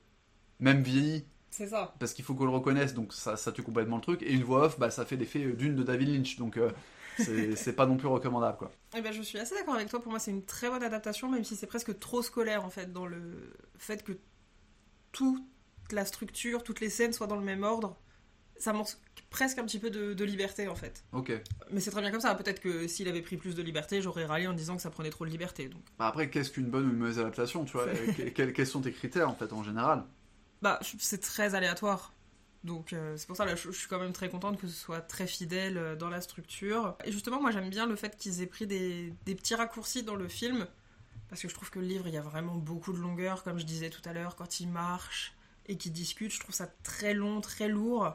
même 0.60 0.82
vieilli. 0.84 1.26
C'est 1.50 1.68
ça. 1.68 1.94
Parce 2.00 2.14
qu'il 2.14 2.26
faut 2.26 2.34
qu'on 2.34 2.46
le 2.46 2.52
reconnaisse, 2.52 2.94
donc 2.94 3.14
ça, 3.14 3.38
ça 3.38 3.52
tue 3.52 3.62
complètement 3.62 3.98
le 3.98 4.02
truc. 4.02 4.24
Et 4.24 4.34
une 4.34 4.44
voix 4.44 4.66
off, 4.66 4.80
bah, 4.80 4.90
ça 4.90 5.06
fait 5.06 5.16
l'effet 5.16 5.52
d'une 5.54 5.76
de 5.76 5.84
David 5.84 6.10
Lynch, 6.10 6.38
donc 6.38 6.58
euh, 6.58 6.70
c'est 7.18 7.76
pas 7.76 7.86
non 7.86 7.98
plus 7.98 8.08
recommandable. 8.08 8.58
Quoi. 8.58 8.72
Et 8.94 8.98
eh 8.98 9.02
ben, 9.02 9.12
je 9.12 9.22
suis 9.22 9.38
assez 9.38 9.56
d'accord 9.56 9.76
avec 9.76 9.90
toi. 9.90 10.02
Pour 10.02 10.12
moi, 10.12 10.20
c'est 10.20 10.32
une 10.32 10.46
très 10.46 10.70
bonne 10.70 10.84
adaptation, 10.84 11.30
même 11.30 11.44
si 11.44 11.56
c'est 11.56 11.68
presque 11.68 11.98
trop 12.00 12.22
scolaire 12.22 12.66
en 12.66 12.70
fait, 12.70 12.92
dans 12.92 13.06
le 13.06 13.54
fait 13.78 14.04
que 14.04 14.14
toute 15.12 15.44
la 15.92 16.06
structure, 16.06 16.64
toutes 16.64 16.80
les 16.80 16.90
scènes 16.90 17.14
soient 17.14 17.28
dans 17.28 17.38
le 17.38 17.44
même 17.44 17.64
ordre. 17.64 17.98
Ça 18.58 18.72
manque 18.72 18.90
presque 19.30 19.58
un 19.58 19.66
petit 19.66 19.80
peu 19.80 19.90
de, 19.90 20.24
liberté 20.24 20.68
en 20.68 20.76
fait. 20.76 21.04
Ok. 21.12 21.32
Mais 21.72 21.80
c'est 21.80 21.92
très 21.92 22.02
bien 22.02 22.12
comme 22.12 22.22
ça. 22.22 22.34
Peut-être 22.36 22.60
que 22.60 22.88
s'il 22.88 23.08
avait 23.08 23.22
pris 23.22 23.36
plus 23.36 23.56
de 23.56 23.62
liberté, 23.62 24.02
j'aurais 24.02 24.26
râlé 24.26 24.48
en 24.48 24.54
disant 24.54 24.76
que 24.76 24.82
ça 24.82 24.90
prenait 24.90 25.10
trop 25.10 25.26
de 25.26 25.32
liberté. 25.32 25.68
Donc. 25.68 25.82
Bah, 25.98 26.08
après, 26.08 26.30
qu'est-ce 26.30 26.52
qu'une 26.52 26.70
bonne 26.70 26.88
ou 26.88 26.92
une 26.92 26.98
mauvaise 26.98 27.20
adaptation 27.20 27.66
tu 27.66 27.74
vois? 27.74 27.88
Quels, 28.36 28.54
quels 28.54 28.68
sont 28.68 28.82
tes 28.82 28.92
critères 28.92 29.30
en 29.30 29.36
fait 29.36 29.52
en 29.52 29.64
général? 29.64 30.06
Bah, 30.62 30.80
c'est 31.00 31.20
très 31.20 31.56
aléatoire. 31.56 32.14
Donc 32.64 32.94
euh, 32.94 33.18
c'est 33.18 33.28
pour 33.28 33.36
ça 33.36 33.46
là, 33.46 33.56
je, 33.56 33.72
suis 33.72 33.88
quand 33.88 34.00
même 34.00 34.14
très 34.14 34.30
contente 34.30 34.58
que 34.58 34.68
ce 34.68 34.74
soit 34.74 35.02
très 35.02 35.28
fidèle 35.28 35.78
euh, 35.78 35.96
dans 35.96 36.10
la 36.10 36.22
structure. 36.22 36.96
Et 37.04 37.12
justement, 37.12 37.42
moi 37.42 37.52
j'aime 37.52 37.70
bien 37.70 37.86
le 37.86 37.96
fait 37.96 38.16
qu'ils 38.18 38.42
aient 38.42 38.48
pris 38.48 38.68
des, 38.68 39.14
petits 39.26 39.56
raccourcis 39.56 40.04
dans 40.04 40.16
le 40.16 40.28
film, 40.28 40.68
parce 41.30 41.42
que 41.42 41.50
je 41.50 41.54
trouve 41.54 41.70
que 41.70 41.80
le 41.80 41.86
livre, 41.86 42.08
il 42.08 42.14
y 42.14 42.18
a 42.18 42.22
vraiment 42.22 42.56
beaucoup 42.56 42.94
de 42.94 43.00
longueur, 43.00 43.44
comme 43.44 43.60
je 43.60 43.66
disais 43.66 43.90
tout 43.90 44.02
à 44.06 44.14
l'heure, 44.14 44.36
quand 44.36 44.60
il 44.60 44.70
marche 44.70 45.36
et 45.68 45.78
qu'ils 45.78 45.92
discutent, 45.92 46.32
je 46.32 46.40
trouve 46.40 46.56
ça 46.56 46.68
très 46.84 47.14
long, 47.14 47.42
très 47.42 47.68
lourd. 47.68 48.14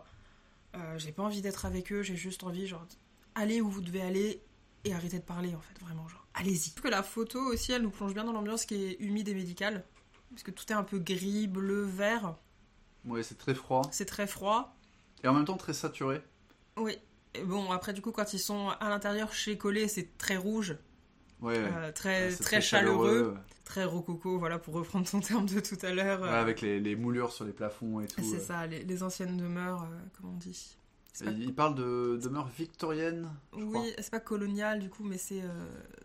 Euh, 0.74 0.98
j'ai 0.98 1.12
pas 1.12 1.22
envie 1.22 1.40
d'être 1.42 1.66
avec 1.66 1.92
eux, 1.92 2.02
j'ai 2.02 2.16
juste 2.16 2.44
envie, 2.44 2.66
genre, 2.66 2.86
allez 3.34 3.60
où 3.60 3.70
vous 3.70 3.80
devez 3.80 4.02
aller 4.02 4.42
et 4.84 4.94
arrêtez 4.94 5.18
de 5.18 5.24
parler 5.24 5.54
en 5.54 5.60
fait, 5.60 5.78
vraiment, 5.80 6.08
genre, 6.08 6.26
allez-y. 6.34 6.72
que 6.72 6.88
la 6.88 7.02
photo 7.02 7.40
aussi, 7.40 7.72
elle 7.72 7.82
nous 7.82 7.90
plonge 7.90 8.14
bien 8.14 8.24
dans 8.24 8.32
l'ambiance 8.32 8.64
qui 8.64 8.74
est 8.74 8.96
humide 9.00 9.28
et 9.28 9.34
médicale 9.34 9.84
parce 10.30 10.42
que 10.42 10.50
tout 10.50 10.64
est 10.70 10.74
un 10.74 10.84
peu 10.84 10.98
gris, 10.98 11.46
bleu, 11.46 11.82
vert. 11.82 12.34
Ouais, 13.08 13.22
c'est 13.22 13.38
très 13.38 13.54
froid. 13.54 13.82
C'est 13.90 14.04
très 14.04 14.26
froid. 14.26 14.76
Et 15.24 15.28
en 15.28 15.34
même 15.34 15.44
temps 15.44 15.56
très 15.56 15.72
saturé. 15.72 16.22
Oui. 16.76 16.96
Et 17.34 17.42
bon, 17.42 17.70
après, 17.70 17.92
du 17.92 18.00
coup, 18.00 18.12
quand 18.12 18.32
ils 18.32 18.38
sont 18.38 18.68
à 18.80 18.88
l'intérieur 18.88 19.32
chez 19.32 19.58
Collet, 19.58 19.88
c'est 19.88 20.16
très 20.18 20.36
rouge. 20.36 20.76
Ouais. 21.40 21.56
Euh, 21.56 21.92
très, 21.92 22.30
très, 22.32 22.60
chaleureux, 22.60 23.36
Très 23.64 23.84
rococo, 23.84 24.38
voilà, 24.38 24.58
pour 24.58 24.74
reprendre 24.74 25.08
ton 25.08 25.20
terme 25.20 25.46
de 25.46 25.60
tout 25.60 25.76
à 25.82 25.92
l'heure. 25.92 26.22
Ouais, 26.22 26.28
avec 26.28 26.62
les, 26.62 26.80
les, 26.80 26.96
moulures 26.96 27.32
sur 27.32 27.44
les 27.44 27.52
plafonds 27.52 28.00
et 28.00 28.06
tout. 28.06 28.22
C'est 28.22 28.36
euh. 28.36 28.40
ça, 28.40 28.66
les, 28.66 28.82
les, 28.82 29.02
anciennes 29.02 29.36
demeures, 29.36 29.82
euh, 29.82 29.98
comme 30.16 30.30
on 30.30 30.36
dit. 30.36 30.76
Il 31.20 31.54
parle 31.54 31.74
de 31.74 32.18
demeures 32.22 32.48
victoriennes. 32.48 33.28
Oui, 33.52 33.92
c'est 33.98 34.10
pas 34.10 34.20
colonial 34.20 34.78
du 34.78 34.88
coup, 34.88 35.02
mais 35.02 35.18
c'est 35.18 35.42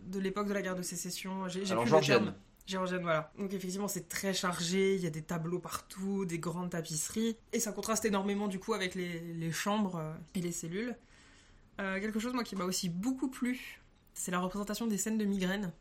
de 0.02 0.20
l'époque 0.20 0.48
de 0.48 0.54
la 0.54 0.64
guerre 0.64 0.76
de 0.76 0.82
sécession. 0.82 1.48
J'ai, 1.48 1.72
Alors, 1.72 1.84
plus 1.84 1.94
le 1.94 2.02
terme. 2.02 2.34
Géorgienne, 2.66 3.02
voilà. 3.02 3.32
Donc 3.38 3.54
effectivement, 3.54 3.88
c'est 3.88 4.08
très 4.08 4.34
chargé, 4.34 4.96
il 4.96 5.02
y 5.02 5.08
a 5.08 5.10
des 5.10 5.22
tableaux 5.22 5.60
partout, 5.60 6.26
des 6.26 6.40
grandes 6.40 6.70
tapisseries, 6.70 7.38
et 7.52 7.60
ça 7.60 7.72
contraste 7.72 8.06
énormément 8.06 8.48
du 8.48 8.60
coup 8.60 8.74
avec 8.74 8.96
les, 8.96 9.52
chambres 9.52 9.98
euh, 9.98 10.14
et 10.36 10.42
les 10.42 10.52
cellules. 10.52 10.96
Euh, 11.82 12.00
quelque 12.00 12.20
chose, 12.20 12.34
moi, 12.34 12.44
qui 12.44 12.56
m'a 12.56 12.64
aussi 12.64 12.88
beaucoup 12.88 13.30
plu, 13.30 13.82
c'est 14.14 14.32
la 14.32 14.40
représentation 14.40 14.88
des 14.88 14.98
scènes 14.98 15.18
de 15.18 15.26
migraine. 15.26 15.74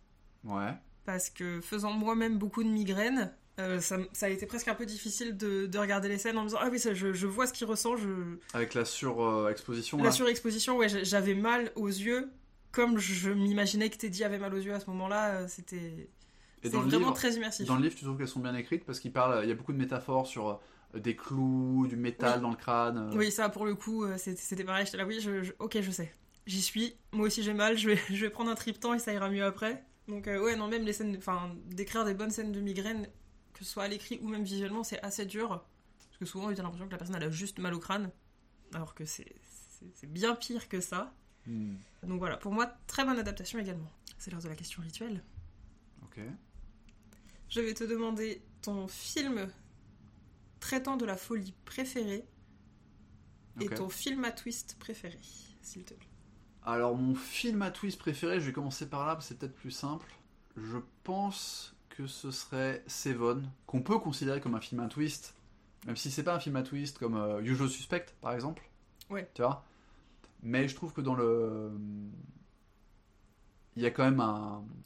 Ouais. 0.45 0.73
Parce 1.05 1.31
que 1.31 1.61
faisant 1.61 1.93
moi-même 1.93 2.39
beaucoup 2.39 2.65
de 2.65 2.69
migraines, 2.69 3.33
euh, 3.61 3.81
ça, 3.81 3.99
a 4.23 4.29
été 4.29 4.47
presque 4.47 4.69
un 4.69 4.75
peu 4.75 4.87
difficile 4.87 5.37
de, 5.37 5.79
regarder 5.79 6.09
les 6.09 6.19
scènes 6.19 6.39
en 6.39 6.43
me 6.43 6.49
disant 6.49 6.59
Ah 6.63 6.69
oui, 6.73 6.81
je, 6.81 7.27
vois 7.27 7.47
ce 7.47 7.53
qu'il 7.53 7.67
ressent. 7.67 7.97
Je... 7.97 8.39
Avec 8.55 8.75
la 8.75 8.85
surexposition 8.85 9.99
La 10.03 10.11
surexposition, 10.11 10.79
ouais, 10.79 10.89
j'avais 10.89 11.35
mal 11.35 11.71
aux 11.77 11.89
yeux, 11.89 12.33
comme 12.73 12.99
je 12.99 13.31
m'imaginais 13.31 13.91
que 13.91 13.99
Teddy 13.99 14.25
avait 14.25 14.39
mal 14.39 14.53
aux 14.55 14.59
yeux 14.59 14.75
à 14.75 14.81
ce 14.81 14.87
moment-là. 14.91 15.47
C'était 15.49 16.09
c'est 16.63 16.77
vraiment 16.77 17.13
très 17.13 17.35
immersif. 17.35 17.67
Dans 17.67 17.77
le 17.77 17.83
livre, 17.83 17.95
tu 17.95 18.05
trouves 18.05 18.17
qu'elles 18.17 18.29
sont 18.29 18.41
bien 18.41 18.55
écrites 18.55 18.85
parce 18.85 19.01
qu'il 19.01 19.13
parle, 19.13 19.45
il 19.45 19.49
y 19.49 19.53
a 19.53 19.55
beaucoup 19.55 19.73
de 19.73 19.79
métaphores 19.79 20.27
sur 20.27 20.61
euh, 20.95 20.99
des 20.99 21.17
clous, 21.17 21.87
du 21.89 21.97
métal 21.97 22.41
dans 22.41 22.51
le 22.51 22.57
crâne. 22.57 22.99
Euh. 22.99 23.17
Oui, 23.17 23.31
ça 23.31 23.49
pour 23.49 23.67
le 23.67 23.75
coup, 23.75 24.05
euh, 24.05 24.17
c'était 24.19 24.65
pareil. 24.65 24.87
J'étais 24.87 24.99
là, 24.99 25.07
oui, 25.07 25.21
je, 25.21 25.53
ok, 25.59 25.81
je 25.81 25.91
sais. 25.91 26.13
J'y 26.47 26.63
suis. 26.63 26.97
Moi 27.13 27.27
aussi 27.27 27.43
j'ai 27.43 27.55
mal. 27.55 27.77
Je 27.77 27.91
vais, 27.91 27.97
je 28.09 28.25
vais 28.25 28.31
prendre 28.31 28.51
un 28.51 28.55
triptan 28.55 28.95
et 28.95 28.99
ça 28.99 29.13
ira 29.13 29.29
mieux 29.29 29.45
après. 29.45 29.85
Donc 30.09 30.27
ouais, 30.27 30.57
non, 30.57 30.69
même 30.69 30.85
les 30.85 30.93
scènes, 30.93 31.17
enfin, 31.17 31.55
d'écrire 31.67 32.05
des 32.05 32.15
bonnes 32.15 32.31
scènes 32.31 32.53
de 32.53 32.61
migraine, 32.61 33.09
que 33.53 33.65
ce 33.65 33.71
soit 33.71 33.85
à 33.85 33.89
l'écrit 33.89 34.19
ou 34.23 34.29
même 34.29 34.43
visuellement, 34.43 34.83
c'est 34.83 35.01
assez 35.03 35.27
dur. 35.27 35.65
Parce 36.09 36.19
que 36.19 36.25
souvent, 36.27 36.49
a 36.49 36.53
l'impression 36.53 36.87
que 36.87 36.93
la 36.93 36.99
personne 36.99 37.17
elle 37.17 37.25
a 37.25 37.31
juste 37.31 37.59
mal 37.59 37.73
au 37.73 37.79
crâne, 37.79 38.11
alors 38.75 38.95
que 38.95 39.05
c'est 39.05 39.35
bien 40.05 40.35
pire 40.35 40.69
que 40.69 40.81
ça. 40.81 41.15
Hmm. 41.47 41.75
Donc 42.03 42.19
voilà, 42.19 42.37
pour 42.37 42.53
moi, 42.53 42.67
très 42.87 43.05
bonne 43.05 43.19
adaptation 43.19 43.59
également. 43.59 43.91
C'est 44.19 44.31
l'heure 44.31 44.43
de 44.43 44.49
la 44.49 44.55
question 44.55 44.83
rituelle. 44.83 45.23
Ok. 46.03 46.21
Je 47.53 47.61
vais 47.61 47.75
te 47.75 47.85
demander 47.85 48.41
ton 48.63 48.89
film 48.89 49.47
traitant 50.59 50.97
de 50.97 51.05
la 51.05 51.19
folie 51.19 51.53
préféré 51.67 52.25
et 53.61 53.69
ton 53.69 53.91
film 53.91 54.25
à 54.25 54.33
twist 54.33 54.79
préféré, 54.79 55.19
s'il 55.61 55.85
te 55.85 55.93
plaît. 55.93 56.09
Alors, 56.65 56.97
mon 56.97 57.15
film 57.15 57.61
à 57.61 57.71
twist 57.71 57.99
préféré, 57.99 58.41
je 58.41 58.47
vais 58.47 58.53
commencer 58.53 58.89
par 58.89 59.07
là, 59.07 59.19
c'est 59.21 59.39
peut-être 59.39 59.55
plus 59.55 59.71
simple. 59.71 60.11
Je 60.57 60.79
pense 61.05 61.77
que 61.91 62.07
ce 62.07 62.31
serait 62.31 62.83
Seven, 62.87 63.47
qu'on 63.67 63.83
peut 63.83 63.99
considérer 63.99 64.41
comme 64.41 64.55
un 64.55 64.61
film 64.63 64.81
à 64.81 64.89
twist, 64.89 65.35
même 65.85 65.97
si 65.97 66.11
c'est 66.11 66.23
pas 66.23 66.35
un 66.35 66.41
film 66.41 66.57
à 66.57 66.63
twist 66.63 66.97
comme 66.97 67.17
euh, 67.17 67.43
Usual 67.43 67.69
Suspect, 67.69 68.07
par 68.23 68.33
exemple. 68.33 68.67
Ouais. 69.11 69.31
Tu 69.35 69.43
vois? 69.43 69.63
Mais 70.43 70.69
je 70.69 70.75
trouve 70.75 70.95
que 70.95 71.03
dans 71.03 71.17
le 71.17 71.71
il 73.77 73.83
y 73.83 73.87
a 73.87 73.91
quand 73.91 74.05
même 74.05 74.23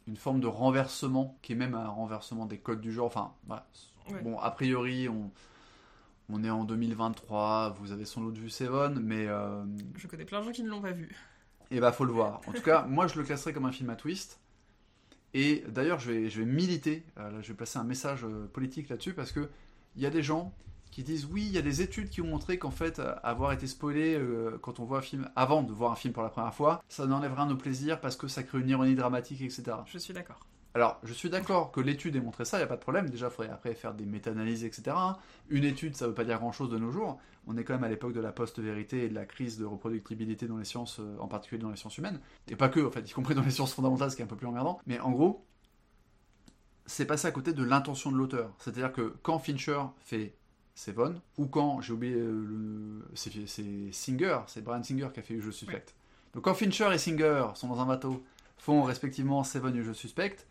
une 0.06 0.16
forme 0.16 0.40
de 0.40 0.46
renversement, 0.46 1.36
qui 1.42 1.52
est 1.52 1.56
même 1.56 1.74
un 1.74 1.88
renversement 1.88 2.46
des 2.46 2.58
codes 2.58 2.80
du 2.80 2.92
genre. 2.92 3.06
Enfin, 3.06 3.32
bon, 4.22 4.38
a 4.38 4.50
priori, 4.50 5.08
on, 5.08 5.30
on 6.28 6.44
est 6.44 6.50
en 6.50 6.64
2023, 6.64 7.76
vous 7.80 7.92
avez 7.92 8.04
sans 8.04 8.20
doute 8.20 8.38
vu 8.38 8.50
Seven, 8.50 9.00
mais... 9.00 9.26
Euh, 9.26 9.64
je 9.96 10.06
connais 10.06 10.24
plein 10.24 10.40
de 10.40 10.44
gens 10.44 10.52
qui 10.52 10.62
ne 10.62 10.68
l'ont 10.68 10.82
pas 10.82 10.92
vu. 10.92 11.10
Et 11.70 11.78
eh 11.78 11.80
bah, 11.80 11.90
faut 11.90 12.04
le 12.04 12.12
voir. 12.12 12.40
En 12.46 12.52
tout 12.52 12.62
cas, 12.62 12.82
moi, 12.82 13.08
je 13.08 13.18
le 13.18 13.24
classerais 13.24 13.52
comme 13.52 13.64
un 13.64 13.72
film 13.72 13.90
à 13.90 13.96
twist. 13.96 14.38
Et 15.34 15.64
d'ailleurs, 15.68 15.98
je 15.98 16.12
vais, 16.12 16.30
je 16.30 16.40
vais 16.40 16.46
militer, 16.46 17.04
je 17.16 17.48
vais 17.48 17.54
passer 17.54 17.78
un 17.78 17.84
message 17.84 18.24
politique 18.52 18.88
là-dessus, 18.88 19.14
parce 19.14 19.32
que 19.32 19.48
il 19.96 20.02
y 20.02 20.06
a 20.06 20.10
des 20.10 20.22
gens 20.22 20.54
qui 20.96 21.04
disent 21.04 21.28
oui, 21.30 21.44
il 21.44 21.52
y 21.52 21.58
a 21.58 21.62
des 21.62 21.82
études 21.82 22.08
qui 22.08 22.22
ont 22.22 22.26
montré 22.26 22.58
qu'en 22.58 22.70
fait, 22.70 23.02
avoir 23.22 23.52
été 23.52 23.66
spoilé 23.66 24.18
quand 24.62 24.80
on 24.80 24.86
voit 24.86 25.00
un 25.00 25.02
film, 25.02 25.28
avant 25.36 25.62
de 25.62 25.70
voir 25.70 25.92
un 25.92 25.94
film 25.94 26.14
pour 26.14 26.22
la 26.22 26.30
première 26.30 26.54
fois, 26.54 26.82
ça 26.88 27.04
n'enlèvera 27.04 27.44
nos 27.44 27.56
plaisirs 27.56 28.00
parce 28.00 28.16
que 28.16 28.28
ça 28.28 28.42
crée 28.42 28.60
une 28.60 28.70
ironie 28.70 28.94
dramatique, 28.94 29.42
etc. 29.42 29.76
Je 29.84 29.98
suis 29.98 30.14
d'accord. 30.14 30.40
Alors, 30.74 30.98
je 31.02 31.12
suis 31.12 31.28
d'accord 31.28 31.70
que 31.70 31.82
l'étude 31.82 32.16
ait 32.16 32.20
montré 32.20 32.46
ça, 32.46 32.56
il 32.56 32.60
n'y 32.60 32.64
a 32.64 32.66
pas 32.66 32.76
de 32.76 32.80
problème. 32.80 33.10
Déjà, 33.10 33.26
il 33.26 33.30
faudrait 33.30 33.52
après 33.52 33.74
faire 33.74 33.92
des 33.92 34.06
méta-analyses, 34.06 34.64
etc. 34.64 34.96
Une 35.50 35.64
étude, 35.64 35.94
ça 35.96 36.06
ne 36.06 36.08
veut 36.08 36.14
pas 36.14 36.24
dire 36.24 36.38
grand-chose 36.38 36.70
de 36.70 36.78
nos 36.78 36.90
jours. 36.90 37.20
On 37.46 37.58
est 37.58 37.64
quand 37.64 37.74
même 37.74 37.84
à 37.84 37.90
l'époque 37.90 38.14
de 38.14 38.20
la 38.20 38.32
post-vérité 38.32 39.04
et 39.04 39.10
de 39.10 39.14
la 39.14 39.26
crise 39.26 39.58
de 39.58 39.66
reproductibilité 39.66 40.46
dans 40.46 40.56
les 40.56 40.64
sciences, 40.64 40.98
euh, 41.00 41.18
en 41.18 41.28
particulier 41.28 41.60
dans 41.60 41.68
les 41.68 41.76
sciences 41.76 41.98
humaines. 41.98 42.20
Et 42.48 42.56
pas 42.56 42.70
que, 42.70 42.80
en 42.80 42.90
fait, 42.90 43.10
y 43.10 43.12
compris 43.12 43.34
dans 43.34 43.42
les 43.42 43.50
sciences 43.50 43.74
fondamentales, 43.74 44.10
ce 44.10 44.16
qui 44.16 44.22
est 44.22 44.24
un 44.24 44.28
peu 44.28 44.36
plus 44.36 44.46
emmerdant. 44.46 44.80
Mais 44.86 44.98
en 44.98 45.10
gros, 45.10 45.44
c'est 46.86 47.04
passé 47.04 47.26
à 47.26 47.32
côté 47.32 47.52
de 47.52 47.62
l'intention 47.62 48.10
de 48.10 48.16
l'auteur. 48.16 48.54
C'est-à-dire 48.56 48.92
que 48.92 49.14
quand 49.22 49.38
Fincher 49.38 49.82
fait 49.98 50.34
Seven, 50.76 51.18
ou 51.38 51.46
quand, 51.46 51.80
j'ai 51.80 51.94
oublié, 51.94 52.14
euh, 52.14 52.44
le... 52.46 53.10
c'est 53.14 53.32
Singer, 53.92 54.40
c'est 54.46 54.62
Brian 54.62 54.82
Singer 54.82 55.08
qui 55.12 55.20
a 55.20 55.22
fait 55.22 55.40
Je 55.40 55.50
suspecte. 55.50 55.94
Donc 56.34 56.44
quand 56.44 56.54
Fincher 56.54 56.92
et 56.92 56.98
Singer 56.98 57.46
sont 57.54 57.68
dans 57.68 57.80
un 57.80 57.86
bateau, 57.86 58.22
font 58.58 58.82
respectivement 58.82 59.42
Seven 59.42 59.74
et 59.74 59.82
Je 59.82 59.92
suspecte, 59.92 60.46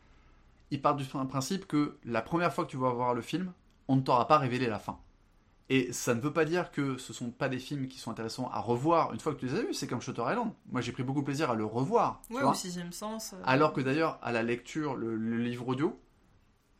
il 0.71 0.81
part 0.81 0.95
du 0.95 1.05
principe 1.05 1.67
que 1.67 1.97
la 2.03 2.23
première 2.23 2.51
fois 2.51 2.65
que 2.65 2.71
tu 2.71 2.77
vas 2.77 2.89
voir 2.89 3.13
le 3.13 3.21
film, 3.21 3.53
on 3.87 3.97
ne 3.97 4.01
t'aura 4.01 4.27
pas 4.27 4.39
révélé 4.39 4.67
la 4.67 4.79
fin. 4.79 4.97
Et 5.69 5.91
ça 5.93 6.13
ne 6.13 6.19
veut 6.19 6.33
pas 6.33 6.45
dire 6.45 6.71
que 6.71 6.97
ce 6.97 7.11
sont 7.11 7.31
pas 7.31 7.49
des 7.49 7.57
films 7.57 7.87
qui 7.87 7.97
sont 7.97 8.11
intéressants 8.11 8.49
à 8.51 8.59
revoir 8.59 9.13
une 9.13 9.19
fois 9.19 9.33
que 9.33 9.39
tu 9.39 9.47
les 9.47 9.55
as 9.55 9.61
vus. 9.61 9.73
C'est 9.73 9.87
comme 9.87 10.01
Shutter 10.01 10.23
Island. 10.27 10.51
Moi, 10.71 10.81
j'ai 10.81 10.91
pris 10.91 11.01
beaucoup 11.01 11.21
de 11.21 11.25
plaisir 11.25 11.49
à 11.49 11.55
le 11.55 11.65
revoir. 11.65 12.21
Ouais, 12.29 12.43
au 12.43 12.53
sixième 12.53 12.91
sens. 12.91 13.33
Euh. 13.33 13.41
Alors 13.45 13.73
que 13.73 13.81
d'ailleurs, 13.81 14.19
à 14.21 14.31
la 14.31 14.43
lecture, 14.43 14.95
le, 14.95 15.15
livre 15.15 15.67
audio, 15.67 15.99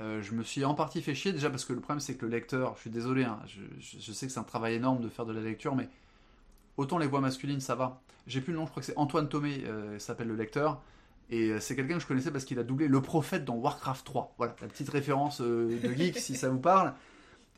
euh, 0.01 0.21
je 0.21 0.33
me 0.33 0.43
suis 0.43 0.65
en 0.65 0.73
partie 0.73 1.01
fait 1.01 1.15
chier 1.15 1.31
déjà 1.31 1.49
parce 1.49 1.63
que 1.63 1.73
le 1.73 1.79
problème 1.79 2.01
c'est 2.01 2.15
que 2.15 2.25
le 2.25 2.31
lecteur, 2.31 2.75
je 2.75 2.81
suis 2.81 2.89
désolé, 2.89 3.23
hein, 3.23 3.39
je, 3.79 4.11
sais 4.11 4.27
que 4.27 4.33
c'est 4.33 4.39
un 4.39 4.43
travail 4.43 4.75
énorme 4.75 5.01
de 5.01 5.07
faire 5.07 5.25
de 5.25 5.31
la 5.31 5.41
lecture, 5.41 5.75
mais 5.75 5.89
autant 6.77 6.97
les 6.97 7.07
voix 7.07 7.21
masculines 7.21 7.61
ça 7.61 7.75
va. 7.75 8.01
J'ai 8.27 8.41
plus 8.41 8.53
le 8.53 8.59
nom, 8.59 8.65
je 8.65 8.71
crois 8.71 8.81
que 8.81 8.87
c'est 8.87 8.97
Antoine 8.97 9.29
Thomé, 9.29 9.63
euh, 9.65 9.99
s'appelle 9.99 10.27
le 10.27 10.35
lecteur. 10.35 10.81
Et 11.29 11.49
euh, 11.49 11.59
c'est 11.59 11.75
quelqu'un 11.75 11.95
que 11.95 12.01
je 12.01 12.07
connaissais 12.07 12.31
parce 12.31 12.45
qu'il 12.45 12.59
a 12.59 12.63
doublé 12.63 12.87
le 12.87 13.01
prophète 13.01 13.45
dans 13.45 13.55
Warcraft 13.55 14.05
3. 14.05 14.35
Voilà, 14.37 14.55
la 14.61 14.67
petite 14.67 14.89
référence 14.89 15.41
de 15.41 15.93
geek 15.95 16.17
si 16.17 16.35
ça 16.35 16.49
vous 16.49 16.59
parle. 16.59 16.93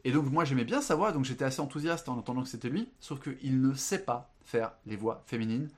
Et 0.04 0.12
donc 0.12 0.32
moi 0.32 0.46
j'aimais 0.46 0.64
bien 0.64 0.82
sa 0.82 0.96
voix, 0.96 1.12
donc 1.12 1.26
j'étais 1.26 1.44
assez 1.44 1.60
enthousiaste 1.60 2.08
en 2.08 2.18
entendant 2.18 2.44
que 2.44 2.48
c'était 2.50 2.70
lui, 2.70 2.88
sauf 3.00 3.20
qu'il 3.20 3.62
ne 3.62 3.74
sait 3.74 4.00
pas 4.00 4.32
faire 4.46 4.72
les 4.86 4.96
voix 4.96 5.24
féminines, 5.26 5.70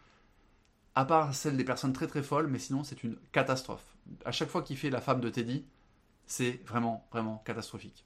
à 0.94 1.06
part 1.06 1.34
celle 1.34 1.58
des 1.58 1.64
personnes 1.64 1.94
très 1.94 2.06
très 2.06 2.22
folles, 2.22 2.48
mais 2.48 2.60
sinon 2.60 2.84
c'est 2.84 3.04
une 3.04 3.16
catastrophe. 3.32 3.84
À 4.26 4.32
chaque 4.32 4.50
fois 4.50 4.62
qu'il 4.62 4.78
fait 4.78 4.90
la 4.90 5.02
femme 5.02 5.22
de 5.22 5.30
Teddy, 5.30 5.66
c'est 6.30 6.62
vraiment 6.66 7.06
vraiment 7.12 7.42
catastrophique. 7.44 8.06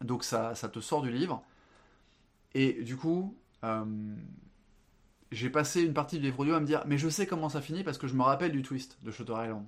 Donc 0.00 0.22
ça, 0.22 0.54
ça 0.54 0.68
te 0.68 0.78
sort 0.78 1.02
du 1.02 1.10
livre, 1.10 1.42
et 2.54 2.82
du 2.82 2.96
coup, 2.96 3.36
euh, 3.64 3.84
j'ai 5.32 5.50
passé 5.50 5.82
une 5.82 5.94
partie 5.94 6.18
du 6.18 6.26
livre 6.26 6.40
audio 6.40 6.54
à 6.54 6.60
me 6.60 6.66
dire 6.66 6.84
mais 6.86 6.98
je 6.98 7.08
sais 7.08 7.26
comment 7.26 7.48
ça 7.48 7.60
finit 7.60 7.82
parce 7.82 7.98
que 7.98 8.06
je 8.06 8.14
me 8.14 8.22
rappelle 8.22 8.52
du 8.52 8.62
twist 8.62 8.98
de 9.02 9.10
Shutter 9.10 9.32
Island. 9.32 9.64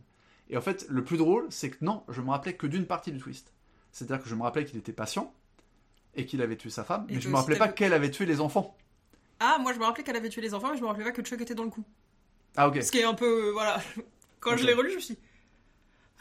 Et 0.50 0.56
en 0.56 0.60
fait, 0.60 0.86
le 0.88 1.02
plus 1.02 1.16
drôle, 1.16 1.46
c'est 1.50 1.70
que 1.70 1.84
non, 1.84 2.04
je 2.08 2.20
me 2.20 2.30
rappelais 2.30 2.54
que 2.54 2.66
d'une 2.66 2.86
partie 2.86 3.10
du 3.10 3.18
twist. 3.18 3.52
C'est-à-dire 3.90 4.22
que 4.22 4.28
je 4.28 4.34
me 4.34 4.42
rappelais 4.42 4.64
qu'il 4.64 4.78
était 4.78 4.92
patient 4.92 5.32
et 6.14 6.26
qu'il 6.26 6.42
avait 6.42 6.56
tué 6.56 6.68
sa 6.68 6.84
femme, 6.84 7.06
mais 7.08 7.20
je 7.20 7.28
me 7.28 7.36
rappelais 7.36 7.56
pas 7.56 7.68
qu'elle 7.68 7.94
avait 7.94 8.10
tué 8.10 8.26
les 8.26 8.40
enfants. 8.40 8.76
Ah, 9.40 9.58
moi 9.60 9.72
je 9.72 9.78
me 9.78 9.84
rappelais 9.84 10.04
qu'elle 10.04 10.16
avait 10.16 10.28
tué 10.28 10.42
les 10.42 10.52
enfants, 10.52 10.70
mais 10.70 10.76
je 10.76 10.82
me 10.82 10.86
rappelais 10.86 11.04
pas 11.04 11.12
que 11.12 11.22
Chuck 11.22 11.40
était 11.40 11.54
dans 11.54 11.64
le 11.64 11.70
coup. 11.70 11.84
Ah 12.54 12.68
ok. 12.68 12.82
Ce 12.82 12.92
qui 12.92 12.98
est 12.98 13.04
un 13.04 13.14
peu 13.14 13.50
voilà. 13.50 13.80
Quand 14.40 14.56
je 14.56 14.66
l'ai 14.66 14.74
relu, 14.74 14.90
je 14.90 14.96
me 14.96 15.00
suis 15.00 15.18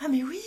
ah 0.03 0.07
mais 0.07 0.23
oui, 0.23 0.39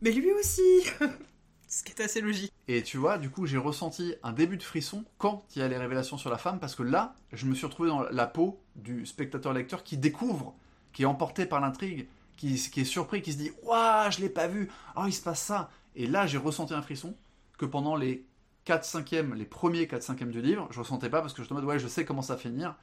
mais 0.00 0.10
lui 0.10 0.32
aussi. 0.32 0.62
Ce 1.68 1.82
qui 1.82 1.92
est 1.92 2.00
assez 2.00 2.20
logique. 2.20 2.52
Et 2.68 2.82
tu 2.82 2.96
vois, 2.96 3.18
du 3.18 3.28
coup, 3.28 3.44
j'ai 3.44 3.58
ressenti 3.58 4.14
un 4.22 4.32
début 4.32 4.56
de 4.56 4.62
frisson 4.62 5.04
quand 5.18 5.44
il 5.54 5.58
y 5.58 5.62
a 5.62 5.68
les 5.68 5.76
révélations 5.76 6.16
sur 6.16 6.30
la 6.30 6.38
femme, 6.38 6.60
parce 6.60 6.76
que 6.76 6.84
là, 6.84 7.14
je 7.32 7.46
me 7.46 7.54
suis 7.54 7.66
retrouvé 7.66 7.88
dans 7.88 8.02
la 8.02 8.26
peau 8.26 8.60
du 8.76 9.04
spectateur-lecteur 9.04 9.82
qui 9.82 9.96
découvre, 9.96 10.54
qui 10.92 11.02
est 11.02 11.06
emporté 11.06 11.44
par 11.44 11.60
l'intrigue, 11.60 12.06
qui, 12.36 12.54
est 12.54 12.84
surpris, 12.84 13.20
qui 13.20 13.32
se 13.32 13.38
dit 13.38 13.50
Waouh, 13.64 14.10
je 14.10 14.20
l'ai 14.20 14.28
pas 14.28 14.46
vu, 14.46 14.70
oh, 14.96 15.04
il 15.06 15.12
se 15.12 15.22
passe 15.22 15.42
ça. 15.42 15.70
Et 15.96 16.06
là, 16.06 16.26
j'ai 16.26 16.38
ressenti 16.38 16.74
un 16.74 16.82
frisson 16.82 17.16
que 17.58 17.64
pendant 17.64 17.96
les 17.96 18.24
4 18.64 18.84
5 18.84 19.10
les 19.34 19.44
premiers 19.44 19.86
4 19.86 20.02
5 20.02 20.24
du 20.28 20.42
livre, 20.42 20.68
je 20.70 20.78
ressentais 20.78 21.08
pas 21.08 21.20
parce 21.20 21.32
que 21.32 21.42
je 21.42 21.52
me 21.52 21.64
Ouais, 21.64 21.78
je 21.78 21.88
sais 21.88 22.04
comment 22.04 22.22
ça 22.22 22.36
finir. 22.36 22.76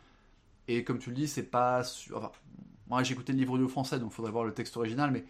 Et 0.67 0.83
comme 0.83 0.99
tu 0.99 1.09
le 1.09 1.15
dis, 1.15 1.27
c'est 1.27 1.43
pas. 1.43 1.83
Enfin, 2.13 2.31
moi, 2.87 3.03
j'ai 3.03 3.13
écouté 3.13 3.33
le 3.33 3.39
livre 3.39 3.53
audio 3.53 3.67
français, 3.67 3.99
donc 3.99 4.11
il 4.11 4.15
faudrait 4.15 4.31
voir 4.31 4.45
le 4.45 4.53
texte 4.53 4.75
original, 4.77 5.11
mais 5.11 5.25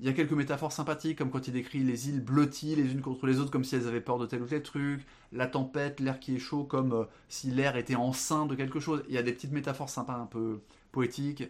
il 0.00 0.06
y 0.06 0.08
a 0.08 0.12
quelques 0.12 0.32
métaphores 0.32 0.72
sympathiques, 0.72 1.18
comme 1.18 1.30
quand 1.30 1.48
il 1.48 1.52
décrit 1.52 1.80
les 1.80 2.08
îles 2.08 2.20
blotties 2.20 2.76
les 2.76 2.92
unes 2.92 3.00
contre 3.00 3.26
les 3.26 3.40
autres, 3.40 3.50
comme 3.50 3.64
si 3.64 3.74
elles 3.74 3.88
avaient 3.88 4.00
peur 4.00 4.18
de 4.18 4.26
tel 4.26 4.42
ou 4.42 4.46
tel 4.46 4.62
truc, 4.62 5.04
la 5.32 5.46
tempête, 5.46 5.98
l'air 6.00 6.20
qui 6.20 6.36
est 6.36 6.38
chaud, 6.38 6.64
comme 6.64 6.92
euh, 6.92 7.04
si 7.28 7.50
l'air 7.50 7.76
était 7.76 7.96
enceint 7.96 8.46
de 8.46 8.54
quelque 8.54 8.78
chose. 8.78 9.02
Il 9.08 9.14
y 9.14 9.18
a 9.18 9.22
des 9.22 9.32
petites 9.32 9.52
métaphores 9.52 9.90
sympas, 9.90 10.16
un 10.16 10.26
peu 10.26 10.60
poétiques, 10.92 11.44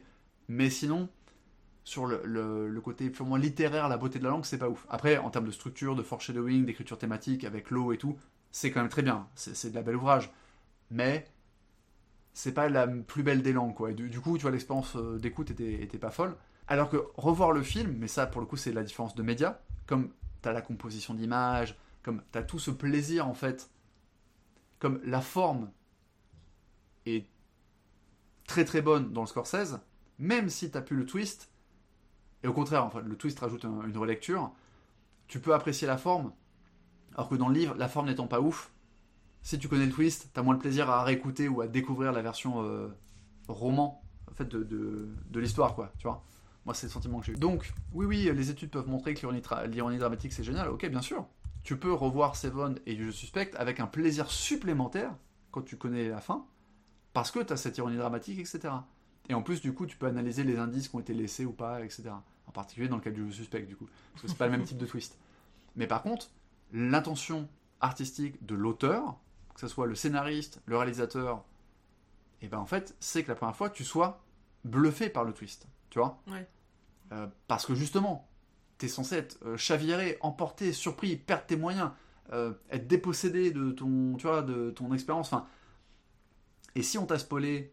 mais 0.48 0.70
sinon, 0.70 1.10
sur 1.84 2.06
le, 2.06 2.80
côté 2.82 3.10
purement 3.10 3.36
littéraire, 3.36 3.88
la 3.88 3.98
beauté 3.98 4.18
de 4.18 4.24
la 4.24 4.30
langue, 4.30 4.44
c'est 4.46 4.58
pas 4.58 4.68
ouf. 4.68 4.86
Après, 4.88 5.18
en 5.18 5.30
termes 5.30 5.46
de 5.46 5.50
structure, 5.50 5.94
de 5.94 6.02
foreshadowing, 6.02 6.64
d'écriture 6.64 6.98
thématique, 6.98 7.44
avec 7.44 7.70
l'eau 7.70 7.92
et 7.92 7.98
tout, 7.98 8.18
c'est 8.50 8.70
quand 8.70 8.80
même 8.80 8.88
très 8.88 9.02
bien. 9.02 9.28
C'est 9.34 9.70
de 9.70 9.74
la 9.74 9.82
belle 9.82 9.96
ouvrage. 9.96 10.30
Mais 10.90 11.26
c'est 12.32 12.52
pas 12.52 12.70
la 12.70 12.86
plus 12.86 13.22
belle 13.22 13.42
des 13.42 13.52
langues, 13.52 13.74
quoi. 13.74 13.92
du, 13.92 14.20
coup, 14.20 14.38
tu 14.38 14.42
vois, 14.42 14.50
l'expérience 14.52 14.96
euh, 14.96 15.18
d'écoute 15.18 15.50
était, 15.50 15.82
était 15.82 15.98
pas 15.98 16.10
folle. 16.10 16.34
Alors 16.68 16.90
que 16.90 17.08
revoir 17.16 17.52
le 17.52 17.62
film, 17.62 17.96
mais 17.98 18.08
ça 18.08 18.26
pour 18.26 18.40
le 18.40 18.46
coup 18.46 18.56
c'est 18.56 18.72
la 18.72 18.84
différence 18.84 19.14
de 19.14 19.22
médias, 19.22 19.58
comme 19.86 20.10
tu 20.42 20.48
as 20.48 20.52
la 20.52 20.60
composition 20.60 21.14
d'images, 21.14 21.76
comme 22.02 22.22
tu 22.30 22.38
as 22.38 22.42
tout 22.42 22.58
ce 22.58 22.70
plaisir 22.70 23.26
en 23.26 23.34
fait, 23.34 23.70
comme 24.78 25.00
la 25.02 25.22
forme 25.22 25.70
est 27.06 27.26
très 28.46 28.64
très 28.64 28.82
bonne 28.82 29.12
dans 29.12 29.22
le 29.22 29.26
Scorsese, 29.26 29.78
même 30.18 30.50
si 30.50 30.70
tu 30.70 30.76
as 30.76 30.82
pu 30.82 30.94
le 30.94 31.06
twist, 31.06 31.50
et 32.42 32.48
au 32.48 32.52
contraire, 32.52 32.84
en 32.84 32.90
fait, 32.90 33.00
le 33.00 33.16
twist 33.16 33.38
rajoute 33.40 33.64
une 33.64 33.96
relecture, 33.96 34.52
tu 35.26 35.40
peux 35.40 35.54
apprécier 35.54 35.86
la 35.86 35.98
forme, 35.98 36.32
alors 37.14 37.28
que 37.28 37.34
dans 37.34 37.48
le 37.48 37.54
livre, 37.54 37.74
la 37.76 37.88
forme 37.88 38.06
n'étant 38.06 38.26
pas 38.26 38.40
ouf, 38.40 38.70
si 39.42 39.58
tu 39.58 39.68
connais 39.68 39.86
le 39.86 39.92
twist, 39.92 40.30
tu 40.32 40.38
as 40.38 40.42
moins 40.42 40.54
le 40.54 40.60
plaisir 40.60 40.90
à 40.90 41.02
réécouter 41.02 41.48
ou 41.48 41.60
à 41.60 41.66
découvrir 41.66 42.12
la 42.12 42.22
version 42.22 42.62
euh, 42.62 42.88
roman 43.48 44.02
en 44.30 44.34
fait, 44.34 44.44
de, 44.44 44.62
de 44.62 45.40
l'histoire, 45.40 45.74
quoi, 45.74 45.92
tu 45.98 46.06
vois. 46.06 46.24
Moi, 46.68 46.74
c'est 46.74 46.86
le 46.86 46.92
sentiment 46.92 47.20
que 47.20 47.24
j'ai 47.24 47.32
eu. 47.32 47.36
Donc, 47.36 47.72
oui, 47.94 48.04
oui, 48.04 48.30
les 48.30 48.50
études 48.50 48.68
peuvent 48.68 48.90
montrer 48.90 49.14
que 49.14 49.26
l'ironie 49.66 49.96
dramatique, 49.96 50.34
c'est 50.34 50.44
génial. 50.44 50.68
Ok, 50.68 50.84
bien 50.84 51.00
sûr. 51.00 51.26
Tu 51.62 51.78
peux 51.78 51.94
revoir 51.94 52.36
Seven 52.36 52.78
et 52.84 52.94
Je 52.94 53.10
suspecte 53.10 53.54
avec 53.54 53.80
un 53.80 53.86
plaisir 53.86 54.30
supplémentaire 54.30 55.14
quand 55.50 55.62
tu 55.62 55.78
connais 55.78 56.10
la 56.10 56.20
fin, 56.20 56.44
parce 57.14 57.30
que 57.30 57.38
tu 57.38 57.54
as 57.54 57.56
cette 57.56 57.78
ironie 57.78 57.96
dramatique, 57.96 58.38
etc. 58.38 58.74
Et 59.30 59.32
en 59.32 59.40
plus, 59.40 59.62
du 59.62 59.72
coup, 59.72 59.86
tu 59.86 59.96
peux 59.96 60.08
analyser 60.08 60.44
les 60.44 60.58
indices 60.58 60.88
qui 60.88 60.96
ont 60.96 61.00
été 61.00 61.14
laissés 61.14 61.46
ou 61.46 61.52
pas, 61.52 61.82
etc. 61.82 62.10
En 62.46 62.52
particulier 62.52 62.88
dans 62.88 62.96
le 62.96 63.02
cas 63.02 63.12
du 63.12 63.26
Je 63.30 63.36
suspecte, 63.36 63.66
du 63.66 63.74
coup. 63.74 63.88
Parce 64.12 64.24
que 64.24 64.28
c'est 64.28 64.36
pas 64.36 64.44
le 64.44 64.52
même 64.52 64.64
type 64.64 64.76
de 64.76 64.84
twist. 64.84 65.16
Mais 65.74 65.86
par 65.86 66.02
contre, 66.02 66.28
l'intention 66.74 67.48
artistique 67.80 68.44
de 68.44 68.54
l'auteur, 68.54 69.18
que 69.54 69.60
ce 69.60 69.68
soit 69.68 69.86
le 69.86 69.94
scénariste, 69.94 70.60
le 70.66 70.76
réalisateur, 70.76 71.46
et 72.42 72.44
eh 72.44 72.48
ben 72.48 72.58
en 72.58 72.66
fait, 72.66 72.94
c'est 73.00 73.22
que 73.22 73.28
la 73.28 73.36
première 73.36 73.56
fois, 73.56 73.70
tu 73.70 73.84
sois 73.84 74.22
bluffé 74.66 75.08
par 75.08 75.24
le 75.24 75.32
twist. 75.32 75.66
Tu 75.88 75.98
vois? 75.98 76.20
Ouais. 76.30 76.46
Euh, 77.12 77.26
parce 77.46 77.66
que 77.66 77.74
justement, 77.74 78.28
tu 78.78 78.86
es 78.86 78.88
censé 78.88 79.16
être 79.16 79.38
euh, 79.44 79.56
chaviré, 79.56 80.18
emporté, 80.20 80.72
surpris, 80.72 81.16
perdre 81.16 81.46
tes 81.46 81.56
moyens, 81.56 81.90
euh, 82.32 82.52
être 82.70 82.86
dépossédé 82.86 83.50
de 83.50 83.70
ton, 83.70 84.16
tu 84.16 84.26
vois, 84.26 84.42
de 84.42 84.70
ton 84.70 84.92
expérience. 84.92 85.32
Enfin, 85.32 85.46
et 86.74 86.82
si 86.82 86.98
on 86.98 87.06
t'a 87.06 87.18
spoilé, 87.18 87.72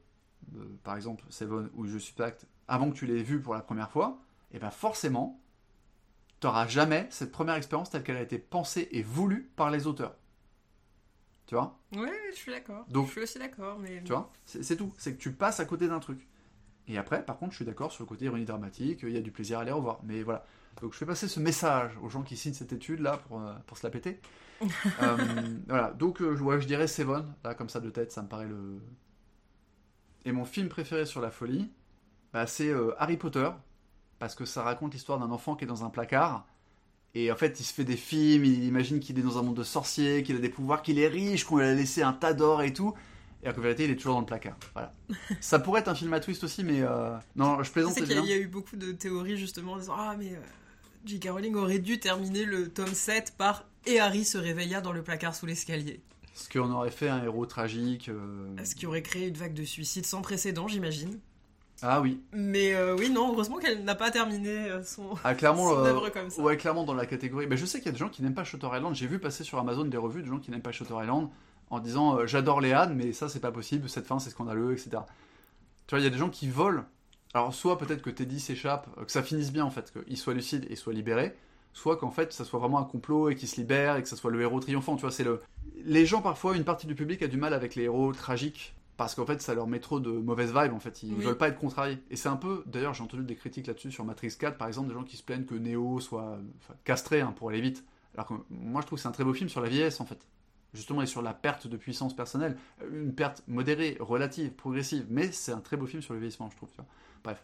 par 0.83 0.95
exemple, 0.95 1.25
Seven 1.29 1.69
ou 1.73 1.85
Je 1.85 1.97
suis 1.97 2.13
pacte, 2.13 2.47
avant 2.67 2.89
que 2.89 2.95
tu 2.95 3.05
l'aies 3.05 3.23
vu 3.23 3.41
pour 3.41 3.53
la 3.53 3.61
première 3.61 3.91
fois, 3.91 4.21
et 4.51 4.57
eh 4.57 4.59
ben 4.59 4.71
forcément, 4.71 5.41
tu 6.39 6.47
n'auras 6.47 6.67
jamais 6.67 7.07
cette 7.09 7.31
première 7.31 7.55
expérience 7.55 7.89
telle 7.89 8.03
qu'elle 8.03 8.17
a 8.17 8.21
été 8.21 8.39
pensée 8.39 8.87
et 8.91 9.01
voulue 9.01 9.51
par 9.55 9.69
les 9.69 9.87
auteurs. 9.87 10.15
Tu 11.47 11.55
vois? 11.55 11.79
Oui, 11.95 12.09
je 12.31 12.35
suis 12.35 12.51
d'accord. 12.51 12.85
Donc, 12.87 13.07
je 13.07 13.11
suis 13.11 13.21
aussi 13.21 13.39
d'accord. 13.39 13.77
Mais... 13.79 14.01
Tu 14.03 14.11
vois? 14.11 14.31
C'est 14.45 14.75
tout. 14.75 14.91
C'est 14.97 15.13
que 15.13 15.21
tu 15.21 15.31
passes 15.31 15.59
à 15.59 15.65
côté 15.65 15.87
d'un 15.87 15.99
truc. 15.99 16.27
Et 16.87 16.97
après, 16.97 17.25
par 17.25 17.37
contre, 17.37 17.51
je 17.51 17.57
suis 17.57 17.65
d'accord 17.65 17.91
sur 17.91 18.03
le 18.03 18.07
côté 18.07 18.25
ironie 18.25 18.45
dramatique, 18.45 18.99
il 19.03 19.09
y 19.09 19.17
a 19.17 19.21
du 19.21 19.31
plaisir 19.31 19.59
à 19.59 19.63
les 19.63 19.71
revoir. 19.71 19.99
Mais 20.03 20.23
voilà. 20.23 20.45
Donc 20.81 20.93
je 20.93 20.97
fais 20.97 21.05
passer 21.05 21.27
ce 21.27 21.39
message 21.39 21.97
aux 22.01 22.09
gens 22.09 22.21
qui 22.21 22.35
signent 22.35 22.53
cette 22.53 22.73
étude-là 22.73 23.17
pour, 23.27 23.39
euh, 23.39 23.53
pour 23.65 23.77
se 23.77 23.85
la 23.85 23.91
péter. 23.91 24.19
Euh, 25.01 25.17
voilà. 25.67 25.91
Donc 25.91 26.21
euh, 26.21 26.37
ouais, 26.37 26.61
je 26.61 26.65
dirais 26.65 26.87
Seven, 26.87 27.25
là, 27.43 27.53
comme 27.55 27.67
ça 27.67 27.81
de 27.81 27.89
tête, 27.89 28.13
ça 28.13 28.21
me 28.21 28.29
paraît 28.29 28.47
le. 28.47 28.79
Et 30.23 30.31
mon 30.31 30.45
film 30.45 30.69
préféré 30.69 31.05
sur 31.05 31.19
la 31.19 31.29
folie, 31.29 31.69
bah, 32.31 32.47
c'est 32.47 32.73
Harry 32.97 33.17
Potter, 33.17 33.49
parce 34.17 34.33
que 34.33 34.45
ça 34.45 34.63
raconte 34.63 34.93
l'histoire 34.93 35.19
d'un 35.19 35.29
enfant 35.29 35.57
qui 35.57 35.65
est 35.65 35.67
dans 35.67 35.83
un 35.83 35.89
placard. 35.89 36.47
Et 37.15 37.31
en 37.33 37.35
fait, 37.35 37.59
il 37.59 37.63
se 37.63 37.73
fait 37.73 37.83
des 37.83 37.97
films, 37.97 38.45
il 38.45 38.63
imagine 38.63 39.01
qu'il 39.01 39.19
est 39.19 39.21
dans 39.21 39.37
un 39.37 39.41
monde 39.41 39.57
de 39.57 39.63
sorciers, 39.63 40.23
qu'il 40.23 40.37
a 40.37 40.39
des 40.39 40.49
pouvoirs, 40.49 40.81
qu'il 40.81 40.99
est 40.99 41.07
riche, 41.07 41.43
qu'on 41.43 41.57
lui 41.57 41.65
a 41.65 41.73
laissé 41.73 42.01
un 42.01 42.13
tas 42.13 42.33
d'or 42.33 42.63
et 42.63 42.71
tout. 42.71 42.93
Et 43.43 43.49
en 43.49 43.53
vérité, 43.53 43.85
il 43.85 43.91
est 43.91 43.95
toujours 43.95 44.15
dans 44.15 44.21
le 44.21 44.25
placard. 44.25 44.57
Voilà. 44.73 44.91
ça 45.39 45.59
pourrait 45.59 45.81
être 45.81 45.87
un 45.87 45.95
film 45.95 46.13
à 46.13 46.19
twist 46.19 46.43
aussi, 46.43 46.63
mais 46.63 46.81
euh, 46.81 47.15
non, 47.35 47.61
je 47.61 47.71
plaisante. 47.71 47.93
C'est 47.93 48.03
qu'il 48.03 48.25
y 48.25 48.33
a 48.33 48.37
eu 48.37 48.47
beaucoup 48.47 48.75
de 48.75 48.91
théories 48.91 49.37
justement 49.37 49.73
en 49.73 49.77
disant 49.77 49.95
ah 49.97 50.15
mais 50.17 50.33
euh, 50.33 50.39
J.K. 51.05 51.29
Rowling 51.29 51.55
aurait 51.55 51.79
dû 51.79 51.99
terminer 51.99 52.45
le 52.45 52.69
tome 52.69 52.87
7 52.87 53.35
par 53.37 53.65
Et 53.85 53.99
Harry 53.99 54.25
se 54.25 54.37
réveilla 54.37 54.81
dans 54.81 54.91
le 54.91 55.03
placard 55.03 55.35
sous 55.35 55.45
l'escalier. 55.45 56.01
Ce 56.33 56.49
qu'on 56.49 56.71
aurait 56.71 56.91
fait 56.91 57.07
un 57.07 57.23
héros 57.23 57.45
tragique. 57.45 58.09
Euh... 58.09 58.55
Ce 58.63 58.75
qui 58.75 58.87
aurait 58.87 59.03
créé 59.03 59.27
une 59.27 59.37
vague 59.37 59.53
de 59.53 59.63
suicides 59.63 60.05
sans 60.05 60.21
précédent, 60.21 60.67
j'imagine. 60.67 61.19
Ah 61.81 62.01
oui. 62.01 62.21
Mais 62.33 62.73
euh, 62.73 62.95
oui, 62.97 63.09
non, 63.09 63.33
heureusement 63.33 63.57
qu'elle 63.57 63.83
n'a 63.83 63.95
pas 63.95 64.09
terminé 64.09 64.69
son, 64.83 65.15
ah, 65.23 65.35
clairement, 65.35 65.69
son 65.69 65.79
euh, 65.79 65.89
œuvre 65.89 66.09
comme 66.09 66.29
ça. 66.29 66.41
Ouais, 66.41 66.57
clairement 66.57 66.83
dans 66.83 66.93
la 66.93 67.05
catégorie. 67.05 67.47
Mais 67.47 67.57
je 67.57 67.65
sais 67.65 67.77
qu'il 67.77 67.87
y 67.87 67.89
a 67.89 67.91
des 67.91 67.99
gens 67.99 68.09
qui 68.09 68.23
n'aiment 68.23 68.33
pas 68.33 68.43
Shutter 68.43 68.67
Island. 68.73 68.95
J'ai 68.95 69.07
vu 69.07 69.19
passer 69.19 69.43
sur 69.43 69.59
Amazon 69.59 69.85
des 69.85 69.97
revues 69.97 70.23
de 70.23 70.27
gens 70.27 70.39
qui 70.39 70.51
n'aiment 70.51 70.61
pas 70.61 70.71
Shutter 70.71 70.95
Island 70.99 71.29
en 71.69 71.79
disant 71.79 72.25
j'adore 72.25 72.61
Léane, 72.61 72.95
mais 72.95 73.13
ça 73.13 73.29
c'est 73.29 73.39
pas 73.39 73.51
possible, 73.51 73.89
cette 73.89 74.07
fin 74.07 74.19
c'est 74.19 74.29
scandaleux, 74.29 74.73
etc. 74.73 75.01
Tu 75.87 75.91
vois, 75.91 75.99
il 75.99 76.03
y 76.03 76.07
a 76.07 76.11
des 76.11 76.17
gens 76.17 76.29
qui 76.29 76.49
volent. 76.49 76.83
Alors, 77.33 77.53
soit 77.53 77.77
peut-être 77.77 78.01
que 78.01 78.09
Teddy 78.09 78.39
s'échappe, 78.39 78.87
que 79.05 79.11
ça 79.11 79.21
finisse 79.21 79.51
bien 79.51 79.65
en 79.65 79.69
fait, 79.69 79.91
qu'il 79.91 80.17
soit 80.17 80.33
lucide 80.33 80.65
et 80.69 80.75
soit 80.75 80.93
libéré, 80.93 81.35
soit 81.73 81.97
qu'en 81.97 82.09
fait 82.09 82.31
ça 82.31 82.45
soit 82.45 82.59
vraiment 82.59 82.79
un 82.79 82.85
complot 82.85 83.29
et 83.29 83.35
qu'il 83.35 83.49
se 83.49 83.57
libère 83.57 83.97
et 83.97 84.03
que 84.03 84.07
ça 84.07 84.15
soit 84.15 84.31
le 84.31 84.41
héros 84.41 84.59
triomphant. 84.59 84.95
Tu 84.95 85.01
vois, 85.01 85.11
c'est 85.11 85.25
le. 85.25 85.41
Les 85.83 86.05
gens 86.05 86.21
parfois, 86.21 86.55
une 86.55 86.63
partie 86.63 86.87
du 86.87 86.95
public 86.95 87.21
a 87.21 87.27
du 87.27 87.37
mal 87.37 87.53
avec 87.53 87.75
les 87.75 87.83
héros 87.83 88.13
tragiques 88.13 88.73
parce 88.97 89.13
qu'en 89.13 89.25
fait 89.25 89.41
ça 89.41 89.53
leur 89.53 89.67
met 89.67 89.81
trop 89.81 89.99
de 89.99 90.09
mauvaises 90.09 90.53
vibes 90.53 90.73
en 90.73 90.79
fait 90.79 91.03
ils 91.03 91.13
veulent 91.15 91.37
pas 91.37 91.49
être 91.49 91.59
contrariés 91.59 91.97
et 92.09 92.15
c'est 92.15 92.29
un 92.29 92.37
peu 92.37 92.63
d'ailleurs 92.65 92.93
j'ai 92.93 93.03
entendu 93.03 93.23
des 93.23 93.35
critiques 93.35 93.67
là-dessus 93.67 93.91
sur 93.91 94.05
Matrix 94.05 94.33
4 94.39 94.57
par 94.57 94.69
exemple 94.69 94.87
des 94.87 94.93
gens 94.93 95.03
qui 95.03 95.17
se 95.17 95.23
plaignent 95.23 95.43
que 95.43 95.55
Neo 95.55 95.99
soit 95.99 96.39
castré 96.85 97.19
hein, 97.19 97.33
pour 97.35 97.49
aller 97.49 97.59
vite 97.59 97.83
alors 98.13 98.27
que 98.27 98.35
moi 98.49 98.79
je 98.79 98.87
trouve 98.87 98.97
que 98.97 99.01
c'est 99.01 99.09
un 99.09 99.11
très 99.11 99.25
beau 99.25 99.33
film 99.33 99.49
sur 99.49 99.59
la 99.59 99.67
vieillesse 99.67 99.99
en 99.99 100.05
fait 100.05 100.25
justement 100.75 101.01
et 101.01 101.07
sur 101.07 101.21
la 101.21 101.33
perte 101.33 101.67
de 101.67 101.77
puissance 101.77 102.15
personnelle 102.15 102.57
une 102.91 103.13
perte 103.13 103.43
modérée 103.47 103.97
relative 103.99 104.51
progressive. 104.51 105.05
Mais 105.09 105.31
c'est 105.31 105.51
un 105.51 105.61
très 105.61 105.77
beau 105.77 105.87
film 105.87 106.01
sur 106.01 106.13
le 106.13 106.19
vieillissement 106.19 106.49
je 106.51 106.57
trouve 106.57 106.69
bref. 107.23 107.43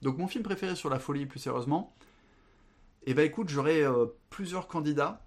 Donc 0.00 0.16
mon 0.16 0.26
film 0.26 0.44
préféré 0.44 0.74
sur 0.76 0.88
la 0.88 0.98
folie 0.98 1.26
plus 1.26 1.40
sérieusement 1.40 1.94
et 3.04 3.12
eh 3.12 3.14
ben 3.14 3.24
écoute 3.24 3.48
j'aurais 3.48 3.82
euh, 3.82 4.06
plusieurs 4.30 4.68
candidats 4.68 5.22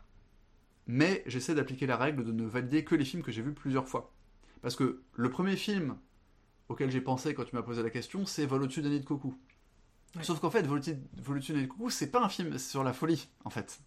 mais 0.88 1.24
j'essaie 1.26 1.56
d'appliquer 1.56 1.86
la 1.86 1.98
règle 1.98 2.24
de 2.24 2.32
ne 2.32 2.46
valider 2.46 2.84
que 2.84 2.96
les 2.96 3.06
films 3.06 3.24
que 3.24 3.32
j'ai 3.32 3.42
vus 3.42 3.54
plusieurs 3.54 3.88
fois. 3.88 4.12
Parce 4.62 4.76
que 4.76 5.02
le 5.14 5.30
premier 5.30 5.56
film 5.56 5.96
auquel 6.72 6.90
j'ai 6.90 7.02
pensé 7.02 7.34
quand 7.34 7.44
tu 7.44 7.56
m'as 7.56 7.62
posé 7.62 7.84
la 7.84 7.90
question, 7.90 8.26
c'est 8.26 8.46
Vol 8.46 8.64
au-dessus 8.64 8.82
d'un 8.82 8.90
nid 8.90 9.00
de 9.00 9.06
coucou. 9.06 9.36
Sauf 10.22 10.40
qu'en 10.40 10.50
fait, 10.50 10.64
Vol 10.64 10.78
au-dessus 10.78 11.54
d'un 11.54 11.60
nid 11.60 11.66
de 11.66 11.72
coucou, 11.72 11.90
c'est 11.90 12.10
pas 12.10 12.24
un 12.24 12.30
film 12.30 12.58
sur 12.58 12.84
la 12.84 12.94
folie, 12.94 13.30
en 13.44 13.50
fait. 13.50 13.82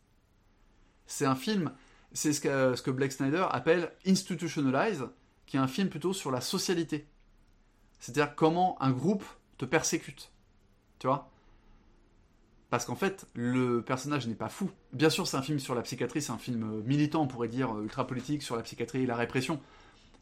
C'est 1.07 1.27
un 1.27 1.35
film, 1.35 1.73
c'est 2.15 2.33
ce 2.33 2.41
que, 2.41 2.75
ce 2.75 2.83
que 2.83 2.91
Blake 2.91 3.13
Snyder 3.13 3.47
appelle 3.51 3.93
Institutionalize, 4.07 5.05
qui 5.47 5.57
est 5.57 5.61
un 5.61 5.69
film 5.69 5.89
plutôt 5.89 6.13
sur 6.13 6.31
la 6.31 6.41
socialité. 6.41 7.07
C'est-à-dire 7.99 8.35
comment 8.35 8.81
un 8.83 8.91
groupe 8.91 9.25
te 9.59 9.65
persécute. 9.65 10.31
Tu 10.99 11.07
vois? 11.07 11.31
Parce 12.71 12.87
qu'en 12.87 12.97
fait, 12.97 13.27
le 13.35 13.83
personnage 13.83 14.27
n'est 14.27 14.35
pas 14.35 14.49
fou. 14.49 14.71
Bien 14.93 15.11
sûr, 15.11 15.27
c'est 15.27 15.37
un 15.37 15.43
film 15.43 15.59
sur 15.59 15.75
la 15.75 15.83
psychiatrie, 15.83 16.23
c'est 16.23 16.33
un 16.33 16.39
film 16.39 16.83
militant, 16.83 17.23
on 17.23 17.27
pourrait 17.27 17.49
dire, 17.49 17.79
ultra 17.79 18.07
politique, 18.07 18.43
sur 18.43 18.57
la 18.57 18.63
psychiatrie 18.63 19.03
et 19.03 19.07
la 19.07 19.17
répression 19.17 19.61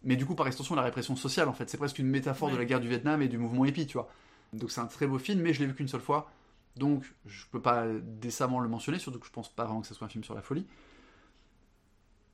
mais 0.05 0.17
du 0.17 0.27
coup 0.27 0.35
par 0.35 0.47
extension 0.47 0.75
la 0.75 0.83
répression 0.83 1.17
sociale 1.17 1.49
en 1.49 1.53
fait. 1.53 1.69
C'est 1.71 1.79
presque 1.79 1.99
une 1.99 2.09
métaphore 2.09 2.51
de 2.51 2.57
la 2.57 2.65
guerre 2.65 2.81
du 2.81 2.89
Vietnam 2.89 3.23
et 3.23 3.29
du 3.29 3.39
mouvement 3.39 3.65
hippie, 3.65 3.87
tu 3.87 3.95
vois. 3.95 4.09
Donc 4.53 4.71
c'est 4.71 4.81
un 4.81 4.87
très 4.87 5.07
beau 5.07 5.19
film, 5.19 5.41
mais 5.41 5.55
je 5.55 5.61
l'ai 5.61 5.67
vu 5.67 5.75
qu'une 5.75 5.89
seule 5.89 6.01
fois, 6.01 6.31
donc 6.77 7.05
je 7.27 7.45
peux 7.51 7.61
pas 7.61 7.87
décemment 8.03 8.61
le 8.61 8.69
mentionner, 8.69 8.99
surtout 8.99 9.19
que 9.19 9.27
je 9.27 9.33
pense 9.33 9.49
pas 9.49 9.65
vraiment 9.65 9.81
que 9.81 9.87
ce 9.87 9.95
soit 9.95 10.07
un 10.07 10.11
film 10.11 10.25
sur 10.25 10.35
la 10.35 10.43
folie. 10.43 10.67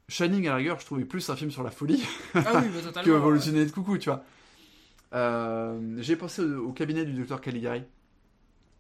Shining 0.09 0.47
à 0.47 0.51
la 0.51 0.57
rigueur, 0.57 0.81
je 0.81 0.87
trouvais 0.87 1.05
plus 1.05 1.29
un 1.29 1.37
film 1.37 1.51
sur 1.51 1.63
la 1.63 1.71
folie 1.71 2.03
ah 2.35 2.41
oui, 2.63 2.69
bah, 2.95 3.03
que 3.05 3.11
Evolutionner 3.11 3.67
de 3.67 3.71
coucou, 3.71 3.99
tu 3.99 4.09
vois. 4.09 4.25
Euh, 5.15 5.97
j'ai 5.99 6.17
pensé 6.17 6.43
au, 6.43 6.73
cabinet 6.73 7.05
du 7.05 7.13
docteur 7.13 7.41
Caligari, 7.41 7.85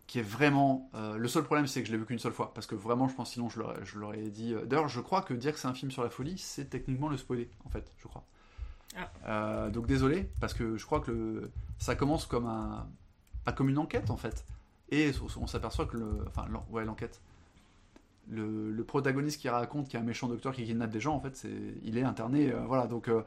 qui 0.06 0.18
est 0.18 0.22
vraiment. 0.22 0.90
Euh, 0.94 1.16
le 1.16 1.28
seul 1.28 1.44
problème, 1.44 1.66
c'est 1.66 1.82
que 1.82 1.86
je 1.86 1.92
l'ai 1.92 1.98
vu 1.98 2.06
qu'une 2.06 2.18
seule 2.18 2.32
fois, 2.32 2.52
parce 2.54 2.66
que 2.66 2.74
vraiment, 2.74 3.08
je 3.08 3.14
pense 3.14 3.32
sinon 3.32 3.48
je 3.50 3.98
l'aurais 3.98 4.30
dit. 4.30 4.54
Euh, 4.54 4.64
d'ailleurs, 4.64 4.88
je 4.88 5.00
crois 5.00 5.22
que 5.22 5.34
dire 5.34 5.52
que 5.52 5.58
c'est 5.58 5.68
un 5.68 5.74
film 5.74 5.90
sur 5.90 6.02
la 6.02 6.10
folie, 6.10 6.38
c'est 6.38 6.70
techniquement 6.70 7.08
le 7.08 7.16
spoiler, 7.16 7.50
en 7.64 7.68
fait, 7.68 7.92
je 7.98 8.08
crois. 8.08 8.24
Ah. 8.96 9.10
Euh, 9.26 9.70
donc 9.70 9.86
désolé, 9.86 10.30
parce 10.40 10.54
que 10.54 10.76
je 10.76 10.86
crois 10.86 11.00
que 11.00 11.50
ça 11.78 11.94
commence 11.94 12.26
comme, 12.26 12.46
un, 12.46 12.88
comme 13.52 13.68
une 13.68 13.78
enquête 13.78 14.10
en 14.10 14.16
fait. 14.16 14.44
Et 14.90 15.12
on 15.38 15.46
s'aperçoit 15.46 15.84
que 15.84 15.98
le, 15.98 16.24
enfin, 16.26 16.46
ouais, 16.70 16.84
l'enquête. 16.84 17.20
Le, 18.30 18.82
protagoniste 18.84 19.40
qui 19.40 19.48
raconte 19.48 19.86
qu'il 19.86 19.94
y 19.94 19.96
a 19.96 20.00
un 20.00 20.06
méchant 20.06 20.28
docteur 20.28 20.52
qui 20.52 20.64
kidnappe 20.64 20.90
des 20.90 21.00
gens, 21.00 21.14
en 21.14 21.20
fait, 21.20 21.36
c'est, 21.36 21.50
il 21.82 21.96
est 21.98 22.02
interné. 22.02 22.52
Euh, 22.52 22.60
voilà, 22.66 22.86
donc. 22.86 23.08
Euh, 23.08 23.22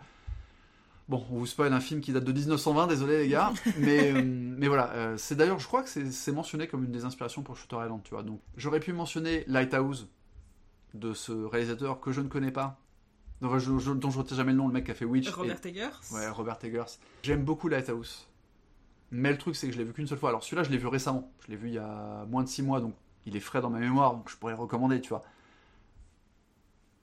bon, 1.10 1.26
on 1.32 1.38
vous 1.38 1.46
spoil 1.46 1.74
un 1.74 1.80
film 1.80 2.02
qui 2.02 2.14
date 2.14 2.24
de 2.24 2.32
1920, 2.32 2.88
désolé 2.88 3.20
les 3.20 3.28
gars. 3.28 3.52
mais, 3.80 4.14
mais 4.14 4.68
voilà, 4.68 5.18
c'est 5.18 5.36
d'ailleurs, 5.36 5.60
je 5.60 5.68
crois 5.68 5.84
que 5.84 5.90
c'est, 5.90 6.32
mentionné 6.32 6.68
comme 6.68 6.84
une 6.84 6.92
des 6.92 7.06
inspirations 7.06 7.42
pour 7.42 7.58
Shooter 7.58 7.78
Island, 7.84 8.02
tu 8.04 8.12
vois. 8.12 8.24
Donc, 8.24 8.42
j'aurais 8.58 8.80
pu 8.80 8.94
mentionner 8.94 9.44
Lighthouse 9.48 10.08
de 10.94 11.14
ce 11.14 11.32
réalisateur 11.32 12.00
que 12.00 12.12
je 12.12 12.22
ne 12.22 12.28
connais 12.28 12.52
pas, 12.52 12.80
dont 13.42 13.58
je, 13.58 13.78
je, 13.80 13.92
dont 13.92 14.12
je 14.12 14.18
retiens 14.20 14.38
jamais 14.38 14.52
le 14.52 14.58
nom, 14.58 14.68
le 14.68 14.74
mec 14.74 14.86
qui 14.86 14.92
a 14.92 14.96
fait 14.96 15.06
Witch. 15.06 15.30
Robert 15.30 15.66
Eggers. 15.66 15.90
Ouais, 16.12 16.30
Robert 16.30 16.60
Eggers. 16.64 17.00
J'aime 17.24 17.44
beaucoup 17.44 17.68
Lighthouse. 17.68 18.28
Mais 19.12 19.32
le 19.32 19.38
truc, 19.38 19.56
c'est 19.56 19.68
que 19.68 19.74
je 19.74 19.78
l'ai 19.78 19.84
vu 19.84 19.94
qu'une 19.94 20.08
seule 20.08 20.18
fois. 20.18 20.30
Alors 20.30 20.44
celui-là, 20.44 20.64
je 20.64 20.70
l'ai 20.70 20.78
vu 20.78 20.88
récemment. 20.88 21.32
Je 21.46 21.52
l'ai 21.52 21.58
vu 21.58 21.68
il 21.68 21.74
y 21.74 21.80
a 21.80 22.26
moins 22.30 22.44
de 22.44 22.48
6 22.48 22.64
mois, 22.64 22.80
donc 22.80 22.96
il 23.26 23.36
est 23.36 23.42
frais 23.42 23.62
dans 23.62 23.70
ma 23.70 23.80
mémoire, 23.80 24.16
donc 24.16 24.30
je 24.30 24.38
pourrais 24.38 24.54
le 24.54 24.60
recommander, 24.60 25.02
tu 25.02 25.10
vois. 25.10 25.22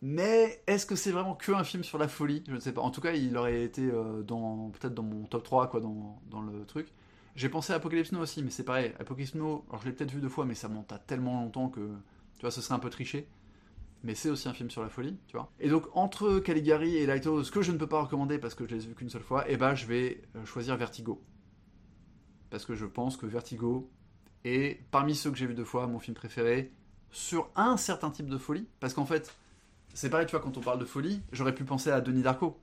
Mais 0.00 0.62
est-ce 0.66 0.86
que 0.86 0.94
c'est 0.94 1.10
vraiment 1.10 1.34
que 1.34 1.52
un 1.52 1.64
film 1.64 1.82
sur 1.82 1.98
la 1.98 2.06
folie? 2.08 2.44
Je 2.46 2.54
ne 2.54 2.60
sais 2.60 2.72
pas. 2.72 2.82
En 2.82 2.90
tout 2.90 3.00
cas, 3.00 3.12
il 3.12 3.36
aurait 3.36 3.62
été 3.64 3.82
euh, 3.90 4.22
dans 4.22 4.70
peut-être 4.70 4.94
dans 4.94 5.02
mon 5.02 5.24
top 5.24 5.42
3, 5.42 5.68
quoi, 5.68 5.80
dans, 5.80 6.20
dans 6.30 6.40
le 6.40 6.64
truc. 6.66 6.92
J'ai 7.34 7.48
pensé 7.48 7.72
à 7.72 7.76
Apocalypse 7.76 8.12
Now 8.12 8.20
aussi, 8.20 8.42
mais 8.42 8.50
c'est 8.50 8.64
pareil. 8.64 8.94
Apocalypse 9.00 9.34
Now, 9.34 9.64
alors 9.68 9.82
je 9.82 9.86
l'ai 9.86 9.92
peut-être 9.92 10.12
vu 10.12 10.20
deux 10.20 10.28
fois, 10.28 10.44
mais 10.44 10.54
ça 10.54 10.68
monte 10.68 10.92
à 10.92 10.98
tellement 10.98 11.40
longtemps 11.42 11.68
que, 11.68 11.80
tu 11.80 12.40
vois, 12.42 12.50
ce 12.50 12.60
serait 12.60 12.74
un 12.74 12.78
peu 12.78 12.90
triché 12.90 13.28
mais 14.04 14.14
c'est 14.14 14.30
aussi 14.30 14.48
un 14.48 14.54
film 14.54 14.70
sur 14.70 14.82
la 14.82 14.88
folie, 14.88 15.18
tu 15.26 15.36
vois. 15.36 15.50
Et 15.58 15.68
donc 15.68 15.84
entre 15.94 16.38
Caligari 16.38 16.96
et 16.96 17.06
Lighthouse, 17.06 17.50
que 17.50 17.62
je 17.62 17.72
ne 17.72 17.78
peux 17.78 17.86
pas 17.86 18.02
recommander 18.02 18.38
parce 18.38 18.54
que 18.54 18.66
je 18.66 18.74
les 18.74 18.84
ai 18.84 18.88
vus 18.88 18.94
qu'une 18.94 19.10
seule 19.10 19.22
fois, 19.22 19.44
eh 19.48 19.56
ben 19.56 19.74
je 19.74 19.86
vais 19.86 20.22
euh, 20.36 20.44
choisir 20.44 20.76
Vertigo. 20.76 21.22
Parce 22.50 22.64
que 22.64 22.74
je 22.74 22.86
pense 22.86 23.16
que 23.16 23.26
Vertigo 23.26 23.90
est 24.44 24.80
parmi 24.90 25.14
ceux 25.14 25.30
que 25.30 25.36
j'ai 25.36 25.46
vus 25.46 25.54
deux 25.54 25.64
fois 25.64 25.86
mon 25.86 25.98
film 25.98 26.14
préféré 26.14 26.72
sur 27.10 27.50
un 27.56 27.76
certain 27.76 28.10
type 28.10 28.28
de 28.28 28.38
folie. 28.38 28.66
Parce 28.80 28.94
qu'en 28.94 29.06
fait, 29.06 29.34
c'est 29.94 30.10
pareil, 30.10 30.26
tu 30.26 30.32
vois, 30.32 30.40
quand 30.40 30.56
on 30.56 30.60
parle 30.60 30.78
de 30.78 30.84
folie, 30.84 31.22
j'aurais 31.32 31.54
pu 31.54 31.64
penser 31.64 31.90
à 31.90 32.00
Denis 32.00 32.22
Darko, 32.22 32.58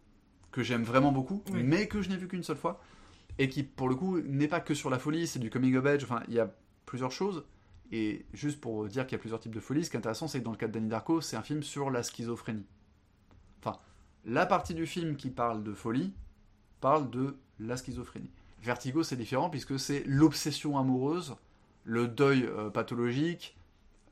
que 0.52 0.64
j'aime 0.64 0.84
vraiment 0.84 1.11
beaucoup, 1.11 1.43
mais 1.52 1.88
que 1.88 2.02
je 2.02 2.10
n'ai 2.10 2.18
vu 2.18 2.27
qu'une 2.27 2.43
seule 2.43 2.57
fois, 2.57 2.81
et 3.38 3.49
qui 3.49 3.64
pour 3.64 3.89
le 3.89 3.95
coup 3.95 4.19
n'est 4.22 4.47
pas 4.47 4.60
que 4.60 4.73
sur 4.73 4.89
la 4.89 4.99
folie, 4.99 5.27
c'est 5.27 5.39
du 5.39 5.49
coming 5.49 5.76
of 5.76 5.85
age, 5.85 6.03
enfin 6.03 6.23
il 6.27 6.35
y 6.35 6.39
a 6.39 6.53
plusieurs 6.85 7.11
choses. 7.11 7.43
Et 7.91 8.26
juste 8.34 8.60
pour 8.60 8.88
dire 8.88 9.06
qu'il 9.06 9.14
y 9.14 9.19
a 9.19 9.19
plusieurs 9.19 9.39
types 9.39 9.53
de 9.53 9.60
folie, 9.60 9.84
ce 9.85 9.89
qui 9.89 9.95
est 9.95 9.99
intéressant, 9.99 10.27
c'est 10.27 10.39
que 10.39 10.45
dans 10.45 10.52
le 10.52 10.57
cas 10.57 10.68
de 10.68 10.73
Danny 10.73 10.88
Darko, 10.88 11.22
c'est 11.22 11.35
un 11.35 11.43
film 11.43 11.61
sur 11.61 11.91
la 11.91 12.03
schizophrénie. 12.03 12.65
Enfin, 13.60 13.77
la 14.26 14.45
partie 14.45 14.73
du 14.73 14.85
film 14.85 15.15
qui 15.18 15.30
parle 15.30 15.64
de 15.64 15.73
folie 15.73 16.14
parle 16.81 17.10
de 17.10 17.38
la 17.60 17.77
schizophrénie. 17.77 18.31
Vertigo, 18.64 19.03
c'est 19.03 19.15
différent 19.15 19.49
puisque 19.49 19.80
c'est 19.80 20.03
l'obsession 20.06 20.80
amoureuse, 20.80 21.35
le 21.86 22.07
deuil 22.07 22.44
euh, 22.44 22.70
pathologique, 22.70 23.56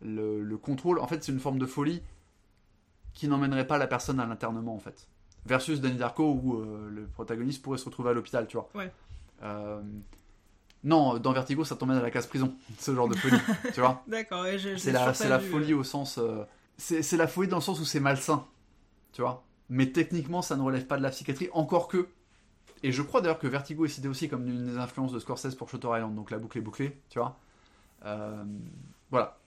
le, 0.02 0.56
contrôle. 0.56 1.00
En 1.00 1.08
fait, 1.08 1.24
c'est 1.24 1.32
une 1.32 1.40
forme 1.40 1.60
de 1.60 1.66
folie 1.66 2.02
qui 3.14 3.28
n'emmènerait 3.28 3.68
pas 3.68 3.78
la 3.78 3.88
personne 3.88 4.20
à 4.20 4.26
l'internement, 4.26 4.76
en 4.76 4.80
fait. 4.80 5.08
Versus 5.46 5.82
Danny 5.82 5.98
Darko, 5.98 6.40
où 6.42 6.56
euh, 6.56 6.90
le 6.90 7.06
protagoniste 7.06 7.62
pourrait 7.62 7.78
se 7.78 7.86
retrouver 7.86 8.12
à 8.12 8.14
l'hôpital, 8.14 8.48
tu 8.48 8.58
vois. 8.58 8.70
Ouais. 8.76 8.92
Euh, 9.42 9.82
non, 10.84 11.18
dans 11.18 11.34
Vertigo, 11.34 11.66
ça 11.66 11.76
t'emmène 11.76 11.98
à 11.98 12.02
la 12.02 12.12
case 12.12 12.28
prison, 12.28 12.54
ce 12.80 12.94
genre 12.94 13.10
de 13.10 13.16
folie, 13.16 13.40
tu 13.74 13.80
vois. 13.82 14.04
D'accord, 14.08 14.46
c'est 14.78 14.92
la, 14.92 15.14
c'est 15.14 15.30
la 15.30 15.40
folie 15.40 15.74
au 15.74 15.84
sens, 15.84 16.20
c'est 16.78 17.18
la 17.18 17.28
folie 17.28 17.48
dans 17.48 17.58
le 17.58 17.62
sens 17.62 17.80
où 17.80 17.86
c'est 17.86 18.00
malsain, 18.00 18.46
tu 19.12 19.22
vois. 19.22 19.44
Mais 19.70 19.92
techniquement, 19.92 20.42
ça 20.42 20.56
ne 20.56 20.62
relève 20.62 20.86
pas 20.86 20.98
de 20.98 21.04
la 21.04 21.10
psychiatrie, 21.10 21.50
encore 21.54 21.88
que. 21.88 22.08
Et 22.84 22.92
je 22.92 23.02
crois 23.02 23.22
d'ailleurs 23.22 23.40
que 23.40 23.48
Vertigo 23.48 23.86
est 23.86 23.90
cité 23.90 24.10
aussi 24.10 24.28
comme 24.28 24.48
une 24.48 24.66
des 24.66 24.78
influences 24.78 25.14
de 25.14 25.20
Scorsese 25.20 25.56
pour 25.56 25.70
Shutter 25.70 25.88
Island, 25.88 26.16
donc 26.16 26.32
la 26.32 26.38
boucle 26.38 26.58
est 26.58 26.62
bouclée, 26.62 27.00
tu 27.10 27.18
vois. 27.18 27.40
Euh, 28.06 28.44
voilà. 29.10 29.38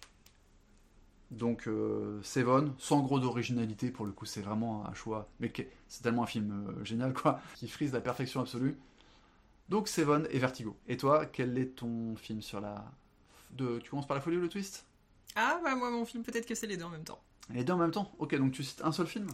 Donc 1.30 1.66
euh, 1.66 2.20
Seven, 2.22 2.72
sans 2.78 3.00
gros 3.00 3.18
d'originalité 3.18 3.90
pour 3.90 4.06
le 4.06 4.12
coup, 4.12 4.26
c'est 4.26 4.42
vraiment 4.42 4.86
un 4.86 4.94
choix, 4.94 5.28
mais 5.40 5.52
c'est 5.88 6.02
tellement 6.02 6.22
un 6.22 6.26
film 6.26 6.74
génial 6.84 7.12
quoi, 7.12 7.40
qui 7.56 7.68
frise 7.68 7.92
la 7.92 8.00
perfection 8.00 8.40
absolue. 8.40 8.78
Donc 9.68 9.88
Seven 9.88 10.28
et 10.30 10.38
Vertigo. 10.38 10.76
Et 10.86 10.96
toi, 10.96 11.26
quel 11.26 11.58
est 11.58 11.76
ton 11.76 12.14
film 12.16 12.40
sur 12.40 12.60
la... 12.60 12.84
De... 13.50 13.78
Tu 13.78 13.90
commences 13.90 14.06
par 14.06 14.16
la 14.16 14.20
folie 14.20 14.36
ou 14.36 14.40
le 14.40 14.48
twist? 14.48 14.86
Ah 15.34 15.60
bah 15.62 15.74
moi 15.74 15.90
mon 15.90 16.04
film 16.04 16.22
peut-être 16.22 16.46
que 16.46 16.54
c'est 16.54 16.66
les 16.66 16.76
deux 16.76 16.84
en 16.84 16.90
même 16.90 17.04
temps. 17.04 17.20
Les 17.50 17.64
deux 17.64 17.72
en 17.72 17.78
même 17.78 17.90
temps? 17.90 18.12
Ok, 18.18 18.36
donc 18.36 18.52
tu 18.52 18.62
cites 18.62 18.82
un 18.82 18.92
seul 18.92 19.06
film? 19.06 19.26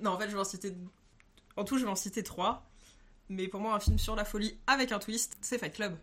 Non, 0.00 0.12
en 0.12 0.18
fait 0.18 0.28
je 0.28 0.34
vais 0.34 0.40
en 0.40 0.44
citer... 0.44 0.74
En 1.56 1.64
tout 1.64 1.76
je 1.76 1.84
vais 1.84 1.90
en 1.90 1.96
citer 1.96 2.22
trois. 2.22 2.66
Mais 3.28 3.48
pour 3.48 3.60
moi 3.60 3.74
un 3.74 3.80
film 3.80 3.98
sur 3.98 4.16
la 4.16 4.24
folie 4.24 4.58
avec 4.66 4.92
un 4.92 4.98
twist, 4.98 5.36
c'est 5.42 5.58
Fight 5.58 5.74
Club. 5.74 5.96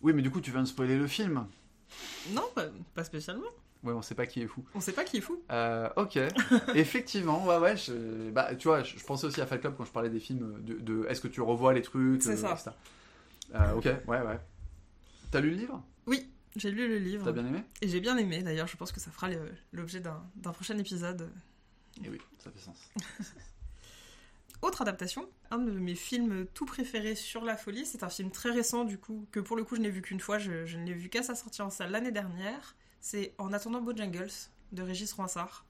Oui 0.00 0.14
mais 0.14 0.22
du 0.22 0.30
coup 0.30 0.40
tu 0.40 0.50
viens 0.50 0.62
de 0.62 0.66
spoiler 0.66 0.96
le 0.96 1.06
film. 1.06 1.46
Non, 2.32 2.44
pas, 2.94 3.04
spécialement. 3.04 3.48
Ouais, 3.82 3.92
on 3.92 4.02
sait 4.02 4.14
pas 4.14 4.26
qui 4.26 4.42
est 4.42 4.46
fou. 4.46 4.64
On 4.74 4.80
sait 4.80 4.92
pas 4.92 5.04
qui 5.04 5.18
est 5.18 5.20
fou. 5.20 5.40
Euh, 5.50 5.88
ok, 5.96 6.18
effectivement, 6.74 7.46
ouais, 7.46 7.58
ouais. 7.58 7.74
Bah, 8.32 8.54
tu 8.54 8.68
vois, 8.68 8.82
je, 8.82 8.96
pensais 9.04 9.26
aussi 9.26 9.40
à 9.40 9.46
Fight 9.46 9.60
Club 9.60 9.74
quand 9.76 9.84
je 9.84 9.92
parlais 9.92 10.10
des 10.10 10.20
films 10.20 10.62
de, 10.64 11.06
est-ce 11.08 11.20
que 11.20 11.28
tu 11.28 11.40
revois 11.40 11.72
les 11.72 11.82
trucs, 11.82 12.22
c'est 12.22 12.36
ça. 12.36 12.56
Euh, 13.54 13.74
ok, 13.74 13.84
ouais, 13.84 14.20
ouais. 14.20 14.40
T'as 15.30 15.40
lu 15.40 15.50
le 15.50 15.56
livre? 15.56 15.84
Oui, 16.06 16.28
J'ai 16.56 16.70
lu 16.70 16.88
le 16.88 16.98
livre. 16.98 17.24
T'as 17.24 17.32
bien 17.32 17.46
aimé? 17.46 17.62
Et 17.82 17.88
j'ai 17.88 18.00
bien 18.00 18.16
aimé, 18.16 18.42
d'ailleurs, 18.42 18.66
je 18.66 18.76
pense 18.76 18.90
que 18.90 19.00
ça 19.00 19.10
fera 19.10 19.28
l'objet 19.72 20.00
d'un 20.00 20.52
prochain 20.52 20.76
épisode. 20.78 21.30
Et 22.04 22.08
oui, 22.08 22.18
ça 22.38 22.50
fait 22.50 22.60
sens. 22.60 22.90
Autre 24.62 24.82
adaptation, 24.82 25.28
un 25.50 25.58
de 25.58 25.70
mes 25.70 25.94
films 25.94 26.46
tout 26.54 26.64
préférés 26.64 27.14
sur 27.14 27.44
la 27.44 27.56
folie, 27.56 27.84
c'est 27.84 28.02
un 28.02 28.08
film 28.08 28.30
très 28.30 28.50
récent 28.50 28.84
du 28.84 28.98
coup, 28.98 29.26
que 29.30 29.40
pour 29.40 29.56
le 29.56 29.64
coup 29.64 29.76
je 29.76 29.80
n'ai 29.80 29.90
vu 29.90 30.02
qu'une 30.02 30.20
fois, 30.20 30.38
je, 30.38 30.76
ne 30.76 30.84
l'ai 30.84 30.94
vu 30.94 31.08
qu'à 31.08 31.22
sa 31.22 31.34
sortie 31.34 31.62
en 31.62 31.70
salle 31.70 31.90
l'année 31.90 32.12
dernière. 32.12 32.76
C'est 33.00 33.34
En 33.38 33.52
attendant 33.52 33.80
Bojangles 33.80 34.30
de 34.72 34.82
Régis 34.82 35.12
Roinsard. 35.12 35.64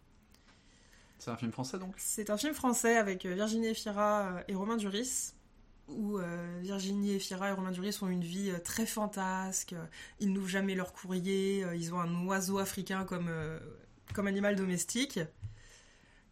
C'est 1.18 1.30
un 1.30 1.36
film 1.36 1.52
français 1.52 1.78
donc? 1.78 1.94
C'est 1.96 2.30
un 2.30 2.36
film 2.36 2.54
français 2.54 2.96
avec 2.96 3.26
euh, 3.26 3.34
Virginie 3.34 3.68
Efira 3.68 4.22
euh, 4.22 4.42
et 4.48 4.54
Romain 4.54 4.76
Duris, 4.76 5.34
où 5.88 6.18
euh, 6.18 6.60
Virginie 6.62 7.14
Efira 7.14 7.48
et 7.48 7.52
Romain 7.52 7.72
Duris 7.72 7.98
ont 8.02 8.08
une 8.08 8.24
vie 8.24 8.52
très 8.64 8.86
fantasque, 8.86 9.74
ils 10.20 10.32
n'ouvrent 10.32 10.48
jamais 10.48 10.74
leur 10.74 10.92
courrier, 10.92 11.64
ils 11.74 11.92
ont 11.92 12.00
un 12.00 12.26
oiseau 12.26 12.58
africain 12.58 13.04
comme, 13.04 13.30
comme 14.14 14.26
animal 14.26 14.56
domestique, 14.56 15.20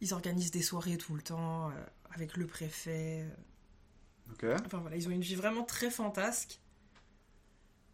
ils 0.00 0.14
organisent 0.14 0.50
des 0.50 0.62
soirées 0.62 0.98
tout 0.98 1.14
le 1.14 1.22
temps 1.22 1.70
avec 2.14 2.36
le 2.36 2.46
préfet. 2.46 3.26
Ok. 4.32 4.46
Enfin 4.64 4.78
voilà, 4.78 4.96
ils 4.96 5.06
ont 5.08 5.10
une 5.10 5.20
vie 5.20 5.34
vraiment 5.34 5.64
très 5.64 5.90
fantasque. 5.90 6.60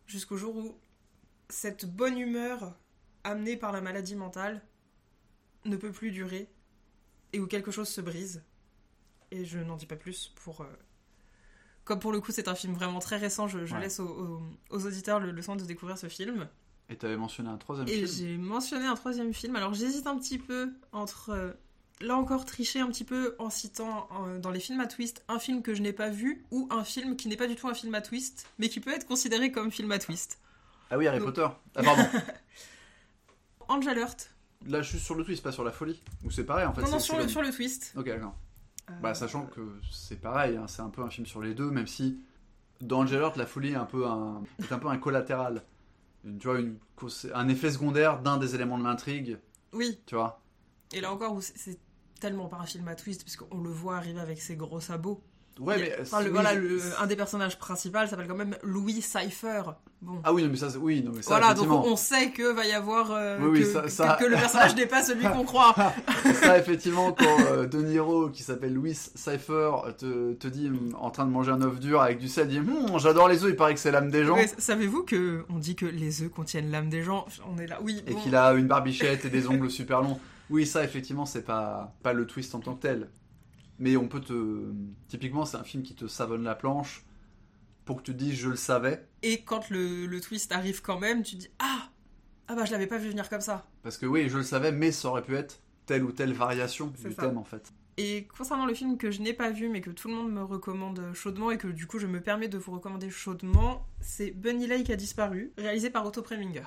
Jusqu'au 0.07 0.37
jour 0.37 0.57
où 0.57 0.79
cette 1.49 1.85
bonne 1.85 2.19
humeur 2.19 2.77
amenée 3.25 3.57
par 3.57 3.73
la 3.73 3.81
maladie 3.81 4.15
mentale 4.15 4.63
ne 5.65 5.77
peut 5.77 5.93
plus 5.93 6.11
durer 6.11 6.49
et 7.33 7.41
où 7.41 7.47
quelque 7.47 7.71
chose 7.71 7.89
se 7.89 8.01
brise. 8.01 8.43
Et 9.31 9.45
je 9.45 9.59
n'en 9.59 9.77
dis 9.77 9.87
pas 9.87 9.97
plus 9.97 10.33
pour. 10.37 10.63
Euh, 10.63 10.67
comme 11.85 11.99
pour 11.99 12.13
le 12.13 12.21
coup, 12.21 12.33
c'est 12.33 12.49
un 12.49 12.55
film 12.55 12.75
vraiment 12.75 12.99
très 12.99 13.17
récent, 13.17 13.49
je, 13.49 13.59
laisse 13.77 14.01
aux, 14.01 14.43
auditeurs 14.71 15.19
le, 15.19 15.31
le 15.31 15.43
soin 15.43 15.57
de 15.57 15.65
découvrir 15.65 15.99
ce 15.99 16.09
film. 16.09 16.49
Et 16.89 16.97
tu 16.97 17.07
avais 17.07 17.17
mentionné 17.17 17.49
un 17.49 17.57
troisième 17.57 17.87
film. 17.87 18.05
Et 18.05 18.07
j'ai 18.07 18.37
mentionné 18.37 18.87
un 18.87 18.95
troisième 18.95 19.33
film. 19.33 19.57
Alors 19.57 19.75
j'hésite 19.75 20.07
un 20.07 20.19
petit 20.19 20.39
peu 20.39 20.73
entre 20.93 21.31
euh, 21.31 21.53
là 22.01 22.17
encore 22.17 22.45
tricher 22.45 22.81
un 22.81 22.89
petit 22.89 23.05
peu 23.05 23.35
en 23.39 23.51
citant 23.51 24.09
dans 24.41 24.51
les 24.51 24.61
films 24.61 24.81
à 24.81 24.87
twist 24.87 25.25
un 25.29 25.39
film 25.39 25.63
que 25.63 25.75
je 25.75 25.83
n'ai 25.83 25.93
pas 25.93 26.09
vu 26.09 26.45
ou 26.51 26.69
un 26.71 26.85
film 26.85 27.17
qui 27.17 27.29
n'est 27.29 27.37
pas 27.37 27.47
du 27.47 27.57
tout 27.57 27.69
un 27.69 27.75
film 27.75 27.95
à 27.95 28.01
twist, 28.01 28.47
mais 28.59 28.69
qui 28.69 28.81
peut 28.81 28.93
être 28.93 29.07
considéré 29.07 29.53
comme 29.53 29.71
film 29.71 29.93
à 29.93 29.99
twist. 29.99 30.39
Ah 30.91 30.99
oui, 30.99 31.07
Harry 31.07 31.21
Potter. 31.21 31.47
Ah 31.77 31.83
pardon. 31.83 32.03
Angel 33.69 33.99
Heart. 33.99 34.31
Là, 34.67 34.83
je 34.83 34.89
suis 34.89 34.99
sur 34.99 35.15
le 35.15 35.25
twist, 35.25 35.43
pas 35.43 35.53
sur 35.53 35.65
la 35.65 35.71
folie. 35.71 36.03
Ou 36.25 36.31
c'est 36.31 36.45
pareil 36.45 36.67
en 36.67 36.75
fait. 36.75 36.83
Non, 36.83 36.91
non, 36.91 36.99
sur 36.99 37.17
le, 37.17 37.29
sur 37.29 37.43
le 37.43 37.51
twist. 37.51 37.95
Ok, 37.97 38.07
d'accord. 38.07 38.35
Euh, 38.91 38.95
bah, 39.01 39.15
sachant 39.15 39.47
que 39.47 39.61
c'est 39.91 40.21
pareil, 40.21 40.57
hein, 40.57 40.67
c'est 40.67 40.83
un 40.83 40.91
peu 40.91 41.03
un 41.03 41.11
film 41.11 41.27
sur 41.27 41.41
les 41.41 41.55
deux, 41.55 41.71
même 41.71 41.87
si 41.87 42.21
dans 42.81 43.01
Angel 43.01 43.21
Heart, 43.21 43.37
la 43.37 43.47
folie 43.47 43.73
est 43.73 43.77
un 43.77 43.85
peu 43.85 44.07
un, 44.07 44.43
est 44.59 44.73
un, 44.73 44.79
peu 44.79 44.89
un 44.89 44.99
collatéral. 44.99 45.63
tu 46.25 46.49
vois, 46.49 46.59
une, 46.59 46.77
un 47.35 47.49
effet 47.49 47.71
secondaire 47.71 48.21
d'un 48.21 48.39
des 48.39 48.55
éléments 48.55 48.79
de 48.79 48.85
l'intrigue. 48.85 49.39
Oui. 49.73 50.01
Tu 50.07 50.17
vois. 50.17 50.43
Et 50.93 51.01
là 51.01 51.13
encore, 51.13 51.41
c'est 51.41 51.79
tellement 52.21 52.47
pas 52.47 52.59
un 52.59 52.67
film 52.67 52.87
à 52.89 52.95
twist, 52.95 53.23
puisqu'on 53.23 53.63
le 53.63 53.71
voit 53.71 53.97
arriver 53.97 54.21
avec 54.21 54.41
ses 54.41 54.57
gros 54.57 54.81
sabots. 54.81 55.23
Ouais, 55.59 55.77
mais. 55.77 56.31
voilà, 56.31 56.53
un 57.01 57.07
des 57.07 57.17
personnages 57.17 57.59
principaux 57.59 57.99
s'appelle 58.07 58.29
quand 58.29 58.37
même 58.37 58.57
Louis 58.63 59.03
Cypher. 59.03 59.63
Bon. 60.01 60.21
Ah 60.25 60.33
oui, 60.33 60.43
non, 60.43 60.49
mais 60.49 60.57
ça, 60.57 60.69
oui, 60.79 61.03
non, 61.03 61.13
mais 61.15 61.21
ça, 61.21 61.37
Voilà, 61.37 61.53
donc 61.53 61.71
on 61.71 61.97
sait 61.97 62.31
que 62.31 62.51
va 62.51 62.65
y 62.65 62.73
avoir. 62.73 63.11
Euh, 63.11 63.37
que, 63.39 64.25
le 64.25 64.37
personnage 64.37 64.75
n'est 64.75 64.87
pas 64.87 65.03
celui 65.03 65.27
qu'on 65.27 65.45
croit. 65.45 65.75
ça, 66.41 66.57
effectivement, 66.57 67.13
quand 67.13 67.37
euh, 67.51 67.67
De 67.67 67.83
Niro, 67.83 68.31
qui 68.31 68.43
s'appelle 68.43 68.73
Louis 68.73 68.95
Cypher, 68.95 69.73
te, 69.99 70.33
te, 70.33 70.49
dit 70.49 70.71
en 70.99 71.11
train 71.11 71.27
de 71.27 71.31
manger 71.31 71.51
un 71.51 71.61
œuf 71.61 71.79
dur 71.79 72.01
avec 72.01 72.19
du 72.19 72.29
sel, 72.29 72.49
dit 72.49 72.61
hum, 72.61 72.99
J'adore 72.99 73.29
les 73.29 73.45
œufs, 73.45 73.51
il 73.51 73.57
paraît 73.57 73.75
que 73.75 73.81
c'est 73.81 73.91
l'âme 73.93 74.11
des 74.11 74.25
gens. 74.25 74.39
Savez-vous 74.57 75.03
que 75.03 75.45
on 75.51 75.59
dit 75.59 75.77
que 75.77 75.87
les 75.87 76.23
œufs 76.23 76.31
contiennent 76.31 76.71
l'âme 76.71 76.89
des 76.89 77.03
gens? 77.03 77.27
On 77.53 77.59
est 77.59 77.67
là, 77.67 77.81
oui. 77.83 78.03
Et 78.07 78.15
qu'il 78.15 78.35
a 78.35 78.53
une 78.55 78.67
barbichette 78.67 79.27
et 79.27 79.31
des 79.31 79.47
ongles 79.47 79.71
super 79.71 80.01
longs. 80.01 80.19
Oui, 80.51 80.67
ça, 80.67 80.85
effectivement, 80.85 81.25
c'est 81.25 81.45
pas, 81.45 81.97
pas 82.03 82.13
le 82.13 82.27
twist 82.27 82.55
en 82.55 82.61
tant 82.61 82.75
que 82.75 82.83
tel. 82.83 83.09
Mais 83.79 83.97
on 83.97 84.09
peut 84.09 84.21
te. 84.21 84.73
Typiquement, 85.09 85.47
c'est 85.47 85.57
un 85.57 85.65
film 85.65 85.83
qui 85.83 85.95
te 85.95 86.07
savonne 86.07 86.43
la 86.43 86.55
planche 86.55 87.05
pour 87.85 87.99
que 87.99 88.03
tu 88.03 88.13
te 88.13 88.19
dises 88.19 88.35
je 88.35 88.51
le 88.51 88.57
savais. 88.57 89.09
Et 89.23 89.43
quand 89.43 89.71
le, 89.71 90.21
twist 90.21 90.53
arrive 90.53 90.83
quand 90.83 90.99
même, 90.99 91.23
tu 91.23 91.37
te 91.37 91.41
dis 91.41 91.51
Ah 91.59 91.89
Ah 92.47 92.55
bah 92.55 92.65
je 92.65 92.73
l'avais 92.73 92.87
pas 92.87 92.99
vu 92.99 93.09
venir 93.09 93.29
comme 93.29 93.41
ça. 93.41 93.67
Parce 93.83 93.97
que 93.97 94.07
oui, 94.07 94.29
je 94.29 94.37
le 94.37 94.43
savais, 94.43 94.71
mais 94.71 94.93
ça 94.93 95.09
aurait 95.09 95.23
pu 95.23 95.35
être 95.35 95.61
telle 95.87 96.05
ou 96.05 96.13
telle 96.13 96.33
variation 96.33 96.89
du 96.89 97.15
thème 97.15 97.39
en 97.39 97.45
fait. 97.45 97.73
Et 97.97 98.29
concernant 98.37 98.67
le 98.67 98.75
film 98.75 98.97
que 98.97 99.11
je 99.11 99.21
n'ai 99.21 99.33
pas 99.33 99.51
vu 99.51 99.69
mais 99.69 99.81
que 99.81 99.91
tout 99.91 100.09
le 100.09 100.15
monde 100.15 100.33
me 100.33 100.43
recommande 100.43 101.13
chaudement 101.15 101.51
et 101.51 101.59
que 101.59 101.67
du 101.67 101.87
coup 101.87 101.99
je 101.99 102.07
me 102.07 102.21
permets 102.21 102.49
de 102.49 102.59
vous 102.59 102.73
recommander 102.73 103.11
chaudement, 103.11 103.87
c'est 104.01 104.31
Bunny 104.31 104.67
Lake 104.67 104.91
a 104.91 104.97
disparu, 104.97 105.53
réalisé 105.59 105.91
par 105.91 106.07
Otto 106.07 106.23
Preminger. 106.23 106.67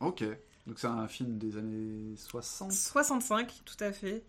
Ok. 0.00 0.24
Donc 0.66 0.78
c'est 0.78 0.86
un 0.86 1.08
film 1.08 1.38
des 1.38 1.56
années 1.56 2.16
60 2.16 2.72
65, 2.72 3.62
tout 3.64 3.82
à 3.82 3.92
fait. 3.92 4.24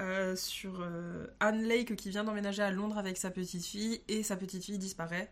Euh, 0.00 0.34
sur 0.36 0.80
euh, 0.80 1.26
Anne 1.38 1.62
Lake 1.62 1.94
qui 1.96 2.08
vient 2.08 2.24
d'emménager 2.24 2.62
à 2.62 2.70
Londres 2.70 2.96
avec 2.96 3.18
sa 3.18 3.30
petite 3.30 3.64
fille 3.64 4.00
et 4.08 4.22
sa 4.22 4.36
petite 4.36 4.64
fille 4.64 4.78
disparaît 4.78 5.30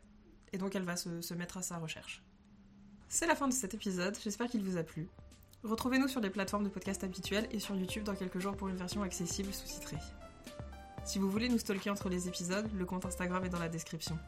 et 0.53 0.59
donc 0.59 0.75
elle 0.75 0.83
va 0.83 0.97
se, 0.97 1.23
se 1.23 1.35
mettre 1.35 1.57
à 1.57 1.63
sa 1.63 1.79
recherche. 1.79 2.23
C'est 3.09 3.27
la 3.27 3.35
fin 3.35 3.49
de 3.49 3.53
cet 3.53 3.75
épisode, 3.75 4.17
j'espère 4.23 4.49
qu'il 4.49 4.63
vous 4.63 4.77
a 4.77 4.83
plu. 4.83 5.09
Retrouvez-nous 5.63 6.09
sur 6.09 6.21
les 6.21 6.31
plateformes 6.31 6.65
de 6.65 6.69
podcast 6.69 7.05
habituelles 7.05 7.49
et 7.51 7.59
sur 7.59 7.75
YouTube 7.75 8.05
dans 8.05 8.15
quelques 8.15 8.39
jours 8.39 8.57
pour 8.57 8.69
une 8.69 8.77
version 8.77 9.03
accessible 9.03 9.53
sous-titrée. 9.53 9.99
Si 11.05 11.19
vous 11.19 11.31
voulez 11.31 11.49
nous 11.49 11.59
stalker 11.59 11.91
entre 11.91 12.09
les 12.09 12.29
épisodes, 12.29 12.69
le 12.73 12.85
compte 12.85 13.05
Instagram 13.05 13.45
est 13.45 13.49
dans 13.49 13.59
la 13.59 13.69
description. 13.69 14.19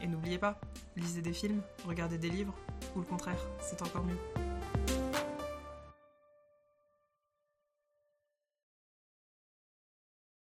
Et 0.00 0.06
n'oubliez 0.06 0.38
pas, 0.38 0.60
lisez 0.96 1.22
des 1.22 1.32
films, 1.32 1.62
regardez 1.86 2.18
des 2.18 2.30
livres, 2.30 2.54
ou 2.94 3.00
le 3.00 3.04
contraire, 3.04 3.38
c'est 3.60 3.82
encore 3.82 4.04
mieux. 4.04 5.03